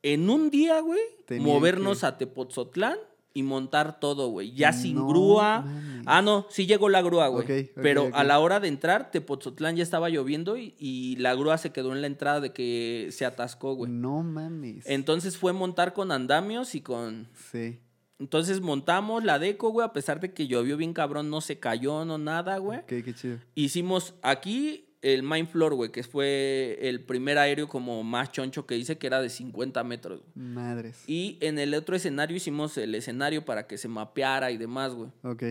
En 0.02 0.28
un 0.28 0.51
día, 0.51 0.80
güey, 0.80 1.01
movernos 1.38 2.01
que- 2.01 2.06
a 2.06 2.18
Tepotzotlán 2.18 2.98
y 3.35 3.43
montar 3.43 3.98
todo, 3.98 4.28
güey. 4.28 4.52
Ya 4.55 4.73
sin 4.73 4.94
No 4.94 5.09
grúa. 5.09 5.61
mames. 5.62 6.02
Ah, 6.06 6.23
no, 6.23 6.47
sí 6.48 6.66
llegó 6.66 6.89
la 6.89 7.02
grúa, 7.02 7.27
güey. 7.28 7.70
Pero 7.74 8.11
a 8.15 8.23
la 8.24 8.39
hora 8.39 8.61
de 8.61 8.69
entrar, 8.69 9.11
Tepotzotlán 9.11 9.74
ya 9.77 9.82
estaba 9.82 10.09
lloviendo 10.09 10.56
y, 10.56 10.74
y 10.78 11.16
la 11.16 11.35
grúa 11.35 11.59
se 11.59 11.73
quedó 11.73 11.93
en 11.93 12.01
la 12.01 12.06
entrada 12.06 12.40
de 12.40 12.52
que 12.52 13.09
se 13.11 13.27
atascó, 13.27 13.74
güey. 13.74 13.90
No 13.90 14.23
mames. 14.23 14.86
Entonces 14.86 15.36
fue 15.36 15.52
montar 15.52 15.93
con 15.93 16.12
andamios 16.12 16.74
y 16.77 16.81
con... 16.81 17.28
Sí. 17.51 17.81
Entonces 18.20 18.61
montamos 18.61 19.24
la 19.24 19.40
deco, 19.40 19.70
güey, 19.70 19.85
a 19.85 19.93
pesar 19.93 20.20
de 20.20 20.32
que 20.32 20.47
llovió 20.47 20.77
bien 20.77 20.93
cabrón, 20.94 21.28
no 21.31 21.40
se 21.40 21.59
cayó, 21.59 22.05
no 22.05 22.16
nada, 22.16 22.59
güey. 22.59 22.78
Ok, 22.78 22.86
qué 22.86 23.12
chido. 23.12 23.39
Hicimos 23.56 24.15
aquí 24.23 24.84
el 25.05 25.22
Mine 25.22 25.47
Floor, 25.47 25.74
güey, 25.74 25.93
que 25.93 26.02
fue 26.02 26.78
el 26.81 27.01
primer 27.05 27.36
aéreo 27.36 27.68
como 27.68 28.02
más 28.02 28.32
choncho 28.32 28.64
que 28.66 28.76
hice, 28.78 28.97
que 28.97 29.06
era 29.06 29.20
de 29.20 29.28
50 29.28 29.85
metros. 29.85 30.20
güey. 30.20 30.47
Madres. 30.48 31.05
Y 31.06 31.36
en 31.43 31.59
el 31.59 31.74
otro 31.74 31.94
escenario 31.94 32.35
hicimos 32.36 32.78
el 32.78 32.94
escenario 32.94 33.44
para 33.44 33.66
que 33.66 33.76
se 33.76 33.86
mapeara 33.86 34.51
y 34.51 34.56
demás, 34.56 34.94
güey. 34.94 35.10
Ok. 35.22 35.43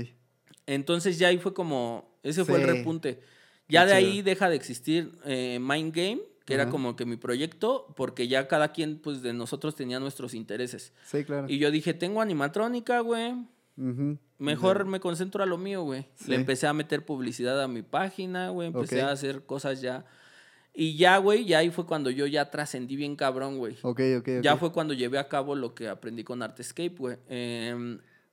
Entonces 0.65 1.19
ya 1.19 1.27
ahí 1.27 1.37
fue 1.37 1.53
como, 1.53 2.17
ese 2.23 2.45
fue 2.45 2.59
el 2.61 2.67
repunte. 2.67 3.19
Ya 3.69 3.85
Qué 3.85 3.93
de 3.93 3.99
chido. 3.99 4.11
ahí 4.11 4.21
deja 4.23 4.49
de 4.49 4.55
existir 4.55 5.11
eh, 5.23 5.59
Mind 5.61 5.93
Game, 5.95 6.21
que 6.45 6.55
era 6.55 6.69
como 6.69 6.95
que 6.95 7.05
mi 7.05 7.15
proyecto, 7.15 7.93
porque 7.95 8.27
ya 8.27 8.47
cada 8.47 8.71
quien, 8.71 8.97
pues, 8.97 9.21
de 9.21 9.33
nosotros 9.33 9.75
tenía 9.75 9.99
nuestros 9.99 10.33
intereses. 10.33 10.93
Sí, 11.05 11.23
claro. 11.23 11.47
Y 11.47 11.59
yo 11.59 11.69
dije, 11.69 11.93
tengo 11.93 12.21
animatrónica, 12.21 13.01
güey. 13.01 13.35
Ujú. 13.77 14.17
Mejor 14.37 14.85
me 14.85 14.99
concentro 14.99 15.41
a 15.43 15.45
lo 15.45 15.57
mío, 15.57 15.83
güey. 15.83 16.05
Sí. 16.15 16.29
Le 16.29 16.35
empecé 16.35 16.67
a 16.67 16.73
meter 16.73 17.05
publicidad 17.05 17.61
a 17.61 17.67
mi 17.67 17.81
página, 17.81 18.49
güey. 18.49 18.67
Empecé 18.67 19.01
Ok. 19.01 19.07
a 19.09 19.11
hacer 19.11 19.45
cosas 19.45 19.81
ya. 19.81 20.05
Y 20.75 20.97
ya, 20.97 21.17
güey, 21.17 21.45
ya 21.45 21.59
ahí 21.59 21.69
fue 21.69 21.85
cuando 21.85 22.09
yo 22.09 22.25
ya 22.27 22.49
trascendí 22.49 22.95
bien 22.95 23.15
cabrón, 23.15 23.57
güey. 23.59 23.75
Ok, 23.83 24.01
ok, 24.19 24.27
ok. 24.39 24.43
Ya 24.43 24.57
fue 24.57 24.71
cuando 24.71 24.93
llevé 24.93 25.19
a 25.19 25.27
cabo 25.27 25.55
lo 25.55 25.75
que 25.75 25.87
aprendí 25.87 26.23
con 26.23 26.41
Artescape, 26.41 26.95
güey. 26.97 27.17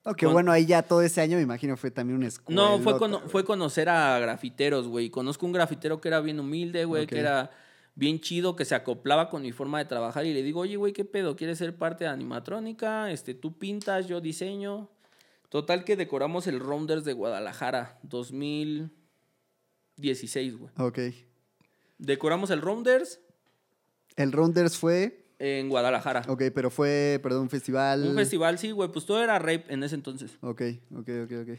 Oh, 0.04 0.14
que 0.14 0.24
con- 0.24 0.32
bueno, 0.32 0.50
ahí 0.50 0.64
ya 0.64 0.82
todo 0.82 1.02
ese 1.02 1.20
año 1.20 1.36
me 1.36 1.42
imagino 1.42 1.76
fue 1.76 1.90
también 1.90 2.16
una 2.18 2.28
escuela. 2.28 2.60
no, 2.62 2.78
fue, 2.78 2.96
cono- 2.98 3.20
fue 3.28 3.44
conocer 3.44 3.90
a 3.90 4.18
grafiteros, 4.18 4.88
güey. 4.88 5.10
Conozco 5.10 5.44
un 5.44 5.52
grafitero 5.52 6.00
que 6.00 6.08
era 6.08 6.20
bien 6.20 6.40
humilde, 6.40 6.86
güey, 6.86 7.02
Ok. 7.04 7.10
que 7.10 7.18
era 7.18 7.50
bien 7.94 8.18
chido, 8.20 8.56
que 8.56 8.64
se 8.64 8.74
acoplaba 8.74 9.28
con 9.28 9.42
mi 9.42 9.52
forma 9.52 9.78
de 9.78 9.84
trabajar. 9.84 10.24
Y 10.24 10.32
le 10.32 10.42
digo, 10.42 10.60
oye, 10.60 10.76
güey, 10.76 10.94
¿qué 10.94 11.04
pedo? 11.04 11.36
¿Quieres 11.36 11.58
ser 11.58 11.76
parte 11.76 12.04
de 12.04 12.10
animatrónica? 12.10 13.10
Este, 13.10 13.34
tú 13.34 13.58
pintas, 13.58 14.06
yo 14.08 14.22
diseño. 14.22 14.88
Total 15.50 15.84
que 15.84 15.96
decoramos 15.96 16.46
el 16.46 16.60
Rounders 16.60 17.04
de 17.04 17.12
Guadalajara, 17.12 17.98
2016, 18.04 20.56
güey. 20.56 20.70
Ok. 20.78 20.98
Decoramos 21.98 22.48
el 22.50 22.62
Rounders 22.62 23.20
El 24.16 24.32
Rounders 24.32 24.78
fue. 24.78 25.26
en 25.38 25.68
Guadalajara. 25.68 26.22
Ok, 26.28 26.44
pero 26.54 26.70
fue, 26.70 27.20
perdón, 27.22 27.42
un 27.42 27.50
festival. 27.50 28.06
Un 28.06 28.14
festival, 28.14 28.58
sí, 28.58 28.70
güey, 28.70 28.90
pues 28.90 29.04
todo 29.04 29.22
era 29.22 29.38
rape 29.38 29.66
en 29.68 29.82
ese 29.82 29.96
entonces. 29.96 30.38
Ok, 30.40 30.62
ok, 30.96 31.08
ok, 31.24 31.32
ok. 31.42 31.58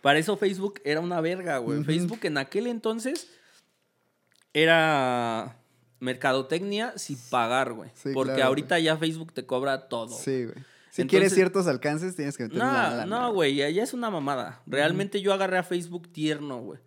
Para 0.00 0.18
eso 0.18 0.36
Facebook 0.36 0.80
era 0.84 1.00
una 1.00 1.20
verga, 1.20 1.58
güey. 1.58 1.84
Facebook 1.84 2.20
en 2.22 2.38
aquel 2.38 2.68
entonces 2.68 3.28
era 4.54 5.56
mercadotecnia 5.98 6.96
sin 6.96 7.18
pagar, 7.30 7.72
güey. 7.72 7.90
Sí, 7.94 8.10
Porque 8.14 8.34
claro, 8.34 8.48
ahorita 8.48 8.78
ya 8.78 8.96
Facebook 8.96 9.32
te 9.32 9.44
cobra 9.44 9.88
todo. 9.88 10.16
Sí, 10.16 10.44
güey. 10.44 10.56
Si 10.90 11.02
Entonces- 11.02 11.08
quieres 11.08 11.34
ciertos 11.34 11.66
alcances, 11.66 12.16
tienes 12.16 12.36
que 12.36 12.44
meter 12.44 12.58
No, 12.58 12.64
lana, 12.64 13.06
no, 13.06 13.32
güey, 13.32 13.54
ya, 13.54 13.68
es 13.68 13.92
una 13.94 14.10
mamada. 14.10 14.62
Realmente 14.66 15.20
yo 15.20 15.32
agarré 15.32 15.58
a 15.58 15.62
Facebook 15.62 16.08
tierno, 16.12 16.58
güey. 16.60 16.80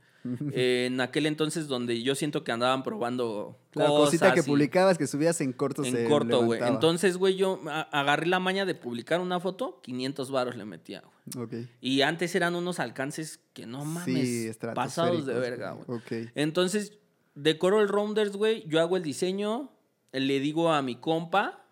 Eh, 0.54 0.86
en 0.90 1.02
aquel 1.02 1.26
entonces 1.26 1.68
donde 1.68 2.02
yo 2.02 2.16
siento 2.16 2.46
que 2.46 2.54
andaban 2.54 2.82
probando 2.82 3.58
La 3.74 3.88
cosas 3.88 4.06
cosita 4.06 4.34
que 4.34 4.40
y- 4.40 4.44
publicabas, 4.44 4.98
que 4.98 5.06
subías 5.06 5.42
en 5.42 5.52
corto, 5.52 5.84
se 5.84 6.04
en 6.04 6.10
corto, 6.10 6.46
güey. 6.46 6.62
Entonces, 6.64 7.18
güey, 7.18 7.36
yo 7.36 7.60
agarré 7.92 8.28
la 8.28 8.40
maña 8.40 8.64
de 8.66 8.74
publicar 8.74 9.20
una 9.20 9.42
foto, 9.42 9.82
500 9.84 10.32
varos 10.32 10.56
le 10.56 10.64
metía, 10.64 11.04
güey. 11.36 11.46
Ok. 11.46 11.70
Y 11.82 12.02
antes 12.04 12.36
eran 12.36 12.56
unos 12.56 12.80
alcances 12.80 13.42
que 13.52 13.66
no 13.66 13.84
mames, 13.84 14.16
Sí, 14.30 14.52
pasados 14.74 15.26
de 15.26 15.34
verga, 15.34 15.72
güey. 15.72 16.00
Ok. 16.00 16.30
Entonces, 16.36 16.94
decoro 17.36 17.82
el 17.82 17.90
Rounders, 17.90 18.32
güey. 18.38 18.64
Yo 18.68 18.80
hago 18.80 18.96
el 18.96 19.04
diseño. 19.04 19.72
Le 20.14 20.40
digo 20.40 20.72
a 20.72 20.82
mi 20.82 20.96
compa 20.96 21.62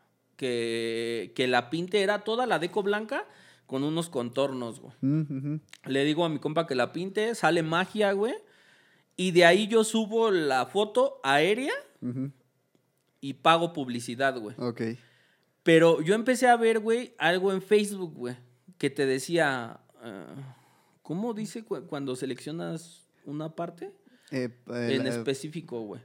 que, 0.46 1.34
que 1.36 1.48
la 1.48 1.70
pinte 1.70 2.02
era 2.02 2.24
toda 2.24 2.48
la 2.48 2.58
deco 2.58 2.82
blanca 2.82 3.28
con 3.68 3.84
unos 3.84 4.10
contornos, 4.10 4.80
güey. 4.80 4.94
Mm. 5.02 5.58
Le 5.86 6.04
digo 6.04 6.26
a 6.26 6.30
mi 6.30 6.40
compa 6.40 6.66
que 6.66 6.74
la 6.74 6.92
pinte, 6.92 7.36
sale 7.36 7.62
magia, 7.62 8.12
güey. 8.14 8.34
Y 9.16 9.30
de 9.32 9.46
ahí 9.46 9.68
yo 9.68 9.84
subo 9.84 10.32
la 10.32 10.66
foto 10.66 11.20
aérea 11.24 11.74
y 13.22 13.34
pago 13.36 13.72
publicidad, 13.72 14.40
güey. 14.40 14.56
Ok. 14.58 14.82
Pero 15.62 16.02
yo 16.02 16.16
empecé 16.16 16.48
a 16.48 16.58
ver, 16.58 16.80
güey, 16.80 17.14
algo 17.20 17.54
en 17.54 17.62
Facebook, 17.62 18.16
güey, 18.16 18.36
que 18.80 18.90
te 18.90 19.06
decía, 19.06 19.80
ah, 20.02 20.56
¿cómo 21.04 21.36
dice 21.36 21.64
cu- 21.64 21.86
cuando 21.86 22.16
seleccionas 22.16 23.08
una 23.26 23.56
parte? 23.56 23.92
Eh, 24.32 24.50
eh, 24.74 24.96
en 24.96 25.04
la- 25.04 25.10
específico, 25.12 25.82
güey. 25.82 26.02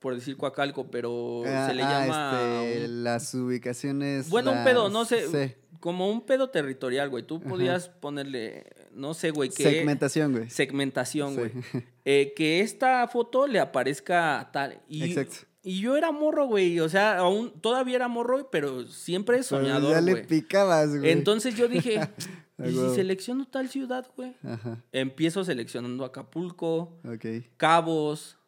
Por 0.00 0.14
decir 0.14 0.36
Coacalco, 0.36 0.90
pero 0.90 1.42
ah, 1.46 1.66
se 1.68 1.74
le 1.74 1.82
ah, 1.82 2.06
llama... 2.06 2.62
este, 2.64 2.86
un- 2.86 3.04
las 3.04 3.34
ubicaciones. 3.34 4.28
Bueno, 4.30 4.52
un 4.52 4.64
pedo, 4.64 4.88
no 4.88 5.04
sé, 5.04 5.28
Sí. 5.28 5.54
como 5.78 6.10
un 6.10 6.22
pedo 6.24 6.48
territorial, 6.50 7.10
güey. 7.10 7.22
Tú 7.22 7.40
podías 7.40 7.88
ponerle, 7.88 8.64
no 8.92 9.12
sé, 9.14 9.30
güey, 9.30 9.50
que... 9.50 9.62
Segmentación, 9.62 10.32
güey. 10.32 10.48
Segmentación, 10.50 11.34
Sí. 11.34 11.36
güey. 11.36 11.52
Eh, 12.06 12.32
que 12.34 12.60
esta 12.60 13.06
foto 13.08 13.46
le 13.46 13.60
aparezca 13.60 14.48
tal. 14.52 14.80
Y, 14.88 15.04
Exacto. 15.04 15.46
Y 15.62 15.80
yo 15.80 15.96
era 15.98 16.10
morro, 16.10 16.46
güey. 16.46 16.80
O 16.80 16.88
sea, 16.88 17.18
aún 17.18 17.52
todavía 17.60 17.96
era 17.96 18.08
morro, 18.08 18.48
pero 18.50 18.86
siempre 18.86 19.36
Pero 19.36 19.44
soñador, 19.44 19.92
ya 19.92 20.00
le 20.00 20.16
picabas, 20.16 20.96
güey. 20.96 21.10
Entonces 21.10 21.54
yo 21.56 21.68
dije, 21.68 22.00
¿y 22.58 22.70
si 22.70 22.94
selecciono 22.94 23.46
tal 23.46 23.68
ciudad, 23.68 24.08
güey? 24.16 24.34
Ajá. 24.42 24.82
Empiezo 24.92 25.44
seleccionando 25.44 26.04
Acapulco, 26.06 26.98
Ok. 27.04 27.44
Cabos, 27.58 28.38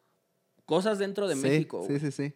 cosas 0.65 0.99
dentro 0.99 1.27
de 1.27 1.35
Sí, 1.35 1.41
México. 1.41 1.85
Sí, 1.87 1.99
sí, 1.99 2.11
sí. 2.11 2.33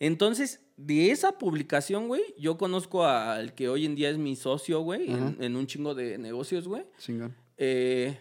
Entonces, 0.00 0.60
de 0.76 1.10
esa 1.10 1.38
publicación, 1.38 2.06
güey, 2.06 2.22
yo 2.38 2.56
conozco 2.56 3.04
al 3.04 3.54
que 3.54 3.68
hoy 3.68 3.84
en 3.84 3.96
día 3.96 4.10
es 4.10 4.18
mi 4.18 4.36
socio, 4.36 4.80
güey, 4.80 5.10
en, 5.10 5.56
un 5.56 5.66
chingo 5.66 5.94
de 5.94 6.18
negocios, 6.18 6.68
güey. 6.68 6.84
Chingón. 6.98 7.34
Eh, 7.56 8.18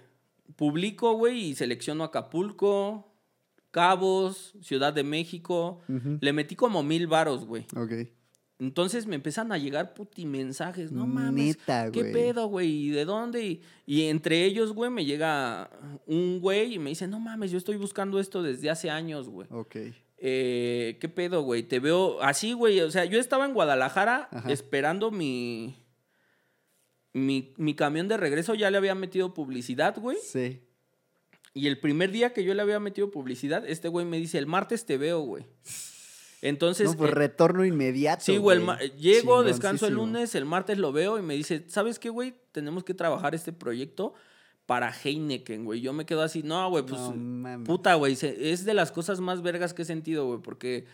publico, 0.56 1.14
güey, 1.14 1.50
y 1.50 1.56
selecciono 1.56 2.04
Acapulco, 2.04 3.14
Cabos, 3.70 4.56
Ciudad 4.62 4.92
de 4.92 5.04
México. 5.04 5.82
Le 6.20 6.34
metí 6.34 6.56
como 6.56 6.82
mil 6.82 7.06
varos, 7.06 7.46
güey. 7.46 7.68
Ok. 7.76 8.10
Entonces 8.60 9.06
me 9.06 9.16
empiezan 9.16 9.52
a 9.52 9.58
llegar 9.58 9.94
puti 9.94 10.26
mensajes. 10.26 10.92
No 10.92 11.06
mames. 11.06 11.58
Neta, 11.60 11.92
¿Qué 11.92 12.06
pedo, 12.06 12.48
güey? 12.48 12.88
¿Y 12.88 12.90
de 12.90 13.06
dónde? 13.06 13.46
Y, 13.46 13.62
y 13.86 14.04
entre 14.06 14.46
ellos, 14.46 14.74
güey, 14.74 14.90
me 14.90 15.06
llega 15.06 15.70
un 16.08 16.40
güey 16.40 16.74
y 16.74 16.80
me 16.80 16.90
dice, 16.90 17.08
no 17.08 17.20
mames, 17.20 17.52
yo 17.52 17.60
estoy 17.60 17.78
buscando 17.78 18.20
esto 18.20 18.42
desde 18.42 18.72
hace 18.72 18.90
años, 18.90 19.30
güey. 19.30 19.48
Ok. 19.52 19.76
Eh, 20.18 20.98
¿Qué 21.00 21.08
pedo, 21.10 21.44
güey? 21.44 21.62
Te 21.64 21.80
veo 21.80 22.20
así, 22.24 22.54
güey. 22.54 22.80
O 22.82 22.90
sea, 22.90 23.06
yo 23.06 23.20
estaba 23.20 23.46
en 23.46 23.54
Guadalajara 23.54 24.28
Ajá. 24.32 24.52
esperando 24.52 25.12
mi, 25.12 25.76
mi. 27.14 27.54
Mi 27.58 27.76
camión 27.76 28.08
de 28.08 28.18
regreso 28.18 28.56
ya 28.56 28.72
le 28.72 28.78
había 28.78 28.96
metido 28.96 29.36
publicidad, 29.36 29.96
güey. 30.00 30.18
Sí. 30.24 30.64
Y 31.54 31.68
el 31.68 31.80
primer 31.80 32.12
día 32.12 32.34
que 32.34 32.44
yo 32.44 32.56
le 32.56 32.62
había 32.64 32.80
metido 32.80 33.12
publicidad, 33.12 33.68
este 33.68 33.88
güey 33.88 34.06
me 34.06 34.18
dice, 34.18 34.40
el 34.40 34.48
martes 34.48 34.86
te 34.86 34.98
veo, 34.98 35.20
güey. 35.22 35.46
Entonces. 36.48 36.88
no, 36.92 36.98
pues 36.98 37.12
eh, 37.12 37.16
retorno 37.16 37.66
inmediato. 37.66 38.24
Sí, 38.24 38.38
güey, 38.38 38.60
llego, 38.98 39.44
descanso 39.44 39.88
el 39.88 39.96
lunes, 39.96 40.36
el 40.36 40.46
martes 40.46 40.78
lo 40.78 40.92
veo 40.92 41.18
y 41.20 41.22
me 41.22 41.34
dice, 41.36 41.66
¿sabes 41.68 42.00
qué, 42.00 42.10
güey? 42.10 42.36
Tenemos 42.52 42.84
que 42.84 42.94
trabajar 42.94 43.36
este 43.36 43.54
proyecto, 43.54 44.14
para 44.68 44.92
Heineken, 44.92 45.64
güey. 45.64 45.82
Yo 45.82 45.94
me 45.94 46.06
quedo 46.06 46.22
así, 46.22 46.44
no, 46.44 46.70
güey, 46.70 46.86
pues 46.86 47.02
No 47.16 47.64
puta, 47.64 47.96
güey, 47.96 48.18
es 48.22 48.66
de 48.66 48.74
las 48.74 48.92
cosas 48.92 49.22
más 49.22 49.42
vergas 49.42 49.74
que 49.74 49.84
he 49.84 49.86
sentido, 49.86 50.26
güey, 50.28 50.42
porque 50.42 50.86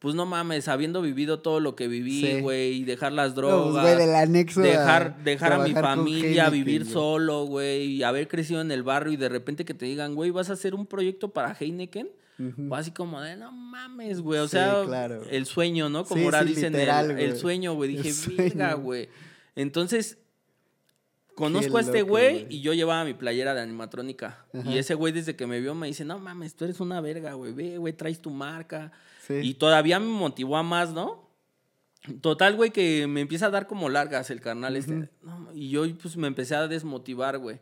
pues 0.00 0.16
no 0.16 0.26
mames, 0.26 0.66
habiendo 0.66 1.00
vivido 1.00 1.38
todo 1.38 1.60
lo 1.60 1.76
que 1.76 1.86
viví, 1.86 2.20
Sí. 2.22 2.40
güey, 2.40 2.72
y 2.78 2.84
dejar 2.84 3.12
las 3.12 3.30
No, 3.30 3.42
drogas, 3.42 3.84
pues, 3.84 3.94
güey, 3.94 3.96
del 4.08 4.16
anexo 4.16 4.58
a 4.58 4.64
dejar, 4.64 5.22
dejar 5.22 5.52
a 5.52 5.58
mi 5.60 5.72
familia, 5.72 6.46
Heineken, 6.48 6.52
vivir 6.52 6.86
solo, 6.86 7.44
güey, 7.44 7.84
y 7.84 8.02
haber 8.02 8.26
crecido 8.26 8.60
en 8.60 8.72
el 8.72 8.82
barrio 8.82 9.12
y 9.12 9.16
de 9.16 9.28
repente 9.28 9.64
que 9.64 9.74
te 9.74 9.86
digan, 9.86 10.16
güey, 10.16 10.32
vas 10.32 10.50
a 10.50 10.54
hacer 10.54 10.74
un 10.74 10.86
proyecto 10.86 11.28
para 11.28 11.54
Heineken. 11.58 12.10
Fue 12.36 12.78
así 12.78 12.90
como 12.90 13.20
de, 13.20 13.36
no 13.36 13.52
mames, 13.52 14.20
güey. 14.20 14.40
O 14.40 14.44
Sí, 14.48 14.52
sea, 14.52 14.82
claro. 14.84 15.22
el 15.30 15.46
sueño, 15.46 15.88
¿no? 15.88 16.04
Como 16.04 16.18
Sí, 16.20 16.24
ahora 16.24 16.40
sí, 16.42 16.48
dicen, 16.48 16.66
el- 16.74 16.80
literal, 16.80 17.10
el, 17.12 17.28
güey. 17.28 17.40
sueño, 17.40 17.74
güey. 17.74 17.96
Dije, 17.96 18.12
verga, 18.36 18.74
güey. 18.74 19.08
Entonces, 19.54 20.18
conozco 21.34 21.78
a 21.78 21.80
este 21.80 22.02
güey 22.02 22.46
y 22.50 22.60
yo 22.60 22.72
llevaba 22.74 23.04
mi 23.04 23.14
playera 23.14 23.54
de 23.54 23.60
animatrónica. 23.60 24.44
Ajá. 24.52 24.70
Y 24.70 24.78
ese 24.78 24.94
güey, 24.94 25.12
desde 25.12 25.36
que 25.36 25.46
me 25.46 25.60
vio, 25.60 25.74
me 25.74 25.86
dice, 25.86 26.04
no 26.04 26.18
mames, 26.18 26.54
tú 26.54 26.64
eres 26.64 26.80
una 26.80 27.00
verga, 27.00 27.34
güey. 27.34 27.52
Ve, 27.52 27.78
güey, 27.78 27.92
traes 27.92 28.20
tu 28.20 28.30
marca. 28.30 28.92
Y 29.28 29.54
todavía 29.54 29.98
me 30.00 30.06
motivó 30.06 30.56
a 30.56 30.62
más, 30.62 30.92
¿no? 30.92 31.30
Total, 32.20 32.56
güey, 32.56 32.70
que 32.70 33.06
me 33.06 33.20
empieza 33.20 33.46
a 33.46 33.50
dar 33.50 33.66
como 33.68 33.88
largas 33.88 34.30
el 34.30 34.40
carnal 34.40 34.74
este. 34.76 35.08
No, 35.22 35.48
y 35.54 35.70
yo, 35.70 35.84
pues, 36.00 36.16
me 36.16 36.26
empecé 36.26 36.56
a 36.56 36.66
desmotivar, 36.66 37.38
güey. 37.38 37.60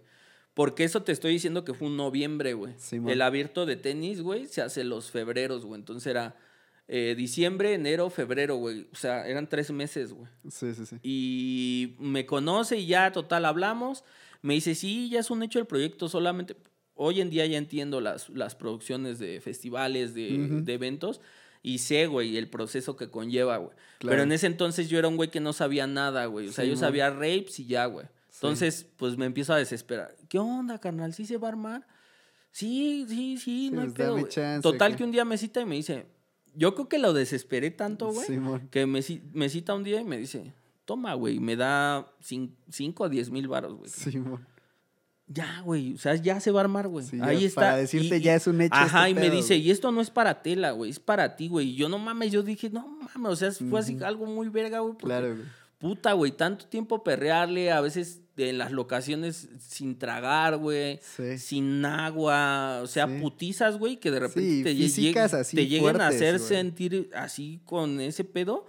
Porque 0.55 0.85
eso 0.85 1.03
te 1.03 1.13
estoy 1.13 1.33
diciendo 1.33 1.65
que 1.65 1.75
fue 1.75 1.89
un 1.89 1.97
noviembre, 1.97 2.55
güey. 2.55 2.75
Simón. 2.77 3.11
el 3.11 3.23
abierto 3.23 3.67
de 3.67 3.77
tenis, 3.77 4.21
güey, 4.21 4.47
se 4.47 4.63
hace 4.63 4.85
los 4.85 5.11
febreros, 5.11 5.65
güey. 5.65 5.81
Entonces 5.81 6.07
era 6.09 6.37
eh, 6.93 7.15
diciembre, 7.17 7.75
enero, 7.75 8.11
febrero, 8.11 8.57
güey. 8.57 8.89
O 8.93 8.97
sea, 8.97 9.27
eran 9.29 9.49
tres 9.49 9.71
meses, 9.71 10.13
güey. 10.13 10.29
Sí, 10.49 10.75
sí, 10.75 10.87
sí. 10.87 10.97
Y 11.05 11.95
me 12.01 12.27
conoce 12.27 12.79
y 12.79 12.87
ya, 12.87 13.13
total, 13.13 13.45
hablamos. 13.45 14.03
Me 14.43 14.55
dice, 14.55 14.75
sí, 14.75 15.09
ya 15.09 15.21
es 15.21 15.31
un 15.31 15.43
hecho 15.43 15.59
el 15.59 15.67
proyecto, 15.67 16.09
solamente... 16.09 16.57
Hoy 17.03 17.23
en 17.23 17.31
día 17.31 17.47
ya 17.47 17.57
entiendo 17.57 18.03
las, 18.03 18.29
las 18.29 18.55
producciones 18.55 19.19
de 19.19 19.41
festivales, 19.41 20.13
de, 20.13 20.63
eventos, 20.67 21.23
y 21.63 21.79
sé, 21.79 22.07
güey, 22.07 22.37
el 22.37 22.51
proceso 22.51 22.95
que 22.95 23.09
conlleva, 23.09 23.57
güey. 23.57 23.71
Claro. 24.01 24.13
Pero 24.13 24.23
en 24.25 24.33
ese 24.33 24.47
entonces 24.49 24.91
yo 24.91 24.99
era 24.99 25.09
un 25.09 25.17
güey 25.17 25.31
que 25.31 25.41
no 25.41 25.55
sabía 25.55 25.87
nada, 25.87 26.27
güey. 26.27 26.49
O 26.49 26.53
sea, 26.53 26.67
yo 26.67 26.77
sabía 26.77 27.09
rapes 27.09 27.59
y 27.61 27.67
ya, 27.67 27.87
güey. 27.87 28.07
Entonces, 28.43 28.87
pues 28.97 29.19
me 29.19 29.27
empiezo 29.27 29.53
a 29.53 29.59
desesperar. 29.59 30.17
¿Qué 30.29 30.39
onda, 30.39 30.79
carnal? 30.79 31.13
¿Sí 31.13 31.27
se 31.27 31.37
va 31.37 31.49
a 31.49 31.51
armar? 31.51 31.87
Sí, 32.53 33.05
sí, 33.09 33.37
sí, 33.37 33.39
Sí, 33.39 33.71
no 33.71 33.83
hay 33.83 33.89
pues, 33.89 33.97
pedo, 33.99 34.09
dame 34.11 34.21
güey". 34.23 34.33
chance, 34.33 34.63
Total 34.63 34.97
que 34.97 35.05
un 35.05 35.13
día 35.13 35.25
me 35.25 35.37
cita 35.39 35.61
y 35.61 35.67
me 35.67 35.77
dice, 35.77 36.07
yo 36.55 36.75
creo 36.75 36.89
que 36.89 36.99
lo 36.99 37.13
desesperé 37.13 37.71
tanto, 37.71 38.11
güey, 38.13 38.27
Simón. 38.27 38.69
que 38.71 38.87
me, 38.87 39.01
me 39.33 39.49
cita 39.49 39.75
un 39.75 39.85
día 39.85 40.01
y 40.01 40.05
me 40.05 40.17
dice, 40.17 40.53
toma, 40.85 41.15
güey, 41.15 41.37
y 41.37 41.41
me 41.41 41.55
da 41.55 42.11
5 42.21 43.05
o 43.05 43.09
10 43.09 43.31
mil 43.31 43.47
baros, 43.47 43.75
güey. 43.75 43.91
Simón. 43.91 44.47
Ya, 45.29 45.61
güey, 45.65 45.95
o 45.95 45.99
sea, 45.99 46.17
ya 46.17 46.41
se 46.41 46.51
va 46.51 46.61
a 46.61 46.65
armar, 46.65 46.89
güey. 46.89 47.07
Sí, 47.07 47.21
Ahí 47.23 47.45
está. 47.45 47.61
para 47.61 47.77
decirte 47.77 48.21
ya 48.21 48.35
es 48.35 48.49
un 48.49 48.61
hecho 48.61 48.75
Ajá, 48.75 49.09
este 49.09 49.21
y 49.21 49.29
me 49.29 49.31
dice, 49.31 49.57
y 49.57 49.71
esto 49.71 49.93
no 49.93 50.01
es 50.01 50.11
para 50.11 50.43
tela, 50.43 50.73
güey, 50.73 50.91
es 50.91 50.99
para 50.99 51.37
ti, 51.37 51.47
güey. 51.47 51.69
Y 51.69 51.77
yo 51.77 51.89
no 51.89 51.99
mames, 52.01 52.33
yo 52.33 52.43
dije, 52.43 52.69
no 52.71 52.89
mames, 52.89 53.33
o 53.33 53.37
sea, 53.37 53.53
fue 53.53 53.79
así 53.79 53.97
algo 54.03 54.27
muy 54.27 54.49
verga, 54.49 54.81
güey. 54.81 54.97
Claro, 54.97 55.37
güey. 55.37 55.47
Puta, 55.79 56.13
güey, 56.15 56.33
tanto 56.33 56.67
tiempo 56.67 57.05
perrearle, 57.05 57.71
a 57.71 57.81
veces 57.81 58.21
en 58.49 58.59
las 58.59 58.73
locaciones 58.73 59.49
sin 59.59 59.99
tragar, 59.99 60.57
güey. 60.57 60.99
Sí. 61.17 61.39
Sin 61.39 61.85
agua, 61.85 62.81
o 62.83 62.87
sea, 62.87 63.07
Sí. 63.07 63.19
putizas, 63.21 63.77
güey, 63.79 63.99
que 63.99 64.11
de 64.11 64.21
repente 64.21 64.51
Sí, 64.51 64.63
te, 64.63 64.75
lleguen- 64.75 65.35
así 65.35 65.57
te 65.57 65.67
lleguen 65.67 66.01
a 66.01 66.09
hacer 66.09 66.39
sentir 66.39 67.11
así 67.15 67.61
con 67.65 68.01
ese 68.01 68.25
pedo. 68.25 68.67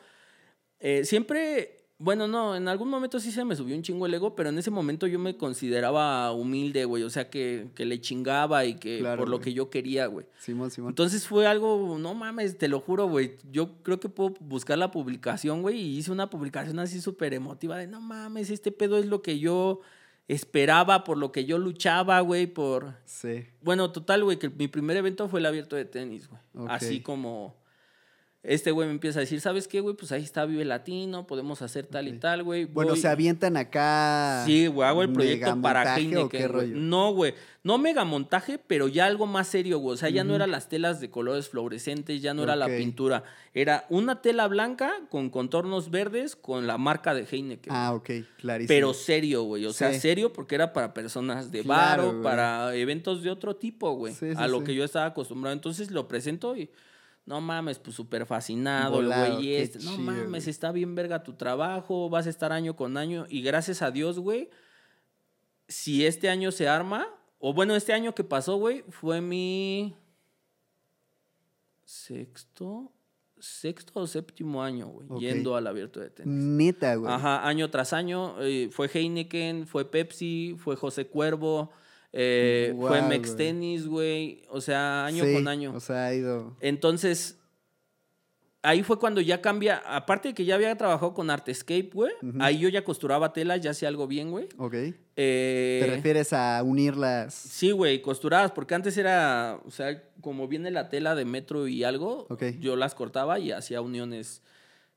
Eh, 0.80 1.06
siempre, 1.06 1.81
bueno, 2.02 2.28
no, 2.28 2.56
en 2.56 2.68
algún 2.68 2.90
momento 2.90 3.20
sí 3.20 3.32
se 3.32 3.46
me 3.46 3.56
subió 3.56 3.76
un 3.76 3.84
chingo 3.84 4.08
el 4.08 4.14
ego, 4.16 4.36
pero 4.36 4.50
en 4.50 4.58
ese 4.58 4.72
momento 4.72 5.06
yo 5.06 5.20
me 5.20 5.38
consideraba 5.38 6.32
humilde, 6.32 6.86
güey, 6.86 7.04
o 7.04 7.12
sea, 7.12 7.30
que, 7.30 7.68
que 7.76 7.86
le 7.86 8.02
chingaba 8.02 8.66
y 8.66 8.74
que 8.74 9.00
Claro, 9.00 9.20
por 9.20 9.30
lo 9.30 9.40
que 9.40 9.54
yo 9.54 9.70
quería, 9.70 10.08
güey. 10.08 10.26
Simón, 10.40 10.72
Simón. 10.72 10.90
Entonces 10.90 11.28
fue 11.28 11.46
algo, 11.46 11.98
no 12.00 12.16
mames, 12.16 12.58
te 12.58 12.68
lo 12.68 12.80
juro, 12.80 13.08
güey. 13.08 13.38
Yo 13.52 13.84
creo 13.84 14.00
que 14.00 14.10
puedo 14.10 14.34
buscar 14.40 14.80
la 14.80 14.90
publicación, 14.90 15.62
güey, 15.62 15.80
y 15.80 15.98
hice 16.00 16.12
una 16.12 16.30
publicación 16.30 16.80
así 16.80 17.00
súper 17.00 17.36
emotiva 17.36 17.78
de, 17.78 17.86
no 17.86 18.02
mames, 18.02 18.50
este 18.50 18.72
pedo 18.72 18.98
es 18.98 19.06
lo 19.06 19.22
que 19.22 19.38
yo 19.38 19.82
esperaba, 20.28 21.04
por 21.04 21.18
lo 21.18 21.32
que 21.32 21.46
yo 21.46 21.60
luchaba, 21.60 22.20
güey, 22.22 22.48
por... 22.48 22.96
Sí. 23.06 23.46
Bueno, 23.62 23.92
total, 23.92 24.24
güey, 24.24 24.40
que 24.40 24.50
mi 24.50 24.68
primer 24.68 24.98
evento 24.98 25.30
fue 25.30 25.40
el 25.40 25.46
abierto 25.46 25.76
de 25.76 25.86
tenis, 25.86 26.28
güey. 26.28 26.68
Así 26.68 27.02
como... 27.02 27.61
Este 28.44 28.72
güey 28.72 28.88
me 28.88 28.94
empieza 28.96 29.20
a 29.20 29.22
decir, 29.22 29.40
¿sabes 29.40 29.68
qué, 29.68 29.82
güey? 29.82 29.96
Pues 29.96 30.12
ahí 30.12 30.24
está 30.24 30.46
Vive 30.46 30.66
Latino, 30.66 31.28
podemos 31.28 31.62
hacer 31.62 31.86
tal 31.86 32.08
y 32.08 32.14
tal, 32.14 32.42
güey. 32.42 32.66
Bueno, 32.66 32.96
se 32.96 33.08
avientan 33.08 33.56
acá. 33.56 34.42
Sí, 34.48 34.66
güey, 34.66 34.90
hago 34.90 35.04
el 35.04 35.14
proyecto 35.14 35.62
para 35.62 35.96
Heineken. 35.96 36.18
¿o 36.26 36.30
qué 36.30 36.48
güey. 36.48 36.48
rollo? 36.48 36.76
No, 36.76 37.14
güey. 37.14 37.36
No 37.64 37.78
megamontaje, 37.78 38.58
pero 38.58 38.88
ya 38.88 39.06
algo 39.06 39.28
más 39.28 39.48
serio, 39.48 39.78
güey. 39.78 39.94
O 39.94 39.98
sea, 39.98 40.10
ya 40.10 40.24
no 40.24 40.34
eran 40.34 40.50
las 40.50 40.70
telas 40.70 41.00
de 41.00 41.12
colores 41.12 41.50
fluorescentes, 41.50 42.20
ya 42.20 42.34
no 42.34 42.42
era 42.42 42.56
la 42.56 42.66
pintura. 42.66 43.24
Era 43.54 43.86
una 43.90 44.24
tela 44.24 44.48
blanca 44.48 44.92
con 45.12 45.30
contornos 45.30 45.92
verdes 45.92 46.36
con 46.36 46.66
la 46.66 46.80
marca 46.80 47.14
de 47.14 47.28
Heineken. 47.30 47.72
Ah, 47.72 47.94
ok, 47.94 48.10
clarísimo. 48.40 48.68
pero 48.70 48.94
serio, 48.96 49.44
güey. 49.44 49.68
O 49.68 49.74
sea, 49.74 49.94
serio 49.94 50.34
porque 50.34 50.56
era 50.56 50.74
para 50.74 50.96
personas 50.96 51.52
de 51.52 51.62
Claro, 51.62 52.02
varo, 52.06 52.12
güey. 52.14 52.24
para 52.24 52.76
eventos 52.76 53.22
de 53.22 53.30
otro 53.30 53.56
tipo, 53.56 53.92
güey. 53.94 54.16
Sí, 54.16 54.32
sí, 54.32 54.36
a 54.36 54.48
lo 54.48 54.64
que 54.64 54.74
yo 54.74 54.84
estaba 54.84 55.06
acostumbrado. 55.06 55.54
Entonces 55.54 55.92
lo 55.92 56.08
presento 56.08 56.58
y. 56.58 56.72
No 57.26 57.40
mames, 57.40 57.80
pues 57.80 57.96
súper 57.96 58.26
fascinado, 58.26 59.00
el 59.00 59.08
güey 59.08 59.56
este. 59.56 59.80
No 59.80 59.92
chido, 59.92 60.04
mames, 60.04 60.30
güey. 60.30 60.50
está 60.50 60.72
bien 60.72 60.96
verga 60.96 61.24
tu 61.24 61.34
trabajo, 61.34 62.10
vas 62.10 62.28
a 62.28 62.30
estar 62.30 62.52
año 62.52 62.76
con 62.76 62.98
año. 62.98 63.26
Y 63.30 63.42
gracias 63.42 63.82
a 63.82 63.92
Dios, 63.92 64.20
güey, 64.20 64.50
si 65.68 66.06
este 66.06 66.30
año 66.30 66.52
se 66.52 66.68
arma, 66.68 67.08
o 67.40 67.54
bueno, 67.54 67.76
este 67.76 67.94
año 67.94 68.14
que 68.16 68.24
pasó, 68.24 68.58
güey, 68.58 68.84
fue 68.90 69.22
mi 69.22 69.96
sexto, 71.86 72.92
sexto 73.40 74.00
o 74.00 74.08
séptimo 74.08 74.64
año, 74.64 74.88
güey, 74.88 75.08
yendo 75.20 75.56
al 75.56 75.68
abierto 75.68 76.00
de 76.00 76.10
tenis. 76.10 76.34
Neta, 76.34 76.96
güey. 76.96 77.12
Ajá, 77.12 77.48
año 77.48 77.70
tras 77.70 77.94
año. 77.94 78.36
eh, 78.42 78.70
fue 78.72 78.90
Heineken, 78.92 79.68
fue 79.68 79.90
Pepsi, 79.90 80.56
fue 80.58 80.76
José 80.76 81.08
Cuervo, 81.08 81.72
eh, 82.14 82.74
fue 82.78 83.02
Mex 83.04 83.30
güey. 83.30 83.38
Tenis, 83.38 83.88
güey. 83.88 84.42
O 84.50 84.62
sea, 84.62 85.06
año 85.06 85.24
Sí, 85.26 85.34
con 85.34 85.48
año. 85.48 85.74
O 85.76 85.80
sea, 85.80 86.08
ha 86.08 86.14
ido. 86.14 86.56
Entonces, 86.60 87.38
ahí 88.62 88.84
fue 88.84 89.00
cuando 89.00 89.22
ya 89.22 89.42
cambia. 89.42 89.82
Aparte 89.86 90.30
de 90.30 90.34
que 90.34 90.46
ya 90.46 90.56
había 90.56 90.76
trabajado 90.76 91.14
con 91.14 91.30
Artescape, 91.30 91.90
güey. 91.94 92.12
Ahí 92.40 92.60
yo 92.60 92.70
ya 92.70 92.84
costuraba 92.84 93.34
telas, 93.34 93.62
ya 93.62 93.72
hacía 93.72 93.88
algo 93.88 94.08
bien, 94.08 94.32
güey. 94.32 94.48
Ok. 94.58 94.76
Eh, 95.16 95.80
¿Te 95.84 95.88
refieres 95.96 96.34
a 96.34 96.62
unirlas? 96.64 97.34
Sí, 97.34 97.72
güey, 97.72 98.02
costuradas, 98.02 98.52
porque 98.52 98.76
antes 98.76 98.98
era, 98.98 99.60
o 99.66 99.72
sea, 99.72 100.04
como 100.22 100.48
viene 100.48 100.72
la 100.72 100.90
tela 100.90 101.16
de 101.16 101.26
metro 101.26 101.68
y 101.68 101.84
algo, 101.84 102.26
Ok. 102.30 102.44
yo 102.60 102.76
las 102.76 102.96
cortaba 102.96 103.40
y 103.40 103.52
hacía 103.52 103.82
uniones 103.82 104.42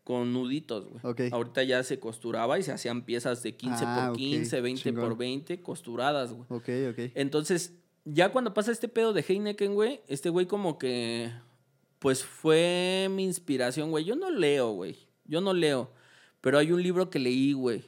con 0.05 0.33
nuditos, 0.33 0.87
güey. 0.87 1.31
Ahorita 1.33 1.63
ya 1.65 1.83
se 1.83 1.99
costuraba 1.99 2.59
y 2.59 2.63
se 2.63 2.73
hacían 2.73 3.03
piezas 3.07 3.43
de 3.43 3.57
15 3.57 3.85
Ah, 3.87 4.01
por 4.07 4.11
ok, 4.13 4.17
15, 4.19 4.61
20 4.61 4.93
por 4.93 5.03
chingón. 5.03 5.19
20, 5.19 5.63
costuradas, 5.63 6.33
güey. 6.33 6.45
Ok, 6.51 6.69
ok. 6.91 7.11
Entonces, 7.15 7.73
ya 8.05 8.31
cuando 8.31 8.53
pasa 8.55 8.71
este 8.71 8.89
pedo 8.89 9.13
de 9.15 9.25
Heineken, 9.27 9.75
güey, 9.75 10.03
este 10.07 10.29
güey 10.29 10.45
como 10.47 10.79
que, 10.79 11.33
pues 11.99 12.23
fue 12.23 13.09
mi 13.11 13.25
inspiración, 13.25 13.91
güey. 13.91 14.05
Yo 14.05 14.15
no 14.15 14.31
leo, 14.31 14.73
güey. 14.73 14.99
Yo 15.25 15.41
no 15.41 15.55
leo, 15.55 15.91
pero 16.43 16.59
hay 16.59 16.71
un 16.71 16.83
libro 16.83 17.09
que 17.09 17.19
leí, 17.19 17.55
güey. 17.55 17.83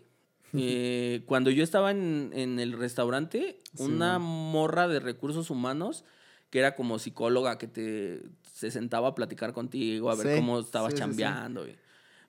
Eh, 0.58 1.22
cuando 1.26 1.50
yo 1.50 1.62
estaba 1.62 1.90
en, 1.90 2.30
en 2.32 2.58
el 2.60 2.72
restaurante, 2.72 3.60
Sí, 3.74 3.82
una 3.82 4.18
morra 4.18 4.88
de 4.88 5.00
recursos 5.00 5.50
humanos 5.50 6.04
que 6.48 6.60
era 6.60 6.74
como 6.76 6.98
psicóloga 6.98 7.58
que 7.58 7.66
te 7.66 8.22
se 8.54 8.70
sentaba 8.70 9.08
a 9.08 9.14
platicar 9.14 9.52
contigo, 9.52 10.10
a 10.10 10.14
ver 10.14 10.28
Sí, 10.28 10.36
cómo 10.36 10.62
sí. 10.62 10.70
chambeando. 10.94 11.62
güey. 11.62 11.76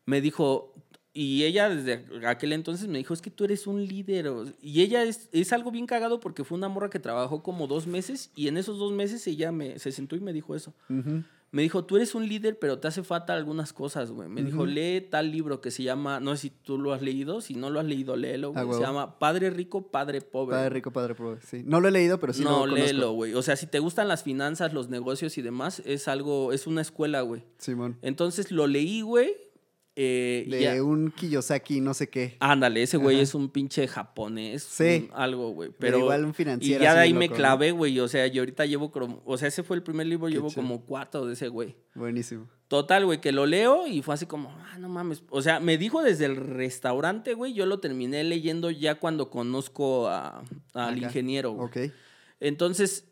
Me 0.08 0.20
dijo, 0.22 0.74
y 1.14 1.44
ella 1.44 1.70
desde 1.70 2.06
aquel 2.28 2.54
entonces 2.54 2.88
me 2.88 2.98
dijo, 2.98 3.14
es 3.14 3.22
que 3.22 3.30
tú 3.30 3.44
eres 3.44 3.68
un 3.68 3.86
líder. 3.86 4.32
Y 4.62 4.82
ella 4.82 5.04
es, 5.04 5.30
es 5.32 5.54
algo 5.54 5.70
bien 5.70 5.86
cagado 5.86 6.20
porque 6.20 6.44
fue 6.44 6.58
una 6.58 6.70
morra 6.70 6.90
que 6.90 7.00
trabajó 7.00 7.44
como 7.44 7.68
dos 7.68 7.86
meses 7.88 8.32
y 8.36 8.48
en 8.48 8.58
esos 8.58 8.80
dos 8.80 8.92
meses 8.94 9.26
ella 9.28 9.52
me, 9.52 9.78
se 9.80 9.92
sentó 9.92 10.16
y 10.16 10.20
me 10.22 10.34
dijo 10.34 10.56
eso. 10.56 10.74
Me 11.50 11.62
dijo, 11.62 11.86
tú 11.86 11.96
eres 11.96 12.14
un 12.14 12.28
líder, 12.28 12.60
pero 12.60 12.78
te 12.78 12.90
hace 12.90 13.04
falta 13.04 13.32
algunas 13.34 13.72
cosas, 13.72 14.12
güey. 14.12 14.28
Me 14.28 14.44
dijo, 14.44 14.66
lee 14.66 15.00
tal 15.10 15.32
libro 15.32 15.62
que 15.62 15.72
se 15.72 15.82
llama, 15.82 16.20
no 16.20 16.36
sé 16.36 16.42
si 16.42 16.50
tú 16.50 16.78
lo 16.78 16.92
has 16.92 17.02
leído, 17.02 17.40
si 17.40 17.56
no 17.56 17.70
lo 17.70 17.80
has 17.80 17.86
leído, 17.86 18.18
léelo, 18.18 18.52
Ah, 18.54 18.64
güey. 18.64 18.78
Se 18.78 18.82
huevo. 18.84 18.94
llama 18.94 19.18
Padre 19.18 19.50
Rico, 19.50 19.88
Padre 19.88 20.20
Pobre. 20.20 20.58
Padre 20.58 20.70
rico, 20.72 20.92
padre 20.92 21.16
pobre. 21.16 21.40
Sí. 21.42 21.64
No 21.66 21.80
lo 21.80 21.88
he 21.88 21.92
leído, 21.92 22.20
pero 22.20 22.34
sí 22.34 22.44
lo 22.44 22.50
no, 22.52 22.68
léelo, 22.68 23.14
güey. 23.14 23.34
O 23.34 23.42
sea, 23.42 23.56
si 23.56 23.66
te 23.66 23.80
gustan 23.80 24.10
las 24.10 24.24
finanzas, 24.24 24.74
los 24.74 24.90
negocios 24.90 25.38
y 25.38 25.42
demás, 25.42 25.82
es 25.86 26.10
algo, 26.10 26.52
es 26.52 26.68
una 26.68 26.82
escuela, 26.82 27.22
güey. 27.22 27.46
Simón. 27.60 27.98
Entonces 28.02 28.52
lo 28.52 28.68
leí, 28.68 29.02
güey. 29.02 29.32
Eh, 30.00 30.44
y 30.46 30.50
De 30.52 30.62
ya- 30.62 30.84
un 30.84 31.10
Kiyosaki, 31.10 31.82
no 31.82 31.96
sé 31.96 32.08
qué. 32.08 32.38
Ándale, 32.40 32.84
ese 32.84 32.98
güey 32.98 33.16
Ajá. 33.16 33.24
es 33.24 33.34
un 33.34 33.50
pinche 33.50 33.88
japonés. 33.88 34.62
Sí. 34.62 35.10
un- 35.12 35.20
algo, 35.20 35.50
güey. 35.50 35.70
Pero 35.70 35.80
Pero 35.80 36.00
igual 36.02 36.24
un 36.26 36.30
Y 36.30 36.34
financiero. 36.34 36.84
ya 36.84 36.94
de 36.94 37.00
ahí 37.00 37.14
me 37.16 37.30
clavé, 37.30 37.72
güey. 37.72 38.00
O 38.00 38.08
sea, 38.08 38.28
yo 38.28 38.44
ahorita 38.44 38.68
llevo 38.68 38.92
como. 38.92 39.24
O 39.26 39.40
sea, 39.40 39.48
ese 39.48 39.64
fue 39.64 39.76
el 39.76 39.82
primer 39.82 40.06
libro, 40.06 40.30
llevo 40.30 40.50
chido. 40.50 40.62
como 40.62 40.82
cuatro 40.86 41.26
de 41.26 41.34
ese 41.34 41.48
güey. 41.48 41.76
Buenísimo. 41.96 42.48
Total, 42.68 43.06
güey, 43.06 43.20
que 43.22 43.32
lo 43.32 43.48
leo 43.48 43.88
y 43.88 44.04
fue 44.04 44.14
así 44.14 44.28
como, 44.28 44.50
ah, 44.52 44.78
no 44.78 44.88
mames. 44.88 45.24
O 45.32 45.42
sea, 45.42 45.60
me 45.60 45.80
dijo 45.80 46.04
desde 46.04 46.26
el 46.26 46.36
restaurante, 46.36 47.34
güey. 47.34 47.54
Yo 47.54 47.66
lo 47.66 47.80
terminé 47.80 48.24
leyendo 48.24 48.70
ya 48.70 48.96
cuando 48.96 49.32
conozco 49.32 50.10
a- 50.10 50.44
al 50.76 50.98
ingeniero, 51.02 51.54
güey. 51.54 51.68
Ok. 51.88 51.94
Entonces, 52.40 53.06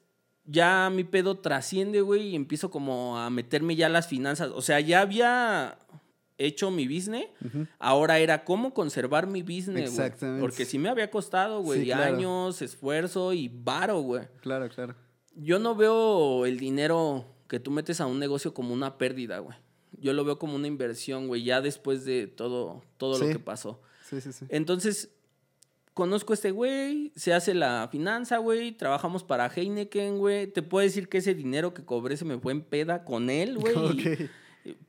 ya 0.46 0.92
mi 0.94 1.04
pedo 1.04 1.40
trasciende, 1.40 2.02
güey, 2.02 2.28
y 2.30 2.36
empiezo 2.36 2.70
como 2.70 3.18
a 3.18 3.30
meterme 3.32 3.76
ya 3.76 3.90
las 3.90 4.08
finanzas. 4.08 4.52
O 4.54 4.62
sea, 4.62 4.80
ya 4.82 5.02
había 5.02 5.80
hecho 6.38 6.72
mi 6.72 6.88
business, 6.88 7.28
ahora 7.80 8.20
era 8.20 8.44
cómo 8.44 8.74
conservar 8.74 9.28
mi 9.28 9.42
business, 9.42 9.68
güey. 9.74 9.84
Exactamente. 9.84 10.42
Porque 10.42 10.66
sí 10.66 10.78
me 10.80 10.90
había 10.90 11.10
costado, 11.10 11.62
güey, 11.62 11.82
Sí, 11.82 11.86
claro. 11.88 12.16
años, 12.16 12.62
esfuerzo 12.62 13.34
y 13.34 13.50
varo, 13.54 14.02
güey. 14.02 14.24
Claro, 14.42 14.68
claro. 14.70 14.96
Yo 15.36 15.60
no 15.60 15.76
veo 15.76 16.46
el 16.46 16.58
dinero 16.60 17.26
que 17.48 17.60
tú 17.60 17.72
metes 17.72 18.02
a 18.02 18.06
un 18.06 18.20
negocio 18.20 18.54
como 18.54 18.74
una 18.74 18.98
pérdida, 18.98 19.40
güey. 19.40 19.58
Yo 19.98 20.14
lo 20.14 20.26
veo 20.26 20.38
como 20.40 20.56
una 20.56 20.68
inversión, 20.68 21.28
güey, 21.28 21.44
ya 21.44 21.62
después 21.62 22.04
de 22.06 22.28
todo, 22.28 22.84
todo 22.98 23.18
lo 23.18 23.28
que 23.28 23.40
pasó. 23.40 23.82
Sí, 24.10 24.20
sí, 24.22 24.34
sí. 24.34 24.46
Entonces, 24.50 25.10
conozco 25.94 26.34
a 26.34 26.36
este 26.36 26.52
güey, 26.52 27.14
se 27.16 27.34
hace 27.34 27.54
la 27.54 27.88
finanza, 27.92 28.38
güey, 28.38 28.74
trabajamos 28.74 29.24
para 29.24 29.48
Heineken, 29.48 30.18
güey. 30.18 30.48
Te 30.48 30.62
puedo 30.62 30.84
decir 30.86 31.08
que 31.08 31.20
ese 31.20 31.34
dinero 31.34 31.74
que 31.74 31.86
cobré 31.86 32.18
se 32.18 32.26
me 32.26 32.38
fue 32.38 32.52
en 32.52 32.62
peda 32.62 33.06
con 33.06 33.30
él, 33.30 33.58
güey. 33.58 33.74
Ok. 34.26 34.30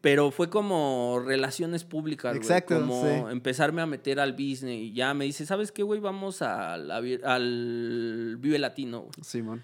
Pero 0.01 0.31
fue 0.31 0.49
como 0.49 1.23
relaciones 1.25 1.85
públicas, 1.85 2.33
güey. 2.33 2.43
Exacto, 2.43 2.81
Como 2.81 3.03
sí. 3.03 3.09
empezarme 3.31 3.83
a 3.83 3.87
meter 3.87 4.19
al 4.21 4.33
business. 4.33 4.79
Y 4.79 4.93
ya 4.95 5.13
me 5.13 5.27
dice, 5.27 5.45
¿sabes 5.45 5.71
qué, 5.73 5.83
güey? 5.83 6.01
Vamos 6.01 6.41
a 6.41 6.77
la 6.79 7.01
vi- 7.01 7.21
al 7.23 8.37
Vive 8.41 8.59
Latino, 8.59 9.01
güey. 9.03 9.13
Simón. 9.23 9.63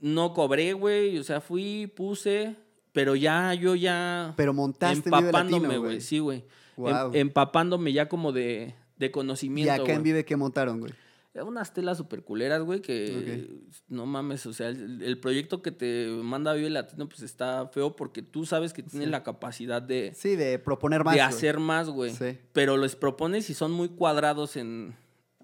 No 0.00 0.32
cobré, 0.32 0.72
güey. 0.72 1.18
O 1.18 1.24
sea, 1.24 1.40
fui, 1.40 1.86
puse. 1.94 2.56
Pero 2.92 3.14
ya, 3.14 3.52
yo 3.54 3.74
ya. 3.74 4.32
Pero 4.36 4.54
montaste 4.54 5.08
en 5.08 5.14
empapándome, 5.14 5.76
güey. 5.78 6.00
Sí, 6.00 6.18
güey. 6.18 6.38
Em- 6.38 6.44
Guau. 6.76 7.10
empapándome 7.14 7.92
ya 7.92 8.08
como 8.08 8.32
de, 8.32 8.74
de 8.96 9.06
Y 9.06 9.10
conocimiento. 9.10 9.72
acá 9.72 9.82
en 9.92 10.00
güey. 10.00 10.02
Vive, 10.12 10.24
¿qué 10.24 10.36
montaron, 10.36 10.80
güey? 10.80 10.92
Unas 11.34 11.72
telas 11.72 11.96
super 11.96 12.22
culeras, 12.24 12.62
güey, 12.62 12.80
que 12.82 13.48
no 13.88 14.04
mames, 14.04 14.46
o 14.46 14.52
sea, 14.52 14.68
el, 14.68 15.00
el 15.00 15.18
proyecto 15.20 15.62
que 15.62 15.70
te 15.70 16.08
manda 16.08 16.52
Vive 16.54 16.70
Latino, 16.70 17.08
pues 17.08 17.22
está 17.22 17.68
feo 17.68 17.94
porque 17.94 18.20
tú 18.20 18.46
sabes 18.46 18.72
que 18.72 18.82
tienes 18.82 19.06
Sí. 19.06 19.10
la 19.12 19.22
capacidad 19.22 19.80
de, 19.80 20.12
Sí, 20.16 20.34
de 20.34 20.58
proponer 20.58 21.04
más. 21.04 21.14
de 21.14 21.20
güey. 21.20 21.28
hacer 21.28 21.60
más, 21.60 21.88
güey. 21.88 22.12
Sí. 22.14 22.36
Pero 22.52 22.76
los 22.76 22.96
propones 22.96 23.48
y 23.48 23.54
son 23.54 23.70
muy 23.70 23.88
cuadrados 23.90 24.56
en. 24.56 24.96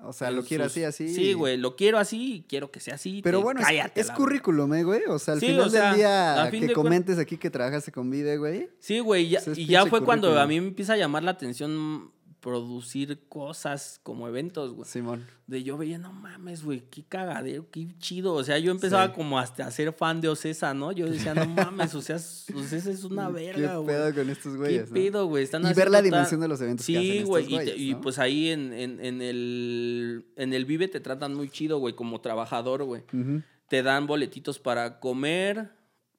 O 0.02 0.12
sea, 0.12 0.28
en 0.28 0.36
lo 0.36 0.42
quiero 0.44 0.64
así, 0.64 0.82
así. 0.84 1.08
Sí, 1.08 1.32
güey, 1.32 1.56
lo 1.56 1.74
quiero 1.74 1.98
así 1.98 2.34
y 2.34 2.42
quiero 2.42 2.70
que 2.70 2.80
sea 2.80 2.96
así. 2.96 3.20
Pero 3.22 3.38
te- 3.38 3.44
bueno, 3.44 3.60
es- 3.60 3.66
cállate 3.66 4.00
es, 4.00 4.08
la- 4.08 4.14
currículum, 4.14 4.74
¿eh, 4.74 4.82
güey? 4.84 5.02
O 5.08 5.18
sea, 5.18 5.34
al 5.34 5.40
Sí, 5.40 5.46
final 5.46 5.60
o 5.66 5.70
sea, 5.70 5.86
del 5.88 5.96
día 5.96 6.48
que 6.50 6.66
de 6.66 6.72
comentes 6.74 7.18
aquí 7.18 7.38
que 7.38 7.48
trabajaste 7.48 7.92
con 7.92 8.10
Vive, 8.10 8.36
güey. 8.36 8.68
Sí, 8.80 8.98
güey, 8.98 9.28
ya- 9.30 9.38
Pues 9.38 9.56
es 9.56 9.58
y 9.58 9.66
ya 9.66 9.86
fue 9.86 10.04
cuando 10.04 10.38
a 10.38 10.46
mí 10.46 10.60
me 10.60 10.66
empieza 10.68 10.92
a 10.92 10.96
llamar 10.96 11.22
la 11.22 11.30
atención 11.30 12.10
producir 12.40 13.18
cosas 13.28 14.00
como 14.02 14.28
eventos, 14.28 14.72
güey. 14.72 14.88
Simón. 14.88 15.26
De 15.46 15.62
yo 15.62 15.76
veía, 15.76 15.98
no 15.98 16.12
mames, 16.12 16.64
güey, 16.64 16.82
qué 16.90 17.04
cagadero, 17.04 17.66
qué 17.70 17.86
chido. 17.98 18.34
O 18.34 18.42
sea, 18.44 18.58
yo 18.58 18.70
empezaba 18.70 19.06
Sí. 19.08 19.12
como 19.14 19.38
hasta 19.38 19.66
a 19.66 19.70
ser 19.70 19.92
fan 19.92 20.20
de 20.20 20.28
Ocesa, 20.28 20.74
¿no? 20.74 20.92
Yo 20.92 21.06
decía, 21.08 21.34
no 21.34 21.46
mames, 21.46 21.94
o 21.94 22.02
sea, 22.02 22.16
Ocesa 22.16 22.90
es 22.90 23.04
una 23.04 23.28
verga, 23.30 23.70
¿Qué 23.72 23.76
güey. 23.76 23.86
pedo 23.86 24.14
con 24.14 24.30
estos 24.30 24.56
güeyes? 24.56 24.82
¿Qué 24.84 24.88
no? 24.88 24.94
pedo, 24.94 25.26
güey? 25.26 25.44
Están 25.44 25.66
Y 25.66 25.74
ver 25.74 25.90
la 25.90 26.02
dimensión 26.02 26.40
de 26.40 26.48
los 26.48 26.60
eventos 26.60 26.86
que 26.86 26.92
hacen 26.96 27.02
Sí, 27.02 27.16
estos 27.18 27.28
güey. 27.28 27.44
Y, 27.44 27.48
te- 27.48 27.54
güeyes, 27.54 27.78
y 27.78 27.92
¿no? 27.92 28.00
pues 28.00 28.18
ahí 28.18 28.48
en, 28.50 28.72
en, 28.72 29.04
en 29.04 29.22
el, 29.22 30.26
en 30.36 30.52
el 30.52 30.64
Vive 30.64 30.88
te 30.88 31.00
tratan 31.00 31.34
muy 31.34 31.48
chido, 31.48 31.78
güey, 31.78 31.94
como 31.94 32.20
trabajador, 32.20 32.84
güey. 32.84 33.02
Ujú. 33.12 33.42
Te 33.68 33.82
dan 33.82 34.06
boletitos 34.06 34.58
para 34.60 35.00
comer, 35.00 35.70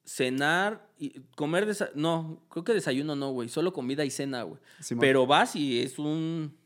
cenar 0.08 0.88
y 0.98 1.20
comer, 1.36 1.66
desa- 1.68 1.90
no, 1.94 2.42
creo 2.48 2.64
que 2.64 2.72
desayuno 2.72 3.14
no, 3.14 3.30
güey, 3.32 3.48
solo 3.48 3.72
comida 3.72 4.04
y 4.04 4.10
cena, 4.10 4.42
güey. 4.42 4.58
Pero 4.98 5.26
vas 5.26 5.54
y 5.54 5.80
es 5.80 5.98
un 5.98 6.56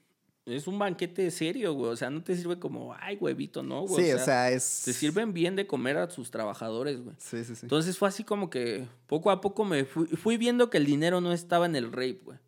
es 0.45 0.67
un 0.67 0.77
banquete 0.77 1.31
serio, 1.31 1.73
güey, 1.75 1.93
o 1.93 1.97
sea, 1.97 2.11
no 2.11 2.21
te 2.23 2.35
sirve 2.35 2.59
como, 2.59 2.95
ay, 2.99 3.17
huevito, 3.21 3.63
no, 3.63 3.83
güey. 3.83 4.07
Sí, 4.07 4.13
o 4.13 4.19
sea, 4.19 4.51
es... 4.51 4.83
te 4.85 4.93
sirven 4.93 5.33
bien 5.33 5.55
de 5.55 5.69
comer 5.69 5.97
a 5.99 6.11
sus 6.11 6.33
trabajadores, 6.33 7.01
güey. 7.01 7.15
Sí, 7.19 7.45
sí, 7.45 7.55
sí. 7.55 7.61
Entonces 7.63 7.97
fue 7.97 8.09
así 8.09 8.25
como 8.25 8.51
que 8.51 8.89
poco 9.07 9.31
a 9.31 9.41
poco 9.41 9.65
me 9.65 9.85
fui, 9.85 10.07
fui 10.09 10.37
viendo 10.39 10.69
que 10.69 10.79
el 10.79 10.85
dinero 10.87 11.21
no 11.21 11.33
estaba 11.33 11.67
en 11.67 11.77
el 11.77 11.93
rape, 11.93 12.21
güey. 12.25 12.39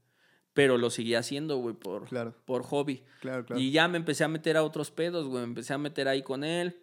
Pero 0.55 0.77
lo 0.79 0.91
seguía 0.91 1.21
haciendo, 1.21 1.59
güey, 1.59 1.75
por, 1.77 2.07
Claro, 2.09 2.35
por 2.45 2.63
hobby. 2.65 3.03
claro, 3.21 3.45
claro. 3.45 3.61
Y 3.61 3.71
ya 3.71 3.87
me 3.89 3.97
empecé 3.97 4.25
a 4.25 4.29
meter 4.29 4.57
a 4.57 4.63
otros 4.65 4.91
pedos, 4.91 5.27
güey. 5.27 5.43
Me 5.43 5.49
empecé 5.49 5.73
a 5.73 5.79
meter 5.79 6.07
ahí 6.09 6.23
con 6.23 6.43
él. 6.45 6.77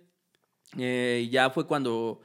Eh, 0.77 1.23
y 1.25 1.29
ya 1.29 1.49
fue 1.49 1.67
cuando 1.67 2.21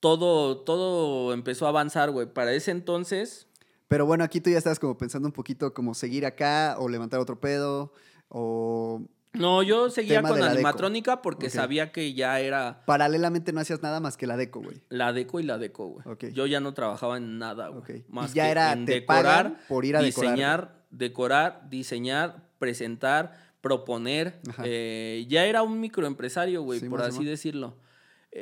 todo, 0.00 0.58
todo 0.58 1.32
empezó 1.32 1.66
a 1.66 1.70
avanzar, 1.70 2.10
güey. 2.10 2.26
Para 2.26 2.52
ese 2.52 2.70
entonces, 2.70 3.46
Pero 3.88 4.06
bueno, 4.06 4.24
aquí 4.24 4.40
tú 4.40 4.50
ya 4.50 4.58
estás 4.58 4.78
como 4.78 4.96
pensando 4.96 5.28
un 5.28 5.32
poquito 5.32 5.72
como 5.74 5.94
seguir 5.94 6.26
acá 6.26 6.76
o 6.78 6.88
levantar 6.88 7.20
otro 7.20 7.40
pedo 7.40 7.92
o... 8.28 9.02
no, 9.32 9.62
yo 9.62 9.88
seguía 9.90 10.20
con 10.20 10.38
la 10.38 10.46
deco. 10.46 10.56
animatrónica 10.56 11.22
porque 11.22 11.48
sabía 11.48 11.90
que 11.92 12.12
ya 12.12 12.40
era 12.40 12.84
Paralelamente 12.84 13.52
no 13.52 13.60
hacías 13.60 13.82
nada 13.82 14.00
más 14.00 14.16
que 14.16 14.26
la 14.26 14.36
deco, 14.36 14.60
güey. 14.60 14.82
la 14.90 15.12
deco 15.12 15.40
y 15.40 15.44
la 15.44 15.58
deco, 15.58 15.86
güey. 15.88 16.32
Yo 16.32 16.46
ya 16.46 16.60
no 16.60 16.74
trabajaba 16.74 17.16
en 17.16 17.38
nada, 17.38 17.68
güey. 17.68 18.00
Y 18.00 18.04
Más 18.08 18.34
ya 18.34 18.44
que 18.44 18.50
era, 18.50 18.72
en 18.72 18.84
te 18.84 19.00
decorar, 19.00 19.60
por 19.68 19.84
ir 19.84 19.96
a 19.96 20.02
diseñar, 20.02 20.84
decorar, 20.90 21.68
diseñar, 21.70 22.48
presentar, 22.58 23.48
proponer. 23.60 24.40
Eh, 24.64 25.26
ya 25.28 25.44
era 25.46 25.62
un 25.62 25.80
microempresario, 25.80 26.62
güey, 26.62 26.80
por 26.80 27.02
así 27.02 27.24
decirlo. 27.24 27.76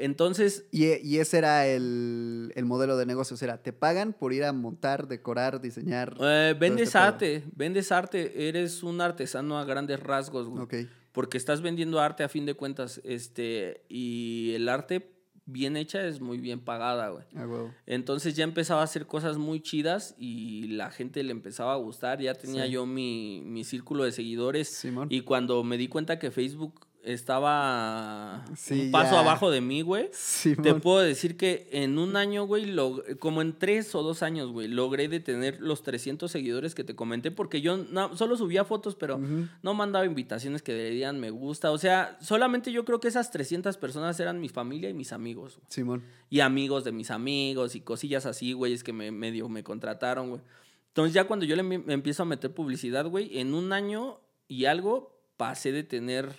Entonces, 0.05 0.67
Y, 0.71 0.87
y 1.07 1.19
ese 1.19 1.39
era 1.39 1.67
el, 1.67 2.53
el 2.55 2.65
modelo 2.65 2.97
de 2.97 3.07
negocios, 3.07 3.41
era, 3.43 3.63
te 3.63 3.73
pagan 3.73 4.13
por 4.13 4.33
ir 4.33 4.45
a 4.45 4.53
montar, 4.53 5.09
decorar, 5.09 5.61
diseñar. 5.61 6.17
eh, 6.21 6.55
vendes 6.59 6.89
este 6.89 6.99
pedo. 6.99 7.07
arte, 7.09 7.45
vendes 7.55 7.93
arte, 7.93 8.49
eres 8.49 8.83
un 8.83 9.01
artesano 9.01 9.59
a 9.59 9.65
grandes 9.65 10.01
rasgos, 10.01 10.49
güey. 10.49 10.63
Ok, 10.63 10.75
Porque 11.13 11.39
estás 11.39 11.63
vendiendo 11.63 12.01
arte 12.01 12.25
a 12.25 12.29
fin 12.29 12.45
de 12.47 12.55
cuentas, 12.55 13.01
este, 13.05 13.83
y 13.89 14.53
el 14.55 14.69
arte 14.69 15.13
bien 15.49 15.77
hecha 15.77 16.05
es 16.07 16.21
muy 16.21 16.39
bien 16.39 16.59
pagada, 16.59 17.09
güey. 17.11 17.25
a 17.37 17.47
huevo. 17.47 17.73
Entonces 17.87 18.35
ya 18.35 18.43
empezaba 18.43 18.81
a 18.81 18.85
hacer 18.85 19.07
cosas 19.07 19.39
muy 19.39 19.61
chidas 19.61 20.17
y 20.19 20.67
la 20.69 20.91
gente 20.91 21.23
le 21.23 21.31
empezaba 21.31 21.73
a 21.73 21.77
gustar. 21.77 22.21
Ya 22.21 22.35
tenía 22.35 22.65
Sí. 22.67 22.73
yo 22.73 22.85
mi, 22.85 23.43
mi 23.47 23.63
círculo 23.63 24.03
de 24.03 24.11
seguidores. 24.11 24.67
Simón. 24.69 25.07
Y 25.09 25.21
cuando 25.21 25.63
me 25.63 25.79
di 25.79 25.87
cuenta 25.87 26.19
que 26.19 26.33
Facebook 26.33 26.86
estaba 27.07 28.45
Sí, 28.57 28.87
un 28.87 28.91
paso 28.91 29.13
ya. 29.15 29.21
abajo 29.21 29.51
de 29.51 29.61
mí, 29.61 29.83
güey. 29.83 30.09
Simón. 30.13 30.63
Te 30.63 30.75
puedo 30.75 30.99
decir 31.01 31.37
que 31.37 31.69
en 31.73 31.99
un 31.99 32.17
año, 32.17 32.45
güey, 32.47 32.75
como 33.19 33.43
en 33.43 33.59
tres 33.59 33.95
o 33.95 34.03
dos 34.03 34.23
años, 34.23 34.51
güey, 34.53 34.69
logré 34.69 35.09
de 35.09 35.21
tener 35.21 35.61
los 35.61 35.83
300 35.83 36.31
seguidores 36.31 36.75
que 36.75 36.85
te 36.85 36.95
comenté 36.95 37.31
porque 37.31 37.61
yo 37.61 37.77
no- 37.77 38.17
solo 38.17 38.37
subía 38.37 38.65
fotos, 38.65 38.95
pero 38.97 39.19
no 39.63 39.75
mandaba 39.75 40.05
invitaciones 40.07 40.63
que 40.63 40.73
le 40.73 40.91
dieran 40.91 41.21
me 41.21 41.31
gusta. 41.31 41.71
O 41.73 41.79
sea, 41.79 42.19
solamente 42.21 42.73
yo 42.73 42.85
creo 42.85 43.01
que 43.01 43.09
esas 43.09 43.31
300 43.31 43.77
personas 43.77 44.19
eran 44.21 44.41
mi 44.41 44.49
familia 44.49 44.91
y 44.91 44.95
mis 44.95 45.13
amigos. 45.13 45.57
güey 45.57 45.67
Simón. 45.69 46.03
y 46.29 46.41
amigos 46.41 46.85
de 46.85 46.93
mis 46.93 47.11
amigos 47.11 47.75
y 47.77 47.81
cosillas 47.81 48.27
así, 48.27 48.53
güey, 48.53 48.73
es 48.73 48.83
que 48.83 48.93
me 48.93 49.11
medio 49.13 49.49
me 49.49 49.63
contrataron, 49.63 50.29
güey. 50.31 50.41
Entonces 50.89 51.13
ya 51.15 51.25
cuando 51.25 51.45
yo 51.47 51.55
le 51.57 51.63
empiezo 51.93 52.23
a 52.23 52.27
meter 52.27 52.53
publicidad, 52.55 53.07
güey, 53.07 53.39
en 53.39 53.55
un 53.55 53.73
año 53.73 54.19
y 54.49 54.65
algo 54.65 55.15
pasé 55.37 55.71
de 55.73 55.83
tener. 55.85 56.35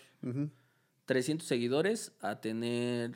300 1.08 1.48
seguidores 1.48 2.12
a 2.22 2.40
tener... 2.40 3.16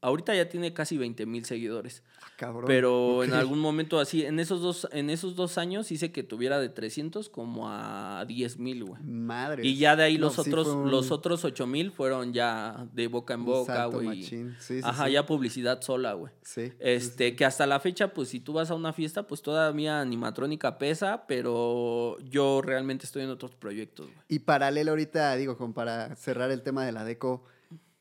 Ahorita 0.00 0.34
ya 0.34 0.48
tiene 0.48 0.72
casi 0.72 0.96
20 0.96 1.26
mil 1.26 1.44
seguidores. 1.44 2.02
Cabrón. 2.42 2.64
Pero 2.66 3.22
en 3.22 3.34
algún 3.34 3.60
momento 3.60 4.00
así, 4.00 4.24
en 4.24 4.40
esos 4.40 4.60
dos, 4.60 4.88
en 4.90 5.10
esos 5.10 5.36
dos 5.36 5.58
años 5.58 5.92
hice 5.92 6.10
que 6.10 6.24
tuviera 6.24 6.58
de 6.58 6.68
300 6.68 7.28
como 7.28 7.68
a 7.68 8.24
10 8.26 8.58
mil, 8.58 8.84
güey. 8.84 9.00
Madre. 9.04 9.64
Y 9.64 9.76
ya 9.76 9.94
de 9.94 10.02
ahí 10.02 10.18
No, 10.18 10.26
los 10.26 10.34
sí 10.34 10.40
otros, 10.40 10.66
un- 10.68 10.90
los 10.90 11.12
otros 11.12 11.44
8 11.44 11.66
mil 11.68 11.92
fueron 11.92 12.32
ya 12.32 12.86
de 12.92 13.06
boca 13.06 13.34
en 13.34 13.44
boca, 13.44 13.84
güey. 13.86 14.06
machín. 14.08 14.56
Sí, 14.58 14.78
sí, 14.78 14.80
Ajá, 14.82 15.08
ya 15.08 15.24
publicidad 15.24 15.80
sola, 15.82 16.14
güey. 16.14 16.32
Sí, 16.42 16.68
sí, 16.68 16.72
Este, 16.80 17.36
que 17.36 17.44
hasta 17.44 17.66
la 17.66 17.78
fecha, 17.78 18.12
pues 18.12 18.28
si 18.30 18.40
tú 18.40 18.54
vas 18.54 18.70
a 18.70 18.74
una 18.74 18.92
fiesta, 18.92 19.26
pues 19.26 19.40
todavía 19.42 20.00
animatrónica 20.00 20.78
pesa, 20.78 21.24
pero 21.28 22.18
yo 22.28 22.60
realmente 22.62 23.06
estoy 23.06 23.22
en 23.22 23.30
otros 23.30 23.54
proyectos, 23.54 24.06
güey. 24.06 24.18
Y 24.28 24.40
paralelo 24.40 24.90
ahorita, 24.92 25.36
digo, 25.36 25.56
como 25.56 25.74
para 25.74 26.16
cerrar 26.16 26.50
el 26.50 26.62
tema 26.62 26.84
de 26.84 26.92
la 26.92 27.04
deco, 27.04 27.44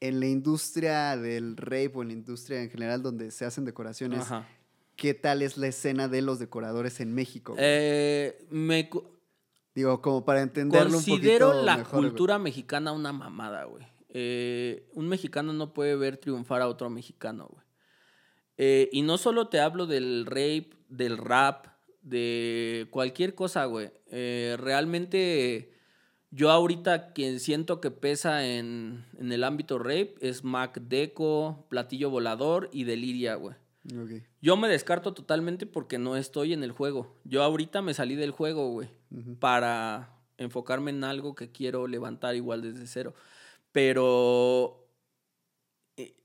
en 0.01 0.19
la 0.19 0.25
industria 0.25 1.15
del 1.15 1.55
rape 1.55 1.91
o 1.93 2.01
en 2.01 2.09
la 2.09 2.13
industria 2.15 2.61
en 2.61 2.69
general 2.69 3.01
donde 3.03 3.31
se 3.31 3.45
hacen 3.45 3.63
decoraciones, 3.65 4.21
Ajá. 4.21 4.47
¿qué 4.95 5.13
tal 5.13 5.43
es 5.43 5.57
la 5.57 5.67
escena 5.67 6.07
de 6.07 6.23
los 6.23 6.39
decoradores 6.39 6.99
en 6.99 7.13
México? 7.13 7.55
Eh, 7.57 8.45
me 8.49 8.89
digo, 9.75 10.01
como 10.01 10.25
para 10.25 10.41
entenderlo 10.41 10.97
un 10.97 11.05
considero 11.05 11.49
poquito 11.49 11.65
la 11.65 11.77
mejor, 11.77 11.99
güey. 11.99 12.09
cultura 12.09 12.39
mexicana 12.39 12.91
una 12.91 13.13
mamada, 13.13 13.63
güey. 13.65 13.85
Eh, 14.09 14.89
un 14.93 15.07
mexicano 15.07 15.53
no 15.53 15.73
puede 15.73 15.95
ver 15.95 16.17
triunfar 16.17 16.61
a 16.63 16.67
otro 16.67 16.89
mexicano, 16.89 17.47
güey. 17.49 17.65
Eh, 18.57 18.89
y 18.91 19.03
no 19.03 19.17
solo 19.17 19.47
te 19.47 19.59
hablo 19.59 19.85
del 19.85 20.25
rape, 20.25 20.71
del 20.89 21.17
rap, 21.17 21.67
de 22.01 22.87
cualquier 22.89 23.35
cosa, 23.35 23.65
güey. 23.65 23.91
Realmente 24.09 25.71
yo 26.31 26.49
ahorita 26.49 27.13
quien 27.13 27.39
siento 27.39 27.81
que 27.81 27.91
pesa 27.91 28.47
en, 28.47 29.05
en 29.17 29.31
el 29.31 29.43
ámbito 29.43 29.77
rape 29.77 30.15
es 30.21 30.43
Mac 30.43 30.79
Deco, 30.81 31.65
Platillo 31.69 32.09
Volador 32.09 32.69
y 32.71 32.85
Deliria, 32.85 33.35
güey. 33.35 33.55
Yo 34.41 34.57
me 34.57 34.67
descarto 34.67 35.13
totalmente 35.13 35.65
porque 35.65 35.97
no 35.97 36.15
estoy 36.15 36.53
en 36.53 36.63
el 36.63 36.71
juego. 36.71 37.15
Yo 37.23 37.43
ahorita 37.43 37.81
me 37.81 37.93
salí 37.93 38.15
del 38.15 38.31
juego, 38.31 38.69
güey, 38.69 38.89
para 39.39 40.15
enfocarme 40.37 40.91
en 40.91 41.03
algo 41.03 41.35
que 41.35 41.51
quiero 41.51 41.87
levantar 41.87 42.35
igual 42.35 42.61
desde 42.61 42.85
cero. 42.85 43.15
Pero 43.71 44.87
eh, 45.97 46.15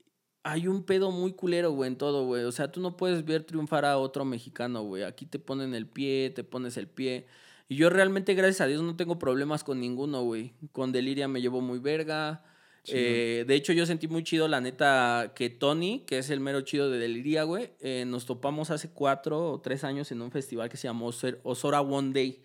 hay 0.43 0.67
un 0.67 0.83
pedo 0.83 1.11
muy 1.11 1.33
culero, 1.33 1.71
güey, 1.71 1.89
en 1.89 1.97
todo, 1.97 2.25
güey. 2.25 2.43
O 2.43 2.51
sea, 2.51 2.71
tú 2.71 2.79
no 2.79 2.95
puedes 2.95 3.25
ver 3.25 3.43
triunfar 3.43 3.85
a 3.85 3.97
otro 3.97 4.23
mexicano, 4.23 4.83
güey. 4.83 5.03
Aquí 5.03 5.25
te 5.25 5.39
ponen 5.39 5.73
el 5.73 5.87
pie, 5.87 6.29
te 6.29 6.43
pones 6.43 6.77
el 6.77 6.87
pie. 6.87 7.25
Y 7.69 7.75
yo 7.75 7.89
realmente, 7.89 8.33
gracias 8.33 8.61
a 8.61 8.67
Dios, 8.67 8.81
no 8.81 8.95
tengo 8.95 9.19
problemas 9.19 9.63
con 9.63 9.79
ninguno, 9.79 10.23
güey. 10.23 10.53
Con 10.71 10.91
Deliria 10.91 11.27
me 11.27 11.41
llevo 11.41 11.61
muy 11.61 11.79
verga. 11.79 12.43
Eh, 12.89 13.43
de 13.45 13.55
hecho, 13.55 13.73
yo 13.73 13.85
sentí 13.85 14.07
muy 14.07 14.23
chido, 14.23 14.47
la 14.47 14.61
neta, 14.61 15.33
que 15.35 15.49
Tony, 15.49 16.05
que 16.07 16.19
es 16.19 16.29
el 16.29 16.39
mero 16.39 16.61
chido 16.61 16.89
de 16.89 16.97
Deliria, 16.99 17.43
güey, 17.43 17.71
eh, 17.81 18.05
nos 18.07 18.25
topamos 18.25 18.71
hace 18.71 18.89
cuatro 18.91 19.51
o 19.51 19.59
tres 19.59 19.83
años 19.83 20.09
en 20.13 20.21
un 20.21 20.31
festival 20.31 20.69
que 20.69 20.77
se 20.77 20.87
llamó 20.87 21.11
Osor- 21.11 21.39
Osora 21.43 21.81
One 21.81 22.13
Day. 22.13 22.41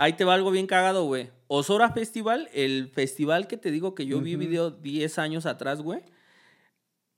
Ahí 0.00 0.14
te 0.14 0.24
va 0.24 0.32
algo 0.32 0.50
bien 0.50 0.66
cagado, 0.66 1.04
güey. 1.04 1.30
Osora 1.48 1.90
Festival, 1.92 2.48
el 2.54 2.88
festival 2.94 3.46
que 3.46 3.58
te 3.58 3.70
digo 3.70 3.94
que 3.94 4.06
yo 4.06 4.22
vi 4.22 4.36
Ujú. 4.36 4.40
video 4.46 4.70
10 4.70 5.18
años 5.18 5.44
atrás, 5.44 5.82
güey. 5.82 6.00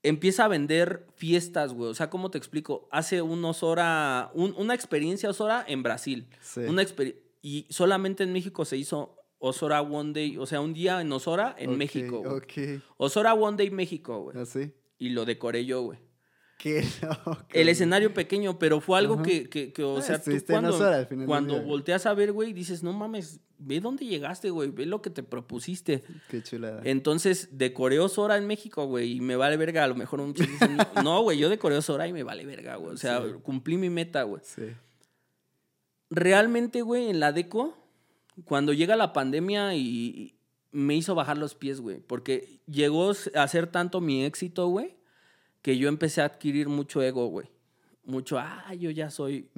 Empieza 0.02 0.44
a 0.44 0.48
vender 0.48 1.06
fiestas, 1.14 1.72
güey. 1.72 1.90
O 1.90 1.94
sea, 1.94 2.10
¿cómo 2.10 2.32
te 2.32 2.38
explico? 2.38 2.88
Hace 2.90 3.22
un 3.22 3.44
Osora, 3.44 4.30
un- 4.34 4.54
una 4.56 4.74
experiencia 4.74 5.30
Osora 5.30 5.64
en 5.68 5.84
Brasil. 5.84 6.26
Sí. 6.40 6.60
Una 6.60 6.82
exper- 6.82 7.14
y 7.46 7.66
solamente 7.70 8.24
en 8.24 8.32
México 8.32 8.64
se 8.64 8.76
hizo 8.76 9.14
Osora 9.38 9.80
One 9.82 10.12
Day, 10.12 10.36
o 10.36 10.46
sea, 10.46 10.60
un 10.60 10.72
día 10.74 11.00
en 11.00 11.12
Osora 11.12 11.54
en 11.58 11.76
México, 11.78 12.22
güey. 12.24 12.36
Ok. 12.76 12.82
Osora 12.96 13.34
One 13.34 13.56
Day 13.56 13.70
México, 13.70 14.20
güey. 14.22 14.36
Así. 14.38 14.72
Y 14.98 15.10
lo 15.10 15.24
decoré 15.24 15.64
yo, 15.64 15.82
güey. 15.82 15.98
Qué 16.58 16.82
loco. 17.02 17.38
El 17.52 17.68
escenario 17.68 18.12
pequeño, 18.14 18.58
pero 18.58 18.80
fue 18.80 18.98
algo 18.98 19.22
que, 19.22 19.48
que, 19.48 19.72
que, 19.72 19.84
o 19.84 19.98
Ah, 19.98 20.02
sea, 20.02 20.20
tú 20.22 20.32
cuando, 20.48 20.70
Osora 20.74 20.96
al 20.96 21.06
final 21.06 21.26
cuando 21.26 21.60
volteas 21.62 22.06
a 22.06 22.14
ver, 22.14 22.32
güey, 22.32 22.52
dices, 22.54 22.82
no 22.82 22.92
mames, 22.94 23.40
ve 23.58 23.78
dónde 23.80 24.06
llegaste, 24.06 24.48
güey, 24.50 24.70
ve 24.70 24.86
lo 24.86 25.00
que 25.02 25.10
te 25.10 25.22
propusiste. 25.22 26.02
Qué 26.30 26.42
chulada. 26.42 26.80
Entonces, 26.84 27.50
decoré 27.52 28.00
Osora 28.00 28.38
en 28.38 28.46
México, 28.46 28.86
güey, 28.86 29.12
y 29.16 29.20
me 29.20 29.36
vale 29.36 29.56
verga. 29.58 29.84
A 29.84 29.86
lo 29.88 29.94
mejor 29.94 30.20
un 30.20 30.32
chico 30.34 30.50
dice, 30.50 30.68
no, 30.96 31.02
no, 31.02 31.20
güey, 31.22 31.38
yo 31.38 31.48
decoré 31.50 31.76
Osora 31.76 32.08
y 32.08 32.12
me 32.14 32.22
vale 32.22 32.44
verga, 32.46 32.76
güey. 32.76 32.94
O 32.94 32.96
sea, 32.96 33.22
Sí. 33.22 33.34
cumplí 33.42 33.76
mi 33.76 33.90
meta, 33.90 34.22
güey. 34.22 34.40
Sí. 34.42 34.62
Realmente, 36.10 36.82
güey, 36.82 37.10
en 37.10 37.20
la 37.20 37.32
deco, 37.32 37.76
cuando 38.44 38.72
llega 38.72 38.96
la 38.96 39.12
pandemia 39.12 39.74
y 39.74 40.36
me 40.72 40.94
hizo 40.94 41.14
bajar 41.14 41.38
los 41.38 41.54
pies, 41.54 41.80
güey, 41.80 42.00
porque 42.00 42.60
llegó 42.66 43.12
a 43.34 43.48
ser 43.48 43.66
tanto 43.66 44.00
mi 44.00 44.24
éxito, 44.24 44.68
güey, 44.68 44.96
que 45.62 45.78
yo 45.78 45.88
empecé 45.88 46.20
a 46.20 46.26
adquirir 46.26 46.68
mucho 46.68 47.02
ego, 47.02 47.26
güey. 47.28 47.48
Mucho, 48.04 48.38
ah, 48.38 48.72
yo 48.78 48.90
ya 48.92 49.10
soy. 49.10 49.48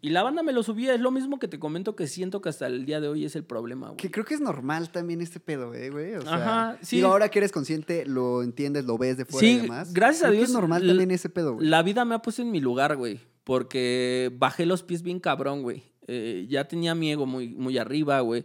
Y 0.00 0.08
la 0.08 0.22
banda 0.22 0.42
me 0.42 0.54
lo 0.54 0.62
subía, 0.62 0.94
es 0.94 1.00
lo 1.00 1.10
mismo 1.10 1.38
que 1.38 1.46
te 1.46 1.58
comento 1.58 1.94
que 1.94 2.06
siento 2.06 2.40
que 2.40 2.48
hasta 2.48 2.66
el 2.66 2.86
día 2.86 3.00
de 3.02 3.08
hoy 3.08 3.26
es 3.26 3.36
el 3.36 3.44
problema, 3.44 3.88
güey. 3.88 3.98
Que 3.98 4.10
creo 4.10 4.24
que 4.24 4.32
es 4.32 4.40
normal 4.40 4.88
también 4.90 5.20
este 5.20 5.40
pedo, 5.40 5.74
eh, 5.74 5.90
güey. 5.90 6.14
O 6.14 6.22
sea, 6.22 6.34
Ajá, 6.36 6.78
sí. 6.80 6.96
digo, 6.96 7.08
ahora 7.08 7.28
que 7.28 7.40
eres 7.40 7.52
consciente, 7.52 8.06
lo 8.06 8.42
entiendes, 8.42 8.86
lo 8.86 8.96
ves 8.96 9.18
de 9.18 9.26
fuera 9.26 9.46
Sí, 9.46 9.56
y 9.56 9.60
demás. 9.60 9.92
gracias 9.92 10.22
a 10.22 10.28
Creo 10.28 10.32
que 10.32 10.38
Dios, 10.38 10.48
es 10.48 10.54
normal 10.54 10.86
también 10.86 11.10
ese 11.10 11.28
pedo, 11.28 11.56
güey. 11.56 11.66
La 11.66 11.82
vida 11.82 12.06
me 12.06 12.14
ha 12.14 12.22
puesto 12.22 12.40
en 12.40 12.50
mi 12.50 12.60
lugar, 12.60 12.96
güey. 12.96 13.20
Porque 13.44 14.32
bajé 14.38 14.64
los 14.64 14.82
pies 14.82 15.02
bien 15.02 15.20
cabrón, 15.20 15.60
güey. 15.62 15.82
Eh, 16.08 16.46
ya 16.48 16.66
tenía 16.66 16.94
mi 16.94 17.12
ego 17.12 17.26
muy, 17.26 17.50
muy 17.50 17.78
arriba, 17.78 18.20
güey. 18.20 18.44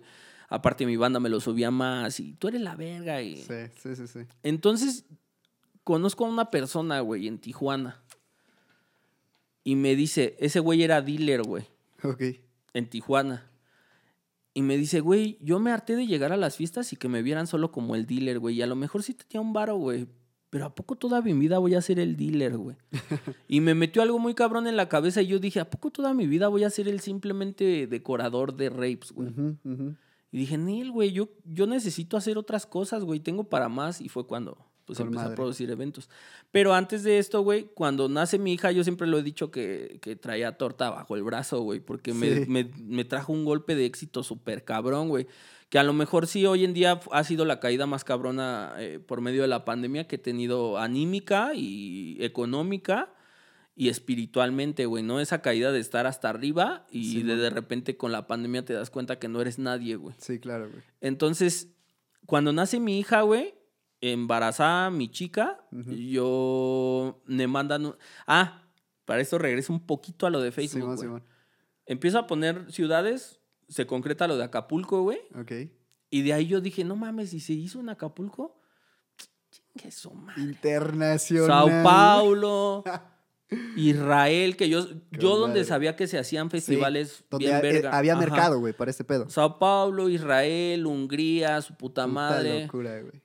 Aparte 0.49 0.85
mi 0.85 0.97
banda 0.97 1.19
me 1.19 1.29
lo 1.29 1.39
subía 1.39 1.71
más 1.71 2.19
y 2.19 2.33
tú 2.33 2.49
eres 2.49 2.61
la 2.61 2.75
verga. 2.75 3.21
Y... 3.21 3.37
Sí, 3.37 3.53
sí, 3.81 3.95
sí, 3.95 4.07
sí. 4.07 4.19
Entonces, 4.43 5.05
conozco 5.83 6.25
a 6.25 6.29
una 6.29 6.51
persona, 6.51 6.99
güey, 6.99 7.27
en 7.27 7.39
Tijuana. 7.39 8.03
Y 9.63 9.75
me 9.75 9.95
dice, 9.95 10.35
ese 10.39 10.59
güey 10.59 10.83
era 10.83 11.01
dealer, 11.01 11.41
güey, 11.41 11.63
Ok. 12.03 12.21
en 12.73 12.89
Tijuana. 12.89 13.49
Y 14.53 14.61
me 14.61 14.77
dice, 14.77 14.99
güey, 14.99 15.37
yo 15.41 15.59
me 15.59 15.71
harté 15.71 15.95
de 15.95 16.05
llegar 16.05 16.31
a 16.33 16.37
las 16.37 16.57
fiestas 16.57 16.93
y 16.93 16.97
que 16.97 17.07
me 17.07 17.23
vieran 17.23 17.47
solo 17.47 17.71
como 17.71 17.95
el 17.95 18.05
dealer, 18.05 18.39
güey. 18.39 18.57
Y 18.57 18.61
a 18.61 18.67
lo 18.67 18.75
mejor 18.75 19.01
sí 19.01 19.13
tenía 19.15 19.41
un 19.41 19.53
varo, 19.53 19.77
güey. 19.77 20.05
Pero 20.53 20.65
¿a 20.65 20.75
poco 20.75 20.95
toda 20.95 21.19
mi 21.23 21.33
vida 21.33 21.57
voy 21.57 21.73
a 21.73 21.81
ser 21.81 21.97
el 21.97 22.15
dealer, 22.15 22.57
güey? 22.57 22.75
y 23.47 23.59
me 23.59 23.73
metió 23.73 24.03
algo 24.03 24.19
muy 24.19 24.35
cabrón 24.35 24.67
en 24.67 24.77
la 24.77 24.87
cabeza 24.87 25.23
y 25.23 25.25
yo 25.25 25.39
dije, 25.39 25.59
¿a 25.59 25.67
poco 25.67 25.89
toda 25.89 26.13
mi 26.13 26.27
vida 26.27 26.47
voy 26.47 26.63
a 26.63 26.69
ser 26.69 26.87
el 26.87 26.99
simplemente 26.99 27.87
decorador 27.87 28.53
de 28.55 28.69
rapes, 28.69 29.13
güey? 29.13 29.29
Y 30.31 30.37
dije, 30.37 30.59
Neil, 30.59 30.91
güey, 30.91 31.11
yo, 31.11 31.29
yo 31.43 31.65
necesito 31.65 32.17
hacer 32.17 32.37
otras 32.37 32.67
cosas, 32.67 33.03
güey, 33.03 33.19
tengo 33.19 33.45
para 33.45 33.67
más. 33.67 33.99
Y 33.99 34.09
fue 34.09 34.27
cuando 34.27 34.63
pues, 34.85 34.99
empecé 34.99 35.23
madre. 35.23 35.33
a 35.33 35.35
producir 35.35 35.71
eventos. 35.71 36.07
Pero 36.51 36.75
antes 36.75 37.01
de 37.01 37.17
esto, 37.17 37.41
güey, 37.41 37.71
cuando 37.73 38.07
nace 38.07 38.37
mi 38.37 38.53
hija, 38.53 38.71
yo 38.71 38.83
siempre 38.83 39.07
lo 39.07 39.17
he 39.17 39.23
dicho 39.23 39.49
que, 39.49 39.97
que 40.03 40.15
traía 40.15 40.59
torta 40.59 40.91
bajo 40.91 41.15
el 41.15 41.23
brazo, 41.23 41.61
güey, 41.61 41.79
porque 41.79 42.13
me, 42.13 42.45
me, 42.45 42.69
me 42.77 43.05
trajo 43.05 43.33
un 43.33 43.43
golpe 43.43 43.73
de 43.73 43.85
éxito 43.85 44.21
súper 44.21 44.63
cabrón, 44.63 45.09
güey. 45.09 45.25
Que 45.73 45.79
a 45.79 45.83
lo 45.83 45.93
mejor 45.93 46.27
sí 46.27 46.45
hoy 46.45 46.65
en 46.65 46.75
día 46.75 46.99
ha 47.11 47.23
sido 47.23 47.45
la 47.45 47.59
caída 47.59 47.87
más 47.87 48.03
cabrona 48.03 48.75
eh, 48.77 48.99
por 48.99 49.21
medio 49.21 49.41
de 49.41 49.47
la 49.47 49.65
pandemia 49.65 50.07
que 50.07 50.17
he 50.17 50.19
tenido 50.19 50.77
anímica 50.77 51.53
y 51.55 52.15
económica 52.23 53.11
y 53.75 53.89
espiritualmente, 53.89 54.85
güey, 54.85 55.01
¿no? 55.01 55.19
Esa 55.19 55.41
caída 55.41 55.71
de 55.71 55.79
estar 55.79 56.05
hasta 56.05 56.29
arriba 56.29 56.85
y 56.91 57.05
Sí, 57.13 57.23
de 57.23 57.37
de 57.37 57.49
repente 57.49 57.97
con 57.97 58.11
la 58.11 58.27
pandemia 58.27 58.63
te 58.63 58.73
das 58.73 58.91
cuenta 58.91 59.17
que 59.17 59.27
no 59.27 59.41
eres 59.41 59.57
nadie, 59.57 59.95
güey. 59.95 60.15
Sí, 60.19 60.37
claro, 60.37 60.69
güey. 60.69 60.83
Entonces, 61.01 61.73
cuando 62.27 62.53
nace 62.53 62.79
mi 62.79 62.99
hija, 62.99 63.21
güey, 63.23 63.55
embarazada 63.99 64.91
mi 64.91 65.09
chica, 65.09 65.65
yo 65.71 67.23
me 67.25 67.47
mandan... 67.47 67.87
un- 67.87 67.95
Ah, 68.27 68.61
para 69.05 69.21
esto 69.21 69.39
regreso 69.39 69.73
un 69.73 69.87
poquito 69.87 70.27
a 70.27 70.29
lo 70.29 70.39
de 70.39 70.51
Facebook, 70.51 70.85
güey. 70.85 70.97
Simón. 70.99 71.23
Empiezo 71.87 72.19
a 72.19 72.27
poner 72.27 72.71
ciudades, 72.71 73.39
se 73.73 73.85
concreta 73.85 74.27
lo 74.27 74.37
de 74.37 74.43
Acapulco, 74.43 75.01
güey, 75.01 75.19
Ok. 75.39 75.51
y 76.09 76.21
de 76.21 76.33
ahí 76.33 76.47
yo 76.47 76.61
dije, 76.61 76.83
no 76.83 76.95
mames, 76.95 77.31
si 77.31 77.39
se 77.39 77.53
hizo 77.53 77.79
en 77.79 77.89
Acapulco, 77.89 78.59
chingue 79.49 79.91
su 79.91 80.11
madre. 80.13 80.41
Internacional. 80.41 81.47
Sao 81.47 81.83
Paulo, 81.83 82.83
Israel, 83.75 84.55
que 84.57 84.69
yo, 84.69 84.87
Qué 84.87 84.95
yo 85.19 85.37
donde 85.37 85.59
madre. 85.59 85.65
sabía 85.65 85.95
que 85.95 86.07
se 86.07 86.17
hacían 86.17 86.49
festivales 86.49 87.23
Donde 87.29 87.45
bien 87.47 87.55
ha- 87.85 87.89
eh, 87.89 87.91
había 87.91 88.13
Ajá. 88.13 88.21
mercado, 88.21 88.59
güey, 88.59 88.73
para 88.73 88.91
este 88.91 89.03
pedo. 89.03 89.29
Sao 89.29 89.59
Paulo, 89.59 90.09
Israel, 90.09 90.85
Hungría, 90.85 91.61
su 91.61 91.73
puta 91.75 92.03
Puta 92.03 92.07
madre. 92.07 92.63
locura, 92.63 92.99
güey. 93.01 93.21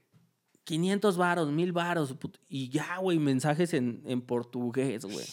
500 0.65 1.17
varos, 1.17 1.51
1000 1.51 1.73
varos. 1.73 2.15
Y 2.49 2.69
ya, 2.69 2.99
güey, 2.99 3.19
mensajes 3.19 3.73
en, 3.73 4.03
en 4.05 4.21
portugués, 4.21 5.05
güey. 5.07 5.25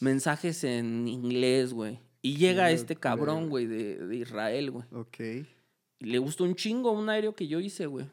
Mensajes 0.00 0.62
en 0.64 1.08
inglés, 1.08 1.72
güey. 1.72 2.00
Y 2.24 2.38
llega 2.38 2.70
este 2.70 2.96
cabrón, 2.96 3.50
güey, 3.50 3.66
de, 3.66 3.98
de 3.98 4.16
Israel, 4.16 4.70
güey. 4.70 4.86
Ok. 4.94 5.18
Y 5.98 6.06
le 6.06 6.16
gustó 6.16 6.44
un 6.44 6.54
chingo 6.54 6.90
un 6.90 7.10
aéreo 7.10 7.34
que 7.34 7.48
yo 7.48 7.60
hice, 7.60 7.84
güey. 7.84 8.06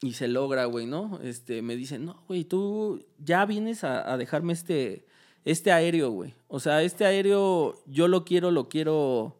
Y 0.00 0.12
se 0.12 0.28
logra, 0.28 0.66
güey, 0.66 0.86
¿no? 0.86 1.18
Este, 1.24 1.60
me 1.60 1.74
dice, 1.74 1.98
no, 1.98 2.22
güey, 2.28 2.44
tú 2.44 3.04
ya 3.18 3.44
vienes 3.46 3.82
a, 3.82 4.12
a 4.12 4.16
dejarme 4.16 4.52
este, 4.52 5.06
este 5.44 5.72
aéreo, 5.72 6.12
güey. 6.12 6.34
O 6.46 6.60
sea, 6.60 6.84
este 6.84 7.04
aéreo 7.04 7.82
yo 7.86 8.06
lo 8.06 8.24
quiero, 8.24 8.52
lo 8.52 8.68
quiero. 8.68 9.36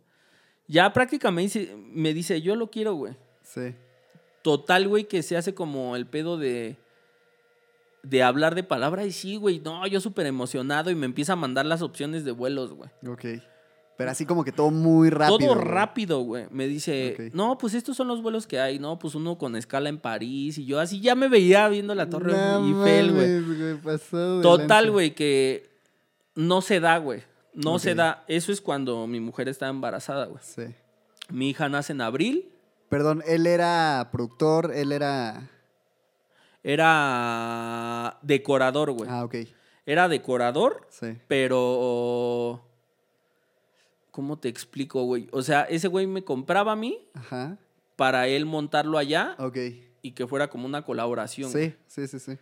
Ya 0.67 0.93
prácticamente 0.93 1.77
me 1.77 2.13
dice, 2.13 2.43
yo 2.43 2.57
lo 2.57 2.73
quiero, 2.73 2.95
güey. 2.95 3.15
Sí. 3.45 3.73
Total, 4.43 4.89
güey, 4.89 5.05
que 5.05 5.23
se 5.23 5.37
hace 5.37 5.55
como 5.55 5.95
el 5.95 6.09
pedo 6.09 6.39
de. 6.39 6.77
De 8.09 8.23
hablar 8.23 8.55
de 8.55 8.63
palabra. 8.63 9.05
Y 9.05 9.13
sí, 9.13 9.37
güey, 9.37 9.61
no, 9.61 9.87
yo 9.87 10.01
súper 10.01 10.27
emocionado. 10.27 10.91
Y 10.91 10.95
me 10.95 11.07
empieza 11.07 11.33
a 11.33 11.37
mandar 11.37 11.67
las 11.67 11.83
opciones 11.83 12.25
de 12.25 12.33
vuelos, 12.33 12.73
güey. 12.73 12.91
Ok. 13.09 13.43
Pero 13.97 14.11
así 14.11 14.27
como 14.27 14.45
que 14.45 14.53
todo 14.53 14.71
muy 14.71 15.09
rápido. 15.09 15.39
Todo 15.39 15.55
güey. 15.55 15.69
rápido, 15.69 16.21
güey. 16.21 16.47
Me 16.51 16.67
dice, 16.67 17.31
no, 17.33 17.57
pues 17.57 17.73
estos 17.73 17.97
son 17.97 18.09
los 18.09 18.21
vuelos 18.23 18.47
que 18.47 18.61
hay, 18.61 18.79
¿no? 18.79 18.99
Pues 18.99 19.15
uno 19.15 19.39
con 19.39 19.57
escala 19.57 19.89
en 19.89 19.99
París. 19.99 20.59
Y 20.59 20.67
yo 20.67 20.79
así 20.79 21.01
ya 21.01 21.15
me 21.15 21.29
veía 21.29 21.67
viendo 21.69 21.95
la 21.95 22.09
Torre 22.11 22.33
No 22.33 22.67
Eiffel, 22.67 23.13
güey. 23.13 23.77
mames, 23.83 24.03
Total, 24.43 24.69
lanza. 24.69 24.91
güey, 24.91 25.15
que 25.15 25.71
no 26.35 26.61
se 26.61 26.79
da, 26.81 26.99
güey. 26.99 27.23
No 27.55 27.79
se 27.79 27.95
da. 27.95 28.23
Eso 28.29 28.53
es 28.53 28.61
cuando 28.61 29.07
mi 29.07 29.19
mujer 29.19 29.49
está 29.49 29.69
embarazada, 29.69 30.27
güey. 30.27 30.41
Sí. 30.43 30.63
Mi 31.31 31.49
hija 31.49 31.71
nace 31.71 31.93
en 31.95 32.03
abril. 32.03 32.51
Perdón, 32.91 33.23
él 33.27 33.47
era 33.47 34.11
productor, 34.13 34.73
él 34.75 34.93
era. 34.93 35.51
Era 36.69 38.19
decorador, 38.23 38.91
güey. 38.91 39.09
Ah, 39.09 39.25
ok. 39.25 39.37
Era 39.87 40.09
decorador, 40.09 40.87
Sí. 40.91 41.17
pero... 41.29 42.63
¿Cómo 44.11 44.39
te 44.39 44.49
explico, 44.49 45.05
güey? 45.05 45.29
O 45.31 45.43
sea, 45.43 45.63
ese 45.63 45.89
güey 45.89 46.07
me 46.07 46.25
compraba 46.25 46.73
a 46.73 46.77
mí 46.77 47.07
Ajá. 47.15 47.59
para 47.97 48.27
él 48.29 48.47
montarlo 48.47 48.99
allá 48.99 49.37
Ok. 49.39 49.59
y 50.03 50.13
que 50.13 50.27
fuera 50.27 50.49
como 50.49 50.67
una 50.67 50.83
colaboración. 50.83 51.53
güey. 51.53 51.77
Sí, 51.87 52.07
sí, 52.07 52.09
sí, 52.09 52.19
sí. 52.19 52.39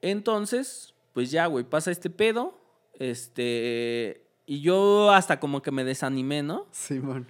Entonces, 0.00 0.94
pues 1.12 1.30
ya, 1.30 1.46
güey, 1.46 1.64
pasa 1.64 1.90
este 1.90 2.10
pedo. 2.10 2.58
Este. 2.98 4.26
Y 4.46 4.60
yo 4.62 5.10
hasta 5.12 5.38
como 5.38 5.62
que 5.62 5.70
me 5.70 5.84
desanimé, 5.84 6.42
¿no? 6.42 6.66
Simón. 6.72 7.28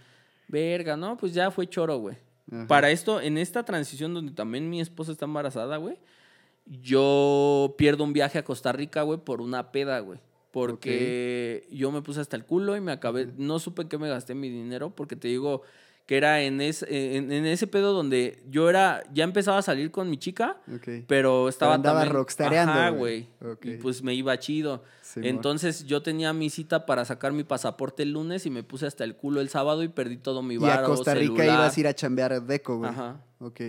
Verga, 0.49 0.97
¿no? 0.97 1.17
Pues 1.17 1.35
ya 1.35 1.51
fue 1.51 1.67
choro, 1.69 1.99
güey. 1.99 2.17
Ajá. 2.51 2.67
Para 2.69 2.91
esto, 2.91 3.21
en 3.21 3.37
esta 3.37 3.65
transición 3.65 4.15
donde 4.15 4.33
también 4.33 4.71
mi 4.71 4.81
esposa 4.81 5.13
está 5.13 5.25
embarazada, 5.27 5.77
güey, 5.77 5.99
yo 6.67 7.75
pierdo 7.79 8.05
un 8.05 8.13
viaje 8.13 8.39
a 8.39 8.45
Costa 8.45 8.73
Rica, 8.73 9.03
güey, 9.03 9.19
por 9.19 9.41
una 9.41 9.73
peda, 9.73 10.01
güey. 10.01 10.21
Porque 10.51 11.67
yo 11.71 11.91
me 11.91 12.03
puse 12.03 12.21
hasta 12.21 12.37
el 12.37 12.45
culo 12.45 12.77
y 12.77 12.81
me 12.81 12.93
acabé, 12.93 13.29
no 13.39 13.59
supe 13.59 13.83
en 13.83 13.89
qué 13.89 13.99
me 13.99 14.09
gasté 14.09 14.35
mi 14.35 14.51
dinero, 14.51 14.91
porque 14.95 15.17
te 15.17 15.29
digo 15.29 15.63
que 16.07 16.17
era 16.17 16.43
en, 16.43 16.61
es, 16.61 16.85
en, 16.89 17.33
en 17.33 17.47
ese 17.47 17.67
pedo 17.67 17.93
donde 17.93 18.43
yo 18.51 18.69
era, 18.69 19.03
ya 19.15 19.25
empezaba 19.25 19.59
a 19.59 19.63
salir 19.63 19.91
con 19.91 20.11
mi 20.11 20.19
chica, 20.19 20.61
pero 21.07 21.49
estaba 21.49 21.75
andaba 21.75 22.01
también... 22.01 22.17
rockstareando, 22.17 22.99
güey. 22.99 23.29
Y 23.63 23.77
pues 23.77 24.03
me 24.03 24.13
iba 24.13 24.39
chido. 24.39 24.83
Entonces 25.17 25.87
yo 25.87 26.03
tenía 26.03 26.33
mi 26.35 26.51
cita 26.51 26.85
para 26.87 27.05
sacar 27.07 27.33
mi 27.33 27.45
pasaporte 27.45 28.03
el 28.03 28.13
lunes 28.13 28.45
y 28.45 28.51
me 28.51 28.63
puse 28.63 28.87
hasta 28.87 29.05
el 29.05 29.17
culo 29.17 29.41
el 29.41 29.49
sábado 29.49 29.83
y 29.83 29.89
perdí 29.89 30.19
todo 30.19 30.43
mi 30.43 30.57
Y 30.57 30.65
a 30.67 30.83
Costa 30.83 31.15
Rica 31.15 31.35
celular. 31.37 31.61
ibas 31.61 31.77
a 31.77 31.81
ir 31.81 31.87
a 31.87 31.95
chambear 31.95 32.43
deco, 32.43 32.77
güey. 32.77 32.91
Ajá. 32.91 33.25
Ok, 33.39 33.61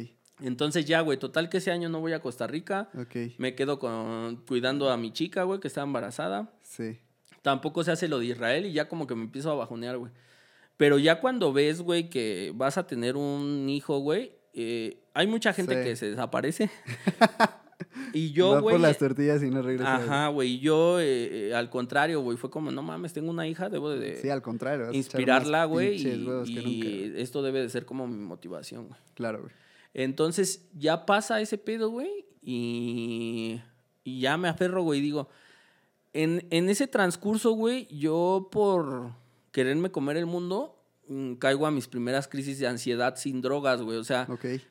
Entonces 0.43 0.85
ya, 0.85 0.99
güey, 1.01 1.17
total 1.17 1.49
que 1.49 1.57
ese 1.57 1.71
año 1.71 1.87
no 1.89 2.01
voy 2.01 2.11
a 2.13 2.19
Costa 2.19 2.47
Rica. 2.47 2.89
ok. 2.99 3.33
Me 3.37 3.55
quedo 3.55 3.79
con, 3.79 4.43
cuidando 4.47 4.89
a 4.91 4.97
mi 4.97 5.11
chica, 5.13 5.43
güey, 5.43 5.59
que 5.59 5.67
está 5.69 5.81
embarazada. 5.81 6.51
Sí. 6.63 6.99
Tampoco 7.41 7.83
se 7.83 7.91
hace 7.91 8.07
lo 8.07 8.19
de 8.19 8.25
Israel 8.27 8.65
y 8.65 8.73
ya 8.73 8.87
como 8.89 9.07
que 9.07 9.15
me 9.15 9.23
empiezo 9.23 9.51
a 9.51 9.55
bajonear, 9.55 9.97
güey. 9.97 10.11
Pero 10.77 10.99
ya 10.99 11.21
cuando 11.21 11.53
ves, 11.53 11.81
güey, 11.81 12.09
que 12.09 12.51
vas 12.55 12.77
a 12.77 12.85
tener 12.87 13.15
un 13.15 13.69
hijo, 13.69 13.99
güey, 13.99 14.33
eh, 14.53 14.97
hay 15.13 15.27
mucha 15.27 15.53
gente 15.53 15.75
Sí. 15.77 15.83
que 15.83 15.95
se 15.95 16.09
desaparece. 16.09 16.69
y 18.13 18.31
yo, 18.31 18.61
güey... 18.61 18.73
por 18.73 18.81
las 18.81 18.97
tortillas 18.97 19.41
y 19.43 19.49
no 19.49 19.61
regresa. 19.61 19.95
Ajá, 19.95 20.27
güey. 20.27 20.53
y 20.55 20.59
Yo, 20.59 20.99
eh, 20.99 21.49
eh, 21.49 21.53
al 21.55 21.69
contrario, 21.69 22.21
güey, 22.21 22.37
fue 22.37 22.49
como, 22.49 22.71
no 22.71 22.81
mames, 22.81 23.13
tengo 23.13 23.29
una 23.29 23.47
hija, 23.47 23.69
debo 23.69 23.91
de 23.91 24.17
Sí, 24.21 24.29
al 24.29 24.41
contrario. 24.41 24.91
inspirarla, 24.91 25.65
güey. 25.65 25.95
Y, 26.01 26.49
y 26.49 27.13
esto 27.17 27.41
debe 27.43 27.61
de 27.61 27.69
ser 27.69 27.85
como 27.85 28.07
mi 28.07 28.17
motivación, 28.17 28.87
güey. 28.87 28.99
Claro, 29.13 29.39
güey. 29.41 29.51
Entonces 29.93 30.67
ya 30.73 31.05
pasa 31.05 31.39
ese 31.41 31.57
pedo, 31.57 31.89
güey, 31.89 32.25
y, 32.41 33.61
y 34.03 34.19
ya 34.21 34.37
me 34.37 34.47
aferro, 34.47 34.83
güey. 34.83 35.01
Digo, 35.01 35.29
en, 36.13 36.47
en 36.49 36.69
ese 36.69 36.87
transcurso, 36.87 37.51
güey, 37.51 37.87
yo 37.95 38.49
por 38.51 39.11
quererme 39.51 39.91
comer 39.91 40.17
el 40.17 40.25
mundo, 40.25 40.83
mm, 41.07 41.33
caigo 41.35 41.67
a 41.67 41.71
mis 41.71 41.87
primeras 41.87 42.27
crisis 42.27 42.57
de 42.59 42.67
ansiedad 42.67 43.15
sin 43.17 43.41
drogas, 43.41 43.81
güey. 43.83 43.97
O 43.97 44.03
sea, 44.03 44.27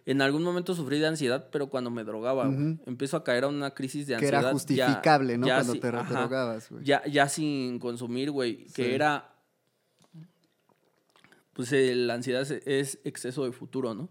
en 0.06 0.22
algún 0.22 0.42
momento 0.42 0.74
sufrí 0.74 0.98
de 0.98 1.06
ansiedad, 1.06 1.48
pero 1.52 1.68
cuando 1.68 1.90
me 1.90 2.02
drogaba, 2.04 2.46
güey. 2.48 2.72
Ujú. 2.72 2.82
Empiezo 2.86 3.16
a 3.16 3.22
caer 3.24 3.44
a 3.44 3.48
una 3.48 3.70
crisis 3.72 4.06
de 4.08 4.12
Que 4.16 4.24
ansiedad. 4.26 4.40
era 4.40 4.48
ya- 4.48 4.52
justificable, 4.52 5.38
¿no? 5.38 5.46
ya 5.46 5.54
Cuando 5.56 5.72
si- 5.74 5.80
te, 5.80 5.90
drogabas, 5.90 6.68
güey. 6.70 6.84
Ya, 6.84 7.04
ya 7.06 7.28
sin 7.28 7.78
consumir, 7.78 8.30
güey. 8.32 8.66
Que 8.74 8.94
era. 8.94 9.28
Pues 11.52 11.70
la 11.72 12.14
ansiedad 12.14 12.42
es, 12.42 12.50
es 12.66 12.98
exceso 13.04 13.44
de 13.44 13.52
futuro, 13.52 13.94
¿no? 13.94 14.08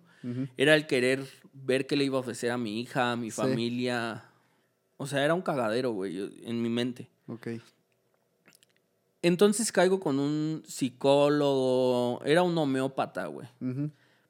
Era 0.58 0.76
el 0.76 0.88
querer 0.88 1.26
ver 1.54 1.88
qué 1.88 1.96
le 1.96 2.04
iba 2.06 2.18
a 2.18 2.22
ofrecer 2.22 2.52
a 2.52 2.58
mi 2.58 2.80
hija, 2.82 3.12
a 3.12 3.16
mi 3.16 3.32
Sí. 3.32 3.38
familia. 3.38 4.24
O 4.98 5.08
sea, 5.08 5.24
era 5.26 5.34
un 5.34 5.42
cagadero, 5.42 5.92
güey, 5.92 6.18
en 6.44 6.62
mi 6.62 6.70
mente. 6.70 7.10
Ok. 7.28 7.48
Entonces 9.24 9.72
caigo 9.72 10.00
con 10.00 10.20
un 10.20 10.64
psicólogo. 10.68 12.22
Era 12.26 12.42
un 12.44 12.58
homeópata, 12.58 13.28
güey. 13.28 13.48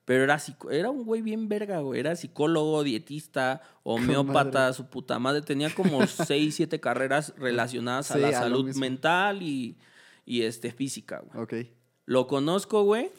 Pero 0.05 0.23
era, 0.23 0.37
psico- 0.39 0.71
era 0.71 0.89
un 0.89 1.05
güey 1.05 1.21
bien 1.21 1.47
verga, 1.47 1.79
güey. 1.79 1.99
Era 1.99 2.15
psicólogo, 2.15 2.83
dietista, 2.83 3.61
homeópata, 3.83 4.73
su 4.73 4.87
puta 4.87 5.19
madre. 5.19 5.41
Tenía 5.41 5.73
como 5.73 6.05
seis, 6.07 6.55
siete 6.55 6.79
carreras 6.79 7.33
relacionadas 7.37 8.11
a 8.11 8.17
la 8.17 8.29
a 8.29 8.33
salud 8.33 8.75
mental 8.75 9.41
y, 9.41 9.77
y 10.25 10.41
este, 10.41 10.71
física, 10.71 11.23
güey. 11.31 11.43
Ok. 11.43 11.53
Lo 12.05 12.27
conozco, 12.27 12.83
güey. 12.83 13.11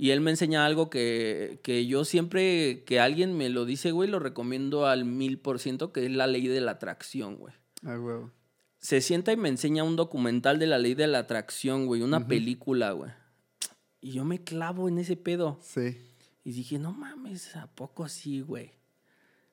Y 0.00 0.10
él 0.10 0.20
me 0.20 0.30
enseña 0.30 0.64
algo 0.64 0.88
que, 0.90 1.58
que 1.64 1.86
yo 1.86 2.04
siempre 2.04 2.84
que 2.86 3.00
alguien 3.00 3.36
me 3.36 3.48
lo 3.48 3.64
dice, 3.64 3.90
güey, 3.90 4.08
lo 4.08 4.20
recomiendo 4.20 4.86
al 4.86 5.04
mil 5.04 5.38
por 5.40 5.58
ciento, 5.58 5.92
que 5.92 6.06
es 6.06 6.12
la 6.12 6.26
ley 6.28 6.46
de 6.46 6.60
la 6.60 6.70
atracción, 6.72 7.36
güey. 7.36 7.52
A 7.84 7.98
huevo. 7.98 8.30
Se 8.78 9.00
sienta 9.00 9.32
y 9.32 9.36
me 9.36 9.48
enseña 9.48 9.82
un 9.82 9.96
documental 9.96 10.60
de 10.60 10.68
la 10.68 10.78
ley 10.78 10.94
de 10.94 11.08
la 11.08 11.18
atracción, 11.18 11.86
güey, 11.86 12.02
una 12.02 12.28
película, 12.28 12.92
güey. 12.92 13.10
Y 14.00 14.12
yo 14.12 14.24
me 14.24 14.44
clavo 14.44 14.88
en 14.88 14.98
ese 14.98 15.16
pedo. 15.16 15.58
Sí. 15.62 15.98
Y 16.44 16.52
dije, 16.52 16.78
no 16.78 16.92
mames, 16.92 17.56
¿a 17.56 17.66
poco 17.66 18.08
sí, 18.08 18.40
güey? 18.40 18.70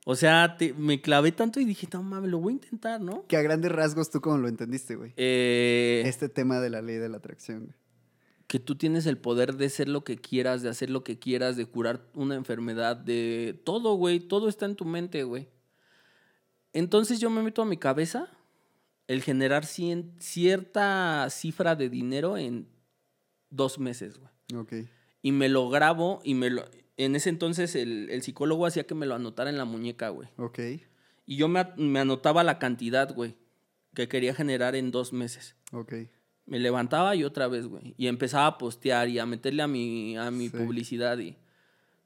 O 0.06 0.16
sea, 0.16 0.58
te- 0.58 0.74
me 0.76 1.02
clavé 1.02 1.32
tanto 1.32 1.60
y 1.60 1.66
dije, 1.66 1.88
no 1.92 2.04
mames, 2.04 2.30
lo 2.30 2.38
voy 2.38 2.54
a 2.54 2.58
intentar, 2.58 3.02
¿no? 3.02 3.26
Que 3.28 3.38
a 3.38 3.42
grandes 3.42 3.72
rasgos 3.72 4.12
tú 4.12 4.22
cómo 4.22 4.38
lo 4.38 4.48
entendiste, 4.48 4.96
güey. 4.96 5.12
Eh, 5.18 6.04
Este 6.06 6.30
tema 6.30 6.60
de 6.60 6.70
la 6.70 6.84
ley 6.84 6.98
de 6.98 7.10
la 7.10 7.18
atracción, 7.18 7.62
güey. 7.66 7.74
Que 8.56 8.60
tú 8.60 8.78
tienes 8.78 9.06
el 9.06 9.18
poder 9.18 9.58
de 9.58 9.68
ser 9.68 9.90
lo 9.90 10.06
que 10.06 10.16
quieras, 10.16 10.62
de 10.62 10.70
hacer 10.70 10.90
lo 10.90 11.04
que 11.04 11.20
quieras, 11.20 11.58
de 11.58 11.66
curar 11.66 12.08
una 12.14 12.36
enfermedad, 12.36 12.96
de 12.96 13.60
todo, 13.66 13.96
güey. 13.96 14.22
Todo 14.22 14.48
está 14.48 14.66
en 14.66 14.78
tu 14.78 14.86
mente, 14.86 15.24
güey. 15.26 15.50
Entonces 16.72 17.20
yo 17.20 17.30
me 17.30 17.44
meto 17.44 17.62
a 17.62 17.66
mi 17.66 17.76
cabeza 17.76 18.30
el 19.08 19.22
generar 19.22 19.66
cien- 19.66 20.14
cierta 20.20 21.28
cifra 21.30 21.76
de 21.76 21.90
dinero 21.90 22.38
en 22.38 22.70
dos 23.50 23.78
meses, 23.78 24.18
güey. 24.20 24.32
Ok. 24.62 24.88
Y 25.22 25.34
me 25.34 25.50
lo 25.50 25.68
grabo 25.70 26.22
y 26.24 26.34
me 26.34 26.50
lo... 26.50 26.64
En 26.96 27.18
ese 27.18 27.28
entonces 27.32 27.76
el, 27.76 28.10
el 28.10 28.22
psicólogo 28.22 28.66
hacía 28.66 28.86
que 28.88 28.96
me 28.96 29.06
lo 29.06 29.16
anotara 29.16 29.50
en 29.50 29.58
la 29.58 29.66
muñeca, 29.66 30.08
güey. 30.10 30.30
Ok. 30.38 30.60
Y 31.26 31.36
yo 31.36 31.50
me, 31.50 31.66
me 31.76 32.00
anotaba 32.00 32.42
la 32.46 32.58
cantidad, 32.58 33.14
güey, 33.14 33.36
que 33.94 34.08
quería 34.08 34.34
generar 34.34 34.78
en 34.78 34.92
dos 34.92 35.12
meses. 35.12 35.58
Ok. 35.74 35.94
Me 36.46 36.60
levantaba 36.60 37.16
y 37.16 37.24
otra 37.24 37.48
vez, 37.48 37.68
güey. 37.68 37.94
Y 37.98 38.08
empezaba 38.08 38.46
a 38.48 38.58
postear 38.58 39.10
y 39.10 39.18
a 39.20 39.26
meterle 39.26 39.64
a 39.64 39.68
mi, 39.68 40.16
a 40.18 40.30
mi 40.32 40.50
Sí. 40.50 40.58
publicidad. 40.58 41.18
Y... 41.20 41.36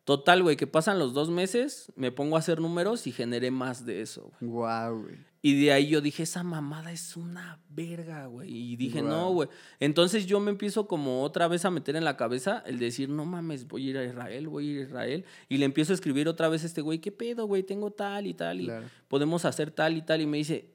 Total, 0.06 0.41
güey, 0.41 0.56
que 0.57 0.66
pasan 0.66 0.98
los 0.98 1.14
dos 1.14 1.30
meses, 1.30 1.91
me 1.95 2.11
pongo 2.11 2.36
a 2.36 2.40
hacer 2.40 2.60
números 2.60 3.06
y 3.06 3.11
generé 3.11 3.52
más 3.52 3.86
de 3.86 4.02
eso, 4.02 4.32
güey. 4.40 4.52
Wow, 4.52 5.02
güey. 5.03 5.16
Y 5.41 5.61
de 5.64 5.72
ahí 5.72 5.88
yo 5.88 6.02
dije, 6.02 6.24
esa 6.24 6.44
mamada 6.44 6.91
es 6.91 7.16
una 7.16 7.60
verga, 7.70 8.26
güey. 8.26 8.49
Y 8.53 8.76
dije, 8.76 9.02
no, 9.02 9.30
güey. 9.32 9.48
Entonces 9.80 10.26
yo 10.26 10.40
me 10.41 10.52
empiezo 10.52 10.86
como 10.88 11.22
otra 11.24 11.48
vez 11.48 11.64
a 11.64 11.70
meter 11.72 11.95
en 11.95 12.03
la 12.03 12.18
cabeza 12.18 12.61
el 12.66 12.78
decir, 12.80 13.07
no 13.07 13.24
mames, 13.26 13.66
voy 13.68 13.88
a 13.88 13.90
ir 13.91 13.98
a 13.99 14.03
Israel, 14.03 14.48
voy 14.49 14.68
a 14.68 14.72
ir 14.72 14.80
a 14.80 14.84
Israel. 14.84 15.26
Y 15.48 15.57
le 15.57 15.66
empiezo 15.66 15.94
a 15.94 15.95
escribir 15.95 16.28
otra 16.28 16.49
vez 16.49 16.64
a 16.64 16.66
este 16.66 16.82
güey, 16.82 16.99
¿qué 16.99 17.11
pedo, 17.14 17.45
güey? 17.45 17.64
Tengo 17.64 17.91
tal 17.91 18.28
y 18.28 18.34
tal 18.34 18.60
y 18.61 18.66
Claro. 18.66 18.88
podemos 19.07 19.45
hacer 19.45 19.72
tal 19.72 19.95
y 19.95 20.02
tal. 20.02 20.20
Y 20.22 20.26
me 20.26 20.38
dice, 20.38 20.66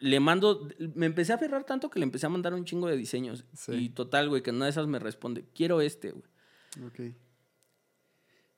le 0.00 0.18
mando, 0.20 0.68
me 0.94 1.06
empecé 1.06 1.32
a 1.32 1.36
aferrar 1.36 1.64
tanto 1.64 1.88
que 1.90 1.98
le 2.00 2.04
empecé 2.04 2.26
a 2.26 2.30
mandar 2.30 2.54
un 2.54 2.64
chingo 2.64 2.88
de 2.88 2.96
diseños. 2.96 3.44
Sí. 3.54 3.72
Y 3.72 3.88
total, 3.90 4.28
güey, 4.28 4.42
que 4.42 4.50
una 4.50 4.64
de 4.64 4.70
esas 4.72 4.86
me 4.86 4.98
responde, 4.98 5.44
quiero 5.54 5.80
este, 5.80 6.10
güey. 6.12 6.24
Ok. 6.86 7.14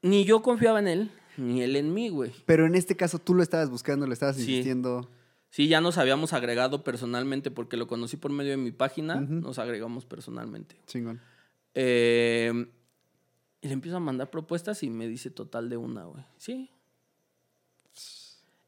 Ni 0.02 0.24
yo 0.24 0.42
confiaba 0.42 0.78
en 0.80 0.88
él, 0.88 1.10
ni 1.36 1.62
él 1.62 1.76
en 1.76 1.92
mí, 1.94 2.08
güey. 2.08 2.32
Pero 2.46 2.66
en 2.66 2.74
este 2.74 2.96
caso 2.96 3.18
tú 3.18 3.34
lo 3.34 3.42
estabas 3.42 3.70
buscando, 3.70 4.06
le 4.06 4.14
estabas 4.14 4.36
Sí. 4.36 4.42
insistiendo. 4.42 5.08
Sí, 5.50 5.68
ya 5.68 5.80
nos 5.80 5.98
habíamos 5.98 6.32
agregado 6.32 6.82
personalmente 6.82 7.50
porque 7.50 7.76
lo 7.76 7.86
conocí 7.86 8.16
por 8.16 8.32
medio 8.32 8.52
de 8.52 8.56
mi 8.56 8.72
página, 8.72 9.20
nos 9.20 9.58
agregamos 9.58 10.06
personalmente. 10.06 10.76
Chingón. 10.86 11.20
Eh, 11.74 12.66
y 13.60 13.66
le 13.68 13.72
empiezo 13.74 13.98
a 13.98 14.00
mandar 14.00 14.30
propuestas 14.30 14.82
y 14.82 14.90
me 14.90 15.06
dice 15.06 15.30
total 15.30 15.68
de 15.68 15.76
una, 15.76 16.04
güey. 16.04 16.24
Sí. 16.38 16.70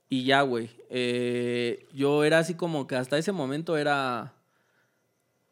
Y 0.08 0.24
ya, 0.24 0.42
güey. 0.42 0.70
eh, 0.90 1.86
yo 1.92 2.24
era 2.24 2.38
así 2.38 2.54
como 2.54 2.86
que 2.86 2.96
hasta 2.96 3.18
ese 3.18 3.32
momento 3.32 3.76
era 3.76 4.34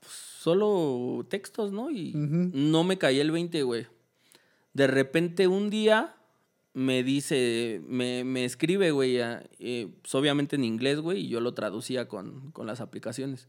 pues, 0.00 0.12
solo 0.12 1.26
textos, 1.28 1.72
¿no? 1.72 1.90
Y 1.90 2.12
no 2.14 2.84
me 2.84 2.98
caía 2.98 3.22
el 3.22 3.30
20, 3.30 3.62
güey. 3.62 3.86
De 4.72 4.86
repente 4.86 5.46
un 5.48 5.68
día 5.70 6.14
me 6.74 7.02
dice, 7.02 7.82
me, 7.86 8.24
me 8.24 8.44
escribe, 8.44 8.90
güey, 8.92 9.18
eh, 9.18 9.88
pues, 10.00 10.14
obviamente 10.14 10.56
en 10.56 10.64
inglés, 10.64 11.00
güey, 11.00 11.26
y 11.26 11.28
yo 11.28 11.40
lo 11.40 11.52
traducía 11.54 12.08
con, 12.08 12.50
con 12.52 12.66
las 12.66 12.80
aplicaciones. 12.80 13.48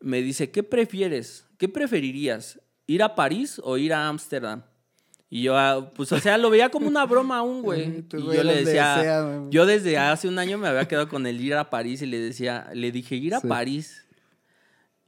Me 0.00 0.22
dice, 0.22 0.50
¿qué 0.50 0.62
prefieres? 0.62 1.46
¿Qué 1.58 1.68
preferirías? 1.68 2.60
¿Ir 2.86 3.02
a 3.02 3.14
París 3.16 3.60
o 3.64 3.76
ir 3.76 3.92
a 3.92 4.08
Ámsterdam? 4.08 4.62
Y 5.30 5.42
yo, 5.42 5.58
ah, 5.58 5.90
pues, 5.94 6.10
o 6.12 6.18
sea, 6.20 6.38
lo 6.38 6.48
veía 6.48 6.70
como 6.70 6.88
una 6.88 7.04
broma 7.04 7.38
aún, 7.38 7.60
güey. 7.62 8.04
Y 8.12 8.22
yo 8.34 8.42
le 8.42 8.64
decía, 8.64 9.42
yo 9.50 9.66
desde 9.66 9.98
hace 9.98 10.26
un 10.26 10.38
año 10.38 10.56
me 10.56 10.68
había 10.68 10.88
quedado 10.88 11.08
con 11.08 11.26
el 11.26 11.38
ir 11.40 11.54
a 11.54 11.68
París 11.68 12.00
y 12.00 12.06
le 12.06 12.18
decía, 12.18 12.70
le 12.72 12.90
dije, 12.92 13.16
ir 13.16 13.34
a 13.34 13.40
Sí. 13.40 13.46
París. 13.46 14.04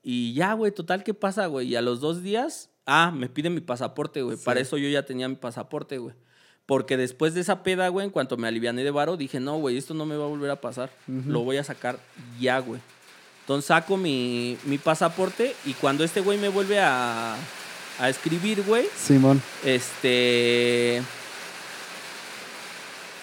Y 0.03 0.35
ya, 0.35 0.53
güey, 0.55 0.73
total, 0.73 1.05
¿qué 1.05 1.15
pasa, 1.15 1.47
güey? 1.47 1.69
Y 1.69 1.77
a 1.77 1.83
los 1.83 2.01
dos 2.01 2.23
días, 2.23 2.71
ah, 2.87 3.11
me 3.15 3.29
pide 3.29 3.49
mi 3.51 3.61
pasaporte, 3.61 4.21
güey. 4.23 4.37
Sí. 4.37 4.43
Para 4.45 4.61
eso 4.61 4.77
yo 4.77 4.89
ya 4.89 5.05
tenía 5.07 5.29
mi 5.29 5.37
pasaporte, 5.37 5.97
güey. 5.99 6.15
Porque 6.67 6.97
después 6.99 7.35
de 7.35 7.41
esa 7.41 7.63
peda, 7.63 7.89
güey, 7.89 8.07
en 8.07 8.13
cuanto 8.13 8.37
me 8.37 8.47
aliviané 8.47 8.85
de 8.85 8.91
varo, 8.91 9.17
dije, 9.17 9.41
no, 9.41 9.57
güey, 9.59 9.77
esto 9.79 9.95
no 9.95 10.05
me 10.07 10.17
va 10.17 10.25
a 10.25 10.29
volver 10.29 10.51
a 10.51 10.61
pasar. 10.61 10.91
Lo 11.07 11.41
voy 11.45 11.57
a 11.57 11.65
sacar 11.65 11.99
ya, 12.39 12.59
güey. 12.61 12.81
Entonces 13.41 13.67
saco 13.67 13.97
mi, 13.97 14.57
mi 14.65 14.79
pasaporte 14.79 15.55
y 15.65 15.73
cuando 15.73 16.05
este 16.05 16.21
güey 16.21 16.39
me 16.39 16.49
vuelve 16.49 16.79
a, 16.79 17.37
a 18.01 18.09
escribir, 18.09 18.63
güey, 18.63 18.87
Simón. 18.97 19.43
este. 19.65 21.03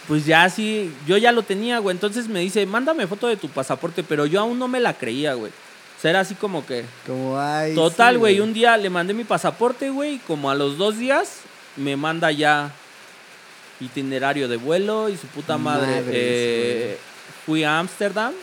Pues 0.08 0.26
ya 0.26 0.50
sí, 0.50 0.94
yo 1.06 1.18
ya 1.18 1.34
lo 1.34 1.44
tenía, 1.44 1.80
güey. 1.80 1.94
Entonces 1.94 2.30
me 2.30 2.40
dice, 2.40 2.66
mándame 2.66 3.08
foto 3.08 3.28
de 3.28 3.36
tu 3.36 3.50
pasaporte, 3.50 4.04
pero 4.04 4.26
yo 4.26 4.40
aún 4.40 4.58
no 4.58 4.70
me 4.70 4.80
la 4.80 4.94
creía, 4.94 5.34
güey. 5.34 5.52
O 5.52 6.02
sea, 6.02 6.12
era 6.12 6.20
así 6.22 6.36
como 6.36 6.66
que. 6.66 6.86
Como 7.06 7.38
ay. 7.40 7.76
Total, 7.76 8.14
sí, 8.16 8.20
güey. 8.20 8.40
Un 8.40 8.54
día 8.54 8.78
le 8.78 8.90
mandé 8.90 9.14
mi 9.14 9.26
pasaporte, 9.26 9.90
güey. 9.90 10.14
y 10.16 10.20
Como 10.20 10.50
a 10.50 10.56
los 10.56 10.78
dos 10.78 10.98
días 10.98 11.40
me 11.76 11.98
manda 11.98 12.32
ya 12.32 12.72
itinerario 13.82 14.48
de 14.48 14.56
vuelo 14.58 15.10
y 15.10 15.18
su 15.18 15.28
puta 15.28 15.58
madre. 15.58 15.88
Madres, 15.88 16.06
Eh, 16.10 16.98
fui 17.46 17.64
a 17.66 17.78
Ámsterdam. 17.80 18.34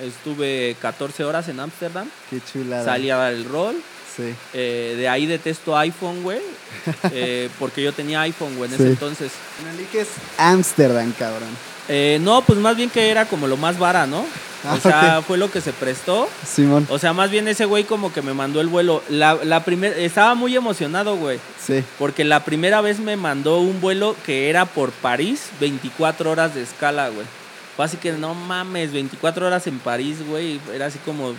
Estuve 0.00 0.76
14 0.80 1.24
horas 1.24 1.46
en 1.48 1.60
Ámsterdam. 1.60 2.08
Qué 2.30 2.40
chulada. 2.50 2.84
Salí 2.84 3.10
a 3.10 3.16
dar 3.16 3.34
el 3.34 3.44
rol. 3.44 3.76
Sí. 4.16 4.34
Eh, 4.52 4.94
de 4.98 5.08
ahí 5.08 5.26
detesto 5.26 5.76
iPhone, 5.76 6.22
güey. 6.22 6.40
eh, 7.12 7.48
porque 7.58 7.82
yo 7.82 7.92
tenía 7.92 8.20
iPhone, 8.22 8.56
güey, 8.56 8.70
en 8.70 8.76
Sí. 8.76 8.82
ese 8.82 8.92
entonces. 8.92 9.32
Bueno, 9.60 9.78
eliges 9.78 10.08
Ámsterdam, 10.38 11.12
cabrón. 11.18 11.48
Eh, 11.88 12.18
no, 12.22 12.42
pues 12.42 12.58
más 12.58 12.76
bien 12.76 12.90
que 12.90 13.10
era 13.10 13.26
como 13.26 13.46
lo 13.46 13.56
más 13.56 13.78
vara, 13.78 14.06
¿no? 14.06 14.24
Ah, 14.64 14.74
O 14.74 14.80
sea, 14.80 15.18
ok. 15.18 15.24
fue 15.26 15.38
lo 15.38 15.50
que 15.50 15.60
se 15.60 15.72
prestó. 15.72 16.28
Simón. 16.46 16.86
O 16.88 16.96
sea, 16.96 17.12
más 17.12 17.32
bien 17.32 17.48
ese 17.48 17.64
güey 17.64 17.82
como 17.82 18.12
que 18.12 18.22
me 18.22 18.32
mandó 18.32 18.60
el 18.60 18.68
vuelo. 18.68 19.02
La, 19.08 19.34
la 19.42 19.64
primera, 19.64 19.96
estaba 19.96 20.36
muy 20.36 20.54
emocionado, 20.54 21.16
güey. 21.16 21.40
Sí. 21.66 21.82
Porque 21.98 22.22
la 22.22 22.44
primera 22.44 22.80
vez 22.80 23.00
me 23.00 23.16
mandó 23.16 23.58
un 23.58 23.80
vuelo 23.80 24.14
que 24.24 24.50
era 24.50 24.64
por 24.66 24.92
París, 24.92 25.46
24 25.58 26.30
horas 26.30 26.54
de 26.54 26.62
escala, 26.62 27.08
güey. 27.08 27.26
Fue 27.74 27.84
así 27.86 27.96
que 27.96 28.12
no 28.12 28.34
mames, 28.34 28.92
24 28.92 29.48
horas 29.48 29.66
en 29.66 29.80
París, 29.80 30.18
güey. 30.28 30.60
Era 30.72 30.86
así 30.86 31.00
como 31.04 31.34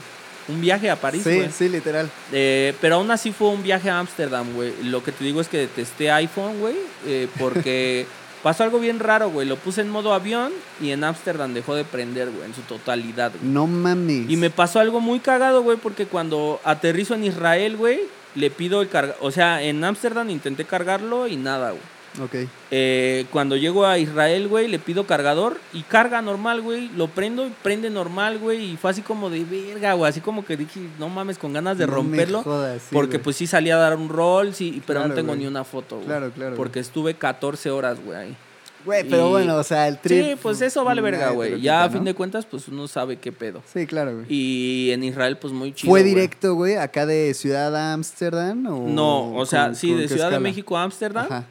un 0.48 0.60
viaje 0.62 0.90
a 0.90 0.96
París, 0.96 1.24
Sí, 1.24 1.36
güey. 1.36 1.52
sí, 1.52 1.70
literal. 1.70 2.10
Eh, 2.32 2.74
pero 2.82 2.96
aún 2.96 3.10
así 3.12 3.32
fue 3.32 3.50
un 3.50 3.64
viaje 3.64 3.90
a 3.90 4.00
Ámsterdam, 4.00 4.54
güey. 4.54 4.74
Lo 4.84 5.04
que 5.04 5.12
te 5.12 5.24
digo 5.24 5.40
es 5.42 5.48
que 5.48 5.58
detesté 5.58 6.12
iPhone, 6.12 6.60
güey. 6.60 6.76
eh, 7.06 7.28
porque 7.40 8.06
pasó 8.44 8.64
algo 8.64 8.80
bien 8.80 9.00
raro, 9.00 9.30
güey. 9.30 9.48
Lo 9.48 9.56
puse 9.56 9.82
en 9.82 9.90
modo 9.90 10.14
avión 10.14 10.52
y 10.82 10.92
en 10.92 11.04
Ámsterdam 11.04 11.54
dejó 11.54 11.76
de 11.76 11.86
prender, 11.86 12.30
güey, 12.30 12.46
en 12.46 12.54
su 12.54 12.62
totalidad, 12.62 13.32
güey. 13.40 13.52
No 13.52 13.68
mames. 13.68 14.30
Y 14.30 14.36
me 14.38 14.50
pasó 14.50 14.80
algo 14.80 15.00
muy 15.00 15.20
cagado, 15.20 15.62
güey, 15.64 15.78
porque 15.78 16.06
cuando 16.08 16.60
aterrizo 16.66 17.14
en 17.16 17.24
Israel, 17.24 17.78
güey, 17.78 18.02
le 18.36 18.50
pido 18.50 18.82
el 18.82 18.90
carga... 18.90 19.16
O 19.22 19.32
sea, 19.32 19.62
en 19.64 19.84
Ámsterdam 19.84 20.30
intenté 20.30 20.66
cargarlo 20.66 21.28
y 21.28 21.38
nada, 21.38 21.70
güey. 21.70 21.82
Ok. 22.22 22.36
Eh, 22.72 23.26
cuando 23.32 23.56
llego 23.56 23.86
a 23.86 23.98
Israel, 23.98 24.48
güey, 24.48 24.68
le 24.68 24.78
pido 24.80 25.08
cargador 25.08 25.60
y 25.74 25.82
carga 25.82 26.22
normal, 26.22 26.62
güey. 26.62 26.90
Lo 26.96 27.08
prendo 27.08 27.48
y 27.48 27.54
prende 27.64 27.90
normal, 27.90 28.38
güey. 28.40 28.72
Y 28.74 28.78
fue 28.78 28.92
así 28.92 29.02
como 29.02 29.30
de 29.30 29.44
verga, 29.44 29.94
güey. 29.94 30.10
Así 30.10 30.20
como 30.22 30.46
que 30.46 30.56
dije, 30.58 30.80
no 31.00 31.10
mames, 31.10 31.38
con 31.38 31.54
ganas 31.54 31.78
de 31.78 31.88
No 31.88 31.94
romperlo. 31.94 32.44
jodas, 32.44 32.82
sí, 32.84 32.90
porque 32.94 33.18
pues 33.20 33.36
sí 33.36 33.48
salí 33.48 33.72
a 33.72 33.78
dar 33.78 33.98
un 33.98 34.10
rol, 34.10 34.54
sí, 34.54 34.82
pero 34.86 35.08
no 35.08 35.14
tengo 35.14 35.36
ni 35.36 35.48
una 35.48 35.64
foto, 35.64 35.96
güey. 35.96 36.08
Claro, 36.08 36.32
claro, 36.32 36.56
Porque 36.56 36.80
estuve 36.80 37.16
14 37.16 37.72
horas, 37.72 37.98
güey, 38.04 38.18
ahí. 38.18 38.38
Güey, 38.86 39.08
pero 39.10 39.28
y- 39.28 39.32
bueno, 39.32 39.56
o 39.56 39.64
sea, 39.64 39.88
el 39.88 39.98
trip. 39.98 40.26
Sí, 40.26 40.36
pues 40.42 40.60
eso 40.60 40.84
vale 40.84 41.00
verga, 41.02 41.30
güey. 41.30 41.62
Ya 41.62 41.86
a 41.86 41.90
fin 41.90 42.04
de 42.04 42.14
cuentas, 42.14 42.46
pues 42.46 42.68
uno 42.68 42.86
sabe 42.90 43.16
qué 43.16 43.32
pedo. 43.32 43.64
Sí, 43.74 43.88
claro, 43.88 44.14
güey. 44.14 44.26
Y 44.28 44.92
en 44.92 45.06
Israel, 45.06 45.38
pues 45.38 45.54
muy 45.54 45.72
chido. 45.74 45.90
¿Fue 45.90 46.04
directo, 46.04 46.54
güey, 46.56 46.76
acá 46.76 47.06
de 47.06 47.34
Ciudad 47.34 47.74
a 47.76 47.94
Ámsterdam? 47.94 48.66
O 48.68 48.90
No, 48.90 49.34
o 49.36 49.46
sea, 49.46 49.68
con- 49.68 49.76
sí, 49.78 49.88
con 49.92 50.00
de 50.02 50.08
Ciudad 50.10 50.32
de? 50.32 50.40
México 50.40 50.78
a 50.78 50.84
Ámsterdam, 50.84 51.26
Ajá. 51.28 51.46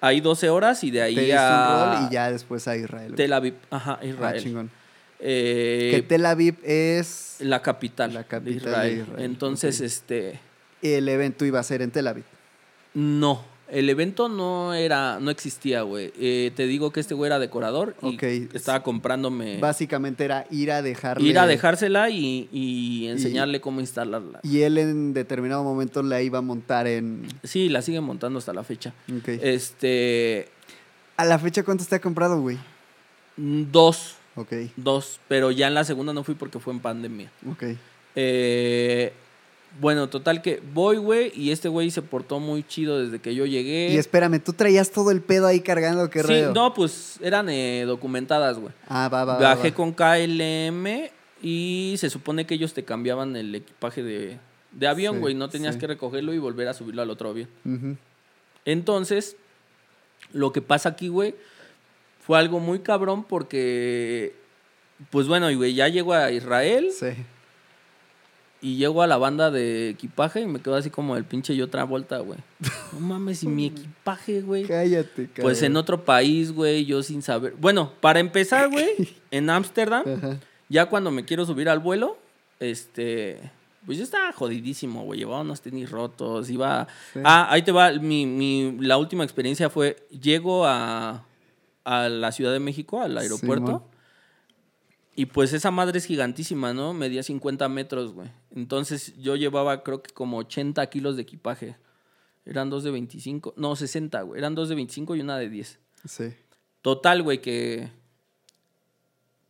Hay 0.00 0.20
12 0.20 0.48
horas 0.50 0.82
y 0.84 0.90
de 0.90 1.02
ahí 1.02 1.30
a 1.32 1.90
un 1.92 1.98
rol 2.02 2.08
y 2.10 2.14
ya 2.14 2.30
después 2.30 2.66
a 2.68 2.76
Israel. 2.76 3.14
Tel 3.14 3.32
Aviv, 3.32 3.54
ajá, 3.70 3.98
Ah, 4.00 4.04
Israel. 4.04 4.42
chingón. 4.42 4.70
Eh, 5.18 5.90
que 5.94 6.02
Tel 6.02 6.24
Aviv 6.24 6.56
es. 6.64 7.36
la 7.40 7.60
capital, 7.62 8.14
La 8.14 8.20
de, 8.20 8.26
capital 8.26 8.56
Israel. 8.56 8.96
de 8.96 9.02
Israel, 9.02 9.24
Entonces, 9.24 9.80
este, 9.80 10.40
El 10.82 11.08
evento 11.08 11.44
iba 11.44 11.60
a 11.60 11.62
ser 11.62 11.82
en 11.82 11.90
Tel 11.90 12.06
Aviv. 12.08 12.24
no, 12.94 13.44
el 13.72 13.88
evento 13.88 14.28
no 14.28 14.74
era, 14.74 15.18
no 15.20 15.30
existía, 15.30 15.82
güey. 15.82 16.12
Eh, 16.18 16.52
te 16.54 16.66
digo 16.66 16.92
que 16.92 17.00
este 17.00 17.14
güey 17.14 17.28
era 17.28 17.38
decorador 17.38 17.94
y 18.02 18.48
estaba 18.54 18.82
comprándome, 18.82 19.58
Básicamente 19.58 20.24
era 20.24 20.46
ir 20.50 20.70
a 20.72 20.82
dejarle. 20.82 21.28
ir 21.28 21.38
a 21.38 21.46
dejársela 21.46 22.10
y, 22.10 22.48
y 22.52 23.06
enseñarle 23.08 23.60
cómo 23.60 23.80
instalarla. 23.80 24.40
Y 24.42 24.60
él 24.62 24.78
en 24.78 25.14
determinado 25.14 25.62
momento 25.64 26.02
la 26.02 26.20
iba 26.22 26.38
a 26.38 26.42
montar 26.42 26.86
en. 26.86 27.26
Sí, 27.44 27.68
la 27.68 27.82
sigue 27.82 28.00
montando 28.00 28.38
hasta 28.38 28.52
la 28.52 28.64
fecha. 28.64 28.92
Ok. 29.18 29.28
Este, 29.28 30.48
A 31.16 31.24
la 31.24 31.38
fecha, 31.38 31.62
¿cuánto 31.62 31.84
te 31.84 31.94
ha 31.96 32.00
comprado, 32.00 32.40
güey? 32.40 32.58
dos, 33.36 34.16
Ok, 34.36 34.52
dos, 34.76 35.18
pero 35.28 35.50
ya 35.50 35.66
en 35.66 35.74
la 35.74 35.84
segunda 35.84 36.12
no 36.12 36.22
fui 36.24 36.34
porque 36.34 36.58
fue 36.60 36.72
en 36.72 36.80
pandemia. 36.80 37.30
ok. 37.50 37.64
Eh, 38.16 39.12
bueno, 39.78 40.08
total 40.08 40.42
que 40.42 40.60
voy, 40.74 40.96
güey, 40.96 41.32
y 41.34 41.52
este 41.52 41.68
güey 41.68 41.90
se 41.90 42.02
portó 42.02 42.40
muy 42.40 42.62
chido 42.64 42.98
desde 42.98 43.20
que 43.20 43.34
yo 43.34 43.46
llegué. 43.46 43.90
Y 43.92 43.96
espérame, 43.96 44.40
¿tú 44.40 44.52
traías 44.52 44.90
todo 44.90 45.10
el 45.10 45.20
pedo 45.22 45.46
ahí 45.46 45.60
cargando? 45.60 46.10
¿Qué 46.10 46.20
sí, 46.22 46.26
rollo? 46.28 46.52
no, 46.52 46.74
pues 46.74 47.18
eran 47.22 47.48
eh, 47.48 47.84
documentadas, 47.86 48.58
güey. 48.58 48.72
Ah, 48.88 49.08
va, 49.08 49.24
va, 49.24 49.38
Viajé 49.38 49.70
va. 49.70 49.74
con 49.76 49.92
KLM 49.92 51.10
y 51.42 51.94
se 51.98 52.10
supone 52.10 52.46
que 52.46 52.54
ellos 52.54 52.74
te 52.74 52.84
cambiaban 52.84 53.36
el 53.36 53.54
equipaje 53.54 54.02
de, 54.02 54.38
de 54.72 54.86
avión, 54.88 55.14
Sí, 55.16 55.20
güey. 55.20 55.34
no 55.34 55.48
tenías 55.48 55.74
sí. 55.74 55.80
que 55.80 55.86
recogerlo 55.86 56.34
y 56.34 56.38
volver 56.38 56.68
a 56.68 56.74
subirlo 56.74 57.00
al 57.02 57.10
otro 57.10 57.30
avión. 57.30 57.48
Entonces, 58.64 59.36
lo 60.32 60.52
que 60.52 60.60
pasa 60.62 60.90
aquí, 60.90 61.08
güey, 61.08 61.34
fue 62.26 62.38
algo 62.38 62.60
muy 62.60 62.80
cabrón 62.80 63.24
porque, 63.24 64.34
pues 65.10 65.26
bueno, 65.28 65.50
y, 65.50 65.54
güey, 65.54 65.74
ya 65.74 65.88
llego 65.88 66.12
a 66.12 66.30
Israel 66.30 66.88
Sí. 66.92 67.06
Y 68.62 68.76
llego 68.76 69.02
a 69.02 69.06
la 69.06 69.16
banda 69.16 69.50
de 69.50 69.88
equipaje 69.90 70.40
y 70.42 70.46
me 70.46 70.60
quedo 70.60 70.76
así 70.76 70.90
como 70.90 71.16
el 71.16 71.24
pinche 71.24 71.54
y 71.54 71.62
otra 71.62 71.84
vuelta, 71.84 72.18
güey. 72.18 72.38
No 72.92 73.00
mames, 73.00 73.42
y 73.42 73.46
mi 73.48 73.66
equipaje, 73.66 74.42
güey. 74.42 74.64
Cállate, 74.64 75.26
cabrón. 75.28 75.42
Pues 75.42 75.62
en 75.62 75.76
otro 75.76 76.04
país, 76.04 76.52
güey, 76.52 76.84
yo 76.84 77.02
sin 77.02 77.22
saber. 77.22 77.54
Bueno, 77.58 77.92
para 78.00 78.20
empezar, 78.20 78.68
güey, 78.70 78.88
en 79.30 79.48
Ámsterdam, 79.50 80.04
ya 80.68 80.86
cuando 80.86 81.10
me 81.10 81.24
quiero 81.24 81.44
subir 81.46 81.68
al 81.68 81.78
vuelo, 81.78 82.18
este. 82.58 83.38
Pues 83.86 83.96
yo 83.96 84.04
estaba 84.04 84.30
jodidísimo, 84.32 85.04
güey. 85.04 85.20
Llevaba 85.20 85.40
unos 85.40 85.62
tenis 85.62 85.90
rotos. 85.90 86.50
Iba. 86.50 86.86
Sí. 87.14 87.20
Ah, 87.24 87.48
ahí 87.50 87.62
te 87.62 87.72
va. 87.72 87.90
Mi, 87.94 88.26
mi- 88.26 88.76
la 88.78 88.98
última 88.98 89.24
experiencia 89.24 89.70
fue. 89.70 89.96
Llego 90.10 90.66
a, 90.66 91.24
a 91.84 92.08
la 92.10 92.30
Ciudad 92.30 92.52
de 92.52 92.60
México, 92.60 93.00
al 93.00 93.16
aeropuerto. 93.16 93.86
Y 95.14 95.26
pues 95.26 95.52
esa 95.52 95.70
madre 95.70 95.98
es 95.98 96.06
gigantísima, 96.06 96.72
¿no? 96.72 96.94
Medía 96.94 97.22
50 97.22 97.68
metros, 97.68 98.12
güey. 98.12 98.30
Entonces 98.50 99.16
yo 99.18 99.36
llevaba, 99.36 99.82
creo 99.82 100.02
que 100.02 100.12
como 100.12 100.38
80 100.38 100.86
kilos 100.88 101.16
de 101.16 101.22
equipaje. 101.22 101.76
Eran 102.44 102.70
dos 102.70 102.84
de 102.84 102.90
25. 102.90 103.54
No, 103.56 103.76
60, 103.76 104.22
güey. 104.22 104.38
Eran 104.38 104.54
dos 104.54 104.68
de 104.68 104.74
25 104.74 105.16
y 105.16 105.20
una 105.20 105.36
de 105.38 105.48
10. 105.48 105.78
Sí. 106.06 106.34
Total, 106.82 107.22
güey, 107.22 107.40
que. 107.40 107.90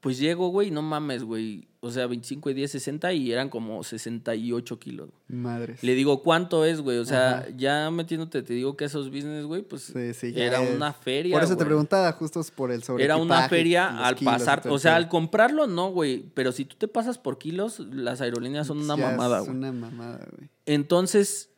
Pues 0.01 0.19
llego, 0.19 0.49
güey, 0.49 0.71
no 0.71 0.81
mames, 0.81 1.25
güey. 1.25 1.69
O 1.81 1.91
sea, 1.91 2.07
25 2.07 2.49
y 2.51 2.55
10, 2.55 2.71
60 2.73 3.13
y 3.13 3.33
eran 3.33 3.51
como 3.51 3.85
68 3.85 4.79
kilos. 4.79 5.11
Madres. 5.29 5.83
Le 5.83 5.95
digo, 5.95 6.23
¿cuánto 6.23 6.65
es, 6.65 6.81
güey? 6.81 6.97
O 6.99 7.05
sea, 7.05 7.39
Ajá. 7.41 7.47
ya 7.55 7.91
metiénde 7.91 8.27
te 8.27 8.43
digo 8.55 8.77
que 8.79 8.87
esos 8.87 9.11
business, 9.11 9.45
güey, 9.45 9.61
pues 9.61 9.83
Sí, 9.95 10.15
sí, 10.15 10.33
ya 10.33 10.45
era 10.45 10.63
es- 10.63 10.75
una 10.75 10.95
feria. 10.95 11.35
Por 11.37 11.43
eso 11.45 11.55
te 11.57 11.67
preguntaba, 11.67 12.11
justo 12.13 12.41
por 12.57 12.71
el 12.73 12.83
sobre 12.83 13.05
Era 13.05 13.17
una 13.19 13.47
feria 13.49 14.07
al 14.07 14.17
pasar. 14.17 14.63
O 14.71 14.79
sea, 14.79 14.97
al 14.97 15.09
comprarlo, 15.09 15.67
no, 15.67 15.91
güey. 15.91 16.25
Pero 16.35 16.53
si 16.53 16.65
tú 16.65 16.77
te 16.77 16.89
pasas 16.89 17.19
por 17.19 17.37
kilos, 17.39 17.79
las 17.81 18.23
aerolíneas 18.23 18.67
son 18.67 18.79
una 18.79 18.97
mamada, 18.97 19.41
Es 19.41 19.45
güey. 19.45 19.57
una 19.59 19.71
mamada, 19.73 20.27
güey. 20.35 20.49
Entonces, 20.65 21.51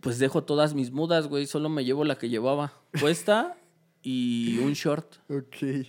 pues 0.00 0.18
dejo 0.18 0.42
todas 0.42 0.74
mis 0.74 0.90
mudas, 0.90 1.28
güey. 1.28 1.46
Solo 1.46 1.68
me 1.68 1.84
llevo 1.84 2.04
la 2.04 2.18
que 2.18 2.28
llevaba 2.28 2.72
puesta 3.00 3.56
y 4.02 4.58
un 4.58 4.72
short. 4.72 5.14
Ok. 5.30 5.86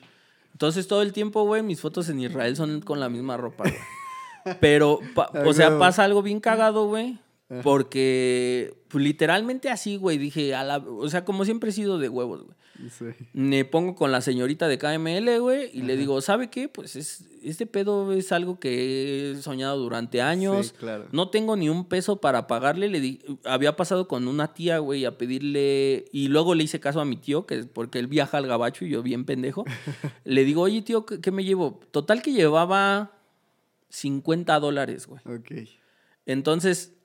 Entonces 0.57 0.87
todo 0.87 1.03
el 1.03 1.13
tiempo, 1.13 1.43
güey, 1.43 1.61
mis 1.61 1.79
fotos 1.79 2.09
en 2.09 2.19
Israel 2.19 2.55
son 2.55 2.81
con 2.81 2.99
la 2.99 3.09
misma 3.09 3.37
ropa, 3.37 3.65
güey. 3.65 3.75
Pero, 4.59 4.99
pa- 5.13 5.29
o 5.45 5.53
sea, 5.53 5.77
pasa 5.77 6.03
algo 6.03 6.23
bien 6.23 6.39
cagado, 6.39 6.87
güey. 6.87 7.19
Porque 7.63 8.75
pues, 8.89 9.03
literalmente 9.03 9.69
así, 9.69 9.95
güey, 9.95 10.17
dije, 10.17 10.53
a 10.53 10.63
la, 10.63 10.77
o 10.77 11.07
sea, 11.07 11.23
como 11.23 11.45
siempre 11.45 11.69
he 11.69 11.73
sido 11.73 11.97
de 11.97 12.09
huevos, 12.09 12.43
güey. 12.43 12.57
Sí. 12.91 13.05
Me 13.33 13.65
pongo 13.65 13.95
con 13.95 14.11
la 14.11 14.21
señorita 14.21 14.67
de 14.67 14.77
KML, 14.77 15.39
güey, 15.39 15.71
y 15.73 15.81
le 15.81 15.97
digo, 15.97 16.21
¿sabe 16.21 16.49
qué? 16.49 16.69
Pues 16.69 16.95
es, 16.95 17.25
este 17.41 17.65
pedo 17.65 18.11
es 18.11 18.31
algo 18.31 18.59
que 18.59 19.31
he 19.31 19.35
soñado 19.41 19.77
durante 19.77 20.21
años. 20.21 20.67
Sí, 20.67 20.73
claro. 20.77 21.05
No 21.11 21.29
tengo 21.29 21.55
ni 21.55 21.69
un 21.69 21.85
peso 21.85 22.21
para 22.21 22.45
pagarle. 22.45 22.89
Le 22.89 22.99
di, 22.99 23.19
había 23.45 23.75
pasado 23.75 24.07
con 24.07 24.27
una 24.27 24.53
tía, 24.53 24.77
güey, 24.79 25.05
a 25.05 25.17
pedirle. 25.17 26.05
Y 26.11 26.27
luego 26.27 26.53
le 26.53 26.65
hice 26.65 26.79
caso 26.79 26.99
a 26.99 27.05
mi 27.05 27.17
tío, 27.17 27.47
que 27.47 27.63
porque 27.63 27.97
él 27.97 28.07
viaja 28.07 28.37
al 28.37 28.45
gabacho 28.47 28.85
y 28.85 28.89
yo 28.89 29.01
bien 29.01 29.25
pendejo. 29.25 29.63
le 30.25 30.43
digo, 30.43 30.61
oye, 30.61 30.81
tío, 30.81 31.05
¿qué, 31.05 31.19
qué 31.21 31.31
me 31.31 31.45
llevo? 31.45 31.79
Total 31.91 32.21
que 32.21 32.33
llevaba 32.33 33.13
50 33.89 34.59
dólares, 34.59 35.07
güey. 35.07 35.21
Ok. 35.25 35.67
Entonces, 36.25 36.96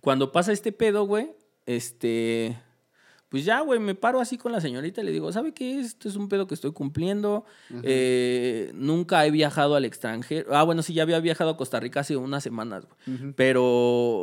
cuando 0.00 0.32
pasa 0.32 0.52
este 0.52 0.72
pedo, 0.72 1.06
güey, 1.06 1.32
este. 1.66 2.58
Pues 3.30 3.44
ya, 3.44 3.60
güey, 3.62 3.80
me 3.80 3.96
paro 3.96 4.20
así 4.20 4.38
con 4.38 4.52
la 4.52 4.60
señorita 4.60 5.00
y 5.00 5.04
le 5.04 5.10
digo, 5.10 5.32
¿sabe 5.32 5.52
qué? 5.52 5.80
Esto 5.80 6.08
es 6.08 6.14
un 6.14 6.28
pedo 6.28 6.46
que 6.46 6.54
estoy 6.54 6.72
cumpliendo. 6.72 7.44
Eh, 7.82 8.70
nunca 8.74 9.26
he 9.26 9.30
viajado 9.32 9.74
al 9.74 9.84
extranjero. 9.84 10.54
Ah, 10.54 10.62
bueno, 10.62 10.82
sí, 10.82 10.94
ya 10.94 11.02
había 11.02 11.18
viajado 11.18 11.50
a 11.50 11.56
Costa 11.56 11.80
Rica 11.80 12.00
hace 12.00 12.16
unas 12.16 12.44
semanas, 12.44 12.84
güey. 12.86 13.32
Pero, 13.34 13.64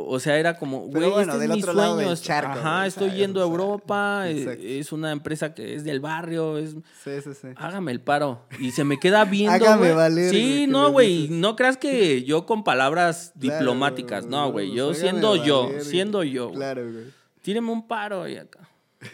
o 0.06 0.18
sea, 0.18 0.38
era 0.38 0.56
como, 0.58 0.80
güey, 0.86 1.10
bueno, 1.10 1.32
este 1.32 1.44
es 1.44 1.50
mi 1.50 1.60
otro 1.62 1.74
lado 1.74 1.96
del 1.98 2.06
sueño. 2.06 2.22
charco, 2.22 2.58
Ajá, 2.58 2.76
güey, 2.78 2.88
estoy 2.88 3.10
yendo 3.10 3.40
a 3.40 3.44
Europa. 3.44 4.30
exacto. 4.30 4.62
Es 4.64 4.92
una 4.92 5.12
empresa 5.12 5.52
que 5.52 5.74
es 5.74 5.84
del 5.84 6.00
barrio. 6.00 6.56
Es, 6.56 6.70
Sí, 7.04 7.10
sí, 7.22 7.30
sí. 7.34 7.48
Hágame 7.56 7.92
el 7.92 8.00
paro. 8.00 8.46
Y 8.60 8.70
se 8.70 8.84
me 8.84 8.98
queda 8.98 9.24
viendo. 9.26 9.52
Hágame 9.52 9.78
güey. 9.88 9.94
valer, 9.94 10.30
Sí, 10.30 10.66
no, 10.68 10.90
güey. 10.90 11.28
No 11.28 11.54
creas 11.56 11.76
que 11.76 12.22
yo 12.24 12.46
con 12.46 12.64
palabras 12.64 13.32
Claro, 13.38 13.58
diplomáticas. 13.58 14.24
No, 14.26 14.50
güey. 14.52 14.72
Yo 14.72 14.94
siendo 14.94 15.36
yo, 15.36 15.68
siendo 15.80 16.22
yo. 16.22 16.50
Claro, 16.52 16.90
güey. 16.90 17.04
Tíreme 17.42 17.70
un 17.72 17.86
paro 17.86 18.28
y 18.28 18.36
acá. 18.36 18.61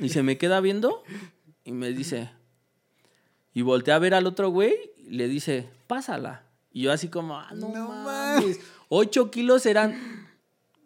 Y 0.01 0.09
se 0.11 0.23
me 0.23 0.39
queda 0.39 0.61
viendo 0.61 1.03
y 1.65 1.73
me 1.73 1.91
dice. 1.93 2.31
Y 3.55 3.63
voltea 3.63 3.97
a 3.97 3.99
ver 3.99 4.15
al 4.15 4.27
otro 4.27 4.51
güey 4.51 4.75
y 4.99 5.11
le 5.11 5.29
dice, 5.29 5.69
pásala. 5.87 6.45
Y 6.73 6.83
yo 6.83 6.93
así 6.93 7.09
como, 7.09 7.37
ah, 7.39 7.51
no, 7.55 7.69
No 7.75 7.89
mames. 7.89 8.61
Ocho 8.89 9.31
kilos 9.31 9.67
eran. 9.67 10.27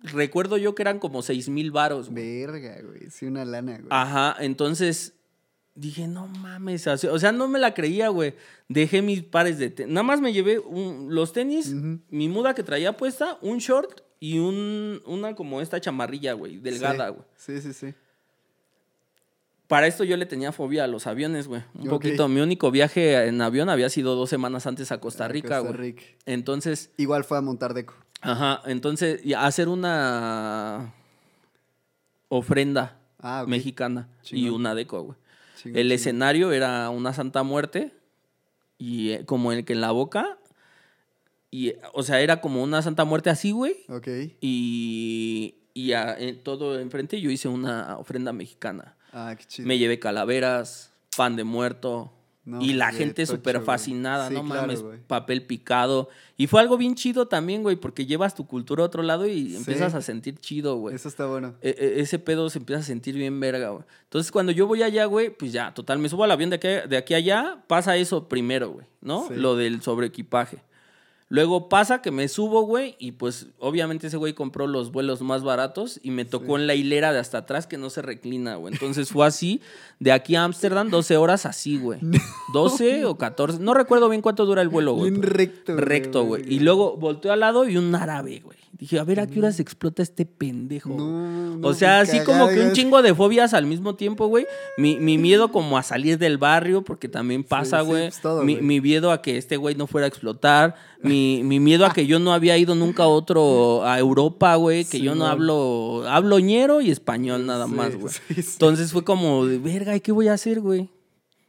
Recuerdo 0.03 0.57
yo 0.57 0.75
que 0.75 0.83
eran 0.83 0.99
como 0.99 1.23
seis 1.23 1.49
mil 1.49 1.71
varos, 1.71 2.11
güey. 2.11 2.41
Verga, 2.45 2.81
güey. 2.83 3.11
Sí, 3.11 3.27
una 3.27 3.45
lana, 3.45 3.77
güey. 3.77 3.87
Ajá, 3.91 4.37
entonces 4.41 5.15
dije, 5.75 6.07
no 6.09 6.27
mames, 6.27 6.87
o 6.87 7.19
sea, 7.19 7.33
no 7.33 7.47
me 7.49 7.59
la 7.59 7.73
creía, 7.73 8.09
güey. 8.09 8.35
Dejé 8.69 9.01
mis 9.03 9.23
pares 9.23 9.59
de 9.59 9.71
tenis. 9.71 9.93
Nada 9.93 10.03
más 10.03 10.21
me 10.21 10.33
llevé 10.33 10.59
un- 10.59 11.15
los 11.15 11.33
tenis, 11.33 11.73
mi 12.11 12.29
muda 12.29 12.55
que 12.55 12.63
traía 12.63 12.97
puesta, 12.97 13.39
un 13.43 13.59
short 13.59 14.01
y 14.19 14.39
un, 14.39 15.01
una 15.07 15.35
como 15.35 15.61
esta 15.61 15.81
chamarrilla, 15.81 16.33
güey, 16.33 16.59
delgada, 16.59 17.09
Sí. 17.09 17.15
güey. 17.15 17.27
Sí, 17.37 17.61
sí, 17.61 17.73
sí. 17.73 17.95
Para 19.73 19.87
esto 19.87 20.05
yo 20.05 20.19
le 20.19 20.27
tenía 20.27 20.53
fobia 20.53 20.85
a 20.85 20.87
los 20.87 21.07
aviones, 21.07 21.49
güey. 21.49 21.63
Un 21.75 21.89
poquito. 21.89 22.29
Mi 22.29 22.41
único 22.43 22.71
viaje 22.71 23.27
en 23.27 23.41
avión 23.41 23.71
había 23.71 23.89
sido 23.89 24.15
dos 24.15 24.29
semanas 24.29 24.67
antes 24.67 24.93
a 24.93 25.01
Costa 25.01 25.29
Rica, 25.29 25.61
Costa 25.61 25.61
güey. 25.79 25.93
Rica. 25.93 26.03
Entonces, 26.27 26.91
Igual 26.99 27.25
fue 27.25 27.39
a 27.39 27.41
montar 27.41 27.73
deco. 27.73 27.95
ajá, 28.21 28.61
entonces, 28.67 29.25
y 29.25 29.33
hacer 29.33 29.69
una 29.69 30.93
ofrenda 32.29 32.99
Ah, 33.19 33.45
mexicana 33.47 34.09
y 34.31 34.49
una 34.49 34.75
deco, 34.75 35.01
güey. 35.03 35.17
Chingón, 35.57 35.77
El 35.79 35.83
chingón. 35.87 35.93
escenario 35.93 36.53
era 36.53 36.91
una 36.91 37.13
Santa 37.15 37.43
Muerte 37.43 37.93
y 38.79 39.11
eh, 39.13 39.25
como 39.25 39.53
el 39.53 39.65
que 39.65 39.75
en 39.75 39.81
la 39.81 39.93
boca 39.93 40.39
y 41.51 41.75
o 41.95 42.03
sea, 42.03 42.21
era 42.21 42.41
como 42.41 42.63
una 42.63 42.83
Santa 42.83 43.05
Muerte 43.05 43.31
así, 43.31 43.53
güey, 43.53 43.77
Ok. 43.89 44.09
y 44.41 45.55
y 45.75 45.93
a- 45.93 46.19
en 46.19 46.43
todo 46.43 46.79
enfrente 46.81 47.21
yo 47.21 47.31
hice 47.31 47.49
una 47.49 47.97
ofrenda 47.97 48.33
mexicana. 48.33 48.97
Ah, 49.13 49.35
qué 49.39 49.45
chido. 49.45 49.69
Me 49.69 49.79
llevé 49.79 49.99
calaveras, 49.99 50.93
pan 51.17 51.37
de 51.37 51.45
muerto 51.45 52.13
No, 52.45 52.61
y 52.61 52.73
la 52.73 52.91
gente 52.91 53.25
súper 53.27 53.61
fascinada, 53.61 54.27
Sí, 54.29 54.35
no 54.35 54.43
claro, 54.45 54.63
mames, 54.63 54.83
papel 55.07 55.47
picado. 55.47 56.09
Y 56.37 56.49
fue 56.49 56.61
algo 56.61 56.77
bien 56.77 56.97
chido 56.97 57.29
también, 57.29 57.63
güey, 57.63 57.77
porque 57.77 58.05
llevas 58.05 58.35
tu 58.35 58.47
cultura 58.49 58.83
a 58.83 58.87
otro 58.87 59.03
lado 59.05 59.27
y 59.29 59.51
Sí. 59.51 59.57
empiezas 59.57 59.95
a 59.95 60.03
sentir 60.03 60.39
chido, 60.41 60.75
güey. 60.77 60.97
Eso 60.97 61.09
está 61.09 61.27
bueno. 61.27 61.55
E- 61.63 61.69
e- 61.79 62.01
ese 62.01 62.19
pedo 62.19 62.51
se 62.51 62.59
empieza 62.59 62.81
a 62.81 62.85
sentir 62.85 63.15
bien 63.15 63.39
verga, 63.39 63.69
güey. 63.71 63.85
Entonces, 64.05 64.33
cuando 64.33 64.51
yo 64.51 64.67
voy 64.67 64.83
allá, 64.83 65.05
güey, 65.05 65.31
pues 65.31 65.53
ya, 65.53 65.73
total, 65.73 66.01
me 66.01 66.09
subo 66.09 66.25
al 66.25 66.33
avión 66.33 66.51
de 66.51 66.57
aquí, 66.57 66.69
de 66.89 66.97
aquí 66.97 67.15
allá, 67.15 67.63
pasa 67.69 67.97
eso 67.97 68.29
primero, 68.29 68.71
güey, 68.71 68.87
¿no? 69.01 69.29
Sí. 69.29 69.35
Lo 69.37 69.55
del 69.55 69.81
sobreequipaje. 69.83 70.59
Luego 71.33 71.71
pasa 71.71 72.03
que 72.03 72.11
me 72.11 72.29
subo, 72.29 72.61
güey, 72.67 72.95
y 72.99 73.13
pues 73.13 73.47
obviamente 73.59 74.09
ese 74.09 74.19
güey 74.19 74.35
compró 74.35 74.67
los 74.67 74.93
vuelos 74.93 75.23
más 75.23 75.43
baratos 75.43 75.99
y 76.03 76.11
me 76.11 76.27
tocó 76.27 76.59
en 76.59 76.67
la 76.67 76.75
hilera 76.75 77.11
de 77.11 77.21
hasta 77.21 77.39
atrás 77.39 77.67
que 77.67 77.79
no 77.79 77.89
se 77.89 78.03
reclina, 78.03 78.57
güey. 78.57 78.75
Entonces 78.75 79.09
fue 79.09 79.27
así, 79.27 79.63
de 79.99 80.13
aquí 80.13 80.37
a 80.37 80.45
Ámsterdam, 80.45 80.91
12 80.91 81.17
horas 81.17 81.47
así, 81.47 81.79
güey. 81.79 82.01
12 82.53 83.07
o 83.07 83.17
14, 83.17 83.61
no 83.61 83.73
recuerdo 83.73 84.11
bien 84.11 84.21
cuánto 84.21 84.45
dura 84.45 84.61
el 84.61 84.69
vuelo, 84.69 84.93
güey. 84.93 85.11
Bien 85.11 85.23
recto. 85.23 85.75
Recto, 85.75 86.25
güey. 86.25 86.45
Y 86.53 86.61
luego 86.61 86.99
volteó 86.99 87.33
al 87.33 87.41
lado 87.41 87.67
y 87.67 87.79
un 87.79 87.95
árabe, 87.95 88.43
güey. 88.45 88.59
Dije, 88.83 88.99
a 88.99 89.05
ver, 89.05 89.21
¿a 89.21 89.29
qué 89.29 89.39
hora 89.39 89.53
se 89.53 89.63
explota 89.63 90.03
este 90.03 90.27
pendejo? 90.27 90.89
güey? 90.89 91.07
No, 91.07 91.57
no, 91.57 91.69
o 91.69 91.73
sea, 91.73 92.01
así 92.01 92.19
como 92.25 92.49
que 92.49 92.59
un 92.59 92.73
chingo 92.73 93.01
de 93.01 93.15
fobias 93.15 93.55
al 93.55 93.65
mismo 93.65 93.95
tiempo, 93.95 94.27
güey. 94.27 94.45
Mi, 94.77 94.97
mi 94.97 95.19
miedo 95.19 95.53
como 95.53 95.79
a 95.79 95.85
salir 95.85 96.19
del 96.19 96.37
barrio, 96.37 96.83
porque 96.83 97.09
también 97.09 97.45
pasa, 97.45 97.79
sí, 97.79 97.87
güey. 97.87 98.03
pues 98.09 98.21
todo, 98.21 98.43
mi, 98.43 98.55
güey. 98.55 98.65
mi 98.65 98.81
miedo 98.81 99.13
a 99.13 99.23
que 99.23 99.39
este 99.39 99.57
güey 99.57 99.77
no 99.77 99.87
fuera 99.87 100.07
a 100.07 100.09
explotar. 100.09 100.75
Mi, 101.01 101.45
mi 101.45 101.61
miedo 101.61 101.87
a 101.87 101.93
que 101.93 102.09
yo 102.09 102.19
no 102.19 102.33
había 102.33 102.59
ido 102.59 102.75
nunca 102.75 103.05
a 103.05 103.07
otro, 103.07 103.85
a 103.87 104.01
Europa, 104.01 104.57
güey. 104.57 104.85
Que 104.85 104.99
Sí, 104.99 105.03
yo 105.05 105.15
no 105.15 105.27
hablo, 105.27 106.03
hablo 106.09 106.41
ñero 106.41 106.81
y 106.81 106.91
español 106.91 107.47
nada 107.47 107.69
más, 107.69 107.95
güey. 107.95 108.13
Entonces 108.37 108.91
fue 108.91 109.05
como, 109.05 109.47
de, 109.47 109.59
verga, 109.59 109.95
¿y 109.95 110.01
qué 110.01 110.11
voy 110.11 110.27
a 110.27 110.33
hacer, 110.33 110.59
güey? 110.59 110.89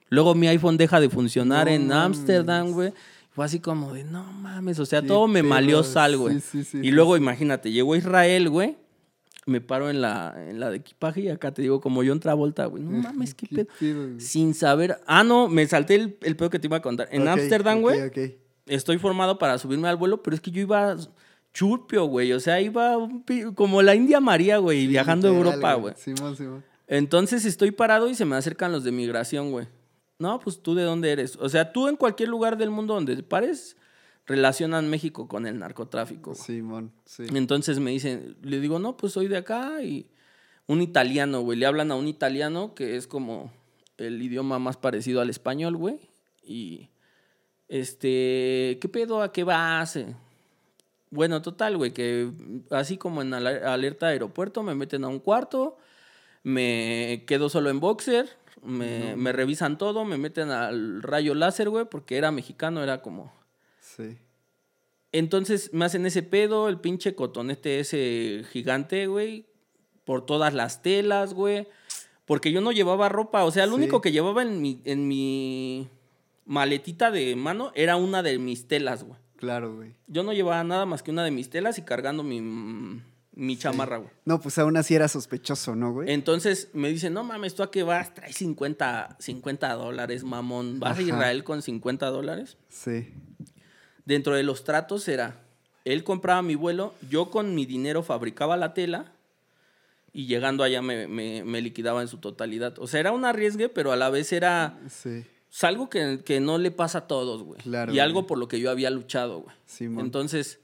Luego 0.10 0.36
mi 0.36 0.48
iPhone 0.50 0.78
deja 0.78 1.00
de 1.00 1.10
funcionar 1.10 1.66
No 1.66 1.72
en. 1.72 1.92
Ámsterdam, 1.92 2.74
güey. 2.74 2.94
Fue 3.34 3.46
así 3.46 3.60
como 3.60 3.94
de, 3.94 4.04
no 4.04 4.24
mames, 4.24 4.80
o 4.80 4.86
sea, 4.86 5.02
todo 5.02 5.28
me 5.28 5.42
malió 5.44 5.84
sal, 5.84 6.18
güey. 6.18 6.40
sí, 6.40 6.64
sí, 6.64 6.64
sí, 6.64 6.80
y 6.84 6.92
luego, 6.92 7.18
imagínate, 7.18 7.72
llegó 7.72 7.94
a 7.94 7.98
Israel, 7.98 8.50
güey. 8.50 8.78
Me 9.46 9.60
paro 9.60 9.90
en 9.90 10.00
la, 10.02 10.34
en 10.38 10.60
la 10.62 10.70
de 10.70 10.78
equipaje 10.78 11.20
y 11.22 11.28
acá 11.30 11.52
te 11.52 11.62
digo, 11.62 11.82
como 11.82 12.02
yo 12.04 12.14
en 12.14 12.20
Travolta, 12.22 12.66
güey. 12.68 12.82
No 12.82 12.92
mames, 12.92 13.34
qué 13.34 13.46
pedo. 13.48 13.68
güey. 13.82 14.22
Sin 14.22 14.54
saber. 14.54 15.00
Ah, 15.06 15.24
no, 15.26 15.50
me 15.50 15.68
salté 15.68 15.96
el, 15.96 16.18
el 16.22 16.38
pedo 16.38 16.50
que 16.50 16.60
te 16.60 16.68
iba 16.68 16.78
a 16.78 16.82
contar. 16.82 17.10
En 17.12 17.28
Ámsterdam, 17.28 17.82
güey, 17.82 18.04
ok. 18.04 18.18
estoy 18.68 19.00
formado 19.00 19.38
para 19.40 19.58
subirme 19.58 19.90
al 19.90 19.98
vuelo, 19.98 20.24
pero 20.24 20.34
es 20.36 20.40
que 20.42 20.50
yo 20.52 20.62
iba 20.62 20.96
churpio, 21.54 22.06
güey. 22.06 22.32
O 22.34 22.40
sea, 22.40 22.62
iba 22.62 22.96
como 23.56 23.82
la 23.82 23.96
India 23.96 24.20
María, 24.22 24.60
güey, 24.60 24.88
viajando 24.88 25.28
a 25.28 25.32
Europa, 25.32 25.74
güey. 25.74 25.94
Simón, 25.98 26.38
Simón. 26.38 26.64
Entonces 26.88 27.44
estoy 27.46 27.72
parado 27.72 28.10
y 28.10 28.16
se 28.16 28.24
me 28.26 28.36
acercan 28.36 28.72
los 28.72 28.84
de 28.84 28.92
migración, 28.92 29.52
güey. 29.52 29.68
No, 30.20 30.40
pues 30.40 30.62
tú 30.62 30.76
de 30.76 30.84
dónde 30.84 31.12
eres. 31.12 31.36
O 31.38 31.50
sea, 31.50 31.72
tú 31.74 31.88
en 31.88 31.96
cualquier 31.96 32.30
lugar 32.30 32.58
del 32.58 32.70
mundo 32.70 32.94
donde 32.94 33.16
te 33.16 33.24
pares, 33.24 33.76
relacionan 34.26 34.90
México 34.90 35.28
con 35.28 35.46
el 35.46 35.60
narcotráfico. 35.60 36.34
Simón, 36.36 36.92
sí. 37.06 37.24
Entonces 37.34 37.80
me 37.80 37.92
dicen, 37.92 38.38
le 38.42 38.60
digo, 38.60 38.80
no, 38.80 38.96
pues 38.96 39.14
soy 39.14 39.28
de 39.28 39.38
acá 39.38 39.82
y 39.82 40.08
un 40.68 40.82
italiano, 40.82 41.42
güey. 41.42 41.58
Le 41.60 41.66
hablan 41.66 41.92
a 41.92 41.96
un 41.96 42.08
italiano 42.08 42.74
que 42.74 42.96
es 42.96 43.08
como 43.08 43.52
el 43.98 44.22
idioma 44.22 44.60
más 44.60 44.78
parecido 44.78 45.20
al 45.20 45.30
español, 45.30 45.76
güey. 45.76 46.00
Y, 46.44 46.90
este, 47.68 48.78
¿qué 48.82 48.90
pedo? 48.92 49.22
¿A 49.22 49.32
qué 49.32 49.44
vas? 49.44 49.98
Bueno, 51.10 51.42
total, 51.42 51.78
güey, 51.78 51.92
que 51.92 52.30
así 52.72 52.98
como 52.98 53.22
en 53.22 53.32
aler- 53.34 53.64
alerta 53.64 54.08
aeropuerto 54.08 54.64
me 54.64 54.74
meten 54.76 55.04
a 55.04 55.08
un 55.10 55.20
cuarto, 55.20 55.78
me 56.44 57.24
quedo 57.28 57.50
solo 57.50 57.70
en 57.70 57.80
boxer, 57.80 58.30
me, 58.64 59.16
me 59.16 59.32
revisan 59.32 59.78
todo, 59.78 60.06
me 60.06 60.18
meten 60.18 60.50
al 60.50 61.02
rayo 61.04 61.34
láser, 61.36 61.70
güey, 61.70 61.86
porque 61.86 62.18
era 62.18 62.32
mexicano, 62.32 62.82
era 62.84 63.02
como... 63.02 63.34
Sí. 63.80 64.18
Entonces 65.12 65.72
me 65.74 65.86
hacen 65.86 66.06
ese 66.06 66.24
pedo, 66.24 66.70
el 66.70 66.80
pinche 66.80 67.14
cotonete 67.16 67.80
ese 67.80 68.44
gigante, 68.52 69.06
güey, 69.08 69.46
por 70.06 70.26
todas 70.26 70.54
las 70.54 70.82
telas, 70.82 71.34
güey. 71.34 71.68
Porque 72.26 72.52
yo 72.52 72.62
no 72.62 72.72
llevaba 72.72 73.10
ropa, 73.10 73.44
o 73.44 73.52
sea, 73.52 73.66
lo 73.68 73.76
Sí. 73.76 73.82
único 73.84 74.02
que 74.02 74.12
llevaba 74.12 74.42
en 74.42 74.62
mi, 74.62 74.82
en 74.86 75.08
mi 75.08 75.88
maletita 76.46 77.12
de 77.12 77.36
mano 77.36 77.72
era 77.76 77.96
una 77.98 78.24
de 78.24 78.40
mis 78.40 78.68
telas, 78.68 79.04
güey. 79.04 79.20
Claro, 79.36 79.76
güey. 79.76 79.94
Yo 80.08 80.24
no 80.24 80.34
llevaba 80.34 80.64
nada 80.64 80.86
más 80.86 81.04
que 81.04 81.12
una 81.12 81.24
de 81.24 81.32
mis 81.32 81.50
telas 81.50 81.78
y 81.78 81.82
cargando 81.84 82.24
mi, 82.24 82.40
mi 83.36 83.58
chamarra, 83.58 83.98
güey. 83.98 84.10
No, 84.26 84.40
pues 84.40 84.58
aún 84.60 84.78
así 84.78 84.94
era 84.96 85.08
sospechoso, 85.08 85.76
¿no, 85.76 85.92
güey? 85.94 86.12
Entonces 86.12 86.70
me 86.74 86.90
dicen, 86.90 87.14
no 87.14 87.24
mames, 87.24 87.56
¿tú 87.56 87.64
a 87.64 87.72
qué 87.72 87.84
vas? 87.84 88.14
Traes 88.14 88.36
50, 88.36 89.18
50 89.20 89.74
dólares, 89.74 90.24
mamón. 90.24 90.80
¿Vas 90.80 90.92
Ajá. 90.94 91.00
a 91.00 91.04
Israel 91.04 91.44
con 91.44 91.62
50 91.62 92.08
dólares? 92.12 92.58
Sí. 92.70 93.14
Dentro 94.06 94.36
de 94.36 94.44
los 94.44 94.64
tratos 94.64 95.08
era, 95.08 95.40
él 95.86 96.04
compraba 96.04 96.42
mi 96.42 96.56
vuelo, 96.56 96.94
yo 97.10 97.30
con 97.30 97.56
mi 97.56 97.66
dinero 97.66 98.04
fabricaba 98.04 98.58
la 98.58 98.74
tela 98.74 99.12
y 100.12 100.28
llegando 100.28 100.64
allá 100.64 100.82
me, 100.82 101.08
me- 101.08 101.44
me 101.44 101.62
liquidaba 101.62 102.02
en 102.02 102.08
su 102.08 102.18
totalidad. 102.18 102.78
O 102.80 102.88
sea, 102.88 103.00
era 103.00 103.12
un 103.12 103.26
arriesgue, 103.26 103.70
pero 103.70 103.92
a 103.92 103.96
la 103.96 104.10
vez 104.10 104.32
era 104.32 104.80
Sí. 104.90 105.24
es 105.52 105.64
algo 105.64 105.90
que, 105.90 106.22
que 106.24 106.40
no 106.40 106.58
le 106.60 106.70
pasa 106.72 107.00
a 107.00 107.08
todos, 107.08 107.42
güey. 107.44 107.60
Claro, 107.62 107.92
y 107.92 107.96
güey. 107.96 108.00
algo 108.02 108.28
por 108.28 108.38
lo 108.38 108.48
que 108.48 108.60
yo 108.60 108.70
había 108.70 108.90
luchado, 108.92 109.40
güey. 109.42 109.56
Simón. 109.66 110.06
Entonces, 110.06 110.60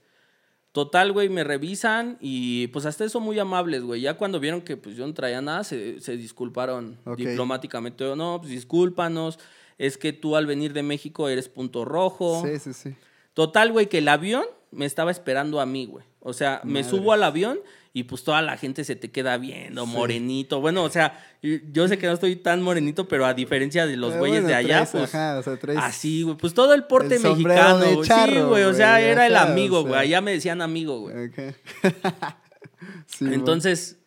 total, 0.72 1.12
güey, 1.12 1.28
me 1.28 1.44
revisan 1.44 2.16
y 2.20 2.68
pues 2.68 2.86
hasta 2.86 3.04
eso 3.04 3.20
muy 3.20 3.38
amables, 3.38 3.82
güey. 3.82 4.00
Ya 4.00 4.14
cuando 4.14 4.40
vieron 4.40 4.60
que 4.62 4.76
pues 4.76 4.96
yo 4.96 5.06
no 5.06 5.14
traía 5.14 5.40
nada, 5.40 5.64
se, 5.64 6.00
se 6.00 6.16
disculparon 6.16 6.98
Ok. 7.04 7.16
diplomáticamente. 7.18 8.04
No, 8.16 8.38
pues 8.40 8.50
discúlpanos, 8.50 9.38
es 9.78 9.96
que 9.96 10.12
tú 10.12 10.36
al 10.36 10.46
venir 10.46 10.72
de 10.72 10.82
México 10.82 11.28
eres 11.28 11.48
punto 11.48 11.84
rojo. 11.84 12.42
Sí, 12.46 12.58
sí, 12.58 12.72
sí. 12.72 12.94
Total, 13.34 13.72
güey, 13.72 13.88
que 13.88 13.98
el 13.98 14.08
avión 14.08 14.44
me 14.70 14.86
estaba 14.86 15.10
esperando 15.10 15.60
a 15.60 15.66
mí, 15.66 15.86
güey. 15.86 16.04
O 16.20 16.32
sea, 16.32 16.60
me 16.64 16.84
subo 16.84 17.12
al 17.12 17.22
avión 17.22 17.58
y 17.92 18.04
pues 18.04 18.22
toda 18.22 18.40
la 18.42 18.56
gente 18.56 18.84
se 18.84 18.94
te 18.96 19.10
queda 19.10 19.36
viendo, 19.36 19.84
Sí. 19.84 19.90
morenito. 19.92 20.60
Bueno, 20.60 20.84
o 20.84 20.90
sea, 20.90 21.24
yo 21.42 21.88
sé 21.88 21.98
que 21.98 22.06
no 22.06 22.12
estoy 22.12 22.36
tan 22.36 22.62
morenito, 22.62 23.08
pero 23.08 23.26
a 23.26 23.34
diferencia 23.34 23.84
de 23.86 23.96
los 23.96 24.16
güeyes 24.16 24.42
bueno, 24.42 24.48
de 24.48 24.54
allá, 24.54 24.68
traes, 24.86 24.90
pues 24.90 25.14
ajá, 25.14 25.38
o 25.38 25.42
sea, 25.42 25.58
traes- 25.58 25.78
así, 25.82 26.22
güey. 26.22 26.36
Pues 26.36 26.54
todo 26.54 26.72
el 26.74 26.84
porte 26.84 27.16
el 27.16 27.22
mexicano, 27.22 27.78
de. 27.78 28.04
Sí, 28.04 28.40
güey, 28.48 28.62
o 28.64 28.74
sea, 28.74 29.00
era 29.00 29.26
el 29.26 29.34
o 29.34 29.38
amigo, 29.38 29.80
sea. 29.82 29.88
güey. 29.88 30.00
Allá 30.00 30.20
me 30.20 30.32
decían 30.32 30.62
amigo, 30.62 31.00
güey. 31.00 31.26
Ok. 31.26 31.38
Simón. 33.06 33.34
Entonces, 33.34 33.98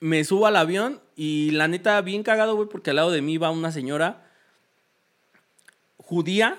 me 0.00 0.22
subo 0.24 0.46
al 0.46 0.56
avión 0.56 1.00
Y 1.16 1.50
la 1.52 1.66
neta, 1.68 2.00
bien 2.02 2.22
cagado, 2.24 2.56
güey, 2.56 2.68
porque 2.68 2.90
al 2.90 2.96
lado 2.96 3.10
de 3.10 3.22
mí 3.22 3.38
va 3.38 3.50
una 3.50 3.70
señora 3.72 4.26
judía 5.96 6.58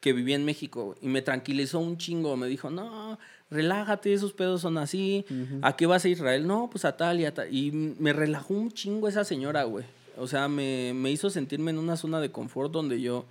que 0.00 0.12
vivía 0.12 0.36
en 0.36 0.44
México, 0.44 0.94
y 1.00 1.08
me 1.08 1.22
tranquilizó 1.22 1.80
un 1.80 1.96
chingo. 1.98 2.36
Me 2.36 2.46
dijo, 2.46 2.70
no, 2.70 3.18
relájate, 3.50 4.12
esos 4.12 4.32
pedos 4.32 4.60
son 4.60 4.78
así. 4.78 5.24
¿A 5.62 5.76
qué 5.76 5.86
vas 5.86 6.04
a 6.04 6.08
Israel? 6.08 6.46
No, 6.46 6.68
pues 6.70 6.84
a 6.84 6.96
tal 6.96 7.20
y 7.20 7.24
a 7.24 7.34
tal. 7.34 7.54
Y 7.54 7.72
me 7.72 8.12
relajó 8.12 8.54
un 8.54 8.70
chingo 8.70 9.08
esa 9.08 9.24
señora, 9.24 9.64
güey. 9.64 9.84
O 10.18 10.26
sea, 10.26 10.48
me, 10.48 10.92
me 10.94 11.10
hizo 11.10 11.30
sentirme 11.30 11.70
en 11.70 11.78
una 11.78 11.96
zona 11.96 12.20
de 12.20 12.30
confort 12.30 12.72
donde 12.72 13.00
yo 13.00 13.26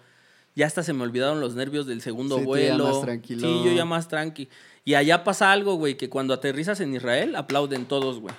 ya 0.56 0.68
hasta 0.68 0.84
se 0.84 0.94
me 0.94 1.03
olvidaron 1.03 1.42
los 1.42 1.56
nervios 1.56 1.85
del 1.88 2.02
segundo 2.02 2.35
Sí, 2.38 2.44
tú 2.45 2.56
ya 2.58 2.69
vuelo. 2.69 2.88
más 2.88 3.02
tranquilo. 3.02 3.42
Sí, 3.48 3.61
yo 3.66 3.74
ya 3.74 3.85
más 3.85 4.08
tranqui. 4.08 4.48
Y 4.85 4.94
allá 4.94 5.24
pasa 5.24 5.52
algo, 5.52 5.76
güey, 5.76 5.98
que 5.98 6.10
cuando 6.10 6.34
aterrizas 6.34 6.80
en 6.80 6.94
Israel 6.95 7.35
aplauden 7.35 7.85
todos, 7.85 8.19
güey. 8.19 8.34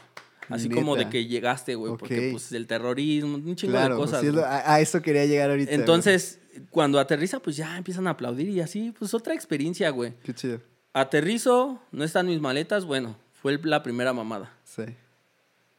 Así 0.49 0.69
como 0.71 0.95
de 0.95 1.09
que 1.09 1.27
llegaste, 1.27 1.75
güey, 1.75 1.95
porque 1.99 2.29
pues 2.31 2.53
el 2.53 2.69
terrorismo, 2.69 3.35
un 3.35 3.57
chingo 3.57 3.73
Claro, 3.73 3.97
de 3.97 4.01
cosas. 4.01 4.21
sí 4.21 4.29
es 4.29 4.33
lo- 4.35 4.43
güey. 4.43 4.53
a, 4.53 4.75
a 4.75 4.81
eso 4.81 5.03
quería 5.03 5.27
llegar 5.27 5.51
ahorita. 5.51 5.71
güey. 5.73 5.81
Entonces, 5.81 6.39
cuando 6.71 7.01
aterriza, 7.01 7.41
pues 7.41 7.57
ya 7.57 7.77
empiezan 7.77 8.07
a 8.07 8.11
aplaudir 8.11 8.49
y 8.51 8.61
así, 8.61 8.95
pues 8.97 9.13
otra 9.13 9.35
experiencia, 9.35 9.91
güey. 9.91 10.15
Qué 10.23 10.33
chido. 10.33 10.61
Aterrizo, 11.01 11.79
no 11.93 12.05
están 12.05 12.27
mis 12.27 12.41
maletas, 12.41 12.85
bueno, 12.87 13.17
fue 13.43 13.59
la 13.63 13.83
primera 13.83 14.13
mamada. 14.13 14.53
Sí. 14.65 14.83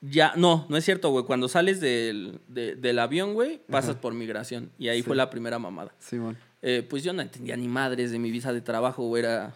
Ya, 0.02 0.34
no, 0.36 0.66
no 0.70 0.78
es 0.78 0.86
cierto, 0.86 1.10
güey. 1.10 1.26
Cuando 1.26 1.48
sales 1.48 1.80
del, 1.82 2.40
de- 2.48 2.76
del 2.76 3.00
avión, 3.00 3.34
güey, 3.34 3.60
pasas 3.70 3.96
por 3.96 4.14
migración. 4.14 4.70
Y 4.78 4.90
ahí 4.90 5.00
Sí. 5.00 5.04
fue 5.08 5.16
la 5.16 5.30
primera 5.32 5.58
mamada. 5.58 5.92
Simón. 5.98 6.38
Eh, 6.62 6.86
pues 6.88 7.04
yo 7.04 7.14
no 7.14 7.22
entendía 7.24 7.56
ni 7.58 7.68
madres 7.68 8.12
de 8.12 8.20
mi 8.20 8.30
visa 8.30 8.54
de 8.54 8.62
trabajo, 8.62 9.04
güey. 9.08 9.24
Era 9.24 9.56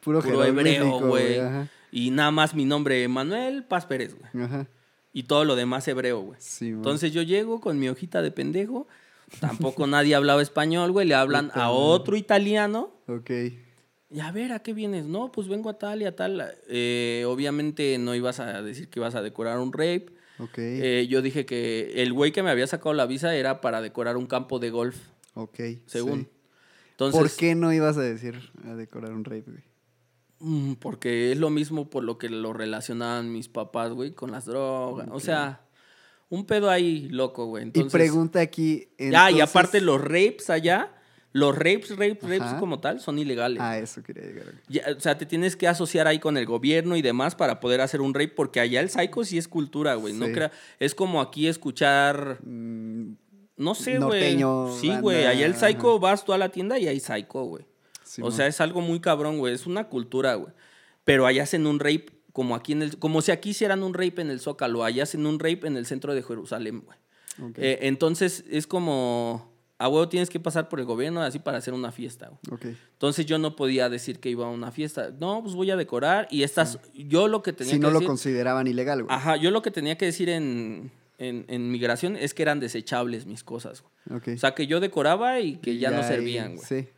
Puro, 0.00 0.20
puro 0.22 0.44
hebreo, 0.44 1.00
güey. 1.00 1.38
Y 1.92 2.10
nada 2.10 2.30
más 2.30 2.54
mi 2.54 2.64
nombre, 2.64 3.06
Manuel 3.08 3.64
Paz 3.64 3.84
Pérez, 3.84 4.14
güey. 4.18 4.44
Ajá. 4.44 4.66
Y 5.12 5.24
todo 5.24 5.44
lo 5.44 5.56
demás 5.56 5.86
hebreo, 5.88 6.20
güey. 6.20 6.40
Simón. 6.40 6.76
Entonces 6.78 7.12
yo 7.12 7.20
llego 7.22 7.60
con 7.60 7.78
mi 7.78 7.88
hojita 7.90 8.22
de 8.22 8.30
pendejo. 8.30 8.86
Tampoco 9.40 9.86
nadie 9.86 10.14
hablaba 10.14 10.40
español, 10.40 10.90
güey. 10.92 11.06
Le 11.06 11.14
hablan 11.16 11.50
a 11.54 11.70
otro 11.70 12.16
italiano. 12.16 12.90
Ok. 13.08 13.30
Y 14.10 14.20
a 14.20 14.32
ver, 14.32 14.52
¿a 14.52 14.58
qué 14.60 14.72
vienes? 14.74 15.06
No, 15.06 15.30
pues 15.30 15.46
vengo 15.46 15.70
a 15.70 15.78
tal 15.78 16.02
y 16.02 16.04
a 16.04 16.16
tal. 16.16 16.54
Eh, 16.68 17.24
obviamente 17.26 17.96
no 17.98 18.14
ibas 18.14 18.40
a 18.40 18.60
decir 18.62 18.88
que 18.88 18.98
ibas 18.98 19.14
a 19.14 19.22
decorar 19.22 19.58
un 19.58 19.72
rape. 19.72 20.06
Ok. 20.38 20.58
Eh, 20.58 21.06
yo 21.08 21.22
dije 21.22 21.46
que 21.46 22.02
el 22.02 22.12
güey 22.12 22.32
que 22.32 22.42
me 22.42 22.50
había 22.50 22.66
sacado 22.66 22.92
la 22.92 23.06
visa 23.06 23.34
era 23.36 23.60
para 23.60 23.80
decorar 23.80 24.16
un 24.16 24.26
campo 24.26 24.58
de 24.58 24.70
golf, 24.70 24.96
ok. 25.34 25.60
según. 25.86 26.22
sí. 26.22 26.28
Entonces, 26.92 27.18
¿Por 27.18 27.30
qué 27.30 27.54
no 27.54 27.72
ibas 27.72 27.96
a 27.96 28.02
decir 28.02 28.50
a 28.64 28.74
decorar 28.74 29.12
un 29.12 29.24
rape, 29.24 29.44
güey? 29.46 29.64
Mm, 30.40 30.74
Porque 30.74 31.32
es 31.32 31.38
lo 31.38 31.48
mismo 31.48 31.88
por 31.88 32.04
lo 32.04 32.18
que 32.18 32.28
lo 32.28 32.52
relacionaban 32.52 33.32
mis 33.32 33.48
papás, 33.48 33.92
güey, 33.92 34.12
con 34.12 34.30
las 34.32 34.44
drogas. 34.44 35.08
O 35.10 35.20
sea, 35.20 35.62
un 36.28 36.44
pedo 36.44 36.68
ahí 36.68 37.08
loco, 37.08 37.46
güey. 37.46 37.62
Entonces, 37.64 37.90
y 37.90 37.96
pregunta 37.96 38.40
aquí. 38.40 38.88
Ya, 38.98 39.30
y 39.30 39.40
aparte 39.40 39.80
los 39.80 40.00
rapes 40.00 40.50
allá, 40.50 40.92
los 41.32 41.54
rapes, 41.56 41.90
rapes, 41.90 42.22
rapes 42.22 42.54
como 42.58 42.80
tal, 42.80 42.98
son 43.00 43.18
ilegales. 43.18 43.58
Ah, 43.60 43.78
eso 43.78 44.02
quería 44.02 44.24
llegar. 44.24 44.46
Ya, 44.68 44.82
o 44.96 45.00
sea, 45.00 45.16
te 45.16 45.26
tienes 45.26 45.54
que 45.56 45.68
asociar 45.68 46.06
ahí 46.08 46.18
con 46.18 46.36
el 46.36 46.44
gobierno 46.46 46.96
y 46.96 47.02
demás 47.02 47.34
para 47.36 47.60
poder 47.60 47.80
hacer 47.80 48.00
un 48.00 48.14
rape, 48.14 48.28
porque 48.34 48.58
allá 48.60 48.80
el 48.80 48.90
psycho 48.90 49.22
sí 49.24 49.38
es 49.38 49.46
cultura, 49.46 49.94
güey. 49.94 50.12
No 50.12 50.26
Sí. 50.26 50.32
crea, 50.32 50.50
es 50.80 50.94
como 50.94 51.20
aquí 51.20 51.46
escuchar, 51.46 52.38
Mm, 52.42 53.12
no 53.56 53.74
sé, 53.74 53.98
güey. 53.98 54.38
Sí, 54.80 54.92
güey. 55.00 55.26
Allá 55.26 55.46
el 55.46 55.54
psycho 55.54 55.90
ajá. 55.96 56.00
vas 56.00 56.24
tú 56.24 56.32
a 56.32 56.38
la 56.38 56.48
tienda 56.48 56.78
y 56.78 56.88
hay 56.88 56.98
psycho, 56.98 57.44
güey. 57.44 57.62
O 57.64 57.66
Simón. 58.04 58.32
sea, 58.32 58.46
es 58.48 58.60
algo 58.60 58.80
muy 58.80 59.00
cabrón, 59.00 59.38
güey. 59.38 59.54
Es 59.54 59.66
una 59.66 59.84
cultura, 59.88 60.34
güey. 60.34 60.52
Pero 61.04 61.26
allá 61.26 61.44
hacen 61.44 61.66
un 61.66 61.78
rape 61.78 62.06
como 62.32 62.54
aquí 62.56 62.72
en 62.72 62.82
el, 62.82 62.98
como 62.98 63.22
si 63.22 63.32
aquí 63.32 63.50
hicieran 63.50 63.82
un 63.82 63.92
rape 63.94 64.20
en 64.22 64.30
el 64.30 64.40
Zócalo, 64.40 64.82
allá 64.84 65.02
hacen 65.04 65.26
un 65.26 65.38
rape 65.38 65.66
en 65.66 65.76
el 65.76 65.84
centro 65.86 66.14
de 66.14 66.22
Jerusalén, 66.22 66.80
güey. 66.84 66.98
Eh, 67.56 67.78
entonces 67.82 68.44
es 68.50 68.66
como 68.66 69.49
a 69.80 69.88
huevo 69.88 70.10
tienes 70.10 70.28
que 70.28 70.38
pasar 70.38 70.68
por 70.68 70.78
el 70.78 70.84
gobierno 70.84 71.22
así 71.22 71.38
para 71.38 71.56
hacer 71.56 71.72
una 71.72 71.90
fiesta. 71.90 72.28
güey. 72.28 72.72
ok. 72.72 72.78
Entonces 72.92 73.24
yo 73.24 73.38
no 73.38 73.56
podía 73.56 73.88
decir 73.88 74.20
que 74.20 74.28
iba 74.28 74.46
a 74.46 74.50
una 74.50 74.70
fiesta. 74.70 75.10
No, 75.18 75.42
pues 75.42 75.54
voy 75.54 75.70
a 75.70 75.76
decorar 75.76 76.28
y 76.30 76.42
estas 76.42 76.78
yo 76.94 77.28
lo 77.28 77.42
que 77.42 77.54
tenía 77.54 77.72
Si 77.72 77.78
que 77.78 77.82
no 77.82 77.88
lo 77.88 77.94
decir, 77.94 78.06
consideraban 78.08 78.66
ilegal, 78.66 79.04
güey. 79.04 79.16
ajá, 79.16 79.36
yo 79.36 79.50
lo 79.50 79.62
que 79.62 79.70
tenía 79.70 79.96
que 79.96 80.04
decir 80.04 80.28
en, 80.28 80.92
en, 81.16 81.46
en 81.48 81.70
migración 81.70 82.16
es 82.16 82.34
que 82.34 82.42
eran 82.42 82.60
desechables 82.60 83.24
mis 83.24 83.42
cosas. 83.42 83.82
güey. 84.06 84.18
Ok. 84.20 84.28
O 84.34 84.38
sea, 84.38 84.54
que 84.54 84.66
yo 84.66 84.80
decoraba 84.80 85.40
y 85.40 85.56
que 85.56 85.78
ya, 85.78 85.90
no 85.90 86.02
servían, 86.02 86.56
güey. 86.56 86.66
Sí. 86.66 86.88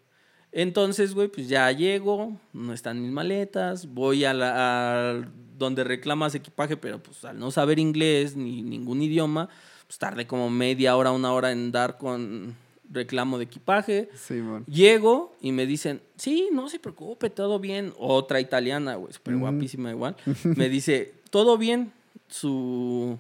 Entonces, 0.51 1.15
güey, 1.15 1.29
pues 1.29 1.49
ya 1.49 1.71
llego, 1.71 2.37
no 2.53 2.73
están 2.73 3.01
mis 3.01 3.13
maletas, 3.13 3.87
voy 3.87 4.25
a 4.25 4.35
la 4.35 5.13
a 5.13 5.23
donde 5.57 5.85
reclamas 5.85 6.35
equipaje, 6.35 6.77
pero 6.77 7.01
pues 7.01 7.25
al 7.25 7.39
no 7.39 7.53
saber 7.53 7.79
inglés 7.79 8.37
ni 8.37 8.61
ningún 8.63 9.01
idioma, 9.03 9.49
pues 9.87 9.99
tardé 9.99 10.27
como 10.27 10.51
media 10.51 10.97
hora, 10.97 11.13
una 11.13 11.33
hora 11.33 11.53
en 11.53 11.71
dar 11.71 11.97
con 11.97 12.57
reclamo 12.93 13.39
de 13.39 13.45
equipaje. 13.45 14.09
Simón. 14.15 14.65
Llego 14.67 15.35
y 15.41 15.51
me 15.53 15.67
dicen, 15.67 16.01
sí, 16.17 16.49
no 16.53 16.69
se 16.69 16.79
preocupe, 16.79 17.31
todo 17.31 17.59
bien. 17.59 17.93
Otra 17.99 18.39
italiana, 18.41 18.95
güey, 18.97 19.13
súper 19.13 19.37
guapísima 19.37 19.91
igual. 19.91 20.15
Me 20.45 20.69
dice, 20.69 21.15
todo 21.31 21.57
bien, 21.59 21.93
su, 22.29 23.19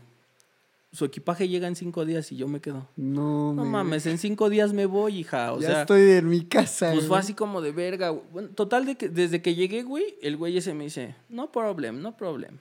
su 0.92 1.04
equipaje 1.06 1.48
llega 1.48 1.66
en 1.68 1.74
cinco 1.76 2.04
días 2.04 2.30
y 2.32 2.36
yo 2.36 2.48
me 2.48 2.60
quedo. 2.60 2.86
No, 2.96 3.52
No 3.54 3.64
me- 3.64 3.70
mames, 3.70 4.04
en 4.06 4.18
cinco 4.18 4.50
días 4.50 4.72
me 4.72 4.86
voy, 4.86 5.18
hija. 5.20 5.52
O 5.54 5.60
ya 5.60 5.68
sea, 5.68 5.80
estoy 5.82 6.02
en 6.10 6.28
mi 6.28 6.44
casa. 6.44 6.90
pues 6.92 7.06
fue 7.06 7.18
así 7.18 7.32
como 7.34 7.60
de 7.62 7.72
verga. 7.72 8.10
güey. 8.10 8.24
Bueno, 8.32 8.48
total, 8.50 8.84
de 8.86 8.96
que 8.96 9.08
desde 9.08 9.40
que 9.42 9.54
llegué, 9.54 9.82
güey, 9.82 10.16
el 10.22 10.36
güey 10.36 10.56
ese 10.58 10.74
me 10.74 10.84
dice, 10.84 11.14
no 11.30 11.50
problem, 11.50 12.02
no 12.02 12.16
problem. 12.16 12.58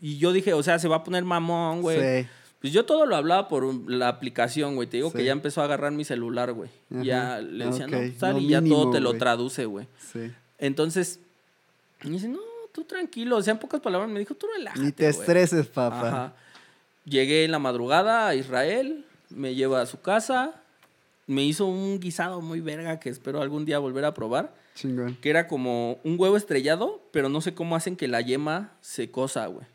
Y 0.00 0.18
yo 0.18 0.32
dije, 0.32 0.52
o 0.52 0.62
sea, 0.62 0.78
se 0.78 0.88
va 0.88 0.96
a 0.96 1.04
poner 1.04 1.24
mamón, 1.24 1.80
güey. 1.80 2.22
Sí. 2.22 2.28
Pues 2.62 2.72
yo 2.72 2.84
todo 2.86 3.04
lo 3.06 3.16
hablaba 3.16 3.48
por 3.48 3.90
la 3.90 4.08
aplicación, 4.08 4.76
güey. 4.76 4.88
Te 4.88 4.96
digo 4.98 5.12
que 5.12 5.24
ya 5.24 5.32
empezó 5.32 5.60
a 5.60 5.64
agarrar 5.64 5.92
mi 5.92 6.04
celular, 6.04 6.52
güey. 6.52 6.70
Ajá. 6.94 7.02
Ya 7.02 7.38
le 7.40 7.66
decía, 7.66 7.86
Ok, 7.86 7.92
no, 8.22 8.32
lo 8.32 8.38
y 8.38 8.48
ya 8.48 8.62
todo 8.62 8.90
te 8.92 9.00
lo 9.00 9.14
traduce, 9.14 9.66
güey. 9.66 9.86
Sí. 10.12 10.30
Entonces, 10.58 11.18
me 12.04 12.10
dice, 12.12 12.28
no, 12.28 12.38
tú 12.72 12.84
tranquilo. 12.84 13.36
O 13.36 13.42
sea, 13.42 13.52
en 13.52 13.58
pocas 13.58 13.80
palabras 13.80 14.08
me 14.08 14.20
dijo, 14.20 14.34
tú 14.34 14.46
relájate, 14.56 14.80
Ni 14.84 14.92
te 14.92 15.10
güey". 15.10 15.20
estreses, 15.20 15.66
papá. 15.66 16.08
Ajá. 16.08 16.32
Llegué 17.04 17.44
en 17.44 17.50
la 17.50 17.58
madrugada 17.58 18.28
a 18.28 18.34
Israel, 18.36 19.04
me 19.28 19.56
lleva 19.56 19.80
a 19.82 19.86
su 19.86 20.00
casa, 20.00 20.54
me 21.26 21.42
hizo 21.42 21.66
un 21.66 21.98
guisado 21.98 22.40
muy 22.40 22.60
verga 22.60 23.00
que 23.00 23.08
espero 23.10 23.42
algún 23.42 23.64
día 23.64 23.80
volver 23.80 24.04
a 24.04 24.14
probar, 24.14 24.54
Chingón. 24.76 25.16
que 25.20 25.30
era 25.30 25.48
como 25.48 25.98
un 26.04 26.14
huevo 26.18 26.36
estrellado, 26.36 27.00
pero 27.10 27.28
no 27.28 27.40
sé 27.40 27.54
cómo 27.54 27.74
hacen 27.74 27.96
que 27.96 28.06
la 28.06 28.20
yema 28.20 28.70
se 28.82 29.10
cosa, 29.10 29.46
güey. 29.46 29.66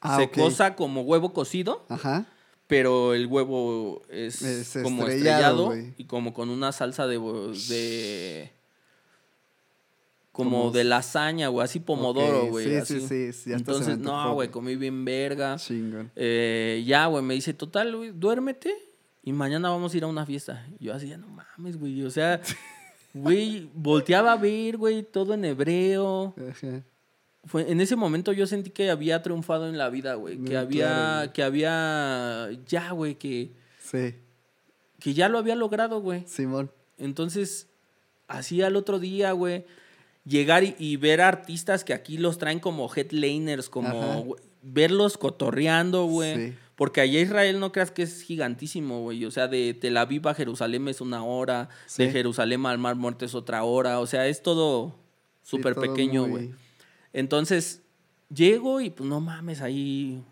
Ah, 0.00 0.16
se 0.18 0.30
cosa 0.30 0.76
como 0.76 1.00
huevo 1.02 1.32
cocido, 1.32 1.84
Ajá. 1.88 2.26
Pero 2.66 3.14
el 3.14 3.26
huevo 3.26 4.02
es, 4.08 4.42
Es 4.42 4.82
como 4.82 5.06
estrellado, 5.06 5.74
y 5.96 6.04
como 6.04 6.32
con 6.34 6.50
una 6.50 6.72
salsa 6.72 7.06
de... 7.06 7.18
de 7.18 8.50
como 10.32 10.50
Como- 10.64 10.70
de 10.70 10.84
lasaña, 10.84 11.48
güey, 11.48 11.64
así 11.64 11.80
pomodoro, 11.80 12.46
güey. 12.48 12.66
sí, 12.66 12.74
así. 12.76 13.00
sí, 13.00 13.06
sí, 13.08 13.32
sí, 13.32 13.50
ya 13.50 13.56
Entonces, 13.56 13.98
no, 13.98 14.22
güey, 14.24 14.34
güey. 14.34 14.48
comí 14.50 14.76
bien 14.76 15.04
verga. 15.04 15.56
Chingón. 15.56 16.10
Eh, 16.14 16.84
ya, 16.86 17.06
güey, 17.06 17.22
me 17.24 17.34
dice, 17.34 17.54
total, 17.54 17.96
güey, 17.96 18.12
duérmete 18.14 18.74
y 19.22 19.32
mañana 19.32 19.70
vamos 19.70 19.94
a 19.94 19.96
ir 19.96 20.04
a 20.04 20.08
una 20.08 20.26
fiesta. 20.26 20.66
Y 20.78 20.84
yo 20.86 20.94
así, 20.94 21.08
ya 21.08 21.16
no 21.16 21.26
mames, 21.28 21.78
güey. 21.78 22.02
O 22.04 22.10
sea, 22.10 22.40
güey, 23.14 23.70
volteaba 23.74 24.32
a 24.32 24.36
ver, 24.36 24.76
güey, 24.76 25.02
todo 25.04 25.32
en 25.32 25.46
hebreo. 25.46 26.34
Ajá. 26.50 26.82
Fue, 27.46 27.70
en 27.70 27.80
ese 27.80 27.96
momento 27.96 28.32
yo 28.32 28.46
sentí 28.46 28.70
que 28.70 28.90
había 28.90 29.22
triunfado 29.22 29.68
en 29.68 29.78
la 29.78 29.88
vida, 29.88 30.14
güey. 30.14 30.36
Que 30.38 30.54
Mm, 30.54 30.58
había, 30.58 30.86
claro, 30.88 31.32
que 31.32 31.42
había, 31.42 32.48
ya, 32.66 32.90
güey, 32.90 33.14
que, 33.14 33.52
Sí. 33.80 34.14
que 34.98 35.14
ya 35.14 35.28
lo 35.28 35.38
había 35.38 35.54
logrado, 35.54 36.00
güey. 36.00 36.24
Simón. 36.26 36.70
Entonces, 36.98 37.68
así 38.28 38.62
al 38.62 38.74
otro 38.76 38.98
día, 38.98 39.32
güey, 39.32 39.64
llegar 40.24 40.64
y, 40.64 40.74
y 40.78 40.96
ver 40.96 41.20
artistas 41.20 41.84
que 41.84 41.94
aquí 41.94 42.18
los 42.18 42.38
traen 42.38 42.58
como 42.58 42.90
headliners, 42.92 43.68
como 43.68 44.36
verlos 44.62 45.16
cotorreando, 45.18 46.06
güey. 46.06 46.34
Sí. 46.50 46.54
Porque 46.74 47.00
allá 47.00 47.20
Israel 47.20 47.58
no 47.60 47.72
creas 47.72 47.90
que 47.90 48.02
es 48.02 48.22
gigantísimo, 48.22 49.00
güey. 49.02 49.24
O 49.24 49.30
sea, 49.30 49.46
de 49.48 49.72
Tel 49.72 49.96
Aviv 49.96 50.26
a 50.28 50.34
Jerusalén 50.34 50.88
es 50.88 51.00
una 51.00 51.22
hora, 51.24 51.68
de. 51.96 52.10
Jerusalén 52.10 52.66
al 52.66 52.76
Mar 52.78 52.96
Muerto 52.96 53.24
es 53.24 53.34
otra 53.34 53.62
hora. 53.62 54.00
O 54.00 54.06
sea, 54.06 54.26
es 54.26 54.42
todo 54.42 54.94
súper 55.42 55.74
pequeño, 55.76 56.22
muy- 56.26 56.30
güey. 56.30 56.54
Entonces, 57.16 57.80
llego 58.28 58.82
y 58.82 58.90
pues 58.90 59.08
no 59.08 59.22
mames, 59.22 59.62
ahí 59.62 60.22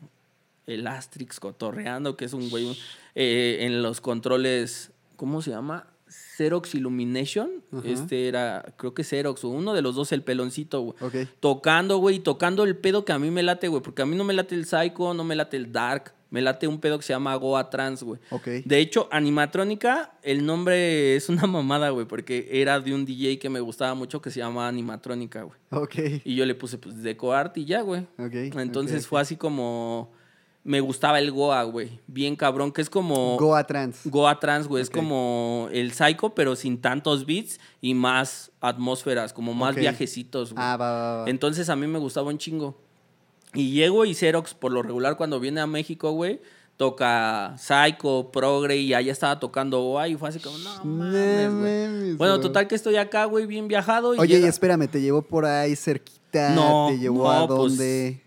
el 0.66 0.86
Astrix 0.86 1.40
cotorreando, 1.40 2.14
que 2.14 2.26
es 2.26 2.34
un 2.34 2.50
güey 2.50 2.76
eh, 3.14 3.60
en 3.60 3.82
los 3.82 4.02
controles, 4.02 4.92
¿cómo 5.16 5.40
se 5.40 5.50
llama? 5.52 5.86
Xerox 6.06 6.74
Illumination. 6.74 7.50
Este 7.84 8.28
era, 8.28 8.74
creo 8.76 8.92
que 8.92 9.02
Xerox, 9.02 9.44
o 9.44 9.48
uno 9.48 9.72
de 9.72 9.80
los 9.80 9.94
dos, 9.94 10.12
el 10.12 10.22
peloncito, 10.22 10.82
güey. 10.82 10.96
Ok. 11.00 11.28
Tocando, 11.40 11.96
güey, 11.96 12.18
tocando 12.18 12.64
el 12.64 12.76
pedo 12.76 13.06
que 13.06 13.12
a 13.12 13.18
mí 13.18 13.30
me 13.30 13.42
late, 13.42 13.68
güey. 13.68 13.82
Porque 13.82 14.02
a 14.02 14.06
mí 14.06 14.14
no 14.14 14.24
me 14.24 14.34
late 14.34 14.54
el 14.54 14.66
Psycho, 14.66 15.14
no 15.14 15.24
me 15.24 15.34
late 15.34 15.56
el 15.56 15.72
Dark. 15.72 16.12
Me 16.34 16.42
late 16.42 16.66
un 16.66 16.80
pedo 16.80 16.98
que 16.98 17.04
se 17.04 17.12
llama 17.12 17.32
Goa 17.36 17.70
Trans, 17.70 18.02
güey. 18.02 18.20
Ok. 18.30 18.46
De 18.64 18.80
hecho, 18.80 19.06
Animatrónica, 19.12 20.14
el 20.20 20.44
nombre 20.44 21.14
es 21.16 21.28
una 21.28 21.46
mamada, 21.46 21.90
güey. 21.90 22.06
Porque 22.06 22.48
era 22.50 22.80
de 22.80 22.92
un 22.92 23.04
DJ 23.04 23.38
que 23.38 23.48
me 23.48 23.60
gustaba 23.60 23.94
mucho 23.94 24.20
que 24.20 24.32
se 24.32 24.40
llama 24.40 24.66
Animatrónica, 24.66 25.44
güey. 25.44 25.56
Ok. 25.70 25.94
Y 26.24 26.34
yo 26.34 26.44
le 26.44 26.56
puse, 26.56 26.76
pues, 26.76 27.04
Deco 27.04 27.32
Art 27.32 27.56
y 27.56 27.66
ya, 27.66 27.82
güey. 27.82 28.00
Ok. 28.18 28.34
Entonces 28.58 29.06
fue 29.06 29.20
así 29.20 29.36
como 29.36 30.10
me 30.64 30.80
gustaba 30.80 31.20
el 31.20 31.30
Goa, 31.30 31.62
güey. 31.62 32.00
Bien 32.08 32.34
cabrón, 32.34 32.72
que 32.72 32.82
es 32.82 32.90
como... 32.90 33.36
Goa 33.36 33.64
Trans. 33.64 34.00
Goa 34.04 34.40
Trans, 34.40 34.66
güey. 34.66 34.82
Es 34.82 34.90
como 34.90 35.68
el 35.70 35.92
Psycho, 35.92 36.34
pero 36.34 36.56
sin 36.56 36.80
tantos 36.80 37.26
beats 37.26 37.60
y 37.80 37.94
más 37.94 38.50
atmósferas, 38.60 39.32
como 39.32 39.54
más 39.54 39.76
viajecitos, 39.76 40.52
güey. 40.52 40.64
Ah, 40.66 40.76
va, 40.76 40.90
va, 40.90 41.16
va. 41.18 41.30
Entonces 41.30 41.68
a 41.68 41.76
mí 41.76 41.86
me 41.86 42.00
gustaba 42.00 42.28
un 42.28 42.38
chingo. 42.38 42.82
Y 43.54 43.70
llego 43.72 44.04
y 44.04 44.14
Xerox, 44.14 44.54
por 44.54 44.72
lo 44.72 44.82
regular, 44.82 45.16
cuando 45.16 45.40
viene 45.40 45.60
a 45.60 45.66
México, 45.66 46.10
güey, 46.12 46.40
toca 46.76 47.54
Psycho, 47.56 48.30
Progre, 48.32 48.76
y 48.76 48.94
allá 48.94 49.12
estaba 49.12 49.38
tocando 49.38 49.80
Goa 49.80 50.08
y 50.08 50.16
fue 50.16 50.28
así 50.28 50.40
como, 50.40 50.58
no 50.58 50.84
mames, 50.84 51.52
güey. 51.54 52.12
Bueno, 52.14 52.40
total 52.40 52.66
que 52.66 52.74
estoy 52.74 52.96
acá, 52.96 53.26
güey, 53.26 53.46
bien 53.46 53.68
viajado. 53.68 54.14
Y 54.14 54.18
Oye, 54.18 54.40
y 54.40 54.44
espérame, 54.44 54.88
¿te 54.88 55.00
llevó 55.00 55.22
por 55.22 55.44
ahí 55.44 55.76
cerquita? 55.76 56.50
No, 56.50 56.88
¿Te 56.90 56.98
llevó 56.98 57.24
no, 57.24 57.30
a 57.30 57.46
pues, 57.46 57.58
dónde? 57.58 58.20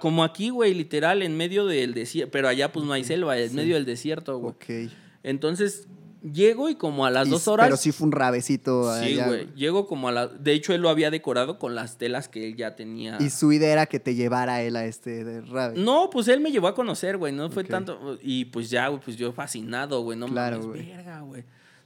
Como 0.00 0.24
aquí, 0.24 0.50
güey, 0.50 0.74
literal, 0.74 1.22
en 1.22 1.36
medio 1.36 1.66
del 1.66 1.94
desierto. 1.94 2.30
Pero 2.32 2.48
allá, 2.48 2.72
pues 2.72 2.84
no 2.84 2.92
hay 2.92 3.04
selva, 3.04 3.38
en 3.38 3.50
Sí. 3.50 3.56
medio 3.56 3.74
del 3.74 3.84
desierto, 3.84 4.38
güey. 4.38 4.52
Ok. 4.52 4.92
Entonces, 5.22 5.86
llego 6.22 6.68
y 6.68 6.74
como 6.76 7.04
a 7.06 7.10
las 7.10 7.26
Y- 7.28 7.30
dos 7.30 7.48
horas. 7.48 7.66
Pero 7.66 7.76
sí 7.76 7.92
fue 7.92 8.06
un 8.06 8.12
rabecito 8.12 8.92
Sí, 9.02 9.16
güey. 9.24 9.48
Llego 9.54 9.86
como 9.86 10.08
a 10.08 10.12
la. 10.12 10.26
De 10.28 10.52
hecho, 10.52 10.72
él 10.72 10.80
lo 10.80 10.88
había 10.88 11.10
decorado 11.10 11.58
con 11.58 11.74
las 11.74 11.98
telas 11.98 12.28
que 12.28 12.46
él 12.48 12.56
ya 12.56 12.76
tenía. 12.76 13.18
Y 13.20 13.30
su 13.30 13.52
idea 13.52 13.72
era 13.72 13.86
que 13.86 13.98
te 14.00 14.14
llevara 14.14 14.62
él 14.62 14.76
a 14.76 14.84
este 14.84 15.24
de 15.24 15.40
rabe. 15.42 15.78
No, 15.78 16.10
pues 16.10 16.28
él 16.28 16.40
me 16.40 16.50
llevó 16.52 16.68
a 16.68 16.74
conocer, 16.74 17.16
güey. 17.18 17.32
No 17.32 17.50
fue 17.50 17.64
tanto. 17.64 18.18
Y 18.22 18.46
pues 18.46 18.70
ya, 18.70 18.88
güey, 18.88 19.00
pues 19.02 19.16
yo 19.16 19.32
fascinado, 19.32 20.02
güey. 20.02 20.18
No 20.18 20.26
Claro, 20.26 20.58
mames, 20.58 20.66
güey. 20.68 20.86
verga, 20.86 21.20
güey. 21.20 21.44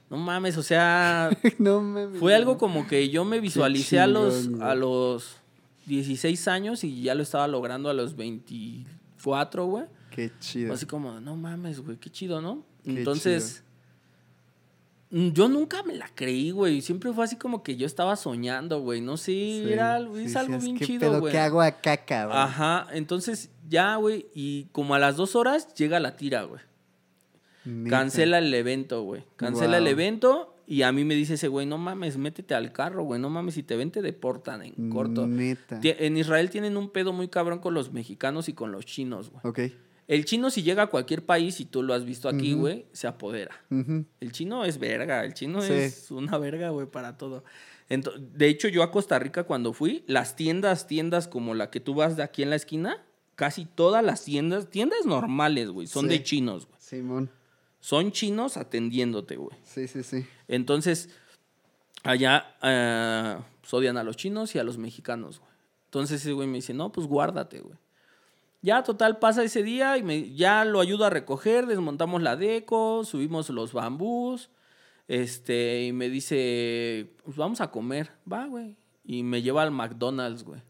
No 0.09 0.17
mames, 0.17 0.55
o 0.57 0.63
sea. 0.63 1.29
no 1.59 1.81
mames. 1.81 2.19
Fue 2.19 2.33
algo 2.35 2.57
como 2.57 2.87
que 2.87 3.09
yo 3.09 3.25
me 3.25 3.39
visualicé 3.39 3.99
a 3.99 4.07
los, 4.07 4.47
güey. 4.49 4.61
a 4.61 4.75
los 4.75 5.35
16 5.85 6.47
años 6.47 6.83
y 6.83 7.01
ya 7.01 7.15
lo 7.15 7.23
estaba 7.23 7.47
logrando 7.47 7.89
a 7.89 7.93
los 7.93 8.15
24, 8.15 9.65
güey. 9.65 9.85
Qué 10.11 10.31
chido. 10.39 10.73
Así 10.73 10.85
como, 10.85 11.19
no 11.19 11.35
mames, 11.35 11.79
güey, 11.79 11.97
qué 11.97 12.09
chido, 12.09 12.41
¿no? 12.41 12.63
Qué 12.83 12.91
Entonces, 12.91 13.63
yo 15.09 15.47
nunca 15.47 15.83
me 15.83 15.95
la 15.95 16.09
creí, 16.13 16.51
güey. 16.51 16.81
Siempre 16.81 17.13
fue 17.13 17.23
así 17.23 17.35
como 17.37 17.63
que 17.63 17.77
yo 17.77 17.85
estaba 17.85 18.15
soñando, 18.15 18.81
güey. 18.81 19.01
No 19.01 19.17
sé, 19.17 19.31
Sí, 19.31 19.63
era 19.69 19.99
sí, 19.99 20.23
es 20.23 20.31
sí, 20.33 20.37
algo 20.37 20.55
es, 20.55 20.63
bien 20.63 20.77
¿qué 20.77 20.85
chido, 20.85 21.19
güey. 21.19 21.31
¿Qué 21.31 21.39
hago 21.39 21.61
acá, 21.61 21.97
cabrón? 21.97 22.37
Ajá, 22.37 22.87
entonces 22.91 23.49
ya, 23.69 23.95
güey, 23.95 24.27
y 24.33 24.65
como 24.71 24.95
a 24.95 24.99
las 24.99 25.15
dos 25.15 25.35
horas 25.35 25.73
llega 25.75 25.99
la 25.99 26.15
tira, 26.15 26.43
güey. 26.43 26.61
Cancela 27.89 28.37
el 28.37 28.53
evento, 28.53 29.03
güey. 29.03 29.23
Cancela 29.35 29.77
el 29.77 29.87
evento 29.87 30.55
y 30.67 30.81
a 30.83 30.91
mí 30.91 31.03
me 31.03 31.15
dice 31.15 31.35
ese 31.35 31.47
güey, 31.47 31.65
no 31.65 31.77
mames, 31.77 32.17
métete 32.17 32.55
al 32.55 32.71
carro, 32.71 33.03
güey. 33.03 33.19
No 33.19 33.29
mames, 33.29 33.55
si 33.55 33.63
te 33.63 33.75
ven 33.75 33.91
te 33.91 34.01
deportan 34.01 34.61
en 34.63 34.89
corto. 34.89 35.27
Neta. 35.27 35.79
En 35.83 36.17
Israel 36.17 36.49
tienen 36.49 36.77
un 36.77 36.89
pedo 36.89 37.13
muy 37.13 37.27
cabrón 37.27 37.59
con 37.59 37.73
los 37.73 37.91
mexicanos 37.91 38.47
y 38.49 38.53
con 38.53 38.71
los 38.71 38.85
chinos, 38.85 39.31
güey. 39.31 39.41
Ok. 39.43 39.73
El 40.07 40.23
chino 40.25 40.49
si 40.49 40.63
llega 40.63 40.83
a 40.83 40.87
cualquier 40.87 41.25
país 41.25 41.59
y 41.59 41.65
tú 41.65 41.83
lo 41.83 41.93
has 41.93 42.05
visto 42.05 42.29
aquí, 42.29 42.53
güey, 42.53 42.85
se 42.93 43.07
apodera. 43.07 43.55
El 43.69 44.31
chino 44.31 44.63
es 44.63 44.77
verga, 44.79 45.25
el 45.25 45.33
chino 45.33 45.61
Sí. 45.61 45.73
es 45.73 46.11
una 46.11 46.37
verga, 46.37 46.69
güey, 46.69 46.87
para 46.87 47.17
todo. 47.17 47.43
De 47.89 48.47
hecho, 48.47 48.67
yo 48.69 48.83
a 48.83 48.91
Costa 48.91 49.19
Rica 49.19 49.43
cuando 49.43 49.73
fui, 49.73 50.03
las 50.07 50.35
tiendas, 50.35 50.87
tiendas 50.87 51.27
como 51.27 51.53
la 51.55 51.69
que 51.71 51.79
tú 51.81 51.93
vas 51.93 52.15
de 52.15 52.23
aquí 52.23 52.41
en 52.43 52.49
la 52.49 52.55
esquina, 52.55 53.03
casi 53.35 53.65
todas 53.65 54.03
las 54.03 54.23
tiendas, 54.23 54.69
tiendas 54.69 55.05
normales, 55.05 55.69
güey, 55.69 55.87
son 55.87 56.03
Sí. 56.05 56.09
de 56.17 56.23
chinos, 56.23 56.67
güey. 56.67 56.79
Simón. 56.79 57.29
Son 57.79 58.11
chinos 58.11 58.57
atendiéndote, 58.57 59.35
güey. 59.35 59.55
Sí, 59.63 59.87
sí, 59.87 60.03
sí. 60.03 60.25
Entonces, 60.47 61.09
allá 62.03 62.55
eh, 62.63 63.37
pues, 63.61 63.73
odian 63.73 63.97
a 63.97 64.03
los 64.03 64.15
chinos 64.17 64.55
y 64.55 64.59
a 64.59 64.63
los 64.63 64.77
mexicanos, 64.77 65.39
güey. 65.39 65.51
Entonces 65.85 66.21
ese 66.21 66.33
güey 66.33 66.47
me 66.47 66.55
dice, 66.55 66.73
no, 66.73 66.91
pues 66.91 67.07
guárdate, 67.07 67.59
güey. 67.59 67.75
Ya, 68.67 68.83
total, 68.83 69.17
pasa 69.17 69.43
ese 69.43 69.63
día 69.63 69.97
y 69.97 70.03
me, 70.03 70.33
ya 70.35 70.65
lo 70.65 70.81
ayudo 70.81 71.05
a 71.05 71.09
recoger, 71.09 71.67
desmontamos 71.67 72.21
la 72.21 72.35
deco, 72.35 73.05
subimos 73.05 73.49
los 73.49 73.71
bambús, 73.71 74.49
este, 75.07 75.85
y 75.85 75.93
me 75.93 76.09
dice, 76.09 77.13
pues 77.23 77.37
vamos 77.37 77.61
a 77.61 77.71
comer, 77.71 78.09
va, 78.29 78.45
güey. 78.45 78.75
Y 79.05 79.23
me 79.23 79.41
lleva 79.41 79.63
al 79.63 79.71
McDonald's, 79.71 80.43
güey. 80.43 80.61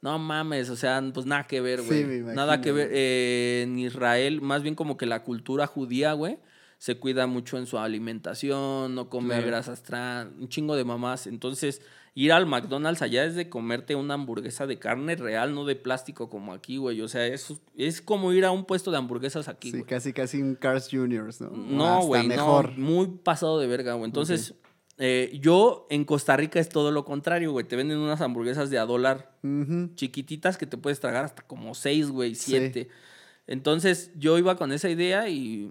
No 0.00 0.16
mames, 0.20 0.70
o 0.70 0.76
sea, 0.76 1.02
pues 1.12 1.26
nada 1.26 1.48
que 1.48 1.60
ver, 1.60 1.80
Sí, 1.80 1.86
güey. 1.86 2.02
imagino, 2.18 2.32
nada 2.34 2.60
que 2.60 2.70
ver. 2.70 2.90
Eh, 2.92 3.62
en 3.66 3.76
Israel, 3.80 4.40
más 4.40 4.62
bien 4.62 4.76
como 4.76 4.96
que 4.96 5.06
la 5.06 5.24
cultura 5.24 5.66
judía, 5.66 6.12
güey, 6.12 6.38
se 6.78 6.96
cuida 6.98 7.26
mucho 7.26 7.58
en 7.58 7.66
su 7.66 7.76
alimentación, 7.76 8.94
no 8.94 9.08
come 9.10 9.34
Claro. 9.34 9.46
grasas 9.48 9.82
trans, 9.82 10.30
un 10.38 10.48
chingo 10.48 10.76
de 10.76 10.84
mamás. 10.84 11.26
Entonces, 11.26 11.82
ir 12.16 12.32
al 12.32 12.46
McDonald's 12.46 13.02
allá 13.02 13.24
es 13.26 13.34
de 13.36 13.48
comerte 13.48 13.94
una 13.94 14.14
hamburguesa 14.14 14.66
de 14.66 14.78
carne 14.78 15.14
real, 15.16 15.54
no 15.54 15.64
de 15.66 15.76
plástico 15.76 16.28
como 16.30 16.52
aquí, 16.54 16.78
güey. 16.78 17.00
O 17.02 17.08
sea, 17.08 17.26
es, 17.26 17.52
es 17.76 18.00
como 18.00 18.32
ir 18.32 18.44
a 18.46 18.50
un 18.50 18.64
puesto 18.64 18.90
de 18.90 18.96
hamburguesas 18.96 19.46
aquí, 19.48 19.70
Sí, 19.70 19.76
güey. 19.78 19.84
casi, 19.84 20.12
casi 20.12 20.40
un 20.42 20.54
Cars 20.56 20.88
Juniors, 20.90 21.40
¿no? 21.42 21.50
No, 21.50 21.94
hasta 21.98 22.06
güey, 22.06 22.22
no, 22.22 22.28
mejor. 22.28 22.76
muy 22.78 23.06
pasado 23.22 23.60
de 23.60 23.66
verga, 23.66 23.92
güey. 23.92 24.06
Entonces, 24.06 24.54
eh, 24.98 25.38
yo 25.42 25.86
en 25.90 26.04
Costa 26.06 26.36
Rica 26.38 26.58
es 26.58 26.70
todo 26.70 26.90
lo 26.90 27.04
contrario, 27.04 27.52
güey. 27.52 27.66
Te 27.68 27.76
venden 27.76 27.98
unas 27.98 28.22
hamburguesas 28.22 28.70
de 28.70 28.78
a 28.78 28.86
dólar 28.86 29.30
chiquititas 29.94 30.56
que 30.56 30.66
te 30.66 30.78
puedes 30.78 31.00
tragar 31.00 31.24
hasta 31.26 31.42
como 31.42 31.74
seis, 31.74 32.08
güey, 32.10 32.34
Sí. 32.34 32.52
siete. 32.52 32.88
Entonces, 33.46 34.10
yo 34.16 34.38
iba 34.38 34.56
con 34.56 34.72
esa 34.72 34.88
idea 34.88 35.28
y... 35.28 35.70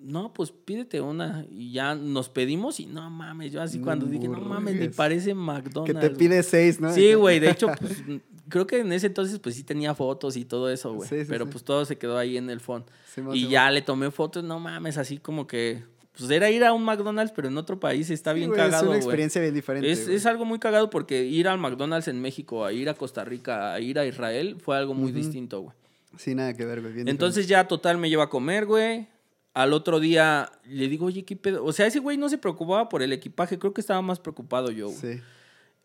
No, 0.00 0.32
pues 0.32 0.52
pídete 0.52 1.00
una. 1.00 1.46
Y 1.50 1.72
ya 1.72 1.94
nos 1.94 2.28
pedimos 2.28 2.80
y 2.80 2.86
no 2.86 3.08
mames. 3.10 3.52
Yo 3.52 3.60
así 3.62 3.80
cuando 3.80 4.06
dije, 4.06 4.28
no 4.28 4.40
mames, 4.40 4.76
ni 4.76 4.88
parece 4.88 5.30
Que 5.30 5.34
McDonald's. 5.34 6.00
te 6.00 6.08
güey". 6.08 6.18
pide 6.18 6.42
seis, 6.42 6.80
¿no? 6.80 6.92
Sí, 6.92 7.14
güey. 7.14 7.40
De 7.40 7.50
hecho, 7.50 7.68
pues, 7.78 8.02
creo 8.48 8.66
que 8.66 8.80
en 8.80 8.92
ese 8.92 9.06
entonces, 9.08 9.38
pues 9.38 9.54
sí 9.56 9.62
tenía 9.64 9.94
fotos 9.94 10.36
y 10.36 10.44
todo 10.44 10.70
eso, 10.70 10.92
güey. 10.94 11.08
Sí, 11.08 11.20
sí, 11.20 11.26
Pero 11.28 11.46
sí. 11.46 11.50
pues 11.52 11.64
todo 11.64 11.84
se 11.84 11.96
quedó 11.98 12.18
ahí 12.18 12.36
en 12.36 12.50
el 12.50 12.60
phone. 12.60 12.84
Simón, 13.12 13.34
y 13.36 13.48
ya 13.48 13.70
le 13.70 13.82
tomé 13.82 14.10
fotos, 14.10 14.44
no 14.44 14.60
mames, 14.60 14.98
así 14.98 15.18
como 15.18 15.46
que. 15.46 15.82
Pues 16.16 16.30
era 16.30 16.50
ir 16.50 16.64
a 16.64 16.72
un 16.72 16.82
McDonald's, 16.82 17.32
pero 17.36 17.48
en 17.48 17.58
otro 17.58 17.78
país 17.78 18.08
está 18.08 18.32
bien 18.32 18.48
güey, 18.48 18.58
cagado, 18.58 18.84
Es 18.84 18.88
una 18.88 18.96
experiencia 18.96 19.38
bien 19.42 19.52
diferente. 19.52 19.90
Es, 19.90 20.08
es 20.08 20.24
algo 20.24 20.46
muy 20.46 20.58
cagado 20.58 20.88
porque 20.88 21.24
ir 21.26 21.46
al 21.46 21.58
McDonald's 21.58 22.08
en 22.08 22.22
México, 22.22 22.64
a 22.64 22.72
ir 22.72 22.88
a 22.88 22.94
Costa 22.94 23.22
Rica, 23.22 23.74
a 23.74 23.80
ir 23.80 23.98
a 23.98 24.06
Israel, 24.06 24.56
fue 24.58 24.78
algo 24.78 24.94
muy 24.94 25.12
distinto, 25.12 25.60
güey. 25.60 25.74
Sí, 26.16 26.34
nada 26.34 26.54
que 26.54 26.64
ver, 26.64 26.80
güey. 26.80 26.94
Entonces 27.04 27.48
ya 27.48 27.68
total 27.68 27.98
me 27.98 28.08
lleva 28.08 28.24
a 28.24 28.28
comer, 28.30 28.64
güey. 28.64 29.06
Al 29.56 29.72
otro 29.72 30.00
día 30.00 30.52
le 30.66 30.86
digo, 30.88 31.06
oye, 31.06 31.24
¿qué 31.24 31.34
pedo? 31.34 31.64
O 31.64 31.72
sea, 31.72 31.86
ese 31.86 31.98
güey 31.98 32.18
no 32.18 32.28
se 32.28 32.36
preocupaba 32.36 32.90
por 32.90 33.02
el 33.02 33.10
equipaje, 33.14 33.58
creo 33.58 33.72
que 33.72 33.80
estaba 33.80 34.02
más 34.02 34.20
preocupado 34.20 34.70
yo, 34.70 34.88
diferente. 34.90 35.22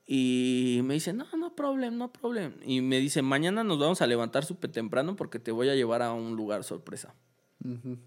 Y 0.06 0.82
me 0.83 0.95
dice, 0.95 1.14
no, 1.14 1.25
no 1.38 1.56
problem, 1.56 1.98
no 1.98 2.11
problem. 2.11 2.53
Y 2.66 2.82
me 2.82 3.00
dice, 3.00 3.22
mañana 3.22 3.64
nos 3.64 3.80
vamos 3.80 4.01
a 4.01 4.08
levantar 4.08 4.43
súper 4.43 4.72
temprano 4.72 5.16
porque 5.16 5.40
te 5.40 5.51
voy 5.51 5.69
a 5.69 5.75
llevar 5.75 6.01
a 6.01 6.11
un 6.11 6.35
lugar 6.35 6.64
sorpresa. 6.66 7.16
Sí. 7.64 7.69
Ujú. 7.69 7.98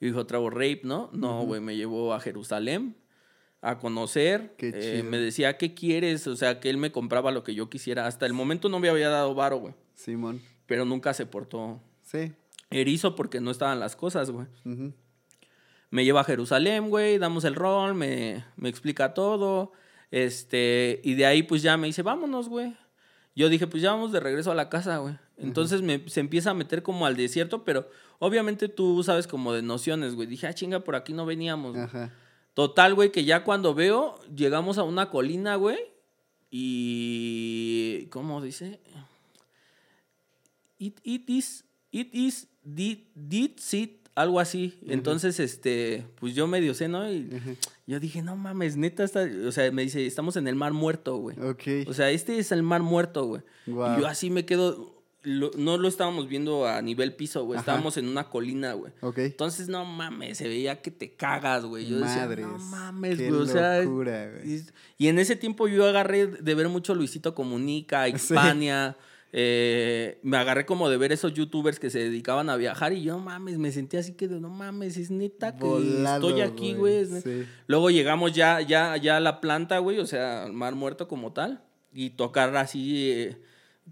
Y 0.00 0.06
dijo, 0.06 0.26
Travo 0.26 0.50
Rape, 0.50 0.80
¿no? 0.82 1.08
No, 1.12 1.42
güey, 1.44 1.60
me 1.60 1.76
llevó 1.76 2.14
a 2.14 2.18
Jerusalén 2.20 2.96
a 3.60 3.78
conocer. 3.78 4.54
Qué 4.58 4.70
Eh, 4.74 4.96
chido. 4.98 5.04
me 5.10 5.18
decía, 5.18 5.56
¿qué 5.56 5.72
quieres? 5.72 6.26
O 6.26 6.34
sea, 6.34 6.58
que 6.58 6.68
él 6.68 6.78
me 6.78 6.90
compraba 6.90 7.30
lo 7.30 7.44
que 7.44 7.54
yo 7.54 7.70
quisiera. 7.70 8.08
Hasta 8.08 8.26
el 8.26 8.32
momento 8.32 8.68
no 8.68 8.80
me 8.80 8.88
había 8.88 9.08
dado 9.08 9.32
varo, 9.36 9.58
güey. 9.58 9.74
Simón. 9.94 10.40
Pero 10.66 10.84
nunca 10.84 11.14
se 11.14 11.26
portó 11.26 11.80
Sí. 12.02 12.32
erizo 12.70 13.14
porque 13.14 13.40
no 13.40 13.52
estaban 13.52 13.78
las 13.78 13.94
cosas, 13.94 14.32
güey. 14.32 14.48
Ujú. 14.64 14.92
Me 15.92 16.06
lleva 16.06 16.22
a 16.22 16.24
Jerusalén, 16.24 16.88
güey, 16.88 17.18
damos 17.18 17.44
el 17.44 17.54
rol, 17.54 17.94
me, 17.94 18.46
me 18.56 18.70
explica 18.70 19.12
todo. 19.12 19.72
Este, 20.10 21.02
y 21.04 21.14
de 21.14 21.26
ahí 21.26 21.42
pues 21.42 21.60
ya 21.60 21.76
me 21.76 21.86
dice, 21.86 22.00
vámonos, 22.00 22.48
güey. 22.48 22.74
Yo 23.36 23.50
dije, 23.50 23.66
pues 23.66 23.82
ya 23.82 23.92
vamos 23.92 24.10
de 24.10 24.18
regreso 24.18 24.50
a 24.50 24.54
la 24.54 24.70
casa, 24.70 24.96
güey. 24.96 25.18
Entonces 25.36 25.82
me, 25.82 26.08
se 26.08 26.20
empieza 26.20 26.50
a 26.50 26.54
meter 26.54 26.82
como 26.82 27.04
al 27.04 27.14
desierto, 27.14 27.62
pero 27.64 27.90
obviamente 28.18 28.68
tú 28.68 29.02
sabes 29.02 29.26
como 29.26 29.52
de 29.52 29.60
nociones, 29.60 30.14
güey. 30.14 30.26
Dije, 30.26 30.46
ah, 30.46 30.54
chinga, 30.54 30.80
por 30.80 30.96
aquí 30.96 31.12
no 31.12 31.26
veníamos. 31.26 31.72
güey". 31.72 31.84
Ajá. 31.84 32.10
Total, 32.54 32.94
güey, 32.94 33.12
que 33.12 33.24
ya 33.24 33.44
cuando 33.44 33.74
veo, 33.74 34.18
llegamos 34.34 34.78
a 34.78 34.84
una 34.84 35.10
colina, 35.10 35.56
güey. 35.56 35.78
Y. 36.50 38.06
¿Cómo 38.10 38.40
dice? 38.40 38.80
It, 40.78 40.98
it 41.02 41.28
is. 41.28 41.64
It 41.90 42.14
is. 42.14 42.48
Did, 42.62 43.00
did 43.14 43.58
sit. 43.58 44.01
Algo 44.14 44.40
así. 44.40 44.78
Entonces, 44.86 45.40
este. 45.40 46.06
Pues 46.20 46.34
yo 46.34 46.46
medio 46.46 46.74
sé, 46.74 46.86
¿no? 46.88 47.10
Y 47.10 47.28
yo 47.86 47.98
dije, 47.98 48.20
no 48.22 48.36
mames, 48.36 48.76
neta 48.76 49.04
está. 49.04 49.26
O 49.46 49.52
sea, 49.52 49.70
me 49.72 49.82
dice, 49.82 50.06
estamos 50.06 50.36
en 50.36 50.46
el 50.48 50.54
mar 50.54 50.72
muerto, 50.72 51.16
güey. 51.16 51.38
Ok. 51.40 51.88
O 51.88 51.94
sea, 51.94 52.10
este 52.10 52.38
es 52.38 52.52
el 52.52 52.62
mar 52.62 52.82
muerto, 52.82 53.24
güey. 53.26 53.42
Y 53.66 53.70
yo 54.00 54.06
así 54.06 54.28
me 54.30 54.44
quedo. 54.44 55.00
lo- 55.24 55.52
no 55.56 55.78
lo 55.78 55.86
estábamos 55.86 56.28
viendo 56.28 56.66
a 56.66 56.82
nivel 56.82 57.14
piso, 57.14 57.44
güey. 57.44 57.58
Estábamos 57.60 57.96
en 57.96 58.08
una 58.08 58.28
colina, 58.28 58.72
güey. 58.74 58.92
Ok. 59.02 59.18
Entonces, 59.18 59.68
no 59.68 59.84
mames, 59.84 60.36
se 60.38 60.48
veía 60.48 60.82
que 60.82 60.90
te 60.90 61.14
cagas, 61.14 61.64
güey. 61.64 61.86
Yo 61.86 62.00
decía, 62.00 62.22
Madres. 62.26 62.44
no 62.46 62.58
mames, 62.58 63.16
güey. 63.18 63.30
O 63.30 63.46
sea, 63.46 63.82
locura, 63.82 64.32
y, 64.44 64.62
y 64.98 65.06
en 65.08 65.18
ese 65.20 65.36
tiempo 65.36 65.68
yo 65.68 65.86
agarré 65.86 66.26
de 66.26 66.54
ver 66.56 66.68
mucho 66.68 66.94
Luisito 66.94 67.34
Comunica, 67.36 68.08
Hispania. 68.08 68.96
Eh, 69.34 70.18
me 70.22 70.36
agarré 70.36 70.66
como 70.66 70.90
de 70.90 70.98
ver 70.98 71.10
esos 71.12 71.32
youtubers 71.32 71.78
que 71.80 71.88
se 71.90 71.98
dedicaban 72.00 72.50
a 72.50 72.56
viajar 72.56 72.92
y 72.92 73.02
yo, 73.02 73.18
mames, 73.18 73.56
me 73.58 73.72
sentí 73.72 73.96
así 73.96 74.12
que 74.12 74.28
de, 74.28 74.38
no 74.40 74.50
mames, 74.50 74.96
es 74.98 75.10
neta 75.10 75.56
que 75.56 75.64
Volado, 75.64 76.28
estoy 76.28 76.42
aquí, 76.42 76.74
güey. 76.74 76.96
es 76.96 77.10
neta". 77.10 77.28
Sí. 77.30 77.46
Luego 77.66 77.90
llegamos 77.90 78.32
ya, 78.32 78.60
ya, 78.60 78.96
ya 78.98 79.16
a 79.16 79.20
la 79.20 79.40
planta, 79.40 79.78
güey, 79.78 79.98
o 79.98 80.06
sea, 80.06 80.44
al 80.44 80.52
mar 80.52 80.74
muerto 80.74 81.08
como 81.08 81.32
tal, 81.32 81.62
y 81.94 82.10
tocar 82.10 82.54
así, 82.56 83.10
eh, 83.10 83.38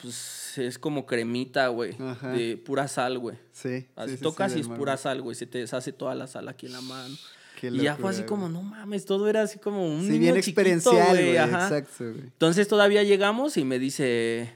pues 0.01 0.57
es 0.59 0.79
como 0.79 1.07
cremita, 1.07 1.69
güey, 1.69 1.97
de 2.35 2.57
pura 2.63 2.87
sal, 2.87 3.19
güey. 3.19 3.37
Sí. 3.53 3.87
Así 3.97 4.17
sí, 4.17 4.23
tocas 4.23 4.53
sí, 4.53 4.59
y 4.59 4.61
es 4.61 4.67
pura 4.69 4.79
mármol. 4.93 4.99
sal, 4.99 5.23
güey. 5.23 5.35
Se 5.37 5.47
te 5.47 5.59
deshace 5.59 5.93
toda 5.93 6.15
la 6.15 6.27
sal 6.27 6.49
aquí 6.49 6.67
en 6.67 6.73
la 6.73 6.81
mano. 6.81 7.15
Qué 7.61 7.69
y 7.69 7.79
ya 7.79 7.95
fue 7.97 8.05
locura, 8.05 8.11
así 8.11 8.23
como, 8.23 8.49
no 8.49 8.63
mames, 8.63 9.05
todo 9.05 9.29
era 9.29 9.43
así 9.43 9.59
como 9.59 9.87
un 9.87 10.03
Sí, 10.03 10.11
niño 10.13 10.21
bien 10.21 10.35
chiquito, 10.37 10.61
experiencial, 10.61 11.17
güey. 11.17 11.37
Exacto, 11.37 12.05
güey. 12.13 12.21
Entonces 12.21 12.69
todavía 12.69 13.03
llegamos 13.03 13.57
y 13.57 13.65
me 13.65 13.79
dice, 13.79 14.55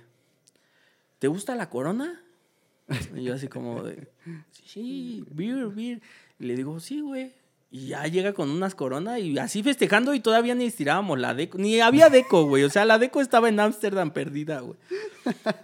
¿te 1.24 1.28
gusta 1.28 1.54
la 1.54 1.70
corona? 1.70 2.20
Y 3.16 3.24
yo 3.24 3.32
así 3.32 3.48
como 3.48 3.82
de, 3.82 4.08
sí, 4.66 5.24
beer, 5.30 5.68
beer. 5.68 6.02
Y 6.38 6.44
le 6.44 6.54
digo, 6.54 6.78
sí, 6.80 7.00
güey. 7.00 7.32
Y 7.70 7.86
ya 7.86 8.06
llega 8.08 8.34
con 8.34 8.50
unas 8.50 8.74
coronas 8.74 9.20
y 9.20 9.38
así 9.38 9.62
festejando 9.62 10.12
y 10.12 10.20
todavía 10.20 10.54
ni 10.54 10.66
estirábamos 10.66 11.18
la 11.18 11.32
deco. 11.32 11.56
Ni 11.56 11.80
había 11.80 12.10
deco, 12.10 12.44
güey. 12.44 12.62
O 12.64 12.68
sea, 12.68 12.84
la 12.84 12.98
deco 12.98 13.22
estaba 13.22 13.48
en 13.48 13.58
Ámsterdam 13.58 14.10
perdida, 14.10 14.60
güey. 14.60 14.76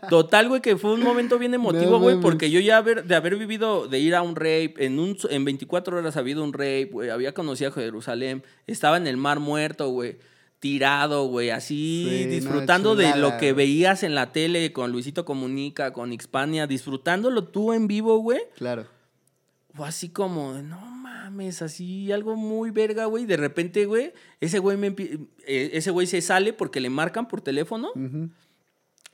Total, 0.09 0.49
güey, 0.49 0.63
que 0.63 0.79
fue 0.79 0.95
un 0.95 1.03
momento 1.03 1.39
bien 1.39 1.53
emotivo, 1.53 1.99
güey, 1.99 2.19
porque 2.23 2.51
yo 2.51 2.59
ya 2.59 2.79
haber, 2.79 3.05
de 3.05 3.15
haber 3.15 3.37
vivido, 3.37 3.87
de 3.87 3.99
ir 3.99 4.15
a 4.15 4.23
un 4.23 4.37
rape, 4.37 4.77
en, 4.79 4.99
un, 4.99 5.15
en 5.29 5.45
24 5.45 5.99
horas 5.99 6.17
había 6.17 6.33
ido 6.33 6.41
a 6.41 6.47
un 6.47 6.55
rape, 6.55 6.89
güey, 6.91 7.11
había 7.11 7.35
conocido 7.35 7.69
a 7.69 7.75
Jerusalén, 7.75 8.43
estaba 8.67 8.97
en 8.97 9.07
el 9.07 9.19
mar 9.19 9.41
muerto, 9.41 9.91
güey, 9.91 10.17
tirado, 10.61 11.25
güey, 11.27 11.51
así, 11.51 12.07
Sí, 12.09 12.25
no, 12.27 12.31
disfrutando 12.31 12.95
de 12.95 13.17
lo 13.17 13.39
que 13.39 13.53
veías 13.53 14.03
en 14.03 14.15
la 14.15 14.31
tele 14.31 14.73
con 14.73 14.93
Luisito 14.93 15.25
Comunica, 15.25 15.93
con 15.93 16.13
Xpania, 16.13 16.67
disfrutándolo 16.67 17.45
tú 17.45 17.73
en 17.73 17.89
vivo, 17.89 18.19
güey. 18.19 18.41
Claro. 18.57 18.87
Fue 19.75 19.89
así 19.89 20.11
como, 20.11 20.55
no 20.55 20.81
mames, 20.81 21.63
así 21.63 22.13
algo 22.13 22.37
muy 22.37 22.71
verga, 22.71 23.07
güey. 23.07 23.25
De 23.25 23.37
repente, 23.37 23.87
güey, 23.87 24.13
ese 24.41 24.59
güey 24.59 24.77
me 24.77 24.89
eh, 24.99 25.71
ese 25.73 25.91
güey 25.91 26.07
se 26.07 26.21
sale 26.21 26.53
porque 26.53 26.81
le 26.81 26.91
marcan 26.91 27.27
por 27.27 27.41
teléfono. 27.41 27.93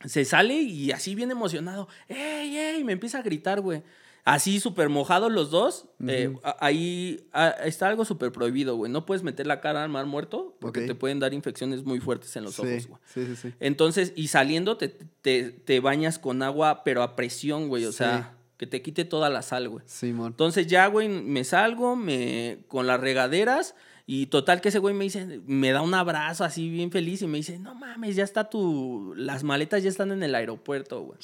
Se 0.04 0.24
sale 0.24 0.54
y 0.54 0.90
así 0.90 1.14
bien 1.14 1.30
emocionado. 1.30 1.88
¡Ey, 2.08 2.56
ey! 2.56 2.84
Me 2.84 2.92
empieza 2.92 3.18
a 3.18 3.22
gritar, 3.22 3.60
güey. 3.60 3.82
Así 4.26 4.58
súper 4.60 4.88
mojados 4.88 5.30
los 5.32 5.50
dos. 5.50 5.86
eh, 6.06 6.34
ahí 6.58 7.26
ah, 7.32 7.54
está 7.64 7.86
algo 7.88 8.04
súper 8.04 8.32
prohibido, 8.32 8.74
güey. 8.76 8.90
No 8.90 9.06
puedes 9.06 9.22
meter 9.22 9.46
la 9.46 9.60
cara 9.60 9.82
al 9.84 9.88
mar 9.88 10.04
muerto 10.06 10.56
porque 10.60 10.80
te 10.82 10.94
pueden 10.96 11.20
dar 11.20 11.32
infecciones 11.32 11.84
muy 11.84 12.00
fuertes 12.00 12.34
en 12.36 12.42
los 12.44 12.56
sí, 12.56 12.62
ojos, 12.62 12.88
güey. 12.88 13.00
sí, 13.06 13.24
sí, 13.24 13.36
sí. 13.36 13.54
Entonces, 13.60 14.12
y 14.16 14.26
saliendo 14.28 14.76
te, 14.76 14.88
te, 14.88 15.50
te 15.52 15.78
bañas 15.78 16.18
con 16.18 16.42
agua, 16.42 16.82
pero 16.84 17.02
a 17.04 17.14
presión, 17.14 17.68
güey. 17.68 17.84
O 17.84 17.92
Sí. 17.92 17.98
sea, 17.98 18.34
que 18.56 18.66
te 18.66 18.82
quite 18.82 19.04
toda 19.04 19.30
la 19.30 19.42
sal, 19.42 19.68
güey. 19.68 19.84
Simón. 19.86 20.28
Entonces 20.32 20.66
ya, 20.66 20.86
güey, 20.88 21.08
me 21.08 21.44
salgo 21.44 21.94
me, 21.94 22.58
con 22.66 22.86
las 22.88 22.98
regaderas 23.00 23.74
y 24.06 24.26
total 24.26 24.60
que 24.60 24.70
ese 24.70 24.78
güey 24.80 24.94
me 24.94 25.04
dice, 25.04 25.40
me 25.46 25.70
da 25.70 25.82
un 25.82 25.94
abrazo 25.94 26.42
así 26.42 26.68
bien 26.68 26.90
feliz 26.90 27.22
y 27.22 27.26
me 27.28 27.36
dice, 27.38 27.58
no 27.60 27.74
mames, 27.76 28.16
ya 28.16 28.24
está 28.24 28.50
tu, 28.50 29.14
las 29.16 29.44
maletas 29.44 29.82
ya 29.84 29.88
están 29.88 30.10
en 30.10 30.22
el 30.24 30.34
aeropuerto, 30.34 31.02
güey. 31.02 31.18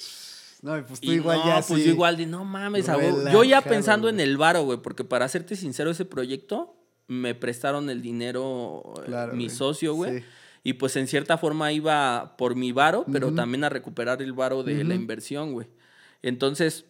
No, 0.62 0.72
pues 0.86 1.00
tú 1.00 1.10
Y 1.10 1.14
igual 1.14 1.38
no, 1.40 1.46
ya 1.46 1.54
pues 1.60 1.80
sí. 1.80 1.86
yo 1.88 1.92
igual 1.92 2.16
de, 2.16 2.26
no 2.26 2.44
mames, 2.44 2.88
a 2.88 2.96
huevo". 2.96 3.28
yo 3.30 3.42
ya 3.44 3.60
pensando 3.60 4.08
en 4.08 4.20
el 4.20 4.36
varo, 4.36 4.62
güey, 4.62 4.78
porque 4.80 5.04
para 5.04 5.28
serte 5.28 5.56
sincero, 5.56 5.90
ese 5.90 6.04
proyecto 6.04 6.76
me 7.08 7.34
prestaron 7.34 7.90
el 7.90 8.00
dinero 8.00 8.94
eh, 9.02 9.06
Claro, 9.06 9.32
mi 9.34 9.46
güey. 9.46 9.56
socio, 9.56 9.94
güey. 9.94 10.20
Sí. 10.20 10.24
Y 10.64 10.72
pues 10.74 10.94
en 10.96 11.08
cierta 11.08 11.36
forma 11.36 11.72
iba 11.72 12.36
por 12.38 12.54
mi 12.54 12.70
varo, 12.70 13.04
pero 13.10 13.32
también 13.34 13.64
a 13.64 13.68
recuperar 13.68 14.22
el 14.22 14.32
varo 14.32 14.62
de 14.62 14.84
la 14.84 14.94
inversión, 14.94 15.52
güey. 15.52 15.66
Entonces, 16.22 16.84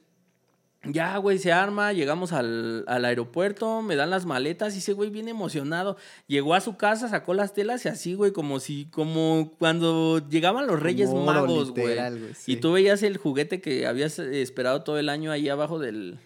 ya, 0.85 1.17
güey, 1.19 1.39
se 1.39 1.53
arma, 1.53 1.93
llegamos 1.93 2.33
al, 2.33 2.85
al 2.89 3.05
aeropuerto, 3.05 3.83
me 3.83 3.95
dan 3.95 4.11
las 4.11 4.27
maletas 4.27 4.75
y 4.75 4.79
ese 4.79 4.93
güey 4.95 5.11
bien 5.11 5.29
emocionado. 5.29 5.97
Llegó 6.27 6.55
a 6.55 6.61
su 6.61 6.77
casa, 6.77 7.09
sacó 7.09 7.35
las 7.35 7.55
telas 7.55 7.85
y 7.85 7.89
así, 7.89 8.15
güey, 8.15 8.33
como 8.33 8.59
si, 8.59 8.87
como 8.87 9.55
cuando 9.59 10.27
llegaban 10.29 10.67
los 10.67 10.81
Reyes 10.81 11.11
Magos, 11.15 11.71
güey. 11.71 11.87
literal, 11.89 12.19
güey, 12.19 12.35
sí. 12.35 12.53
Y 12.53 12.57
tú 12.57 12.73
veías 12.73 13.03
el 13.05 13.17
juguete 13.17 13.61
que 13.61 13.87
habías 13.87 14.19
eh, 14.19 14.43
esperado 14.43 14.83
todo 14.83 14.99
el 14.99 15.09
año 15.09 15.31
ahí 15.31 15.49
abajo 15.49 15.79
del... 15.79 16.19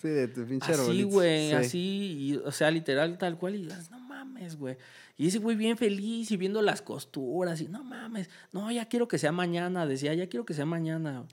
Sí, 0.00 0.08
de 0.08 0.28
tu 0.28 0.44
pinche 0.46 0.72
Así, 0.72 1.02
güey, 1.02 1.48
Sí. 1.50 1.54
así, 1.54 1.78
y, 2.20 2.36
o 2.36 2.52
sea, 2.52 2.70
literal, 2.70 3.16
tal 3.18 3.38
cual, 3.38 3.54
y 3.54 3.62
dices, 3.64 3.90
no 3.90 3.98
mames, 4.00 4.56
güey. 4.56 4.76
Y 5.16 5.28
ese 5.28 5.38
güey 5.38 5.56
bien 5.56 5.76
feliz 5.76 6.30
y 6.32 6.36
viendo 6.36 6.60
las 6.60 6.82
costuras 6.82 7.60
y 7.60 7.68
no 7.68 7.84
mames, 7.84 8.28
no, 8.52 8.70
ya 8.72 8.86
quiero 8.86 9.06
que 9.06 9.18
sea 9.18 9.30
mañana, 9.30 9.86
decía, 9.86 10.12
ya 10.14 10.28
quiero 10.28 10.44
que 10.44 10.54
sea 10.54 10.66
mañana. 10.66 11.24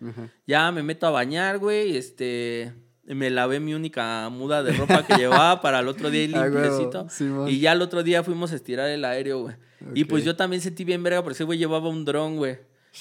Ya 0.45 0.71
me 0.71 0.83
meto 0.83 1.07
a 1.07 1.09
bañar, 1.09 1.57
güey, 1.57 1.97
este, 1.97 2.73
me 3.05 3.31
lavé 3.31 3.59
mi 3.59 3.73
única 3.73 4.29
muda 4.29 4.61
de 4.61 4.73
ropa 4.73 5.05
que 5.05 5.15
llevaba 5.15 5.61
para 5.61 5.79
el 5.79 5.87
otro 5.87 6.11
día 6.11 6.23
y 6.25 6.27
limpiecito. 6.27 7.07
Y 7.47 7.59
ya 7.59 7.71
el 7.71 7.81
otro 7.81 8.03
día 8.03 8.23
fuimos 8.23 8.51
a 8.51 8.55
estirar 8.55 8.87
el 8.89 9.03
aéreo, 9.03 9.41
güey. 9.41 9.55
Y 9.95 10.03
pues 10.03 10.23
yo 10.23 10.35
también 10.35 10.61
sentí 10.61 10.83
bien 10.83 11.01
verga 11.01 11.23
porque 11.23 11.33
ese 11.33 11.43
güey 11.43 11.57
llevaba 11.57 11.89
un 11.89 12.05
dron, 12.05 12.37
güey. 12.37 12.59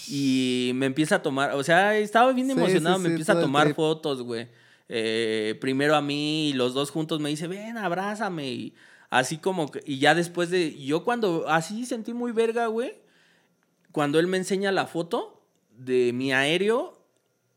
Y 0.08 0.70
me 0.74 0.86
empieza 0.86 1.16
a 1.16 1.22
tomar, 1.22 1.52
o 1.52 1.62
sea, 1.62 1.96
estaba 1.98 2.32
bien 2.32 2.46
Sí, 2.46 2.52
emocionado, 2.52 2.96
sí, 2.96 3.02
me 3.02 3.08
empieza 3.10 3.32
a 3.34 3.40
tomar 3.40 3.74
fotos, 3.74 4.22
güey. 4.22 4.48
Eh, 4.88 5.58
primero 5.60 5.94
a 5.94 6.00
mí 6.00 6.48
y 6.50 6.52
los 6.52 6.74
dos 6.74 6.90
juntos 6.90 7.20
me 7.20 7.28
dice, 7.28 7.48
ven, 7.48 7.76
abrázame. 7.76 8.50
Y 8.50 8.74
así 9.10 9.36
como 9.38 9.70
que, 9.70 9.82
y 9.84 9.98
ya 9.98 10.14
después 10.14 10.50
de, 10.50 10.74
yo 10.82 11.04
cuando, 11.04 11.48
así 11.48 11.84
sentí 11.84 12.14
muy 12.14 12.32
verga, 12.32 12.66
güey. 12.68 12.94
Cuando 13.92 14.18
él 14.20 14.26
me 14.28 14.36
enseña 14.36 14.70
la 14.72 14.86
foto 14.86 15.42
de 15.76 16.12
mi 16.12 16.32
aéreo 16.32 16.96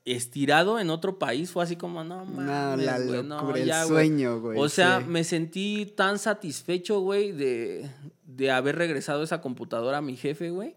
estirado 0.06 0.80
en 0.80 0.90
otro 0.90 1.18
país, 1.20 1.52
fue 1.52 1.64
así 1.64 1.76
como, 1.78 2.04
no, 2.04 2.26
No, 2.26 2.32
mames, 2.42 2.86
la 2.86 2.98
güey, 2.98 3.08
locura, 3.08 3.24
no, 3.24 3.56
el 3.56 3.66
ya, 3.66 3.86
güey". 3.86 4.08
sueño, 4.08 4.42
güey. 4.42 4.60
O 4.60 4.68
sea, 4.68 5.00
sí. 5.00 5.06
me 5.08 5.24
sentí 5.24 5.94
tan 5.96 6.20
satisfecho, 6.20 7.00
güey, 7.00 7.32
de, 7.32 7.90
de 8.26 8.52
haber 8.52 8.78
regresado 8.78 9.24
esa 9.24 9.42
computadora 9.42 9.98
a 9.98 10.02
mi 10.02 10.16
jefe, 10.16 10.50
güey. 10.50 10.76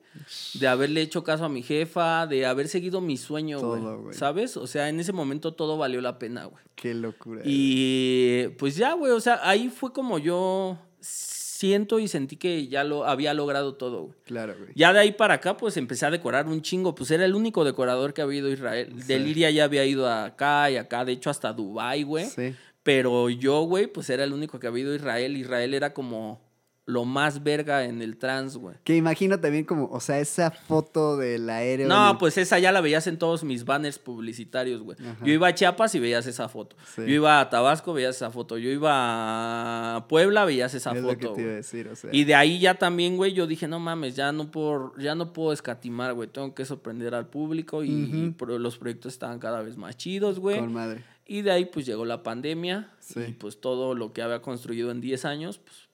De 0.55 0.66
haberle 0.66 1.00
hecho 1.00 1.23
caso 1.23 1.44
a 1.44 1.49
mi 1.49 1.62
jefa, 1.62 2.26
de 2.26 2.47
haber 2.47 2.68
seguido 2.68 3.00
mi 3.00 3.16
sueño, 3.16 3.60
güey. 3.60 4.15
¿Sabes? 4.15 4.57
O 4.57 4.66
sea, 4.66 4.89
en 4.89 5.00
ese 5.00 5.12
momento 5.12 5.55
todo 5.55 5.78
valió 5.78 6.00
la 6.00 6.18
pena, 6.18 6.47
güey. 6.47 6.62
Qué 6.75 6.94
locura. 6.94 7.42
Y 7.44 8.49
pues 8.58 8.76
ya, 8.76 8.94
güey, 8.94 9.12
o 9.12 9.20
sea, 9.20 9.41
ahí 9.42 9.68
fue 9.68 9.92
como 9.92 10.18
yo 10.18 10.78
siento 11.00 11.99
y 11.99 12.08
sentí 12.08 12.36
que 12.36 12.68
ya 12.68 12.84
lo 12.84 13.07
había 13.07 13.33
logrado 13.33 13.75
todo, 13.75 14.02
güey. 14.02 14.16
Claro, 14.25 14.55
güey. 14.58 14.70
Ya 14.75 14.92
de 14.92 14.99
ahí 14.99 15.12
para 15.12 15.34
acá, 15.34 15.57
pues 15.57 15.76
empecé 15.76 16.05
a 16.05 16.10
decorar 16.10 16.47
un 16.49 16.62
chingo. 16.62 16.94
Pues 16.94 17.10
era 17.10 17.25
el 17.25 17.34
único 17.34 17.65
decorador 17.65 18.12
que 18.12 18.23
había 18.23 18.41
ido 18.41 18.49
a 18.49 18.52
Israel. 18.52 18.92
Sí. 18.99 19.07
Deliria 19.07 19.50
ya 19.50 19.65
había 19.65 19.84
ido 19.84 20.10
acá 20.10 20.70
y 20.70 20.76
acá, 20.76 21.05
de 21.05 21.12
hecho 21.12 21.31
hasta 21.31 21.52
Dubai, 21.52 22.02
güey. 22.02 22.26
Sí. 22.26 22.55
Pero 22.83 23.31
yo, 23.31 23.62
güey, 23.62 23.86
pues 23.86 24.10
era 24.10 24.23
el 24.23 24.33
único 24.33 24.60
que 24.60 24.66
había 24.66 24.83
ido 24.83 24.92
a 24.92 24.97
Israel. 24.97 25.36
Israel 25.36 25.75
era 25.75 25.94
como 25.94 26.45
lo 26.86 27.05
más 27.05 27.42
verga 27.42 27.84
en 27.84 28.00
el 28.00 28.16
trans, 28.16 28.56
güey. 28.56 28.76
Que 28.84 28.94
imagino 28.94 29.40
también 29.40 29.65
como, 29.65 29.86
o 29.90 29.98
sea, 29.98 30.20
esa 30.20 30.52
foto 30.52 31.16
del 31.16 31.50
aéreo. 31.50 31.89
No, 31.89 32.12
el- 32.12 32.16
pues 32.16 32.39
esa 32.39 32.60
ya 32.60 32.70
la 32.70 32.81
veías 32.81 33.08
en 33.08 33.18
todos 33.18 33.42
mis 33.42 33.65
banners 33.65 33.98
publicitarios, 33.98 34.82
güey. 34.82 34.97
Yo 35.24 35.32
iba 35.32 35.48
a 35.48 35.55
Chiapas 35.55 35.97
y 35.97 35.98
veías 35.98 36.28
esa 36.28 36.48
foto. 36.48 36.76
Sí. 36.94 37.02
Yo 37.02 37.08
iba 37.15 37.40
a 37.40 37.50
Tabasco, 37.50 37.92
veías 37.92 38.15
esa 38.15 38.31
foto. 38.31 38.56
Yo 38.56 38.70
iba 38.70 39.97
a 39.97 40.06
Puebla, 40.06 40.44
veías 40.44 40.74
esa 40.74 40.92
es 40.92 41.02
lo 41.02 41.08
que 41.18 41.26
foto. 41.26 41.34
te 41.34 41.42
iba 41.42 41.50
a 41.50 41.55
decir, 41.56 41.89
o 41.89 41.97
sea. 41.97 42.10
Y 42.12 42.23
de 42.23 42.36
ahí 42.36 42.60
ya 42.60 42.74
también, 42.74 43.16
güey, 43.16 43.32
yo 43.32 43.48
dije, 43.48 43.66
no 43.66 43.81
mames, 43.81 44.15
ya 44.15 44.31
no 44.31 44.52
puedo, 44.52 44.94
ya 44.97 45.16
no 45.16 45.32
puedo 45.32 45.52
escatimar, 45.52 46.15
güey. 46.15 46.28
Tengo 46.28 46.55
que 46.55 46.65
sorprender 46.65 47.16
al 47.16 47.26
público 47.26 47.82
y, 47.82 48.32
los 48.47 48.78
proyectos 48.78 49.12
estaban 49.12 49.40
cada 49.40 49.60
vez 49.60 49.76
más 49.76 49.97
chidos, 49.97 50.39
güey. 50.39 50.60
Con 50.60 50.73
madre. 50.73 51.02
Y 51.26 51.42
de 51.42 51.50
ahí, 51.50 51.65
pues, 51.65 51.84
llegó 51.84 52.05
la 52.05 52.23
pandemia. 52.23 52.92
Sí. 53.00 53.20
Y, 53.28 53.32
pues, 53.32 53.60
todo 53.60 53.94
lo 53.94 54.12
que 54.12 54.23
había 54.23 54.40
construido 54.40 54.92
en 54.92 55.00
10 55.00 55.24
años, 55.24 55.58
pues, 55.58 55.85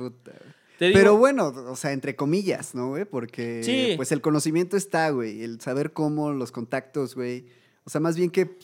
Puta, 0.00 0.32
digo, 0.78 0.92
Pero 0.94 1.16
bueno, 1.18 1.48
o 1.48 1.76
sea, 1.76 1.92
entre 1.92 2.16
comillas, 2.16 2.74
¿no, 2.74 2.88
güey? 2.88 3.04
Porque 3.04 3.62
Sí. 3.62 3.92
pues 3.96 4.12
el 4.12 4.22
conocimiento 4.22 4.76
está, 4.78 5.10
güey. 5.10 5.42
El 5.42 5.60
saber 5.60 5.92
cómo, 5.92 6.32
los 6.32 6.52
contactos, 6.52 7.14
güey. 7.14 7.46
O 7.84 7.90
sea, 7.90 8.00
más 8.00 8.16
bien 8.16 8.30
que 8.30 8.56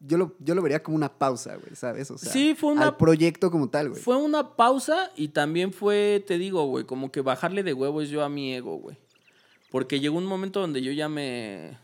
yo 0.00 0.18
lo, 0.18 0.34
yo 0.40 0.54
lo 0.54 0.60
vería 0.62 0.82
como 0.82 0.96
una 0.96 1.16
pausa, 1.16 1.56
güey, 1.56 1.74
¿sabes? 1.74 2.10
O 2.10 2.18
sea, 2.18 2.30
Sí, 2.30 2.54
fue 2.54 2.72
una- 2.72 2.88
al 2.88 2.96
proyecto 2.98 3.50
como 3.50 3.70
tal, 3.70 3.88
güey. 3.90 4.02
Fue 4.02 4.16
una 4.16 4.54
pausa 4.56 5.10
y 5.16 5.28
también 5.28 5.72
fue, 5.72 6.22
te 6.26 6.36
digo, 6.36 6.66
güey, 6.66 6.84
como 6.84 7.10
que 7.10 7.20
bajarle 7.22 7.62
de 7.62 7.72
huevos 7.72 8.10
yo 8.10 8.22
a 8.22 8.28
mi 8.28 8.52
ego, 8.54 8.76
güey. 8.76 8.98
Porque 9.70 9.98
llegó 10.00 10.18
un 10.18 10.26
momento 10.26 10.60
donde 10.60 10.82
yo 10.82 10.92
ya 10.92 11.08
me... 11.08 11.78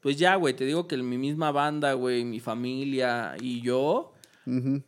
Pues 0.00 0.16
ya, 0.18 0.36
güey, 0.36 0.54
te 0.54 0.64
digo 0.66 0.86
que 0.86 0.96
mi 0.98 1.18
misma 1.18 1.50
banda, 1.50 1.94
güey, 1.94 2.24
mi 2.24 2.38
familia 2.38 3.34
y 3.40 3.62
yo, 3.62 4.12
Ujú, 4.46 4.82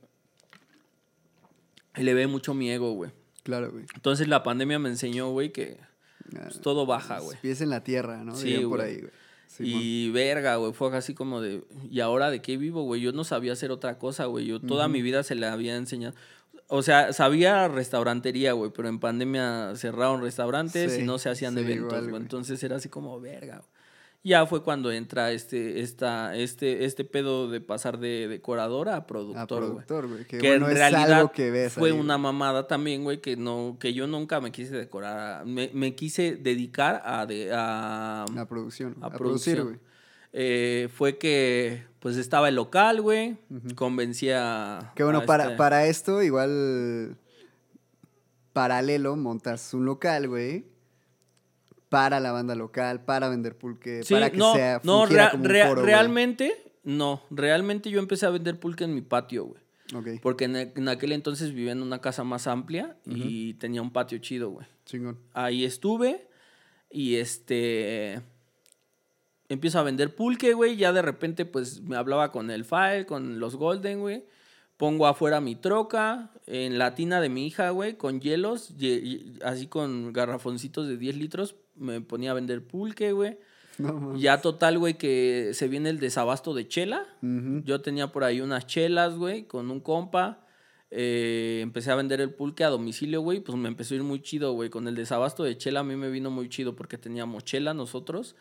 elevé 1.95 2.27
mucho 2.27 2.55
mi 2.55 2.71
ego, 2.71 2.93
güey. 2.93 3.11
Claro, 3.47 3.71
güey. 3.71 3.85
Entonces 3.95 4.27
la 4.27 4.43
pandemia 4.43 4.81
me 4.81 4.89
enseñó, 4.89 5.31
güey, 5.31 5.53
que 5.53 5.79
Ah, 6.35 6.41
pues, 6.49 6.61
todo 6.61 6.87
baja, 6.87 7.21
güey. 7.21 7.39
Pies 7.41 7.61
en 7.61 7.71
la 7.71 7.85
tierra, 7.85 8.25
¿no? 8.25 8.35
Sí, 8.35 8.57
por 8.59 8.81
ahí, 8.81 8.99
güey. 9.01 9.13
Simón. 9.47 9.81
Y 9.81 10.11
verga, 10.11 10.57
güey, 10.57 10.73
fue 10.73 10.95
así 10.97 11.15
como 11.15 11.41
de, 11.41 11.63
¿y 11.89 12.01
ahora 12.01 12.33
de 12.33 12.43
qué 12.43 12.57
vivo, 12.57 12.83
güey? 12.83 13.01
Yo 13.01 13.13
no 13.13 13.23
sabía 13.23 13.53
hacer 13.53 13.71
otra 13.71 13.97
cosa, 13.99 14.25
güey. 14.25 14.47
Yo 14.47 14.61
toda 14.61 14.89
mi 14.89 15.03
vida 15.03 15.23
se 15.23 15.37
la 15.37 15.53
había 15.53 15.77
enseñado. 15.77 16.17
O 16.67 16.83
sea, 16.83 17.13
sabía 17.13 17.69
restaurantería, 17.69 18.53
güey, 18.55 18.73
pero 18.75 18.89
en 18.89 18.99
pandemia 18.99 19.75
cerraron 19.77 20.21
restaurantes 20.21 20.95
Sí, 20.95 21.03
y 21.03 21.05
no 21.05 21.19
se 21.19 21.31
hacían 21.31 21.55
sí, 21.55 21.61
eventos, 21.61 22.09
güey. 22.09 22.21
Entonces 22.21 22.61
era 22.65 22.77
así 22.77 22.89
como, 22.89 23.21
verga. 23.21 23.59
güey. 23.59 23.69
Ya 24.25 24.45
fue 24.47 24.65
cuando 24.65 24.91
entra 24.91 25.31
este, 25.31 25.81
esta, 25.83 26.35
este, 26.35 26.85
este 26.85 27.05
pedo 27.05 27.49
de 27.49 27.61
pasar 27.61 27.99
de 27.99 28.27
decorador 28.27 28.89
a 28.89 28.97
A 28.97 29.07
productor, 29.07 29.61
güey. 29.61 29.71
productor, 29.71 30.09
güey. 30.09 30.25
Que, 30.25 30.39
Que 30.39 30.49
bueno, 30.51 30.67
en 30.67 30.73
es 30.73 30.79
realidad 30.79 31.13
algo 31.13 31.31
que 31.33 31.51
ves 31.53 31.73
fue 31.75 31.91
ahí, 31.93 31.99
una 31.99 32.19
mamada 32.19 32.67
también, 32.67 33.05
güey, 33.05 33.21
que 33.21 33.37
no, 33.37 33.77
que 33.79 33.95
yo 33.95 34.09
nunca 34.09 34.41
me 34.41 34.51
quise 34.51 34.75
decorar, 34.77 35.47
me, 35.47 35.71
me 35.73 35.95
quise 35.95 36.35
dedicar 36.35 37.03
a, 37.05 37.25
de- 37.27 37.53
a. 37.53 38.25
A 38.25 38.47
producción. 38.49 38.97
a 39.01 39.07
A, 39.07 39.11
producir, 39.11 39.63
güey. 39.63 39.77
eh, 40.33 40.89
fue 40.93 41.19
que 41.19 41.85
pues 42.01 42.17
estaba 42.17 42.49
el 42.49 42.57
local, 42.57 43.01
güey, 43.03 43.37
convencí 43.77 44.31
a... 44.31 44.93
Que 44.97 45.05
bueno, 45.05 45.21
a 45.21 45.25
para, 45.27 45.45
este- 45.45 45.57
para 45.57 45.87
esto, 45.87 46.23
igual 46.23 47.17
paralelo, 48.53 49.17
montas 49.17 49.73
un 49.75 49.85
local, 49.85 50.29
güey. 50.29 50.65
Para 51.89 52.19
la 52.21 52.33
banda 52.33 52.55
local, 52.55 53.05
para 53.05 53.29
vender 53.29 53.57
pulque, 53.57 54.03
Sí, 54.03 54.15
para 54.15 54.31
que 54.31 54.37
no, 54.37 54.55
sea 54.55 54.81
no, 54.83 55.07
rea- 55.07 55.31
como 55.31 55.45
un 55.45 55.49
rea- 55.51 55.69
foro, 55.69 55.81
güey. 55.83 55.93
realmente, 55.93 56.53
no, 56.83 57.23
realmente 57.31 57.91
yo 57.91 57.99
empecé 58.01 58.27
a 58.27 58.31
vender 58.31 58.59
pulque 58.59 58.85
en 58.85 58.95
mi 58.95 59.03
patio, 59.03 59.45
güey. 59.45 59.63
Ok, 59.95 60.21
Porque 60.21 60.47
en, 60.47 60.57
en 60.57 60.89
aquel 60.89 61.13
entonces 61.13 61.53
vivía 61.55 61.71
en 61.71 61.81
una 61.83 62.01
casa 62.01 62.25
más 62.25 62.49
amplia 62.49 62.97
y 63.07 63.55
tenía 63.55 63.83
un 63.83 63.93
patio 63.93 64.19
chido, 64.19 64.51
güey. 64.51 64.67
chingón. 64.85 65.19
Ahí 65.33 65.65
estuve 65.65 66.27
y 66.91 67.17
este 67.17 68.21
empiezo 69.49 69.79
a 69.79 69.85
vender 69.85 70.15
pulque, 70.17 70.55
güey, 70.55 70.75
ya 70.77 70.93
de 70.93 71.03
repente 71.03 71.45
pues 71.45 71.81
me 71.83 71.97
hablaba 71.97 72.33
con 72.33 72.51
el 72.51 72.65
file, 72.65 73.07
con 73.07 73.39
los 73.39 73.55
golden, 73.55 74.01
güey. 74.01 74.25
Pongo 74.77 75.07
afuera 75.07 75.41
mi 75.41 75.57
troca, 75.57 76.31
en 76.47 76.79
la 76.79 76.95
tina 76.95 77.21
de 77.21 77.29
mi 77.31 77.47
hija, 77.47 77.71
güey, 77.71 77.95
con 77.97 78.21
hielos, 78.21 78.71
y- 78.79 79.35
así 79.43 79.67
con 79.69 80.13
garrafoncitos 80.13 80.87
de 80.87 80.97
10 80.99 81.17
litros, 81.17 81.57
me 81.77 82.01
ponía 82.01 82.33
a 82.33 82.35
vender 82.35 82.63
pulque, 82.67 83.13
güey. 83.13 83.39
No. 83.79 84.17
Ya 84.17 84.41
total, 84.41 84.79
güey, 84.79 84.95
que 84.95 85.51
se 85.53 85.69
viene 85.69 85.91
el 85.91 85.99
desabasto 85.99 86.55
de 86.55 86.67
chela. 86.69 87.07
Yo 87.65 87.81
tenía 87.81 88.09
por 88.13 88.25
ahí 88.25 88.41
unas 88.41 88.67
chelas, 88.67 89.17
güey, 89.17 89.45
con 89.45 89.71
un 89.71 89.81
compa. 89.81 90.47
Eh, 90.91 91.61
empecé 91.63 91.91
a 91.91 91.95
vender 91.97 92.21
el 92.21 92.33
pulque 92.33 92.65
a 92.65 92.69
domicilio, 92.69 93.21
güey. 93.21 93.41
Pues 93.41 93.59
me 93.59 93.69
empezó 93.69 93.95
a 93.95 93.97
ir 93.99 94.03
muy 94.03 94.21
chido, 94.23 94.53
güey. 94.53 94.71
Con 94.71 94.89
el 94.89 94.95
desabasto 94.95 95.43
de 95.43 95.59
chela 95.59 95.81
a 95.81 95.85
mí 95.85 95.97
me 95.97 96.11
vino 96.11 96.31
muy 96.31 96.49
chido 96.49 96.75
porque 96.77 96.97
teníamos 96.97 97.45
chela 97.45 97.75
nosotros. 97.75 98.37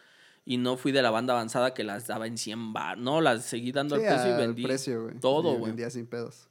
Y 0.45 0.57
no 0.57 0.77
fui 0.77 0.91
de 0.91 1.01
la 1.01 1.09
banda 1.09 1.33
avanzada 1.33 1.73
que 1.73 1.83
las 1.83 2.05
daba 2.07 2.27
en 2.27 2.37
100 2.37 2.71
bar. 2.73 2.97
No, 2.99 3.19
las 3.19 3.43
seguí 3.45 3.71
dando 3.71 3.97
Sí, 3.97 4.05
al 4.05 4.13
precio 4.15 4.33
y 4.33 4.37
vendí 4.37 4.63
precio, 4.63 5.03
güey. 5.05 5.19
todo, 5.19 5.53
güey. 5.55 5.71
Vendía 5.71 5.89
sin 5.89 6.05
pedos. 6.05 6.47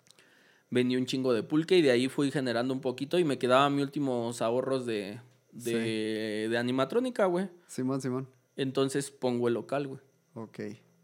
Vendí 0.70 0.97
un 0.97 1.06
chingo 1.06 1.32
de 1.32 1.44
pulque 1.44 1.78
y 1.78 1.82
de 1.82 1.92
ahí 1.92 2.08
fui 2.08 2.32
generando 2.32 2.74
un 2.74 2.81
poquito 2.81 3.18
y 3.20 3.24
me 3.24 3.39
quedaban 3.39 3.74
mis 3.76 3.84
últimos 3.84 4.42
ahorros 4.42 4.84
de, 4.86 5.20
de, 5.52 6.48
de 6.50 6.58
animatrónica, 6.58 7.26
güey. 7.26 7.48
Simón, 7.68 8.00
Simón. 8.00 8.28
Entonces 8.56 9.10
pongo 9.12 9.47
el 9.48 9.55
local, 9.55 9.86
güey. 9.86 10.00
Ok, 10.34 10.58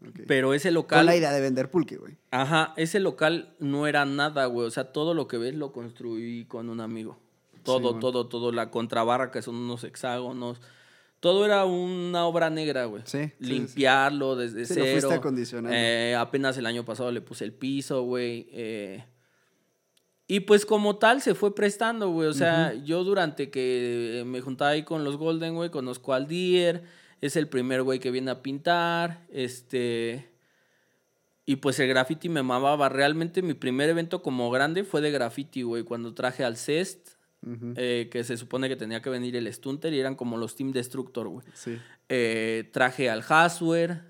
ok. 0.09 0.19
Pero 0.27 0.53
ese 0.53 0.69
Con 0.69 0.73
local... 0.75 1.05
la 1.05 1.15
idea 1.15 1.31
de 1.31 1.39
vender 1.39 1.71
pulque, 1.71 1.95
güey. 1.95 2.17
Ajá, 2.31 2.73
ese 2.75 2.99
local 2.99 3.55
no 3.59 3.87
era 3.87 4.03
nada, 4.05 4.45
güey. 4.47 4.67
O 4.67 4.71
sea, 4.71 4.91
todo 4.91 5.13
lo 5.13 5.27
que 5.29 5.37
ves 5.37 5.55
lo 5.55 5.71
construí 5.71 6.43
con 6.45 6.69
un 6.69 6.81
amigo. 6.81 7.17
Todo, 7.63 7.93
Sí, 7.93 7.99
todo, 8.01 8.27
todo. 8.27 8.51
La 8.51 8.69
contrabarra, 8.71 9.31
que 9.31 9.41
son 9.41 9.55
unos 9.55 9.83
hexágonos. 9.85 10.59
Todo 11.21 11.45
era 11.45 11.63
una 11.65 12.25
obra 12.25 12.49
negra, 12.49 12.85
güey. 12.85 13.03
Sí, 13.05 13.19
sí, 13.25 13.31
sí. 13.39 13.45
Limpiarlo 13.45 14.35
desde 14.35 14.65
Sí, 14.65 14.73
lo 14.75 14.83
cero. 14.83 14.99
fuiste 14.99 15.13
acondicionando. 15.19 15.73
Eh, 15.77 16.15
apenas 16.15 16.57
el 16.57 16.65
año 16.65 16.83
pasado 16.83 17.11
le 17.11 17.21
puse 17.21 17.45
el 17.45 17.53
piso, 17.53 18.03
güey. 18.03 18.47
eh, 18.51 19.05
y 20.27 20.39
pues 20.41 20.65
como 20.65 20.97
tal 20.97 21.21
se 21.21 21.35
fue 21.35 21.53
prestando, 21.53 22.09
güey. 22.09 22.27
O 22.29 22.33
sea, 22.33 22.73
yo 22.73 23.03
durante 23.03 23.49
que 23.51 24.23
me 24.25 24.39
juntaba 24.41 24.71
ahí 24.71 24.83
con 24.83 25.03
los 25.03 25.17
Golden, 25.17 25.55
güey, 25.55 25.69
conozco 25.69 26.13
al 26.13 26.25
Dier. 26.27 26.83
Es 27.19 27.35
el 27.35 27.49
primer 27.49 27.83
güey 27.83 27.99
que 27.99 28.11
viene 28.11 28.31
a 28.31 28.41
pintar. 28.41 29.25
Este... 29.31 30.29
Y 31.45 31.57
pues 31.57 31.79
el 31.79 31.89
graffiti 31.89 32.29
me 32.29 32.43
mamaba. 32.43 32.87
Realmente 32.87 33.41
mi 33.41 33.53
primer 33.55 33.89
evento 33.89 34.21
como 34.21 34.49
grande 34.51 34.85
fue 34.85 35.01
de 35.01 35.11
graffiti, 35.11 35.63
güey. 35.63 35.83
Cuando 35.83 36.13
traje 36.13 36.45
al 36.45 36.55
Cest, 36.55 37.09
Eh, 37.75 38.07
que 38.11 38.23
se 38.23 38.37
supone 38.37 38.69
que 38.69 38.75
tenía 38.75 39.01
que 39.01 39.09
venir 39.09 39.35
el 39.35 39.51
Stunter 39.51 39.91
y 39.93 39.99
eran 39.99 40.15
como 40.15 40.37
los 40.37 40.55
Team 40.55 40.71
Destructor, 40.71 41.27
güey. 41.27 41.45
Sí. 41.53 41.77
Eh, 42.09 42.69
traje 42.71 43.09
al 43.09 43.23
Haswer, 43.27 44.03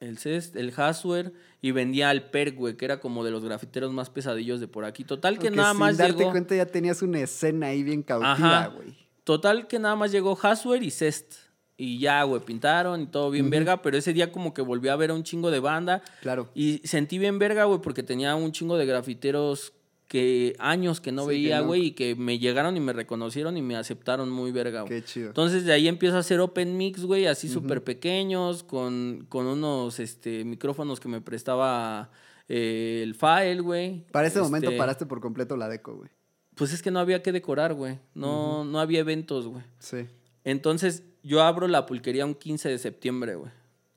el 0.00 0.18
Cest, 0.18 0.56
el 0.56 0.72
Haswer, 0.76 1.32
y 1.62 1.70
vendía 1.70 2.10
al 2.10 2.30
Perk, 2.30 2.56
güey, 2.56 2.76
que 2.76 2.84
era 2.84 2.98
como 2.98 3.24
de 3.24 3.30
los 3.30 3.44
grafiteros 3.44 3.92
más 3.92 4.10
pesadillos 4.10 4.60
de 4.60 4.66
por 4.66 4.84
aquí. 4.84 5.04
Total 5.04 5.38
que 5.38 5.46
Aunque 5.48 5.56
nada 5.56 5.70
sin 5.70 5.80
más 5.80 5.96
darte 5.96 6.18
llegó. 6.18 6.32
cuenta 6.32 6.56
ya 6.56 6.66
tenías 6.66 7.00
una 7.02 7.20
escena 7.20 7.68
ahí 7.68 7.82
bien 7.82 8.02
cautiva, 8.02 8.66
güey. 8.74 8.96
Total 9.22 9.66
que 9.68 9.78
nada 9.78 9.94
más 9.94 10.10
llegó 10.10 10.36
Haswer 10.40 10.82
y 10.82 10.90
Cest. 10.90 11.34
Y 11.76 11.98
ya, 11.98 12.22
güey, 12.22 12.40
pintaron 12.40 13.00
y 13.00 13.06
todo 13.06 13.30
bien 13.30 13.50
verga, 13.50 13.82
pero 13.82 13.96
ese 13.96 14.12
día 14.12 14.30
como 14.30 14.54
que 14.54 14.62
volví 14.62 14.88
a 14.88 14.96
ver 14.96 15.10
a 15.10 15.14
un 15.14 15.24
chingo 15.24 15.50
de 15.50 15.58
banda. 15.58 16.02
Claro. 16.22 16.48
Y 16.54 16.78
sentí 16.84 17.18
bien 17.18 17.38
verga, 17.40 17.64
güey, 17.64 17.80
porque 17.80 18.04
tenía 18.04 18.36
un 18.36 18.52
chingo 18.52 18.76
de 18.76 18.86
grafiteros 18.86 19.72
que 20.14 20.54
años 20.60 21.00
que 21.00 21.10
no 21.10 21.22
Sí, 21.22 21.28
veía, 21.30 21.58
no. 21.60 21.66
güey, 21.66 21.86
y 21.86 21.90
que 21.90 22.14
me 22.14 22.38
llegaron 22.38 22.76
y 22.76 22.80
me 22.80 22.92
reconocieron 22.92 23.56
y 23.56 23.62
me 23.62 23.74
aceptaron 23.74 24.30
muy 24.30 24.52
verga, 24.52 24.82
güey. 24.82 25.00
Qué 25.00 25.04
chido. 25.04 25.26
Entonces 25.26 25.64
de 25.64 25.72
ahí 25.72 25.88
empiezo 25.88 26.16
a 26.16 26.20
hacer 26.20 26.38
open 26.38 26.76
mix, 26.76 27.04
güey, 27.04 27.26
así 27.26 27.48
súper 27.48 27.82
pequeños, 27.82 28.62
con, 28.62 29.26
con 29.28 29.46
unos 29.46 29.98
este, 29.98 30.44
micrófonos 30.44 31.00
que 31.00 31.08
me 31.08 31.20
prestaba 31.20 32.12
eh, 32.48 33.00
el 33.02 33.16
file, 33.16 33.58
güey. 33.60 34.04
Para 34.12 34.28
ese 34.28 34.40
momento 34.40 34.68
Este, 34.68 34.78
paraste 34.78 35.04
por 35.04 35.20
completo 35.20 35.56
la 35.56 35.68
deco, 35.68 35.96
güey. 35.96 36.10
Pues 36.54 36.72
es 36.72 36.80
que 36.80 36.92
no 36.92 37.00
había 37.00 37.20
que 37.20 37.32
decorar, 37.32 37.74
güey. 37.74 37.98
No, 38.14 38.64
no 38.64 38.78
había 38.78 39.00
eventos, 39.00 39.48
güey. 39.48 39.64
Sí. 39.80 40.06
Entonces, 40.44 41.02
yo 41.24 41.42
abro 41.42 41.66
la 41.66 41.86
pulquería 41.86 42.24
un 42.24 42.34
15 42.36 42.68
de 42.68 42.78
septiembre, 42.78 43.34
güey. 43.34 43.50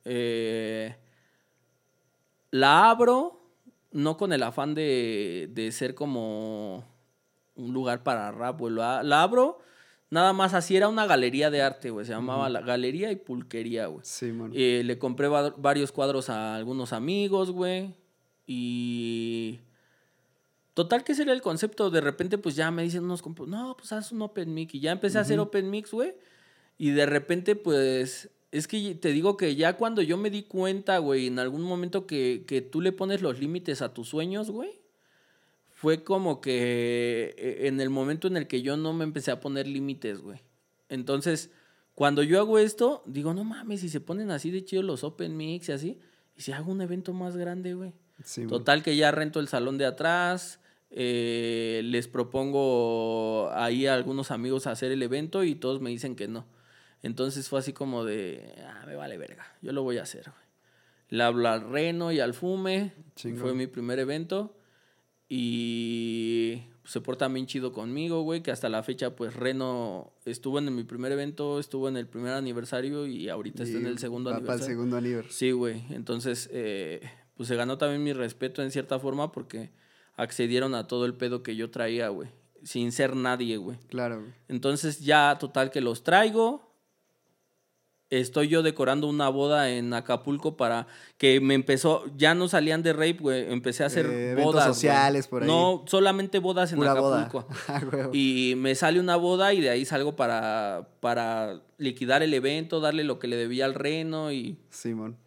Eh, 0.06 0.96
la 2.50 2.90
abro, 2.90 3.47
no 3.92 4.18
con 4.18 4.34
el 4.34 4.44
afán 4.44 4.76
de, 4.76 5.50
de 5.54 5.72
ser 5.72 5.96
como 5.96 6.86
un 7.56 7.74
lugar 7.74 8.04
para 8.04 8.32
rap, 8.32 8.60
güey. 8.60 8.74
La, 8.74 9.02
la 9.04 9.24
abro, 9.24 9.60
nada 10.10 10.34
más 10.34 10.54
así, 10.54 10.76
era 10.76 10.88
una 10.90 11.06
galería 11.06 11.50
de 11.50 11.62
arte, 11.62 11.90
güey. 11.90 12.06
Se 12.06 12.12
llamaba 12.14 12.50
la 12.50 12.62
Galería 12.62 13.12
y 13.12 13.16
Pulquería, 13.16 13.88
güey. 13.88 14.02
Sí, 14.04 14.32
man. 14.32 14.52
Eh, 14.54 14.82
le 14.86 14.98
compré 15.00 15.28
va- 15.28 15.54
varios 15.58 15.92
cuadros 15.92 16.30
a 16.30 16.56
algunos 16.56 16.94
amigos, 16.94 17.52
güey. 17.52 17.96
Y. 18.46 19.60
Total, 20.74 21.04
que 21.04 21.14
ese 21.14 21.24
era 21.24 21.34
el 21.34 21.42
concepto. 21.42 21.90
De 21.90 22.02
repente, 22.02 22.38
pues 22.38 22.56
ya 22.56 22.70
me 22.70 22.84
dicen 22.84 23.04
unos 23.04 23.22
compas, 23.24 23.48
no, 23.48 23.76
pues 23.78 23.92
haz 23.92 24.12
un 24.12 24.22
open 24.22 24.54
mix. 24.54 24.76
Y 24.76 24.80
ya 24.80 24.92
empecé 24.92 25.18
a 25.18 25.22
hacer 25.22 25.40
open 25.40 25.70
mix, 25.72 25.92
güey. 25.92 26.14
Y 26.78 26.92
de 26.92 27.06
repente, 27.06 27.56
pues. 27.56 28.30
Es 28.52 28.68
que 28.68 28.96
te 28.96 29.12
digo 29.12 29.36
que 29.36 29.56
ya 29.56 29.74
cuando 29.74 30.02
yo 30.02 30.18
me 30.18 30.30
di 30.30 30.44
cuenta, 30.44 31.00
güey, 31.00 31.28
en 31.28 31.40
algún 31.40 31.64
momento 31.64 32.08
que, 32.08 32.46
que 32.48 32.62
tú 32.62 32.82
le 32.82 32.92
pones 32.92 33.22
los 33.22 33.40
límites 33.40 33.82
a 33.82 33.94
tus 33.94 34.10
sueños, 34.10 34.50
güey. 34.50 34.82
Fue 35.70 36.04
como 36.04 36.42
que 36.42 37.36
eh, 37.38 37.68
en 37.68 37.80
el 37.82 37.90
momento 37.90 38.28
en 38.28 38.38
el 38.38 38.48
que 38.48 38.62
yo 38.62 38.78
no 38.78 38.94
me 38.94 39.04
empecé 39.04 39.32
a 39.32 39.40
poner 39.40 39.68
límites, 39.68 40.22
güey. 40.22 40.40
Entonces, 40.90 41.52
cuando 41.94 42.24
yo 42.24 42.40
hago 42.40 42.58
esto, 42.58 43.04
digo, 43.06 43.34
no 43.34 43.44
mames, 43.44 43.82
si 43.82 43.90
se 43.90 44.00
ponen 44.00 44.32
así 44.32 44.50
de 44.50 44.64
chido 44.64 44.82
los 44.82 45.04
open 45.04 45.36
mix 45.36 45.70
y 45.70 45.72
así, 45.72 46.00
y 46.36 46.42
si 46.42 46.52
hago 46.52 46.72
un 46.72 46.82
evento 46.82 47.14
más 47.14 47.36
grande, 47.36 47.74
güey. 47.74 47.94
Sí. 48.24 48.48
Total 48.48 48.82
que 48.82 48.96
ya 48.96 49.12
rento 49.12 49.40
el 49.40 49.48
salón 49.48 49.78
de 49.78 49.86
atrás, 49.86 50.60
eh, 50.90 51.82
les 51.84 52.08
propongo 52.08 53.50
ahí 53.54 53.88
a 53.88 53.94
algunos 53.94 54.32
amigos 54.32 54.68
hacer 54.68 54.92
el 54.92 55.04
evento 55.04 55.44
y 55.44 55.56
todos 55.56 55.82
me 55.82 55.90
dicen 55.90 56.16
que 56.16 56.28
no. 56.28 56.46
Entonces 57.04 57.48
fue 57.50 57.60
así 57.60 57.74
como 57.74 58.04
de, 58.04 58.54
ah, 58.66 58.84
me 58.86 58.96
vale 58.96 59.18
verga, 59.18 59.46
yo 59.62 59.72
lo 59.72 59.84
voy 59.84 59.98
a 59.98 60.04
hacer, 60.04 60.24
güey. 60.24 60.48
Le 61.10 61.24
hablo 61.24 61.48
al 61.48 61.70
Reno 61.70 62.12
y 62.12 62.20
al 62.20 62.34
Fume, 62.34 62.94
Chingón. 63.16 63.40
fue 63.40 63.54
mi 63.54 63.68
primer 63.68 64.00
evento 64.00 64.58
y 65.30 66.58
pues, 66.82 66.92
se 66.94 67.02
porta 67.02 67.28
bien 67.28 67.46
chido 67.48 67.72
conmigo, 67.74 68.22
güey, 68.22 68.42
que 68.42 68.52
hasta 68.52 68.70
la 68.70 68.84
fecha 68.84 69.16
pues 69.16 69.36
Reno 69.36 70.14
estuvo 70.26 70.60
en 70.60 70.74
mi 70.74 70.84
primer 70.84 71.12
evento, 71.12 71.60
estuvo 71.60 71.88
en 71.90 71.98
el 71.98 72.08
primer 72.08 72.34
aniversario 72.34 73.06
y 73.06 73.30
ahorita 73.30 73.64
está 73.64 73.78
en 73.78 73.88
el 73.88 74.00
segundo 74.00 74.30
va 74.30 74.38
para 74.38 74.44
el 74.44 74.50
aniversario. 74.50 74.76
segundo 74.76 74.98
aniversario. 74.98 75.38
Sí, 75.38 75.52
güey. 75.52 75.84
Entonces, 75.90 76.50
eh, 76.52 77.02
pues 77.36 77.48
se 77.50 77.56
ganó 77.56 77.78
también 77.78 78.04
mi 78.04 78.14
respeto 78.14 78.62
en 78.64 78.72
cierta 78.72 79.00
forma 79.00 79.32
porque 79.32 79.72
accedieron 80.16 80.76
a 80.76 80.88
todo 80.88 81.06
el 81.06 81.14
pedo 81.14 81.44
que 81.44 81.56
yo 81.56 81.70
traía, 81.70 82.10
güey. 82.10 82.30
Sin 82.64 82.92
ser 82.92 83.16
nadie, 83.16 83.58
güey. 83.58 83.78
Claro, 83.90 84.22
güey. 84.22 84.34
Entonces 84.48 85.02
ya 85.02 85.38
total 85.40 85.72
que 85.72 85.82
los 85.82 86.04
traigo. 86.04 86.67
Estoy 88.10 88.48
yo 88.48 88.64
decorando 88.64 89.08
una 89.08 89.28
boda 89.28 89.70
en 89.70 89.94
Acapulco 89.94 90.56
para 90.56 90.88
que 91.18 91.42
me 91.42 91.56
empezó, 91.56 92.06
ya 92.16 92.34
no 92.36 92.48
salían 92.48 92.82
de 92.82 92.94
rape, 92.94 93.18
güey, 93.20 93.52
empecé 93.52 93.84
a 93.84 93.88
hacer 93.88 94.06
Eh, 94.06 94.36
bodas. 94.42 94.66
sociales 94.66 95.28
por 95.28 95.44
ahí. 95.44 95.48
No, 95.50 95.84
solamente 95.88 96.40
bodas 96.40 96.72
en 96.72 96.78
Pura. 96.78 96.94
Acapulco. 96.94 97.48
Ah. 97.68 98.10
Y 98.14 98.54
me 98.56 98.76
sale 98.76 99.02
una 99.02 99.18
boda 99.18 99.54
y 99.54 99.60
de 99.60 99.70
ahí 99.70 99.84
salgo 99.84 100.16
para, 100.16 100.88
para 101.02 101.62
liquidar 101.78 102.24
el 102.24 102.34
evento, 102.34 102.80
darle 102.80 103.04
lo 103.04 103.20
que 103.20 103.28
le 103.28 103.36
debía 103.36 103.66
al 103.66 103.74
reno 103.74 104.32
y 104.32 104.58
Simón. 104.70 105.18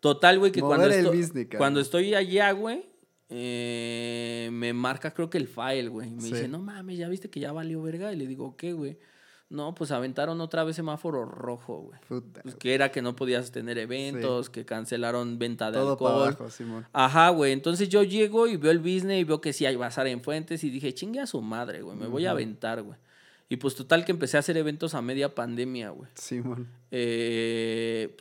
Total, 0.00 0.38
güey, 0.38 0.52
que 0.52 0.62
Mover 0.62 0.78
cuando, 0.78 0.94
esto- 0.94 1.12
business, 1.12 1.48
cuando 1.58 1.80
estoy 1.80 2.14
allá, 2.14 2.52
güey, 2.52 2.86
eh, 3.28 4.48
me 4.52 4.72
marca 4.72 5.12
creo 5.12 5.28
que 5.28 5.38
el 5.38 5.48
file, 5.48 5.88
güey. 5.88 6.10
Me 6.10 6.22
Sí. 6.22 6.32
dice, 6.32 6.48
no 6.48 6.58
mames, 6.60 6.96
¿ya 6.96 7.08
viste 7.08 7.28
que 7.28 7.40
ya 7.40 7.52
valió 7.52 7.82
verga? 7.82 8.12
Y 8.12 8.16
le 8.16 8.26
digo, 8.26 8.56
¿qué, 8.56 8.72
güey? 8.72 8.96
No, 9.48 9.76
pues 9.76 9.92
aventaron 9.92 10.40
otra 10.40 10.64
vez 10.64 10.74
semáforo 10.74 11.24
rojo, 11.24 11.82
güey. 11.82 12.00
Puta. 12.08 12.42
Pues 12.42 12.56
que 12.56 12.74
era 12.74 12.90
que 12.90 13.00
no 13.00 13.14
podías 13.14 13.52
tener 13.52 13.78
eventos, 13.78 14.50
que 14.50 14.64
cancelaron 14.64 15.38
venta 15.38 15.70
de 15.70 15.78
Todo 15.78 15.96
para 15.96 16.10
alcohol. 16.10 16.28
abajo, 16.28 16.50
Simón. 16.50 16.86
Ajá, 16.92 17.28
güey. 17.30 17.52
Entonces 17.52 17.88
yo 17.88 18.02
llego 18.02 18.48
y 18.48 18.56
veo 18.56 18.72
el 18.72 18.80
business 18.80 19.20
y 19.20 19.24
veo 19.24 19.40
que 19.40 19.52
sí 19.52 19.64
hay 19.64 19.76
bazar 19.76 20.08
en 20.08 20.20
Fuentes 20.20 20.64
y 20.64 20.70
dije, 20.70 20.92
chingue 20.94 21.20
a 21.20 21.26
su 21.26 21.40
madre, 21.42 21.82
güey, 21.82 21.96
me 21.96 22.08
voy 22.08 22.26
a 22.26 22.32
aventar, 22.32 22.82
güey. 22.82 22.98
Y 23.48 23.58
pues 23.58 23.76
total 23.76 24.04
que 24.04 24.10
empecé 24.10 24.36
a 24.36 24.40
hacer 24.40 24.56
eventos 24.56 24.94
a 24.94 25.02
media 25.02 25.32
pandemia, 25.32 25.90
güey. 25.90 26.10
Simón. 26.14 26.66
Eh, 26.90 28.16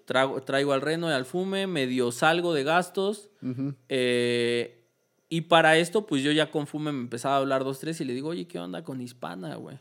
traigo 0.46 0.74
al 0.74 0.82
reno 0.82 1.10
y 1.10 1.14
al 1.14 1.26
fume, 1.26 1.66
medio 1.66 2.12
salgo 2.12 2.54
de 2.54 2.64
gastos. 2.64 3.30
Ujú. 3.42 3.74
eh, 3.90 4.84
y 5.28 5.42
para 5.42 5.76
esto, 5.78 6.06
pues 6.06 6.22
yo 6.22 6.32
ya 6.32 6.52
con 6.52 6.68
fume 6.68 6.92
me 6.92 7.00
empezaba 7.02 7.34
a 7.36 7.38
hablar 7.40 7.64
dos, 7.64 7.80
tres 7.80 8.00
y 8.00 8.06
le 8.06 8.14
digo, 8.14 8.30
oye, 8.30 8.48
¿qué 8.48 8.60
onda 8.60 8.84
con 8.84 9.02
Hispana, 9.02 9.56
güey? 9.56 9.80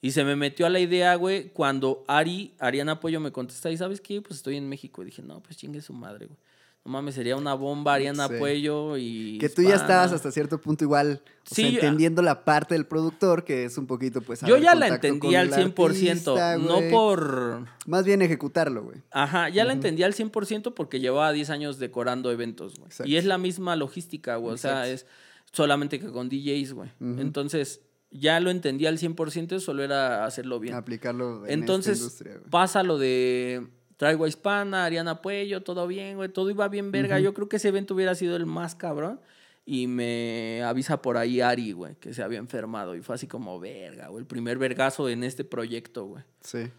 Y 0.00 0.12
se 0.12 0.24
me 0.24 0.36
metió 0.36 0.66
a 0.66 0.70
la 0.70 0.78
idea, 0.78 1.14
güey, 1.16 1.50
cuando 1.50 2.04
Ari, 2.06 2.54
Ariana 2.60 2.92
Apoyo 2.92 3.18
me 3.18 3.32
contesta, 3.32 3.70
¿y 3.70 3.76
sabes 3.76 4.00
qué? 4.00 4.22
Pues 4.22 4.36
estoy 4.36 4.56
en 4.56 4.68
México. 4.68 5.02
Y 5.02 5.06
dije, 5.06 5.22
no, 5.22 5.42
pues 5.42 5.56
chingue 5.56 5.80
su 5.80 5.92
madre, 5.92 6.26
güey. 6.26 6.38
No 6.84 6.92
mames, 6.92 7.16
sería 7.16 7.36
una 7.36 7.54
bomba 7.54 7.94
Ariana 7.94 8.28
Sí. 8.28 8.34
Apoyo 8.34 8.96
y. 8.96 9.38
Que 9.38 9.48
tú 9.48 9.62
ya 9.62 9.74
estabas 9.74 10.12
hasta 10.12 10.30
cierto 10.30 10.60
punto 10.60 10.84
igual, 10.84 11.20
o 11.50 11.54
sea, 11.54 11.68
entendiendo 11.68 12.22
la 12.22 12.44
parte 12.44 12.74
del 12.74 12.86
productor, 12.86 13.44
que 13.44 13.64
es 13.64 13.76
un 13.76 13.86
poquito, 13.86 14.22
pues... 14.22 14.40
Yo 14.42 14.56
ya 14.56 14.76
la 14.76 14.86
entendí 14.86 15.34
al 15.34 15.52
el 15.52 15.74
100%, 15.74 15.84
artista, 15.84 16.56
no 16.56 16.80
por... 16.90 17.66
Más 17.86 18.04
bien 18.04 18.22
ejecutarlo, 18.22 18.84
güey. 18.84 19.02
Ajá, 19.10 19.48
ya 19.48 19.64
la 19.64 19.72
entendí 19.72 20.04
al 20.04 20.14
100% 20.14 20.72
porque 20.74 21.00
llevaba 21.00 21.32
10 21.32 21.50
años 21.50 21.78
decorando 21.78 22.30
eventos, 22.30 22.78
güey. 22.78 22.90
Y 23.04 23.16
es 23.16 23.24
la 23.24 23.36
misma 23.36 23.74
logística, 23.74 24.36
güey. 24.36 24.54
O 24.54 24.58
sea, 24.58 24.88
es 24.88 25.06
solamente 25.52 25.98
que 25.98 26.10
con 26.10 26.28
DJs, 26.28 26.72
güey. 26.72 26.90
Entonces, 27.00 27.82
ya 28.10 28.40
lo 28.40 28.50
entendí 28.50 28.86
al 28.86 28.98
100%, 28.98 29.60
solo 29.60 29.82
era 29.82 30.24
hacerlo 30.24 30.60
bien. 30.60 30.74
Aplicarlo 30.74 31.46
en 31.46 31.60
Entonces, 31.60 31.94
esta 31.94 32.04
industria, 32.04 32.34
güey. 32.38 32.50
pasa 32.50 32.82
lo 32.82 32.98
de 32.98 33.66
Traigo 33.96 34.24
a 34.24 34.28
Hispana, 34.28 34.84
Ariana 34.84 35.20
Puello, 35.20 35.62
todo 35.62 35.86
bien, 35.86 36.16
güey. 36.16 36.28
Todo 36.28 36.50
iba 36.50 36.68
bien, 36.68 36.92
verga. 36.92 37.18
Yo 37.18 37.34
creo 37.34 37.48
que 37.48 37.56
ese 37.56 37.68
evento 37.68 37.94
hubiera 37.94 38.14
sido 38.14 38.36
el 38.36 38.46
más 38.46 38.74
cabrón. 38.74 39.20
Y 39.66 39.86
me 39.86 40.62
avisa 40.62 41.02
por 41.02 41.18
ahí 41.18 41.42
Ari, 41.42 41.72
güey, 41.72 41.94
que 41.96 42.14
se 42.14 42.22
había 42.22 42.38
enfermado. 42.38 42.96
Y 42.96 43.02
fue 43.02 43.16
así 43.16 43.26
como, 43.26 43.60
verga, 43.60 44.08
güey. 44.08 44.20
El 44.20 44.26
primer 44.26 44.56
vergazo 44.56 45.10
en 45.10 45.24
este 45.24 45.44
proyecto, 45.44 46.06
güey. 46.06 46.24
Sí. 46.40 46.70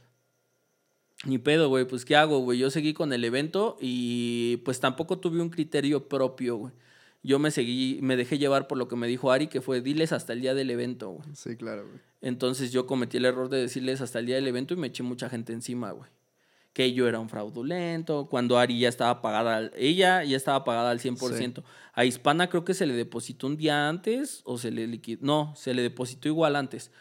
Ni 1.26 1.38
pedo, 1.38 1.68
güey, 1.70 1.86
pues 1.86 2.06
¿qué 2.06 2.16
hago, 2.16 2.40
güey? 2.40 2.58
Yo 2.58 2.72
seguí 2.72 2.94
con 2.94 3.12
el 3.12 3.24
evento 3.26 3.78
y 3.80 4.58
pues 4.64 4.80
tampoco 4.80 5.20
tuve 5.20 5.42
un 5.42 5.50
criterio 5.50 6.08
propio, 6.08 6.56
güey. 6.56 6.74
Yo 7.22 7.38
me 7.38 7.52
seguí, 7.52 8.00
me 8.02 8.16
dejé 8.16 8.38
llevar 8.38 8.68
por 8.68 8.78
lo 8.78 8.88
que 8.88 8.96
me 8.96 9.08
dijo 9.08 9.32
Ari, 9.32 9.48
que 9.48 9.62
fue 9.62 9.82
diles 9.82 10.12
hasta 10.14 10.34
el 10.34 10.42
día 10.42 10.54
del 10.54 10.70
evento, 10.70 11.10
güey. 11.10 11.28
Sí, 11.34 11.58
claro, 11.58 11.86
güey. 11.86 12.00
Entonces 12.22 12.72
yo 12.72 12.86
cometí 12.86 13.18
el 13.18 13.26
error 13.26 13.50
de 13.50 13.58
decirles 13.58 14.02
hasta 14.02 14.20
el 14.20 14.26
día 14.26 14.36
del 14.36 14.48
evento 14.48 14.74
y 14.74 14.78
me 14.78 14.88
eché 14.88 15.04
mucha 15.04 15.30
gente 15.30 15.54
encima, 15.54 15.92
güey. 15.92 16.10
Que 16.74 16.94
yo 16.94 17.08
era 17.08 17.20
un 17.20 17.28
fraudulento, 17.28 18.28
cuando 18.30 18.58
Ari 18.58 18.80
ya 18.80 18.90
estaba 18.90 19.22
pagada, 19.22 19.70
ella 19.76 20.24
ya 20.24 20.38
estaba 20.38 20.64
pagada 20.64 20.92
al 20.92 21.00
100%. 21.00 21.64
A 21.94 22.06
Hispana 22.06 22.48
creo 22.48 22.64
que 22.64 22.74
se 22.74 22.86
le 22.86 22.94
depositó 22.94 23.48
un 23.48 23.58
día 23.58 23.90
antes 23.90 24.42
o 24.46 24.58
se 24.58 24.72
le 24.72 24.88
liquidó, 24.88 25.20
no, 25.22 25.54
se 25.58 25.74
le 25.74 25.82
depositó 25.82 26.28
igual 26.30 26.56
antes. 26.56 26.92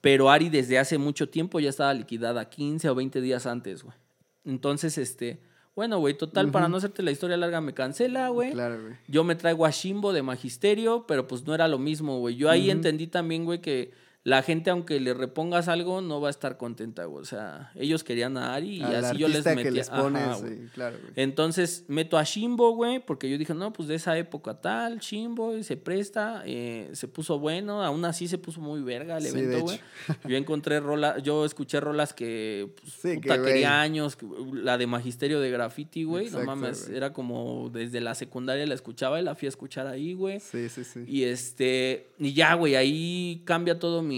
Pero 0.00 0.30
Ari 0.30 0.48
desde 0.48 0.78
hace 0.78 0.96
mucho 0.96 1.28
tiempo 1.28 1.60
ya 1.60 1.68
estaba 1.68 1.92
liquidada 1.92 2.48
15 2.48 2.88
o 2.88 2.94
20 2.94 3.20
días 3.20 3.46
antes, 3.46 3.82
güey. 3.82 3.96
Entonces, 4.44 4.96
este, 4.96 5.42
bueno, 5.78 6.00
güey, 6.00 6.14
total, 6.14 6.50
para 6.50 6.68
no 6.68 6.78
hacerte 6.78 7.04
la 7.04 7.12
historia 7.12 7.36
larga, 7.36 7.60
me 7.60 7.72
cancela, 7.72 8.30
güey. 8.30 8.50
Claro, 8.50 8.82
güey. 8.82 8.94
Yo 9.06 9.22
me 9.22 9.36
traigo 9.36 9.64
a 9.64 9.70
Shimbo 9.70 10.12
de 10.12 10.24
magisterio, 10.24 11.04
pero 11.06 11.28
pues 11.28 11.46
no 11.46 11.54
era 11.54 11.68
lo 11.68 11.78
mismo, 11.78 12.18
güey. 12.18 12.34
Yo 12.34 12.50
ahí 12.50 12.68
entendí 12.68 13.06
también, 13.06 13.44
güey, 13.44 13.60
que 13.60 13.92
la 14.28 14.42
gente, 14.42 14.68
aunque 14.70 15.00
le 15.00 15.14
repongas 15.14 15.68
algo, 15.68 16.00
no 16.02 16.20
va 16.20 16.28
a 16.28 16.30
estar 16.30 16.56
contenta, 16.58 17.04
güey. 17.06 17.22
O 17.22 17.24
sea, 17.24 17.72
ellos 17.74 18.04
querían 18.04 18.36
a 18.36 18.54
Ari 18.54 18.76
y 18.78 18.82
Al 18.82 19.04
así 19.04 19.16
yo 19.16 19.26
les 19.28 19.44
metía. 19.44 19.62
que 19.62 19.70
les 19.70 19.88
Ajá, 19.88 20.02
pones, 20.02 20.40
güey. 20.42 20.54
sí, 20.54 20.68
claro, 20.74 20.96
güey. 21.00 21.12
Entonces 21.16 21.84
meto 21.88 22.18
a 22.18 22.24
Shimbo, 22.24 22.72
güey, 22.74 22.98
porque 23.04 23.30
yo 23.30 23.38
dije, 23.38 23.54
no, 23.54 23.72
pues 23.72 23.88
de 23.88 23.94
esa 23.94 24.18
época 24.18 24.60
tal, 24.60 24.98
Shimbo, 24.98 25.56
y 25.56 25.62
se 25.64 25.76
presta, 25.76 26.42
eh, 26.44 26.90
se 26.92 27.08
puso 27.08 27.38
bueno, 27.38 27.82
aún 27.82 28.04
así 28.04 28.28
se 28.28 28.38
puso 28.38 28.60
muy 28.60 28.82
verga 28.82 29.16
el 29.16 29.22
Sí, 29.24 29.28
evento, 29.30 29.60
güey. 29.62 29.80
Yo 30.26 30.36
encontré 30.36 30.80
rolas, 30.80 31.22
yo 31.22 31.44
escuché 31.44 31.80
rolas 31.80 32.12
que, 32.12 32.70
pues, 32.80 32.92
Sí, 32.92 33.14
puta, 33.20 33.34
que, 33.34 33.40
güey. 33.40 33.52
quería 33.54 33.80
años, 33.80 34.16
que- 34.16 34.26
la 34.52 34.76
de 34.76 34.86
Magisterio 34.86 35.40
de 35.40 35.50
Graffiti, 35.50 36.04
güey, 36.04 36.28
no 36.30 36.44
mames, 36.44 36.84
güey. 36.86 36.96
era 36.96 37.12
como 37.12 37.70
desde 37.72 38.00
la 38.00 38.14
secundaria 38.14 38.66
la 38.66 38.74
escuchaba 38.74 39.20
y 39.20 39.24
la 39.24 39.34
fui 39.34 39.46
a 39.46 39.48
escuchar 39.48 39.86
ahí, 39.86 40.12
güey. 40.12 40.40
Sí, 40.40 40.68
sí, 40.68 40.84
sí. 40.84 41.04
Y 41.06 41.24
este, 41.24 42.10
y 42.18 42.34
ya, 42.34 42.54
güey, 42.54 42.74
ahí 42.74 43.42
cambia 43.44 43.78
todo 43.78 44.02
mi, 44.02 44.17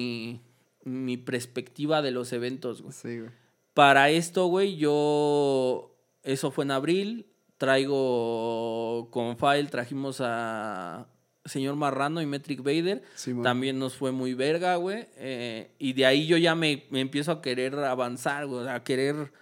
mi 0.84 1.16
perspectiva 1.16 2.02
de 2.02 2.10
los 2.10 2.32
eventos, 2.32 2.82
güey. 2.82 2.92
Sí, 2.92 3.18
güey. 3.18 3.30
Para 3.74 4.10
esto, 4.10 4.46
güey, 4.46 4.76
yo. 4.76 5.96
Eso 6.22 6.50
fue 6.50 6.64
en 6.64 6.70
abril. 6.70 7.26
Traigo 7.56 9.08
con 9.10 9.36
File, 9.36 9.68
trajimos 9.68 10.20
a 10.22 11.06
Señor 11.44 11.76
Marrano 11.76 12.22
y 12.22 12.26
Metric 12.26 12.62
Vader. 12.62 13.02
También 13.42 13.78
nos 13.78 13.96
fue 13.96 14.12
muy 14.12 14.32
verga, 14.34 14.76
güey. 14.76 15.06
eh, 15.16 15.70
y 15.78 15.92
de 15.92 16.06
ahí 16.06 16.26
yo 16.26 16.38
ya 16.38 16.54
me, 16.54 16.86
me 16.90 17.00
empiezo 17.00 17.32
a 17.32 17.42
querer 17.42 17.74
avanzar, 17.76 18.46
güey. 18.46 18.66
A 18.68 18.82
querer. 18.82 19.32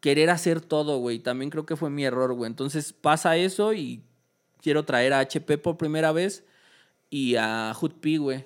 Querer 0.00 0.30
hacer 0.30 0.60
todo, 0.60 0.98
güey. 0.98 1.18
También 1.18 1.50
creo 1.50 1.66
que 1.66 1.76
fue 1.76 1.90
mi 1.90 2.04
error, 2.04 2.32
güey. 2.34 2.48
Entonces 2.48 2.92
pasa 2.92 3.36
eso 3.36 3.72
y 3.74 4.02
quiero 4.60 4.84
traer 4.84 5.12
a 5.12 5.20
HP 5.20 5.58
por 5.58 5.76
primera 5.76 6.12
vez 6.12 6.44
y 7.08 7.36
a 7.36 7.72
Hood 7.74 7.92
P, 8.00 8.18
güey. 8.18 8.44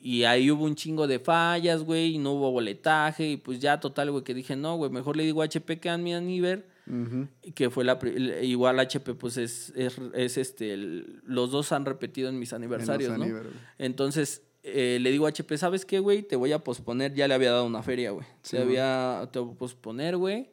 Y 0.00 0.24
ahí 0.24 0.50
hubo 0.50 0.64
un 0.64 0.74
chingo 0.74 1.06
de 1.06 1.18
fallas, 1.18 1.82
güey, 1.82 2.14
y 2.14 2.18
no 2.18 2.32
hubo 2.32 2.50
boletaje, 2.50 3.30
y 3.32 3.36
pues 3.36 3.58
ya 3.60 3.80
total, 3.80 4.10
güey, 4.10 4.22
que 4.24 4.34
dije, 4.34 4.54
no, 4.56 4.76
güey, 4.76 4.90
mejor 4.90 5.16
le 5.16 5.24
digo 5.24 5.42
a 5.42 5.46
HP 5.46 5.80
que 5.80 5.88
a 5.90 5.96
mi 5.96 6.12
Aniver, 6.14 6.68
Ujú. 6.86 7.28
que 7.54 7.70
fue 7.70 7.84
la, 7.84 7.98
igual 8.42 8.78
HP, 8.80 9.14
pues 9.14 9.36
es, 9.38 9.72
es, 9.76 9.96
es 10.14 10.36
este, 10.36 10.72
el- 10.74 11.22
los 11.24 11.50
dos 11.50 11.72
han 11.72 11.84
repetido 11.86 12.28
en 12.28 12.38
mis 12.38 12.52
aniversarios, 12.52 13.12
En 13.12 13.18
los 13.18 13.18
¿no? 13.18 13.24
aniver, 13.24 13.42
güey. 13.44 13.64
Entonces, 13.78 14.42
eh, 14.64 14.98
le 15.00 15.10
digo 15.10 15.26
a 15.26 15.30
HP, 15.30 15.56
¿sabes 15.58 15.84
qué, 15.86 15.98
güey? 15.98 16.22
Te 16.22 16.36
voy 16.36 16.52
a 16.52 16.62
posponer, 16.62 17.14
ya 17.14 17.26
le 17.28 17.34
había 17.34 17.52
dado 17.52 17.64
una 17.66 17.82
feria, 17.82 18.10
güey. 18.10 18.26
Sí, 18.42 18.56
te 18.56 18.62
había, 18.62 19.28
te 19.32 19.38
voy 19.38 19.54
a 19.54 19.58
posponer, 19.58 20.16
güey, 20.18 20.50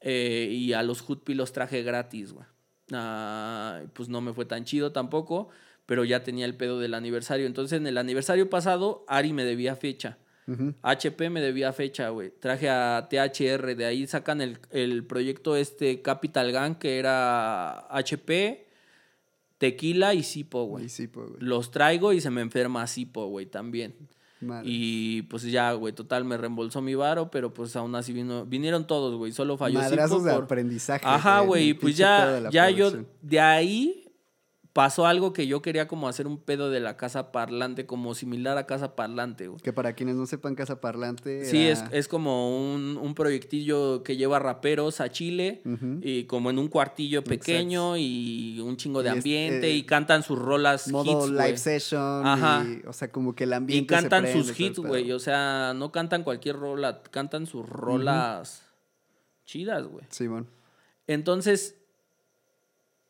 eh, 0.00 0.48
y 0.50 0.72
a 0.72 0.82
los 0.82 1.02
Hood 1.02 1.18
P 1.18 1.34
los 1.34 1.52
traje 1.52 1.82
gratis, 1.82 2.32
güey. 2.32 2.46
Ah, 2.92 3.82
pues 3.92 4.08
no 4.08 4.20
me 4.20 4.32
fue 4.32 4.44
tan 4.46 4.64
chido 4.64 4.92
tampoco, 4.92 5.48
pero 5.86 6.04
ya 6.04 6.22
tenía 6.22 6.44
el 6.44 6.56
pedo 6.56 6.78
del 6.78 6.94
aniversario. 6.94 7.46
Entonces, 7.46 7.78
en 7.78 7.86
el 7.86 7.96
aniversario 7.98 8.50
pasado, 8.50 9.04
Ari 9.08 9.32
me 9.32 9.44
debía 9.44 9.76
fecha. 9.76 10.18
HP 10.82 11.28
me 11.30 11.40
debía 11.40 11.72
fecha, 11.72 12.10
güey. 12.10 12.30
Traje 12.38 12.68
a 12.70 13.08
THR, 13.10 13.74
de 13.74 13.84
ahí 13.84 14.06
sacan 14.06 14.40
el, 14.40 14.58
el 14.70 15.04
proyecto 15.04 15.56
este 15.56 16.02
Capital 16.02 16.52
Gang, 16.52 16.78
que 16.78 16.98
era 17.00 17.80
HP, 17.92 18.68
Tequila 19.58 20.14
y 20.14 20.22
Sipo, 20.22 20.64
güey. 20.64 20.84
Y 20.84 20.88
sí, 20.88 21.06
güey. 21.12 21.28
Los 21.40 21.70
traigo 21.70 22.12
y 22.12 22.20
se 22.20 22.30
me 22.30 22.42
enferma 22.42 22.86
Sipo, 22.86 23.26
güey, 23.26 23.46
también. 23.46 23.94
Madre. 24.40 24.64
Y 24.68 25.22
pues 25.22 25.42
ya, 25.44 25.72
güey, 25.72 25.94
total, 25.94 26.24
me 26.24 26.36
reembolsó 26.36 26.82
mi 26.82 26.94
varo, 26.94 27.30
pero 27.30 27.54
pues 27.54 27.74
aún 27.74 27.94
así 27.94 28.12
vino, 28.12 28.44
vinieron 28.44 28.86
todos, 28.86 29.16
güey. 29.16 29.32
Solo 29.32 29.56
falló 29.56 29.80
Madrazos 29.80 30.18
Sipo 30.18 30.24
de 30.28 30.34
por- 30.34 30.44
aprendizaje. 30.44 31.04
Ajá, 31.08 31.38
del 31.40 31.48
güey, 31.48 31.68
y 31.70 31.74
pues 31.74 31.96
ya, 31.96 32.48
ya 32.50 32.68
yo, 32.70 32.92
de 33.22 33.40
ahí 33.40 34.05
pasó 34.76 35.06
algo 35.06 35.32
que 35.32 35.46
yo 35.46 35.62
quería 35.62 35.88
como 35.88 36.06
hacer 36.06 36.26
un 36.26 36.36
pedo 36.36 36.68
de 36.68 36.80
la 36.80 36.98
casa 36.98 37.32
parlante, 37.32 37.86
como 37.86 38.14
similar 38.14 38.58
a 38.58 38.66
casa 38.66 38.94
parlante, 38.94 39.48
güey. 39.48 39.58
Que 39.62 39.72
para 39.72 39.94
quienes 39.94 40.16
no 40.16 40.26
sepan, 40.26 40.54
Casa 40.54 40.82
Parlante. 40.82 41.46
Sí, 41.46 41.66
es, 41.66 41.82
es 41.92 42.08
como 42.08 42.54
un, 42.74 42.98
un 43.00 43.14
proyectillo 43.14 44.02
que 44.02 44.18
lleva 44.18 44.38
raperos 44.38 45.00
a 45.00 45.08
Chile 45.08 45.62
y 46.02 46.24
como 46.24 46.50
en 46.50 46.58
un 46.58 46.68
cuartillo 46.68 47.24
pequeño 47.24 47.96
y 47.96 48.60
un 48.60 48.76
chingo 48.76 49.02
de 49.02 49.08
Y 49.08 49.12
ambiente 49.12 49.68
eh, 49.70 49.76
y 49.76 49.84
cantan 49.84 50.22
sus 50.22 50.38
rolas 50.38 50.88
modo 50.88 51.22
hits, 51.22 51.30
live 51.30 51.42
güey. 51.42 51.56
session. 51.56 52.26
Ajá. 52.26 52.62
Y, 52.68 52.86
o 52.86 52.92
sea, 52.92 53.10
como 53.10 53.34
que 53.34 53.44
el 53.44 53.50
Y 53.50 53.54
ambiente. 53.54 53.94
se 53.94 54.00
cantan 54.02 54.24
prende, 54.24 54.44
sus 54.44 54.60
hits, 54.60 54.78
güey. 54.78 55.10
O 55.12 55.18
sea, 55.18 55.72
no 55.74 55.90
cantan 55.90 56.22
cualquier 56.22 56.56
rola, 56.56 57.00
cantan 57.10 57.46
sus 57.46 57.66
rolas 57.66 58.62
chidas, 59.46 59.86
güey. 59.86 60.04
Simón. 60.10 60.46
Entonces, 61.06 61.76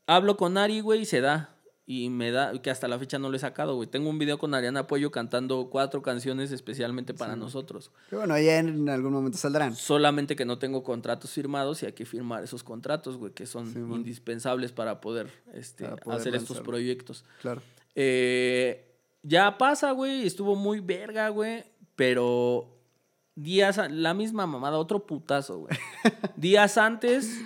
hablo 0.06 0.36
con 0.36 0.58
Ari, 0.58 0.78
güey, 0.78 1.00
y 1.00 1.06
se 1.06 1.20
da. 1.20 1.54
Y 1.88 2.10
me 2.10 2.32
da, 2.32 2.52
que 2.60 2.70
hasta 2.70 2.88
la 2.88 2.98
fecha 2.98 3.16
no 3.20 3.30
lo 3.30 3.36
he 3.36 3.38
sacado, 3.38 3.76
güey. 3.76 3.88
Tengo 3.88 4.10
un 4.10 4.18
video 4.18 4.38
con 4.38 4.54
Ariana 4.54 4.80
Apoyo 4.80 5.12
cantando 5.12 5.68
cuatro 5.70 6.02
canciones 6.02 6.50
especialmente 6.50 7.14
para 7.14 7.36
nosotros. 7.36 7.92
Que 8.10 8.16
bueno, 8.16 8.36
ya 8.40 8.58
en 8.58 8.88
algún 8.88 9.12
momento 9.12 9.38
saldrán. 9.38 9.76
Solamente 9.76 10.34
que 10.34 10.44
no 10.44 10.58
tengo 10.58 10.82
contratos 10.82 11.30
firmados 11.30 11.84
y 11.84 11.86
hay 11.86 11.92
que 11.92 12.04
firmar 12.04 12.42
esos 12.42 12.64
contratos, 12.64 13.16
güey, 13.18 13.32
que 13.32 13.46
son 13.46 13.72
Sí, 13.72 13.78
indispensables 13.78 14.72
para 14.72 15.00
poder, 15.00 15.30
este, 15.54 15.84
Para 15.84 15.96
poder 15.96 16.20
hacer 16.20 16.34
estos 16.34 16.60
proyectos. 16.60 17.24
Claro. 17.40 17.62
Eh, 17.94 18.98
ya 19.22 19.56
pasa, 19.56 19.92
güey, 19.92 20.26
estuvo 20.26 20.56
muy 20.56 20.80
verga, 20.80 21.28
güey, 21.28 21.64
pero 21.94 22.68
días, 23.36 23.80
la 23.90 24.12
misma 24.12 24.46
mamada, 24.46 24.78
otro 24.78 25.06
putazo, 25.06 25.60
güey. 25.60 25.76
días 26.36 26.78
antes, 26.78 27.40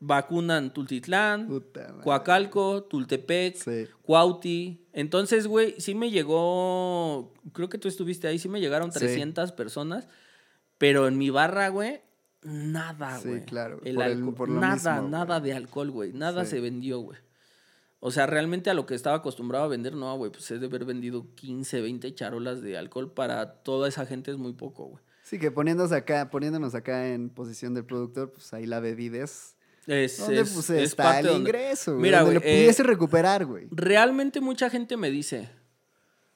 vacunan 0.00 0.72
Tultitlán, 0.72 1.46
Puta. 1.48 1.94
Coacalco, 2.02 2.84
Tultepec, 2.84 3.56
Sí. 3.56 3.86
Cuauti. 4.02 4.86
Entonces, 4.92 5.46
güey, 5.46 5.74
sí 5.80 5.94
me 5.94 6.10
llegó, 6.10 7.32
creo 7.52 7.68
que 7.68 7.78
tú 7.78 7.88
estuviste 7.88 8.28
ahí, 8.28 8.38
sí 8.38 8.48
me 8.48 8.60
llegaron 8.60 8.92
Sí. 8.92 8.98
300 9.00 9.52
personas, 9.52 10.06
pero 10.78 11.08
en 11.08 11.16
mi 11.18 11.30
barra, 11.30 11.68
güey, 11.68 12.00
nada, 12.42 13.18
Sí, 13.18 13.28
güey. 13.28 13.44
claro, 13.44 13.80
El 13.84 13.94
por 13.96 14.04
el- 14.04 14.12
alcohol- 14.12 14.34
por 14.34 14.48
lo 14.50 14.60
nada, 14.60 14.74
mismo, 14.74 14.98
güey. 15.00 15.10
nada 15.10 15.40
de 15.40 15.52
alcohol, 15.54 15.90
güey. 15.90 16.12
Nada 16.12 16.44
Sí. 16.44 16.50
se 16.52 16.60
vendió, 16.60 17.00
güey. 17.00 17.18
O 17.98 18.10
sea, 18.10 18.26
realmente 18.26 18.68
a 18.70 18.74
lo 18.74 18.84
que 18.86 18.94
estaba 18.94 19.16
acostumbrado 19.16 19.64
a 19.64 19.68
vender, 19.68 19.94
no, 19.96 20.14
güey, 20.16 20.30
pues 20.30 20.48
he 20.50 20.58
de 20.58 20.66
haber 20.66 20.84
vendido 20.84 21.34
15, 21.34 21.80
20 21.80 22.14
charolas 22.14 22.60
de 22.60 22.76
alcohol 22.76 23.10
para 23.12 23.62
toda 23.62 23.88
esa 23.88 24.04
gente 24.06 24.30
es 24.30 24.36
muy 24.36 24.52
poco, 24.52 24.84
güey. 24.86 25.02
Sí, 25.22 25.38
que 25.40 25.50
poniéndonos 25.50 25.90
acá, 25.90 26.30
poniéndonos 26.30 26.74
acá 26.76 27.08
en 27.08 27.30
posición 27.30 27.74
del 27.74 27.84
productor, 27.84 28.30
pues 28.32 28.52
ahí 28.52 28.66
la 28.66 28.78
bebida 28.78 29.24
es... 29.24 29.55
Es, 29.86 30.18
¿Dónde 30.18 30.40
es- 30.40 30.50
pues, 30.52 30.70
es 30.70 30.82
está 30.90 31.02
parte 31.04 31.20
el 31.20 31.26
donde- 31.34 31.50
ingreso? 31.50 31.92
güey? 31.92 32.02
Mira, 32.02 32.20
Donde 32.22 32.38
güey, 32.38 32.44
lo 32.44 32.50
eh, 32.54 32.60
pudiese 32.60 32.82
recuperar, 32.82 33.44
güey. 33.46 33.68
Realmente 33.70 34.40
mucha 34.40 34.68
gente 34.70 34.96
me 34.96 35.10
dice, 35.10 35.48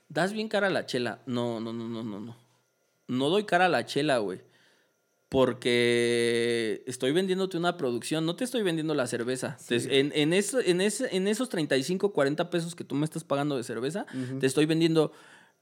das 0.09 0.33
bien 0.33 0.49
cara 0.49 0.69
a 0.69 0.71
la 0.71 0.87
chela. 0.87 1.23
No, 1.27 1.59
no, 1.61 1.73
no, 1.73 1.89
no, 1.89 2.03
no, 2.05 2.21
no. 2.21 2.37
No 3.09 3.29
doy 3.29 3.45
cara 3.45 3.67
a 3.67 3.69
la 3.69 3.85
chela, 3.87 4.19
güey. 4.19 4.41
Porque 5.29 6.83
estoy 6.87 7.13
vendiéndote 7.13 7.57
una 7.57 7.77
producción, 7.77 8.27
no 8.27 8.37
te 8.37 8.45
estoy 8.45 8.63
vendiendo 8.63 8.95
la 8.95 9.07
cerveza. 9.07 9.57
Te- 9.67 9.99
en, 10.01 10.13
en, 10.15 10.33
eso- 10.33 10.61
en, 10.61 10.81
ese- 10.81 11.15
en 11.17 11.27
esos 11.29 11.49
35, 11.49 12.13
40 12.13 12.51
pesos 12.51 12.75
que 12.75 12.85
tú 12.85 12.95
me 12.95 13.05
estás 13.05 13.25
pagando 13.25 13.57
de 13.57 13.63
cerveza, 13.65 14.07
te 14.39 14.47
estoy 14.47 14.67
vendiendo 14.67 15.13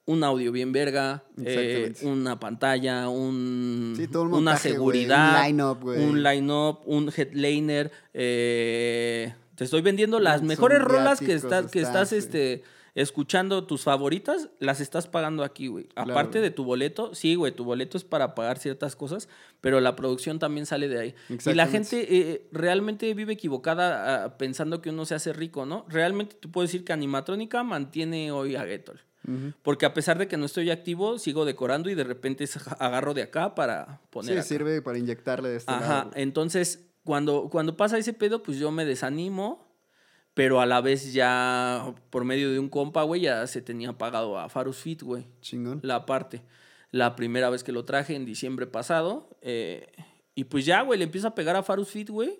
un 0.08 0.24
audio 0.24 0.50
bien 0.52 0.72
verga, 0.72 1.22
eh, 1.44 1.92
una 2.00 2.40
pantalla, 2.40 3.10
un, 3.10 3.92
Sí, 3.94 4.08
una 4.14 4.24
montaje, 4.24 4.70
güey, 4.70 5.02
seguridad, 5.02 5.46
un 5.84 6.22
line-up, 6.22 6.80
un 6.86 7.12
headliner. 7.14 7.92
eh, 8.14 9.34
te 9.54 9.64
estoy 9.64 9.82
vendiendo 9.82 10.18
las 10.18 10.38
Son 10.38 10.46
mejores 10.46 10.80
rolas 10.80 11.20
que, 11.20 11.34
estás 11.34 11.70
que 11.70 11.82
estás 11.82 12.14
este, 12.14 12.62
escuchando, 12.94 13.66
tus 13.66 13.82
favoritas, 13.82 14.48
las 14.60 14.80
estás 14.80 15.06
pagando 15.06 15.44
aquí, 15.44 15.66
güey. 15.66 15.90
Aparte 15.94 16.40
de 16.40 16.50
tu 16.50 16.64
boleto, 16.64 17.14
sí, 17.14 17.34
güey, 17.34 17.52
tu 17.52 17.64
boleto 17.64 17.98
es 17.98 18.04
para 18.04 18.34
pagar 18.34 18.58
ciertas 18.58 18.96
cosas, 18.96 19.28
pero 19.60 19.78
la 19.82 19.94
producción 19.94 20.38
también 20.38 20.64
sale 20.64 20.88
de 20.88 20.98
ahí. 21.00 21.14
Y 21.28 21.52
la 21.52 21.66
gente 21.66 22.06
eh, 22.08 22.48
realmente 22.50 23.12
vive 23.12 23.34
equivocada 23.34 24.24
ah, 24.24 24.38
pensando 24.38 24.80
que 24.80 24.88
uno 24.88 25.04
se 25.04 25.14
hace 25.14 25.34
rico, 25.34 25.66
¿no? 25.66 25.84
Realmente 25.90 26.34
te 26.40 26.48
puedo 26.48 26.66
decir 26.66 26.82
que 26.82 26.94
Animatrónica 26.94 27.62
mantiene 27.62 28.32
hoy 28.32 28.56
a 28.56 28.64
Getol. 28.64 29.02
Porque 29.62 29.84
a 29.86 29.92
pesar 29.94 30.18
de 30.18 30.26
que 30.28 30.36
no 30.36 30.46
estoy 30.46 30.70
activo, 30.70 31.18
sigo 31.18 31.44
decorando 31.44 31.90
y 31.90 31.94
de 31.94 32.04
repente 32.04 32.46
agarro 32.78 33.12
de 33.14 33.22
acá 33.22 33.54
para 33.54 34.00
poner 34.10 34.32
Sí, 34.32 34.38
acá. 34.38 34.42
sirve 34.42 34.82
para 34.82 34.98
inyectarle 34.98 35.48
de 35.50 35.56
este 35.56 35.70
Ajá, 35.72 35.88
lado. 36.04 36.10
entonces 36.14 36.86
cuando, 37.04 37.48
cuando 37.50 37.76
pasa 37.76 37.98
ese 37.98 38.12
pedo, 38.12 38.42
pues 38.42 38.58
yo 38.58 38.70
me 38.70 38.84
desanimo, 38.84 39.66
pero 40.34 40.60
a 40.60 40.66
la 40.66 40.80
vez 40.80 41.12
ya 41.12 41.94
por 42.10 42.24
medio 42.24 42.50
de 42.52 42.58
un 42.58 42.68
compa, 42.68 43.02
güey, 43.02 43.22
ya 43.22 43.46
se 43.46 43.60
tenía 43.62 43.92
pagado 43.98 44.38
a 44.38 44.48
Farus 44.48 44.76
Fit, 44.78 45.02
güey, 45.02 45.26
Chingón. 45.40 45.80
la 45.82 46.06
parte. 46.06 46.42
La 46.90 47.16
primera 47.16 47.50
vez 47.50 47.64
que 47.64 47.72
lo 47.72 47.84
traje 47.84 48.14
en 48.14 48.24
diciembre 48.24 48.66
pasado, 48.66 49.28
eh, 49.42 49.86
y 50.34 50.44
pues 50.44 50.64
ya, 50.64 50.82
güey, 50.82 50.98
le 50.98 51.04
empiezo 51.04 51.28
a 51.28 51.34
pegar 51.34 51.56
a 51.56 51.62
Farus 51.62 51.88
Fit, 51.88 52.08
güey, 52.10 52.38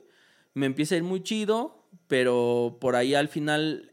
me 0.55 0.67
empieza 0.67 0.95
a 0.95 0.99
ir 0.99 1.05
muy 1.05 1.23
chido, 1.23 1.85
pero 2.07 2.77
por 2.81 2.95
ahí 2.97 3.15
al 3.15 3.29
final... 3.29 3.88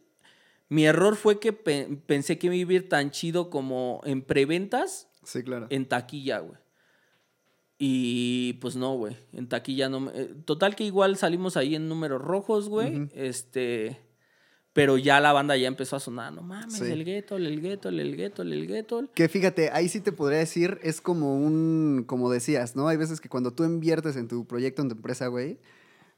Mi 0.70 0.86
error 0.86 1.16
fue 1.16 1.40
que 1.40 1.54
pe- 1.54 2.00
pensé 2.08 2.38
que 2.38 2.50
me 2.50 2.58
iba 2.58 2.72
a 2.72 2.76
ir 2.76 2.90
tan 2.90 3.12
chido 3.12 3.50
como 3.50 4.02
en 4.06 4.22
preventas 4.24 5.08
Sí, 5.24 5.44
claro. 5.44 5.68
en 5.70 5.86
taquilla, 5.88 6.40
güey. 6.40 6.58
Y 7.78 8.54
pues 8.62 8.76
no, 8.76 8.96
güey. 8.96 9.18
En 9.34 9.48
taquilla 9.50 9.90
no. 9.90 10.00
me- 10.00 10.12
eh, 10.16 10.34
Total 10.46 10.76
que 10.76 10.84
igual 10.86 11.18
salimos 11.18 11.58
ahí 11.58 11.76
en 11.76 11.90
números 11.90 12.22
rojos, 12.22 12.70
güey. 12.70 13.10
Este. 13.14 14.00
Pero 14.72 14.98
ya 14.98 15.22
la 15.22 15.32
banda 15.34 15.56
ya 15.56 15.68
empezó 15.68 15.96
a 15.96 16.00
sonar. 16.02 16.34
No 16.34 16.42
mames, 16.42 16.74
Sí. 16.74 16.86
el 16.92 17.06
gueto, 17.06 17.38
el 17.38 17.62
gueto, 17.62 17.90
el 17.90 18.16
gueto, 18.18 18.42
el 18.42 18.68
gueto. 18.68 19.10
Que 19.14 19.30
fíjate, 19.30 19.70
ahí 19.72 19.88
sí 19.88 20.02
te 20.02 20.12
podría 20.12 20.40
decir, 20.40 20.80
es 20.84 21.00
como 21.00 21.36
un, 21.36 22.04
como 22.08 22.30
decías, 22.30 22.76
¿no? 22.76 22.88
Hay 22.90 22.98
veces 22.98 23.22
que 23.22 23.30
cuando 23.30 23.54
tú 23.54 23.64
inviertes 23.64 24.16
en 24.18 24.28
tu 24.28 24.46
proyecto, 24.46 24.82
en 24.82 24.90
tu 24.90 24.96
empresa, 24.96 25.28
güey, 25.28 25.60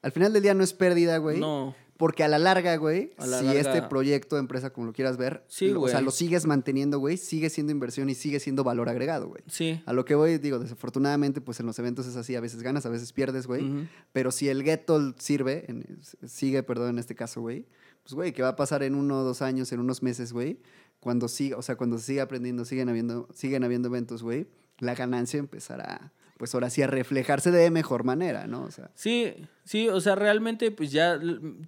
al 0.02 0.12
final 0.12 0.34
del 0.34 0.42
día 0.44 0.54
no 0.56 0.64
es 0.64 0.74
pérdida, 0.74 1.18
güey. 1.18 1.40
No. 1.40 1.76
Porque 1.98 2.24
a 2.24 2.28
la 2.28 2.38
larga, 2.38 2.76
güey, 2.78 3.12
la 3.18 3.40
si 3.40 3.46
larga- 3.46 3.60
este 3.60 3.82
proyecto, 3.82 4.38
empresa, 4.38 4.70
como 4.72 4.86
lo 4.88 4.94
quieras 4.94 5.18
ver, 5.18 5.44
Sí, 5.48 5.70
lo- 5.70 5.82
o 5.82 5.88
sea, 5.88 6.00
lo 6.02 6.12
sigues 6.12 6.46
manteniendo, 6.46 7.00
güey, 7.00 7.18
sigue 7.18 7.50
siendo 7.50 7.72
inversión 7.72 8.08
y 8.10 8.14
sigue 8.16 8.40
siendo 8.40 8.64
valor 8.64 8.88
agregado, 8.88 9.28
güey. 9.30 9.42
Sí. 9.48 9.82
A 9.86 9.94
lo 9.94 10.06
que 10.06 10.14
voy, 10.14 10.38
digo, 10.38 10.60
desafortunadamente, 10.60 11.42
pues 11.42 11.60
en 11.60 11.66
los 11.66 11.80
eventos 11.80 12.06
es 12.06 12.16
así, 12.16 12.36
a 12.36 12.40
veces 12.40 12.62
ganas, 12.62 12.86
a 12.86 12.90
veces 12.90 13.14
pierdes, 13.14 13.48
güey. 13.48 13.88
Pero 14.14 14.32
si 14.32 14.48
el 14.48 14.64
ghetto 14.64 15.16
sirve, 15.18 15.66
en- 15.68 16.00
sigue, 16.28 16.62
perdón, 16.64 16.90
en 16.92 17.00
este 17.00 17.16
caso, 17.16 17.42
güey, 17.42 17.66
pues, 18.04 18.14
güey, 18.14 18.32
¿qué 18.32 18.42
va 18.44 18.50
a 18.50 18.56
pasar 18.56 18.84
en 18.84 18.94
uno 18.96 19.20
o 19.20 19.24
dos 19.24 19.42
años, 19.42 19.72
en 19.72 19.80
unos 19.80 20.04
meses, 20.04 20.32
güey? 20.34 20.60
Cuando 21.00 21.28
siga, 21.28 21.58
o 21.58 21.62
sea, 21.62 21.76
cuando 21.78 21.98
se 21.98 22.06
siga 22.06 22.24
aprendiendo, 22.24 22.64
siguen 22.66 22.90
habiendo, 22.90 23.28
siguen 23.34 23.64
habiendo 23.64 23.88
eventos, 23.88 24.22
güey, 24.24 24.48
la 24.80 24.94
ganancia 24.96 25.40
empezará, 25.40 26.14
pues 26.38 26.54
ahora 26.54 26.70
sí, 26.70 26.82
a 26.84 26.88
reflejarse 26.88 27.52
de 27.52 27.70
mejor 27.72 28.04
manera, 28.04 28.46
¿no? 28.48 28.64
O 28.64 28.72
sea, 28.72 28.92
Sí, 28.96 29.34
sí, 29.64 29.90
o 29.90 30.00
sea, 30.00 30.16
realmente, 30.16 30.70
pues 30.72 30.92
ya 30.92 31.20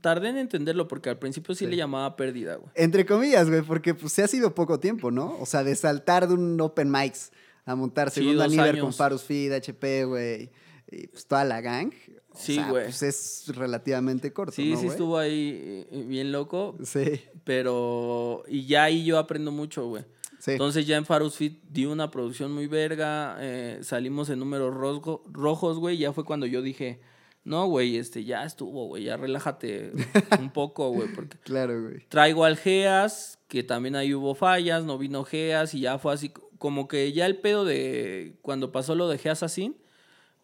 tardé 0.02 0.30
en 0.30 0.38
entenderlo 0.38 0.88
porque 0.88 1.10
al 1.10 1.18
principio 1.20 1.56
sí, 1.56 1.66
Sí. 1.66 1.72
le 1.72 1.76
llamaba 1.78 2.16
pérdida, 2.16 2.56
güey. 2.56 2.72
entre 2.76 3.06
comillas, 3.06 3.50
güey, 3.50 3.62
porque 3.64 3.94
pues 3.96 4.14
se 4.14 4.24
ha 4.24 4.28
sido 4.28 4.54
poco 4.56 4.80
tiempo, 4.80 5.12
¿no? 5.12 5.36
O 5.40 5.46
sea, 5.46 5.64
de 5.64 5.76
saltar 5.76 6.28
de 6.28 6.36
un 6.36 6.60
open 6.62 6.92
mics 6.92 7.32
a 7.66 7.76
montar 7.76 8.10
Sí, 8.12 8.22
segunda 8.22 8.48
nivel 8.48 8.80
con. 8.80 8.94
Farus 8.94 9.24
Feed, 9.24 9.52
HP, 9.54 10.06
güey, 10.06 10.52
y 10.92 11.08
pues 11.08 11.26
toda 11.26 11.44
la 11.46 11.62
gang. 11.62 11.92
o 12.32 12.38
Sí, 12.38 12.56
sea, 12.56 12.70
güey. 12.70 12.84
Pues 12.86 13.02
es 13.04 13.46
relativamente 13.56 14.32
corto, 14.32 14.54
Sí, 14.54 14.70
¿no, 14.70 14.76
sí 14.78 14.84
güey? 14.86 14.90
estuvo 14.92 15.18
ahí 15.18 15.86
eh, 15.92 16.04
bien 16.08 16.32
loco, 16.32 16.78
Sí, 16.84 17.22
pero... 17.44 18.44
Y 18.48 18.66
ya 18.68 18.84
ahí 18.84 19.04
yo 19.04 19.18
aprendo 19.18 19.52
mucho, 19.52 19.88
güey. 19.88 20.06
Sí. 20.50 20.54
Entonces 20.54 20.86
ya 20.88 20.98
en 20.98 21.06
Farus 21.06 21.36
Fit 21.36 21.62
di 21.70 21.86
una 21.86 22.12
producción 22.12 22.52
muy 22.52 22.68
verga, 22.68 23.38
eh, 23.40 23.80
salimos 23.82 24.30
en 24.30 24.40
números 24.40 24.74
rosgo- 24.74 25.22
rojos, 25.32 25.78
güey, 25.80 25.98
ya 25.98 26.14
fue 26.14 26.26
cuando 26.26 26.46
yo 26.46 26.62
dije, 26.62 27.00
no, 27.44 27.66
güey, 27.68 27.98
este, 27.98 28.24
ya 28.26 28.44
estuvo, 28.44 28.88
güey, 28.88 29.06
ya 29.06 29.18
relájate 29.18 29.92
un 30.40 30.52
poco, 30.52 30.90
güey, 30.92 31.08
porque 31.14 31.38
claro, 31.40 31.82
güey. 31.82 32.06
traigo 32.10 32.44
al 32.46 32.58
Geas, 32.58 33.40
que 33.48 33.64
también 33.64 33.96
ahí 33.96 34.14
hubo 34.14 34.36
fallas, 34.36 34.84
no 34.84 34.98
vino 34.98 35.24
Geas 35.24 35.74
y 35.74 35.80
ya 35.82 35.98
fue 35.98 36.14
así, 36.14 36.32
como 36.58 36.88
que 36.88 37.12
ya 37.14 37.26
el 37.26 37.38
pedo 37.38 37.64
de 37.66 38.38
cuando 38.42 38.72
pasó 38.72 38.94
lo 38.96 39.08
de 39.08 39.18
Geas 39.18 39.42
así, 39.44 39.78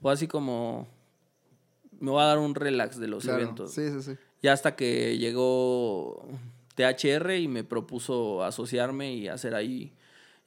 fue 0.01 0.13
así 0.13 0.27
como, 0.27 0.87
me 1.99 2.11
va 2.11 2.23
a 2.23 2.27
dar 2.27 2.39
un 2.39 2.55
relax 2.55 2.97
de 2.99 3.07
los 3.07 3.23
Claro, 3.23 3.41
eventos. 3.41 3.71
Sí, 3.73 3.89
sí, 3.89 4.01
sí. 4.01 4.11
Ya 4.41 4.53
hasta 4.53 4.75
que 4.75 5.17
llegó 5.17 6.27
THR 6.75 7.31
y 7.39 7.47
me 7.47 7.63
propuso 7.63 8.43
asociarme 8.43 9.13
y 9.13 9.27
hacer 9.27 9.55
ahí. 9.55 9.93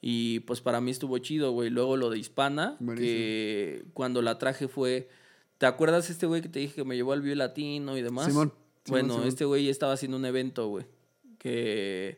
Y 0.01 0.39
pues 0.41 0.61
para 0.61 0.79
mí 0.79 0.91
estuvo 0.91 1.17
chido, 1.17 1.51
güey. 1.51 1.69
Luego 1.69 1.97
lo 1.97 2.09
de 2.09 2.19
Hispana, 2.19 2.77
que 2.95 3.83
cuando 3.93 4.21
la 4.21 4.37
traje 4.37 4.67
fue. 4.67 5.09
¿Te 5.57 5.65
acuerdas 5.65 6.09
este 6.09 6.25
güey 6.25 6.41
que 6.41 6.47
te 6.47 6.59
dije 6.59 6.75
que 6.75 6.83
me 6.85 6.95
llevó 6.95 7.11
al 7.11 7.21
Vivo 7.21 7.35
Latino 7.35 7.97
y 7.97 8.01
demás? 8.01 8.27
Simón, 8.27 8.53
Simón, 8.85 9.01
bueno, 9.01 9.13
Simón. 9.15 9.27
este 9.27 9.43
güey 9.43 9.67
estaba 9.67 9.91
haciendo 9.91 10.15
un 10.15 10.23
evento, 10.25 10.67
güey. 10.69 10.85
Que 11.37 12.17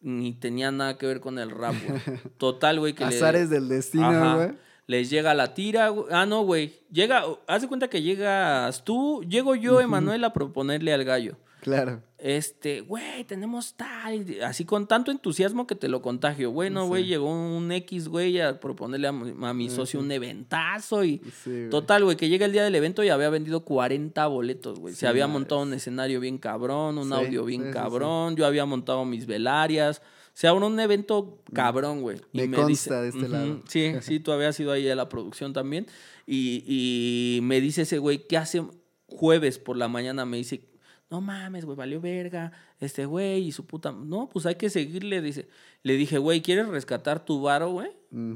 ni 0.00 0.32
tenía 0.34 0.70
nada 0.70 0.96
que 0.98 1.06
ver 1.06 1.18
con 1.20 1.38
el 1.40 1.50
rap, 1.50 1.74
güey. 1.86 2.00
Total, 2.38 2.78
güey, 2.78 2.92
que 2.94 3.04
le- 3.06 3.16
Azares 3.16 3.50
del 3.50 3.68
destino, 3.68 4.36
güey. 4.36 4.50
Les 4.86 5.08
llega 5.10 5.32
la 5.34 5.54
tira. 5.54 5.88
güey. 5.88 6.06
Ah, 6.10 6.26
no, 6.26 6.42
güey. 6.44 6.74
Llega, 6.92 7.24
haz 7.46 7.62
de 7.62 7.68
cuenta 7.68 7.88
que 7.88 8.02
llegas 8.02 8.84
tú, 8.84 9.24
llego 9.28 9.54
yo, 9.56 9.80
Emanuel, 9.80 10.22
a 10.24 10.32
proponerle 10.32 10.92
al 10.92 11.02
gallo. 11.04 11.36
Claro. 11.62 12.02
Este, 12.26 12.80
güey, 12.80 13.24
tenemos 13.24 13.74
tal. 13.74 14.30
y 14.30 14.40
Así 14.40 14.64
con 14.64 14.86
tanto 14.86 15.10
entusiasmo 15.10 15.66
que 15.66 15.74
te 15.74 15.88
lo 15.88 16.00
contagio. 16.00 16.50
Bueno, 16.52 16.86
güey, 16.86 17.04
llegó 17.04 17.28
un 17.30 17.70
X, 17.70 18.08
güey, 18.08 18.40
a 18.40 18.58
proponerle 18.60 19.08
a, 19.08 19.12
mi- 19.12 19.44
a 19.46 19.52
mi 19.52 19.68
socio 19.68 20.00
un 20.00 20.10
eventazo 20.10 21.04
y. 21.04 21.20
Sí. 21.44 21.66
Total, 21.70 22.02
güey, 22.02 22.16
que 22.16 22.30
llega 22.30 22.46
el 22.46 22.52
día 22.52 22.64
del 22.64 22.74
evento 22.76 23.04
y 23.04 23.10
había 23.10 23.28
vendido 23.28 23.60
40 23.66 24.26
boletos, 24.28 24.80
güey. 24.80 24.94
Se 24.94 25.06
había 25.06 25.26
montado 25.26 25.60
un 25.60 25.74
escenario 25.74 26.18
bien 26.18 26.38
cabrón, 26.38 26.96
un 26.96 27.12
audio 27.12 27.44
bien 27.44 27.70
cabrón. 27.72 28.36
Yo 28.36 28.46
había 28.46 28.64
montado 28.64 29.04
mis 29.04 29.26
velarias. 29.26 30.00
Se 30.32 30.48
abrió 30.48 30.66
un 30.66 30.80
evento 30.80 31.42
cabrón, 31.52 32.00
güey. 32.00 32.22
Y 32.32 32.38
Me 32.48 32.56
consta 32.56 32.66
dice- 32.66 32.94
de 33.02 33.08
este 33.10 33.28
lado. 33.28 33.62
Sí, 33.68 33.92
sí, 34.00 34.18
tú 34.18 34.32
habías 34.32 34.58
ido 34.58 34.72
ahí 34.72 34.88
a 34.88 34.96
la 34.96 35.10
producción 35.10 35.52
también. 35.52 35.86
Y, 36.26 36.64
y 36.66 37.40
me 37.42 37.60
dice 37.60 37.82
ese 37.82 37.98
güey, 37.98 38.26
¿qué 38.26 38.38
hace 38.38 38.62
jueves 39.08 39.58
por 39.58 39.76
la 39.76 39.88
mañana? 39.88 40.24
Me 40.24 40.38
dice, 40.38 40.70
no 41.14 41.20
mames, 41.20 41.64
güey, 41.64 41.76
valió 41.76 42.00
verga. 42.00 42.52
Este 42.80 43.06
güey 43.06 43.44
y 43.46 43.52
su 43.52 43.66
puta. 43.66 43.92
No, 43.92 44.28
pues 44.28 44.46
hay 44.46 44.56
que 44.56 44.68
seguirle. 44.70 45.20
Dice, 45.22 45.48
le 45.82 45.94
dije, 45.96 46.18
güey, 46.18 46.42
¿quieres 46.42 46.68
rescatar 46.68 47.24
tu 47.24 47.40
varo, 47.42 47.70
güey? 47.70 47.90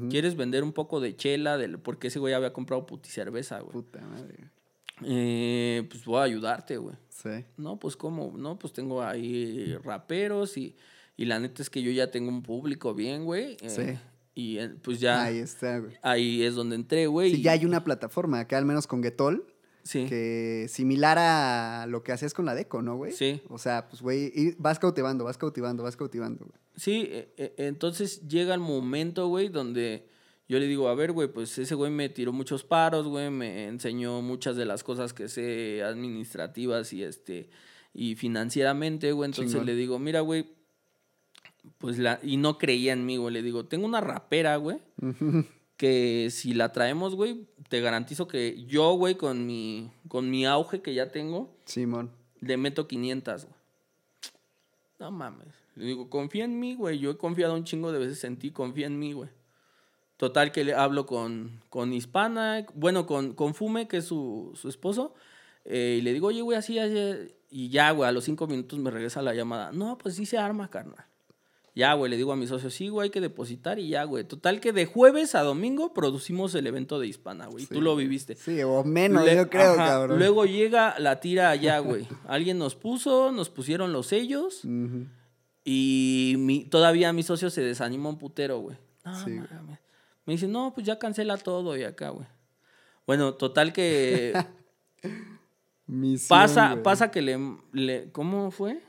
¿Quieres 0.09 0.35
vender 0.35 0.63
un 0.63 0.73
poco 0.73 0.99
de 0.99 1.15
chela? 1.15 1.57
Del, 1.57 1.79
porque 1.79 2.07
ese 2.07 2.19
güey 2.19 2.33
había 2.33 2.51
comprado 2.53 2.85
puti 2.85 3.09
cerveza, 3.09 3.59
güey. 3.59 3.71
Puta 3.71 4.01
madre. 4.01 4.49
Eh, 5.03 5.87
pues 5.89 6.03
voy 6.05 6.19
a 6.19 6.23
ayudarte, 6.23 6.77
güey. 6.77 6.95
Sí. 7.09 7.45
No, 7.57 7.79
pues 7.79 7.95
cómo, 7.95 8.33
no, 8.37 8.57
pues 8.59 8.73
tengo 8.73 9.01
ahí 9.01 9.75
raperos 9.83 10.57
y, 10.57 10.75
y 11.15 11.25
la 11.25 11.39
neta 11.39 11.61
es 11.61 11.69
que 11.69 11.81
yo 11.81 11.91
ya 11.91 12.11
tengo 12.11 12.29
un 12.29 12.43
público 12.43 12.93
bien, 12.93 13.23
güey. 13.25 13.57
eh, 13.61 13.69
Sí. 13.69 13.99
Y 14.35 14.57
eh, 14.59 14.69
pues 14.81 14.99
ya 15.01 15.23
Ahí 15.23 15.35
ahí, 15.35 15.39
está, 15.41 15.79
güey. 15.79 16.43
es 16.43 16.55
donde 16.55 16.75
entré, 16.75 17.07
güey. 17.07 17.31
Sí, 17.31 17.39
y- 17.39 17.43
ya 17.43 17.51
hay 17.53 17.65
una 17.65 17.83
plataforma 17.83 18.39
acá, 18.39 18.57
al 18.57 18.65
menos 18.65 18.87
con 18.87 19.01
Getol. 19.03 19.45
Sí. 19.89 20.05
Que 20.05 20.67
similar 20.69 21.17
a 21.17 21.87
lo 21.87 22.03
que 22.03 22.11
hacías 22.11 22.35
con 22.35 22.45
la 22.45 22.53
deco, 22.53 22.83
¿no, 22.83 22.95
güey? 22.95 23.11
Sí. 23.11 23.41
O 23.49 23.57
sea, 23.57 23.89
pues, 23.89 24.03
güey, 24.03 24.53
vas 24.59 24.77
cautivando, 24.77 25.23
vas 25.23 25.39
cautivando, 25.39 25.81
vas 25.81 25.97
cautivando, 25.97 26.45
güey. 26.45 26.59
Sí, 26.75 27.07
e- 27.09 27.33
e- 27.37 27.53
entonces 27.65 28.27
llega 28.27 28.53
el 28.53 28.59
momento, 28.59 29.27
güey, 29.29 29.49
donde 29.49 30.07
yo 30.47 30.59
le 30.59 30.67
digo, 30.67 30.89
a 30.89 30.93
ver, 30.93 31.11
güey, 31.11 31.27
pues 31.27 31.57
ese 31.57 31.73
güey 31.73 31.89
me 31.91 32.07
tiró 32.07 32.31
muchos 32.31 32.63
paros, 32.63 33.07
güey, 33.07 33.31
me 33.31 33.65
enseñó 33.65 34.21
muchas 34.21 34.55
de 34.55 34.65
las 34.65 34.83
cosas 34.83 35.11
que 35.13 35.27
sé 35.27 35.81
administrativas 35.83 36.93
y 36.93 37.01
este 37.03 37.49
y 37.91 38.13
financieramente, 38.15 39.11
güey. 39.11 39.29
Entonces 39.29 39.53
Chingón. 39.53 39.65
le 39.65 39.73
digo, 39.73 39.97
mira, 39.97 40.19
güey, 40.19 40.45
pues 41.79 41.97
la 41.97 42.19
y 42.21 42.37
no 42.37 42.59
creía 42.59 42.93
en 42.93 43.07
mí, 43.07 43.17
güey. 43.17 43.33
Le 43.33 43.41
digo, 43.41 43.65
tengo 43.65 43.87
una 43.87 44.01
rapera, 44.01 44.55
güey, 44.57 44.77
que 45.79 46.27
si 46.29 46.53
la 46.53 46.73
traemos, 46.73 47.15
güey, 47.15 47.47
te 47.69 47.79
garantizo 47.79 48.27
que 48.27 48.65
yo, 48.65 48.91
güey, 48.95 49.15
con 49.15 49.47
mi 49.47 49.89
con 50.09 50.29
mi 50.29 50.45
auge 50.45 50.81
que 50.81 50.93
ya 50.93 51.09
tengo, 51.09 51.55
Simón. 51.63 52.11
le 52.41 52.57
meto 52.57 52.85
500, 52.85 53.45
güey. 53.45 53.55
No 54.99 55.09
mames. 55.09 55.47
Le 55.75 55.85
digo, 55.85 56.09
confía 56.09 56.43
en 56.43 56.59
mí, 56.59 56.75
güey. 56.75 56.99
Yo 56.99 57.11
he 57.11 57.17
confiado 57.17 57.53
un 57.55 57.63
chingo 57.63 57.93
de 57.93 57.99
veces 57.99 58.21
en 58.25 58.35
ti, 58.35 58.51
confía 58.51 58.87
en 58.87 58.99
mí, 58.99 59.13
güey. 59.13 59.29
Total 60.17 60.51
que 60.51 60.65
le 60.65 60.73
hablo 60.73 61.05
con, 61.05 61.61
con 61.69 61.93
Hispana, 61.93 62.65
bueno, 62.75 63.05
con, 63.05 63.33
con 63.33 63.53
Fume, 63.55 63.87
que 63.87 63.97
es 63.97 64.05
su, 64.05 64.51
su 64.55 64.67
esposo. 64.67 65.13
eh, 65.63 65.95
y 65.99 66.01
le 66.01 66.11
digo, 66.11 66.27
oye, 66.27 66.41
güey, 66.41 66.57
así, 66.57 66.77
así. 66.77 67.33
Y 67.49 67.69
ya, 67.69 67.91
güey, 67.91 68.09
a 68.09 68.11
los 68.11 68.25
cinco 68.25 68.47
minutos 68.47 68.77
me 68.79 68.91
regresa 68.91 69.21
la 69.21 69.33
llamada. 69.33 69.71
No, 69.71 69.97
pues 69.97 70.15
sí 70.15 70.25
se 70.25 70.37
arma, 70.37 70.69
carnal. 70.69 71.05
Ya, 71.75 71.93
güey, 71.93 72.09
le 72.09 72.17
digo 72.17 72.31
a 72.33 72.35
mi 72.35 72.45
socio, 72.47 72.69
sí, 72.69 72.89
güey, 72.89 73.05
hay 73.05 73.09
que 73.11 73.21
depositar 73.21 73.79
y 73.79 73.89
ya, 73.89 74.03
güey. 74.03 74.23
Total 74.23 74.59
que 74.59 74.73
de 74.73 74.85
jueves 74.85 75.35
a 75.35 75.41
domingo 75.43 75.93
producimos 75.93 76.53
el 76.55 76.67
evento 76.67 76.99
de 76.99 77.07
Hispana, 77.07 77.45
güey. 77.47 77.63
y 77.63 77.67
Tú 77.67 77.75
Sí. 77.75 77.81
lo 77.81 77.95
viviste. 77.95 78.35
Sí, 78.35 78.61
o 78.63 78.83
menos, 78.83 79.23
Le- 79.23 79.35
yo 79.35 79.49
creo, 79.49 79.73
ajá, 79.73 79.87
cabrón. 79.87 80.17
Luego 80.19 80.45
llega 80.45 80.97
la 80.99 81.19
tira 81.19 81.49
allá, 81.51 81.79
güey. 81.79 82.05
Alguien 82.27 82.57
nos 82.57 82.75
puso, 82.75 83.31
nos 83.31 83.49
pusieron 83.49 83.93
los 83.93 84.07
sellos 84.07 84.61
y 85.63 86.35
mi- 86.37 86.65
todavía 86.65 87.13
mi 87.13 87.23
socio 87.23 87.49
se 87.49 87.61
desanimó 87.61 88.09
un 88.09 88.17
putero, 88.17 88.59
güey. 88.59 88.77
No, 89.05 89.15
Sí, 89.23 89.31
güey. 89.37 89.47
Me 90.25 90.33
dice, 90.33 90.47
no, 90.47 90.73
pues 90.73 90.85
ya 90.85 90.99
cancela 90.99 91.37
todo 91.37 91.77
y 91.77 91.83
acá, 91.83 92.09
güey. 92.09 92.27
Bueno, 93.07 93.33
total 93.35 93.73
que 93.73 94.33
Misión, 95.87 96.27
pasa, 96.29 96.71
güey. 96.71 96.83
pasa 96.83 97.09
que 97.11 97.21
le, 97.21 97.39
le- 97.73 98.11
¿cómo 98.11 98.51
fue? 98.51 98.81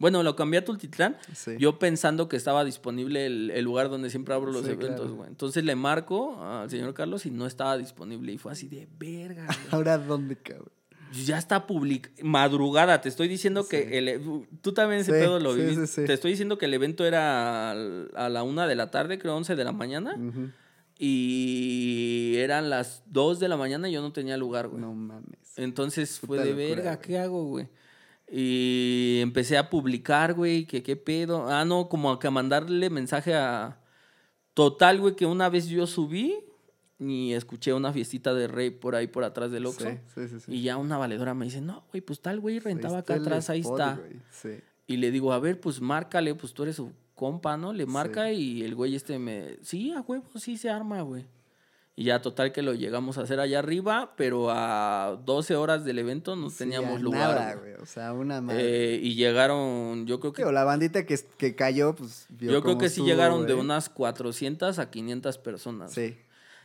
Bueno, 0.00 0.22
lo 0.24 0.34
cambié 0.34 0.58
a 0.58 0.64
Tultitlán. 0.64 1.16
Sí. 1.34 1.52
Yo 1.58 1.78
pensando 1.78 2.28
que 2.28 2.36
estaba 2.36 2.64
disponible 2.64 3.26
el, 3.26 3.52
el 3.52 3.64
lugar 3.64 3.88
donde 3.90 4.10
siempre 4.10 4.34
abro 4.34 4.50
los 4.50 4.64
Sí, 4.64 4.72
eventos, 4.72 4.96
claro. 5.00 5.14
güey. 5.14 5.28
Entonces 5.28 5.62
le 5.62 5.76
marco 5.76 6.42
al 6.42 6.68
señor 6.68 6.92
Carlos 6.94 7.26
y 7.26 7.30
no 7.30 7.46
estaba 7.46 7.76
disponible. 7.78 8.32
Y 8.32 8.38
fue 8.38 8.50
así 8.50 8.66
de 8.66 8.88
verga, 8.98 9.44
güey. 9.46 9.58
Ahora, 9.70 9.98
¿dónde, 9.98 10.34
cabrón? 10.36 10.70
Ya 11.24 11.38
está 11.38 11.66
public 11.66 12.12
madrugada. 12.22 13.00
Te 13.00 13.08
estoy 13.08 13.28
diciendo 13.28 13.66
que 13.68 13.98
el, 13.98 14.08
e, 14.08 14.20
tú 14.62 14.72
también 14.72 15.00
ese 15.00 15.10
pedo 15.12 15.38
lo 15.40 15.54
viviste. 15.54 16.06
Te 16.06 16.12
estoy 16.12 16.30
diciendo 16.30 16.56
que 16.56 16.66
el 16.66 16.74
evento 16.74 17.04
era 17.04 17.72
a 17.72 18.28
la 18.28 18.42
una 18.42 18.66
de 18.66 18.76
la 18.76 18.90
tarde, 18.90 19.18
creo 19.18 19.36
11 19.36 19.54
de 19.56 19.64
la 19.64 19.72
mañana. 19.72 20.16
Y 21.02 22.34
eran 22.36 22.70
las 22.70 23.02
2 23.06 23.40
de 23.40 23.48
la 23.48 23.56
mañana 23.56 23.88
y 23.88 23.92
yo 23.92 24.02
no 24.02 24.12
tenía 24.12 24.36
lugar, 24.36 24.68
güey. 24.68 24.80
No 24.80 24.92
mames. 24.94 25.24
Entonces 25.56 26.20
fue 26.20 26.38
de 26.38 26.50
locura, 26.50 26.56
verga, 26.68 26.94
güey. 26.96 27.06
¿qué 27.06 27.18
hago, 27.18 27.44
güey? 27.44 27.68
Y 28.30 29.18
empecé 29.22 29.58
a 29.58 29.68
publicar, 29.70 30.34
güey, 30.34 30.64
que 30.64 30.82
qué 30.82 30.96
pedo. 30.96 31.50
Ah, 31.50 31.64
no, 31.64 31.88
como 31.88 32.18
que 32.18 32.28
a 32.28 32.30
mandarle 32.30 32.88
mensaje 32.88 33.34
a. 33.34 33.80
Total, 34.54 35.00
güey, 35.00 35.16
que 35.16 35.26
una 35.26 35.48
vez 35.48 35.68
yo 35.68 35.86
subí 35.86 36.36
y 37.00 37.32
escuché 37.32 37.72
una 37.72 37.92
fiestita 37.92 38.34
de 38.34 38.46
rey 38.46 38.70
por 38.70 38.94
ahí 38.94 39.06
por 39.06 39.24
atrás 39.24 39.50
del 39.50 39.66
Oxxo. 39.66 39.88
Sí, 39.88 39.98
sí, 40.14 40.28
sí. 40.28 40.40
sí. 40.40 40.52
Y 40.52 40.62
ya 40.62 40.76
una 40.76 40.98
valedora 40.98 41.34
me 41.34 41.46
dice, 41.46 41.60
no, 41.60 41.84
güey, 41.90 42.02
pues 42.02 42.20
tal 42.20 42.40
güey 42.40 42.58
rentaba 42.58 42.98
acá 42.98 43.14
atrás, 43.14 43.48
ahí 43.50 43.60
spot, 43.60 43.80
está. 43.80 44.00
Y 44.86 44.96
le 44.98 45.10
digo, 45.10 45.32
a 45.32 45.38
ver, 45.38 45.60
pues 45.60 45.80
márcale, 45.80 46.34
pues 46.34 46.52
tú 46.52 46.64
eres 46.64 46.76
su 46.76 46.92
compa, 47.14 47.56
¿no? 47.56 47.72
Le 47.72 47.86
marca 47.86 48.30
y 48.32 48.62
el 48.62 48.74
güey 48.74 48.94
este 48.94 49.18
me, 49.18 49.56
sí, 49.62 49.92
a 49.92 50.00
huevo, 50.00 50.26
sí 50.36 50.56
se 50.56 50.68
arma, 50.68 51.00
güey. 51.02 51.26
Y 51.96 52.04
ya 52.04 52.22
total 52.22 52.52
que 52.52 52.62
lo 52.62 52.72
llegamos 52.72 53.18
a 53.18 53.22
hacer 53.22 53.40
allá 53.40 53.58
arriba, 53.58 54.14
pero 54.16 54.50
a 54.50 55.18
12 55.24 55.56
horas 55.56 55.84
del 55.84 55.98
evento 55.98 56.34
no 56.36 56.48
Sí, 56.48 56.58
teníamos 56.58 57.02
lugar. 57.02 57.34
Nada, 57.34 57.54
güey. 57.56 57.74
O 57.74 57.84
sea, 57.84 58.12
una 58.14 58.40
madre. 58.40 58.94
Eh, 58.94 59.00
y 59.02 59.16
llegaron, 59.16 60.06
yo 60.06 60.18
creo 60.20 60.32
que, 60.32 60.42
Digo, 60.42 60.52
la 60.52 60.64
bandita 60.64 61.04
que, 61.04 61.18
que 61.36 61.54
cayó, 61.54 61.94
pues. 61.94 62.26
vio 62.30 62.52
yo 62.52 62.62
creo 62.62 62.78
que 62.78 62.88
sí 62.88 63.02
llegaron 63.02 63.46
de 63.46 63.54
unas 63.54 63.88
400 63.90 64.78
a 64.78 64.90
500 64.90 65.38
personas. 65.38 65.92
Sí. 65.92 66.16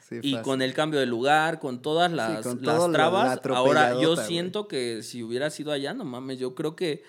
Sí, 0.08 0.20
Y 0.22 0.34
fácil. 0.34 0.42
con 0.44 0.62
el 0.62 0.74
cambio 0.76 1.00
de 1.00 1.08
lugar, 1.08 1.60
con 1.60 1.82
todas 1.82 2.12
las, 2.12 2.46
con 2.46 2.60
las 2.62 2.80
la 2.80 2.92
trabas, 2.92 3.40
ahora 3.50 4.00
yo 4.00 4.14
güey. 4.14 4.28
siento 4.28 4.68
que 4.68 5.02
si 5.02 5.24
hubiera 5.24 5.50
sido 5.50 5.72
allá, 5.72 5.96
no 5.96 6.06
mames, 6.06 6.38
yo 6.38 6.54
creo 6.54 6.76
que 6.76 7.04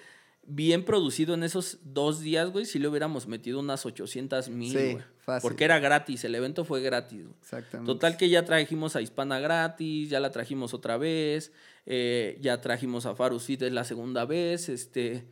bien 0.49 0.85
producido 0.85 1.35
en 1.35 1.43
esos 1.43 1.79
dos 1.83 2.21
días, 2.21 2.51
güey, 2.51 2.65
si 2.65 2.79
le 2.79 2.89
hubiéramos 2.89 3.27
metido 3.27 3.59
unas 3.61 3.85
800 3.87 4.49
mil, 4.49 4.71
Sí, 4.71 4.93
güey. 4.93 5.05
fácil. 5.19 5.49
Porque 5.49 5.65
era 5.65 5.79
gratis, 5.79 6.25
el 6.25 6.35
evento 6.35 6.65
fue 6.65 6.81
gratis. 6.81 7.23
güey. 7.25 7.35
Exactamente. 7.41 7.93
Total 7.93 8.17
que 8.17 8.29
ya 8.29 8.45
trajimos 8.45 8.97
a 8.97 9.01
Hispana 9.03 9.41
gratis, 9.41 10.09
ya 10.11 10.21
la 10.21 10.31
trajimos 10.31 10.73
otra 10.75 10.97
vez, 10.97 11.53
eh, 11.85 12.39
ya 12.41 12.61
trajimos 12.61 13.07
a 13.07 13.15
Farus 13.15 13.45
Fit 13.45 13.63
es 13.63 13.73
la 13.73 13.85
segunda 13.85 14.25
vez, 14.25 14.69
este... 14.69 15.27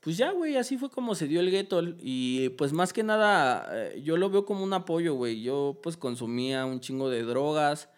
Pues 0.00 0.16
ya, 0.18 0.30
güey, 0.30 0.56
así 0.56 0.78
fue 0.78 0.88
como 0.88 1.16
se 1.16 1.26
dio 1.26 1.40
el 1.40 1.50
gueto. 1.50 1.82
Y 1.98 2.50
pues 2.50 2.72
más 2.72 2.92
que 2.92 3.02
nada, 3.02 3.66
eh, 3.72 4.00
yo 4.04 4.16
lo 4.16 4.30
veo 4.30 4.44
como 4.44 4.62
un 4.62 4.72
apoyo, 4.72 5.14
güey. 5.14 5.42
Yo 5.42 5.80
pues 5.82 5.96
consumía 5.96 6.64
un 6.64 6.78
chingo 6.78 7.10
de 7.10 7.24
drogas. 7.24 7.88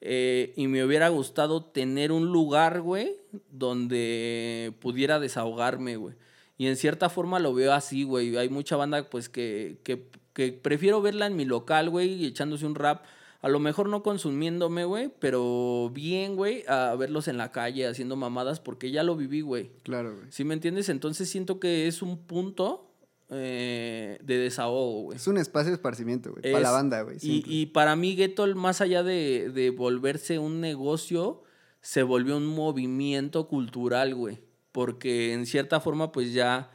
Eh, 0.00 0.52
y 0.56 0.66
me 0.66 0.84
hubiera 0.84 1.08
gustado 1.08 1.64
tener 1.64 2.12
un 2.12 2.26
lugar, 2.32 2.80
güey, 2.80 3.16
donde 3.50 4.72
pudiera 4.80 5.20
desahogarme, 5.20 5.96
güey. 5.96 6.14
Y 6.56 6.66
en 6.66 6.76
cierta 6.76 7.08
forma 7.08 7.38
lo 7.38 7.54
veo 7.54 7.72
así, 7.72 8.04
güey. 8.04 8.36
Hay 8.36 8.48
mucha 8.48 8.76
banda, 8.76 9.08
pues, 9.08 9.28
que, 9.28 9.78
que, 9.82 10.06
que 10.32 10.52
prefiero 10.52 11.02
verla 11.02 11.26
en 11.26 11.36
mi 11.36 11.44
local, 11.44 11.90
güey, 11.90 12.12
y 12.14 12.26
echándose 12.26 12.66
un 12.66 12.74
rap. 12.74 13.04
A 13.42 13.48
lo 13.48 13.58
mejor 13.58 13.88
no 13.88 14.02
consumiéndome, 14.02 14.84
güey, 14.84 15.10
pero 15.18 15.90
bien, 15.94 16.36
güey, 16.36 16.64
a 16.68 16.94
verlos 16.96 17.26
en 17.26 17.38
la 17.38 17.52
calle 17.52 17.86
haciendo 17.86 18.14
mamadas 18.14 18.60
porque 18.60 18.90
ya 18.90 19.02
lo 19.02 19.16
viví, 19.16 19.40
güey. 19.40 19.70
Claro, 19.82 20.14
güey. 20.16 20.30
¿Sí 20.30 20.44
me 20.44 20.52
entiendes? 20.52 20.90
Entonces 20.90 21.30
siento 21.30 21.58
que 21.58 21.86
es 21.86 22.02
un 22.02 22.18
punto 22.18 22.89
eh, 23.30 24.18
de 24.22 24.38
desahogo, 24.38 25.02
güey. 25.02 25.16
Es 25.16 25.26
un 25.26 25.38
espacio 25.38 25.70
de 25.70 25.76
esparcimiento, 25.76 26.32
güey. 26.32 26.42
Para 26.52 26.60
la 26.64 26.70
banda, 26.70 27.02
güey. 27.02 27.16
Y, 27.22 27.44
y 27.46 27.66
para 27.66 27.94
mí, 27.96 28.16
Ghetto, 28.16 28.46
más 28.56 28.80
allá 28.80 29.02
de, 29.02 29.50
de 29.50 29.70
volverse 29.70 30.38
un 30.38 30.60
negocio, 30.60 31.42
se 31.80 32.02
volvió 32.02 32.36
un 32.36 32.46
movimiento 32.46 33.48
cultural, 33.48 34.14
güey. 34.14 34.40
Porque 34.72 35.32
en 35.32 35.46
cierta 35.46 35.80
forma, 35.80 36.12
pues 36.12 36.32
ya 36.32 36.70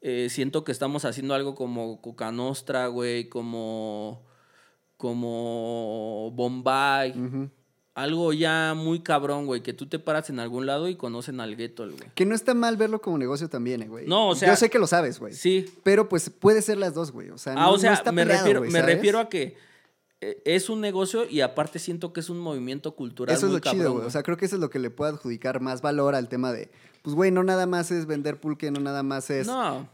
eh, 0.00 0.28
siento 0.28 0.64
que 0.64 0.72
estamos 0.72 1.06
haciendo 1.06 1.34
algo 1.34 1.54
como 1.54 2.02
Coca 2.02 2.30
Nostra, 2.30 2.88
güey, 2.88 3.28
como, 3.30 4.26
como 4.98 6.30
Bombay. 6.34 7.12
Ujú. 7.18 7.50
Algo 7.94 8.32
ya 8.32 8.74
muy 8.76 9.00
cabrón, 9.00 9.46
güey, 9.46 9.62
que 9.62 9.72
tú 9.72 9.86
te 9.86 10.00
paras 10.00 10.28
en 10.28 10.40
algún 10.40 10.66
lado 10.66 10.88
y 10.88 10.96
conocen 10.96 11.38
al 11.40 11.54
Ghetto, 11.54 11.84
güey. 11.84 11.96
Que 12.16 12.26
no 12.26 12.34
está 12.34 12.52
mal 12.52 12.76
verlo 12.76 13.00
como 13.00 13.18
negocio 13.18 13.48
también, 13.48 13.82
eh, 13.82 13.88
güey. 13.88 14.06
No, 14.08 14.30
o 14.30 14.34
sea- 14.34 14.48
Yo 14.48 14.56
sé 14.56 14.68
que 14.68 14.80
lo 14.80 14.88
sabes, 14.88 15.20
güey. 15.20 15.32
Sí, 15.32 15.66
Pero 15.84 16.08
pues 16.08 16.28
puede 16.28 16.60
ser 16.60 16.76
las 16.78 16.94
dos, 16.94 17.12
güey. 17.12 17.30
O 17.30 17.38
sea, 17.38 17.52
Ah, 17.52 17.66
no, 17.66 17.72
o 17.72 17.78
sea, 17.78 17.90
no 17.90 17.96
está 17.96 18.10
me, 18.10 18.22
peleado, 18.22 18.42
refiero, 18.42 18.60
güey, 18.60 18.72
me 18.72 18.82
refiero 18.82 19.18
a 19.20 19.28
que 19.28 19.56
eh, 20.20 20.42
es 20.44 20.70
un 20.70 20.80
negocio 20.80 21.24
y 21.28 21.40
aparte 21.42 21.78
siento 21.78 22.12
que 22.12 22.18
es 22.20 22.30
un 22.30 22.40
movimiento 22.40 22.96
cultural. 22.96 23.36
Eso 23.36 23.46
es 23.46 23.52
muy 23.52 23.60
lo 23.64 23.70
chido, 23.70 23.92
güey. 23.92 24.06
O 24.06 24.10
sea, 24.10 24.24
creo 24.24 24.36
que 24.36 24.46
eso 24.46 24.56
es 24.56 24.60
lo 24.60 24.70
que 24.70 24.78
le 24.80 24.90
puede 24.90 25.12
adjudicar 25.12 25.60
más 25.60 25.80
valor 25.80 26.16
al 26.16 26.28
tema 26.28 26.52
de, 26.52 26.70
pues, 27.02 27.14
güey, 27.14 27.30
no 27.30 27.44
nada 27.44 27.66
más 27.66 27.92
es 27.92 28.06
vender 28.06 28.40
pulque, 28.40 28.72
no 28.72 28.80
nada 28.80 29.04
más 29.04 29.30
es, 29.30 29.46
no, 29.46 29.88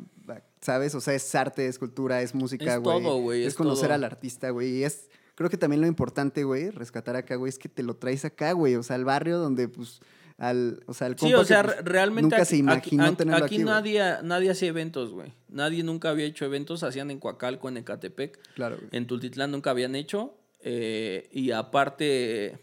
¿sabes? 0.62 0.94
O 0.94 1.00
sea, 1.02 1.12
es 1.14 1.34
arte, 1.34 1.66
es 1.66 1.78
cultura, 1.78 2.22
es 2.22 2.34
música, 2.34 2.76
Es 2.76 2.80
güey. 2.80 3.02
todo, 3.02 3.16
güey, 3.18 3.42
Es, 3.42 3.48
es 3.48 3.54
conocer 3.56 3.88
todo. 3.88 3.94
al 3.96 4.04
artista, 4.04 4.50
güey. 4.50 4.70
Y 4.78 4.84
es, 4.84 5.08
creo 5.40 5.48
que 5.48 5.56
también 5.56 5.80
lo 5.80 5.86
importante, 5.86 6.44
güey, 6.44 6.68
rescatar 6.68 7.16
acá, 7.16 7.34
güey, 7.36 7.48
es 7.48 7.58
que 7.58 7.70
te 7.70 7.82
lo 7.82 7.96
traes 7.96 8.26
acá, 8.26 8.52
güey. 8.52 8.74
O 8.76 8.82
sea, 8.82 8.96
al 8.96 9.06
barrio 9.06 9.38
donde, 9.38 9.68
pues, 9.68 10.02
al, 10.36 10.82
o 10.84 10.92
sea, 10.92 11.06
el 11.06 11.18
Sí, 11.18 11.32
o 11.32 11.44
sea, 11.46 11.62
que, 11.62 11.68
pues, 11.68 11.84
realmente 11.86 12.22
nunca 12.24 12.36
aquí, 12.42 12.44
se 12.44 12.56
imaginó 12.58 13.04
aquí- 13.06 13.16
tenerlo 13.16 13.46
aquí 13.46 13.54
aquí, 13.54 13.64
nadie, 13.64 14.02
nadie 14.22 14.50
hacía 14.50 14.68
eventos, 14.68 15.12
güey. 15.12 15.32
Nadie 15.48 15.82
nunca 15.82 16.10
había 16.10 16.26
hecho 16.26 16.44
eventos, 16.44 16.82
hacían 16.82 17.10
en 17.10 17.18
Coacalco, 17.20 17.70
en 17.70 17.78
Ecatepec. 17.78 18.38
Claro, 18.54 18.76
güey. 18.76 18.88
En 18.92 19.06
Tultitlán 19.06 19.50
nunca 19.50 19.70
habían 19.70 19.94
hecho. 19.94 20.34
eh, 20.62 21.30
y 21.32 21.52
aparte, 21.52 22.58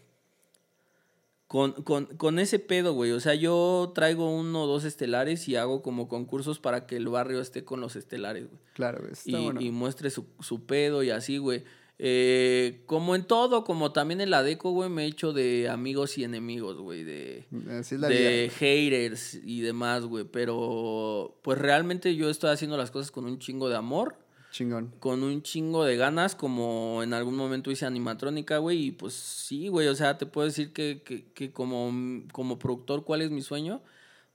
con, 1.48 1.72
con, 1.82 2.04
con 2.06 2.38
ese 2.38 2.60
pedo, 2.60 2.92
güey. 2.92 3.10
O 3.10 3.18
sea, 3.18 3.34
yo 3.34 3.90
traigo 3.92 4.30
uno 4.30 4.62
o 4.62 4.66
dos 4.68 4.84
estelares 4.84 5.48
y 5.48 5.56
hago 5.56 5.82
como 5.82 6.06
concursos 6.06 6.60
para 6.60 6.86
que 6.86 6.96
el 6.96 7.08
barrio 7.08 7.40
esté 7.40 7.64
con 7.64 7.80
los 7.80 7.96
estelares, 7.96 8.46
güey. 8.48 8.60
Claro, 8.74 8.98
güey. 9.00 9.12
Está 9.14 9.30
y, 9.30 9.44
bueno. 9.44 9.60
y 9.60 9.70
muestre 9.72 10.10
su, 10.10 10.26
su 10.38 10.64
pedo 10.64 11.02
y 11.02 11.10
así, 11.10 11.38
güey. 11.38 11.64
Eh, 12.00 12.82
como 12.86 13.16
en 13.16 13.24
todo, 13.24 13.64
como 13.64 13.90
también 13.90 14.20
en 14.20 14.30
la 14.30 14.44
deco, 14.44 14.70
güey, 14.70 14.88
me 14.88 15.04
he 15.04 15.06
hecho 15.06 15.32
de 15.32 15.68
amigos 15.68 16.16
y 16.16 16.22
enemigos, 16.22 16.76
güey, 16.78 17.02
de, 17.02 17.46
de 17.50 18.52
haters 18.56 19.34
y 19.34 19.62
demás, 19.62 20.04
güey. 20.04 20.24
Pero, 20.24 21.38
pues 21.42 21.58
realmente 21.58 22.14
yo 22.14 22.30
estoy 22.30 22.50
haciendo 22.50 22.76
las 22.76 22.92
cosas 22.92 23.10
con 23.10 23.24
un 23.24 23.38
chingo 23.38 23.68
de 23.68 23.76
amor. 23.76 24.16
Chingón. 24.50 24.94
con 24.98 25.22
un 25.24 25.42
chingo 25.42 25.84
de 25.84 25.98
ganas, 25.98 26.34
como 26.34 27.02
en 27.02 27.12
algún 27.12 27.36
momento 27.36 27.70
hice 27.70 27.84
animatrónica, 27.84 28.56
güey, 28.56 28.86
y 28.86 28.90
pues 28.92 29.12
sí, 29.12 29.68
güey, 29.68 29.88
o 29.88 29.94
sea, 29.94 30.16
te 30.16 30.24
puedo 30.24 30.46
decir 30.46 30.72
que, 30.72 31.02
que, 31.04 31.30
que 31.32 31.52
como, 31.52 31.92
como 32.32 32.58
productor, 32.58 33.04
¿cuál 33.04 33.20
es 33.20 33.30
mi 33.30 33.42
sueño? 33.42 33.82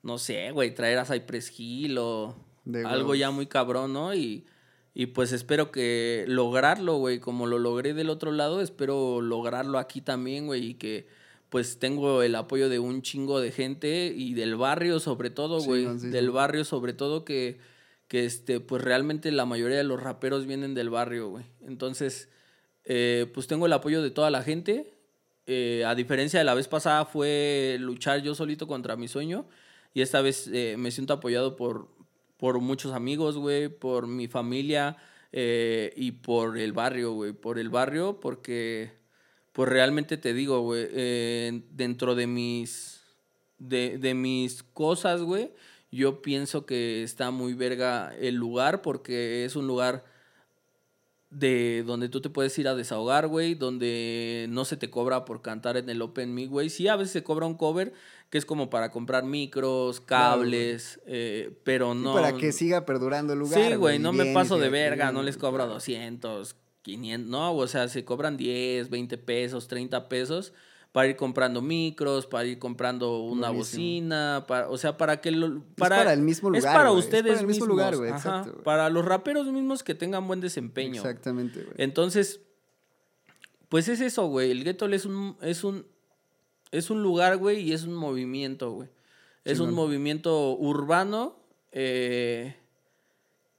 No 0.03 0.19
sé, 0.19 0.51
güey, 0.51 0.75
traer 0.75 0.99
a 0.99 1.05
Cypress 1.05 1.59
Hill 1.59 1.97
o 1.97 2.35
De 2.63 2.85
algo 2.85 3.15
ya 3.15 3.31
muy 3.31 3.47
cabrón, 3.47 3.93
¿no? 3.93 4.13
Y, 4.13 4.45
y 4.93 5.07
pues 5.07 5.31
espero 5.31 5.71
que 5.71 6.25
lograrlo, 6.27 6.97
güey, 6.97 7.19
como 7.19 7.47
lo 7.47 7.57
logré 7.57 7.93
del 7.93 8.09
otro 8.09 8.31
lado, 8.31 8.61
espero 8.61 9.21
lograrlo 9.21 9.79
aquí 9.79 10.01
también, 10.01 10.45
güey, 10.45 10.65
y 10.65 10.73
que 10.75 11.07
pues 11.49 11.79
tengo 11.79 12.23
el 12.23 12.35
apoyo 12.35 12.69
de 12.69 12.79
un 12.79 13.01
chingo 13.01 13.39
de 13.39 13.51
gente 13.51 14.13
y 14.15 14.33
del 14.33 14.55
barrio 14.55 14.99
sobre 14.99 15.29
todo, 15.29 15.61
güey, 15.61 15.87
sí, 15.99 16.09
del 16.09 16.31
barrio 16.31 16.63
sobre 16.65 16.93
todo 16.93 17.25
que, 17.25 17.59
que 18.07 18.25
este, 18.25 18.59
pues 18.59 18.83
realmente 18.83 19.31
la 19.31 19.45
mayoría 19.45 19.77
de 19.77 19.83
los 19.83 20.01
raperos 20.01 20.45
vienen 20.45 20.73
del 20.73 20.89
barrio, 20.89 21.29
güey. 21.29 21.45
Entonces, 21.61 22.29
eh, 22.85 23.29
pues 23.33 23.47
tengo 23.47 23.65
el 23.65 23.73
apoyo 23.73 24.01
de 24.01 24.11
toda 24.11 24.29
la 24.29 24.43
gente. 24.43 24.93
Eh, 25.45 25.83
a 25.85 25.95
diferencia 25.95 26.39
de 26.39 26.45
la 26.45 26.53
vez 26.53 26.67
pasada 26.67 27.05
fue 27.05 27.77
luchar 27.79 28.21
yo 28.21 28.35
solito 28.35 28.67
contra 28.67 28.95
mi 28.95 29.07
sueño. 29.07 29.45
Y 29.93 30.01
esta 30.01 30.21
vez 30.21 30.49
eh, 30.51 30.75
me 30.77 30.91
siento 30.91 31.13
apoyado 31.13 31.55
por, 31.55 31.87
por 32.43 32.59
muchos 32.59 32.91
amigos, 32.91 33.37
güey, 33.37 33.69
por 33.69 34.05
mi 34.05 34.27
familia 34.27 34.97
eh, 35.31 35.93
y 35.95 36.11
por 36.11 36.57
el 36.57 36.73
barrio, 36.73 37.13
güey. 37.13 37.31
Por 37.31 37.57
el 37.57 37.69
barrio 37.69 38.19
porque, 38.19 38.91
pues 39.53 39.69
realmente 39.69 40.17
te 40.17 40.33
digo, 40.33 40.59
güey, 40.59 40.89
eh, 40.91 41.63
dentro 41.71 42.15
de 42.15 42.27
mis, 42.27 43.01
de, 43.59 43.97
de 43.97 44.13
mis 44.13 44.61
cosas, 44.61 45.21
güey, 45.21 45.53
yo 45.89 46.21
pienso 46.21 46.65
que 46.65 47.03
está 47.03 47.31
muy 47.31 47.53
verga 47.53 48.13
el 48.19 48.35
lugar 48.35 48.81
porque 48.81 49.45
es 49.45 49.55
un 49.55 49.65
lugar 49.65 50.03
de 51.29 51.83
donde 51.87 52.09
tú 52.09 52.19
te 52.19 52.29
puedes 52.29 52.59
ir 52.59 52.67
a 52.67 52.75
desahogar, 52.75 53.27
güey, 53.27 53.55
donde 53.55 54.47
no 54.49 54.65
se 54.65 54.75
te 54.75 54.89
cobra 54.89 55.23
por 55.23 55.41
cantar 55.41 55.77
en 55.77 55.89
el 55.89 56.01
Open 56.01 56.33
Mic, 56.35 56.49
güey. 56.49 56.69
Sí, 56.69 56.89
a 56.89 56.97
veces 56.97 57.13
se 57.13 57.23
cobra 57.23 57.45
un 57.45 57.55
cover 57.55 57.93
que 58.29 58.37
es 58.37 58.45
como 58.45 58.69
para 58.69 58.89
comprar 58.91 59.23
micros, 59.23 59.99
Claro, 60.01 60.37
cables, 60.41 60.99
eh, 61.05 61.51
pero 61.63 61.93
Y 61.93 61.97
no... 61.99 62.13
para 62.13 62.33
que 62.33 62.51
siga 62.51 62.85
perdurando 62.85 63.33
el 63.33 63.39
lugar. 63.39 63.59
Sí, 63.61 63.75
güey, 63.75 63.99
no 63.99 64.11
me 64.11 64.33
paso 64.33 64.57
de 64.57 64.69
verga, 64.69 65.11
no 65.11 65.21
les 65.23 65.37
cobro 65.37 65.57
claro. 65.63 65.73
200, 65.73 66.55
500, 66.81 67.29
no, 67.29 67.53
o 67.55 67.67
sea, 67.67 67.87
se 67.87 68.03
cobran 68.03 68.35
10, 68.37 68.89
20 68.89 69.17
pesos, 69.19 69.67
30 69.67 70.09
pesos 70.09 70.53
para 70.91 71.07
ir 71.07 71.15
comprando 71.15 71.61
micros, 71.61 72.27
para 72.27 72.45
ir 72.45 72.59
comprando 72.59 73.19
una 73.21 73.49
Buenísimo. 73.49 73.81
bocina, 73.81 74.45
para, 74.47 74.69
o 74.69 74.77
sea, 74.77 74.95
para 74.95 75.21
que 75.21 75.31
lo, 75.31 75.63
para, 75.75 75.97
para 75.97 76.13
el 76.13 76.21
mismo 76.21 76.49
Es 76.53 76.61
lugar, 76.63 76.75
para 76.75 76.89
es 76.91 76.95
ustedes 76.97 77.23
para 77.23 77.39
el 77.39 77.47
mismo 77.47 77.65
mismos, 77.65 77.67
lugar, 77.67 77.95
güey, 77.97 78.11
exacto, 78.11 78.51
güey. 78.51 78.63
para 78.63 78.89
los 78.91 79.03
raperos 79.03 79.47
mismos 79.47 79.81
que 79.83 79.95
tengan 79.95 80.27
buen 80.27 80.39
desempeño. 80.39 81.01
Exactamente, 81.01 81.63
güey. 81.63 81.73
Entonces, 81.77 82.41
pues 83.69 83.87
es 83.87 84.01
eso, 84.01 84.27
güey. 84.27 84.51
El 84.51 84.63
ghetto 84.63 84.85
es 84.85 85.05
un, 85.05 85.35
es 85.41 85.63
un, 85.63 85.83
es 86.73 86.89
un 86.89 87.03
lugar, 87.03 87.37
güey, 87.37 87.61
y 87.61 87.71
es 87.71 87.83
un 87.83 87.93
movimiento, 87.93 88.71
güey. 88.71 88.89
Es 89.45 89.59
un 89.59 89.73
movimiento 89.73 90.57
urbano 90.57 91.35
eh, 91.71 92.55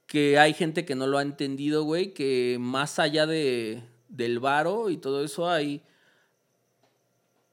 que 0.05 0.37
hay 0.37 0.53
gente 0.53 0.83
que 0.83 0.95
no 0.95 1.07
lo 1.07 1.17
ha 1.17 1.21
entendido, 1.21 1.83
güey, 1.83 2.13
que 2.13 2.57
más 2.59 2.99
allá 2.99 3.25
de, 3.25 3.83
del 4.09 4.39
varo 4.39 4.89
y 4.89 4.97
todo 4.97 5.23
eso 5.23 5.49
hay, 5.49 5.81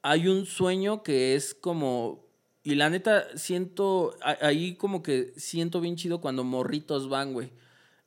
hay 0.01 0.27
un 0.27 0.45
sueño 0.45 1.01
que 1.01 1.35
es 1.35 1.53
como... 1.53 2.25
Y 2.61 2.75
la 2.75 2.89
neta, 2.89 3.25
siento, 3.37 4.15
ahí 4.41 4.75
como 4.75 5.01
que 5.01 5.33
siento 5.37 5.79
bien 5.79 5.95
chido 5.95 6.19
cuando 6.19 6.43
morritos 6.43 7.07
van, 7.07 7.31
güey. 7.31 7.51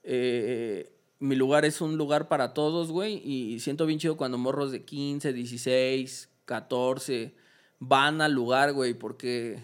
Eh, 0.03 0.93
mi 1.21 1.37
lugar 1.37 1.65
es 1.65 1.81
un 1.81 1.97
lugar 1.97 2.29
para 2.29 2.53
todos, 2.53 2.91
güey, 2.91 3.23
y 3.25 3.61
siento 3.61 3.87
bien 3.87 3.99
chido 3.99 4.19
cuando 4.19 4.37
morros 4.37 4.73
de 4.73 4.85
15, 4.85 5.33
16, 5.33 6.29
14 6.45 7.46
van 7.79 8.21
al 8.21 8.33
lugar, 8.33 8.73
güey, 8.73 8.95
porque 8.95 9.63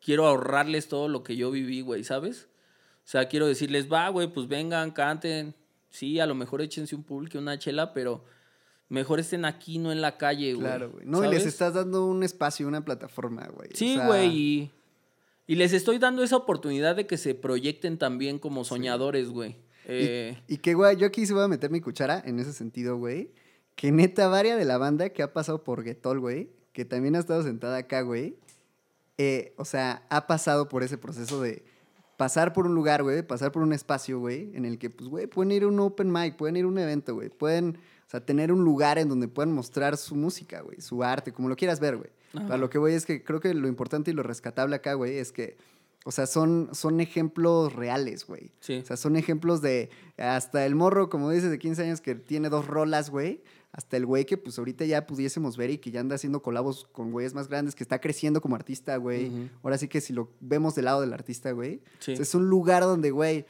quiero 0.00 0.26
ahorrarles 0.26 0.88
todo 0.88 1.08
lo 1.08 1.22
que 1.22 1.36
yo 1.36 1.50
viví, 1.50 1.80
güey, 1.80 2.04
¿sabes? 2.04 2.48
O 2.98 3.06
sea, 3.08 3.28
quiero 3.28 3.46
decirles, 3.46 3.92
va, 3.92 4.08
güey, 4.08 4.28
pues 4.32 4.48
vengan, 4.48 4.90
canten. 4.90 5.54
Sí, 5.90 6.18
a 6.20 6.26
lo 6.26 6.34
mejor 6.34 6.60
échense 6.62 6.94
un 6.96 7.02
pulque, 7.04 7.38
una 7.38 7.58
chela, 7.58 7.92
pero 7.92 8.24
mejor 8.88 9.20
estén 9.20 9.44
aquí, 9.44 9.78
no 9.78 9.92
en 9.92 10.00
la 10.00 10.16
calle, 10.16 10.54
güey. 10.54 10.66
Claro, 10.66 10.90
güey. 10.90 11.06
No, 11.06 11.24
y 11.24 11.28
les 11.28 11.46
estás 11.46 11.74
dando 11.74 12.06
un 12.06 12.22
espacio, 12.22 12.66
una 12.66 12.84
plataforma, 12.84 13.46
güey. 13.54 13.68
O 13.72 13.76
Sí, 13.76 13.94
sea, 13.94 14.06
güey, 14.06 14.28
y, 14.36 14.70
y 15.46 15.54
les 15.56 15.72
estoy 15.72 15.98
dando 15.98 16.22
esa 16.22 16.36
oportunidad 16.36 16.96
de 16.96 17.06
que 17.06 17.16
se 17.18 17.34
proyecten 17.34 17.98
también 17.98 18.38
como 18.38 18.64
soñadores, 18.64 19.28
güey. 19.30 19.56
Eh, 19.86 20.40
Y 20.48 20.56
que, 20.58 20.74
güey, 20.74 20.96
yo 20.96 21.06
aquí 21.06 21.26
se 21.26 21.34
voy 21.34 21.42
a 21.44 21.48
meter 21.48 21.70
mi 21.70 21.80
cuchara 21.80 22.22
en 22.24 22.40
ese 22.40 22.52
sentido, 22.52 22.96
güey. 22.96 23.30
Que 23.76 23.92
neta, 23.92 24.28
varia 24.28 24.56
de 24.56 24.64
la 24.64 24.78
banda 24.78 25.10
que 25.10 25.22
ha 25.22 25.32
pasado 25.32 25.62
por 25.62 25.84
Getol, 25.84 26.20
güey, 26.20 26.48
que 26.74 26.84
también 26.84 27.16
ha 27.16 27.20
estado 27.20 27.42
sentada 27.42 27.78
acá, 27.78 28.02
güey. 28.02 28.36
eh, 29.16 29.54
o 29.56 29.64
sea, 29.64 30.02
ha 30.10 30.26
pasado 30.26 30.68
por 30.68 30.82
ese 30.82 30.98
proceso 30.98 31.40
de 31.40 31.64
pasar 32.16 32.52
por 32.52 32.66
un 32.66 32.74
lugar, 32.74 33.02
güey, 33.02 33.22
pasar 33.22 33.52
por 33.52 33.62
un 33.62 33.72
espacio, 33.72 34.18
güey, 34.18 34.50
en 34.54 34.64
el 34.64 34.76
que, 34.78 34.90
pues, 34.90 35.08
güey, 35.08 35.26
pueden 35.28 35.52
ir 35.52 35.62
a 35.62 35.68
un 35.68 35.78
open 35.78 36.12
mic, 36.12 36.36
pueden 36.36 36.56
ir 36.56 36.64
a 36.64 36.68
un 36.68 36.78
evento, 36.78 37.14
güey, 37.14 37.28
pueden, 37.28 37.78
o 38.06 38.10
sea, 38.10 38.24
tener 38.24 38.52
un 38.52 38.64
lugar 38.64 38.98
en 38.98 39.08
donde 39.08 39.28
puedan 39.28 39.52
mostrar 39.52 39.96
su 39.96 40.16
música, 40.16 40.62
güey, 40.62 40.80
su 40.80 41.02
arte, 41.04 41.32
como 41.32 41.48
lo 41.48 41.56
quieras 41.56 41.80
ver, 41.80 41.96
güey. 41.96 42.10
Para 42.32 42.56
lo 42.56 42.68
que 42.68 42.78
voy 42.78 42.92
es 42.94 43.06
que 43.06 43.22
creo 43.22 43.38
que 43.38 43.54
lo 43.54 43.68
importante 43.68 44.10
y 44.10 44.14
lo 44.14 44.24
rescatable 44.24 44.74
acá, 44.74 44.94
güey, 44.94 45.18
es 45.18 45.30
que, 45.30 45.56
o 46.04 46.12
sea, 46.12 46.26
son, 46.26 46.68
son 46.72 47.00
ejemplos 47.00 47.72
reales, 47.72 48.26
güey. 48.26 48.52
Sí. 48.60 48.80
O 48.82 48.84
sea, 48.84 48.96
son 48.96 49.16
ejemplos 49.16 49.62
de 49.62 49.88
hasta 50.18 50.66
el 50.66 50.74
morro, 50.74 51.08
como 51.08 51.30
dices, 51.30 51.50
de 51.50 51.58
15 51.58 51.82
años 51.82 52.00
que 52.02 52.14
tiene 52.14 52.50
dos 52.50 52.66
rolas, 52.66 53.08
güey. 53.08 53.42
Hasta 53.72 53.96
el 53.96 54.06
güey 54.06 54.26
que 54.26 54.36
pues 54.36 54.58
ahorita 54.58 54.84
ya 54.84 55.06
pudiésemos 55.06 55.56
ver 55.56 55.70
y 55.70 55.78
que 55.78 55.90
ya 55.90 56.00
anda 56.00 56.14
haciendo 56.14 56.42
colabos 56.42 56.84
con 56.92 57.10
güeyes 57.10 57.34
más 57.34 57.48
grandes, 57.48 57.74
que 57.74 57.82
está 57.82 58.00
creciendo 58.00 58.40
como 58.40 58.54
artista, 58.54 58.96
güey. 58.98 59.50
Ahora 59.62 59.78
sí 59.78 59.88
que 59.88 60.00
si 60.00 60.12
lo 60.12 60.30
vemos 60.40 60.74
del 60.74 60.84
lado 60.84 61.00
del 61.00 61.12
artista, 61.12 61.50
güey. 61.52 61.80
Sí. 61.98 62.12
o 62.12 62.16
sea, 62.16 62.22
es 62.22 62.34
un 62.34 62.48
lugar 62.48 62.82
donde, 62.82 63.10
güey, 63.10 63.46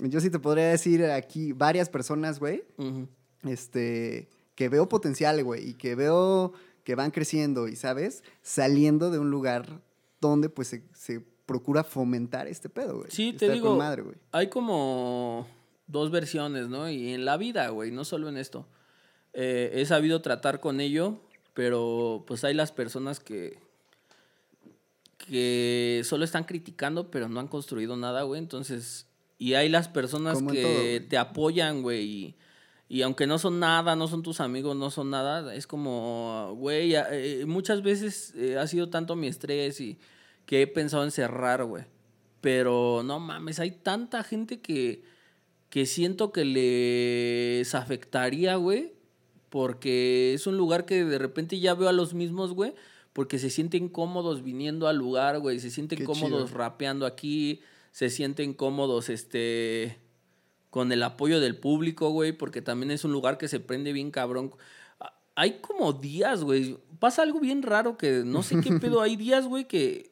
yo 0.00 0.20
sí 0.20 0.30
te 0.30 0.38
podría 0.38 0.70
decir 0.70 1.04
aquí 1.04 1.52
varias 1.52 1.88
personas, 1.88 2.40
güey, 2.40 2.64
ujú. 2.78 3.06
este, 3.44 4.28
que 4.54 4.68
veo 4.68 4.88
potencial, 4.88 5.44
güey, 5.44 5.70
y 5.70 5.74
que 5.74 5.94
veo 5.94 6.54
que 6.84 6.94
van 6.94 7.10
creciendo 7.10 7.68
y, 7.68 7.76
¿sabes? 7.76 8.24
Saliendo 8.42 9.10
de 9.10 9.18
un 9.18 9.30
lugar 9.30 9.82
donde 10.20 10.48
pues 10.48 10.68
se, 10.68 10.82
se 10.94 11.24
procura 11.52 11.84
fomentar 11.84 12.46
este 12.48 12.70
pedo, 12.70 12.98
güey. 12.98 13.10
Sí, 13.10 13.34
te 13.34 13.44
Está 13.44 13.52
digo, 13.52 13.76
madre, 13.76 14.04
hay 14.30 14.48
como 14.48 15.46
dos 15.86 16.10
versiones, 16.10 16.68
¿no? 16.68 16.88
Y 16.88 17.12
en 17.12 17.26
la 17.26 17.36
vida, 17.36 17.68
güey, 17.68 17.90
no 17.90 18.04
solo 18.04 18.30
en 18.30 18.38
esto. 18.38 18.66
Eh, 19.34 19.70
he 19.74 19.84
sabido 19.84 20.22
tratar 20.22 20.60
con 20.60 20.80
ello, 20.80 21.20
pero 21.52 22.24
pues 22.26 22.42
hay 22.44 22.54
las 22.54 22.72
personas 22.72 23.20
que 23.20 23.58
que 25.18 26.00
solo 26.04 26.24
están 26.24 26.44
criticando, 26.44 27.10
pero 27.10 27.28
no 27.28 27.38
han 27.38 27.48
construido 27.48 27.96
nada, 27.96 28.22
güey. 28.22 28.40
Entonces, 28.40 29.06
y 29.38 29.54
hay 29.54 29.68
las 29.68 29.88
personas 29.88 30.36
Como 30.38 30.50
que 30.50 30.98
todo, 31.00 31.08
te 31.08 31.18
apoyan, 31.18 31.82
güey. 31.82 32.02
Y, 32.02 32.36
y 32.88 33.02
aunque 33.02 33.26
no 33.26 33.38
son 33.38 33.60
nada, 33.60 33.94
no 33.94 34.08
son 34.08 34.22
tus 34.22 34.40
amigos, 34.40 34.76
no 34.76 34.90
son 34.90 35.10
nada, 35.10 35.54
es 35.54 35.66
como, 35.66 36.54
güey, 36.58 36.94
eh, 36.94 37.44
muchas 37.46 37.82
veces 37.82 38.34
eh, 38.36 38.58
ha 38.58 38.66
sido 38.66 38.88
tanto 38.88 39.16
mi 39.16 39.28
estrés 39.28 39.80
y 39.80 39.98
que 40.46 40.62
he 40.62 40.66
pensado 40.66 41.04
en 41.04 41.10
cerrar, 41.10 41.64
güey. 41.64 41.84
Pero 42.40 43.02
no 43.04 43.20
mames, 43.20 43.60
hay 43.60 43.70
tanta 43.70 44.24
gente 44.24 44.60
que, 44.60 45.04
que 45.70 45.86
siento 45.86 46.32
que 46.32 46.44
les 46.44 47.74
afectaría, 47.74 48.56
güey. 48.56 48.92
Porque 49.48 50.32
es 50.34 50.46
un 50.46 50.56
lugar 50.56 50.86
que 50.86 51.04
de 51.04 51.18
repente 51.18 51.60
ya 51.60 51.74
veo 51.74 51.88
a 51.88 51.92
los 51.92 52.14
mismos, 52.14 52.52
güey. 52.54 52.74
Porque 53.12 53.38
se 53.38 53.50
sienten 53.50 53.88
cómodos 53.88 54.42
viniendo 54.42 54.88
al 54.88 54.96
lugar, 54.96 55.38
güey. 55.40 55.60
Se 55.60 55.70
sienten 55.70 55.98
Qué 55.98 56.04
cómodos 56.04 56.48
chido. 56.48 56.58
rapeando 56.58 57.04
aquí. 57.04 57.60
Se 57.90 58.08
sienten 58.08 58.54
cómodos, 58.54 59.10
este. 59.10 59.98
Con 60.70 60.90
el 60.90 61.02
apoyo 61.02 61.38
del 61.38 61.58
público, 61.58 62.08
güey. 62.10 62.32
Porque 62.32 62.62
también 62.62 62.90
es 62.90 63.04
un 63.04 63.12
lugar 63.12 63.36
que 63.36 63.46
se 63.48 63.60
prende 63.60 63.92
bien 63.92 64.10
cabrón. 64.10 64.54
Hay 65.34 65.58
como 65.60 65.92
días, 65.92 66.42
güey. 66.42 66.78
Pasa 66.98 67.22
algo 67.22 67.38
bien 67.38 67.62
raro 67.62 67.98
que 67.98 68.22
no 68.24 68.42
sé 68.42 68.58
qué 68.62 68.72
pedo. 68.80 69.02
Hay 69.02 69.16
días, 69.16 69.46
güey, 69.46 69.68
que 69.68 70.11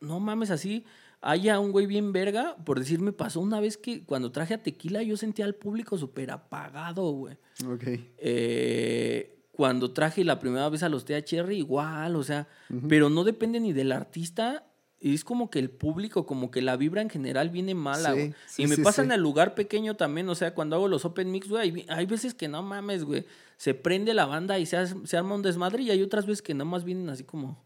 no 0.00 0.20
mames 0.20 0.50
así. 0.50 0.84
Haya 1.20 1.58
un 1.58 1.72
güey 1.72 1.86
bien 1.86 2.12
verga, 2.12 2.56
por 2.64 2.78
decir, 2.78 3.00
me 3.00 3.12
pasó 3.12 3.40
una 3.40 3.58
vez 3.58 3.76
que 3.76 4.04
cuando 4.04 4.30
traje 4.30 4.54
a 4.54 4.62
tequila 4.62 5.02
yo 5.02 5.16
sentía 5.16 5.46
al 5.46 5.54
público 5.54 5.98
súper 5.98 6.30
apagado, 6.30 7.10
güey. 7.10 7.36
Ok. 7.66 7.84
Eh, 8.18 9.38
cuando 9.50 9.90
traje 9.90 10.22
la 10.22 10.38
primera 10.38 10.68
vez 10.68 10.84
a 10.84 10.88
los 10.88 11.04
THR, 11.04 11.50
igual, 11.52 12.14
o 12.14 12.22
sea, 12.22 12.46
pero 12.88 13.10
no 13.10 13.24
depende 13.24 13.58
ni 13.58 13.72
del 13.72 13.90
artista. 13.90 14.64
Es 15.00 15.24
como 15.24 15.50
que 15.50 15.58
el 15.58 15.70
público, 15.70 16.26
como 16.26 16.52
que 16.52 16.62
la 16.62 16.76
vibra 16.76 17.02
en 17.02 17.10
general 17.10 17.50
viene 17.50 17.74
mala, 17.74 18.12
güey. 18.12 18.34
sí, 18.46 18.62
y 18.62 18.66
me 18.68 18.76
sí, 18.76 18.82
pasa 18.82 19.02
sí. 19.02 19.06
en 19.06 19.12
el 19.12 19.20
lugar 19.20 19.56
pequeño 19.56 19.96
también, 19.96 20.28
o 20.28 20.36
sea, 20.36 20.54
cuando 20.54 20.76
hago 20.76 20.86
los 20.86 21.04
open 21.04 21.32
mix, 21.32 21.48
güey, 21.48 21.62
hay, 21.62 21.86
hay 21.88 22.06
veces 22.06 22.34
que 22.34 22.46
no 22.46 22.62
mames, 22.62 23.02
güey. 23.02 23.26
Se 23.56 23.74
prende 23.74 24.14
la 24.14 24.26
banda 24.26 24.60
y 24.60 24.66
se, 24.66 24.78
se 25.04 25.16
arma 25.16 25.34
un 25.34 25.42
desmadre 25.42 25.82
y 25.82 25.90
hay 25.90 26.02
otras 26.02 26.26
veces 26.26 26.42
que 26.42 26.54
nada 26.54 26.64
más 26.64 26.84
vienen 26.84 27.08
así 27.08 27.24
como... 27.24 27.60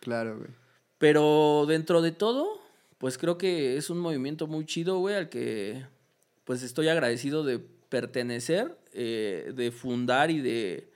Claro, 0.00 0.38
güey. 0.38 0.50
Pero 0.98 1.64
dentro 1.66 2.02
de 2.02 2.12
todo, 2.12 2.60
pues 2.98 3.18
creo 3.18 3.38
que 3.38 3.76
es 3.76 3.90
un 3.90 3.98
movimiento 3.98 4.46
muy 4.46 4.64
chido, 4.64 4.98
güey, 4.98 5.14
al 5.14 5.28
que 5.28 5.84
pues 6.44 6.62
estoy 6.62 6.88
agradecido 6.88 7.44
de 7.44 7.58
pertenecer, 7.58 8.78
eh, 8.92 9.52
de 9.54 9.70
fundar 9.70 10.30
y 10.30 10.40
de, 10.40 10.90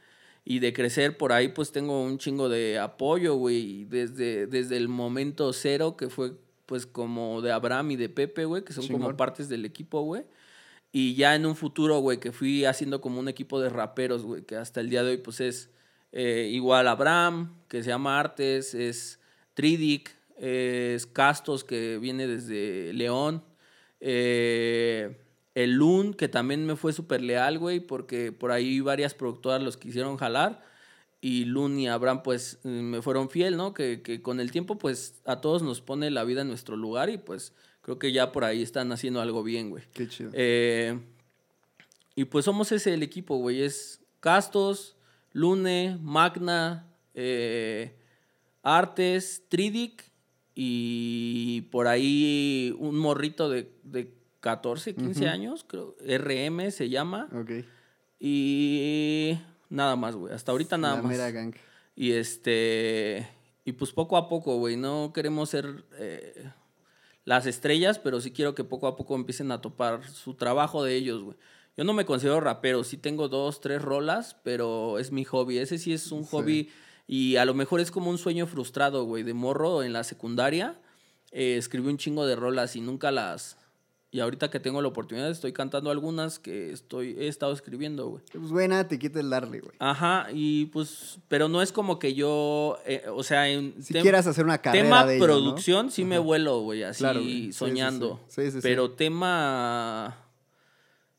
y 0.45 0.61
de 0.61 0.73
crecer 0.73 1.17
por 1.17 1.33
ahí, 1.33 1.49
pues 1.49 1.73
tengo 1.73 2.03
un 2.03 2.19
chingo 2.19 2.49
de 2.49 2.79
apoyo, 2.79 3.35
güey, 3.35 3.85
desde, 3.85 4.47
desde 4.47 4.77
el 4.77 4.89
momento 4.89 5.53
cero, 5.53 5.97
que 5.97 6.09
fue 6.09 6.33
pues 6.67 6.87
como 6.87 7.43
de 7.43 7.51
Abraham 7.51 7.91
y 7.93 7.97
de 7.97 8.09
Pepe, 8.09 8.45
güey, 8.45 8.65
que 8.65 8.73
son 8.73 8.87
como 8.87 9.17
partes 9.17 9.49
del 9.49 9.65
equipo, 9.65 10.03
güey. 10.03 10.25
Y 10.93 11.15
ya 11.15 11.35
en 11.35 11.47
un 11.47 11.57
futuro, 11.57 11.99
güey, 11.99 12.19
que 12.19 12.33
fui 12.33 12.65
haciendo 12.65 13.01
como 13.01 13.21
un 13.21 13.29
equipo 13.29 13.61
de 13.61 13.69
raperos, 13.69 14.25
güey, 14.25 14.43
que 14.43 14.57
hasta 14.57 14.81
el 14.81 14.89
día 14.89 15.03
de 15.03 15.11
hoy, 15.11 15.17
pues 15.19 15.41
es 15.41 15.71
eh, 16.13 16.49
igual 16.53 16.89
Abraham, 16.89 17.57
que 17.69 17.83
se 17.83 17.91
llama 17.91 18.19
Artes, 18.19 18.75
es 18.75 19.20
Tridic, 19.61 20.17
es 20.39 21.05
Castos, 21.05 21.65
que 21.65 21.99
viene 21.99 22.27
desde 22.27 22.95
León. 22.95 23.45
Eh, 24.01 25.19
el 25.55 25.73
Loon, 25.73 26.15
que 26.15 26.29
también 26.29 26.65
me 26.65 26.77
fue 26.77 26.95
súper 26.95 27.21
leal, 27.21 27.59
güey, 27.59 27.81
porque 27.81 28.33
por 28.33 28.53
ahí 28.53 28.81
varias 28.81 29.13
productoras 29.13 29.63
los 29.63 29.77
quisieron 29.77 30.17
jalar. 30.17 30.65
Y 31.21 31.45
Loon 31.45 31.79
y 31.79 31.89
Abraham, 31.89 32.23
pues, 32.23 32.59
me 32.65 33.03
fueron 33.03 33.29
fiel, 33.29 33.59
¿no? 33.59 33.75
Que, 33.75 34.01
que, 34.01 34.23
con 34.23 34.41
el 34.41 34.51
tiempo, 34.51 34.79
pues, 34.79 35.21
a 35.27 35.43
todos 35.43 35.63
nos 35.63 35.83
pone 35.83 36.11
la 36.11 36.25
vida 36.25 36.41
en 36.41 36.49
nuestro 36.49 36.75
lugar 36.75 37.11
y, 37.11 37.19
pues, 37.19 37.53
creo 37.83 37.99
que 37.99 38.13
ya 38.13 38.33
por 38.33 38.45
ahí 38.45 38.63
están 38.63 38.91
haciendo 38.93 39.21
algo 39.21 39.43
bien, 39.43 39.69
güey. 39.69 39.85
Qué 39.93 40.09
chido. 40.09 40.31
Eh, 40.33 40.99
y 42.15 42.25
pues 42.25 42.47
somos 42.47 42.73
ese 42.73 42.95
el 42.95 43.03
equipo, 43.03 43.37
güey. 43.37 43.61
Es 43.61 44.01
Castos, 44.21 44.97
Lune, 45.35 45.99
Magna, 46.01 46.87
eh, 47.15 48.00
Artes, 48.63 49.45
Tridic 49.49 50.05
y 50.55 51.63
por 51.71 51.87
ahí 51.89 52.75
un 52.79 52.99
morrito 52.99 53.49
de, 53.49 53.73
de 53.83 54.13
14, 54.41 54.95
15 54.95 55.29
años, 55.29 55.65
creo. 55.67 55.97
RM 56.07 56.71
se 56.71 56.89
llama. 56.89 57.29
Ok. 57.33 57.51
Y 58.19 59.39
nada 59.69 59.97
más, 59.97 60.15
güey. 60.15 60.33
Hasta 60.35 60.53
ahorita 60.53 60.77
nada 60.79 60.97
La 60.97 61.03
más. 61.03 61.11
mera 61.13 61.31
gang. 61.31 61.55
Y 61.97 62.13
este. 62.13 63.27
Y 63.65 63.73
pues 63.73 63.93
poco 63.93 64.17
a 64.17 64.29
poco, 64.29 64.57
güey. 64.57 64.77
No 64.77 65.13
queremos 65.15 65.51
ser 65.51 65.85
eh, 65.99 66.51
las 67.25 67.47
estrellas, 67.47 67.99
pero 67.99 68.21
sí 68.21 68.31
quiero 68.31 68.55
que 68.55 68.65
poco 68.65 68.87
a 68.87 68.97
poco 68.97 69.15
empiecen 69.15 69.51
a 69.53 69.61
topar 69.61 70.09
su 70.09 70.35
trabajo 70.35 70.85
de 70.85 70.97
ellos, 70.97 71.23
güey. 71.23 71.37
Yo 71.77 71.85
no 71.85 71.93
me 71.93 72.05
considero 72.05 72.41
rapero, 72.41 72.85
sí 72.85 72.97
tengo 72.99 73.29
dos, 73.29 73.61
tres 73.61 73.81
rolas, 73.81 74.37
pero 74.43 74.99
es 74.99 75.13
mi 75.13 75.25
hobby. 75.25 75.59
Ese 75.59 75.79
sí 75.79 75.93
es 75.93 76.13
un 76.13 76.25
Sí. 76.25 76.29
hobby 76.31 76.71
y 77.13 77.35
a 77.39 77.45
lo 77.45 77.55
mejor 77.55 77.81
es 77.81 77.91
como 77.91 78.09
un 78.09 78.19
sueño 78.19 78.47
frustrado, 78.47 79.03
güey. 79.03 79.25
De 79.25 79.35
morro 79.35 79.83
en 79.83 79.93
la 79.93 80.05
secundaria, 80.05 80.79
eh, 81.33 81.57
escribí 81.57 81.89
un 81.89 81.99
chingo 81.99 82.25
de 82.25 82.37
rolas 82.37 82.77
y 82.77 82.81
nunca 82.81 83.11
las... 83.11 83.57
Y 84.13 84.21
ahorita 84.21 84.49
que 84.49 84.61
tengo 84.61 84.81
la 84.81 84.87
oportunidad 84.87 85.29
estoy 85.29 85.53
cantando 85.53 85.91
algunas 85.91 86.39
que 86.39 86.71
estoy, 86.71 87.17
he 87.19 87.27
estado 87.27 87.53
escribiendo, 87.53 88.07
güey. 88.11 88.23
Pues 88.33 88.69
nada 88.69 88.87
te 88.87 88.97
quita 88.97 89.19
el 89.19 89.29
darle, 89.29 89.59
güey. 89.59 89.75
Ajá, 89.81 90.29
y 90.33 90.67
pues, 90.67 91.19
pero 91.27 91.49
no 91.49 91.63
es 91.63 91.73
como 91.73 91.99
que 91.99 92.15
yo, 92.15 92.79
eh, 92.87 93.03
o 93.13 93.25
sea, 93.25 93.49
en 93.49 93.83
Si 93.83 93.93
quieras 93.95 94.29
hacer 94.29 94.45
una 94.45 94.59
carrera 94.59 94.85
tema 94.85 95.05
de 95.05 95.17
ello, 95.17 95.27
¿no? 95.27 95.33
producción 95.33 95.91
sí 95.91 96.05
me 96.05 96.19
vuelo, 96.21 96.61
güey, 96.61 96.85
así 96.85 96.99
Claro, 96.99 97.23
güey. 97.23 97.53
Soñando. 97.53 98.21
sí. 98.29 98.43
Sí, 98.45 98.51
sí, 98.53 98.59
pero 98.63 98.93
tema 98.93 100.17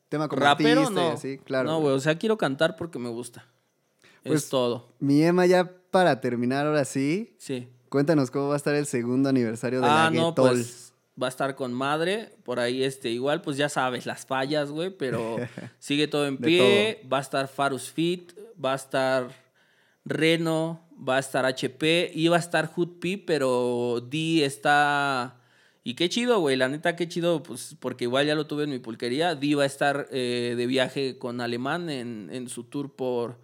Tema 0.08 0.26
como 0.26 0.40
rapero 0.40 0.80
artista 0.82 1.02
y 1.02 1.04
no. 1.04 1.12
así, 1.12 1.38
claro. 1.38 1.68
No, 1.70 1.80
güey, 1.80 1.94
o 1.94 2.00
sea, 2.00 2.16
quiero 2.16 2.38
cantar 2.38 2.76
porque 2.76 2.98
me 2.98 3.10
gusta. 3.10 3.46
Pues- 4.22 4.44
es 4.44 4.48
todo. 4.48 4.88
Mi 4.98 5.22
Emma, 5.22 5.46
ya 5.46 5.70
para 5.92 6.20
terminar 6.20 6.66
ahora 6.66 6.84
sí, 6.84 7.36
Sí. 7.38 7.68
cuéntanos 7.88 8.32
cómo 8.32 8.48
va 8.48 8.54
a 8.54 8.56
estar 8.56 8.74
el 8.74 8.86
segundo 8.86 9.28
aniversario 9.28 9.80
de 9.80 9.86
Ah, 9.86 10.10
la 10.10 10.10
no, 10.10 10.34
pues 10.34 10.92
va 11.22 11.26
a 11.26 11.30
estar 11.30 11.54
con 11.54 11.72
madre. 11.72 12.30
Por 12.42 12.58
ahí, 12.58 12.82
este, 12.82 13.10
igual, 13.10 13.42
pues 13.42 13.56
ya 13.56 13.68
sabes, 13.68 14.06
las 14.06 14.26
fallas, 14.26 14.70
güey, 14.70 14.90
pero 14.90 15.36
sigue 15.78 16.08
todo 16.08 16.26
en 16.26 16.38
pie. 16.38 17.06
Va 17.12 17.18
a 17.18 17.20
estar 17.20 17.46
Farus 17.46 17.90
Fit, 17.92 18.32
va 18.62 18.72
a 18.72 18.76
estar 18.76 19.28
Reno, 20.04 20.80
va 21.08 21.16
a 21.16 21.20
estar 21.20 21.44
HP 21.44 22.10
y 22.14 22.28
va 22.28 22.36
a 22.36 22.40
estar 22.40 22.66
Hood 22.66 22.98
P, 23.00 23.18
pero 23.24 24.00
D 24.10 24.44
está. 24.44 25.38
Y 25.84 25.94
qué 25.94 26.08
chido, 26.08 26.38
güey, 26.40 26.56
la 26.56 26.68
neta, 26.68 26.96
qué 26.96 27.08
chido, 27.08 27.42
pues 27.42 27.76
porque 27.80 28.04
igual 28.04 28.26
ya 28.26 28.34
lo 28.34 28.46
tuve 28.46 28.64
en 28.64 28.70
mi 28.70 28.78
pulquería. 28.78 29.34
D 29.34 29.54
va 29.54 29.64
a 29.64 29.66
estar 29.66 30.08
eh, 30.10 30.54
de 30.56 30.66
viaje 30.66 31.18
con 31.18 31.40
Alemán 31.40 31.90
en, 31.90 32.30
en 32.32 32.48
su 32.48 32.64
tour 32.64 32.94
por, 32.94 33.38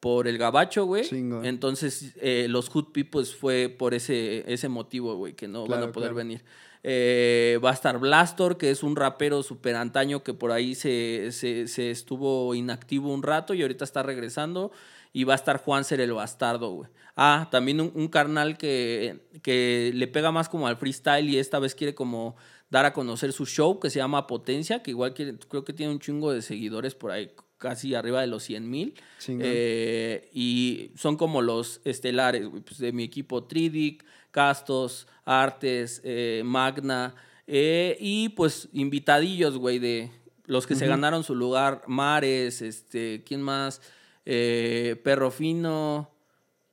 por 0.00 0.28
el 0.28 0.38
Gabacho, 0.38 0.84
güey. 0.84 1.04
Entonces, 1.44 2.14
eh, 2.20 2.46
los 2.48 2.68
Hood 2.68 2.92
P, 2.92 3.04
pues 3.04 3.34
fue 3.34 3.68
por 3.68 3.94
ese, 3.94 4.44
ese 4.52 4.68
motivo, 4.68 5.16
güey, 5.16 5.34
que 5.34 5.48
no 5.48 5.66
van 5.66 5.82
a 5.82 5.92
poder 5.92 6.10
claro. 6.10 6.14
venir. 6.14 6.44
Eh, 6.84 7.58
va 7.64 7.70
a 7.70 7.74
estar 7.74 7.98
Blastor, 7.98 8.56
que 8.56 8.70
es 8.70 8.82
un 8.84 8.94
rapero 8.94 9.42
súper 9.42 9.74
antaño 9.74 10.22
que 10.22 10.32
por 10.34 10.52
ahí 10.52 10.74
se, 10.76 11.32
se, 11.32 11.66
se 11.66 11.90
estuvo 11.90 12.54
inactivo 12.54 13.12
un 13.12 13.22
rato 13.24 13.52
y 13.54 13.62
ahorita 13.62 13.84
está 13.84 14.02
regresando. 14.02 14.70
Y 15.12 15.24
va 15.24 15.32
a 15.32 15.36
estar 15.36 15.58
Juanser 15.58 16.00
el 16.00 16.12
Bastardo, 16.12 16.70
güey. 16.70 16.90
Ah, 17.16 17.48
también 17.50 17.80
un, 17.80 17.90
un 17.94 18.08
carnal 18.08 18.56
que, 18.58 19.26
que 19.42 19.90
le 19.94 20.06
pega 20.06 20.30
más 20.30 20.48
como 20.48 20.68
al 20.68 20.76
freestyle 20.76 21.28
y 21.28 21.38
esta 21.38 21.58
vez 21.58 21.74
quiere 21.74 21.94
como 21.94 22.36
dar 22.70 22.84
a 22.84 22.92
conocer 22.92 23.32
su 23.32 23.44
show 23.46 23.80
que 23.80 23.90
se 23.90 23.98
llama 23.98 24.26
Potencia, 24.28 24.82
que 24.82 24.92
igual 24.92 25.14
quiere- 25.14 25.36
creo 25.48 25.64
que 25.64 25.72
tiene 25.72 25.90
un 25.92 25.98
chingo 25.98 26.30
de 26.32 26.42
seguidores 26.42 26.94
por 26.94 27.10
ahí, 27.10 27.32
casi 27.58 27.94
arriba 27.94 28.20
de 28.20 28.28
los 28.28 28.44
100 28.44 28.70
mil. 28.70 28.94
Eh, 29.26 30.30
y 30.32 30.92
son 30.96 31.16
como 31.16 31.42
los 31.42 31.80
estelares, 31.84 32.48
pues, 32.64 32.78
de 32.78 32.92
mi 32.92 33.02
equipo 33.02 33.44
Tridic, 33.44 34.04
Castos, 34.30 35.06
Artes, 35.24 36.00
eh, 36.04 36.42
Magna, 36.44 37.14
eh, 37.46 37.96
y 38.00 38.30
pues 38.30 38.68
invitadillos, 38.72 39.58
güey, 39.58 39.78
de 39.78 40.10
los 40.44 40.66
que 40.66 40.74
se 40.74 40.86
ganaron 40.86 41.24
su 41.24 41.34
lugar, 41.34 41.82
Mares, 41.86 42.62
este, 42.62 43.22
¿quién 43.26 43.42
más? 43.42 43.82
Perro 44.24 45.30
Fino, 45.30 46.10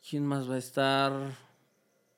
¿quién 0.08 0.26
más 0.26 0.50
va 0.50 0.56
a 0.56 0.60
estar? 0.60 1.38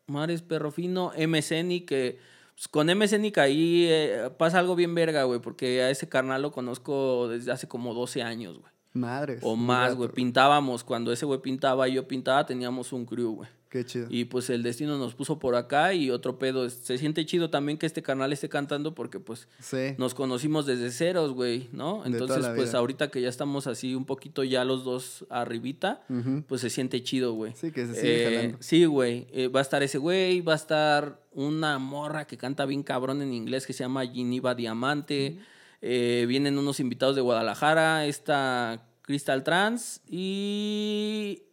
Mares, 0.07 0.41
Perro 0.41 0.71
Fino, 0.71 1.11
MCN, 1.15 1.85
que 1.85 2.19
pues, 2.57 2.67
con 2.67 2.87
MCN 2.87 3.31
ahí 3.39 3.85
eh, 3.87 4.31
pasa 4.35 4.57
algo 4.57 4.75
bien 4.75 4.95
verga, 4.95 5.23
güey, 5.25 5.39
porque 5.39 5.83
a 5.83 5.91
ese 5.91 6.09
carnal 6.09 6.41
lo 6.41 6.51
conozco 6.51 7.27
desde 7.27 7.51
hace 7.51 7.67
como 7.67 7.93
12 7.93 8.23
años, 8.23 8.57
güey. 8.57 8.71
Madres. 8.93 9.41
O 9.43 9.55
más, 9.55 9.93
güey. 9.93 10.09
Pintábamos. 10.09 10.83
Cuando 10.83 11.11
ese 11.11 11.27
güey 11.27 11.39
pintaba 11.39 11.87
y 11.87 11.93
yo 11.93 12.07
pintaba, 12.07 12.47
teníamos 12.47 12.93
un 12.93 13.05
crew, 13.05 13.35
güey. 13.35 13.49
Qué 13.77 13.85
chido. 13.85 14.07
Y 14.09 14.25
pues 14.25 14.49
el 14.49 14.63
destino 14.63 14.97
nos 14.97 15.13
puso 15.13 15.37
por 15.37 15.53
acá 15.55 15.93
y 15.93 16.09
otro 16.09 16.39
pedo. 16.39 16.67
Se 16.67 16.97
siente 16.97 17.23
chido 17.27 17.51
también 17.51 17.77
que 17.77 17.85
este 17.85 18.01
canal 18.01 18.33
esté 18.33 18.49
cantando 18.49 18.95
porque 18.95 19.19
pues 19.19 19.47
sí. 19.59 19.93
nos 19.99 20.15
conocimos 20.15 20.65
desde 20.65 20.89
ceros, 20.89 21.33
güey, 21.33 21.69
¿no? 21.71 22.03
Entonces, 22.05 22.47
pues 22.55 22.69
vida. 22.71 22.79
ahorita 22.79 23.11
que 23.11 23.21
ya 23.21 23.29
estamos 23.29 23.67
así 23.67 23.93
un 23.93 24.05
poquito 24.05 24.43
ya 24.43 24.65
los 24.65 24.83
dos 24.83 25.25
arribita, 25.29 26.01
pues 26.47 26.61
se 26.61 26.71
siente 26.71 27.03
chido, 27.03 27.33
güey. 27.33 27.53
Sí, 27.55 27.71
que 27.71 27.85
se 27.85 27.93
sigue 27.93 28.21
Eh, 28.21 28.35
jalando. 28.37 28.57
Sí, 28.61 28.85
güey. 28.85 29.27
Eh, 29.31 29.47
va 29.47 29.59
a 29.59 29.61
estar 29.63 29.83
ese 29.83 29.99
güey, 29.99 30.41
va 30.41 30.53
a 30.53 30.55
estar 30.55 31.21
una 31.33 31.77
morra 31.77 32.25
que 32.25 32.35
canta 32.37 32.65
bien 32.65 32.81
cabrón 32.81 33.21
en 33.21 33.31
inglés 33.31 33.67
que 33.67 33.73
se 33.73 33.83
llama 33.83 34.07
Giniva 34.07 34.55
Diamante. 34.55 35.37
Eh, 35.81 36.25
vienen 36.27 36.57
unos 36.57 36.79
invitados 36.79 37.15
de 37.15 37.21
Guadalajara, 37.21 38.07
esta 38.07 38.87
Crystal 39.03 39.43
Trans 39.43 40.01
y 40.09 41.43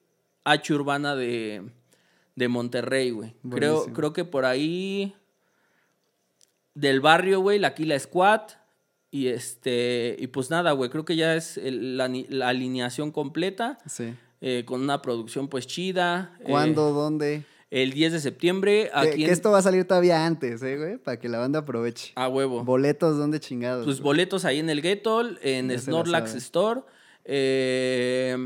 H 0.45 0.73
Urbana 0.75 1.15
de, 1.15 1.63
de 2.37 2.49
Monterrey, 2.49 3.11
güey. 3.11 3.35
Creo, 3.51 3.87
creo 3.93 4.13
que 4.13 4.25
por 4.25 4.45
ahí 4.45 5.15
del 6.75 7.01
barrio, 7.01 7.41
güey, 7.41 7.59
la 7.59 7.69
Aquila 7.69 7.99
Squad. 7.99 8.43
Y 9.11 9.29
este, 9.29 10.17
y 10.19 10.27
pues 10.27 10.51
nada, 10.51 10.73
güey, 10.73 10.91
creo 10.91 11.05
que 11.05 11.15
ya 11.15 11.37
es 11.37 11.57
el- 11.57 11.97
la, 11.97 12.49
alineación 12.49 13.13
completa 13.13 13.79
Sí. 13.87 14.13
eh, 14.41 14.65
con 14.67 14.81
una 14.83 15.01
producción 15.03 15.47
pues 15.49 15.69
chida. 15.69 16.37
eh, 16.41 16.45
¿Cuándo? 16.49 16.93
¿Dónde? 16.93 17.45
el 17.71 17.93
10 17.93 18.13
de 18.13 18.21
septiembre, 18.21 18.89
Que, 18.93 18.99
aquí 18.99 19.19
que 19.19 19.25
en... 19.25 19.31
esto 19.33 19.51
va 19.51 19.59
a 19.59 19.63
salir 19.63 19.85
todavía 19.85 20.27
antes, 20.27 20.63
¿eh, 20.63 20.77
güey? 20.77 20.97
Para 20.97 21.19
que 21.19 21.29
la 21.29 21.39
banda 21.39 21.61
aproveche. 21.61 22.13
A 22.15 22.29
huevo. 22.29 22.63
Boletos, 22.65 23.17
¿dónde 23.19 23.41
chingados? 23.41 23.85
Pues 23.85 23.97
güey? 23.97 24.05
boletos 24.05 24.45
ahí 24.45 24.61
en 24.61 24.71
el 24.71 24.81
Getol, 24.81 25.41
en 25.43 25.71
Ya 25.71 25.79
Snorlax. 25.79 26.35
Store, 26.37 26.83
eh, 27.25 28.37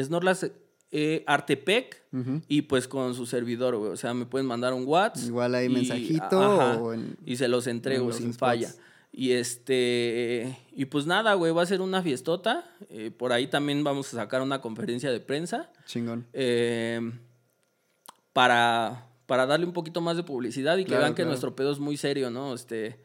Snorlax 0.00 0.50
eh, 0.92 1.24
Artepec 1.26 2.02
y 2.48 2.62
pues 2.62 2.88
con 2.88 3.14
su 3.14 3.26
servidor, 3.26 3.76
güey. 3.76 3.90
O 3.92 3.96
sea, 3.96 4.14
me 4.14 4.24
pueden 4.26 4.46
mandar 4.46 4.72
un 4.72 4.84
WhatsApp. 4.86 5.26
Igual 5.26 5.54
ahí 5.54 5.66
y- 5.66 5.68
mensajito 5.68 6.42
ajá, 6.42 6.78
o 6.80 6.92
en- 6.94 7.16
y 7.26 7.36
se 7.36 7.48
los 7.48 7.66
entrego 7.66 8.12
sin 8.12 8.32
spots. 8.32 8.38
falla. 8.38 8.74
Y 9.12 9.32
este, 9.32 10.58
y 10.74 10.84
pues 10.86 11.06
nada, 11.06 11.34
güey, 11.34 11.52
va 11.52 11.62
a 11.62 11.66
ser 11.66 11.80
una 11.80 12.02
fiestota. 12.02 12.64
Eh, 12.90 13.10
por 13.10 13.32
ahí 13.32 13.46
también 13.46 13.82
vamos 13.84 14.12
a 14.12 14.16
sacar 14.18 14.42
una 14.42 14.60
conferencia 14.60 15.10
de 15.10 15.20
prensa. 15.20 15.70
Chingón. 15.86 16.26
eh, 16.32 17.00
para, 18.32 19.06
para 19.26 19.46
darle 19.46 19.66
un 19.66 19.72
poquito 19.72 20.00
más 20.00 20.16
de 20.16 20.22
publicidad 20.22 20.76
y 20.76 20.82
que 20.84 20.88
Claro, 20.88 21.02
vean 21.02 21.12
que 21.14 21.16
claro. 21.22 21.30
nuestro 21.30 21.56
pedo 21.56 21.72
es 21.72 21.78
muy 21.78 21.96
serio, 21.96 22.30
¿no? 22.30 22.54
Este, 22.54 22.98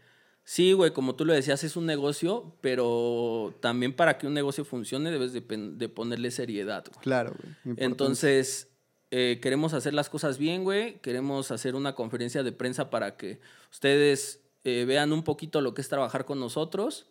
sí, 0.44 0.74
güey, 0.74 0.92
como 0.92 1.16
tú 1.16 1.26
lo 1.26 1.34
decías, 1.34 1.64
es 1.64 1.76
un 1.76 1.86
negocio, 1.86 2.56
pero 2.62 3.56
también 3.60 3.94
para 3.94 4.18
que 4.18 4.28
un 4.28 4.34
negocio 4.34 4.66
funcione 4.66 5.12
debes 5.12 5.34
de, 5.34 5.42
de 5.42 5.90
ponerle 5.90 6.32
seriedad, 6.32 6.86
güey. 6.92 7.04
Claro, 7.04 7.36
güey. 7.64 7.76
Entonces, 7.78 8.72
eh, 9.12 9.40
queremos 9.42 9.74
hacer 9.74 9.94
las 9.94 10.10
cosas 10.10 10.38
bien, 10.38 10.64
güey. 10.64 11.00
Queremos 11.00 11.52
hacer 11.52 11.76
una 11.76 11.96
conferencia 11.96 12.44
de 12.44 12.54
prensa 12.54 12.90
para 12.90 13.18
que 13.18 13.40
ustedes 13.70 14.42
eh, 14.64 14.86
vean 14.88 15.12
un 15.12 15.24
poquito 15.24 15.60
lo 15.60 15.74
que 15.74 15.82
es 15.82 15.90
trabajar 15.90 16.26
con 16.26 16.40
nosotros. 16.40 17.08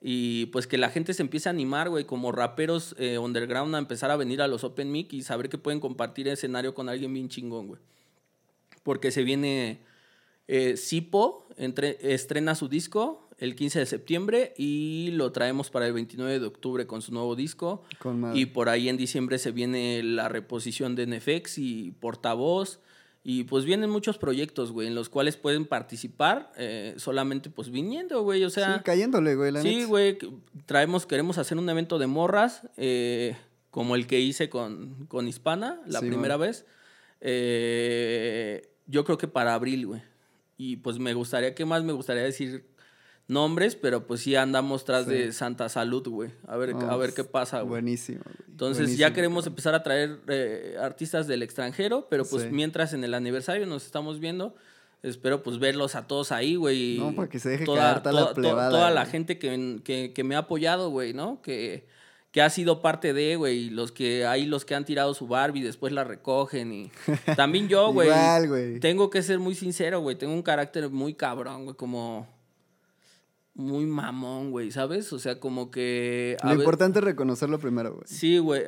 Y 0.00 0.46
pues 0.46 0.66
que 0.66 0.78
la 0.78 0.90
gente 0.90 1.14
se 1.14 1.22
empiece 1.22 1.48
a 1.48 1.50
animar, 1.50 1.88
güey, 1.88 2.04
como 2.04 2.32
raperos 2.32 2.94
eh, 2.98 3.18
underground 3.18 3.74
a 3.74 3.78
empezar 3.78 4.10
a 4.10 4.16
venir 4.16 4.42
a 4.42 4.48
los 4.48 4.62
Open 4.64 4.90
Mic 4.92 5.12
y 5.12 5.22
saber 5.22 5.48
que 5.48 5.58
pueden 5.58 5.80
compartir 5.80 6.28
escenario 6.28 6.74
con 6.74 6.88
alguien 6.88 7.14
bien 7.14 7.28
chingón, 7.28 7.68
güey. 7.68 7.80
Porque 8.82 9.10
se 9.10 9.22
viene 9.22 9.80
Sipo, 10.76 11.46
entre, 11.56 11.98
estrena 12.14 12.54
su 12.54 12.68
disco 12.68 13.28
el 13.38 13.54
15 13.54 13.78
de 13.80 13.86
septiembre 13.86 14.52
y 14.56 15.10
lo 15.12 15.30
traemos 15.30 15.70
para 15.70 15.86
el 15.86 15.92
29 15.92 16.40
de 16.40 16.46
octubre 16.46 16.86
con 16.86 17.02
su 17.02 17.12
nuevo 17.12 17.36
disco. 17.36 17.84
Con. 18.00 18.36
Y 18.36 18.46
por 18.46 18.68
ahí 18.68 18.88
en 18.88 18.96
diciembre 18.96 19.38
se 19.38 19.52
viene 19.52 20.02
la 20.02 20.28
reposición 20.28 20.96
de 20.96 21.06
NFX 21.06 21.58
y 21.58 21.92
Portavoz. 22.00 22.80
Y 23.24 23.44
pues 23.44 23.64
vienen 23.64 23.90
muchos 23.90 24.16
proyectos, 24.16 24.72
güey, 24.72 24.86
en 24.88 24.94
los 24.94 25.08
cuales 25.10 25.36
pueden 25.36 25.66
participar 25.66 26.50
eh, 26.56 26.94
solamente 26.96 27.50
pues 27.50 27.70
viniendo, 27.70 28.22
güey. 28.22 28.42
O 28.44 28.48
sea, 28.50 28.76
sí, 28.76 28.80
cayéndole, 28.84 29.34
güey, 29.36 29.52
la 29.52 29.60
Sí, 29.60 29.84
güey, 29.84 30.16
traemos, 30.66 31.04
queremos 31.04 31.36
hacer 31.36 31.58
un 31.58 31.68
evento 31.68 31.98
de 31.98 32.06
morras, 32.06 32.62
eh, 32.76 33.36
como 33.70 33.96
el 33.96 34.06
que 34.06 34.18
hice 34.20 34.48
con, 34.48 35.04
con 35.08 35.28
Hispana 35.28 35.80
la 35.86 36.00
Sí, 36.00 36.06
primera 36.08 36.38
man. 36.38 36.48
vez. 36.48 36.64
Eh, 37.20 38.68
yo 38.86 39.04
creo 39.04 39.18
que 39.18 39.28
para 39.28 39.54
abril, 39.54 39.86
güey. 39.86 40.02
Y 40.58 40.76
pues 40.76 40.98
me 40.98 41.14
gustaría, 41.14 41.54
¿qué 41.54 41.64
más 41.64 41.82
me 41.84 41.94
gustaría 41.94 42.22
decir? 42.24 42.66
Nombres, 43.28 43.76
pero 43.76 44.06
pues 44.06 44.20
sí 44.22 44.34
andamos 44.36 44.84
tras 44.84 45.04
Sí. 45.04 45.10
de 45.12 45.32
Santa 45.32 45.68
Salud, 45.68 46.06
güey. 46.08 46.30
A 46.46 46.56
ver, 46.56 46.70
a 46.72 46.94
Oh, 46.94 46.98
ver 46.98 47.12
qué 47.14 47.24
pasa, 47.24 47.60
güey. 47.60 47.68
Buenísimo, 47.82 48.20
güey. 48.24 48.36
Entonces 48.48 48.96
ya 48.96 49.12
queremos 49.12 49.46
empezar 49.46 49.74
a 49.74 49.82
traer 49.82 50.18
eh, 50.28 50.76
artistas 50.80 51.26
del 51.26 51.42
extranjero, 51.42 52.06
pero 52.10 52.24
pues 52.24 52.44
Sí. 52.44 52.48
mientras 52.50 52.92
en 52.94 53.04
el 53.04 53.12
aniversario 53.14 53.66
nos 53.66 53.84
estamos 53.84 54.18
viendo, 54.18 54.54
espero 55.02 55.42
pues 55.42 55.58
verlos 55.58 55.94
a 55.94 56.06
todos 56.06 56.32
ahí, 56.32 56.56
güey. 56.56 56.98
No, 56.98 57.14
para 57.14 57.28
que 57.28 57.38
se 57.38 57.50
deje 57.50 57.64
toda, 57.66 58.02
toda 58.02 58.12
la 58.14 58.20
toda- 58.22 58.34
plebada, 58.34 58.70
toda 58.70 58.90
la 58.90 59.02
güey. 59.02 59.12
gente 59.12 59.38
que, 59.38 59.80
que- 59.84 60.12
que 60.14 60.24
me 60.24 60.34
ha 60.34 60.38
apoyado, 60.38 60.88
güey, 60.90 61.12
¿no? 61.12 61.40
Que, 61.42 61.86
que 62.30 62.42
ha 62.42 62.50
sido 62.50 62.82
parte 62.82 63.12
de, 63.12 63.36
güey, 63.36 63.70
los 63.70 63.92
que 63.92 64.26
hay 64.26 64.46
los 64.46 64.64
que 64.64 64.74
han 64.74 64.84
tirado 64.84 65.14
su 65.14 65.26
Barbie 65.26 65.62
después 65.62 65.92
la 65.92 66.04
recogen 66.04 66.72
y 66.72 66.90
también 67.36 67.68
yo, 67.68 67.92
güey. 67.92 68.08
Igual, 68.08 68.48
güey. 68.48 68.80
Tengo 68.80 69.10
que 69.10 69.22
ser 69.22 69.38
muy 69.38 69.54
sincero, 69.54 70.00
güey, 70.00 70.16
tengo 70.16 70.34
un 70.34 70.42
carácter 70.42 70.90
muy 70.90 71.14
cabrón, 71.14 71.64
güey, 71.64 71.76
como 71.76 72.26
muy 73.54 73.86
mamón, 73.86 74.50
güey, 74.50 74.70
¿sabes? 74.70 75.12
O 75.12 75.18
sea, 75.18 75.40
como 75.40 75.70
que 75.70 76.36
Lo 76.44 76.54
importante 76.54 77.00
es 77.00 77.04
reconocerlo 77.04 77.58
primero, 77.58 77.94
güey. 77.94 78.04
Sí, 78.06 78.38
güey. 78.38 78.62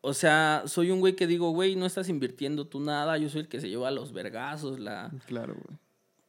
O 0.00 0.12
sea, 0.12 0.64
soy 0.66 0.90
un 0.90 1.00
güey 1.00 1.14
que 1.14 1.26
digo, 1.26 1.50
güey, 1.50 1.76
no 1.76 1.86
estás 1.86 2.08
invirtiendo 2.08 2.66
tú 2.66 2.80
nada, 2.80 3.16
yo 3.16 3.28
soy 3.28 3.42
el 3.42 3.48
que 3.48 3.60
se 3.60 3.68
lleva 3.68 3.90
los 3.90 4.12
vergazos, 4.12 4.78
la... 4.78 5.10
Claro, 5.26 5.54
güey. 5.54 5.78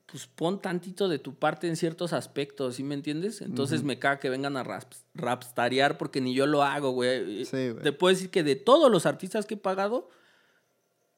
Pues 0.07 0.27
pon 0.27 0.61
tantito 0.61 1.07
de 1.09 1.17
tu 1.19 1.33
parte 1.33 1.67
en 1.67 1.75
ciertos 1.75 2.13
aspectos, 2.13 2.75
¿sí 2.75 2.83
me 2.83 2.93
entiendes? 2.95 3.41
Entonces 3.41 3.83
me 3.83 3.97
caga 3.97 4.19
que 4.19 4.29
vengan 4.29 4.55
a 4.55 4.63
raps- 4.63 5.03
rapstarear 5.15 5.97
porque 5.97 6.21
ni 6.21 6.33
yo 6.35 6.45
lo 6.45 6.61
hago, 6.63 6.91
güey. 6.91 7.43
Sí, 7.45 7.69
güey. 7.69 7.81
Te 7.83 7.91
puedo 7.91 8.13
decir 8.13 8.29
que 8.29 8.43
de 8.43 8.55
todos 8.55 8.91
los 8.91 9.05
artistas 9.07 9.45
que 9.47 9.55
he 9.55 9.57
pagado, 9.57 10.09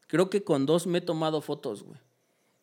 creo 0.07 0.29
que 0.29 0.43
con 0.43 0.65
dos 0.65 0.87
me 0.87 0.99
he 0.99 1.01
tomado 1.01 1.41
fotos, 1.41 1.83
güey. 1.83 1.99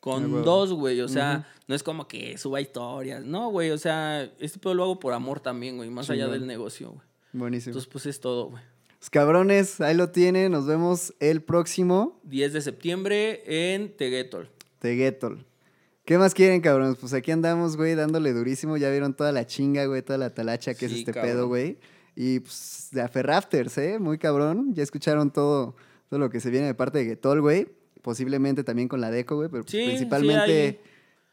Con 0.00 0.42
dos, 0.44 0.72
güey. 0.72 1.00
O 1.00 1.08
sea, 1.08 1.46
no 1.66 1.74
es 1.74 1.82
como 1.82 2.08
que 2.08 2.36
suba 2.36 2.60
historias. 2.60 3.24
No, 3.24 3.50
güey. 3.50 3.70
O 3.70 3.78
sea, 3.78 4.24
este 4.38 4.58
pedo 4.58 4.74
lo 4.74 4.82
hago 4.84 5.00
por 5.00 5.12
amor 5.14 5.40
también, 5.40 5.76
güey. 5.76 5.88
Más 5.90 6.10
allá 6.10 6.28
del 6.28 6.46
negocio, 6.46 6.90
güey. 6.90 7.00
Buenísimo. 7.32 7.70
Entonces, 7.72 7.90
pues 7.90 8.06
es 8.06 8.20
todo, 8.20 8.50
güey. 8.50 8.62
Pues, 8.98 9.08
cabrones, 9.10 9.80
ahí 9.80 9.94
lo 9.94 10.10
tienen. 10.10 10.52
Nos 10.52 10.66
vemos 10.66 11.14
el 11.20 11.42
próximo 11.42 12.20
10 12.24 12.52
de 12.52 12.60
septiembre 12.60 13.42
en 13.46 13.96
Teguetol. 13.96 14.50
Teguetol. 14.78 15.46
¿Qué 16.04 16.18
más 16.18 16.34
quieren, 16.34 16.60
cabrones? 16.60 16.96
Pues 16.98 17.14
aquí 17.14 17.30
andamos, 17.30 17.76
güey, 17.76 17.94
dándole 17.94 18.32
durísimo. 18.32 18.76
Ya 18.76 18.90
vieron 18.90 19.14
toda 19.14 19.32
la 19.32 19.46
chinga, 19.46 19.86
güey, 19.86 20.02
toda 20.02 20.18
la 20.18 20.34
talacha 20.34 20.74
que 20.74 20.86
es 20.86 20.92
Sí, 20.92 20.98
este 21.00 21.12
cabrón. 21.12 21.32
pedo, 21.32 21.48
güey. 21.48 21.78
Y 22.14 22.40
pues 22.40 22.88
de 22.92 23.00
Aferrafters, 23.00 23.78
¿eh? 23.78 23.98
Muy 23.98 24.18
cabrón. 24.18 24.74
Ya 24.74 24.82
escucharon 24.82 25.30
todo, 25.32 25.76
todo 26.10 26.20
lo 26.20 26.28
que 26.30 26.40
se 26.40 26.50
viene 26.50 26.66
de 26.66 26.74
parte 26.74 26.98
de 26.98 27.06
Getol, 27.06 27.40
güey. 27.40 27.68
Posiblemente 28.02 28.64
también 28.64 28.86
con 28.86 29.00
la 29.00 29.10
Deco, 29.10 29.36
güey, 29.36 29.48
pero 29.48 29.62
Sí, 29.66 29.78
sí, 29.80 29.86
principalmente... 29.86 30.62
ahí. 30.62 30.80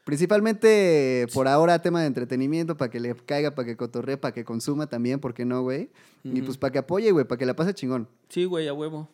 Principalmente 0.04 1.26
por 1.32 1.46
ahora 1.46 1.80
tema 1.80 2.00
de 2.00 2.06
entretenimiento, 2.08 2.76
para 2.76 2.90
que 2.90 2.98
le 2.98 3.14
caiga, 3.14 3.54
para 3.54 3.66
que 3.66 3.76
cotorree, 3.76 4.16
para 4.16 4.34
que 4.34 4.44
consuma 4.44 4.88
también, 4.88 5.20
¿por 5.20 5.32
qué 5.32 5.44
no, 5.44 5.62
güey? 5.62 5.90
Y 6.24 6.42
pues 6.42 6.58
para 6.58 6.72
que 6.72 6.78
apoye, 6.78 7.12
güey, 7.12 7.24
para 7.24 7.38
que 7.38 7.46
la 7.46 7.54
pase 7.54 7.72
chingón. 7.72 8.08
Sí, 8.28 8.44
güey, 8.44 8.66
a 8.66 8.72
huevo. 8.74 9.08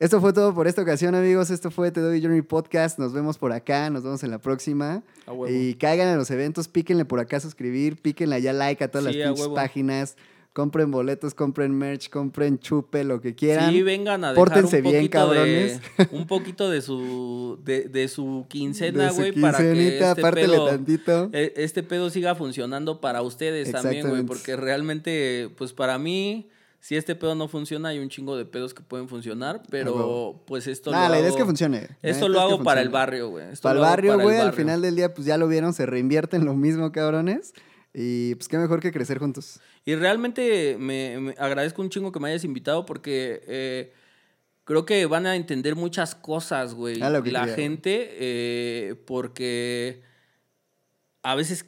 Esto 0.00 0.18
fue 0.22 0.32
todo 0.32 0.54
por 0.54 0.66
esta 0.66 0.80
ocasión, 0.80 1.14
amigos. 1.14 1.50
Esto 1.50 1.70
fue 1.70 1.90
Te 1.90 2.00
Doy 2.00 2.22
Journey 2.22 2.40
Podcast. 2.40 2.98
Nos 2.98 3.12
vemos 3.12 3.36
por 3.36 3.52
acá, 3.52 3.90
nos 3.90 4.02
vemos 4.02 4.24
en 4.24 4.30
la 4.30 4.38
próxima. 4.38 5.02
A 5.26 5.32
huevo. 5.32 5.54
Y 5.54 5.74
caigan 5.74 6.08
a 6.08 6.16
los 6.16 6.30
eventos, 6.30 6.68
píquenle 6.68 7.04
por 7.04 7.20
acá 7.20 7.36
a 7.36 7.40
suscribir, 7.40 8.00
píquenle 8.00 8.40
ya 8.40 8.54
like 8.54 8.82
a 8.82 8.90
todas 8.90 9.12
Sí, 9.12 9.18
las 9.20 9.38
a 9.38 9.52
páginas. 9.54 10.16
Compren 10.54 10.90
boletos, 10.90 11.34
compren 11.34 11.76
merch, 11.76 12.08
compren 12.08 12.58
chupe, 12.58 13.04
lo 13.04 13.20
que 13.20 13.34
quieran. 13.34 13.72
Sí, 13.72 13.82
vengan 13.82 14.24
a 14.24 14.32
dejar 14.32 14.46
Pórtense 14.48 14.78
un 14.78 14.90
bien, 14.90 15.08
cabrones. 15.08 15.80
de 15.98 16.08
un 16.12 16.26
poquito 16.26 16.70
de 16.70 16.80
su 16.80 17.58
de, 17.62 17.82
de 17.82 18.08
su 18.08 18.46
quincena, 18.48 19.12
güey, 19.12 19.32
para 19.32 19.58
que 19.58 19.98
este 19.98 20.22
pedo, 20.32 20.66
tantito. 20.66 21.28
eh, 21.34 21.52
este 21.56 21.82
pedo 21.82 22.08
siga 22.08 22.34
funcionando 22.34 23.02
para 23.02 23.20
ustedes 23.20 23.70
también, 23.70 24.08
güey, 24.08 24.22
porque 24.24 24.56
realmente 24.56 25.50
pues 25.58 25.72
para 25.74 25.98
mí 25.98 26.48
si 26.80 26.96
este 26.96 27.14
pedo 27.14 27.34
no 27.34 27.46
funciona, 27.46 27.90
hay 27.90 27.98
un 27.98 28.08
chingo 28.08 28.36
de 28.36 28.46
pedos 28.46 28.72
que 28.74 28.82
pueden 28.82 29.08
funcionar, 29.08 29.62
pero 29.70 29.94
huevo. 29.94 30.44
pues 30.46 30.66
esto 30.66 30.90
Nah, 30.90 31.04
lo 31.04 31.14
la 31.14 31.20
idea 31.20 31.28
es 31.30 31.36
que 31.36 31.44
funcione. 31.44 31.88
Esto 32.02 32.28
lo 32.28 32.38
es 32.40 32.46
que 32.46 32.52
hago 32.54 32.64
para 32.64 32.80
el 32.80 32.88
barrio, 32.88 33.28
güey. 33.28 33.44
Para 33.60 33.74
el 33.74 33.80
barrio, 33.80 34.18
güey, 34.18 34.38
al 34.38 34.52
final 34.54 34.80
del 34.82 34.96
día, 34.96 35.12
pues 35.14 35.26
ya 35.26 35.36
lo 35.36 35.46
vieron, 35.46 35.72
se 35.74 35.86
reinvierten 35.86 36.44
lo 36.44 36.54
mismo, 36.54 36.90
cabrones. 36.90 37.52
Y 37.92 38.34
pues 38.36 38.48
qué 38.48 38.56
mejor 38.56 38.80
que 38.80 38.92
crecer 38.92 39.18
juntos. 39.18 39.60
Y 39.84 39.94
realmente 39.96 40.76
me, 40.78 41.18
me 41.18 41.34
agradezco 41.38 41.82
un 41.82 41.90
chingo 41.90 42.12
que 42.12 42.20
me 42.20 42.28
hayas 42.28 42.44
invitado 42.44 42.86
porque 42.86 43.42
eh, 43.46 43.92
creo 44.64 44.84
que 44.86 45.04
van 45.06 45.26
a 45.26 45.34
entender 45.34 45.74
muchas 45.74 46.14
cosas, 46.14 46.74
güey. 46.74 47.02
Ah, 47.02 47.10
La 47.10 47.22
quería, 47.22 47.46
gente, 47.48 48.08
eh, 48.12 48.94
porque 49.06 50.02
a 51.22 51.34
veces, 51.34 51.66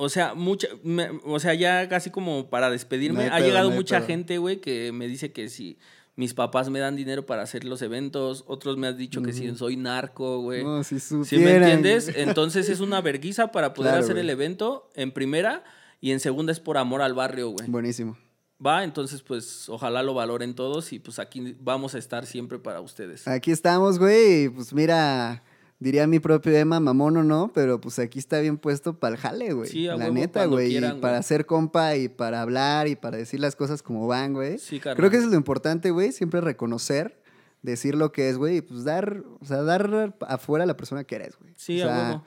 o 0.00 0.08
sea, 0.08 0.34
mucha, 0.34 0.68
me- 0.82 1.10
o 1.24 1.38
sea, 1.40 1.54
ya 1.54 1.88
casi 1.88 2.10
como 2.10 2.48
para 2.48 2.70
despedirme, 2.70 3.26
No 3.26 3.32
ha 3.34 3.36
pedo, 3.38 3.46
llegado 3.46 3.68
no 3.70 3.76
mucha 3.76 3.96
pedo. 3.98 4.06
gente, 4.06 4.38
güey, 4.38 4.60
que 4.60 4.92
me 4.92 5.06
dice 5.08 5.32
que 5.32 5.48
si 5.48 5.76
mis 6.16 6.34
papás 6.34 6.70
me 6.70 6.78
dan 6.78 6.96
dinero 6.96 7.26
para 7.26 7.42
hacer 7.42 7.64
los 7.64 7.82
eventos, 7.82 8.44
otros 8.46 8.76
me 8.76 8.86
han 8.86 8.96
dicho 8.96 9.22
que 9.22 9.32
si 9.32 9.54
soy 9.56 9.76
narco, 9.76 10.40
güey. 10.40 10.64
No, 10.64 10.82
si 10.84 10.98
¿Sí 11.00 11.14
me 11.16 11.24
supieran, 11.24 11.62
entiendes? 11.70 12.12
Entonces 12.16 12.68
es 12.68 12.80
una 12.80 13.00
verguiza 13.00 13.52
para 13.52 13.74
poder 13.74 13.90
Claro, 13.92 14.04
hacer 14.04 14.18
el 14.18 14.30
evento 14.30 14.88
en 14.94 15.12
primera 15.12 15.62
y 16.00 16.12
en 16.12 16.20
segunda 16.20 16.52
es 16.52 16.60
por 16.60 16.78
amor 16.78 17.02
al 17.02 17.14
barrio, 17.14 17.50
güey. 17.50 17.68
Buenísimo. 17.68 18.16
Va, 18.64 18.82
entonces 18.82 19.22
pues 19.22 19.68
ojalá 19.68 20.02
lo 20.02 20.14
valoren 20.14 20.54
todos 20.54 20.92
y 20.92 20.98
pues 20.98 21.20
aquí 21.20 21.56
vamos 21.60 21.94
a 21.94 21.98
estar 21.98 22.26
siempre 22.26 22.58
para 22.58 22.80
ustedes. 22.80 23.28
Aquí 23.28 23.52
estamos, 23.52 24.00
güey. 24.00 24.48
Pues 24.48 24.72
mira, 24.72 25.44
diría 25.80 26.06
mi 26.06 26.18
propio 26.18 26.52
Emma, 26.56 26.80
mamón 26.80 27.16
o 27.18 27.22
no, 27.24 27.50
pero 27.54 27.80
pues 27.80 27.98
aquí 27.98 28.18
está 28.18 28.40
bien 28.40 28.58
puesto 28.58 28.98
para 28.98 29.14
el 29.14 29.20
jale, 29.20 29.52
güey. 29.52 29.68
Sí, 29.70 29.86
a 29.88 29.92
La 29.96 30.04
huevo, 30.04 30.14
neta, 30.14 30.44
güey. 30.46 30.76
y 30.76 30.80
Para 31.00 31.22
ser 31.22 31.46
compa 31.46 31.96
y 31.96 32.08
para 32.08 32.42
hablar 32.42 32.88
y 32.88 32.96
para 32.96 33.16
decir 33.16 33.40
las 33.40 33.54
cosas 33.56 33.82
como 33.82 34.06
van, 34.06 34.32
güey. 34.32 34.58
Sí, 34.58 34.78
carnal. 34.80 34.96
Creo 34.96 35.10
que 35.10 35.16
eso 35.18 35.26
es 35.26 35.30
lo 35.32 35.36
importante, 35.38 35.90
güey. 35.90 36.12
Siempre 36.12 36.40
reconocer, 36.40 37.22
decir 37.62 37.94
lo 37.94 38.10
que 38.12 38.28
es, 38.28 38.36
güey. 38.38 38.56
Y 38.56 38.60
pues 38.62 38.84
dar, 38.84 39.22
o 39.40 39.44
sea, 39.44 39.62
dar 39.62 40.14
afuera 40.26 40.64
a 40.64 40.66
la 40.66 40.76
persona 40.76 41.04
que 41.04 41.14
eres, 41.16 41.36
güey. 41.38 41.52
Sí, 41.56 41.80
o 41.80 41.84
sea, 41.84 41.94
a 41.96 42.10
huevo. 42.10 42.24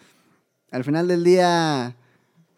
Al 0.72 0.84
final 0.86 1.08
del 1.10 1.24
día, 1.26 1.98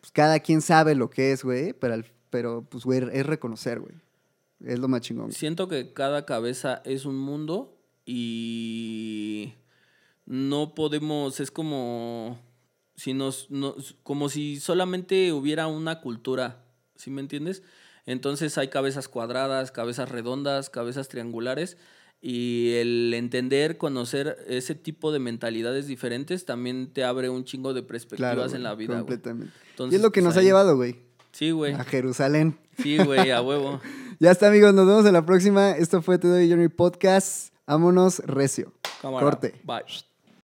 pues 0.02 0.12
cada 0.12 0.40
quien 0.40 0.62
sabe 0.62 0.94
lo 0.96 1.10
que 1.10 1.32
es, 1.32 1.44
güey. 1.44 1.74
Pero, 1.74 1.96
al- 1.96 2.06
pero 2.30 2.64
pues, 2.70 2.84
güey, 2.84 3.02
es 3.12 3.26
reconocer, 3.26 3.80
güey. 3.80 3.96
Es 4.64 4.80
lo 4.80 4.88
más 4.88 5.02
chingón. 5.02 5.32
Siento 5.32 5.68
que 5.68 5.92
cada 5.94 6.26
cabeza 6.26 6.82
es 6.86 7.06
un 7.06 7.18
mundo 7.18 7.76
y 8.06 9.54
no 10.26 10.74
podemos, 10.76 11.40
es 11.40 11.52
como 11.52 12.40
si 12.96 13.14
nos, 13.14 13.50
nos- 13.52 13.96
como 14.04 14.30
si 14.30 14.60
solamente 14.60 15.32
hubiera 15.34 15.68
una 15.68 16.00
cultura, 16.02 16.66
¿sí 16.96 17.10
me 17.12 17.22
entiendes? 17.22 17.64
Entonces 18.06 18.58
hay 18.58 18.68
cabezas 18.68 19.08
cuadradas, 19.08 19.72
cabezas 19.72 20.10
redondas, 20.10 20.70
cabezas 20.70 21.08
triangulares 21.08 21.78
y 22.22 22.74
el 22.76 23.14
entender, 23.14 23.78
conocer 23.78 24.38
ese 24.48 24.76
tipo 24.76 25.12
de 25.12 25.20
mentalidades 25.20 25.88
diferentes 25.88 26.46
también 26.46 26.92
te 26.94 27.04
abre 27.04 27.30
un 27.30 27.44
chingo 27.46 27.74
de 27.74 27.84
perspectivas 27.84 28.36
Claro, 28.36 28.56
en 28.56 28.64
la 28.64 28.76
vida. 28.76 28.98
Completamente. 28.98 29.54
y 29.66 29.70
Entonces, 29.72 29.96
es 29.98 30.02
lo 30.04 30.12
que 30.12 30.22
pues, 30.22 30.34
nos 30.36 30.38
ha 30.38 30.42
llevado, 30.44 30.76
güey. 30.76 30.98
Sí, 31.32 31.52
güey. 31.52 31.74
A 31.74 31.84
Jerusalén. 31.84 32.58
Sí, 32.82 32.98
güey, 32.98 33.32
a 33.32 33.42
huevo. 33.42 33.82
Ya 34.20 34.32
está, 34.32 34.48
amigos. 34.48 34.74
Nos 34.74 34.86
vemos 34.88 35.06
en 35.06 35.14
la 35.14 35.26
próxima. 35.26 35.72
Esto 35.72 36.02
fue 36.02 36.18
Te 36.18 36.28
Doy 36.30 36.48
Journey 36.48 36.70
Podcast. 36.70 37.54
Vámonos, 37.66 38.20
recio. 38.20 38.72
Cámara. 39.02 39.26
Corte. 39.26 39.56
Bye. 39.66 39.84